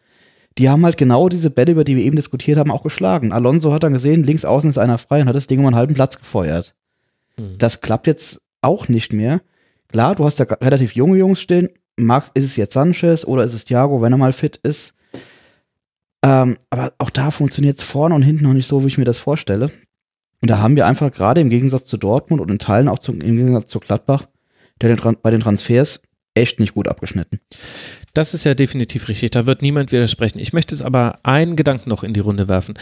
Die 0.58 0.68
haben 0.68 0.84
halt 0.84 0.98
genau 0.98 1.30
diese 1.30 1.48
Bälle, 1.48 1.72
über 1.72 1.82
die 1.82 1.96
wir 1.96 2.04
eben 2.04 2.16
diskutiert 2.16 2.58
haben, 2.58 2.70
auch 2.70 2.82
geschlagen. 2.82 3.32
Alonso 3.32 3.72
hat 3.72 3.84
dann 3.84 3.94
gesehen, 3.94 4.22
links 4.22 4.44
außen 4.44 4.68
ist 4.68 4.76
einer 4.76 4.98
frei 4.98 5.22
und 5.22 5.28
hat 5.28 5.34
das 5.34 5.46
Ding 5.46 5.60
um 5.60 5.66
einen 5.66 5.76
halben 5.76 5.94
Platz 5.94 6.18
gefeuert. 6.18 6.74
Das 7.56 7.80
klappt 7.80 8.06
jetzt 8.06 8.42
auch 8.60 8.88
nicht 8.88 9.14
mehr. 9.14 9.40
Klar, 9.88 10.14
du 10.14 10.26
hast 10.26 10.38
da 10.38 10.44
relativ 10.44 10.94
junge 10.94 11.16
Jungs 11.16 11.40
stehen. 11.40 11.70
Mag, 11.96 12.30
ist 12.34 12.44
es 12.44 12.56
jetzt 12.56 12.74
Sanchez 12.74 13.24
oder 13.24 13.44
ist 13.44 13.54
es 13.54 13.64
Thiago, 13.64 14.02
wenn 14.02 14.12
er 14.12 14.18
mal 14.18 14.34
fit 14.34 14.60
ist? 14.62 14.92
Ähm, 16.22 16.58
aber 16.68 16.92
auch 16.98 17.10
da 17.10 17.30
funktioniert 17.30 17.78
es 17.78 17.84
vorne 17.84 18.14
und 18.14 18.22
hinten 18.22 18.44
noch 18.44 18.52
nicht 18.52 18.66
so, 18.66 18.82
wie 18.82 18.88
ich 18.88 18.98
mir 18.98 19.04
das 19.06 19.18
vorstelle. 19.18 19.70
Und 20.42 20.50
da 20.50 20.58
haben 20.58 20.76
wir 20.76 20.86
einfach 20.86 21.12
gerade 21.12 21.40
im 21.40 21.50
Gegensatz 21.50 21.84
zu 21.84 21.96
Dortmund 21.96 22.42
und 22.42 22.50
in 22.50 22.58
Teilen 22.58 22.88
auch 22.88 22.98
zu, 22.98 23.12
im 23.12 23.36
Gegensatz 23.36 23.70
zu 23.70 23.80
Gladbach 23.80 24.26
der 24.82 24.94
den, 24.94 25.16
bei 25.22 25.30
den 25.30 25.40
Transfers 25.40 26.02
echt 26.34 26.60
nicht 26.60 26.74
gut 26.74 26.88
abgeschnitten. 26.88 27.40
Das 28.14 28.34
ist 28.34 28.44
ja 28.44 28.54
definitiv 28.54 29.08
richtig, 29.08 29.30
da 29.30 29.46
wird 29.46 29.62
niemand 29.62 29.92
widersprechen. 29.92 30.38
Ich 30.38 30.52
möchte 30.52 30.74
es 30.74 30.82
aber 30.82 31.18
einen 31.22 31.56
Gedanken 31.56 31.88
noch 31.88 32.02
in 32.02 32.12
die 32.12 32.20
Runde 32.20 32.48
werfen. 32.48 32.74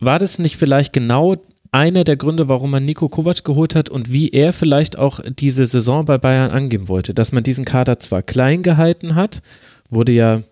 War 0.00 0.18
das 0.18 0.38
nicht 0.38 0.56
vielleicht 0.56 0.92
genau 0.92 1.36
einer 1.70 2.04
der 2.04 2.16
Gründe, 2.16 2.48
warum 2.48 2.70
man 2.70 2.84
Nico 2.84 3.08
Kovac 3.08 3.44
geholt 3.44 3.74
hat 3.74 3.88
und 3.88 4.12
wie 4.12 4.28
er 4.30 4.52
vielleicht 4.52 4.98
auch 4.98 5.20
diese 5.26 5.64
Saison 5.64 6.04
bei 6.04 6.18
Bayern 6.18 6.50
angehen 6.50 6.88
wollte? 6.88 7.14
Dass 7.14 7.32
man 7.32 7.42
diesen 7.42 7.64
Kader 7.64 7.98
zwar 7.98 8.22
klein 8.22 8.62
gehalten 8.62 9.14
hat, 9.14 9.42
wurde 9.88 10.12
ja 10.12 10.42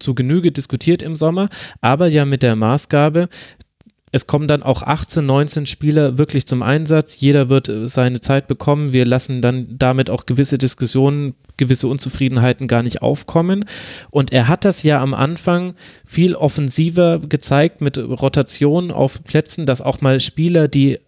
zu 0.00 0.16
Genüge 0.16 0.50
diskutiert 0.50 1.02
im 1.02 1.14
Sommer, 1.14 1.48
aber 1.80 2.08
ja 2.08 2.24
mit 2.24 2.42
der 2.42 2.56
Maßgabe, 2.56 3.28
es 4.12 4.26
kommen 4.26 4.48
dann 4.48 4.62
auch 4.62 4.82
18, 4.82 5.24
19 5.24 5.66
Spieler 5.66 6.18
wirklich 6.18 6.46
zum 6.46 6.62
Einsatz. 6.62 7.20
Jeder 7.20 7.48
wird 7.48 7.68
äh, 7.68 7.86
seine 7.86 8.20
Zeit 8.20 8.48
bekommen. 8.48 8.92
Wir 8.92 9.04
lassen 9.04 9.40
dann 9.40 9.66
damit 9.78 10.10
auch 10.10 10.26
gewisse 10.26 10.58
Diskussionen, 10.58 11.34
gewisse 11.56 11.86
Unzufriedenheiten 11.86 12.66
gar 12.66 12.82
nicht 12.82 13.02
aufkommen. 13.02 13.64
Und 14.10 14.32
er 14.32 14.48
hat 14.48 14.64
das 14.64 14.82
ja 14.82 15.00
am 15.00 15.14
Anfang 15.14 15.74
viel 16.04 16.34
offensiver 16.34 17.20
gezeigt 17.20 17.80
mit 17.80 17.98
Rotation 17.98 18.90
auf 18.90 19.22
Plätzen, 19.22 19.64
dass 19.64 19.80
auch 19.80 20.00
mal 20.00 20.18
Spieler, 20.18 20.66
die 20.66 20.98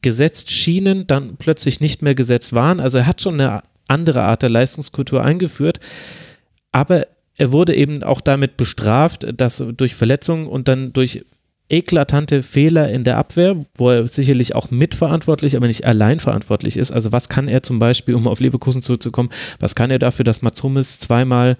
gesetzt 0.00 0.50
schienen, 0.50 1.06
dann 1.06 1.36
plötzlich 1.36 1.80
nicht 1.80 2.02
mehr 2.02 2.14
gesetzt 2.14 2.52
waren. 2.52 2.78
Also 2.78 2.98
er 2.98 3.06
hat 3.06 3.22
schon 3.22 3.40
eine 3.40 3.62
andere 3.88 4.22
Art 4.22 4.42
der 4.42 4.50
Leistungskultur 4.50 5.22
eingeführt. 5.24 5.80
Aber 6.70 7.06
er 7.36 7.50
wurde 7.50 7.74
eben 7.74 8.04
auch 8.04 8.20
damit 8.20 8.56
bestraft, 8.56 9.26
dass 9.36 9.62
durch 9.76 9.96
Verletzungen 9.96 10.46
und 10.46 10.68
dann 10.68 10.92
durch 10.92 11.24
eklatante 11.72 12.42
Fehler 12.42 12.90
in 12.90 13.02
der 13.02 13.16
Abwehr, 13.16 13.56
wo 13.76 13.90
er 13.90 14.06
sicherlich 14.06 14.54
auch 14.54 14.70
mitverantwortlich, 14.70 15.56
aber 15.56 15.66
nicht 15.66 15.86
allein 15.86 16.20
verantwortlich 16.20 16.76
ist. 16.76 16.92
Also 16.92 17.12
was 17.12 17.28
kann 17.28 17.48
er 17.48 17.62
zum 17.62 17.78
Beispiel, 17.78 18.14
um 18.14 18.28
auf 18.28 18.40
Leverkusen 18.40 18.82
zurückzukommen, 18.82 19.30
was 19.58 19.74
kann 19.74 19.90
er 19.90 19.98
dafür, 19.98 20.24
dass 20.24 20.42
Mats 20.42 20.62
Hummels 20.62 21.00
zweimal 21.00 21.56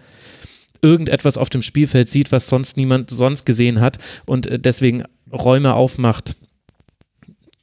irgendetwas 0.82 1.38
auf 1.38 1.48
dem 1.48 1.62
Spielfeld 1.62 2.10
sieht, 2.10 2.30
was 2.30 2.48
sonst 2.48 2.76
niemand 2.76 3.10
sonst 3.10 3.46
gesehen 3.46 3.80
hat 3.80 3.98
und 4.26 4.46
äh, 4.46 4.58
deswegen 4.58 5.04
Räume 5.32 5.74
aufmacht, 5.74 6.36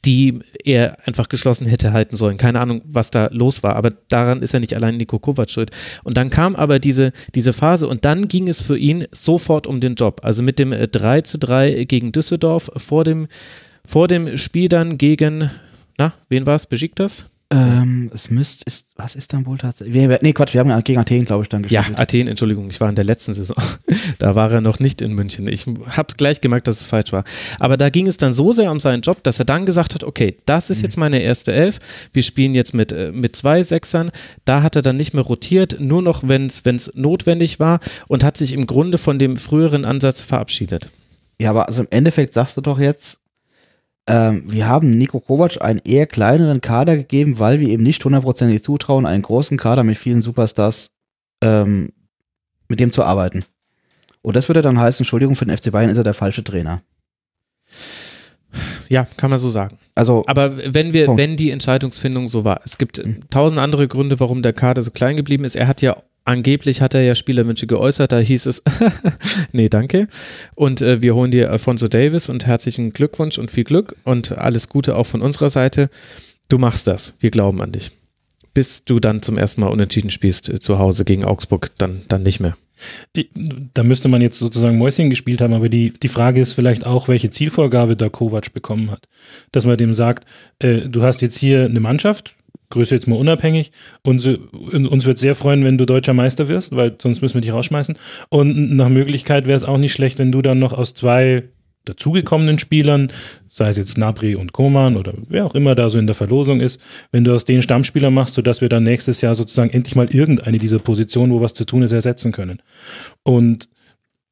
die 0.05 0.39
er 0.63 0.97
einfach 1.05 1.27
geschlossen 1.27 1.67
hätte 1.67 1.91
halten 1.91 2.15
sollen. 2.15 2.37
Keine 2.37 2.61
Ahnung, 2.61 2.81
was 2.85 3.11
da 3.11 3.27
los 3.31 3.63
war, 3.63 3.75
aber 3.75 3.91
daran 4.07 4.41
ist 4.41 4.53
ja 4.53 4.59
nicht 4.59 4.73
allein 4.73 4.97
Nico 4.97 5.19
Kovac 5.19 5.49
schuld. 5.49 5.71
Und 6.03 6.15
dann 6.15 6.29
kam 6.29 6.55
aber 6.55 6.79
diese, 6.79 7.11
diese 7.35 7.51
Phase 7.51 7.87
und 7.87 8.05
dann 8.05 8.27
ging 8.27 8.47
es 8.47 8.61
für 8.61 8.77
ihn 8.77 9.05
sofort 9.11 9.67
um 9.67 9.81
den 9.81 9.95
Job. 9.95 10.21
Also 10.23 10.41
mit 10.41 10.57
dem 10.57 10.71
äh, 10.71 10.87
3 10.87 11.21
zu 11.21 11.37
3 11.37 11.83
gegen 11.83 12.11
Düsseldorf 12.11 12.71
vor 12.77 13.03
dem, 13.03 13.27
vor 13.83 14.07
dem 14.07 14.37
Spiel 14.37 14.69
dann 14.69 14.97
gegen, 14.97 15.51
na, 15.97 16.13
wen 16.29 16.45
war 16.45 16.55
es? 16.55 16.65
Besiktas? 16.65 17.29
Ähm, 17.51 18.11
es 18.13 18.29
müsste, 18.29 18.63
ist, 18.67 18.93
was 18.97 19.15
ist 19.15 19.33
dann 19.33 19.47
wohl 19.47 19.57
tatsächlich? 19.57 19.95
Wir, 19.95 20.19
nee, 20.21 20.33
Quatsch, 20.33 20.53
wir 20.53 20.59
haben 20.59 20.69
ja 20.69 20.79
gegen 20.81 20.99
Athen, 20.99 21.25
glaube 21.25 21.43
ich, 21.43 21.49
dann 21.49 21.63
Ja, 21.63 21.81
gespielt. 21.81 21.99
Athen, 21.99 22.27
Entschuldigung, 22.27 22.69
ich 22.69 22.79
war 22.79 22.89
in 22.89 22.95
der 22.95 23.05
letzten 23.05 23.33
Saison. 23.33 23.57
da 24.19 24.35
war 24.35 24.51
er 24.51 24.61
noch 24.61 24.77
nicht 24.77 25.01
in 25.01 25.13
München. 25.13 25.47
Ich 25.47 25.65
habe 25.65 26.13
gleich 26.15 26.41
gemerkt, 26.41 26.67
dass 26.67 26.81
es 26.81 26.85
falsch 26.85 27.11
war. 27.11 27.23
Aber 27.59 27.75
da 27.75 27.89
ging 27.89 28.05
es 28.05 28.17
dann 28.17 28.33
so 28.33 28.51
sehr 28.51 28.71
um 28.71 28.79
seinen 28.79 29.01
Job, 29.01 29.23
dass 29.23 29.39
er 29.39 29.45
dann 29.45 29.65
gesagt 29.65 29.95
hat, 29.95 30.03
okay, 30.03 30.37
das 30.45 30.69
ist 30.69 30.83
jetzt 30.83 30.95
meine 30.97 31.21
erste 31.23 31.51
Elf. 31.51 31.79
Wir 32.13 32.21
spielen 32.21 32.53
jetzt 32.53 32.75
mit, 32.75 32.91
äh, 32.91 33.11
mit 33.11 33.35
zwei 33.35 33.63
Sechsern. 33.63 34.11
Da 34.45 34.61
hat 34.61 34.75
er 34.75 34.83
dann 34.83 34.97
nicht 34.97 35.15
mehr 35.15 35.23
rotiert, 35.23 35.79
nur 35.79 36.03
noch, 36.03 36.27
wenn 36.27 36.45
es 36.45 36.91
notwendig 36.93 37.59
war 37.59 37.79
und 38.07 38.23
hat 38.23 38.37
sich 38.37 38.53
im 38.53 38.67
Grunde 38.67 38.99
von 38.99 39.17
dem 39.17 39.37
früheren 39.37 39.85
Ansatz 39.85 40.21
verabschiedet. 40.21 40.91
Ja, 41.41 41.49
aber 41.49 41.67
also 41.67 41.81
im 41.81 41.87
Endeffekt 41.89 42.33
sagst 42.33 42.57
du 42.57 42.61
doch 42.61 42.77
jetzt, 42.77 43.19
ähm, 44.09 44.43
wir 44.51 44.67
haben 44.67 44.89
Nico 44.97 45.19
Kovac 45.19 45.61
einen 45.61 45.79
eher 45.85 46.07
kleineren 46.07 46.61
Kader 46.61 46.97
gegeben, 46.97 47.39
weil 47.39 47.59
wir 47.59 47.69
ihm 47.69 47.83
nicht 47.83 48.03
hundertprozentig 48.03 48.63
zutrauen, 48.63 49.05
einen 49.05 49.21
großen 49.23 49.57
Kader 49.57 49.83
mit 49.83 49.97
vielen 49.97 50.21
Superstars 50.21 50.95
ähm, 51.41 51.93
mit 52.67 52.79
dem 52.79 52.91
zu 52.91 53.03
arbeiten. 53.03 53.43
Und 54.21 54.35
das 54.35 54.49
würde 54.49 54.61
dann 54.61 54.79
heißen, 54.79 55.03
Entschuldigung, 55.03 55.35
für 55.35 55.45
den 55.45 55.55
FC 55.55 55.71
Bayern 55.71 55.89
ist 55.89 55.97
er 55.97 56.03
der 56.03 56.13
falsche 56.13 56.43
Trainer. 56.43 56.81
Ja, 58.89 59.07
kann 59.17 59.29
man 59.29 59.37
so 59.39 59.49
sagen. 59.49 59.77
Also, 59.93 60.23
Aber 60.25 60.57
wenn 60.73 60.93
wir, 60.93 61.05
Punkt. 61.05 61.21
wenn 61.21 61.37
die 61.37 61.51
Entscheidungsfindung 61.51 62.27
so 62.27 62.43
war, 62.43 62.61
es 62.65 62.77
gibt 62.77 62.97
Mhm. 63.05 63.29
tausend 63.29 63.59
andere 63.59 63.87
Gründe, 63.87 64.19
warum 64.19 64.41
der 64.41 64.53
Kader 64.53 64.81
so 64.81 64.91
klein 64.91 65.15
geblieben 65.15 65.43
ist. 65.43 65.55
Er 65.55 65.67
hat 65.67 65.81
ja 65.81 65.97
angeblich 66.29 66.81
hat 66.81 66.93
er 66.93 67.01
ja 67.01 67.15
Spielerwünsche 67.15 67.67
geäußert, 67.67 68.11
da 68.11 68.19
hieß 68.19 68.45
es, 68.45 68.63
nee, 69.51 69.67
danke. 69.67 70.07
Und 70.55 70.79
äh, 70.81 71.01
wir 71.01 71.15
holen 71.15 71.31
dir 71.31 71.51
Alfonso 71.51 71.87
Davis 71.87 72.29
und 72.29 72.45
herzlichen 72.45 72.91
Glückwunsch 72.91 73.39
und 73.39 73.49
viel 73.51 73.63
Glück 73.63 73.95
und 74.03 74.37
alles 74.37 74.69
Gute 74.69 74.95
auch 74.95 75.07
von 75.07 75.21
unserer 75.21 75.49
Seite. 75.49 75.89
Du 76.47 76.57
machst 76.57 76.87
das. 76.87 77.15
Wir 77.19 77.31
glauben 77.31 77.61
an 77.61 77.71
dich. 77.71 77.91
bis 78.53 78.83
du 78.83 78.99
dann 78.99 79.21
zum 79.21 79.37
ersten 79.37 79.61
Mal 79.61 79.67
unentschieden 79.67 80.09
spielst 80.09 80.49
äh, 80.49 80.59
zu 80.59 80.79
Hause 80.79 81.03
gegen 81.05 81.25
Augsburg, 81.25 81.71
dann, 81.77 82.01
dann 82.07 82.23
nicht 82.23 82.39
mehr. 82.39 82.55
Da 83.73 83.83
müsste 83.83 84.07
man 84.07 84.21
jetzt 84.21 84.39
sozusagen 84.39 84.77
Mäuschen 84.77 85.09
gespielt 85.09 85.41
haben, 85.41 85.53
aber 85.53 85.67
die, 85.67 85.91
die 85.91 86.07
Frage 86.07 86.39
ist 86.39 86.53
vielleicht 86.53 86.85
auch, 86.85 87.07
welche 87.07 87.29
Zielvorgabe 87.29 87.97
da 87.97 88.07
Kovac 88.09 88.53
bekommen 88.53 88.89
hat. 88.91 89.07
Dass 89.51 89.65
man 89.65 89.77
dem 89.77 89.93
sagt, 89.93 90.25
äh, 90.59 90.81
du 90.87 91.01
hast 91.01 91.21
jetzt 91.21 91.37
hier 91.37 91.65
eine 91.65 91.79
Mannschaft, 91.79 92.35
Größe 92.69 92.95
jetzt 92.95 93.07
mal 93.07 93.17
unabhängig, 93.17 93.71
und 94.03 94.25
uns 94.25 95.05
wird 95.05 95.17
sehr 95.17 95.35
freuen, 95.35 95.63
wenn 95.65 95.77
du 95.77 95.85
deutscher 95.85 96.13
Meister 96.13 96.47
wirst, 96.47 96.75
weil 96.75 96.95
sonst 97.01 97.21
müssen 97.21 97.35
wir 97.35 97.41
dich 97.41 97.53
rausschmeißen. 97.53 97.95
Und 98.29 98.75
nach 98.75 98.89
Möglichkeit 98.89 99.47
wäre 99.47 99.57
es 99.57 99.63
auch 99.63 99.77
nicht 99.77 99.93
schlecht, 99.93 100.19
wenn 100.19 100.31
du 100.31 100.41
dann 100.41 100.59
noch 100.59 100.73
aus 100.73 100.93
zwei 100.93 101.49
dazugekommenen 101.85 102.59
Spielern, 102.59 103.11
sei 103.47 103.69
es 103.69 103.77
jetzt 103.77 103.97
Nabri 103.97 104.35
und 104.35 104.53
Koman 104.53 104.97
oder 104.97 105.13
wer 105.27 105.45
auch 105.45 105.55
immer 105.55 105.73
da 105.73 105.89
so 105.89 105.97
in 105.97 106.05
der 106.05 106.15
Verlosung 106.15 106.59
ist, 106.59 106.79
wenn 107.11 107.23
du 107.23 107.33
aus 107.33 107.45
denen 107.45 107.63
Stammspieler 107.63 108.11
machst, 108.11 108.35
sodass 108.35 108.61
wir 108.61 108.69
dann 108.69 108.83
nächstes 108.83 109.21
Jahr 109.21 109.33
sozusagen 109.33 109.71
endlich 109.71 109.95
mal 109.95 110.13
irgendeine 110.13 110.59
dieser 110.59 110.79
Positionen, 110.79 111.31
wo 111.31 111.41
was 111.41 111.55
zu 111.55 111.65
tun 111.65 111.81
ist, 111.81 111.91
ersetzen 111.91 112.31
können. 112.31 112.61
Und 113.23 113.69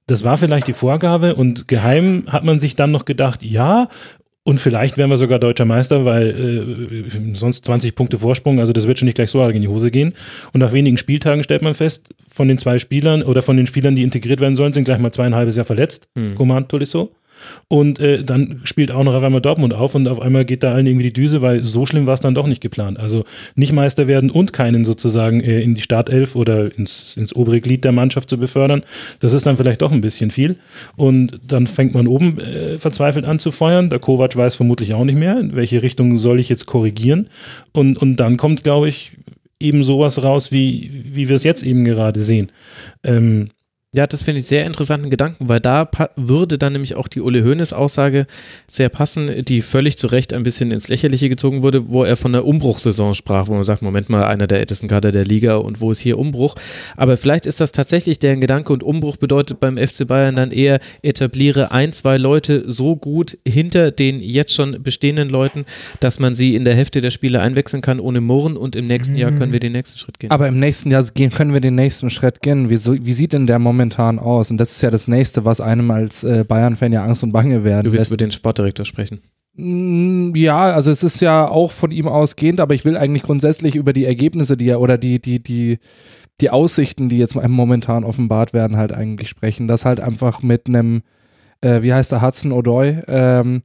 das 0.06 0.23
war 0.23 0.38
vielleicht 0.38 0.68
die 0.68 0.73
Vorgabe 0.73 1.35
und 1.35 1.68
geheim 1.68 2.23
hat 2.27 2.44
man 2.44 2.60
sich 2.60 2.76
dann 2.76 2.91
noch 2.91 3.06
gedacht, 3.06 3.44
ja, 3.44 3.89
und 4.47 4.61
vielleicht 4.61 4.97
wären 4.97 5.09
wir 5.09 5.17
sogar 5.17 5.39
deutscher 5.39 5.65
Meister, 5.65 6.05
weil 6.05 6.29
äh, 6.29 7.35
sonst 7.35 7.65
20 7.65 7.95
Punkte 7.95 8.17
Vorsprung, 8.17 8.61
also 8.61 8.71
das 8.71 8.87
wird 8.87 8.97
schon 8.97 9.07
nicht 9.07 9.15
gleich 9.15 9.29
so 9.29 9.41
arg 9.41 9.53
in 9.53 9.61
die 9.61 9.67
Hose 9.67 9.91
gehen. 9.91 10.13
Und 10.53 10.61
nach 10.61 10.71
wenigen 10.71 10.97
Spieltagen 10.97 11.43
stellt 11.43 11.63
man 11.63 11.73
fest, 11.73 12.15
von 12.29 12.47
den 12.47 12.57
zwei 12.57 12.79
Spielern 12.79 13.23
oder 13.23 13.41
von 13.41 13.57
den 13.57 13.67
Spielern, 13.67 13.97
die 13.97 14.03
integriert 14.03 14.39
werden 14.39 14.55
sollen, 14.55 14.71
sind 14.71 14.85
gleich 14.85 14.99
mal 14.99 15.11
zweieinhalbes 15.11 15.57
Jahr 15.57 15.65
verletzt. 15.65 16.07
Hm. 16.15 16.35
Command 16.35 16.69
Tolisso. 16.69 17.11
Und 17.68 17.99
äh, 17.99 18.23
dann 18.23 18.61
spielt 18.64 18.91
auch 18.91 19.03
noch 19.03 19.14
auf 19.14 19.23
einmal 19.23 19.41
Dortmund 19.41 19.73
auf 19.73 19.95
und 19.95 20.07
auf 20.07 20.22
einmal 20.22 20.45
geht 20.45 20.64
da 20.64 20.73
allen 20.73 20.88
irgendwie 20.88 21.05
die 21.05 21.14
Düse, 21.14 21.41
weil 21.41 21.64
so 21.64 21.85
schlimm 21.85 22.05
war 22.05 22.14
es 22.14 22.19
dann 22.19 22.35
doch 22.35 22.47
nicht 22.47 22.61
geplant. 22.61 22.99
Also 22.99 23.26
nicht 23.55 23.73
Meister 23.73 24.07
werden 24.07 24.30
und 24.30 24.53
keinen 24.53 24.85
sozusagen 24.85 25.41
äh, 25.41 25.61
in 25.61 25.76
die 25.76 25.81
Startelf 25.81 26.35
oder 26.35 26.76
ins, 26.77 27.18
ins 27.18 27.35
obere 27.35 27.61
Glied 27.61 27.84
der 27.84 27.91
Mannschaft 27.91 28.30
zu 28.30 28.38
befördern, 28.38 28.84
das 29.19 29.34
ist 29.34 29.45
dann 29.45 29.57
vielleicht 29.57 29.81
doch 29.81 29.91
ein 29.91 30.01
bisschen 30.01 30.31
viel. 30.31 30.57
Und 30.95 31.39
dann 31.47 31.68
fängt 31.68 31.93
man 31.93 32.07
oben 32.07 32.39
äh, 32.39 32.80
verzweifelt 32.80 33.26
an 33.26 33.39
zu 33.39 33.51
feuern. 33.51 33.89
Der 33.89 33.99
Kovac 33.99 34.35
weiß 34.35 34.55
vermutlich 34.55 34.93
auch 34.93 35.05
nicht 35.05 35.18
mehr, 35.18 35.39
in 35.39 35.55
welche 35.55 35.81
Richtung 35.81 36.18
soll 36.18 36.39
ich 36.39 36.49
jetzt 36.49 36.65
korrigieren. 36.65 37.30
Und, 37.72 37.97
und 37.97 38.18
dann 38.18 38.38
kommt, 38.38 38.64
glaube 38.64 38.89
ich, 38.89 39.11
eben 39.59 39.84
sowas 39.84 40.23
raus, 40.23 40.51
wie, 40.51 41.03
wie 41.05 41.30
wir 41.30 41.35
es 41.35 41.43
jetzt 41.43 41.64
eben 41.64 41.84
gerade 41.85 42.22
sehen. 42.22 42.51
Ähm, 43.03 43.49
ja, 43.93 44.05
das 44.05 44.22
finde 44.22 44.39
ich 44.39 44.45
sehr 44.45 44.65
interessanten 44.65 45.09
Gedanken, 45.09 45.47
weil 45.47 45.61
da 45.61 45.89
würde 46.18 46.57
dann 46.57 46.73
nämlich 46.73 46.95
auch 46.95 47.07
die 47.07 47.22
Uli 47.22 47.41
Hoeneß 47.41 47.72
Aussage 47.72 48.27
sehr 48.68 48.89
passen, 48.89 49.45
die 49.45 49.61
völlig 49.61 49.97
zu 49.97 50.07
Recht 50.07 50.34
ein 50.34 50.43
bisschen 50.43 50.72
ins 50.72 50.89
Lächerliche 50.89 51.30
gezogen 51.30 51.61
wurde, 51.61 51.88
wo 51.88 52.03
er 52.03 52.18
von 52.18 52.34
der 52.34 52.45
Umbruchssaison 52.45 53.15
sprach, 53.15 53.47
wo 53.47 53.53
man 53.53 53.64
sagt, 53.64 53.81
Moment 53.81 54.09
mal, 54.09 54.26
einer 54.26 54.45
der 54.45 54.59
ältesten 54.59 54.89
Kader 54.89 55.14
der 55.14 55.23
Liga 55.23 55.55
und 55.55 55.80
wo 55.80 55.89
ist 55.91 55.99
hier 55.99 56.19
Umbruch? 56.19 56.55
Aber 56.97 57.15
vielleicht 57.15 57.45
ist 57.45 57.61
das 57.61 57.72
tatsächlich 57.72 58.19
deren 58.19 58.41
Gedanke 58.41 58.73
und 58.73 58.84
Umbruch 58.84 59.15
bedeutet 59.15 59.61
beim 59.61 59.77
FC 59.77 60.05
Bayern 60.05 60.35
dann 60.35 60.51
eher 60.51 60.80
etabliere 61.01 61.72
ein, 61.72 61.93
zwei 61.93 62.18
Leute 62.18 62.69
so 62.69 62.97
gut 62.97 63.38
hinter 63.47 63.91
den 63.91 64.19
jetzt 64.19 64.53
schon 64.53 64.84
bestehenden 64.84 65.30
Leuten, 65.30 65.65
dass 66.01 66.19
man 66.19 66.35
sie 66.35 66.55
in 66.55 66.65
der 66.65 66.76
Hälfte 66.76 66.99
der 66.99 67.11
Spiele 67.11 67.39
einwechseln 67.39 67.81
kann 67.81 68.01
ohne 68.01 68.19
Murren 68.19 68.57
und 68.57 68.76
im 68.76 68.85
nächsten. 68.85 69.15
Jahr 69.15 69.31
können 69.31 69.53
wir 69.53 69.59
den 69.59 69.72
nächsten 69.72 69.97
Schritt 69.97 70.19
gehen. 70.19 70.30
Aber 70.31 70.47
im 70.47 70.59
nächsten 70.59 70.91
Jahr 70.91 71.03
können 71.05 71.53
wir 71.53 71.61
den 71.61 71.76
nächsten 71.76 72.09
Schritt 72.09 72.41
gehen. 72.41 72.69
Wie, 72.69 73.05
wie 73.05 73.14
sieht 73.14 73.34
denn 73.34 73.47
der 73.47 73.57
Moment 73.57 73.76
momentan 73.77 74.19
aus? 74.19 74.51
Und 74.51 74.57
das 74.57 74.71
ist 74.71 74.81
ja 74.81 74.89
das 74.89 75.07
Nächste, 75.07 75.45
was 75.45 75.61
einem 75.61 75.89
als 75.91 76.23
äh, 76.23 76.43
Bayern-Fan 76.47 76.91
ja 76.91 77.03
Angst 77.03 77.23
und 77.23 77.31
Bange 77.31 77.63
werden 77.63 77.85
Du 77.85 77.93
willst 77.93 78.07
über 78.07 78.17
den 78.17 78.31
Sportdirektor 78.31 78.85
sprechen. 78.85 79.21
Mm, 79.53 80.35
ja, 80.35 80.71
also 80.71 80.91
es 80.91 81.03
ist 81.03 81.21
ja 81.21 81.47
auch 81.47 81.71
von 81.71 81.91
ihm 81.91 82.07
ausgehend, 82.07 82.59
aber 82.59 82.73
ich 82.73 82.85
will 82.85 82.97
eigentlich 82.97 83.23
grundsätzlich 83.23 83.75
über 83.75 83.93
die 83.93 84.05
Ergebnisse, 84.05 84.57
die 84.57 84.69
er 84.69 84.81
oder 84.81 84.97
die, 84.97 85.21
die, 85.21 85.41
die, 85.41 85.79
die 86.41 86.49
Aussichten, 86.49 87.09
die 87.09 87.17
jetzt 87.17 87.35
momentan 87.35 88.03
offenbart 88.03 88.53
werden, 88.53 88.77
halt 88.77 88.91
eigentlich 88.91 89.29
sprechen. 89.29 89.67
Das 89.67 89.85
halt 89.85 89.99
einfach 89.99 90.41
mit 90.41 90.67
einem, 90.67 91.03
äh, 91.61 91.81
wie 91.81 91.93
heißt 91.93 92.11
der, 92.11 92.21
Hudson 92.21 92.51
O'Doy, 92.51 93.03
ähm, 93.07 93.61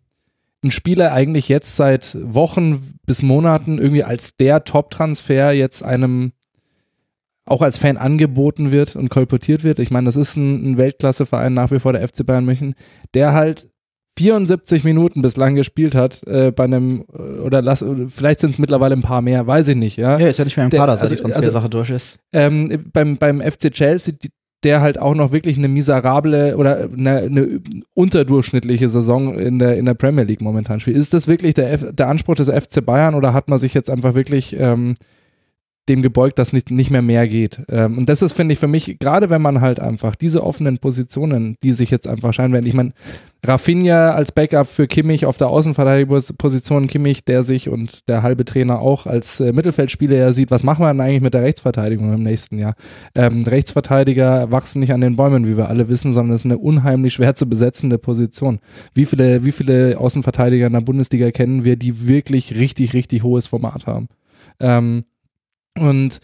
ein 0.64 0.70
Spieler 0.70 1.12
eigentlich 1.12 1.48
jetzt 1.48 1.76
seit 1.76 2.16
Wochen 2.22 2.78
bis 3.04 3.22
Monaten 3.22 3.78
irgendwie 3.78 4.04
als 4.04 4.36
der 4.36 4.62
Top-Transfer 4.62 5.52
jetzt 5.52 5.82
einem 5.82 6.32
auch 7.52 7.60
als 7.60 7.76
Fan 7.76 7.98
angeboten 7.98 8.72
wird 8.72 8.96
und 8.96 9.10
kolportiert 9.10 9.62
wird. 9.62 9.78
Ich 9.78 9.90
meine, 9.90 10.06
das 10.06 10.16
ist 10.16 10.36
ein, 10.36 10.72
ein 10.72 10.78
Weltklasseverein 10.78 11.52
nach 11.52 11.70
wie 11.70 11.78
vor 11.78 11.92
der 11.92 12.06
FC 12.06 12.24
Bayern 12.24 12.46
München, 12.46 12.74
der 13.12 13.34
halt 13.34 13.68
74 14.18 14.84
Minuten 14.84 15.20
bislang 15.20 15.54
gespielt 15.54 15.94
hat 15.94 16.22
äh, 16.26 16.50
bei 16.50 16.64
einem 16.64 17.04
äh, 17.12 17.40
oder 17.40 17.60
lass 17.60 17.84
vielleicht 18.08 18.40
sind 18.40 18.50
es 18.50 18.58
mittlerweile 18.58 18.94
ein 18.94 19.02
paar 19.02 19.20
mehr, 19.20 19.46
weiß 19.46 19.68
ich 19.68 19.76
nicht. 19.76 19.98
Ja, 19.98 20.18
ja 20.18 20.28
ist 20.28 20.38
ja 20.38 20.44
nicht 20.46 20.56
mehr 20.56 20.64
im 20.64 20.70
Kader, 20.70 20.96
seit 20.96 21.02
also, 21.02 21.14
die 21.14 21.22
Transfersache 21.22 21.56
also, 21.56 21.68
durch 21.68 21.90
ist. 21.90 22.18
Ähm, 22.32 22.90
beim 22.92 23.16
beim 23.18 23.40
FC 23.40 23.70
Chelsea 23.70 24.14
der 24.64 24.80
halt 24.80 24.98
auch 24.98 25.14
noch 25.14 25.32
wirklich 25.32 25.58
eine 25.58 25.66
miserable 25.66 26.56
oder 26.56 26.88
eine, 26.96 27.18
eine, 27.18 27.60
unterdurchschnittliche 27.94 28.88
Saison 28.88 29.36
in 29.36 29.58
der 29.58 29.76
in 29.76 29.86
der 29.86 29.94
Premier 29.94 30.22
League 30.24 30.40
momentan 30.40 30.78
spielt. 30.78 30.96
Ist 30.96 31.14
das 31.14 31.26
wirklich 31.26 31.54
der, 31.54 31.72
F 31.72 31.86
der 31.92 32.08
Anspruch 32.08 32.36
des 32.36 32.48
FC 32.48 32.84
Bayern 32.84 33.14
oder 33.14 33.34
hat 33.34 33.48
man 33.48 33.58
sich 33.58 33.74
jetzt 33.74 33.90
einfach 33.90 34.14
wirklich 34.14 34.56
ähm, 34.58 34.94
dem 35.88 36.02
gebeugt, 36.02 36.38
dass 36.38 36.52
nicht, 36.52 36.70
nicht 36.70 36.90
mehr 36.90 37.02
mehr 37.02 37.26
geht. 37.26 37.60
Ähm, 37.68 37.98
und 37.98 38.08
das 38.08 38.22
ist, 38.22 38.34
finde 38.34 38.52
ich, 38.52 38.60
für 38.60 38.68
mich, 38.68 38.98
gerade 39.00 39.30
wenn 39.30 39.42
man 39.42 39.60
halt 39.60 39.80
einfach 39.80 40.14
diese 40.14 40.44
offenen 40.44 40.78
Positionen, 40.78 41.56
die 41.62 41.72
sich 41.72 41.90
jetzt 41.90 42.06
einfach 42.06 42.32
scheinen 42.32 42.52
werden, 42.52 42.66
ich 42.66 42.74
meine, 42.74 42.92
Rafinha 43.44 44.12
als 44.12 44.30
Backup 44.30 44.68
für 44.68 44.86
Kimmich 44.86 45.26
auf 45.26 45.36
der 45.36 45.48
Außenverteidigungsposition, 45.48 46.86
Kimmich, 46.86 47.24
der 47.24 47.42
sich 47.42 47.68
und 47.68 48.08
der 48.08 48.22
halbe 48.22 48.44
Trainer 48.44 48.78
auch 48.78 49.06
als 49.06 49.40
äh, 49.40 49.52
Mittelfeldspieler 49.52 50.16
ja 50.16 50.32
sieht, 50.32 50.52
was 50.52 50.62
machen 50.62 50.84
wir 50.84 50.92
denn 50.92 51.00
eigentlich 51.00 51.22
mit 51.22 51.34
der 51.34 51.42
Rechtsverteidigung 51.42 52.14
im 52.14 52.22
nächsten 52.22 52.60
Jahr? 52.60 52.74
Ähm, 53.16 53.42
Rechtsverteidiger 53.42 54.52
wachsen 54.52 54.78
nicht 54.78 54.92
an 54.92 55.00
den 55.00 55.16
Bäumen, 55.16 55.48
wie 55.48 55.56
wir 55.56 55.68
alle 55.68 55.88
wissen, 55.88 56.12
sondern 56.12 56.36
es 56.36 56.42
ist 56.42 56.44
eine 56.44 56.58
unheimlich 56.58 57.14
schwer 57.14 57.34
zu 57.34 57.46
besetzende 57.46 57.98
Position. 57.98 58.60
Wie 58.94 59.06
viele, 59.06 59.44
wie 59.44 59.52
viele 59.52 59.98
Außenverteidiger 59.98 60.68
in 60.68 60.74
der 60.74 60.80
Bundesliga 60.80 61.32
kennen 61.32 61.64
wir, 61.64 61.74
die 61.74 62.06
wirklich 62.06 62.54
richtig, 62.54 62.94
richtig 62.94 63.24
hohes 63.24 63.48
Format 63.48 63.86
haben? 63.88 64.06
Ähm, 64.60 65.04
und 65.78 66.20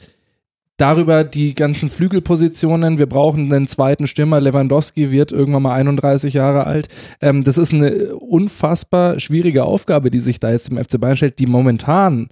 darüber 0.79 1.25
die 1.25 1.55
ganzen 1.55 1.91
Flügelpositionen. 1.91 2.99
Wir 2.99 3.07
brauchen 3.07 3.53
einen 3.53 3.66
zweiten 3.66 4.07
Stürmer. 4.07 4.41
Lewandowski 4.41 5.11
wird 5.11 5.33
irgendwann 5.33 5.65
mal 5.65 5.75
31 5.75 6.35
Jahre 6.35 6.66
alt. 6.66 6.89
Ähm, 7.20 7.45
das 7.45 7.59
ist 7.59 7.75
eine 7.75 8.15
unfassbar 8.16 9.20
schwierige 9.20 9.65
Aufgabe, 9.65 10.11
die 10.11 10.20
sich 10.20 10.41
da 10.41 10.51
jetzt 10.51 10.70
im 10.70 10.83
FC 10.83 10.99
Bayern 11.01 11.16
stellt, 11.16 11.39
die 11.39 11.47
momentan 11.47 12.29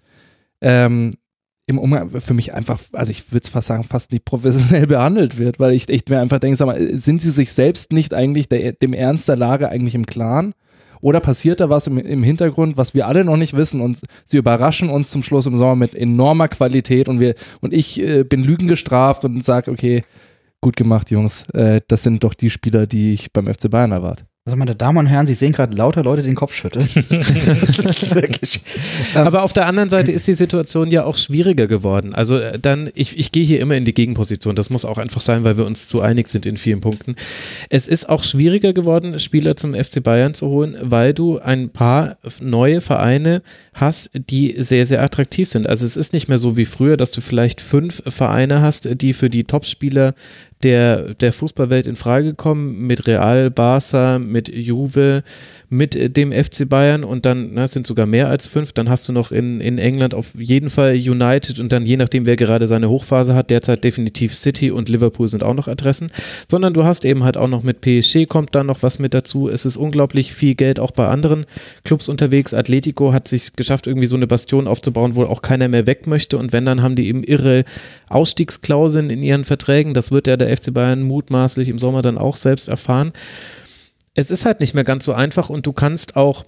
ähm, 0.60 1.14
im 1.66 1.78
Umgang 1.78 2.20
für 2.20 2.34
mich 2.34 2.54
einfach, 2.54 2.80
also 2.92 3.10
ich 3.10 3.32
würde 3.32 3.42
es 3.44 3.48
fast 3.50 3.66
sagen, 3.66 3.82
fast 3.82 4.12
nicht 4.12 4.24
professionell 4.24 4.86
behandelt 4.86 5.36
wird, 5.36 5.58
weil 5.58 5.74
ich 5.74 5.88
echt 5.88 6.08
mir 6.08 6.20
einfach 6.20 6.38
denke, 6.38 6.56
sag 6.56 6.66
mal, 6.66 6.96
sind 6.96 7.20
sie 7.20 7.32
sich 7.32 7.52
selbst 7.52 7.92
nicht 7.92 8.14
eigentlich 8.14 8.48
der, 8.48 8.72
dem 8.72 8.92
Ernst 8.92 9.28
der 9.28 9.36
Lage 9.36 9.68
eigentlich 9.68 9.96
im 9.96 10.06
Klaren? 10.06 10.54
Oder 11.00 11.20
passiert 11.20 11.60
da 11.60 11.68
was 11.70 11.86
im, 11.86 11.98
im 11.98 12.22
Hintergrund, 12.22 12.76
was 12.76 12.94
wir 12.94 13.06
alle 13.06 13.24
noch 13.24 13.36
nicht 13.36 13.56
wissen 13.56 13.80
und 13.80 13.98
sie 14.24 14.36
überraschen 14.36 14.88
uns 14.88 15.10
zum 15.10 15.22
Schluss 15.22 15.46
im 15.46 15.58
Sommer 15.58 15.76
mit 15.76 15.94
enormer 15.94 16.48
Qualität 16.48 17.08
und 17.08 17.20
wir 17.20 17.34
und 17.60 17.72
ich 17.72 18.00
äh, 18.00 18.24
bin 18.24 18.44
Lügen 18.44 18.68
gestraft 18.68 19.24
und 19.24 19.44
sage, 19.44 19.70
okay, 19.70 20.02
gut 20.60 20.76
gemacht, 20.76 21.10
Jungs. 21.10 21.48
Äh, 21.50 21.80
das 21.88 22.02
sind 22.02 22.24
doch 22.24 22.34
die 22.34 22.50
Spieler, 22.50 22.86
die 22.86 23.12
ich 23.12 23.32
beim 23.32 23.46
FC 23.46 23.70
Bayern 23.70 23.92
erwarte. 23.92 24.24
Also 24.46 24.56
meine 24.56 24.76
Damen 24.76 24.98
und 24.98 25.06
Herren, 25.06 25.26
Sie 25.26 25.34
sehen 25.34 25.50
gerade 25.50 25.74
lauter 25.74 26.04
Leute 26.04 26.22
den 26.22 26.36
Kopf 26.36 26.54
schütteln. 26.54 26.86
wirklich, 26.94 28.60
ähm, 29.16 29.26
Aber 29.26 29.42
auf 29.42 29.52
der 29.52 29.66
anderen 29.66 29.90
Seite 29.90 30.12
ist 30.12 30.28
die 30.28 30.34
Situation 30.34 30.88
ja 30.88 31.02
auch 31.02 31.16
schwieriger 31.16 31.66
geworden. 31.66 32.14
Also 32.14 32.38
äh, 32.38 32.56
dann, 32.56 32.88
ich, 32.94 33.18
ich 33.18 33.32
gehe 33.32 33.44
hier 33.44 33.58
immer 33.58 33.74
in 33.74 33.84
die 33.84 33.92
Gegenposition. 33.92 34.54
Das 34.54 34.70
muss 34.70 34.84
auch 34.84 34.98
einfach 34.98 35.20
sein, 35.20 35.42
weil 35.42 35.58
wir 35.58 35.66
uns 35.66 35.88
zu 35.88 36.00
einig 36.00 36.28
sind 36.28 36.46
in 36.46 36.58
vielen 36.58 36.80
Punkten. 36.80 37.16
Es 37.70 37.88
ist 37.88 38.08
auch 38.08 38.22
schwieriger 38.22 38.72
geworden, 38.72 39.18
Spieler 39.18 39.56
zum 39.56 39.74
FC 39.74 40.00
Bayern 40.00 40.32
zu 40.32 40.46
holen, 40.46 40.76
weil 40.80 41.12
du 41.12 41.40
ein 41.40 41.70
paar 41.70 42.16
neue 42.40 42.80
Vereine 42.80 43.42
hast, 43.74 44.12
die 44.14 44.54
sehr, 44.58 44.86
sehr 44.86 45.02
attraktiv 45.02 45.48
sind. 45.48 45.68
Also 45.68 45.84
es 45.84 45.96
ist 45.96 46.12
nicht 46.12 46.28
mehr 46.28 46.38
so 46.38 46.56
wie 46.56 46.66
früher, 46.66 46.96
dass 46.96 47.10
du 47.10 47.20
vielleicht 47.20 47.60
fünf 47.60 48.00
Vereine 48.06 48.62
hast, 48.62 48.88
die 49.02 49.12
für 49.12 49.28
die 49.28 49.42
Topspieler 49.42 50.14
der, 50.62 51.14
der 51.14 51.32
Fußballwelt 51.32 51.86
in 51.86 51.96
Frage 51.96 52.34
kommen, 52.34 52.86
mit 52.86 53.06
Real, 53.06 53.50
Barca, 53.50 54.18
mit 54.18 54.48
Juve, 54.48 55.22
mit 55.68 56.16
dem 56.16 56.32
FC 56.32 56.68
Bayern 56.68 57.02
und 57.02 57.26
dann 57.26 57.50
na, 57.54 57.66
sind 57.66 57.86
sogar 57.86 58.06
mehr 58.06 58.28
als 58.28 58.46
fünf. 58.46 58.72
Dann 58.72 58.88
hast 58.88 59.08
du 59.08 59.12
noch 59.12 59.32
in, 59.32 59.60
in 59.60 59.78
England 59.78 60.14
auf 60.14 60.32
jeden 60.38 60.70
Fall 60.70 60.94
United 60.94 61.58
und 61.58 61.72
dann 61.72 61.86
je 61.86 61.96
nachdem, 61.96 62.24
wer 62.24 62.36
gerade 62.36 62.66
seine 62.66 62.88
Hochphase 62.88 63.34
hat, 63.34 63.50
derzeit 63.50 63.82
definitiv 63.82 64.34
City 64.34 64.70
und 64.70 64.88
Liverpool 64.88 65.26
sind 65.26 65.42
auch 65.42 65.54
noch 65.54 65.66
Adressen, 65.66 66.12
sondern 66.48 66.72
du 66.72 66.84
hast 66.84 67.04
eben 67.04 67.24
halt 67.24 67.36
auch 67.36 67.48
noch 67.48 67.62
mit 67.62 67.80
PSG 67.80 68.26
kommt 68.28 68.54
da 68.54 68.62
noch 68.62 68.82
was 68.82 68.98
mit 68.98 69.12
dazu. 69.12 69.48
Es 69.48 69.64
ist 69.64 69.76
unglaublich 69.76 70.32
viel 70.32 70.54
Geld 70.54 70.78
auch 70.78 70.92
bei 70.92 71.08
anderen 71.08 71.46
Clubs 71.84 72.08
unterwegs. 72.08 72.54
Atletico 72.54 73.12
hat 73.12 73.26
sich 73.26 73.54
geschafft, 73.54 73.86
irgendwie 73.88 74.06
so 74.06 74.16
eine 74.16 74.28
Bastion 74.28 74.68
aufzubauen, 74.68 75.16
wo 75.16 75.24
auch 75.24 75.42
keiner 75.42 75.68
mehr 75.68 75.86
weg 75.86 76.06
möchte 76.06 76.38
und 76.38 76.52
wenn, 76.52 76.64
dann 76.64 76.82
haben 76.82 76.94
die 76.94 77.08
eben 77.08 77.24
irre 77.24 77.64
Ausstiegsklauseln 78.08 79.10
in 79.10 79.22
ihren 79.22 79.44
Verträgen. 79.44 79.94
Das 79.94 80.12
wird 80.12 80.28
ja 80.28 80.36
der 80.36 80.56
FC 80.56 80.72
Bayern 80.72 81.02
mutmaßlich 81.02 81.68
im 81.68 81.80
Sommer 81.80 82.02
dann 82.02 82.18
auch 82.18 82.36
selbst 82.36 82.68
erfahren. 82.68 83.12
Es 84.16 84.30
ist 84.30 84.44
halt 84.44 84.60
nicht 84.60 84.74
mehr 84.74 84.84
ganz 84.84 85.04
so 85.04 85.12
einfach 85.12 85.50
und 85.50 85.66
du 85.66 85.72
kannst 85.72 86.16
auch 86.16 86.44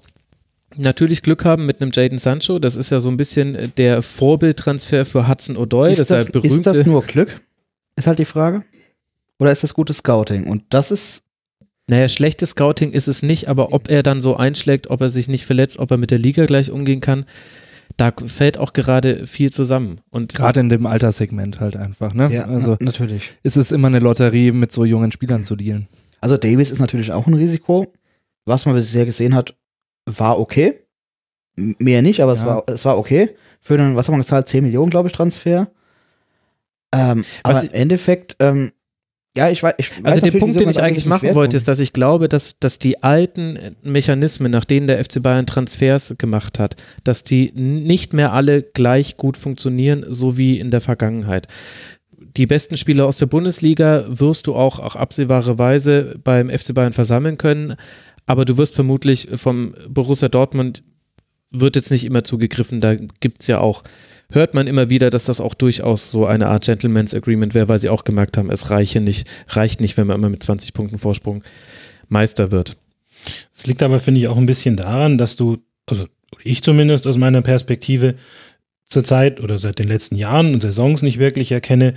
natürlich 0.76 1.22
Glück 1.22 1.44
haben 1.44 1.66
mit 1.66 1.80
einem 1.80 1.90
Jaden 1.92 2.18
Sancho. 2.18 2.58
Das 2.58 2.76
ist 2.76 2.90
ja 2.90 2.98
so 2.98 3.10
ein 3.10 3.16
bisschen 3.16 3.72
der 3.76 4.02
Vorbildtransfer 4.02 5.04
für 5.04 5.28
Hudson 5.28 5.56
O'Doy. 5.56 5.90
Ist 5.90 6.10
das, 6.10 6.24
ja 6.24 6.30
berühmte, 6.30 6.56
ist 6.56 6.66
das 6.66 6.86
nur 6.86 7.02
Glück? 7.02 7.40
Ist 7.96 8.06
halt 8.06 8.18
die 8.18 8.24
Frage. 8.24 8.64
Oder 9.38 9.52
ist 9.52 9.62
das 9.62 9.74
gutes 9.74 9.98
Scouting? 9.98 10.46
Und 10.46 10.64
das 10.70 10.90
ist, 10.90 11.24
Naja, 11.86 12.08
schlechtes 12.08 12.50
Scouting 12.50 12.92
ist 12.92 13.08
es 13.08 13.22
nicht, 13.22 13.48
aber 13.48 13.72
ob 13.72 13.88
er 13.88 14.02
dann 14.02 14.20
so 14.20 14.36
einschlägt, 14.36 14.90
ob 14.90 15.00
er 15.00 15.08
sich 15.08 15.28
nicht 15.28 15.46
verletzt, 15.46 15.78
ob 15.78 15.90
er 15.90 15.96
mit 15.96 16.10
der 16.10 16.18
Liga 16.18 16.46
gleich 16.46 16.70
umgehen 16.70 17.00
kann, 17.00 17.24
da 17.96 18.12
fällt 18.26 18.58
auch 18.58 18.72
gerade 18.72 19.26
viel 19.26 19.50
zusammen. 19.52 20.00
Und 20.10 20.34
Gerade 20.34 20.60
in 20.60 20.68
dem 20.68 20.86
Alterssegment 20.86 21.60
halt 21.60 21.76
einfach, 21.76 22.14
ne? 22.14 22.30
ja, 22.32 22.44
also 22.46 22.76
na, 22.78 22.86
natürlich. 22.86 23.32
ist 23.42 23.56
es 23.56 23.72
immer 23.72 23.88
eine 23.88 23.98
Lotterie, 23.98 24.52
mit 24.52 24.70
so 24.70 24.84
jungen 24.84 25.12
Spielern 25.12 25.44
zu 25.44 25.56
dealen. 25.56 25.88
Also 26.20 26.36
Davis 26.36 26.70
ist 26.70 26.80
natürlich 26.80 27.12
auch 27.12 27.26
ein 27.26 27.34
Risiko. 27.34 27.92
Was 28.46 28.66
man 28.66 28.74
bisher 28.74 29.04
gesehen 29.04 29.34
hat, 29.34 29.54
war 30.06 30.38
okay. 30.40 30.80
Mehr 31.56 32.02
nicht, 32.02 32.20
aber 32.20 32.32
es, 32.32 32.40
Ja. 32.40 32.46
war, 32.46 32.64
es 32.66 32.84
war 32.84 32.98
okay. 32.98 33.30
Für 33.60 33.74
einen, 33.74 33.96
was 33.96 34.08
haben 34.08 34.14
wir 34.14 34.20
gezahlt? 34.22 34.48
10 34.48 34.64
Millionen, 34.64 34.90
glaube 34.90 35.08
ich, 35.08 35.12
Transfer. 35.12 35.68
Ähm, 36.94 37.24
aber 37.42 37.62
im 37.62 37.72
Endeffekt, 37.72 38.36
ähm, 38.40 38.72
ja, 39.36 39.50
ich 39.50 39.62
weiß, 39.62 39.74
ich 39.78 40.02
weiß 40.02 40.14
Also 40.14 40.30
der 40.30 40.38
Punkt, 40.38 40.58
den 40.58 40.68
ich 40.68 40.80
eigentlich 40.82 41.06
machen 41.06 41.34
wollte, 41.34 41.56
ist, 41.56 41.68
dass 41.68 41.78
ich 41.80 41.92
glaube, 41.92 42.28
dass, 42.28 42.58
dass 42.58 42.78
die 42.78 43.02
alten 43.02 43.76
Mechanismen, 43.82 44.50
nach 44.50 44.64
denen 44.64 44.86
der 44.86 45.04
FC 45.04 45.22
Bayern 45.22 45.46
Transfers 45.46 46.14
gemacht 46.18 46.58
hat, 46.58 46.76
dass 47.04 47.24
die 47.24 47.52
nicht 47.54 48.12
mehr 48.14 48.32
alle 48.32 48.62
gleich 48.62 49.16
gut 49.16 49.36
funktionieren, 49.36 50.04
so 50.08 50.36
wie 50.38 50.58
in 50.58 50.70
der 50.70 50.80
Vergangenheit. 50.80 51.46
Die 52.38 52.46
besten 52.46 52.76
Spieler 52.76 53.04
aus 53.04 53.16
der 53.16 53.26
Bundesliga 53.26 54.04
wirst 54.08 54.46
du 54.46 54.54
auch, 54.54 54.78
auch 54.78 54.94
absehbare 54.94 55.58
Weise 55.58 56.20
beim 56.22 56.50
FC 56.50 56.72
Bayern 56.72 56.92
versammeln 56.92 57.36
können, 57.36 57.74
aber 58.26 58.44
du 58.44 58.56
wirst 58.56 58.76
vermutlich 58.76 59.28
vom 59.34 59.74
Borussia 59.88 60.28
Dortmund 60.28 60.84
wird 61.50 61.76
jetzt 61.76 61.90
nicht 61.90 62.04
immer 62.04 62.22
zugegriffen, 62.22 62.80
da 62.80 62.94
gibt 62.94 63.42
es 63.42 63.48
ja 63.48 63.58
auch 63.58 63.82
hört 64.30 64.54
man 64.54 64.66
immer 64.66 64.90
wieder, 64.90 65.10
dass 65.10 65.24
das 65.24 65.40
auch 65.40 65.54
durchaus 65.54 66.10
so 66.10 66.26
eine 66.26 66.48
Art 66.48 66.64
Gentleman's 66.64 67.14
Agreement 67.14 67.54
wäre, 67.54 67.68
weil 67.68 67.78
sie 67.78 67.88
auch 67.88 68.04
gemerkt 68.04 68.36
haben, 68.36 68.50
es 68.50 68.70
reiche 68.70 69.00
nicht, 69.00 69.26
reicht 69.48 69.80
nicht, 69.80 69.96
wenn 69.96 70.06
man 70.06 70.16
immer 70.16 70.28
mit 70.28 70.42
20 70.42 70.74
Punkten 70.74 70.98
Vorsprung 70.98 71.42
Meister 72.08 72.52
wird. 72.52 72.76
Es 73.54 73.66
liegt 73.66 73.82
aber, 73.82 74.00
finde 74.00 74.20
ich, 74.20 74.28
auch 74.28 74.36
ein 74.36 74.46
bisschen 74.46 74.76
daran, 74.76 75.18
dass 75.18 75.36
du, 75.36 75.58
also 75.86 76.06
ich 76.44 76.62
zumindest 76.62 77.06
aus 77.06 77.16
meiner 77.16 77.42
Perspektive 77.42 78.14
zurzeit 78.84 79.40
oder 79.40 79.58
seit 79.58 79.78
den 79.78 79.88
letzten 79.88 80.16
Jahren 80.16 80.54
und 80.54 80.62
Saisons 80.62 81.02
nicht 81.02 81.18
wirklich 81.18 81.50
erkenne, 81.50 81.94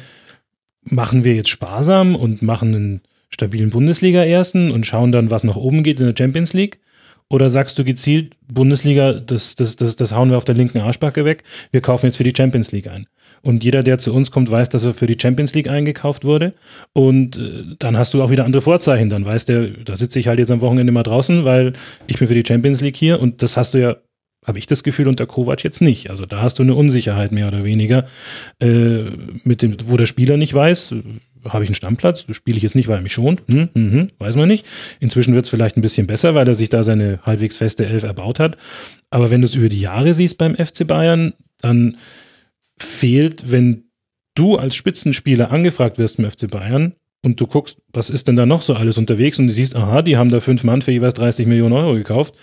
machen 0.83 1.23
wir 1.23 1.35
jetzt 1.35 1.49
sparsam 1.49 2.15
und 2.15 2.41
machen 2.41 2.75
einen 2.75 3.01
stabilen 3.29 3.69
Bundesliga-Ersten 3.69 4.71
und 4.71 4.85
schauen 4.85 5.11
dann, 5.11 5.29
was 5.29 5.43
nach 5.43 5.55
oben 5.55 5.83
geht 5.83 5.99
in 5.99 6.05
der 6.05 6.15
Champions 6.17 6.53
League? 6.53 6.79
Oder 7.29 7.49
sagst 7.49 7.79
du 7.79 7.85
gezielt, 7.85 8.35
Bundesliga, 8.51 9.13
das, 9.13 9.55
das, 9.55 9.77
das, 9.77 9.95
das 9.95 10.13
hauen 10.13 10.31
wir 10.31 10.37
auf 10.37 10.43
der 10.43 10.55
linken 10.55 10.79
Arschbacke 10.79 11.23
weg, 11.23 11.43
wir 11.71 11.79
kaufen 11.79 12.07
jetzt 12.07 12.17
für 12.17 12.25
die 12.25 12.33
Champions 12.35 12.73
League 12.73 12.87
ein. 12.87 13.05
Und 13.41 13.63
jeder, 13.63 13.83
der 13.83 13.99
zu 13.99 14.13
uns 14.13 14.31
kommt, 14.31 14.51
weiß, 14.51 14.69
dass 14.69 14.83
er 14.83 14.93
für 14.93 15.07
die 15.07 15.17
Champions 15.19 15.53
League 15.53 15.69
eingekauft 15.69 16.25
wurde. 16.25 16.53
Und 16.93 17.37
äh, 17.37 17.63
dann 17.79 17.97
hast 17.97 18.13
du 18.13 18.21
auch 18.21 18.29
wieder 18.29 18.45
andere 18.45 18.61
Vorzeichen. 18.61 19.09
Dann 19.09 19.25
weiß 19.25 19.45
der, 19.45 19.67
da 19.67 19.95
sitze 19.95 20.19
ich 20.19 20.27
halt 20.27 20.39
jetzt 20.39 20.51
am 20.51 20.61
Wochenende 20.61 20.91
mal 20.91 21.03
draußen, 21.03 21.45
weil 21.45 21.73
ich 22.05 22.19
bin 22.19 22.27
für 22.27 22.35
die 22.35 22.45
Champions 22.45 22.81
League 22.81 22.97
hier. 22.97 23.19
Und 23.19 23.41
das 23.41 23.57
hast 23.57 23.73
du 23.73 23.79
ja, 23.79 23.95
habe 24.45 24.57
ich 24.57 24.65
das 24.65 24.83
Gefühl, 24.83 25.07
unter 25.07 25.27
Kovac 25.27 25.63
jetzt 25.63 25.81
nicht. 25.81 26.09
Also 26.09 26.25
da 26.25 26.41
hast 26.41 26.57
du 26.59 26.63
eine 26.63 26.73
Unsicherheit 26.73 27.31
mehr 27.31 27.47
oder 27.47 27.63
weniger, 27.63 28.07
äh, 28.59 29.03
mit 29.43 29.61
dem, 29.61 29.77
wo 29.85 29.97
der 29.97 30.07
Spieler 30.07 30.37
nicht 30.37 30.53
weiß, 30.53 30.95
habe 31.49 31.63
ich 31.63 31.69
einen 31.69 31.75
Stammplatz, 31.75 32.25
spiele 32.31 32.57
ich 32.57 32.63
jetzt 32.63 32.75
nicht, 32.75 32.87
weil 32.87 32.97
er 32.97 33.01
mich 33.01 33.13
schont, 33.13 33.43
hm, 33.47 33.69
hm, 33.73 33.91
hm, 33.91 34.07
weiß 34.19 34.35
man 34.35 34.47
nicht. 34.47 34.65
Inzwischen 34.99 35.33
wird 35.33 35.45
es 35.45 35.49
vielleicht 35.49 35.77
ein 35.77 35.81
bisschen 35.81 36.07
besser, 36.07 36.35
weil 36.35 36.47
er 36.47 36.55
sich 36.55 36.69
da 36.69 36.83
seine 36.83 37.19
halbwegs 37.23 37.57
feste 37.57 37.85
Elf 37.85 38.03
erbaut 38.03 38.39
hat. 38.39 38.57
Aber 39.09 39.31
wenn 39.31 39.41
du 39.41 39.47
es 39.47 39.55
über 39.55 39.69
die 39.69 39.81
Jahre 39.81 40.13
siehst 40.13 40.37
beim 40.37 40.55
FC 40.55 40.85
Bayern, 40.85 41.33
dann 41.59 41.97
fehlt, 42.77 43.51
wenn 43.51 43.85
du 44.35 44.57
als 44.57 44.75
Spitzenspieler 44.75 45.51
angefragt 45.51 45.97
wirst 45.97 46.19
im 46.19 46.29
FC 46.29 46.49
Bayern 46.49 46.93
und 47.21 47.39
du 47.39 47.47
guckst, 47.47 47.80
was 47.93 48.09
ist 48.09 48.27
denn 48.27 48.35
da 48.35 48.45
noch 48.45 48.61
so 48.61 48.73
alles 48.73 48.97
unterwegs 48.97 49.37
und 49.39 49.47
du 49.47 49.53
siehst, 49.53 49.75
aha, 49.75 50.01
die 50.01 50.17
haben 50.17 50.29
da 50.29 50.39
fünf 50.39 50.63
Mann 50.63 50.81
für 50.81 50.91
jeweils 50.91 51.13
30 51.15 51.45
Millionen 51.47 51.73
Euro 51.73 51.93
gekauft, 51.93 52.33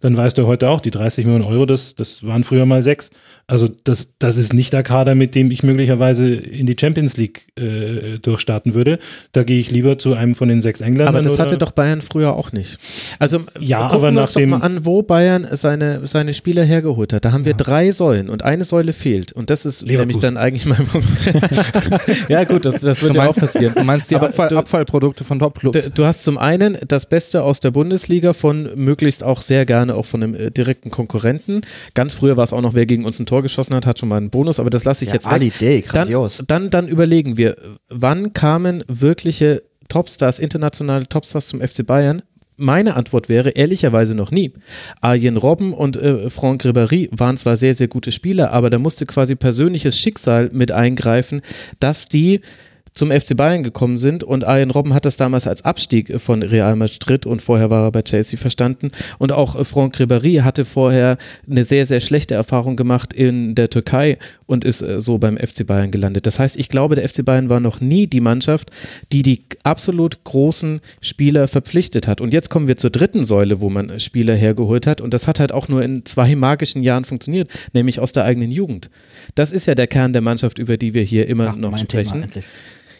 dann 0.00 0.16
weißt 0.16 0.36
du 0.38 0.46
heute 0.46 0.68
auch, 0.68 0.80
die 0.80 0.90
30 0.90 1.24
Millionen 1.24 1.44
Euro, 1.44 1.66
das, 1.66 1.94
das 1.94 2.26
waren 2.26 2.44
früher 2.44 2.66
mal 2.66 2.82
sechs. 2.82 3.10
Also 3.50 3.66
das, 3.84 4.10
das 4.18 4.36
ist 4.36 4.52
nicht 4.52 4.74
der 4.74 4.82
Kader, 4.82 5.14
mit 5.14 5.34
dem 5.34 5.50
ich 5.50 5.62
möglicherweise 5.62 6.34
in 6.34 6.66
die 6.66 6.76
Champions 6.78 7.16
League 7.16 7.46
äh, 7.58 8.18
durchstarten 8.18 8.74
würde. 8.74 8.98
Da 9.32 9.42
gehe 9.42 9.58
ich 9.58 9.70
lieber 9.70 9.96
zu 9.98 10.12
einem 10.12 10.34
von 10.34 10.50
den 10.50 10.60
sechs 10.60 10.82
Engländern. 10.82 11.08
Aber 11.16 11.22
das 11.24 11.32
oder- 11.32 11.44
hatte 11.44 11.56
doch 11.56 11.70
Bayern 11.70 12.02
früher 12.02 12.34
auch 12.34 12.52
nicht. 12.52 12.78
Also 13.18 13.38
Ja, 13.58 13.88
gucken 13.88 13.96
aber 14.04 14.12
wir 14.14 14.20
uns 14.20 14.34
doch 14.34 14.44
mal 14.46 14.60
an, 14.60 14.84
wo 14.84 15.00
Bayern 15.00 15.48
seine, 15.52 16.06
seine 16.06 16.34
Spieler 16.34 16.62
hergeholt 16.62 17.14
hat. 17.14 17.24
Da 17.24 17.32
haben 17.32 17.46
wir 17.46 17.54
drei 17.54 17.90
Säulen 17.90 18.28
und 18.28 18.44
eine 18.44 18.64
Säule 18.64 18.92
fehlt. 18.92 19.32
Und 19.32 19.48
das 19.48 19.64
ist 19.64 19.80
Leverkusen. 19.80 19.98
nämlich 20.00 20.18
dann 20.18 20.36
eigentlich 20.36 20.66
mein 20.66 20.86
Punkt. 20.86 21.06
ja 22.28 22.44
gut, 22.44 22.66
das, 22.66 22.80
das 22.82 23.00
wird 23.02 23.14
ja 23.14 23.28
auch 23.30 23.34
passieren. 23.34 23.72
du 23.74 23.82
meinst 23.84 24.10
die 24.10 24.16
Abfall, 24.16 24.48
du- 24.48 24.58
Abfallprodukte 24.98 25.24
von 25.24 25.38
Topclubs? 25.38 25.84
Du, 25.84 25.90
du 25.90 26.04
hast 26.04 26.24
zum 26.24 26.38
einen 26.38 26.76
das 26.86 27.06
Beste 27.08 27.42
aus 27.42 27.60
der 27.60 27.70
Bundesliga 27.70 28.32
von 28.32 28.70
möglichst 28.74 29.22
auch 29.22 29.40
sehr 29.42 29.64
gerne 29.64 29.94
auch 29.94 30.04
von 30.06 30.22
einem 30.22 30.34
äh, 30.34 30.50
direkten 30.50 30.90
Konkurrenten. 30.90 31.62
Ganz 31.94 32.14
früher 32.14 32.36
war 32.36 32.44
es 32.44 32.52
auch 32.52 32.60
noch, 32.60 32.74
wer 32.74 32.86
gegen 32.86 33.04
uns 33.04 33.18
ein 33.18 33.26
Tor 33.26 33.42
geschossen 33.42 33.74
hat, 33.74 33.86
hat 33.86 33.98
schon 33.98 34.08
mal 34.08 34.16
einen 34.16 34.30
Bonus, 34.30 34.58
aber 34.60 34.70
das 34.70 34.84
lasse 34.84 35.04
ich 35.04 35.08
Ja, 35.10 35.14
jetzt 35.14 35.26
weg. 35.26 35.32
Ali 35.32 35.50
Day, 35.50 35.82
Dann, 35.82 35.92
grandios. 35.92 36.42
dann, 36.46 36.70
dann 36.70 36.88
überlegen 36.88 37.36
wir, 37.36 37.56
wann 37.88 38.32
kamen 38.32 38.84
wirkliche 38.88 39.62
Topstars, 39.88 40.38
internationale 40.38 41.08
Topstars 41.08 41.46
zum 41.46 41.60
FC 41.60 41.86
Bayern? 41.86 42.22
Meine 42.60 42.96
Antwort 42.96 43.28
wäre 43.28 43.50
ehrlicherweise 43.50 44.16
noch 44.16 44.32
nie. 44.32 44.52
Arjen 45.00 45.36
Robben 45.36 45.72
und 45.72 45.96
äh, 45.96 46.28
Franck 46.28 46.64
Ribéry 46.64 47.08
waren 47.12 47.36
zwar 47.36 47.56
sehr, 47.56 47.72
sehr 47.72 47.86
gute 47.86 48.10
Spieler, 48.10 48.50
aber 48.50 48.68
da 48.68 48.80
musste 48.80 49.06
quasi 49.06 49.36
persönliches 49.36 49.96
Schicksal 49.96 50.50
mit 50.52 50.72
eingreifen, 50.72 51.42
dass 51.78 52.06
die 52.06 52.40
zum 52.98 53.12
FC 53.12 53.36
Bayern 53.36 53.62
gekommen 53.62 53.96
sind 53.96 54.24
und 54.24 54.44
Arjen 54.44 54.70
Robben 54.70 54.92
hat 54.92 55.04
das 55.04 55.16
damals 55.16 55.46
als 55.46 55.64
Abstieg 55.64 56.20
von 56.20 56.42
Real 56.42 56.74
Madrid 56.76 57.26
und 57.26 57.40
vorher 57.40 57.70
war 57.70 57.84
er 57.84 57.92
bei 57.92 58.02
Chelsea 58.02 58.38
verstanden 58.38 58.90
und 59.18 59.32
auch 59.32 59.54
äh, 59.58 59.64
Franck 59.64 59.96
Ribéry 59.96 60.42
hatte 60.42 60.64
vorher 60.64 61.16
eine 61.48 61.64
sehr, 61.64 61.86
sehr 61.86 62.00
schlechte 62.00 62.34
Erfahrung 62.34 62.76
gemacht 62.76 63.12
in 63.12 63.54
der 63.54 63.70
Türkei 63.70 64.18
und 64.46 64.64
ist 64.64 64.82
äh, 64.82 65.00
so 65.00 65.18
beim 65.18 65.38
FC 65.38 65.64
Bayern 65.66 65.92
gelandet. 65.92 66.26
Das 66.26 66.38
heißt, 66.38 66.56
ich 66.56 66.68
glaube, 66.68 66.96
der 66.96 67.08
FC 67.08 67.24
Bayern 67.24 67.48
war 67.48 67.60
noch 67.60 67.80
nie 67.80 68.08
die 68.08 68.20
Mannschaft, 68.20 68.70
die 69.12 69.22
die 69.22 69.44
absolut 69.62 70.24
großen 70.24 70.80
Spieler 71.00 71.46
verpflichtet 71.46 72.08
hat. 72.08 72.20
Und 72.20 72.32
jetzt 72.32 72.50
kommen 72.50 72.66
wir 72.66 72.76
zur 72.76 72.90
dritten 72.90 73.24
Säule, 73.24 73.60
wo 73.60 73.70
man 73.70 73.90
äh, 73.90 74.00
Spieler 74.00 74.34
hergeholt 74.34 74.88
hat 74.88 75.00
und 75.00 75.14
das 75.14 75.28
hat 75.28 75.38
halt 75.38 75.52
auch 75.52 75.68
nur 75.68 75.82
in 75.82 76.04
zwei 76.04 76.34
magischen 76.36 76.82
Jahren 76.82 77.04
funktioniert, 77.04 77.48
nämlich 77.72 78.00
aus 78.00 78.10
der 78.10 78.24
eigenen 78.24 78.50
Jugend. 78.50 78.90
Das 79.36 79.52
ist 79.52 79.66
ja 79.66 79.76
der 79.76 79.86
Kern 79.86 80.12
der 80.12 80.22
Mannschaft, 80.22 80.58
über 80.58 80.76
die 80.76 80.94
wir 80.94 81.02
hier 81.02 81.28
immer 81.28 81.50
Ach, 81.50 81.56
noch 81.56 81.78
sprechen. 81.78 82.28
Thema. 82.28 82.44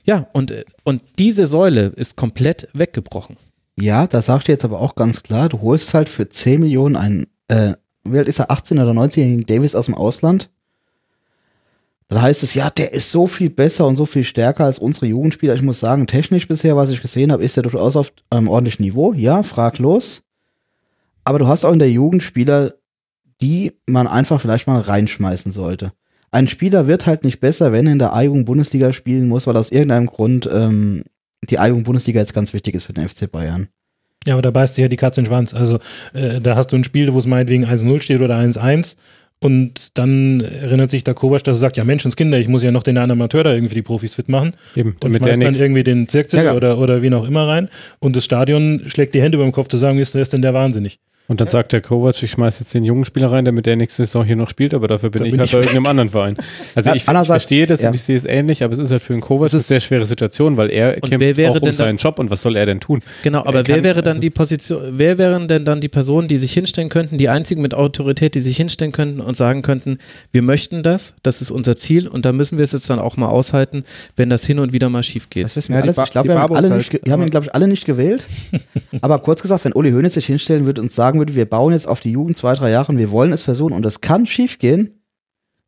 Ja, 0.05 0.29
und, 0.33 0.55
und 0.85 1.03
diese 1.19 1.47
Säule 1.47 1.87
ist 1.97 2.17
komplett 2.17 2.69
weggebrochen. 2.73 3.37
Ja, 3.81 4.07
da 4.07 4.23
sagt 4.23 4.49
ihr 4.49 4.55
jetzt 4.55 4.65
aber 4.65 4.81
auch 4.81 4.95
ganz 4.95 5.23
klar, 5.23 5.49
du 5.49 5.61
holst 5.61 5.95
halt 5.95 6.09
für 6.09 6.29
10 6.29 6.61
Millionen 6.61 6.97
einen, 6.97 7.27
äh, 7.49 7.75
wie 8.05 8.19
alt 8.19 8.29
ist 8.29 8.41
er, 8.41 8.51
18 8.51 8.79
oder 8.79 8.91
19-jährigen 8.91 9.47
Davis 9.47 9.75
aus 9.75 9.87
dem 9.87 9.95
Ausland. 9.95 10.51
Dann 12.09 12.23
heißt 12.23 12.43
es, 12.43 12.55
ja, 12.55 12.71
der 12.71 12.93
ist 12.95 13.13
so 13.13 13.27
viel 13.27 13.51
besser 13.51 13.87
und 13.87 13.95
so 13.95 14.07
viel 14.07 14.25
stärker 14.25 14.65
als 14.65 14.79
unsere 14.79 15.07
Jugendspieler. 15.07 15.55
Ich 15.55 15.63
muss 15.63 15.79
sagen, 15.79 16.07
technisch 16.07 16.49
bisher, 16.49 16.75
was 16.75 16.91
ich 16.91 17.03
gesehen 17.03 17.31
habe, 17.31 17.45
ist 17.45 17.57
er 17.57 17.63
durchaus 17.63 17.97
auf 17.97 18.13
einem 18.31 18.49
ordentlichen 18.49 18.83
Niveau. 18.83 19.13
Ja, 19.13 19.43
fraglos. 19.43 20.23
Aber 21.25 21.39
du 21.39 21.47
hast 21.47 21.67
auch 21.67 21.73
in 21.73 21.79
der 21.79 21.91
Jugend 21.91 22.23
Spieler, 22.23 22.75
die 23.43 23.75
man 23.87 24.07
einfach 24.07 24.41
vielleicht 24.41 24.67
mal 24.67 24.81
reinschmeißen 24.81 25.53
sollte. 25.53 25.93
Ein 26.31 26.49
Spieler 26.49 26.87
wird 26.87 27.07
halt 27.07 27.25
nicht 27.25 27.41
besser, 27.41 27.73
wenn 27.73 27.87
er 27.87 27.93
in 27.93 27.99
der 27.99 28.15
A-Jugend-Bundesliga 28.15 28.93
spielen 28.93 29.29
muss, 29.29 29.47
weil 29.47 29.57
aus 29.57 29.73
irgendeinem 29.73 30.07
Grund 30.07 30.49
ähm, 30.53 31.05
die 31.49 31.59
A-Jugend-Bundesliga 31.59 32.21
jetzt 32.21 32.35
ganz 32.35 32.53
wichtig 32.53 32.75
ist 32.75 32.85
für 32.85 32.93
den 32.93 33.09
FC 33.09 33.31
Bayern. 33.31 33.69
Ja, 34.27 34.35
aber 34.35 34.43
da 34.43 34.51
beißt 34.51 34.75
sich 34.75 34.83
ja 34.83 34.89
die 34.89 34.97
Katze 34.97 35.21
in 35.21 35.25
den 35.25 35.31
Schwanz. 35.31 35.55
Also 35.55 35.79
äh, 36.13 36.41
da 36.41 36.57
hast 36.57 36.73
du 36.73 36.77
ein 36.77 36.85
Spiel, 36.85 37.13
wo 37.15 37.19
es 37.19 37.27
meinetwegen 37.27 37.65
1-0 37.65 38.03
steht 38.03 38.21
oder 38.21 38.37
1-1 38.37 38.97
und 39.41 39.97
dann 39.97 40.41
erinnert 40.41 40.91
sich 40.91 41.05
der 41.05 41.15
Kovac, 41.15 41.45
dass 41.45 41.59
er 41.59 41.61
sagt, 41.61 41.77
ja 41.77 41.85
Menschenskinder, 41.85 42.39
ich 42.39 42.49
muss 42.49 42.65
ja 42.65 42.73
noch 42.73 42.83
den 42.83 42.99
einen 42.99 43.13
Amateur 43.13 43.45
da 43.45 43.55
irgendwie 43.55 43.77
die 43.77 43.83
Profis 43.83 44.17
fit 44.17 44.29
machen 44.29 44.55
Eben, 44.75 44.93
und 44.93 45.05
damit 45.05 45.25
der 45.25 45.35
schmeißt 45.37 45.61
dann 45.61 45.67
irgendwie 45.67 45.85
den 45.85 46.09
Zirkzee 46.09 46.39
Ja, 46.39 46.45
ja. 46.45 46.55
oder, 46.55 46.79
oder 46.79 47.03
wen 47.03 47.15
auch 47.15 47.25
immer 47.25 47.47
rein 47.47 47.69
und 48.01 48.17
das 48.17 48.25
Stadion 48.25 48.83
schlägt 48.87 49.15
die 49.15 49.23
Hände 49.23 49.37
über 49.37 49.45
dem 49.45 49.53
Kopf 49.53 49.69
zu 49.69 49.77
sagen, 49.77 49.99
ist, 49.99 50.15
ist 50.17 50.33
denn 50.33 50.43
der 50.43 50.55
wahnsinnig? 50.55 50.99
Und 51.29 51.43
dann 51.43 51.49
sagt 51.49 51.73
der 51.75 51.83
Kovac, 51.83 52.23
ich 52.23 52.31
schmeiß 52.31 52.59
jetzt 52.61 52.73
den 52.73 52.85
jungen 52.85 53.05
Spieler 53.05 53.31
rein, 53.31 53.45
damit 53.45 53.67
der 53.67 53.77
nächste 53.77 54.05
Saison 54.05 54.25
hier 54.25 54.35
noch 54.35 54.49
spielt, 54.49 54.73
aber 54.73 54.89
dafür 54.89 55.11
bin 55.11 55.21
Da 55.21 55.27
ich 55.27 55.31
bin 55.33 55.41
halt 55.41 55.49
ich 55.49 55.53
bei 55.53 55.59
irgendeinem 55.59 55.87
anderen 55.87 56.09
Verein. 56.09 56.37
Also 56.75 56.89
Ja, 56.91 56.97
ich, 56.97 57.07
ich 57.07 57.27
verstehe 57.27 57.67
das 57.67 57.83
ja. 57.83 57.89
und 57.91 57.95
ich 57.95 58.03
sehe 58.03 58.17
es 58.17 58.25
ähnlich, 58.25 58.65
aber 58.65 58.73
es 58.73 58.79
ist 58.79 58.91
halt 58.91 59.03
für 59.03 59.13
den 59.13 59.21
Kovac 59.21 59.53
eine 59.53 59.61
sehr 59.61 59.81
schwere 59.81 60.07
Situation, 60.07 60.57
weil 60.57 60.71
er 60.71 60.95
Und 60.95 61.11
kämpft 61.11 61.21
wer 61.21 61.37
wäre 61.37 61.53
auch 61.53 61.61
um 61.61 61.73
seinen 61.75 61.99
Job 61.99 62.19
und 62.19 62.31
was 62.31 62.41
soll 62.41 62.57
er 62.57 62.65
denn 62.67 62.81
tun? 62.81 63.03
Genau, 63.23 63.41
aber 63.41 63.59
Er 63.59 63.69
wer 63.69 63.75
kann- 63.77 63.85
wäre 63.85 64.01
dann 64.03 64.09
also- 64.13 64.21
die 64.21 64.31
Position, 64.31 64.81
wer 64.99 65.19
wären 65.19 65.49
denn 65.49 65.65
dann 65.67 65.81
die 65.83 65.89
Personen, 65.89 66.29
die 66.29 66.39
sich 66.39 66.53
hinstellen 66.53 66.89
könnten, 66.89 67.19
die 67.19 67.29
einzigen 67.29 67.61
mit 67.61 67.75
Autorität, 67.75 68.35
die 68.35 68.41
sich 68.41 68.57
hinstellen 68.57 68.93
könnten 68.93 69.21
und 69.21 69.37
sagen 69.37 69.61
könnten, 69.61 69.99
wir 70.33 70.41
möchten 70.43 70.83
das, 70.83 71.15
das 71.23 71.43
ist 71.43 71.51
unser 71.51 71.77
Ziel 71.77 72.09
und 72.09 72.25
da 72.25 72.33
müssen 72.33 72.57
wir 72.57 72.65
es 72.65 72.73
jetzt 72.73 72.89
dann 72.89 72.99
auch 73.01 73.19
mal 73.19 73.29
aushalten, 73.29 73.85
wenn 74.17 74.31
das 74.31 74.47
hin 74.47 74.59
und 74.61 74.73
wieder 74.73 74.89
mal 74.89 75.03
schief 75.03 75.29
geht. 75.29 75.45
Das 75.45 75.57
wissen 75.57 75.73
Ja, 75.73 75.79
wir 75.79 75.83
die 75.83 75.89
alles. 75.99 75.99
Ich 76.09 76.11
glaube, 76.13 76.29
wir 76.29 76.39
haben, 76.39 76.55
alle 76.57 76.71
halt, 76.71 76.79
nicht, 76.93 77.05
wir 77.05 77.13
haben 77.13 77.23
ihn, 77.23 77.29
glaube 77.31 77.45
ich, 77.47 77.55
alle 77.55 77.69
nicht 77.69 77.85
gewählt. 77.85 78.25
Aber 79.03 79.19
kurz 79.19 79.43
gesagt, 79.43 79.65
wenn 79.67 79.73
Uli 79.75 79.91
Hoeneß 79.91 80.15
sich 80.15 80.25
hinstellen 80.27 80.65
würde 80.65 80.81
und 80.81 80.91
sagen 80.91 81.18
sagen 81.19 81.21
würde, 81.21 81.35
wir 81.35 81.49
bauen 81.49 81.73
jetzt 81.73 81.89
auf 81.89 82.01
die 82.01 82.13
Jugend 82.13 82.37
zwei, 82.37 82.55
drei 82.55 82.71
Jahre 82.71 82.93
und 82.93 82.99
wir 82.99 83.11
wollen 83.11 83.33
es 83.33 83.43
versuchen 83.43 83.73
und 83.73 83.85
es 83.85 84.01
kann 84.01 84.27
schiefgehen, 84.27 85.03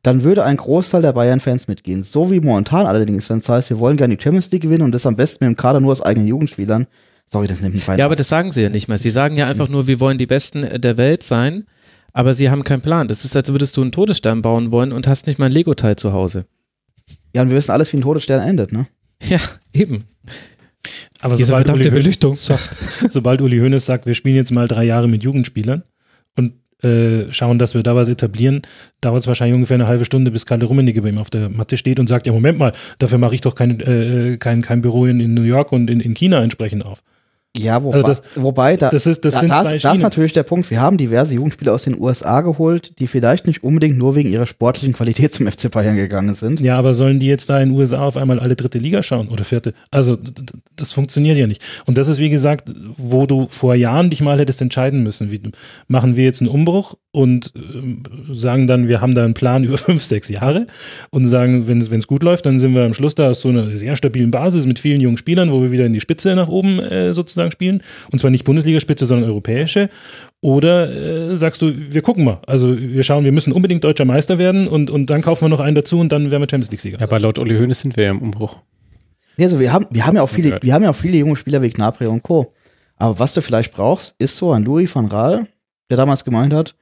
dann 0.03 0.23
würde 0.23 0.43
ein 0.43 0.57
Großteil 0.57 1.01
der 1.01 1.13
Bayern-Fans 1.13 1.67
mitgehen. 1.67 2.03
So 2.03 2.31
wie 2.31 2.39
momentan 2.39 2.87
allerdings, 2.87 3.29
wenn 3.29 3.37
es 3.39 3.49
heißt, 3.49 3.69
wir 3.69 3.79
wollen 3.79 3.97
gerne 3.97 4.15
die 4.15 4.23
Champions 4.23 4.51
League 4.51 4.63
gewinnen 4.63 4.83
und 4.83 4.93
das 4.93 5.05
am 5.05 5.15
besten 5.15 5.45
mit 5.45 5.55
dem 5.55 5.57
Kader 5.57 5.79
nur 5.79 5.91
aus 5.91 6.01
eigenen 6.01 6.27
Jugendspielern. 6.27 6.87
Sorry, 7.27 7.47
das 7.47 7.61
nimmt 7.61 7.75
mich 7.75 7.85
Ja, 7.85 8.05
aber 8.05 8.15
das 8.15 8.29
sagen 8.29 8.51
sie 8.51 8.61
ja 8.61 8.69
nicht 8.69 8.87
mal. 8.87 8.97
Sie 8.97 9.09
sagen 9.09 9.37
ja 9.37 9.47
einfach 9.47 9.69
nur, 9.69 9.87
wir 9.87 9.99
wollen 9.99 10.17
die 10.17 10.25
Besten 10.25 10.81
der 10.81 10.97
Welt 10.97 11.23
sein, 11.23 11.65
aber 12.13 12.33
sie 12.33 12.49
haben 12.49 12.63
keinen 12.63 12.81
Plan. 12.81 13.07
Das 13.07 13.23
ist, 13.25 13.35
als 13.35 13.51
würdest 13.51 13.77
du 13.77 13.81
einen 13.81 13.91
Todesstern 13.91 14.41
bauen 14.41 14.71
wollen 14.71 14.91
und 14.91 15.07
hast 15.07 15.27
nicht 15.27 15.39
mal 15.39 15.45
ein 15.45 15.51
Lego-Teil 15.51 15.97
zu 15.97 16.13
Hause. 16.13 16.45
Ja, 17.35 17.43
und 17.43 17.49
wir 17.49 17.55
wissen 17.55 17.71
alles, 17.71 17.93
wie 17.93 17.97
ein 17.97 18.01
Todesstern 18.01 18.41
endet, 18.41 18.71
ne? 18.71 18.87
Ja, 19.23 19.39
eben. 19.71 20.05
Aber 21.21 21.35
Diese 21.35 21.47
sobald 21.47 21.69
Uli, 21.69 21.89
Belüchtungsschacht. 21.89 22.69
sobald 23.09 23.41
Uli 23.41 23.59
Hoeneß 23.59 23.85
sagt, 23.85 24.05
wir 24.05 24.15
spielen 24.15 24.35
jetzt 24.35 24.51
mal 24.51 24.67
drei 24.67 24.83
Jahre 24.83 25.07
mit 25.07 25.23
Jugendspielern 25.23 25.83
und 26.35 26.53
äh, 26.83 27.31
schauen, 27.31 27.59
dass 27.59 27.75
wir 27.75 27.83
da 27.83 27.95
was 27.95 28.09
etablieren, 28.09 28.63
dauert 29.01 29.21
es 29.21 29.27
wahrscheinlich 29.27 29.55
ungefähr 29.55 29.75
eine 29.75 29.87
halbe 29.87 30.05
Stunde, 30.05 30.31
bis 30.31 30.47
Kalle 30.47 30.65
Rummenigge 30.65 31.03
bei 31.03 31.09
ihm 31.09 31.19
auf 31.19 31.29
der 31.29 31.49
Matte 31.49 31.77
steht 31.77 31.99
und 31.99 32.07
sagt, 32.07 32.25
ja 32.25 32.33
Moment 32.33 32.57
mal, 32.57 32.73
dafür 32.97 33.19
mache 33.19 33.35
ich 33.35 33.41
doch 33.41 33.53
kein, 33.53 33.79
äh, 33.79 34.37
kein, 34.37 34.63
kein 34.63 34.81
Büro 34.81 35.05
in, 35.05 35.19
in 35.19 35.35
New 35.35 35.43
York 35.43 35.71
und 35.71 35.89
in, 35.89 35.99
in 35.99 36.15
China 36.15 36.41
entsprechend 36.41 36.85
auf. 36.85 37.03
Ja, 37.57 37.83
wobei, 37.83 37.97
Also 37.97 38.07
das- 38.07 38.21
wobei 38.35 38.77
da, 38.77 38.89
das 38.89 39.05
ist- 39.05 39.25
das 39.25 39.33
da, 39.33 39.39
sind 39.41 39.49
da, 39.49 39.61
zwei 39.63 39.77
das 39.77 39.93
ist 39.95 40.01
natürlich 40.01 40.31
der 40.31 40.43
Punkt. 40.43 40.71
Wir 40.71 40.79
haben 40.79 40.95
diverse 40.97 41.35
Jugendspieler 41.35 41.73
aus 41.73 41.83
den 41.83 41.99
USA 41.99 42.39
geholt, 42.39 42.97
die 42.99 43.07
vielleicht 43.07 43.45
nicht 43.45 43.61
unbedingt 43.61 43.97
nur 43.97 44.15
wegen 44.15 44.31
ihrer 44.31 44.45
sportlichen 44.45 44.93
Qualität 44.93 45.33
zum 45.33 45.47
FC 45.47 45.69
Bayern 45.69 45.97
gegangen 45.97 46.33
sind. 46.33 46.61
Ja, 46.61 46.77
aber 46.77 46.93
sollen 46.93 47.19
die 47.19 47.25
jetzt 47.25 47.49
da 47.49 47.59
in 47.59 47.69
den 47.69 47.77
USA 47.77 48.05
auf 48.05 48.15
einmal 48.15 48.39
alle 48.39 48.55
dritte 48.55 48.77
Liga 48.77 49.03
schauen 49.03 49.27
oder 49.27 49.43
vierte? 49.43 49.73
Also 49.91 50.17
das 50.77 50.93
funktioniert 50.93 51.37
ja 51.37 51.45
nicht. 51.45 51.61
Und 51.85 51.97
das 51.97 52.07
ist 52.07 52.19
wie 52.19 52.29
gesagt, 52.29 52.71
wo 52.97 53.25
du 53.25 53.47
vor 53.49 53.75
Jahren 53.75 54.09
dich 54.09 54.21
mal 54.21 54.39
hättest 54.39 54.61
entscheiden 54.61 55.03
müssen. 55.03 55.29
Wie, 55.31 55.41
machen 55.89 56.15
wir 56.15 56.23
jetzt 56.23 56.39
einen 56.39 56.49
Umbruch 56.49 56.95
und 57.11 57.51
ähm, 57.55 58.03
sagen 58.31 58.67
dann, 58.67 58.87
wir 58.87 59.01
haben 59.01 59.15
da 59.15 59.23
einen 59.23 59.33
Plan 59.33 59.63
über 59.65 59.77
fünf, 59.77 60.03
sechs 60.03 60.29
Jahre 60.29 60.67
und 61.09 61.27
sagen, 61.27 61.67
wenn 61.67 61.79
es 61.79 62.07
gut 62.07 62.23
läuft, 62.23 62.45
dann 62.45 62.59
sind 62.59 62.73
wir 62.73 62.83
am 62.83 62.93
Schluss 62.93 63.15
da 63.15 63.29
aus 63.29 63.41
so 63.41 63.49
einer 63.49 63.71
sehr 63.71 63.95
stabilen 63.95 64.31
Basis 64.31 64.65
mit 64.65 64.79
vielen 64.79 65.01
jungen 65.01 65.17
Spielern, 65.17 65.51
wo 65.51 65.61
wir 65.61 65.71
wieder 65.71 65.85
in 65.85 65.93
die 65.93 66.01
Spitze 66.01 66.35
nach 66.35 66.47
oben 66.47 66.79
äh, 66.79 67.13
sozusagen 67.13 67.51
spielen. 67.51 67.83
Und 68.11 68.19
zwar 68.19 68.31
nicht 68.31 68.45
Bundesligaspitze, 68.45 69.05
sondern 69.05 69.29
europäische. 69.29 69.89
Oder 70.41 70.91
äh, 70.91 71.37
sagst 71.37 71.61
du, 71.61 71.71
wir 71.75 72.01
gucken 72.01 72.23
mal. 72.23 72.39
Also 72.47 72.79
wir 72.79 73.03
schauen, 73.03 73.25
wir 73.25 73.31
müssen 73.31 73.53
unbedingt 73.53 73.83
deutscher 73.83 74.05
Meister 74.05 74.39
werden 74.39 74.67
und, 74.67 74.89
und 74.89 75.09
dann 75.09 75.21
kaufen 75.21 75.45
wir 75.45 75.49
noch 75.49 75.59
einen 75.59 75.75
dazu 75.75 75.99
und 75.99 76.11
dann 76.11 76.31
werden 76.31 76.41
wir 76.41 76.49
Champions 76.49 76.71
League-Sieger. 76.71 76.99
Ja, 76.99 77.05
aber 77.05 77.19
laut 77.19 77.37
Uli 77.37 77.55
Hoeneß 77.55 77.81
sind 77.81 77.97
wir 77.97 78.05
ja 78.05 78.11
im 78.11 78.19
Umbruch. 78.19 78.57
Ja, 79.37 79.45
also 79.45 79.59
wir 79.59 79.71
haben, 79.71 79.85
wir 79.89 80.05
haben 80.05 80.15
ja 80.15 80.23
auch 80.23 80.29
viele, 80.29 80.59
wir 80.61 80.73
haben 80.73 80.83
ja 80.83 80.89
auch 80.89 80.95
viele 80.95 81.17
junge 81.17 81.35
Spieler 81.35 81.61
wie 81.61 81.69
Gnabry 81.69 82.07
und 82.07 82.23
Co. 82.23 82.53
Aber 82.97 83.19
was 83.19 83.33
du 83.33 83.41
vielleicht 83.41 83.73
brauchst, 83.73 84.15
ist 84.19 84.37
so 84.37 84.51
ein 84.51 84.63
Louis 84.63 84.93
van 84.93 85.07
Raal, 85.07 85.47
der 85.89 85.97
damals 85.97 86.23
gemeint 86.25 86.53
hat, 86.53 86.75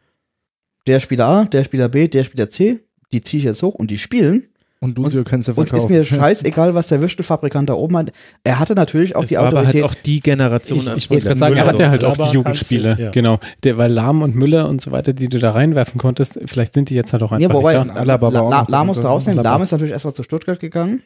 der 0.89 0.99
Spieler 0.99 1.25
A, 1.27 1.43
der 1.45 1.63
Spieler 1.63 1.87
B, 1.89 2.07
der 2.07 2.23
Spieler 2.23 2.49
C, 2.49 2.79
die 3.13 3.21
ziehe 3.21 3.39
ich 3.39 3.45
jetzt 3.45 3.63
hoch 3.63 3.75
und 3.75 3.89
die 3.89 3.97
spielen. 3.97 4.43
Und 4.81 4.97
du 4.97 5.03
Und- 5.03 5.25
kannst 5.25 5.47
du 5.49 5.51
Uns 5.53 5.69
verkaufen. 5.69 5.77
ist 5.77 5.89
mir 5.89 6.03
scheißegal, 6.19 6.73
was 6.73 6.87
der 6.87 7.01
Würstelfabrikant 7.01 7.69
da 7.69 7.73
oben 7.73 7.97
hat. 7.97 8.11
Er 8.45 8.59
hatte 8.59 8.75
natürlich 8.75 9.13
auch 9.15 9.23
Es 9.23 9.29
die 9.29 9.35
war 9.35 9.45
aber 9.47 9.57
Autorität. 9.59 9.83
halt 9.83 9.91
auch 9.91 10.01
die 10.03 10.19
Generation 10.21 10.77
Ich, 10.79 10.87
ich 10.95 11.09
wollte 11.09 11.27
gerade 11.27 11.37
sagen, 11.39 11.55
er 11.57 11.63
Müller, 11.65 11.73
hatte 11.73 11.89
halt 11.89 12.03
auch 12.05 12.15
die 12.29 12.33
Jugendspiele. 12.33 12.97
Ja. 12.97 13.09
Genau. 13.11 13.39
Der, 13.65 13.77
weil 13.77 13.91
Lahm 13.91 14.21
und 14.21 14.35
Müller 14.35 14.69
und 14.69 14.79
so 14.81 14.91
weiter, 14.91 15.11
die 15.11 15.27
du 15.27 15.37
da 15.37 15.51
reinwerfen 15.51 15.99
konntest, 15.99 16.39
vielleicht 16.45 16.73
sind 16.73 16.89
die 16.89 16.95
jetzt 16.95 17.11
halt 17.11 17.23
auch 17.23 17.33
einfach 17.33 17.49
ja, 17.49 17.53
wobei, 17.53 17.77
nicht 17.77 17.89
da. 17.89 17.99
Alaba 17.99 18.29
La, 18.29 18.49
La 18.49 18.63
drin, 18.63 18.87
muss 18.87 18.99
oder? 18.99 19.09
rausnehmen. 19.09 19.43
Lahm 19.43 19.61
ist 19.61 19.71
natürlich 19.71 19.91
erstmal 19.91 20.13
zu 20.13 20.23
Stuttgart 20.23 20.59
gegangen. 20.61 21.03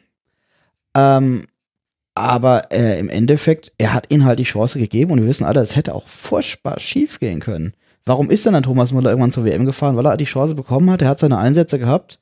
Ähm, 0.96 1.46
aber 2.14 2.70
äh, 2.70 3.00
im 3.00 3.08
Endeffekt, 3.08 3.72
er 3.78 3.92
hat 3.92 4.08
ihnen 4.12 4.24
halt 4.24 4.38
die 4.38 4.44
Chance 4.44 4.78
gegeben 4.78 5.10
und 5.10 5.20
wir 5.20 5.26
wissen 5.26 5.44
alle, 5.44 5.60
es 5.60 5.74
hätte 5.74 5.96
auch 5.96 6.06
furchtbar 6.06 6.78
schief 6.78 7.18
gehen 7.18 7.40
können. 7.40 7.72
Warum 8.06 8.30
ist 8.30 8.44
denn 8.44 8.52
dann 8.52 8.62
Thomas 8.62 8.92
Müller 8.92 9.10
irgendwann 9.10 9.32
zur 9.32 9.44
WM 9.44 9.64
gefahren? 9.64 9.96
Weil 9.96 10.06
er 10.06 10.16
die 10.16 10.24
Chance 10.24 10.54
bekommen 10.54 10.90
hat, 10.90 11.00
er 11.00 11.08
hat 11.08 11.20
seine 11.20 11.38
Einsätze 11.38 11.78
gehabt. 11.78 12.18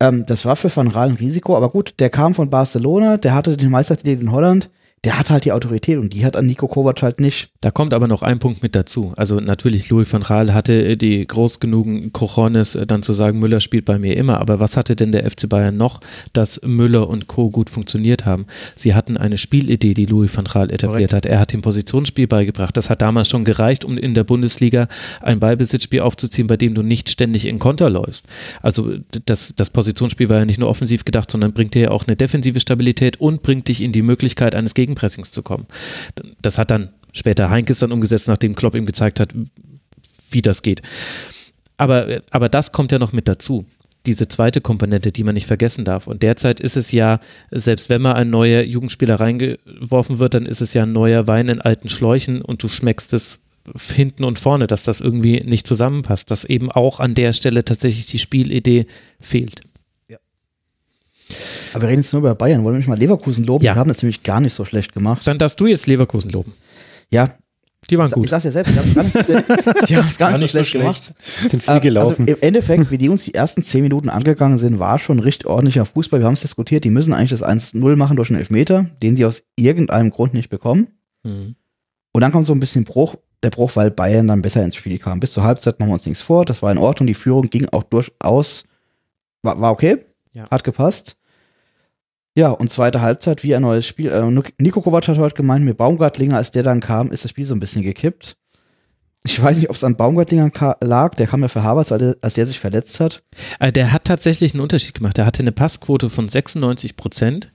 Ähm, 0.00 0.24
das 0.26 0.44
war 0.44 0.56
für 0.56 0.74
Van 0.74 0.88
Raal 0.88 1.10
ein 1.10 1.16
Risiko, 1.16 1.56
aber 1.56 1.68
gut, 1.70 1.94
der 1.98 2.10
kam 2.10 2.34
von 2.34 2.50
Barcelona, 2.50 3.16
der 3.18 3.34
hatte 3.34 3.56
den 3.56 3.70
Meistertitel 3.70 4.22
in 4.22 4.32
Holland, 4.32 4.70
der 5.04 5.18
hat 5.18 5.30
halt 5.30 5.44
die 5.44 5.52
Autorität 5.52 5.98
und 5.98 6.14
die 6.14 6.24
hat 6.24 6.36
an 6.36 6.46
Nico 6.46 6.66
Kovac 6.66 7.02
halt 7.02 7.20
nicht. 7.20 7.50
Da 7.60 7.70
kommt 7.70 7.92
aber 7.92 8.08
noch 8.08 8.22
ein 8.22 8.38
Punkt 8.38 8.62
mit 8.62 8.74
dazu. 8.74 9.12
Also 9.16 9.38
natürlich, 9.38 9.90
Louis 9.90 10.10
van 10.10 10.22
Gaal 10.22 10.54
hatte 10.54 10.96
die 10.96 11.26
groß 11.26 11.60
genugen 11.60 12.12
Cojones, 12.12 12.74
äh, 12.74 12.86
dann 12.86 13.02
zu 13.02 13.12
sagen, 13.12 13.38
Müller 13.38 13.60
spielt 13.60 13.84
bei 13.84 13.98
mir 13.98 14.16
immer. 14.16 14.40
Aber 14.40 14.60
was 14.60 14.76
hatte 14.76 14.96
denn 14.96 15.12
der 15.12 15.30
FC 15.30 15.48
Bayern 15.48 15.76
noch, 15.76 16.00
dass 16.32 16.60
Müller 16.62 17.08
und 17.08 17.26
Co. 17.26 17.50
gut 17.50 17.70
funktioniert 17.70 18.24
haben? 18.24 18.46
Sie 18.76 18.94
hatten 18.94 19.16
eine 19.16 19.36
Spielidee, 19.36 19.94
die 19.94 20.06
Louis 20.06 20.34
van 20.34 20.44
Gaal 20.44 20.70
etabliert 20.70 21.12
hat. 21.12 21.26
Er 21.26 21.38
hat 21.38 21.52
dem 21.52 21.62
Positionsspiel 21.62 22.26
beigebracht. 22.26 22.76
Das 22.76 22.88
hat 22.88 23.02
damals 23.02 23.28
schon 23.28 23.44
gereicht, 23.44 23.84
um 23.84 23.98
in 23.98 24.14
der 24.14 24.24
Bundesliga 24.24 24.88
ein 25.20 25.40
Ballbesitzspiel 25.40 26.00
aufzuziehen, 26.00 26.46
bei 26.46 26.56
dem 26.56 26.74
du 26.74 26.82
nicht 26.82 27.10
ständig 27.10 27.44
in 27.44 27.58
Konter 27.58 27.90
läufst. 27.90 28.26
Also 28.62 28.94
das, 29.26 29.54
das 29.54 29.70
Positionsspiel 29.70 30.28
war 30.28 30.38
ja 30.38 30.44
nicht 30.44 30.58
nur 30.58 30.68
offensiv 30.68 31.04
gedacht, 31.04 31.30
sondern 31.30 31.52
bringt 31.52 31.74
dir 31.74 31.82
ja 31.82 31.90
auch 31.90 32.06
eine 32.06 32.16
defensive 32.16 32.60
Stabilität 32.60 33.20
und 33.20 33.42
bringt 33.42 33.68
dich 33.68 33.82
in 33.82 33.92
die 33.92 34.02
Möglichkeit 34.02 34.54
eines 34.54 34.74
Gegenpressings 34.94 35.32
zu 35.32 35.42
kommen. 35.42 35.66
Das 36.40 36.58
hat 36.58 36.70
dann 36.70 36.90
später 37.12 37.50
Heinkes 37.50 37.78
dann 37.78 37.92
umgesetzt, 37.92 38.28
nachdem 38.28 38.54
Klopp 38.54 38.74
ihm 38.74 38.86
gezeigt 38.86 39.20
hat, 39.20 39.34
wie 40.30 40.42
das 40.42 40.62
geht. 40.62 40.82
Aber, 41.76 42.22
aber 42.30 42.48
das 42.48 42.72
kommt 42.72 42.92
ja 42.92 42.98
noch 42.98 43.12
mit 43.12 43.28
dazu. 43.28 43.66
Diese 44.06 44.28
zweite 44.28 44.60
Komponente, 44.60 45.12
die 45.12 45.24
man 45.24 45.34
nicht 45.34 45.46
vergessen 45.46 45.84
darf. 45.84 46.06
Und 46.06 46.22
derzeit 46.22 46.60
ist 46.60 46.76
es 46.76 46.92
ja, 46.92 47.20
selbst 47.50 47.88
wenn 47.88 48.02
mal 48.02 48.14
ein 48.14 48.30
neuer 48.30 48.62
Jugendspieler 48.62 49.18
reingeworfen 49.18 50.18
wird, 50.18 50.34
dann 50.34 50.46
ist 50.46 50.60
es 50.60 50.74
ja 50.74 50.82
ein 50.82 50.92
neuer 50.92 51.26
Wein 51.26 51.48
in 51.48 51.60
alten 51.60 51.88
Schläuchen 51.88 52.42
und 52.42 52.62
du 52.62 52.68
schmeckst 52.68 53.12
es 53.14 53.40
hinten 53.94 54.24
und 54.24 54.38
vorne, 54.38 54.66
dass 54.66 54.82
das 54.82 55.00
irgendwie 55.00 55.40
nicht 55.40 55.66
zusammenpasst, 55.66 56.30
dass 56.30 56.44
eben 56.44 56.70
auch 56.70 57.00
an 57.00 57.14
der 57.14 57.32
Stelle 57.32 57.64
tatsächlich 57.64 58.04
die 58.06 58.18
Spielidee 58.18 58.86
fehlt. 59.20 59.62
Aber 61.72 61.82
wir 61.82 61.88
reden 61.88 62.02
jetzt 62.02 62.12
nur 62.12 62.20
über 62.20 62.34
Bayern, 62.34 62.62
wollen 62.64 62.74
wir 62.74 62.78
nicht 62.78 62.88
mal 62.88 62.98
Leverkusen 62.98 63.44
loben? 63.44 63.64
Ja. 63.64 63.74
Wir 63.74 63.80
haben 63.80 63.88
das 63.88 64.02
nämlich 64.02 64.22
gar 64.22 64.40
nicht 64.40 64.54
so 64.54 64.64
schlecht 64.64 64.92
gemacht. 64.92 65.26
Dann 65.26 65.38
darfst 65.38 65.58
du 65.60 65.66
jetzt 65.66 65.86
Leverkusen 65.86 66.30
loben. 66.30 66.52
Ja, 67.10 67.34
Die 67.90 67.98
waren 67.98 68.06
ich 68.08 68.12
gut. 68.12 68.28
sag's 68.28 68.44
ja 68.44 68.50
selbst, 68.50 68.72
die 68.74 68.78
haben 68.78 68.88
es 68.88 69.12
gar 69.12 69.24
nicht, 69.24 69.88
die 69.88 69.96
haben's 69.96 70.18
gar 70.18 70.30
nicht 70.32 70.40
so 70.40 70.48
schlecht 70.48 70.72
gemacht. 70.72 71.14
sind 71.46 71.62
viel 71.62 71.74
Äh, 71.76 71.80
gelaufen. 71.80 72.22
Also 72.28 72.32
im 72.34 72.38
Endeffekt, 72.40 72.90
wie 72.90 72.98
die 72.98 73.08
uns 73.08 73.24
die 73.24 73.34
ersten 73.34 73.62
zehn 73.62 73.82
Minuten 73.82 74.08
angegangen 74.08 74.58
sind, 74.58 74.78
war 74.78 74.98
schon 74.98 75.18
richtig 75.18 75.46
ordentlicher 75.46 75.84
Fußball. 75.84 76.20
Wir 76.20 76.26
haben 76.26 76.34
es 76.34 76.40
diskutiert, 76.42 76.84
die 76.84 76.90
müssen 76.90 77.12
eigentlich 77.12 77.30
das 77.30 77.42
1-0 77.42 77.96
machen 77.96 78.16
durch 78.16 78.30
einen 78.30 78.38
Elfmeter, 78.38 78.86
den 79.02 79.16
sie 79.16 79.24
aus 79.24 79.42
irgendeinem 79.56 80.10
Grund 80.10 80.34
nicht 80.34 80.48
bekommen. 80.50 80.88
Mhm. 81.24 81.56
Und 82.12 82.20
dann 82.20 82.30
kommt 82.32 82.46
so 82.46 82.52
ein 82.54 82.60
bisschen 82.60 82.84
Bruch, 82.84 83.16
der 83.42 83.50
Bruch, 83.50 83.72
weil 83.74 83.90
Bayern 83.90 84.28
dann 84.28 84.40
besser 84.40 84.64
ins 84.64 84.76
Spiel 84.76 84.98
kam. 84.98 85.20
Bis 85.20 85.32
zur 85.32 85.42
Halbzeit 85.44 85.78
machen 85.80 85.88
wir 85.90 85.94
uns 85.94 86.06
nichts 86.06 86.22
vor, 86.22 86.44
das 86.44 86.62
war 86.62 86.70
in 86.72 86.78
Ordnung, 86.78 87.06
die 87.06 87.14
Führung 87.14 87.50
ging 87.50 87.68
auch 87.70 87.82
durchaus, 87.82 88.64
war, 89.42 89.60
war 89.60 89.72
okay, 89.72 89.98
Ja. 90.34 90.48
hat 90.50 90.64
gepasst. 90.64 91.16
Ja, 92.36 92.50
und 92.50 92.68
zweite 92.68 93.00
Halbzeit, 93.00 93.42
wie 93.44 93.54
ein 93.54 93.62
neues 93.62 93.86
Spiel. 93.86 94.10
Äh, 94.10 94.52
Nico 94.58 94.80
Kovac 94.82 95.06
hat 95.08 95.18
heute 95.18 95.36
gemeint, 95.36 95.64
mit 95.64 95.76
Baumgartlinger, 95.76 96.36
als 96.36 96.50
der 96.50 96.64
dann 96.64 96.80
kam, 96.80 97.12
ist 97.12 97.24
das 97.24 97.30
Spiel 97.30 97.46
so 97.46 97.54
ein 97.54 97.60
bisschen 97.60 97.82
gekippt. 97.82 98.36
Ich 99.26 99.40
weiß 99.42 99.56
nicht, 99.56 99.70
ob 99.70 99.76
es 99.76 99.84
an 99.84 99.96
Baumgartlinger 99.96 100.50
lag, 100.82 101.14
der 101.14 101.26
kam 101.28 101.40
ja 101.42 101.48
für 101.48 101.62
Harvards, 101.62 101.92
als 101.92 102.00
der- 102.02 102.16
der 102.30 102.46
sich 102.46 102.58
verletzt 102.60 102.98
hat. 103.00 103.22
Äh, 103.60 103.72
Der 103.72 103.92
hat 103.92 104.04
tatsächlich 104.04 104.52
einen 104.52 104.60
Unterschied 104.60 104.94
gemacht. 104.94 105.16
Er 105.16 105.24
hatte 105.26 105.42
eine 105.42 105.52
Passquote 105.52 106.10
von 106.10 106.28
96 106.28 106.96
Prozent. 106.96 107.50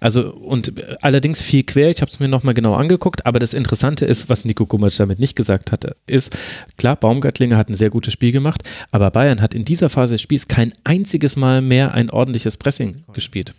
Also 0.00 0.32
und 0.32 0.78
äh, 0.78 0.96
allerdings 1.00 1.40
viel 1.40 1.62
quer, 1.62 1.90
ich 1.90 2.00
habe 2.00 2.10
es 2.10 2.20
mir 2.20 2.28
nochmal 2.28 2.54
genau 2.54 2.74
angeguckt, 2.74 3.26
aber 3.26 3.38
das 3.38 3.54
Interessante 3.54 4.04
ist, 4.04 4.28
was 4.28 4.44
Nico 4.44 4.66
Gumac 4.66 4.96
damit 4.96 5.18
nicht 5.18 5.36
gesagt 5.36 5.72
hatte, 5.72 5.96
ist, 6.06 6.36
klar, 6.76 6.96
Baumgartlinger 6.96 7.56
hat 7.56 7.68
ein 7.68 7.74
sehr 7.74 7.90
gutes 7.90 8.12
Spiel 8.12 8.32
gemacht, 8.32 8.62
aber 8.90 9.10
Bayern 9.10 9.40
hat 9.40 9.54
in 9.54 9.64
dieser 9.64 9.88
Phase 9.88 10.14
des 10.14 10.22
Spiels 10.22 10.48
kein 10.48 10.72
einziges 10.84 11.36
Mal 11.36 11.62
mehr 11.62 11.94
ein 11.94 12.10
ordentliches 12.10 12.56
Pressing 12.56 13.04
gespielt. 13.12 13.54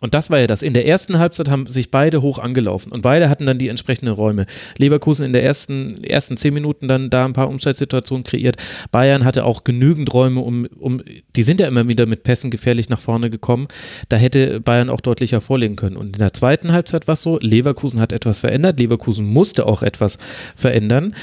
Und 0.00 0.14
das 0.14 0.30
war 0.30 0.38
ja 0.38 0.46
das. 0.46 0.62
In 0.62 0.72
der 0.72 0.86
ersten 0.86 1.18
Halbzeit 1.18 1.50
haben 1.50 1.66
sich 1.66 1.90
beide 1.90 2.22
hoch 2.22 2.38
angelaufen 2.38 2.90
und 2.90 3.02
beide 3.02 3.28
hatten 3.28 3.44
dann 3.46 3.58
die 3.58 3.68
entsprechenden 3.68 4.14
Räume. 4.14 4.46
Leverkusen 4.78 5.26
in 5.26 5.32
der 5.32 5.44
ersten, 5.44 6.02
ersten 6.02 6.36
zehn 6.36 6.54
Minuten 6.54 6.88
dann 6.88 7.10
da 7.10 7.26
ein 7.26 7.34
paar 7.34 7.48
Umschaltsituationen 7.48 8.24
kreiert. 8.24 8.56
Bayern 8.90 9.24
hatte 9.24 9.44
auch 9.44 9.62
genügend 9.64 10.12
Räume, 10.14 10.40
um, 10.40 10.66
um, 10.78 11.02
die 11.36 11.42
sind 11.42 11.60
ja 11.60 11.68
immer 11.68 11.86
wieder 11.86 12.06
mit 12.06 12.22
Pässen 12.22 12.50
gefährlich 12.50 12.88
nach 12.88 13.00
vorne 13.00 13.28
gekommen. 13.28 13.68
Da 14.08 14.16
hätte 14.16 14.60
Bayern 14.60 14.88
auch 14.88 15.00
deutlicher 15.00 15.40
vorlegen 15.40 15.76
können. 15.76 15.96
Und 15.96 16.16
in 16.16 16.20
der 16.20 16.32
zweiten 16.32 16.72
Halbzeit 16.72 17.06
war 17.06 17.12
es 17.12 17.22
so, 17.22 17.38
Leverkusen 17.38 18.00
hat 18.00 18.12
etwas 18.12 18.40
verändert, 18.40 18.78
Leverkusen 18.78 19.26
musste 19.26 19.66
auch 19.66 19.82
etwas 19.82 20.18
verändern. 20.56 21.14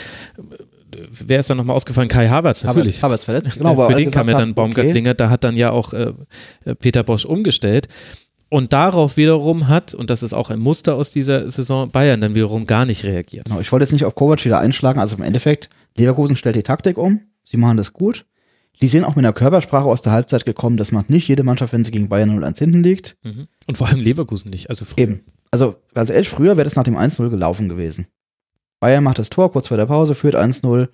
Wer 1.12 1.40
ist 1.40 1.50
dann 1.50 1.58
nochmal 1.58 1.76
ausgefallen? 1.76 2.10
Kai 2.10 2.30
Havertz, 2.30 2.64
natürlich. 2.64 3.04
Harvards 3.04 3.26
verletzt. 3.26 3.58
Genau, 3.58 3.88
Für 3.88 3.96
den 3.96 4.10
kam 4.10 4.30
ja 4.30 4.38
dann 4.38 4.54
Baumgartlinger, 4.54 5.14
da 5.14 5.30
hat 5.30 5.44
dann 5.44 5.56
ja 5.56 5.72
auch 5.72 5.94
äh, 5.94 6.14
Peter 6.80 7.04
Bosch 7.04 7.26
umgestellt. 7.26 7.88
Und 8.50 8.72
darauf 8.72 9.18
wiederum 9.18 9.68
hat, 9.68 9.94
und 9.94 10.10
das 10.10 10.24
ist 10.24 10.34
auch 10.34 10.50
ein 10.50 10.60
Muster 10.60 10.96
aus 10.96 11.12
dieser 11.12 11.50
Saison, 11.52 11.90
Bayern 11.90 12.22
dann 12.22 12.36
wiederum 12.36 12.66
gar 12.66 12.86
nicht 12.86 13.04
reagiert. 13.04 13.46
Genau, 13.46 13.60
ich 13.60 13.72
wollte 13.72 13.84
jetzt 13.84 13.92
nicht 13.92 14.06
auf 14.06 14.16
Kovac 14.16 14.44
wieder 14.46 14.60
einschlagen, 14.60 15.00
also 15.00 15.18
im 15.18 15.24
Endeffekt, 15.24 15.70
Leverkusen 15.98 16.36
stellt 16.36 16.56
die 16.56 16.64
Taktik 16.64 16.98
um, 16.98 17.22
sie 17.44 17.58
machen 17.58 17.78
das 17.78 17.92
gut. 17.92 18.26
Die 18.82 18.88
sind 18.88 19.04
auch 19.04 19.16
mit 19.16 19.26
einer 19.26 19.34
Körpersprache 19.34 19.86
aus 19.86 20.02
der 20.02 20.14
Halbzeit 20.14 20.46
gekommen, 20.46 20.78
das 20.78 20.92
macht 20.92 21.10
nicht 21.10 21.28
jede 21.28 21.44
Mannschaft, 21.44 21.74
wenn 21.74 21.84
sie 21.84 21.92
gegen 21.92 22.10
Bayern 22.10 22.32
0-1 22.32 22.60
hinten 22.60 22.84
liegt. 22.84 23.18
Mhm. 23.24 23.48
Und 23.66 23.78
vor 23.78 23.88
allem 23.88 24.00
Leverkusen 24.00 24.50
nicht. 24.50 24.70
Also 24.70 24.86
früher. 24.86 25.04
Eben. 25.04 25.26
Also 25.52 25.76
ganz 25.94 26.10
ehrlich, 26.10 26.30
früher 26.30 26.58
wäre 26.58 26.66
das 26.66 26.76
nach 26.76 26.84
dem 26.84 26.98
1-0 26.98 27.30
gelaufen 27.30 27.68
gewesen. 27.70 28.08
Bayern 28.80 29.04
macht 29.04 29.20
das 29.20 29.30
Tor 29.30 29.52
kurz 29.52 29.68
vor 29.68 29.78
der 29.78 29.88
Pause, 29.88 30.14
führt 30.14 30.36
1-0. 30.36 30.88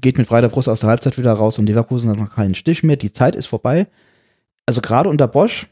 geht 0.00 0.18
mit 0.18 0.28
breiter 0.28 0.48
Brust 0.48 0.68
aus 0.68 0.80
der 0.80 0.90
Halbzeit 0.90 1.16
wieder 1.16 1.32
raus 1.32 1.58
und 1.58 1.66
Leverkusen 1.66 2.10
hat 2.10 2.18
noch 2.18 2.34
keinen 2.34 2.54
Stich 2.54 2.82
mehr. 2.82 2.96
Die 2.96 3.12
Zeit 3.12 3.34
ist 3.34 3.46
vorbei. 3.46 3.86
Also 4.66 4.80
gerade 4.80 5.08
unter 5.08 5.28
Bosch, 5.28 5.68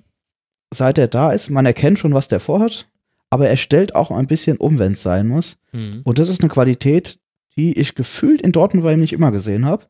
seit 0.73 0.99
er 0.99 1.09
da 1.09 1.32
ist, 1.32 1.51
man 1.51 1.66
erkennt 1.66 1.99
schon, 1.99 2.15
was 2.15 2.28
der 2.28 2.40
vorhat, 2.40 2.89
aber 3.31 3.49
er 3.49 3.57
stellt 3.57 3.95
auch 3.95 4.11
ein 4.11 4.27
bisschen 4.27 4.57
um, 4.57 4.78
wenn 4.78 4.93
es 4.93 5.03
sein 5.03 5.27
muss. 5.27 5.59
Mhm. 5.73 6.01
Und 6.05 6.19
das 6.19 6.28
ist 6.28 6.40
eine 6.40 6.51
Qualität, 6.51 7.19
die 7.57 7.78
ich 7.78 7.95
gefühlt 7.95 8.43
in 8.43 8.53
Dortmund 8.53 8.85
bei 8.85 8.95
ihm 8.95 9.01
nicht 9.01 9.12
immer 9.12 9.32
gesehen 9.32 9.66
habe. 9.66 9.86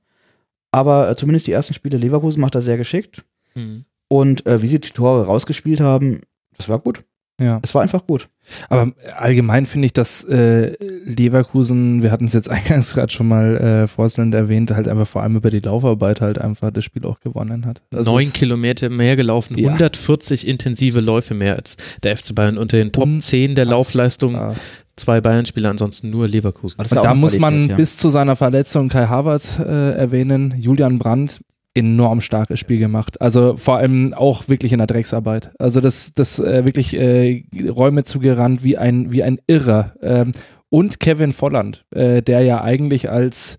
Aber 0.70 1.10
äh, 1.10 1.16
zumindest 1.16 1.46
die 1.46 1.52
ersten 1.52 1.74
Spiele 1.74 1.98
Leverkusen 1.98 2.40
macht 2.40 2.54
er 2.54 2.62
sehr 2.62 2.76
geschickt. 2.76 3.24
Mhm. 3.54 3.84
Und 4.08 4.46
äh, 4.46 4.62
wie 4.62 4.66
sie 4.66 4.80
die 4.80 4.90
Tore 4.90 5.26
rausgespielt 5.26 5.80
haben, 5.80 6.22
das 6.56 6.68
war 6.68 6.78
gut. 6.78 7.04
Ja. 7.40 7.60
Es 7.62 7.74
war 7.74 7.82
einfach 7.82 8.06
gut. 8.06 8.28
Aber 8.68 8.92
allgemein 9.16 9.66
finde 9.66 9.86
ich, 9.86 9.92
dass 9.92 10.24
äh, 10.24 10.72
Leverkusen, 11.04 12.02
wir 12.02 12.10
hatten 12.10 12.24
es 12.24 12.32
jetzt 12.32 12.50
eingangs 12.50 12.94
gerade 12.94 13.12
schon 13.12 13.28
mal 13.28 13.56
äh, 13.56 13.86
vorstellend 13.86 14.34
erwähnt, 14.34 14.72
halt 14.72 14.88
einfach 14.88 15.06
vor 15.06 15.22
allem 15.22 15.36
über 15.36 15.50
die 15.50 15.60
Laufarbeit 15.60 16.20
halt 16.20 16.38
einfach 16.40 16.70
das 16.72 16.84
Spiel 16.84 17.04
auch 17.04 17.20
gewonnen 17.20 17.64
hat. 17.66 17.82
Also 17.94 18.10
Neun 18.10 18.32
Kilometer 18.32 18.90
mehr 18.90 19.14
gelaufen, 19.16 19.56
Ja. 19.56 19.68
140 19.68 20.48
intensive 20.48 21.00
Läufe 21.00 21.34
mehr 21.34 21.56
als 21.56 21.76
der 22.02 22.16
FC 22.16 22.34
Bayern 22.34 22.58
unter 22.58 22.76
den 22.76 22.92
Top 22.92 23.04
Und 23.04 23.22
10 23.22 23.54
der. 23.54 23.66
Laufleistung. 23.66 24.32
Ja. 24.34 24.54
Zwei 24.96 25.20
Bayern-Spieler, 25.20 25.70
ansonsten 25.70 26.10
nur 26.10 26.26
Leverkusen. 26.26 26.80
Und 26.80 26.90
da 26.90 27.14
muss 27.14 27.38
man 27.38 27.52
Qualität, 27.54 27.70
ja. 27.70 27.76
bis 27.76 27.98
zu 27.98 28.08
seiner 28.08 28.34
Verletzung 28.34 28.88
Kai 28.88 29.06
Havertz 29.06 29.60
äh, 29.60 29.92
erwähnen. 29.92 30.54
Julian 30.58 30.98
Brandt 30.98 31.40
enorm 31.78 32.20
starkes 32.20 32.58
Spiel 32.60 32.78
gemacht. 32.78 33.20
Also 33.20 33.56
vor 33.56 33.76
allem 33.76 34.12
auch 34.14 34.48
wirklich 34.48 34.72
in 34.72 34.78
der 34.78 34.86
Drecksarbeit. 34.86 35.52
Also 35.58 35.80
das, 35.80 36.12
das 36.14 36.38
äh, 36.38 36.64
wirklich 36.64 36.94
äh, 36.94 37.44
Räume 37.68 38.04
zugerannt 38.04 38.64
wie 38.64 38.76
ein, 38.76 39.12
wie 39.12 39.22
ein 39.22 39.38
Irrer. 39.46 39.94
Ähm, 40.02 40.32
und 40.70 41.00
Kevin 41.00 41.32
Volland, 41.32 41.84
äh, 41.90 42.22
der 42.22 42.42
ja 42.42 42.62
eigentlich 42.62 43.10
als 43.10 43.58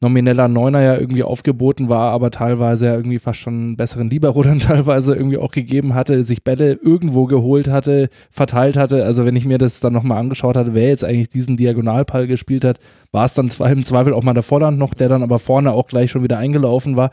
nomineller 0.00 0.46
Neuner 0.48 0.82
ja 0.82 0.96
irgendwie 0.96 1.22
aufgeboten 1.22 1.88
war, 1.88 2.12
aber 2.12 2.30
teilweise 2.30 2.86
ja 2.86 2.94
irgendwie 2.94 3.18
fast 3.18 3.40
schon 3.40 3.54
einen 3.54 3.76
besseren 3.76 4.10
Libero 4.10 4.42
dann 4.44 4.60
teilweise 4.60 5.14
irgendwie 5.14 5.38
auch 5.38 5.50
gegeben 5.50 5.94
hatte, 5.94 6.22
sich 6.24 6.44
Bälle 6.44 6.74
irgendwo 6.74 7.26
geholt 7.26 7.68
hatte, 7.68 8.08
verteilt 8.30 8.76
hatte. 8.76 9.04
Also 9.04 9.24
wenn 9.24 9.36
ich 9.36 9.46
mir 9.46 9.58
das 9.58 9.80
dann 9.80 9.94
nochmal 9.94 10.18
angeschaut 10.18 10.56
hatte, 10.56 10.74
wer 10.74 10.88
jetzt 10.88 11.04
eigentlich 11.04 11.30
diesen 11.30 11.56
Diagonalpall 11.56 12.26
gespielt 12.26 12.64
hat, 12.64 12.78
war 13.12 13.24
es 13.24 13.34
dann 13.34 13.50
im 13.58 13.84
Zweifel 13.84 14.12
auch 14.12 14.22
mal 14.22 14.34
der 14.34 14.42
Vorland 14.42 14.78
noch, 14.78 14.92
der 14.92 15.08
dann 15.08 15.22
aber 15.22 15.38
vorne 15.38 15.72
auch 15.72 15.86
gleich 15.86 16.10
schon 16.10 16.22
wieder 16.22 16.38
eingelaufen 16.38 16.96
war, 16.96 17.10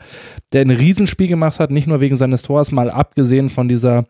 der 0.52 0.62
ein 0.62 0.70
Riesenspiel 0.70 1.28
gemacht 1.28 1.60
hat, 1.60 1.70
nicht 1.70 1.86
nur 1.86 2.00
wegen 2.00 2.16
seines 2.16 2.42
Tors, 2.42 2.72
mal 2.72 2.90
abgesehen 2.90 3.48
von 3.48 3.68
dieser 3.68 4.04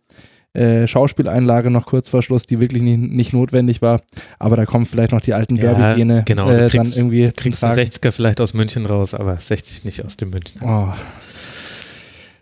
äh, 0.54 0.86
Schauspieleinlage 0.86 1.70
noch 1.70 1.86
kurz 1.86 2.08
vor 2.08 2.22
Schluss, 2.22 2.46
die 2.46 2.60
wirklich 2.60 2.82
nicht, 2.82 2.98
nicht 2.98 3.32
notwendig 3.32 3.82
war. 3.82 4.02
Aber 4.38 4.56
da 4.56 4.66
kommen 4.66 4.86
vielleicht 4.86 5.12
noch 5.12 5.20
die 5.20 5.34
alten 5.34 5.56
Ja, 5.56 5.74
Derby-Gene 5.74 6.22
genau, 6.24 6.48
äh, 6.48 6.68
kriegst, 6.68 6.96
dann 6.96 7.04
irgendwie 7.04 7.24
kriegst 7.32 7.62
den 7.62 7.68
Tragen. 7.68 7.80
60er 7.80 8.12
vielleicht 8.12 8.40
aus 8.40 8.54
München 8.54 8.86
raus, 8.86 9.14
aber 9.14 9.36
60 9.36 9.84
nicht 9.84 10.04
aus 10.04 10.16
dem 10.16 10.30
München. 10.30 10.60
Oh. 10.64 10.88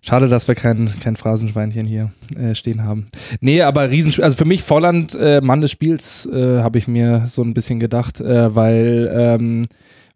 Schade, 0.04 0.28
dass 0.28 0.48
wir 0.48 0.56
kein, 0.56 0.90
kein 1.00 1.14
Phrasenschweinchen 1.14 1.86
hier 1.86 2.10
äh, 2.36 2.56
stehen 2.56 2.84
haben. 2.84 3.06
Nee, 3.40 3.62
aber 3.62 3.88
Riesenspiel, 3.90 4.24
also 4.24 4.36
für 4.36 4.44
mich 4.44 4.62
Volland, 4.62 5.14
äh, 5.14 5.40
Mann 5.40 5.60
des 5.60 5.70
Spiels, 5.70 6.26
äh, 6.26 6.58
habe 6.58 6.78
ich 6.78 6.88
mir 6.88 7.26
so 7.28 7.42
ein 7.42 7.54
bisschen 7.54 7.78
gedacht, 7.78 8.20
äh, 8.20 8.54
weil 8.54 9.10
ähm, 9.14 9.66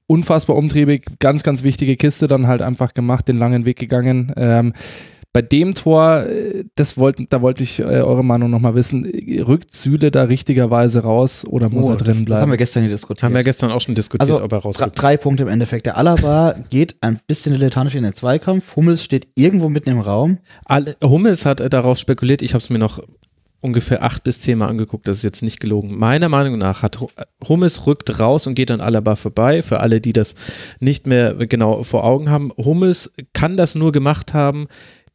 unfassbar 0.09 0.57
umtriebig, 0.57 1.05
ganz, 1.21 1.45
ganz 1.45 1.63
wichtige 1.63 1.97
Kiste 1.97 2.27
dann 2.27 2.49
halt 2.49 2.63
einfach 2.63 2.95
gemacht, 2.95 3.29
den 3.29 3.39
langen 3.39 3.65
Weg 3.65 3.79
gegangen. 3.79 4.33
Ähm, 4.37 4.73
bei 5.37 5.43
dem 5.43 5.75
Tor, 5.75 6.23
äh, 6.25 6.65
das 6.77 6.97
wollten, 6.97 7.27
da 7.29 7.43
wollte 7.43 7.63
ich 7.63 7.79
äh, 7.81 7.83
eure 7.83 8.25
Meinung 8.25 8.49
nochmal 8.51 8.75
wissen, 8.75 9.05
rückt 9.47 9.71
Süle 9.75 10.11
da 10.11 10.23
richtigerweise 10.23 11.01
raus 11.03 11.45
oder 11.47 11.69
muss 11.69 11.85
Oh, 11.85 11.91
er 11.91 11.97
das, 11.99 12.07
drin 12.07 12.07
das 12.07 12.17
haben 12.17 12.25
bleiben? 12.25 12.51
wir 12.53 12.57
gestern 12.57 12.83
hier 12.85 12.93
diskutiert. 12.93 13.23
Haben 13.23 13.35
wir 13.35 13.45
gestern 13.45 13.71
auch 13.71 13.81
schon 13.83 13.95
diskutiert, 13.95 14.23
Also 14.31 14.43
ob 14.43 14.51
er 14.51 14.59
rausrückt. 14.61 14.93
drei 14.95 15.19
Punkte 15.19 15.43
im 15.43 15.51
Endeffekt. 15.51 15.85
Der 15.85 15.99
Alaba 15.99 16.55
geht 16.71 16.97
ein 17.03 17.19
bisschen 17.27 17.53
dilettantisch 17.53 17.97
in 17.97 18.05
den 18.05 18.15
Zweikampf. 18.15 18.77
Hummels 18.77 19.05
steht 19.05 19.29
irgendwo 19.35 19.69
mitten 19.69 19.91
im 19.91 20.01
Raum. 20.01 20.39
Alle, 20.65 20.97
Hummels 21.05 21.45
hat 21.45 21.61
äh, 21.61 21.69
darauf 21.69 21.99
spekuliert, 21.99 22.41
ich 22.41 22.55
habe 22.55 22.63
es 22.63 22.71
mir 22.71 22.79
noch 22.79 23.03
ungefähr 23.61 24.03
acht 24.05 24.23
bis 24.23 24.41
zehn 24.41 24.59
Mal 24.59 24.69
angeguckt, 24.69 25.09
das 25.09 25.17
ist 25.19 25.23
jetzt 25.25 25.43
nicht 25.43 25.61
gelogen. 25.61 25.99
Meiner 25.99 26.29
Meinung 26.29 26.57
nach 26.57 26.83
hat 26.83 27.01
Hu- 27.01 27.09
Hummels 27.49 27.87
rückt 27.87 28.21
raus 28.21 28.47
und 28.47 28.55
geht 28.55 28.71
an 28.71 28.81
Alaba 28.81 29.17
vorbei. 29.17 29.61
Für 29.61 29.81
alle, 29.81 30.01
die 30.01 30.13
das 30.13 30.35
nicht 30.79 31.07
mehr 31.07 31.35
genau 31.35 31.83
vor 31.83 32.05
Augen 32.05 32.31
haben, 32.31 32.53
Hummels 32.57 33.11
kann 33.33 33.57
das 33.57 33.75
nur 33.75 33.93
gemacht 33.93 34.35
haben 34.35 34.67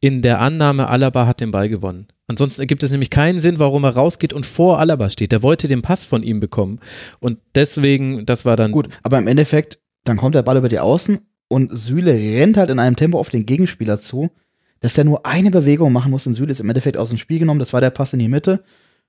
in 0.02 0.20
der 0.20 0.40
Annahme, 0.40 0.88
Alaba 0.88 1.26
hat 1.26 1.40
den 1.40 1.52
Ball 1.52 1.68
gewonnen. 1.68 2.08
Ansonsten 2.26 2.60
ergibt 2.60 2.82
es 2.82 2.90
nämlich 2.90 3.08
keinen 3.08 3.40
Sinn, 3.40 3.60
warum 3.60 3.84
er 3.84 3.94
rausgeht 3.94 4.32
und 4.32 4.44
vor 4.44 4.80
Alaba 4.80 5.08
steht. 5.10 5.30
Der 5.30 5.44
wollte 5.44 5.68
den 5.68 5.80
Pass 5.80 6.04
von 6.04 6.24
ihm 6.24 6.40
bekommen. 6.40 6.80
Und 7.20 7.38
deswegen, 7.54 8.26
das 8.26 8.44
war 8.44 8.56
dann 8.56 8.72
Gut, 8.72 8.88
aber 9.04 9.18
im 9.18 9.28
Endeffekt, 9.28 9.78
dann 10.02 10.16
kommt 10.16 10.34
der 10.34 10.42
Ball 10.42 10.56
über 10.56 10.68
die 10.68 10.80
Außen 10.80 11.20
und 11.46 11.70
Süle 11.76 12.14
rennt 12.14 12.56
halt 12.56 12.70
in 12.70 12.80
einem 12.80 12.96
Tempo 12.96 13.16
auf 13.16 13.30
den 13.30 13.46
Gegenspieler 13.46 14.00
zu, 14.00 14.32
dass 14.80 14.94
der 14.94 15.04
nur 15.04 15.24
eine 15.24 15.52
Bewegung 15.52 15.92
machen 15.92 16.10
muss 16.10 16.26
und 16.26 16.34
Süle 16.34 16.50
ist 16.50 16.58
im 16.58 16.68
Endeffekt 16.68 16.96
aus 16.96 17.10
dem 17.10 17.18
Spiel 17.18 17.38
genommen. 17.38 17.60
Das 17.60 17.72
war 17.72 17.80
der 17.80 17.90
Pass 17.90 18.12
in 18.12 18.18
die 18.18 18.28
Mitte. 18.28 18.64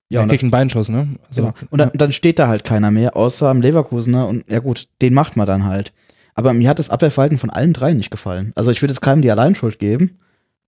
Ja, 0.10 0.20
Ja, 0.20 0.24
und, 0.24 0.30
kriegt 0.30 0.44
einen 0.44 0.52
Beinschuss, 0.52 0.90
ne? 0.90 1.08
Also, 1.28 1.42
genau. 1.42 1.54
und 1.72 1.80
dann, 1.80 1.92
dann 1.96 2.12
steht 2.12 2.38
da 2.38 2.48
halt 2.48 2.64
keiner 2.64 2.92
mehr, 2.92 3.18
außer 3.18 3.50
am 3.50 3.62
Leverkusener. 3.62 4.28
Und 4.28 4.48
ja 4.48 4.60
gut, 4.60 4.88
den 5.02 5.16
macht 5.16 5.38
man 5.38 5.48
dann 5.48 5.66
halt. 5.66 5.92
Aber 6.36 6.54
mir 6.54 6.70
hat 6.70 6.78
das 6.78 6.92
Abwehrverhalten 6.92 7.40
von 7.40 7.50
allen 7.50 7.74
dreien 7.74 7.98
nicht 7.98 8.12
gefallen. 8.12 8.52
Also 8.54 8.70
ich 8.70 8.84
würde 8.84 8.92
es 8.92 9.02
keinem 9.02 9.24
die 9.24 9.32
Alleinschuld 9.32 9.80
geben. 9.80 10.20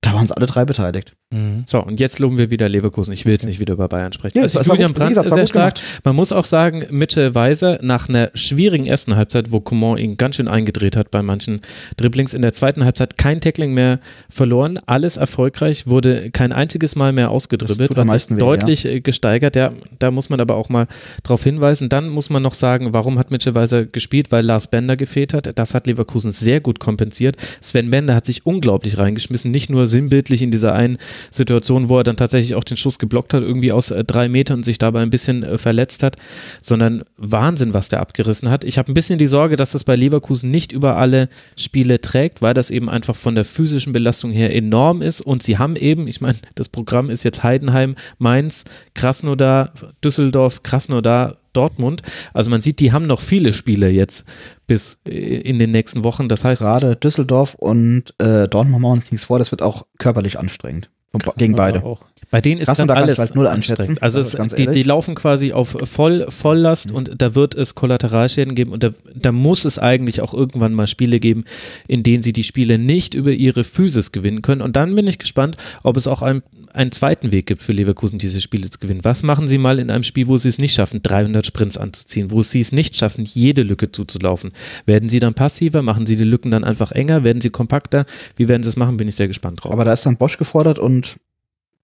Da 0.05 0.13
waren 0.13 0.25
es 0.25 0.31
alle 0.31 0.45
drei 0.45 0.65
beteiligt. 0.65 1.13
Mhm. 1.33 1.63
So, 1.65 1.83
und 1.83 1.99
jetzt 1.99 2.19
loben 2.19 2.37
wir 2.37 2.51
wieder 2.51 2.69
Leverkusen. 2.69 3.11
Ich 3.11 3.25
will 3.25 3.33
jetzt 3.33 3.47
nicht 3.47 3.59
wieder 3.59 3.73
über 3.73 3.87
Bayern 3.87 4.13
sprechen. 4.13 4.37
Ja, 4.37 4.43
also 4.43 4.59
Julian 4.61 4.89
gut. 4.89 4.97
Brandt 4.97 5.09
gesagt, 5.09 5.27
ist 5.27 5.33
sehr 5.33 5.47
stark. 5.47 5.75
gemacht. 5.75 6.01
Man 6.03 6.15
muss 6.15 6.31
auch 6.31 6.45
sagen, 6.45 6.85
Mitchell 6.91 7.33
Weiser 7.33 7.79
nach 7.81 8.07
einer 8.07 8.29
schwierigen 8.35 8.85
ersten 8.85 9.15
Halbzeit, 9.15 9.51
wo 9.51 9.61
Coman 9.61 9.97
ihn 9.97 10.15
ganz 10.15 10.35
schön 10.35 10.47
eingedreht 10.47 10.95
hat 10.95 11.09
bei 11.09 11.23
manchen 11.23 11.61
Dribblings, 11.97 12.35
in 12.35 12.43
der 12.43 12.53
zweiten 12.53 12.85
Halbzeit 12.85 13.17
kein 13.17 13.41
Tackling 13.41 13.73
mehr 13.73 13.99
verloren, 14.29 14.79
alles 14.85 15.17
erfolgreich, 15.17 15.87
wurde 15.87 16.29
kein 16.29 16.53
einziges 16.53 16.95
Mal 16.95 17.11
mehr 17.11 17.31
ausgedribbelt, 17.31 17.79
Das 17.79 17.87
tut 17.87 17.97
am 17.97 18.11
hat 18.11 18.21
sich 18.21 18.29
weh, 18.29 18.39
deutlich 18.39 18.85
äh, 18.85 19.01
gesteigert. 19.01 19.55
Ja, 19.55 19.71
da 19.97 20.11
muss 20.11 20.29
man 20.29 20.39
aber 20.39 20.53
auch 20.55 20.69
mal 20.69 20.85
drauf 21.23 21.43
hinweisen. 21.43 21.89
Dann 21.89 22.09
muss 22.09 22.29
man 22.29 22.43
noch 22.43 22.53
sagen, 22.53 22.93
warum 22.93 23.17
hat 23.17 23.31
Mitchell 23.31 23.55
Weiser 23.55 23.85
gespielt? 23.85 24.31
Weil 24.31 24.45
Lars 24.45 24.67
Bender 24.67 24.95
gefehlt 24.97 25.33
hat. 25.33 25.57
Das 25.57 25.73
hat 25.73 25.87
Leverkusen 25.87 26.31
sehr 26.31 26.61
gut 26.61 26.79
kompensiert. 26.79 27.37
Sven 27.59 27.89
Bender 27.89 28.13
hat 28.13 28.27
sich 28.27 28.45
unglaublich 28.45 28.99
reingeschmissen, 28.99 29.49
nicht 29.49 29.71
nur 29.71 29.87
sinnbildlich 29.95 30.41
in 30.41 30.51
dieser 30.51 30.73
einen 30.73 30.97
Situation, 31.31 31.87
wo 31.87 31.97
er 31.97 32.03
dann 32.03 32.17
tatsächlich 32.17 32.55
auch 32.55 32.65
den 32.65 32.75
Schuss 32.75 32.99
geblockt 32.99 33.33
hat, 33.33 33.43
irgendwie 33.43 33.71
aus 33.71 33.91
äh, 33.91 34.03
drei 34.03 34.27
Metern 34.27 34.57
und 34.57 34.63
sich 34.63 34.77
dabei 34.77 35.01
ein 35.01 35.09
bisschen 35.09 35.43
äh, 35.43 35.57
verletzt 35.57 36.03
hat, 36.03 36.17
sondern 36.61 37.03
Wahnsinn, 37.17 37.73
was 37.73 37.87
der 37.87 38.01
abgerissen 38.01 38.49
hat. 38.49 38.63
Ich 38.65 38.77
habe 38.77 38.91
ein 38.91 38.93
bisschen 38.93 39.17
die 39.17 39.27
Sorge, 39.27 39.55
dass 39.55 39.71
das 39.71 39.85
bei 39.85 39.95
Leverkusen 39.95 40.51
nicht 40.51 40.73
über 40.73 40.97
alle 40.97 41.29
Spiele 41.57 42.01
trägt, 42.01 42.41
weil 42.41 42.53
das 42.53 42.69
eben 42.69 42.89
einfach 42.89 43.15
von 43.15 43.35
der 43.35 43.45
physischen 43.45 43.93
Belastung 43.93 44.31
her 44.31 44.53
enorm 44.53 45.01
ist 45.01 45.21
und 45.21 45.43
sie 45.43 45.57
haben 45.57 45.75
eben, 45.77 46.07
ich 46.07 46.19
meine, 46.19 46.37
das 46.55 46.67
Programm 46.67 47.09
ist 47.09 47.23
jetzt 47.23 47.43
Heidenheim, 47.43 47.95
Mainz, 48.17 48.65
Krasnodar, 48.93 49.71
Düsseldorf, 50.03 50.63
Krasnodar, 50.63 51.37
Dortmund. 51.55 52.01
Also 52.33 52.49
man 52.51 52.61
sieht, 52.61 52.79
die 52.79 52.91
haben 52.91 53.07
noch 53.07 53.21
viele 53.21 53.53
Spiele 53.53 53.89
jetzt 53.89 54.25
bis 54.67 54.97
äh, 55.07 55.11
in 55.11 55.59
den 55.59 55.71
nächsten 55.71 56.03
Wochen. 56.03 56.27
Das 56.29 56.43
heißt, 56.43 56.61
Gerade 56.61 56.95
Düsseldorf 56.95 57.55
und 57.55 58.13
äh, 58.19 58.47
Dortmund 58.47 58.81
machen 58.81 58.99
uns 58.99 59.11
nichts 59.11 59.25
vor, 59.25 59.39
das 59.39 59.51
wird 59.51 59.61
auch 59.61 59.85
körperlich 59.99 60.37
anstrengend. 60.39 60.89
Gegen 61.37 61.55
beide. 61.55 61.81
Auch. 61.83 62.03
Bei 62.31 62.41
denen 62.41 62.59
ist 62.59 62.67
Krass, 62.67 62.79
dann 62.79 62.89
da 62.89 62.95
alles 62.95 63.15
vielleicht 63.15 63.35
null 63.35 63.47
anstrengend. 63.47 64.03
Also 64.03 64.19
es, 64.19 64.27
Also 64.27 64.37
ganz 64.37 64.55
die, 64.55 64.67
die 64.67 64.83
laufen 64.83 65.15
quasi 65.15 65.53
auf 65.53 65.77
Voll, 65.83 66.25
Volllast 66.29 66.89
Mhm. 66.89 66.95
und 66.95 67.21
da 67.21 67.35
wird 67.35 67.55
es 67.55 67.75
Kollateralschäden 67.75 68.55
geben 68.55 68.71
und 68.73 68.83
da, 68.83 68.89
da 69.15 69.31
muss 69.31 69.63
es 69.63 69.79
eigentlich 69.79 70.19
auch 70.21 70.33
irgendwann 70.33 70.73
mal 70.73 70.87
Spiele 70.87 71.21
geben, 71.21 71.45
in 71.87 72.03
denen 72.03 72.21
sie 72.23 72.33
die 72.33 72.43
Spiele 72.43 72.77
nicht 72.77 73.13
über 73.13 73.31
ihre 73.31 73.63
Physis 73.63 74.11
gewinnen 74.11 74.41
können. 74.41 74.61
Und 74.61 74.75
dann 74.75 74.93
bin 74.95 75.07
ich 75.07 75.17
gespannt, 75.17 75.55
ob 75.83 75.95
es 75.95 76.07
auch 76.07 76.21
einen, 76.21 76.43
einen 76.75 76.91
zweiten 76.91 77.31
Weg 77.31 77.45
gibt 77.45 77.61
für 77.61 77.71
Leverkusen, 77.71 78.19
diese 78.19 78.41
Spiele 78.41 78.69
zu 78.69 78.79
gewinnen. 78.79 79.03
Was 79.03 79.23
machen 79.23 79.47
sie 79.47 79.57
mal 79.57 79.79
in 79.79 79.89
einem 79.89 80.03
Spiel, 80.03 80.27
wo 80.27 80.37
sie 80.37 80.49
es 80.49 80.59
nicht 80.59 80.73
schaffen, 80.73 81.01
300 81.01 81.45
Sprints 81.45 81.77
anzuziehen, 81.77 82.31
wo 82.31 82.41
sie 82.41 82.59
es 82.59 82.71
nicht 82.71 82.97
schaffen, 82.97 83.25
jede 83.25 83.63
Lücke 83.63 83.91
zuzulaufen? 83.91 84.51
Werden 84.85 85.09
sie 85.09 85.19
dann 85.19 85.33
passiver? 85.33 85.81
Machen 85.81 86.05
sie 86.05 86.15
die 86.15 86.23
Lücken 86.23 86.51
dann 86.51 86.63
einfach 86.63 86.91
enger? 86.91 87.23
Werden 87.23 87.41
sie 87.41 87.49
kompakter? 87.49 88.05
Wie 88.35 88.47
werden 88.47 88.63
sie 88.63 88.69
es 88.69 88.77
machen? 88.77 88.97
Bin 88.97 89.07
ich 89.07 89.15
sehr 89.15 89.27
gespannt 89.27 89.63
drauf. 89.63 89.71
Aber 89.71 89.85
da 89.85 89.93
ist 89.93 90.05
dann 90.05 90.17
Bosch 90.17 90.37
gefordert 90.37 90.79
und 90.79 91.17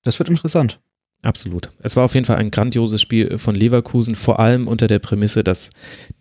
das 0.04 0.20
wird 0.20 0.30
interessant. 0.30 0.80
Absolut. 1.24 1.70
Es 1.84 1.96
war 1.96 2.04
auf 2.04 2.16
jeden 2.16 2.26
Fall 2.26 2.38
ein 2.38 2.52
grandioses 2.52 3.00
Spiel 3.00 3.38
von 3.38 3.54
Leverkusen, 3.54 4.16
vor 4.16 4.40
allem 4.40 4.68
unter 4.68 4.88
der 4.88 5.00
Prämisse, 5.00 5.44
dass 5.44 5.70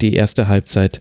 die 0.00 0.12
erste 0.12 0.46
Halbzeit, 0.46 1.00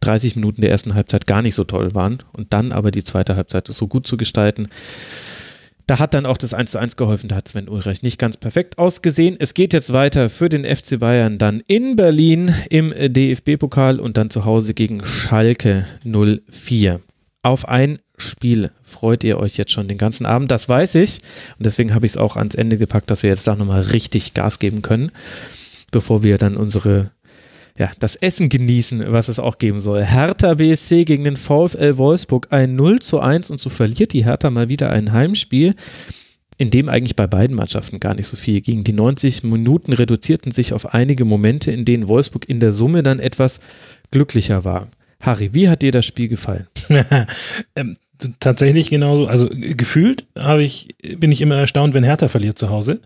30 0.00 0.36
Minuten 0.36 0.60
der 0.60 0.70
ersten 0.70 0.94
Halbzeit 0.94 1.26
gar 1.26 1.42
nicht 1.42 1.54
so 1.54 1.64
toll 1.64 1.94
waren 1.94 2.22
und 2.32 2.52
dann 2.52 2.72
aber 2.72 2.90
die 2.90 3.04
zweite 3.04 3.36
Halbzeit 3.36 3.66
so 3.68 3.88
gut 3.88 4.06
zu 4.06 4.16
gestalten. 4.16 4.68
Da 5.88 6.00
hat 6.00 6.14
dann 6.14 6.26
auch 6.26 6.36
das 6.36 6.52
1 6.52 6.72
zu 6.72 6.78
1 6.78 6.96
geholfen, 6.96 7.28
da 7.28 7.36
hat 7.36 7.46
Sven 7.46 7.68
Ulreich 7.68 8.02
nicht 8.02 8.18
ganz 8.18 8.36
perfekt 8.36 8.76
ausgesehen. 8.76 9.36
Es 9.38 9.54
geht 9.54 9.72
jetzt 9.72 9.92
weiter 9.92 10.28
für 10.28 10.48
den 10.48 10.64
FC 10.64 10.98
Bayern 10.98 11.38
dann 11.38 11.62
in 11.68 11.94
Berlin 11.94 12.52
im 12.70 12.92
DFB-Pokal 12.92 14.00
und 14.00 14.16
dann 14.16 14.28
zu 14.28 14.44
Hause 14.44 14.74
gegen 14.74 15.04
Schalke 15.04 15.86
04. 16.02 17.00
Auf 17.44 17.68
ein 17.68 18.00
Spiel 18.16 18.72
freut 18.82 19.22
ihr 19.22 19.38
euch 19.38 19.56
jetzt 19.58 19.70
schon 19.70 19.86
den 19.86 19.98
ganzen 19.98 20.26
Abend, 20.26 20.50
das 20.50 20.68
weiß 20.68 20.96
ich. 20.96 21.20
Und 21.56 21.66
deswegen 21.66 21.94
habe 21.94 22.04
ich 22.04 22.12
es 22.12 22.16
auch 22.16 22.34
ans 22.34 22.56
Ende 22.56 22.78
gepackt, 22.78 23.08
dass 23.08 23.22
wir 23.22 23.30
jetzt 23.30 23.46
da 23.46 23.54
nochmal 23.54 23.82
richtig 23.82 24.34
Gas 24.34 24.58
geben 24.58 24.82
können, 24.82 25.12
bevor 25.92 26.24
wir 26.24 26.36
dann 26.38 26.56
unsere 26.56 27.12
ja, 27.78 27.90
das 27.98 28.16
Essen 28.16 28.48
genießen, 28.48 29.12
was 29.12 29.28
es 29.28 29.38
auch 29.38 29.58
geben 29.58 29.80
soll. 29.80 30.04
Hertha 30.04 30.54
BSC 30.54 31.04
gegen 31.04 31.24
den 31.24 31.36
VfL 31.36 31.98
Wolfsburg 31.98 32.48
ein 32.50 32.74
0 32.74 33.00
zu 33.00 33.20
1 33.20 33.50
und 33.50 33.60
so 33.60 33.68
verliert 33.70 34.12
die 34.12 34.24
Hertha 34.24 34.50
mal 34.50 34.68
wieder 34.68 34.90
ein 34.90 35.12
Heimspiel, 35.12 35.74
in 36.56 36.70
dem 36.70 36.88
eigentlich 36.88 37.16
bei 37.16 37.26
beiden 37.26 37.54
Mannschaften 37.54 38.00
gar 38.00 38.14
nicht 38.14 38.28
so 38.28 38.36
viel 38.36 38.62
ging. 38.62 38.82
Die 38.82 38.94
90 38.94 39.44
Minuten 39.44 39.92
reduzierten 39.92 40.52
sich 40.52 40.72
auf 40.72 40.94
einige 40.94 41.26
Momente, 41.26 41.70
in 41.70 41.84
denen 41.84 42.08
Wolfsburg 42.08 42.48
in 42.48 42.60
der 42.60 42.72
Summe 42.72 43.02
dann 43.02 43.20
etwas 43.20 43.60
glücklicher 44.10 44.64
war. 44.64 44.88
Harry, 45.20 45.52
wie 45.52 45.68
hat 45.68 45.82
dir 45.82 45.92
das 45.92 46.06
Spiel 46.06 46.28
gefallen? 46.28 46.66
ähm, 47.76 47.96
tatsächlich 48.40 48.90
genauso. 48.90 49.26
Also 49.26 49.48
gefühlt 49.50 50.26
habe 50.38 50.62
ich, 50.62 50.88
bin 51.18 51.32
ich 51.32 51.40
immer 51.40 51.56
erstaunt, 51.56 51.94
wenn 51.94 52.04
Hertha 52.04 52.28
verliert 52.28 52.58
zu 52.58 52.70
Hause. 52.70 53.00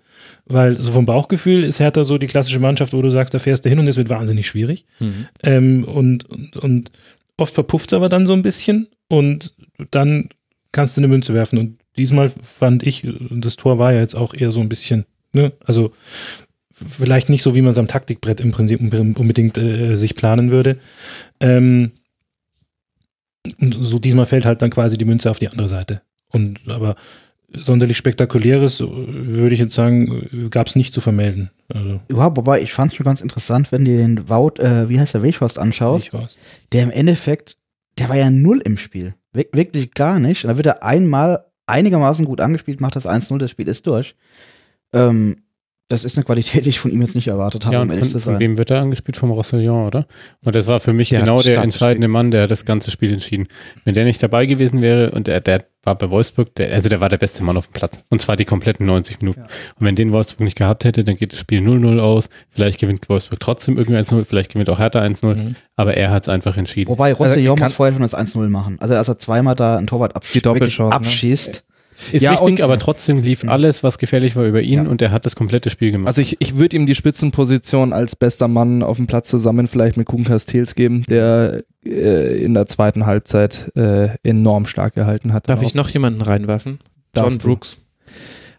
Weil 0.46 0.80
so 0.80 0.92
vom 0.92 1.06
Bauchgefühl 1.06 1.64
ist 1.64 1.80
Hertha 1.80 2.04
so 2.04 2.18
die 2.18 2.26
klassische 2.26 2.60
Mannschaft, 2.60 2.92
wo 2.92 3.02
du 3.02 3.10
sagst, 3.10 3.34
da 3.34 3.38
fährst 3.38 3.64
du 3.64 3.68
hin 3.68 3.78
und 3.78 3.88
es 3.88 3.96
wird 3.96 4.08
wahnsinnig 4.08 4.48
schwierig. 4.48 4.84
Mhm. 4.98 5.26
Ähm, 5.42 5.84
und, 5.84 6.28
und, 6.28 6.56
und 6.56 6.92
oft 7.36 7.54
verpufft 7.54 7.92
es 7.92 7.96
aber 7.96 8.08
dann 8.08 8.26
so 8.26 8.32
ein 8.32 8.42
bisschen 8.42 8.88
und 9.08 9.54
dann 9.90 10.28
kannst 10.72 10.96
du 10.96 11.00
eine 11.00 11.08
Münze 11.08 11.34
werfen. 11.34 11.58
Und 11.58 11.78
diesmal 11.96 12.30
fand 12.30 12.82
ich, 12.82 13.06
das 13.30 13.56
Tor 13.56 13.78
war 13.78 13.92
ja 13.92 14.00
jetzt 14.00 14.14
auch 14.14 14.34
eher 14.34 14.52
so 14.52 14.60
ein 14.60 14.68
bisschen, 14.68 15.04
ne, 15.32 15.52
also 15.64 15.92
vielleicht 16.72 17.28
nicht 17.28 17.42
so, 17.42 17.54
wie 17.54 17.62
man 17.62 17.72
es 17.72 17.78
am 17.78 17.88
Taktikbrett 17.88 18.40
im 18.40 18.52
Prinzip 18.52 18.80
unbedingt 18.80 19.58
äh, 19.58 19.94
sich 19.94 20.14
planen 20.14 20.50
würde. 20.50 20.78
Ähm, 21.40 21.92
so 23.60 23.98
diesmal 23.98 24.26
fällt 24.26 24.44
halt 24.44 24.62
dann 24.62 24.70
quasi 24.70 24.98
die 24.98 25.04
Münze 25.04 25.30
auf 25.30 25.38
die 25.38 25.48
andere 25.48 25.68
Seite. 25.68 26.02
Und 26.30 26.60
aber 26.68 26.96
sonderlich 27.52 27.96
spektakuläres, 27.96 28.80
würde 28.80 29.54
ich 29.54 29.60
jetzt 29.60 29.74
sagen, 29.74 30.48
gab 30.50 30.68
es 30.68 30.76
nicht 30.76 30.92
zu 30.92 31.00
vermelden. 31.00 31.50
Also, 31.68 32.00
Ja, 32.10 32.36
wobei 32.36 32.62
ich 32.62 32.72
fand 32.72 32.90
es 32.92 32.96
schon 32.96 33.04
ganz 33.04 33.20
interessant, 33.20 33.72
wenn 33.72 33.84
du 33.84 33.96
den 33.96 34.28
Wout, 34.28 34.60
äh, 34.62 34.88
wie 34.88 35.00
heißt 35.00 35.14
der, 35.14 35.22
Weghorst 35.22 35.58
anschaust, 35.58 36.14
weiß. 36.14 36.38
der 36.72 36.84
im 36.84 36.90
Endeffekt, 36.90 37.56
der 37.98 38.08
war 38.08 38.16
ja 38.16 38.30
null 38.30 38.60
im 38.64 38.76
Spiel. 38.76 39.14
Wir 39.32 39.46
wirklich 39.52 39.92
gar 39.94 40.18
nicht. 40.18 40.44
Und 40.44 40.50
da 40.50 40.56
wird 40.56 40.66
er 40.66 40.82
einmal 40.84 41.44
einigermaßen 41.66 42.24
gut 42.24 42.40
angespielt, 42.40 42.80
macht 42.80 42.96
das 42.96 43.06
1-0, 43.06 43.38
das 43.38 43.50
Spiel 43.50 43.68
ist 43.68 43.86
durch. 43.86 44.14
Ähm, 44.92 45.42
das 45.90 46.04
ist 46.04 46.16
eine 46.16 46.24
Qualität, 46.24 46.64
die 46.64 46.70
ich 46.70 46.80
von 46.80 46.90
ihm 46.90 47.02
jetzt 47.02 47.14
nicht 47.14 47.26
erwartet 47.28 47.66
habe, 47.66 47.74
Ja, 47.74 47.82
um 47.82 47.88
und 47.88 47.94
ehrlich 47.94 48.10
von, 48.12 48.20
zu 48.20 48.24
von 48.24 48.38
wem 48.38 48.56
wird 48.56 48.70
er 48.70 48.80
angespielt? 48.80 49.16
Vom 49.16 49.30
Rossellon, 49.30 49.86
oder? 49.86 50.06
Und 50.42 50.54
das 50.54 50.66
war 50.66 50.80
für 50.80 50.92
mich 50.94 51.10
Ja, 51.10 51.20
genau 51.20 51.42
der 51.42 51.58
entscheidende 51.58 52.08
Mann, 52.08 52.30
der 52.30 52.46
das 52.46 52.64
ganze 52.64 52.90
Spiel 52.90 53.12
entschieden. 53.12 53.48
Wenn 53.84 53.94
der 53.94 54.04
nicht 54.04 54.22
dabei 54.22 54.46
gewesen 54.46 54.80
wäre 54.80 55.10
und 55.10 55.26
der, 55.26 55.40
der 55.40 55.64
war 55.82 55.96
bei 55.96 56.10
Wolfsburg, 56.10 56.54
der, 56.56 56.72
also 56.72 56.88
der 56.88 57.00
war 57.00 57.08
der 57.08 57.16
beste 57.18 57.42
Mann 57.42 57.56
auf 57.56 57.66
dem 57.66 57.72
Platz. 57.72 58.04
Und 58.08 58.20
zwar 58.20 58.36
die 58.36 58.44
kompletten 58.44 58.86
90 58.86 59.20
Minuten. 59.22 59.40
Und 59.40 59.86
wenn 59.86 59.96
den 59.96 60.12
Wolfsburg 60.12 60.40
nicht 60.44 60.56
gehabt 60.58 60.84
hätte, 60.84 61.04
dann 61.04 61.16
geht 61.16 61.32
das 61.32 61.40
Spiel 61.40 61.60
0-0 61.60 61.98
aus. 62.00 62.28
Vielleicht 62.50 62.78
gewinnt 62.80 63.08
Wolfsburg 63.08 63.40
trotzdem 63.40 63.76
irgendwie 63.78 63.98
1-0, 63.98 64.24
vielleicht 64.24 64.52
gewinnt 64.52 64.68
auch 64.70 64.78
Hertha 64.78 65.00
1-0, 65.02 65.34
Mhm. 65.34 65.56
aber 65.76 65.94
er 65.94 66.10
hat 66.10 66.24
es 66.24 66.28
einfach 66.28 66.56
entschieden. 66.56 66.90
Wobei 66.90 67.12
Rossellon 67.14 67.56
kann- 67.56 67.64
muss 67.66 67.72
vorher 67.72 67.92
schon 67.94 68.02
das 68.02 68.14
1-0 68.14 68.48
machen. 68.48 68.76
Also 68.80 68.94
als 68.94 69.08
er 69.08 69.18
zweimal 69.18 69.54
da 69.56 69.76
einen 69.78 69.86
Torwart 69.86 70.14
absch 70.16 70.34
ne? 70.44 70.92
abschießt. 70.92 71.64
Ist 72.12 72.22
Ja, 72.22 72.32
richtig, 72.32 72.46
und- 72.46 72.60
aber 72.62 72.78
trotzdem 72.78 73.22
lief 73.22 73.44
alles, 73.46 73.82
was 73.82 73.98
gefährlich 73.98 74.36
war, 74.36 74.44
über 74.44 74.60
ihn 74.62 74.84
Ja. 74.84 74.90
und 74.90 75.02
er 75.02 75.10
hat 75.10 75.26
das 75.26 75.36
komplette 75.36 75.70
Spiel 75.70 75.92
gemacht. 75.92 76.08
Also 76.08 76.20
ich, 76.22 76.36
ich 76.40 76.56
würde 76.56 76.76
ihm 76.76 76.86
die 76.86 76.94
Spitzenposition 76.94 77.92
als 77.92 78.16
bester 78.16 78.48
Mann 78.48 78.82
auf 78.82 78.96
dem 78.96 79.06
Platz 79.06 79.28
zusammen 79.28 79.68
vielleicht 79.68 79.96
mit 79.96 80.06
Kuhn 80.06 80.24
Castells 80.24 80.74
geben, 80.74 81.04
der 81.08 81.62
äh, 81.84 82.42
in 82.42 82.54
der 82.54 82.66
zweiten 82.66 83.06
Halbzeit 83.06 83.70
äh, 83.76 84.08
enorm 84.22 84.66
stark 84.66 84.94
gehalten 84.94 85.32
hat. 85.32 85.48
Darf 85.48 85.62
ich 85.62 85.74
noch 85.74 85.88
jemanden 85.90 86.22
reinwerfen? 86.22 86.78
John. 87.16 87.36
Brooks 87.38 87.78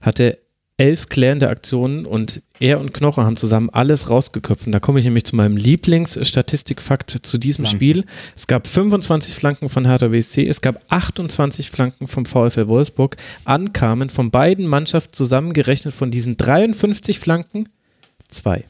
hatte 0.02 0.38
elf 0.82 1.10
klärende 1.10 1.48
Aktionen 1.48 2.08
und 2.08 2.42
er 2.60 2.80
und 2.80 2.92
Knoche 2.92 3.24
haben 3.24 3.38
zusammen 3.38 3.70
alles 3.70 4.10
rausgeköpft. 4.10 4.66
Und 4.66 4.72
da 4.72 4.80
komme 4.80 4.98
ich 4.98 5.06
nämlich 5.06 5.26
zu 5.26 5.36
meinem 5.36 5.56
Lieblingsstatistikfakt 5.56 7.20
zu 7.22 7.38
diesem 7.38 7.66
Flanken. 7.66 7.78
Spiel. 7.78 8.06
Es 8.36 8.48
gab 8.48 8.66
25 8.66 9.36
Flanken 9.36 9.70
von 9.70 9.86
Hertha 9.86 10.08
BSC, 10.08 10.48
es 10.48 10.62
gab 10.62 10.82
28 10.90 11.70
Flanken 11.70 12.08
vom 12.08 12.26
VfL 12.26 12.68
Wolfsburg, 12.68 13.18
ankamen 13.46 14.10
von 14.10 14.32
beiden 14.32 14.66
Mannschaften 14.66 15.14
zusammengerechnet 15.14 15.94
von 15.94 16.10
diesen 16.10 16.36
53 16.36 17.20
Flanken 17.20 17.70
zwei. 18.28 18.64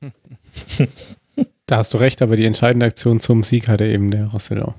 da 1.66 1.76
hast 1.76 1.92
du 1.92 1.98
recht, 1.98 2.22
aber 2.22 2.36
die 2.36 2.46
entscheidende 2.46 2.86
Aktion 2.86 3.20
zum 3.20 3.42
Sieg 3.42 3.68
hatte 3.68 3.84
eben 3.84 4.10
der 4.10 4.28
Rossellon. 4.28 4.72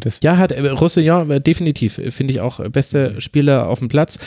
Das 0.00 0.20
Ja, 0.22 0.38
hat 0.38 0.52
äh, 0.52 0.68
Roussillon 0.70 1.30
äh, 1.30 1.40
definitiv, 1.42 1.98
äh, 1.98 2.10
finde 2.10 2.32
ich 2.32 2.40
auch 2.40 2.66
bester 2.70 3.20
Spieler 3.20 3.68
auf 3.68 3.80
dem 3.80 3.88
Platz. 3.88 4.18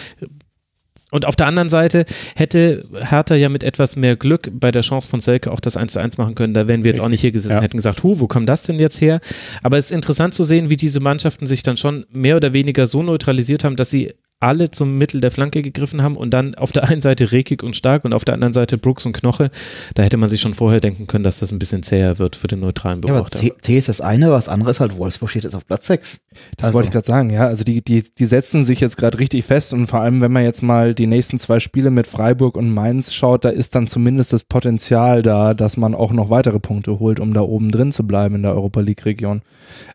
Und 1.13 1.27
auf 1.27 1.35
der 1.35 1.45
anderen 1.45 1.69
Seite 1.69 2.05
hätte 2.35 2.85
Hertha 2.95 3.35
ja 3.35 3.47
mit 3.47 3.63
etwas 3.63 3.95
mehr 3.95 4.15
Glück 4.15 4.49
bei 4.51 4.71
der 4.71 4.81
Chance 4.81 5.07
von 5.07 5.19
Selke 5.19 5.51
auch 5.51 5.59
das 5.59 5.77
1 5.77 5.93
zu 5.93 5.99
1 5.99 6.17
machen 6.17 6.33
können. 6.33 6.55
Da 6.55 6.67
wären 6.67 6.83
wir 6.83 6.89
jetzt 6.89 6.99
auch 6.99 7.07
nicht 7.07 7.21
hier 7.21 7.31
gesessen 7.31 7.53
Ja. 7.57 7.61
hätten 7.61 7.77
gesagt, 7.77 8.01
hu, 8.01 8.19
wo 8.19 8.25
kommt 8.27 8.49
das 8.49 8.63
denn 8.63 8.79
jetzt 8.79 8.99
her? 8.99 9.21
Aber 9.61 9.77
es 9.77 9.85
ist 9.85 9.91
interessant 9.91 10.33
zu 10.33 10.43
sehen, 10.43 10.71
wie 10.71 10.75
diese 10.75 10.99
Mannschaften 11.01 11.45
sich 11.45 11.61
dann 11.61 11.77
schon 11.77 12.07
mehr 12.11 12.35
oder 12.35 12.51
weniger 12.53 12.87
so 12.87 13.03
neutralisiert 13.03 13.63
haben, 13.63 13.75
dass 13.75 13.91
sie 13.91 14.13
alle 14.43 14.69
zum 14.71 14.97
Mittel 14.97 15.21
der 15.21 15.31
Flanke 15.31 15.61
gegriffen 15.61 16.01
haben 16.03 16.17
und 16.17 16.31
dann 16.31 16.53
auf 16.55 16.71
der 16.71 16.83
einen 16.83 17.01
Seite 17.01 17.31
Rekik 17.31 17.63
und 17.63 17.75
Stark 17.75 18.03
und 18.05 18.13
auf 18.13 18.25
der 18.25 18.33
anderen 18.33 18.53
Seite 18.53 18.77
Brooks 18.77 19.05
und 19.05 19.13
Knoche. 19.13 19.49
Da 19.95 20.03
hätte 20.03 20.17
man 20.17 20.29
sich 20.29 20.41
schon 20.41 20.53
vorher 20.53 20.79
denken 20.81 21.07
können, 21.07 21.23
dass 21.23 21.39
das 21.39 21.51
ein 21.51 21.59
bisschen 21.59 21.81
zäher 21.83 22.19
wird 22.19 22.35
für 22.35 22.47
den 22.47 22.59
neutralen 22.59 23.01
Ja, 23.03 23.09
aber 23.13 23.23
Beobachter. 23.23 23.39
C, 23.39 23.53
C 23.61 23.77
ist 23.77 23.89
das 23.89 24.01
eine, 24.01 24.31
was 24.31 24.49
andere 24.49 24.71
ist 24.71 24.79
halt, 24.79 24.97
Wolfsburg 24.97 25.29
steht 25.29 25.45
jetzt 25.45 25.55
auf 25.55 25.65
Platz 25.65 25.87
6. 25.87 26.19
Das 26.57 26.65
Also- 26.67 26.73
wollte 26.75 26.87
ich 26.87 26.91
gerade 26.91 27.05
sagen, 27.05 27.29
ja. 27.29 27.47
Also 27.47 27.63
die, 27.63 27.81
die, 27.83 28.03
die 28.17 28.25
setzen 28.25 28.65
sich 28.65 28.79
jetzt 28.79 28.97
gerade 28.97 29.17
richtig 29.19 29.45
fest 29.45 29.73
und 29.73 29.87
vor 29.87 30.01
allem, 30.01 30.21
wenn 30.21 30.31
man 30.31 30.43
jetzt 30.43 30.61
mal 30.61 30.93
die 30.93 31.07
nächsten 31.07 31.39
zwei 31.39 31.59
Spiele 31.59 31.89
mit 31.89 32.05
Freiburg 32.07 32.57
und 32.57 32.69
Mainz 32.73 33.13
schaut, 33.13 33.45
da 33.45 33.49
ist 33.49 33.75
dann 33.75 33.87
zumindest 33.87 34.33
das 34.33 34.43
Potenzial 34.43 35.21
da, 35.23 35.53
dass 35.53 35.77
man 35.77 35.95
auch 35.95 36.11
noch 36.11 36.29
weitere 36.29 36.59
Punkte 36.59 36.99
holt, 36.99 37.19
um 37.19 37.33
da 37.33 37.41
oben 37.41 37.71
drin 37.71 37.91
zu 37.91 38.05
bleiben 38.05 38.35
in 38.35 38.43
der 38.43 38.53
Europa 38.53 38.81
League-Region. 38.81 39.41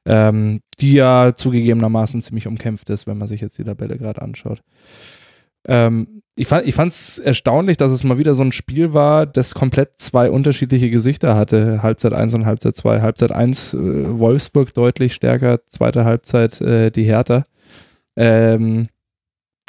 Ähm, 0.07 0.61
die 0.81 0.93
ja 0.93 1.33
zugegebenermaßen 1.35 2.23
ziemlich 2.23 2.47
umkämpft 2.47 2.91
ist, 2.91 3.07
wenn 3.07 3.19
man 3.19 3.29
sich 3.29 3.41
jetzt 3.41 3.59
die 3.59 3.65
Tabelle 3.65 3.99
gerade 3.99 4.23
anschaut. 4.23 4.63
Ähm, 5.67 6.23
ich 6.35 6.47
fand 6.47 6.73
fand's 6.73 7.19
erstaunlich, 7.19 7.77
dass 7.79 7.91
es 7.91 8.05
mal 8.05 8.17
wieder 8.17 8.35
so 8.35 8.43
ein 8.43 8.53
Spiel 8.53 8.95
war, 8.95 9.27
das 9.27 9.55
komplett 9.55 9.99
zwei 9.99 10.31
unterschiedliche 10.31 10.89
Gesichter 10.89 11.35
hatte. 11.35 11.83
Halbzeit 11.83 12.13
1 12.13 12.35
und 12.35 12.47
Halbzeit 12.47 12.77
2. 12.77 13.03
Halbzeit 13.03 13.33
1 13.33 13.75
äh, 13.75 14.19
Wolfsburg 14.19 14.73
deutlich 14.73 15.15
stärker, 15.15 15.67
zweite 15.67 16.05
Halbzeit 16.05 16.61
äh, 16.61 16.91
die 16.93 17.03
Hertha. 17.03 17.45
Ähm, 18.17 18.89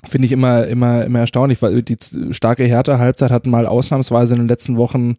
Finde 0.07 0.27
ich 0.27 0.31
immer, 0.31 0.65
immer, 0.67 1.03
immer 1.03 1.19
erstaunlich, 1.19 1.61
weil 1.61 1.81
die 1.81 1.97
starke 2.31 2.63
Hertha-Halbzeit 2.63 3.31
hat 3.31 3.47
mal 3.47 3.65
ausnahmsweise 3.65 4.35
in 4.35 4.41
den 4.41 4.47
letzten 4.47 4.77
Wochen 4.77 5.17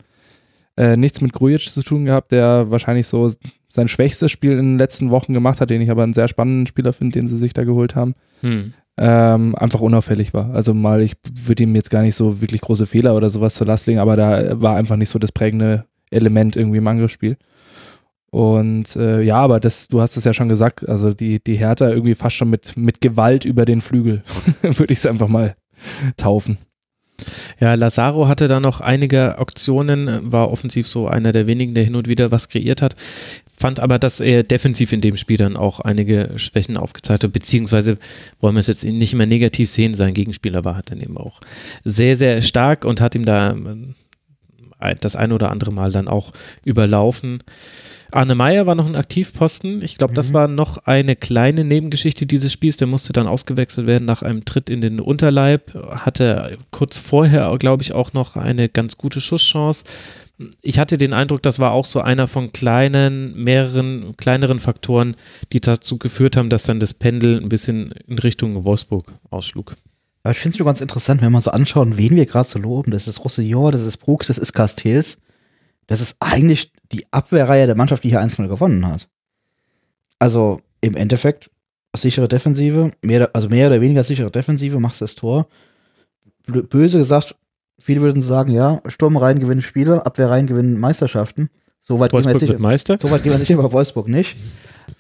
äh, 0.77 0.97
nichts 0.97 1.21
mit 1.21 1.33
Grujic 1.33 1.69
zu 1.69 1.83
tun 1.83 2.05
gehabt, 2.05 2.33
der 2.33 2.71
wahrscheinlich 2.71 3.07
so 3.07 3.31
sein 3.69 3.89
schwächstes 3.89 4.31
Spiel 4.31 4.53
in 4.53 4.59
den 4.59 4.79
letzten 4.79 5.11
Wochen 5.11 5.33
gemacht 5.35 5.61
hat, 5.61 5.71
den 5.71 5.83
ich 5.83 5.91
aber 5.91 6.03
einen 6.03 6.13
sehr 6.13 6.29
spannenden 6.29 6.67
Spieler 6.67 6.93
finde, 6.93 7.19
den 7.19 7.29
sie 7.29 7.37
sich 7.37 7.53
da 7.53 7.65
geholt 7.65 7.95
haben 7.95 8.15
Hm. 8.41 8.73
ähm, 8.97 9.55
einfach 9.57 9.81
unauffällig 9.81 10.35
war. 10.35 10.51
Also 10.55 10.75
mal, 10.75 11.03
ich 11.03 11.15
würde 11.45 11.63
ihm 11.63 11.75
jetzt 11.75 11.91
gar 11.91 12.03
nicht 12.03 12.15
so 12.15 12.41
wirklich 12.41 12.61
große 12.61 12.87
Fehler 12.87 13.15
oder 13.17 13.31
sowas 13.31 13.55
zur 13.55 13.67
Last 13.67 13.87
legen, 13.87 13.99
aber 14.01 14.17
da 14.17 14.61
war 14.61 14.77
einfach 14.77 14.97
nicht 14.97 15.11
so 15.11 15.19
das 15.19 15.33
prägende 15.33 15.85
Element 16.11 16.57
irgendwie 16.57 16.79
im 16.79 16.89
Angriffsspiel. 16.89 17.37
Und 18.31 18.95
äh, 18.95 19.23
ja, 19.23 19.37
aber 19.37 19.59
das, 19.59 19.89
du 19.89 20.01
hast 20.01 20.17
es 20.17 20.25
ja 20.25 20.33
schon 20.33 20.49
gesagt, 20.49 20.89
also 20.89 21.13
die, 21.13 21.43
die 21.43 21.57
Hertha 21.57 21.89
irgendwie 21.89 22.15
fast 22.15 22.37
schon 22.37 22.49
mit, 22.51 22.77
mit 22.77 23.01
Gewalt 23.01 23.45
über 23.45 23.65
den 23.65 23.81
Flügel, 23.81 24.23
würde 24.63 24.93
ich 24.93 25.01
es 25.01 25.07
einfach 25.07 25.29
mal 25.29 25.57
taufen. 26.17 26.59
Ja, 27.61 27.75
Lazaro 27.75 28.29
hatte 28.29 28.49
da 28.49 28.61
noch 28.61 28.81
einige 28.81 29.39
Aktionen, 29.39 30.33
war 30.33 30.51
offensiv 30.51 30.87
so 30.87 31.09
einer 31.09 31.33
der 31.33 31.47
wenigen, 31.47 31.75
der 31.75 31.85
hin 31.85 31.97
und 31.97 32.09
wieder 32.09 32.31
was 32.31 32.49
kreiert 32.49 32.83
hat. 32.83 32.97
Fand 33.57 33.79
aber, 33.81 33.99
dass 33.99 34.21
er 34.21 34.43
defensiv 34.43 34.93
in 34.93 35.03
dem 35.03 35.19
Spiel 35.19 35.37
dann 35.37 35.57
auch 35.57 35.81
einige 35.81 36.33
Schwächen 36.37 36.79
aufgezeigt 36.79 37.25
hat, 37.25 37.33
beziehungsweise 37.33 37.99
wollen 38.41 38.55
wir 38.55 38.61
es 38.61 38.69
jetzt 38.69 38.85
nicht 38.85 39.15
mehr 39.15 39.27
negativ 39.27 39.69
sehen, 39.69 39.95
sein 39.95 40.15
Gegenspieler 40.15 40.65
war 40.65 40.77
halt 40.77 40.91
dann 40.91 41.01
eben 41.01 41.19
auch 41.19 41.41
sehr, 41.85 42.17
sehr 42.17 42.41
stark 42.41 42.87
und 42.87 43.03
hat 43.03 43.15
ihm 43.15 43.27
da 43.27 43.51
ähm, 43.51 43.95
das 45.01 45.15
ein 45.15 45.33
oder 45.33 45.51
andere 45.51 45.73
Mal 45.73 45.93
dann 45.93 46.09
auch 46.09 46.33
überlaufen. 46.65 47.43
Arne 48.13 48.35
Meyer 48.35 48.67
war 48.67 48.75
noch 48.75 48.87
ein 48.87 48.97
Aktivposten. 48.97 49.83
Ich 49.83 49.97
glaube, 49.97 50.15
das 50.15 50.33
war 50.33 50.49
noch 50.49 50.79
eine 50.87 51.17
kleine 51.17 51.65
Nebengeschichte 51.65 52.27
dieses 52.27 52.53
Spiels. 52.53 52.77
Der 52.77 52.87
musste 52.87 53.13
dann 53.13 53.27
ausgewechselt 53.27 53.87
werden 53.87 54.05
nach 54.05 54.23
einem 54.23 54.45
Tritt 54.45 54.71
in 54.71 54.81
den 54.81 55.01
Unterleib. 55.01 55.75
Hatte 55.75 56.59
kurz 56.71 56.97
vorher, 56.97 57.57
glaube 57.59 57.83
ich, 57.83 57.93
auch 57.93 58.13
noch 58.13 58.37
eine 58.37 58.69
ganz 58.69 58.97
gute 58.99 59.21
Schusschance. 59.21 59.85
Ich 60.63 60.79
hatte 60.79 60.97
den 60.97 61.13
Eindruck, 61.13 61.43
das 61.43 61.59
war 61.59 61.73
auch 61.73 61.85
so 61.85 62.01
einer 62.01 62.27
von 62.27 62.53
kleinen, 62.53 63.45
mehreren 63.45 64.17
kleineren 64.17 64.59
Faktoren, 64.59 65.15
die 65.53 65.61
dazu 65.61 65.99
geführt 65.99 66.37
haben, 66.37 66.49
dass 66.49 66.63
dann 66.63 66.81
das 66.81 66.95
Pendel 66.95 67.39
ein 67.41 67.51
bisschen 67.51 67.93
in 68.07 68.19
Richtung 68.19 68.65
Wolfsburg 68.65 69.13
ausschlug. 69.29 69.75
Aber 70.23 70.33
ich 70.33 70.39
finde 70.39 70.55
es 70.55 70.57
schon 70.57 70.67
ganz 70.67 70.81
interessant, 70.81 71.23
wenn 71.23 71.33
man 71.33 71.41
so 71.43 71.51
anschaut, 71.51 71.97
wen 71.97 72.17
wir 72.17 72.27
gerade 72.27 72.49
so 72.49 72.59
loben. 72.59 72.91
Das 72.91 73.07
ist 73.07 73.23
Roussillon, 73.25 73.73
das 73.73 73.85
ist 73.85 73.99
Brooks, 73.99 74.29
das 74.29 74.39
ist 74.39 74.53
Castells. 74.53 75.19
Das 75.91 76.01
ist 76.01 76.19
eigentlich 76.21 76.73
die 76.93 77.05
Abwehrreihe 77.11 77.67
der 77.67 77.75
Mannschaft, 77.75 78.05
die 78.05 78.11
hier 78.11 78.23
1-0 78.23 78.47
gewonnen 78.47 78.87
hat. 78.87 79.09
Also 80.21 80.61
im 80.81 80.95
Endeffekt 80.95 81.51
sichere 81.97 82.29
Defensive, 82.29 82.93
mehr, 83.03 83.29
also 83.33 83.49
mehr 83.49 83.67
oder 83.67 83.81
weniger 83.81 84.05
sichere 84.05 84.31
Defensive, 84.31 84.79
machst 84.79 85.01
das 85.01 85.17
Tor. 85.17 85.49
Böse 86.47 86.99
gesagt, 86.99 87.35
viele 87.81 88.03
würden 88.03 88.23
sagen, 88.23 88.53
ja, 88.53 88.81
Sturm 88.87 89.17
rein 89.17 89.41
gewinnen 89.41 89.63
Spiele, 89.63 90.07
Abwehr 90.07 90.31
rein 90.31 90.47
gewinnen 90.47 90.79
Meisterschaften. 90.79 91.51
So 91.81 91.99
weit, 91.99 92.13
gehen 92.13 92.25
wir 92.25 92.31
jetzt 92.31 92.43
nicht, 92.43 92.61
Meister. 92.61 92.97
so 92.97 93.09
gehen 93.09 93.25
wir 93.25 93.39
sicher 93.39 93.57
bei 93.61 93.73
Wolfsburg 93.73 94.09
nicht. 94.09 94.37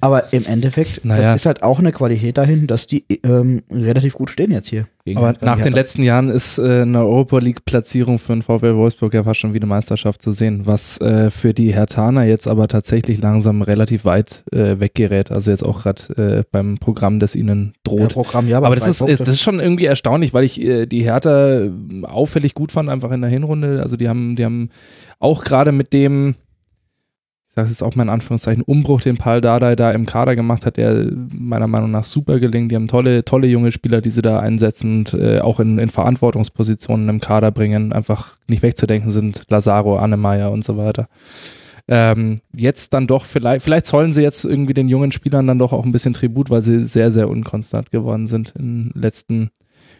Aber 0.01 0.33
im 0.33 0.47
Endeffekt 0.47 1.05
Naja. 1.05 1.35
ist 1.35 1.47
halt 1.47 1.63
auch 1.63 1.79
eine 1.79 1.93
Qualität 1.93 2.39
dahin, 2.39 2.67
dass 2.67 2.87
die 2.87 3.05
ähm, 3.25 3.63
relativ 3.71 4.15
gut 4.15 4.31
stehen 4.31 4.51
jetzt 4.51 4.69
hier. 4.69 4.87
gegen 5.05 5.19
Aber 5.19 5.35
nach 5.41 5.61
den 5.61 5.73
letzten 5.73 6.03
Jahren 6.03 6.29
ist 6.29 6.59
äh, 6.59 6.83
eine 6.83 7.01
Europa 7.01 7.39
League-Platzierung 7.39 8.19
für 8.19 8.33
den 8.33 8.43
VfL 8.43 8.77
Wolfsburg 8.77 9.15
ja 9.15 9.23
fast 9.23 9.41
schon 9.41 9.55
wie 9.55 9.59
eine 9.59 9.67
Meisterschaft 9.67 10.23
zu 10.23 10.33
sehen, 10.33 10.63
was 10.67 11.01
äh, 11.01 11.31
für 11.31 11.55
die 11.55 11.73
Hertaner 11.75 12.25
jetzt 12.25 12.47
aber 12.49 12.69
tatsächlich 12.69 13.21
langsam 13.21 13.63
relativ 13.63 14.05
weit 14.05 14.45
äh, 14.53 14.81
weggerät. 14.81 15.31
Also 15.31 15.51
jetzt 15.51 15.65
auch 15.65 15.83
gerade 15.83 16.41
äh, 16.41 16.45
beim 16.51 16.79
Programm, 16.79 17.19
das 17.19 17.35
ihnen 17.35 17.73
ja, 17.75 17.81
droht. 17.85 18.13
Programm, 18.13 18.49
ja, 18.49 18.59
aber 18.59 18.77
drei 18.77 18.87
das 18.87 18.89
ist, 18.89 19.09
ist, 19.09 19.21
das 19.21 19.29
ist 19.29 19.43
schon 19.43 19.61
irgendwie 19.61 19.87
erstaunlich, 19.87 20.35
weil 20.35 20.45
ich 20.45 20.61
äh, 20.61 20.87
die 20.87 21.03
Hertha 21.03 21.61
äh, 21.61 21.71
auffällig 22.05 22.55
gut 22.55 22.73
fand, 22.73 22.89
einfach 22.89 23.11
in 23.11 23.21
der 23.21 23.31
Hinrunde. 23.31 23.83
Also 23.83 23.97
die 23.97 24.09
haben, 24.09 24.37
die 24.37 24.45
haben 24.45 24.71
auch 25.19 25.45
gerade 25.45 25.73
mit 25.73 25.93
dem, 25.93 26.35
ich 27.51 27.57
sage 27.57 27.65
es 27.65 27.73
jetzt 27.73 27.83
auch 27.83 27.97
mal 27.97 28.05
in 28.05 28.11
Anführungszeichen, 28.11 28.63
Umbruch, 28.63 29.01
den 29.01 29.17
Paul 29.17 29.41
Dardai 29.41 29.75
da 29.75 29.91
im 29.91 30.07
Kader 30.07 30.37
gemacht 30.37 30.65
hat, 30.65 30.77
der 30.77 31.09
meiner 31.35 31.67
Meinung 31.67 31.91
nach 31.91 32.05
super 32.05 32.39
gelingt. 32.39 32.71
Die 32.71 32.77
haben 32.77 32.87
tolle, 32.87 33.25
tolle 33.25 33.49
junge 33.49 33.73
Spieler, 33.73 34.01
die 34.01 34.11
sie 34.11 34.23
da 34.23 34.39
einsetzen 34.39 34.99
und 34.99 35.15
äh, 35.15 35.41
auch 35.41 35.59
in, 35.59 35.81
in 35.81 35.91
Verantwortungspositionen 35.91 37.09
im 37.09 37.19
Kader 37.19 37.51
bringen, 37.51 37.93
einfach 37.93 38.37
nicht 38.47 38.63
wegzudenken 38.63 39.11
sind. 39.11 39.43
Lazaro, 39.49 39.97
Annemeyer 39.97 40.53
und 40.53 40.65
so 40.65 40.77
weiter. 40.77 41.09
Ähm, 41.89 42.39
jetzt 42.55 42.95
dann 42.95 43.09
doch, 43.09 43.25
vielleicht, 43.25 43.65
vielleicht 43.65 43.87
zollen 43.87 44.13
sie 44.13 44.23
jetzt 44.23 44.45
irgendwie 44.45 44.75
den 44.75 44.89
jungen 44.89 45.11
Spielern 45.11 45.49
dann 45.49 45.59
doch 45.59 45.73
auch 45.73 45.85
ein 45.85 45.91
bisschen 45.91 46.15
Tribut, 46.15 46.51
weil 46.51 46.63
sie 46.63 46.85
sehr, 46.85 47.11
sehr 47.11 47.29
unkonstant 47.29 47.91
geworden 47.91 48.29
sind 48.29 48.55
in 48.57 48.91
den 48.91 49.01
letzten 49.03 49.51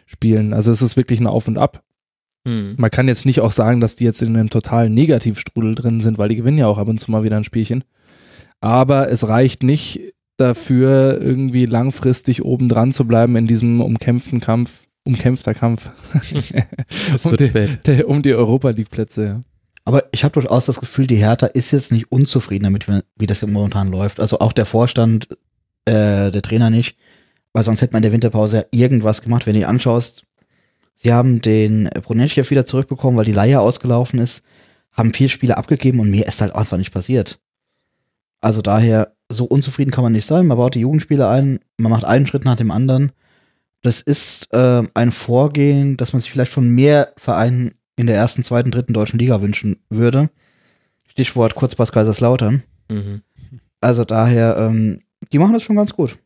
Spielen. 0.05 0.53
Also 0.53 0.71
es 0.71 0.81
ist 0.81 0.95
wirklich 0.95 1.19
ein 1.19 1.27
Auf 1.27 1.49
und 1.49 1.57
Ab. 1.57 1.83
Hm. 2.47 2.75
Man 2.77 2.89
kann 2.91 3.07
jetzt 3.07 3.25
nicht 3.25 3.39
auch 3.41 3.51
sagen, 3.51 3.81
dass 3.81 3.95
die 3.95 4.03
jetzt 4.03 4.21
in 4.21 4.35
einem 4.35 4.49
totalen 4.49 4.93
Negativstrudel 4.93 5.75
drin 5.75 6.01
sind, 6.01 6.17
weil 6.17 6.29
die 6.29 6.35
gewinnen 6.35 6.57
ja 6.57 6.67
auch 6.67 6.77
ab 6.77 6.87
und 6.87 6.99
zu 6.99 7.11
mal 7.11 7.23
wieder 7.23 7.37
ein 7.37 7.43
Spielchen. 7.43 7.83
Aber 8.59 9.09
es 9.09 9.27
reicht 9.27 9.63
nicht 9.63 9.99
dafür, 10.37 11.19
irgendwie 11.21 11.65
langfristig 11.65 12.43
oben 12.43 12.67
dran 12.69 12.91
zu 12.91 13.05
bleiben 13.05 13.35
in 13.35 13.47
diesem 13.47 13.79
umkämpften 13.81 14.39
Kampf, 14.39 14.83
umkämpfter 15.03 15.53
Kampf. 15.53 15.89
Um, 17.23 17.31
wird 17.31 17.39
die, 17.39 17.47
spät. 17.49 17.87
der, 17.87 18.07
um 18.09 18.21
die 18.21 18.33
Europa 18.33 18.69
League 18.71 18.89
Plätze. 18.89 19.25
Ja. 19.25 19.41
Aber 19.85 20.03
ich 20.11 20.23
habe 20.23 20.33
durchaus 20.33 20.65
das 20.67 20.79
Gefühl, 20.79 21.07
die 21.07 21.15
Hertha 21.17 21.47
ist 21.47 21.71
jetzt 21.71 21.91
nicht 21.91 22.11
unzufrieden 22.11 22.63
damit, 22.65 22.87
wie- 23.17 23.27
das 23.27 23.39
hier 23.39 23.49
momentan 23.49 23.89
läuft. 23.91 24.19
Also 24.19 24.39
auch 24.39 24.53
der 24.53 24.65
Vorstand, 24.65 25.27
äh, 25.85 26.29
der 26.31 26.41
Trainer 26.41 26.69
nicht, 26.69 26.97
weil 27.53 27.63
sonst 27.63 27.81
hätte 27.81 27.93
man 27.93 27.99
in 27.99 28.03
der 28.03 28.11
Winterpause 28.11 28.57
ja 28.57 28.63
irgendwas 28.79 29.21
gemacht. 29.21 29.45
Wenn 29.45 29.53
du 29.53 29.59
dir 29.61 29.69
anschaust, 29.69 30.23
sie 30.93 31.13
haben 31.13 31.41
den 31.41 31.89
Brunetschew 32.03 32.49
wieder 32.49 32.65
zurückbekommen, 32.65 33.17
weil 33.17 33.25
die 33.25 33.31
Leihe 33.31 33.59
ausgelaufen 33.59 34.19
ist, 34.19 34.43
haben 34.91 35.13
vier 35.13 35.29
Spiele 35.29 35.57
abgegeben 35.57 35.99
und 35.99 36.11
mehr 36.11 36.27
ist 36.27 36.41
halt 36.41 36.53
einfach 36.55 36.77
nicht 36.77 36.93
passiert. 36.93 37.39
Also 38.41 38.61
daher, 38.61 39.15
so 39.29 39.45
unzufrieden 39.45 39.91
kann 39.91 40.03
man 40.03 40.13
nicht 40.13 40.25
sein. 40.25 40.47
Man 40.47 40.57
baut 40.57 40.75
die 40.75 40.81
Jugendspieler 40.81 41.29
ein, 41.29 41.59
man 41.77 41.91
macht 41.91 42.03
einen 42.03 42.25
Schritt 42.25 42.43
nach 42.43 42.57
dem 42.57 42.71
anderen. 42.71 43.11
Das 43.81 44.01
ist 44.01 44.49
ähm, 44.51 44.89
ein 44.93 45.11
Vorgehen, 45.11 45.97
das 45.97 46.13
man 46.13 46.21
sich 46.21 46.31
vielleicht 46.31 46.51
von 46.51 46.67
mehr 46.67 47.13
Vereinen 47.17 47.75
in 47.95 48.07
der 48.07 48.15
ersten, 48.15 48.43
zweiten, 48.43 48.71
dritten 48.71 48.93
deutschen 48.93 49.19
Liga 49.19 49.41
wünschen 49.41 49.79
würde. 49.89 50.29
Stichwort 51.07 51.55
Kurzpass 51.55 51.91
Kaiserslautern. 51.91 52.63
Mhm. 52.89 53.21
Also 53.79 54.05
daher, 54.05 54.57
ähm, 54.57 55.01
die 55.31 55.39
machen 55.39 55.53
das 55.53 55.63
schon 55.63 55.75
ganz 55.75 55.93
gut. 55.93 56.17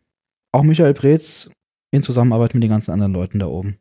Auch 0.52 0.64
Michael 0.64 0.94
Preetz 0.94 1.50
in 1.92 2.04
Zusammenarbeit 2.04 2.54
mit 2.54 2.64
den 2.64 2.70
ganzen 2.70 2.92
anderen 2.92 3.14
Leuten 3.14 3.40
da 3.40 3.48
oben. 3.48 3.78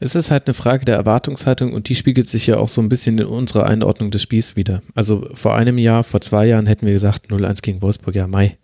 Es 0.00 0.14
ist 0.14 0.30
halt 0.30 0.46
eine 0.46 0.54
Frage 0.54 0.84
der 0.84 0.96
Erwartungshaltung 0.96 1.72
und 1.72 1.88
die 1.88 1.94
spiegelt 1.94 2.28
sich 2.28 2.46
ja 2.46 2.56
auch 2.58 2.68
so 2.68 2.80
ein 2.80 2.88
bisschen 2.88 3.18
in 3.18 3.26
unserer 3.26 3.66
Einordnung 3.66 4.10
des 4.10 4.22
Spiels 4.22 4.56
wieder. 4.56 4.82
Also 4.94 5.28
vor 5.34 5.54
einem 5.54 5.78
Jahr, 5.78 6.04
vor 6.04 6.20
zwei 6.20 6.46
Jahren 6.46 6.66
hätten 6.66 6.86
wir 6.86 6.92
gesagt 6.92 7.30
0-1 7.30 7.62
gegen 7.62 7.82
Wolfsburg, 7.82 8.14
ja 8.14 8.26
Mai. 8.26 8.58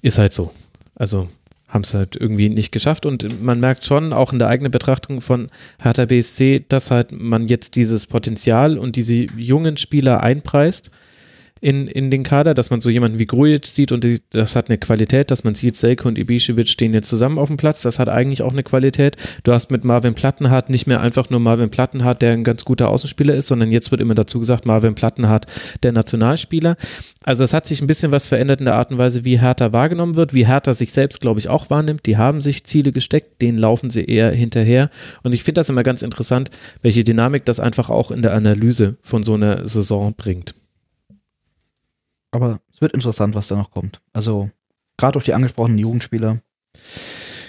Ist 0.00 0.18
halt 0.18 0.32
so. 0.32 0.50
Also 0.94 1.28
haben 1.68 1.84
es 1.84 1.94
halt 1.94 2.16
irgendwie 2.16 2.50
nicht 2.50 2.70
geschafft 2.70 3.06
und 3.06 3.42
man 3.42 3.58
merkt 3.58 3.84
schon 3.84 4.12
auch 4.12 4.32
in 4.32 4.38
der 4.38 4.48
eigenen 4.48 4.70
Betrachtung 4.70 5.22
von 5.22 5.48
Hertha 5.80 6.04
BSC, 6.04 6.64
dass 6.68 6.90
halt 6.90 7.12
man 7.12 7.46
jetzt 7.46 7.76
dieses 7.76 8.06
Potenzial 8.06 8.76
und 8.76 8.96
diese 8.96 9.14
jungen 9.14 9.78
Spieler 9.78 10.22
einpreist 10.22 10.90
in, 11.62 11.86
in 11.86 12.10
den 12.10 12.24
Kader, 12.24 12.54
dass 12.54 12.70
man 12.70 12.80
so 12.80 12.90
jemanden 12.90 13.20
wie 13.20 13.24
Grujic 13.24 13.66
sieht 13.66 13.92
und 13.92 14.04
das 14.30 14.56
hat 14.56 14.68
eine 14.68 14.78
Qualität, 14.78 15.30
dass 15.30 15.44
man 15.44 15.54
sieht, 15.54 15.76
Selke 15.76 16.08
und 16.08 16.18
Ibišević 16.18 16.66
stehen 16.66 16.92
jetzt 16.92 17.08
zusammen 17.08 17.38
auf 17.38 17.46
dem 17.46 17.56
Platz, 17.56 17.82
das 17.82 18.00
hat 18.00 18.08
eigentlich 18.08 18.42
auch 18.42 18.50
eine 18.50 18.64
Qualität. 18.64 19.16
Du 19.44 19.52
hast 19.52 19.70
mit 19.70 19.84
Marvin 19.84 20.14
Plattenhardt 20.14 20.70
nicht 20.70 20.88
mehr 20.88 21.00
einfach 21.00 21.30
nur 21.30 21.38
Marvin 21.38 21.70
Plattenhardt, 21.70 22.20
der 22.20 22.32
ein 22.32 22.42
ganz 22.42 22.64
guter 22.64 22.88
Außenspieler 22.88 23.34
ist, 23.34 23.46
sondern 23.46 23.70
jetzt 23.70 23.92
wird 23.92 24.00
immer 24.00 24.16
dazu 24.16 24.40
gesagt, 24.40 24.66
Marvin 24.66 24.96
Plattenhardt, 24.96 25.46
der 25.84 25.92
Nationalspieler. 25.92 26.76
Also 27.22 27.44
es 27.44 27.54
hat 27.54 27.66
sich 27.66 27.80
ein 27.80 27.86
bisschen 27.86 28.10
was 28.10 28.26
verändert 28.26 28.58
in 28.58 28.64
der 28.64 28.74
Art 28.74 28.90
und 28.90 28.98
Weise, 28.98 29.24
wie 29.24 29.40
Hertha 29.40 29.72
wahrgenommen 29.72 30.16
wird, 30.16 30.34
wie 30.34 30.48
Hertha 30.48 30.74
sich 30.74 30.92
selbst, 30.92 31.20
glaube 31.20 31.38
ich, 31.38 31.48
auch 31.48 31.70
wahrnimmt. 31.70 32.06
Die 32.06 32.16
haben 32.16 32.40
sich 32.40 32.64
Ziele 32.64 32.90
gesteckt, 32.90 33.40
denen 33.40 33.58
laufen 33.58 33.88
sie 33.88 34.04
eher 34.04 34.32
hinterher. 34.32 34.90
Und 35.22 35.32
ich 35.32 35.44
finde 35.44 35.60
das 35.60 35.68
immer 35.68 35.84
ganz 35.84 36.02
interessant, 36.02 36.50
welche 36.82 37.04
Dynamik 37.04 37.44
das 37.44 37.60
einfach 37.60 37.88
auch 37.88 38.10
in 38.10 38.22
der 38.22 38.34
Analyse 38.34 38.96
von 39.00 39.22
so 39.22 39.34
einer 39.34 39.68
Saison 39.68 40.12
bringt. 40.16 40.56
Aber 42.32 42.60
es 42.72 42.80
wird 42.80 42.92
interessant, 42.92 43.34
was 43.34 43.48
da 43.48 43.56
noch 43.56 43.70
kommt. 43.70 44.00
Also 44.12 44.50
gerade 44.96 45.12
durch 45.12 45.26
die 45.26 45.34
angesprochenen 45.34 45.78
Jugendspieler. 45.78 46.38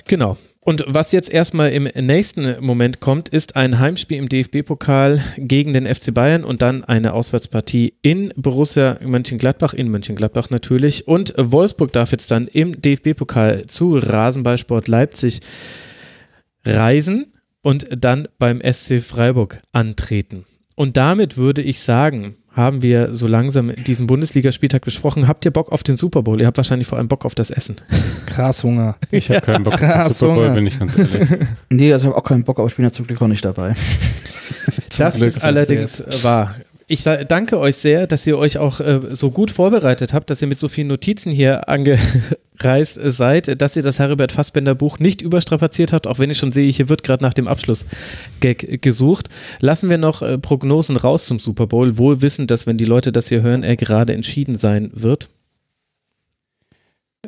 Genau. 0.06 0.38
Und 0.66 0.86
was 0.88 1.12
jetzt 1.12 1.30
erstmal 1.30 1.72
im 1.72 1.84
nächsten 1.84 2.64
Moment 2.64 3.02
kommt, 3.02 3.28
ist 3.28 3.58
ein 3.58 3.80
Heimspiel 3.80 4.18
im 4.18 4.30
DFB-Pokal 4.30 5.22
gegen 5.38 5.74
den 5.74 5.94
FC 5.94 6.14
Bayern 6.14 6.46
und 6.46 6.62
dann 6.62 6.86
eine 6.86 7.14
Auswärtspartie 7.14 7.96
in 8.02 8.34
Borussia 8.38 8.98
Mönchengladbach, 9.04 9.74
in 9.74 9.90
Mönchengladbach 9.90 10.50
natürlich. 10.52 11.06
Und 11.08 11.34
Wolfsburg 11.38 11.92
darf 11.92 12.14
jetzt 12.14 12.32
dann 12.32 12.48
im 12.48 12.80
DFB-Pokal 12.80 13.68
zu 13.68 13.98
Rasenballsport 13.98 14.88
Leipzig 14.88 15.42
reisen 16.66 17.34
und 17.62 17.88
dann 17.98 18.30
beim 18.40 18.62
SC 18.62 19.02
Freiburg 19.02 19.62
antreten. 19.74 20.46
Und 20.76 20.98
damit 20.98 21.38
würde 21.38 21.62
ich 21.62 21.80
sagen, 21.80 22.36
haben 22.56 22.82
wir 22.82 23.16
so 23.16 23.28
langsam 23.28 23.74
diesen 23.76 24.06
Bundesligaspieltag 24.06 24.84
besprochen. 24.84 25.28
Habt 25.28 25.44
ihr 25.46 25.52
Bock 25.52 25.72
auf 25.72 25.82
den 25.82 25.98
Super 25.98 26.22
Bowl? 26.22 26.40
Ihr 26.40 26.48
habt 26.48 26.58
wahrscheinlich 26.58 26.88
vor 26.88 27.00
allem 27.00 27.08
Bock 27.08 27.26
auf 27.26 27.36
das 27.36 27.50
Essen. 27.50 27.76
Krass 28.28 28.64
Hunger. 28.64 28.96
Ich 29.10 29.30
habe 29.30 29.42
keinen 29.42 29.64
Bock 29.64 29.74
auf 29.74 29.80
den 29.80 29.90
Krass, 29.90 30.20
Super 30.20 30.36
Bowl, 30.36 30.50
bin 30.52 30.68
ich 30.68 30.78
ganz 30.78 30.98
ehrlich. 30.98 31.30
Nee, 31.70 31.92
also 31.92 32.06
ich 32.06 32.10
habe 32.12 32.22
auch 32.22 32.28
keinen 32.28 32.44
Bock, 32.44 32.60
aber 32.60 32.68
ich 32.68 32.76
bin 32.76 32.86
ja 32.86 32.92
zum 32.92 33.08
Glück 33.08 33.22
auch 33.22 33.28
nicht 33.28 33.44
dabei. 33.44 33.76
Das 34.98 35.16
Glück 35.16 35.28
ist 35.28 35.44
allerdings 35.44 36.04
wahr. 36.24 36.56
Ich 36.94 37.06
danke 37.06 37.60
euch 37.60 37.78
sehr, 37.78 38.06
dass 38.06 38.28
ihr 38.28 38.38
euch 38.38 38.60
auch 38.60 38.80
äh, 38.80 39.00
so 39.14 39.32
gut 39.32 39.50
vorbereitet 39.50 40.14
habt, 40.14 40.30
dass 40.30 40.44
ihr 40.44 40.48
mit 40.48 40.60
so 40.60 40.68
vielen 40.68 40.90
Notizen 40.90 41.32
hier 41.32 41.68
angereist 41.68 43.00
seid, 43.02 43.60
dass 43.60 43.76
ihr 43.76 43.82
das 43.82 43.98
Heribert 43.98 44.32
Fassbender 44.32 44.76
Buch 44.76 45.00
nicht 45.00 45.24
überstrapaziert 45.24 45.92
habt, 45.92 46.06
auch 46.06 46.20
wenn 46.20 46.30
ich 46.30 46.38
schon 46.38 46.52
sehe, 46.52 46.72
hier 46.72 46.90
wird 46.90 47.02
gerade 47.02 47.24
nach 47.24 47.34
dem 47.34 47.48
Abschluss-Gag 47.48 48.84
gesucht. 48.84 49.30
Lassen 49.60 49.90
wir 49.90 49.98
noch 49.98 50.22
äh, 50.22 50.38
Prognosen 50.38 50.96
raus 50.96 51.26
zum 51.26 51.40
Super 51.40 51.66
Bowl, 51.66 51.98
wohl 51.98 52.22
wissend, 52.22 52.52
dass 52.52 52.68
wenn 52.68 52.78
die 52.78 52.86
Leute 52.86 53.12
das 53.12 53.28
hier 53.28 53.42
hören, 53.42 53.64
er 53.64 53.76
gerade 53.76 54.14
entschieden 54.14 54.56
sein 54.56 54.92
wird. 54.94 55.30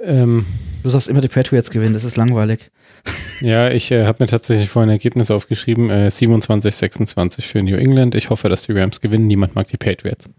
ähm, 0.04 0.46
Du 0.84 0.92
sagst 0.92 1.08
immer, 1.08 1.22
die 1.22 1.28
Patriots 1.28 1.72
gewinnen, 1.72 1.96
das 1.96 2.04
ist 2.04 2.18
langweilig. 2.18 2.70
Ja, 3.42 3.70
ich 3.72 3.92
äh, 3.92 4.06
habe 4.06 4.24
mir 4.24 4.28
tatsächlich 4.28 4.70
vorhin 4.70 4.90
ein 4.90 4.94
Ergebnis 4.94 5.32
aufgeschrieben. 5.32 5.90
Äh, 5.90 6.10
27, 6.12 6.74
26 6.76 7.48
für 7.48 7.62
New 7.62 7.76
England. 7.76 8.16
Ich 8.16 8.30
hoffe, 8.30 8.50
dass 8.50 8.64
die 8.64 8.72
Rams 8.74 9.02
gewinnen. 9.02 9.28
Niemand 9.28 9.56
mag 9.56 9.68
die 9.68 9.78
Patriots. 9.78 10.30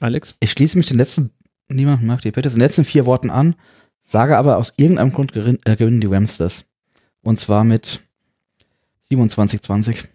Alex? 0.00 0.36
Ich 0.40 0.50
schließe 0.52 0.76
mich 0.78 0.86
den 0.86 0.96
letzten, 0.98 1.30
niemand 1.68 2.02
mag 2.04 2.20
die 2.22 2.30
Patriots, 2.30 2.54
den 2.54 2.60
letzten 2.62 2.84
vier 2.84 3.06
Worten 3.06 3.30
an, 3.30 3.54
sage 4.02 4.36
aber 4.36 4.56
aus 4.58 4.74
irgendeinem 4.76 5.12
Grund 5.12 5.32
gerin- 5.32 5.58
äh, 5.64 5.76
gewinnen 5.76 6.00
die 6.00 6.06
Rams 6.06 6.36
das. 6.36 6.64
Und 7.22 7.38
zwar 7.38 7.64
mit 7.64 8.00
27, 9.02 9.60
20. 9.62 10.08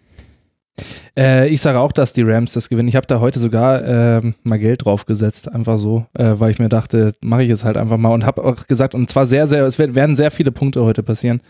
Äh, 1.16 1.48
ich 1.48 1.60
sage 1.60 1.78
auch, 1.78 1.92
dass 1.92 2.12
die 2.12 2.22
Rams 2.22 2.52
das 2.52 2.68
gewinnen. 2.68 2.88
Ich 2.88 2.96
habe 2.96 3.06
da 3.06 3.20
heute 3.20 3.38
sogar 3.38 3.84
ähm, 3.84 4.34
mal 4.42 4.58
Geld 4.58 4.84
draufgesetzt, 4.84 5.50
einfach 5.52 5.78
so, 5.78 6.06
äh, 6.14 6.34
weil 6.36 6.50
ich 6.50 6.58
mir 6.58 6.68
dachte, 6.68 7.12
mache 7.22 7.44
ich 7.44 7.50
es 7.50 7.64
halt 7.64 7.76
einfach 7.76 7.98
mal 7.98 8.12
und 8.12 8.26
habe 8.26 8.44
auch 8.44 8.66
gesagt, 8.66 8.94
und 8.94 9.08
zwar 9.08 9.26
sehr, 9.26 9.46
sehr, 9.46 9.64
es 9.64 9.78
werden 9.78 10.16
sehr 10.16 10.30
viele 10.30 10.52
Punkte 10.52 10.84
heute 10.84 11.02
passieren. 11.02 11.40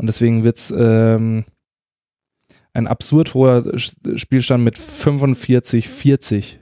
Und 0.00 0.06
deswegen 0.06 0.44
wird 0.44 0.56
es 0.56 0.72
ähm, 0.76 1.44
ein 2.72 2.86
absurd 2.86 3.34
hoher 3.34 3.64
Spielstand 3.76 4.62
mit 4.62 4.78
45, 4.78 5.88
40. 5.88 6.60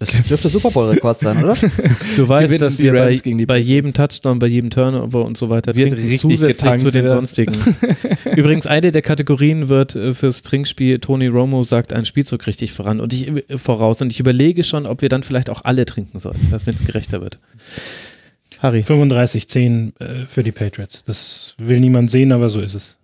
Das 0.00 0.12
dürfte 0.28 0.48
Super 0.48 0.70
Bowl-Rekord 0.70 1.20
sein, 1.20 1.44
oder? 1.44 1.54
Du 2.16 2.26
weißt, 2.26 2.46
Gewinnen 2.46 2.60
dass 2.60 2.78
wir 2.78 2.92
bei, 2.92 3.04
Rams 3.04 3.22
gegen 3.22 3.36
die 3.36 3.44
bei 3.44 3.58
jedem 3.58 3.92
Touchdown, 3.92 4.38
bei 4.38 4.46
jedem 4.46 4.70
Turnover 4.70 5.26
und 5.26 5.36
so 5.36 5.50
weiter 5.50 5.76
Wird 5.76 5.90
trinken, 5.90 6.08
richtig 6.08 6.20
zusätzlich 6.20 6.56
getankt 6.56 6.80
zu 6.80 6.90
den 6.90 7.04
wieder. 7.04 7.14
sonstigen. 7.14 7.54
Übrigens, 8.34 8.66
eine 8.66 8.92
der 8.92 9.02
Kategorien 9.02 9.68
wird 9.68 9.94
äh, 9.96 10.14
fürs 10.14 10.40
Trinkspiel, 10.40 11.00
Tony 11.00 11.26
Romo 11.26 11.62
sagt 11.64 11.92
ein 11.92 12.06
Spielzug 12.06 12.46
richtig 12.46 12.72
voran 12.72 12.98
und 12.98 13.12
ich 13.12 13.28
äh, 13.28 13.58
voraus 13.58 14.00
und 14.00 14.10
ich 14.10 14.18
überlege 14.18 14.62
schon, 14.62 14.86
ob 14.86 15.02
wir 15.02 15.10
dann 15.10 15.22
vielleicht 15.22 15.50
auch 15.50 15.64
alle 15.64 15.84
trinken 15.84 16.18
sollten, 16.18 16.50
wenn 16.50 16.74
es 16.74 16.86
gerechter 16.86 17.20
wird. 17.20 17.38
Harry, 18.60 18.82
35, 18.82 19.48
10 19.48 19.92
äh, 19.98 20.14
für 20.24 20.42
die 20.42 20.52
Patriots. 20.52 21.02
Das 21.04 21.54
will 21.58 21.78
niemand 21.78 22.10
sehen, 22.10 22.32
aber 22.32 22.48
so 22.48 22.62
ist 22.62 22.74
es. 22.74 22.99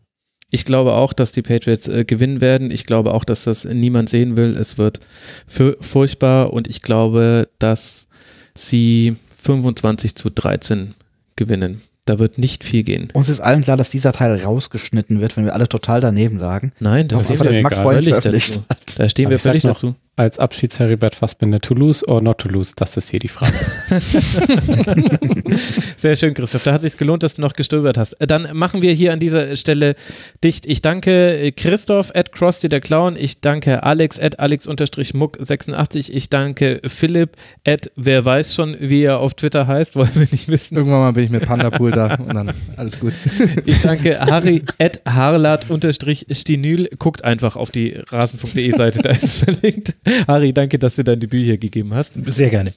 Ich 0.50 0.64
glaube 0.64 0.92
auch, 0.92 1.12
dass 1.12 1.32
die 1.32 1.42
Patriots 1.42 1.88
äh, 1.88 2.04
gewinnen 2.04 2.40
werden. 2.40 2.70
Ich 2.70 2.86
glaube 2.86 3.12
auch, 3.12 3.24
dass 3.24 3.44
das 3.44 3.64
niemand 3.64 4.08
sehen 4.08 4.36
will. 4.36 4.56
Es 4.56 4.78
wird 4.78 5.00
furchtbar 5.46 6.52
und 6.52 6.68
ich 6.68 6.82
glaube, 6.82 7.48
dass 7.58 8.06
sie 8.54 9.16
25 9.42 10.14
zu 10.14 10.30
13 10.30 10.94
gewinnen. 11.34 11.82
Da 12.04 12.20
wird 12.20 12.38
nicht 12.38 12.62
viel 12.62 12.84
gehen. 12.84 13.08
Uns 13.14 13.28
ist 13.28 13.40
allen 13.40 13.62
klar, 13.62 13.76
dass 13.76 13.90
dieser 13.90 14.12
Teil 14.12 14.40
rausgeschnitten 14.40 15.20
wird, 15.20 15.36
wenn 15.36 15.44
wir 15.44 15.54
alle 15.54 15.68
total 15.68 16.00
daneben 16.00 16.38
lagen. 16.38 16.72
Nein, 16.78 17.08
das 17.08 17.26
Doch, 17.26 17.44
mir 17.44 17.62
Max 17.62 17.78
egal. 17.78 17.82
vorhin 17.82 18.02
Völlig 18.04 18.14
veröffentlicht 18.14 18.56
dazu. 18.68 18.94
Da 18.96 19.08
stehen 19.08 19.26
Aber 19.26 19.30
wir 19.32 19.38
völlig 19.40 19.64
noch, 19.64 19.72
dazu. 19.72 19.96
Als 20.18 20.38
Abschiedsheribert 20.38 21.14
Fassbinder 21.14 21.60
Toulouse 21.60 22.02
or 22.08 22.22
not 22.22 22.38
Toulouse, 22.38 22.74
das 22.74 22.96
ist 22.96 23.10
hier 23.10 23.18
die 23.18 23.28
Frage. 23.28 23.52
Sehr 25.98 26.16
schön, 26.16 26.32
Christoph. 26.32 26.64
Da 26.64 26.72
hat 26.72 26.82
es 26.82 26.92
sich 26.92 26.98
gelohnt, 26.98 27.22
dass 27.22 27.34
du 27.34 27.42
noch 27.42 27.52
gestöbert 27.52 27.98
hast. 27.98 28.14
Äh, 28.14 28.26
Dann 28.26 28.48
machen 28.56 28.80
wir 28.80 28.94
hier 28.94 29.12
an 29.12 29.20
dieser 29.20 29.56
Stelle 29.56 29.94
dicht. 30.42 30.64
Ich 30.64 30.80
danke 30.80 31.36
äh, 31.38 31.52
Christoph 31.52 32.12
at 32.14 32.32
Krusty 32.32 32.70
der 32.70 32.80
Clown. 32.80 33.16
Ich 33.16 33.42
danke 33.42 33.82
Alex 33.82 34.18
at 34.18 34.40
Alex-Muck86. 34.40 36.10
Ich 36.10 36.30
danke 36.30 36.80
Philipp 36.86 37.36
at 37.66 37.90
wer 37.96 38.24
weiß 38.24 38.54
schon, 38.54 38.74
wie 38.80 39.02
er 39.02 39.18
auf 39.18 39.34
Twitter 39.34 39.66
heißt, 39.66 39.96
wollen 39.96 40.14
wir 40.14 40.28
nicht 40.30 40.48
wissen. 40.48 40.76
Irgendwann 40.76 41.00
mal 41.00 41.12
bin 41.12 41.24
ich 41.24 41.30
mit 41.30 41.44
Pandapool 41.44 41.90
da 41.90 42.14
und 42.14 42.34
dann 42.34 42.52
alles 42.78 42.98
gut. 42.98 43.12
Ich 43.66 43.82
danke 43.82 44.18
Harry 44.20 44.62
at 44.78 45.02
Harlat-Stinyl. 45.04 46.88
Guckt 46.98 47.22
einfach 47.24 47.56
auf 47.56 47.70
die 47.70 48.00
rasenfunk.de 48.08 48.76
Seite, 48.76 49.02
da 49.02 49.10
ist 49.10 49.24
es 49.24 49.34
verlinkt. 49.36 49.94
Harry, 50.26 50.52
danke, 50.52 50.78
dass 50.78 50.96
du 50.96 51.04
dein 51.04 51.20
Debüt 51.20 51.44
hier 51.44 51.58
gegeben 51.58 51.94
hast. 51.94 52.14
Sehr 52.26 52.50
gerne. 52.50 52.72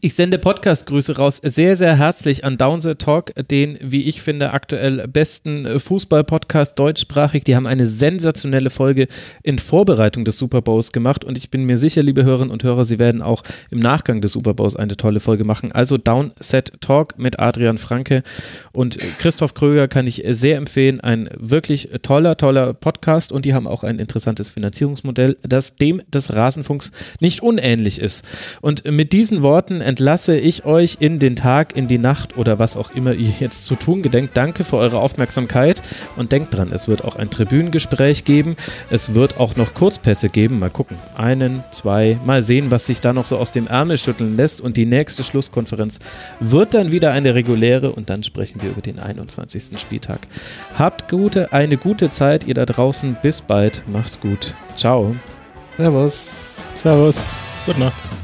Ich 0.00 0.14
sende 0.14 0.38
Podcast-Grüße 0.38 1.16
raus, 1.16 1.40
sehr, 1.42 1.76
sehr 1.76 1.96
herzlich 1.96 2.44
an 2.44 2.56
Downset 2.56 2.98
Talk, 2.98 3.32
den, 3.50 3.78
wie 3.80 4.02
ich 4.02 4.22
finde, 4.22 4.52
aktuell 4.52 5.06
besten 5.08 5.78
Fußball-Podcast 5.78 6.78
deutschsprachig. 6.78 7.44
Die 7.44 7.54
haben 7.54 7.66
eine 7.66 7.86
sensationelle 7.86 8.70
Folge 8.70 9.08
in 9.42 9.58
Vorbereitung 9.58 10.24
des 10.24 10.38
Super 10.38 10.62
Bowls 10.62 10.92
gemacht 10.92 11.24
und 11.24 11.38
ich 11.38 11.50
bin 11.50 11.64
mir 11.64 11.78
sicher, 11.78 12.02
liebe 12.02 12.24
Hörerinnen 12.24 12.50
und 12.50 12.64
Hörer, 12.64 12.84
sie 12.84 12.98
werden 12.98 13.22
auch 13.22 13.42
im 13.70 13.78
Nachgang 13.78 14.20
des 14.20 14.32
Super 14.32 14.54
Bowls 14.54 14.74
eine 14.74 14.96
tolle 14.96 15.20
Folge 15.20 15.44
machen. 15.44 15.72
Also 15.72 15.96
Downset 15.96 16.72
Talk 16.80 17.18
mit 17.18 17.38
Adrian 17.38 17.78
Franke 17.78 18.22
und 18.72 18.98
Christoph 19.18 19.54
Kröger 19.54 19.88
kann 19.88 20.06
ich 20.06 20.24
sehr 20.30 20.56
empfehlen. 20.56 21.00
Ein 21.00 21.28
wirklich 21.38 21.90
toller, 22.02 22.36
toller 22.36 22.74
Podcast 22.74 23.32
und 23.32 23.44
die 23.44 23.54
haben 23.54 23.66
auch 23.66 23.84
ein 23.84 23.98
interessantes 23.98 24.50
Finanzierungsmodell, 24.50 25.36
das 25.42 25.76
dem 25.76 26.02
des 26.08 26.34
Rasenfunks 26.34 26.90
nicht 27.20 27.42
unähnlich 27.42 28.00
ist. 28.00 28.24
Und 28.60 28.90
mit 28.90 29.12
diesen 29.12 29.42
Worten 29.42 29.83
entlasse 29.84 30.36
ich 30.36 30.64
euch 30.64 30.96
in 30.98 31.18
den 31.18 31.36
Tag, 31.36 31.76
in 31.76 31.86
die 31.86 31.98
Nacht 31.98 32.36
oder 32.36 32.58
was 32.58 32.76
auch 32.76 32.90
immer 32.94 33.12
ihr 33.12 33.32
jetzt 33.38 33.66
zu 33.66 33.76
tun 33.76 34.02
gedenkt. 34.02 34.36
Danke 34.36 34.64
für 34.64 34.76
eure 34.76 34.98
Aufmerksamkeit 34.98 35.82
und 36.16 36.32
denkt 36.32 36.54
dran, 36.54 36.70
es 36.72 36.88
wird 36.88 37.04
auch 37.04 37.16
ein 37.16 37.30
Tribünengespräch 37.30 38.24
geben. 38.24 38.56
Es 38.90 39.14
wird 39.14 39.38
auch 39.38 39.56
noch 39.56 39.74
Kurzpässe 39.74 40.28
geben. 40.28 40.58
Mal 40.58 40.70
gucken. 40.70 40.96
Einen, 41.16 41.62
zwei, 41.70 42.18
mal 42.24 42.42
sehen, 42.42 42.70
was 42.70 42.86
sich 42.86 43.00
da 43.00 43.12
noch 43.12 43.24
so 43.24 43.38
aus 43.38 43.52
dem 43.52 43.66
Ärmel 43.66 43.98
schütteln 43.98 44.36
lässt. 44.36 44.60
Und 44.60 44.76
die 44.76 44.86
nächste 44.86 45.22
Schlusskonferenz 45.22 45.98
wird 46.40 46.74
dann 46.74 46.90
wieder 46.90 47.12
eine 47.12 47.34
reguläre 47.34 47.92
und 47.92 48.10
dann 48.10 48.22
sprechen 48.22 48.62
wir 48.62 48.70
über 48.70 48.82
den 48.82 48.98
21. 48.98 49.78
Spieltag. 49.78 50.20
Habt 50.78 51.08
gute, 51.08 51.52
eine 51.52 51.76
gute 51.76 52.10
Zeit, 52.10 52.46
ihr 52.46 52.54
da 52.54 52.66
draußen. 52.66 53.16
Bis 53.22 53.40
bald. 53.40 53.82
Macht's 53.86 54.20
gut. 54.20 54.54
Ciao. 54.76 55.14
Servus. 55.76 56.62
Servus. 56.74 57.24
Gute 57.66 57.80
Nacht. 57.80 58.23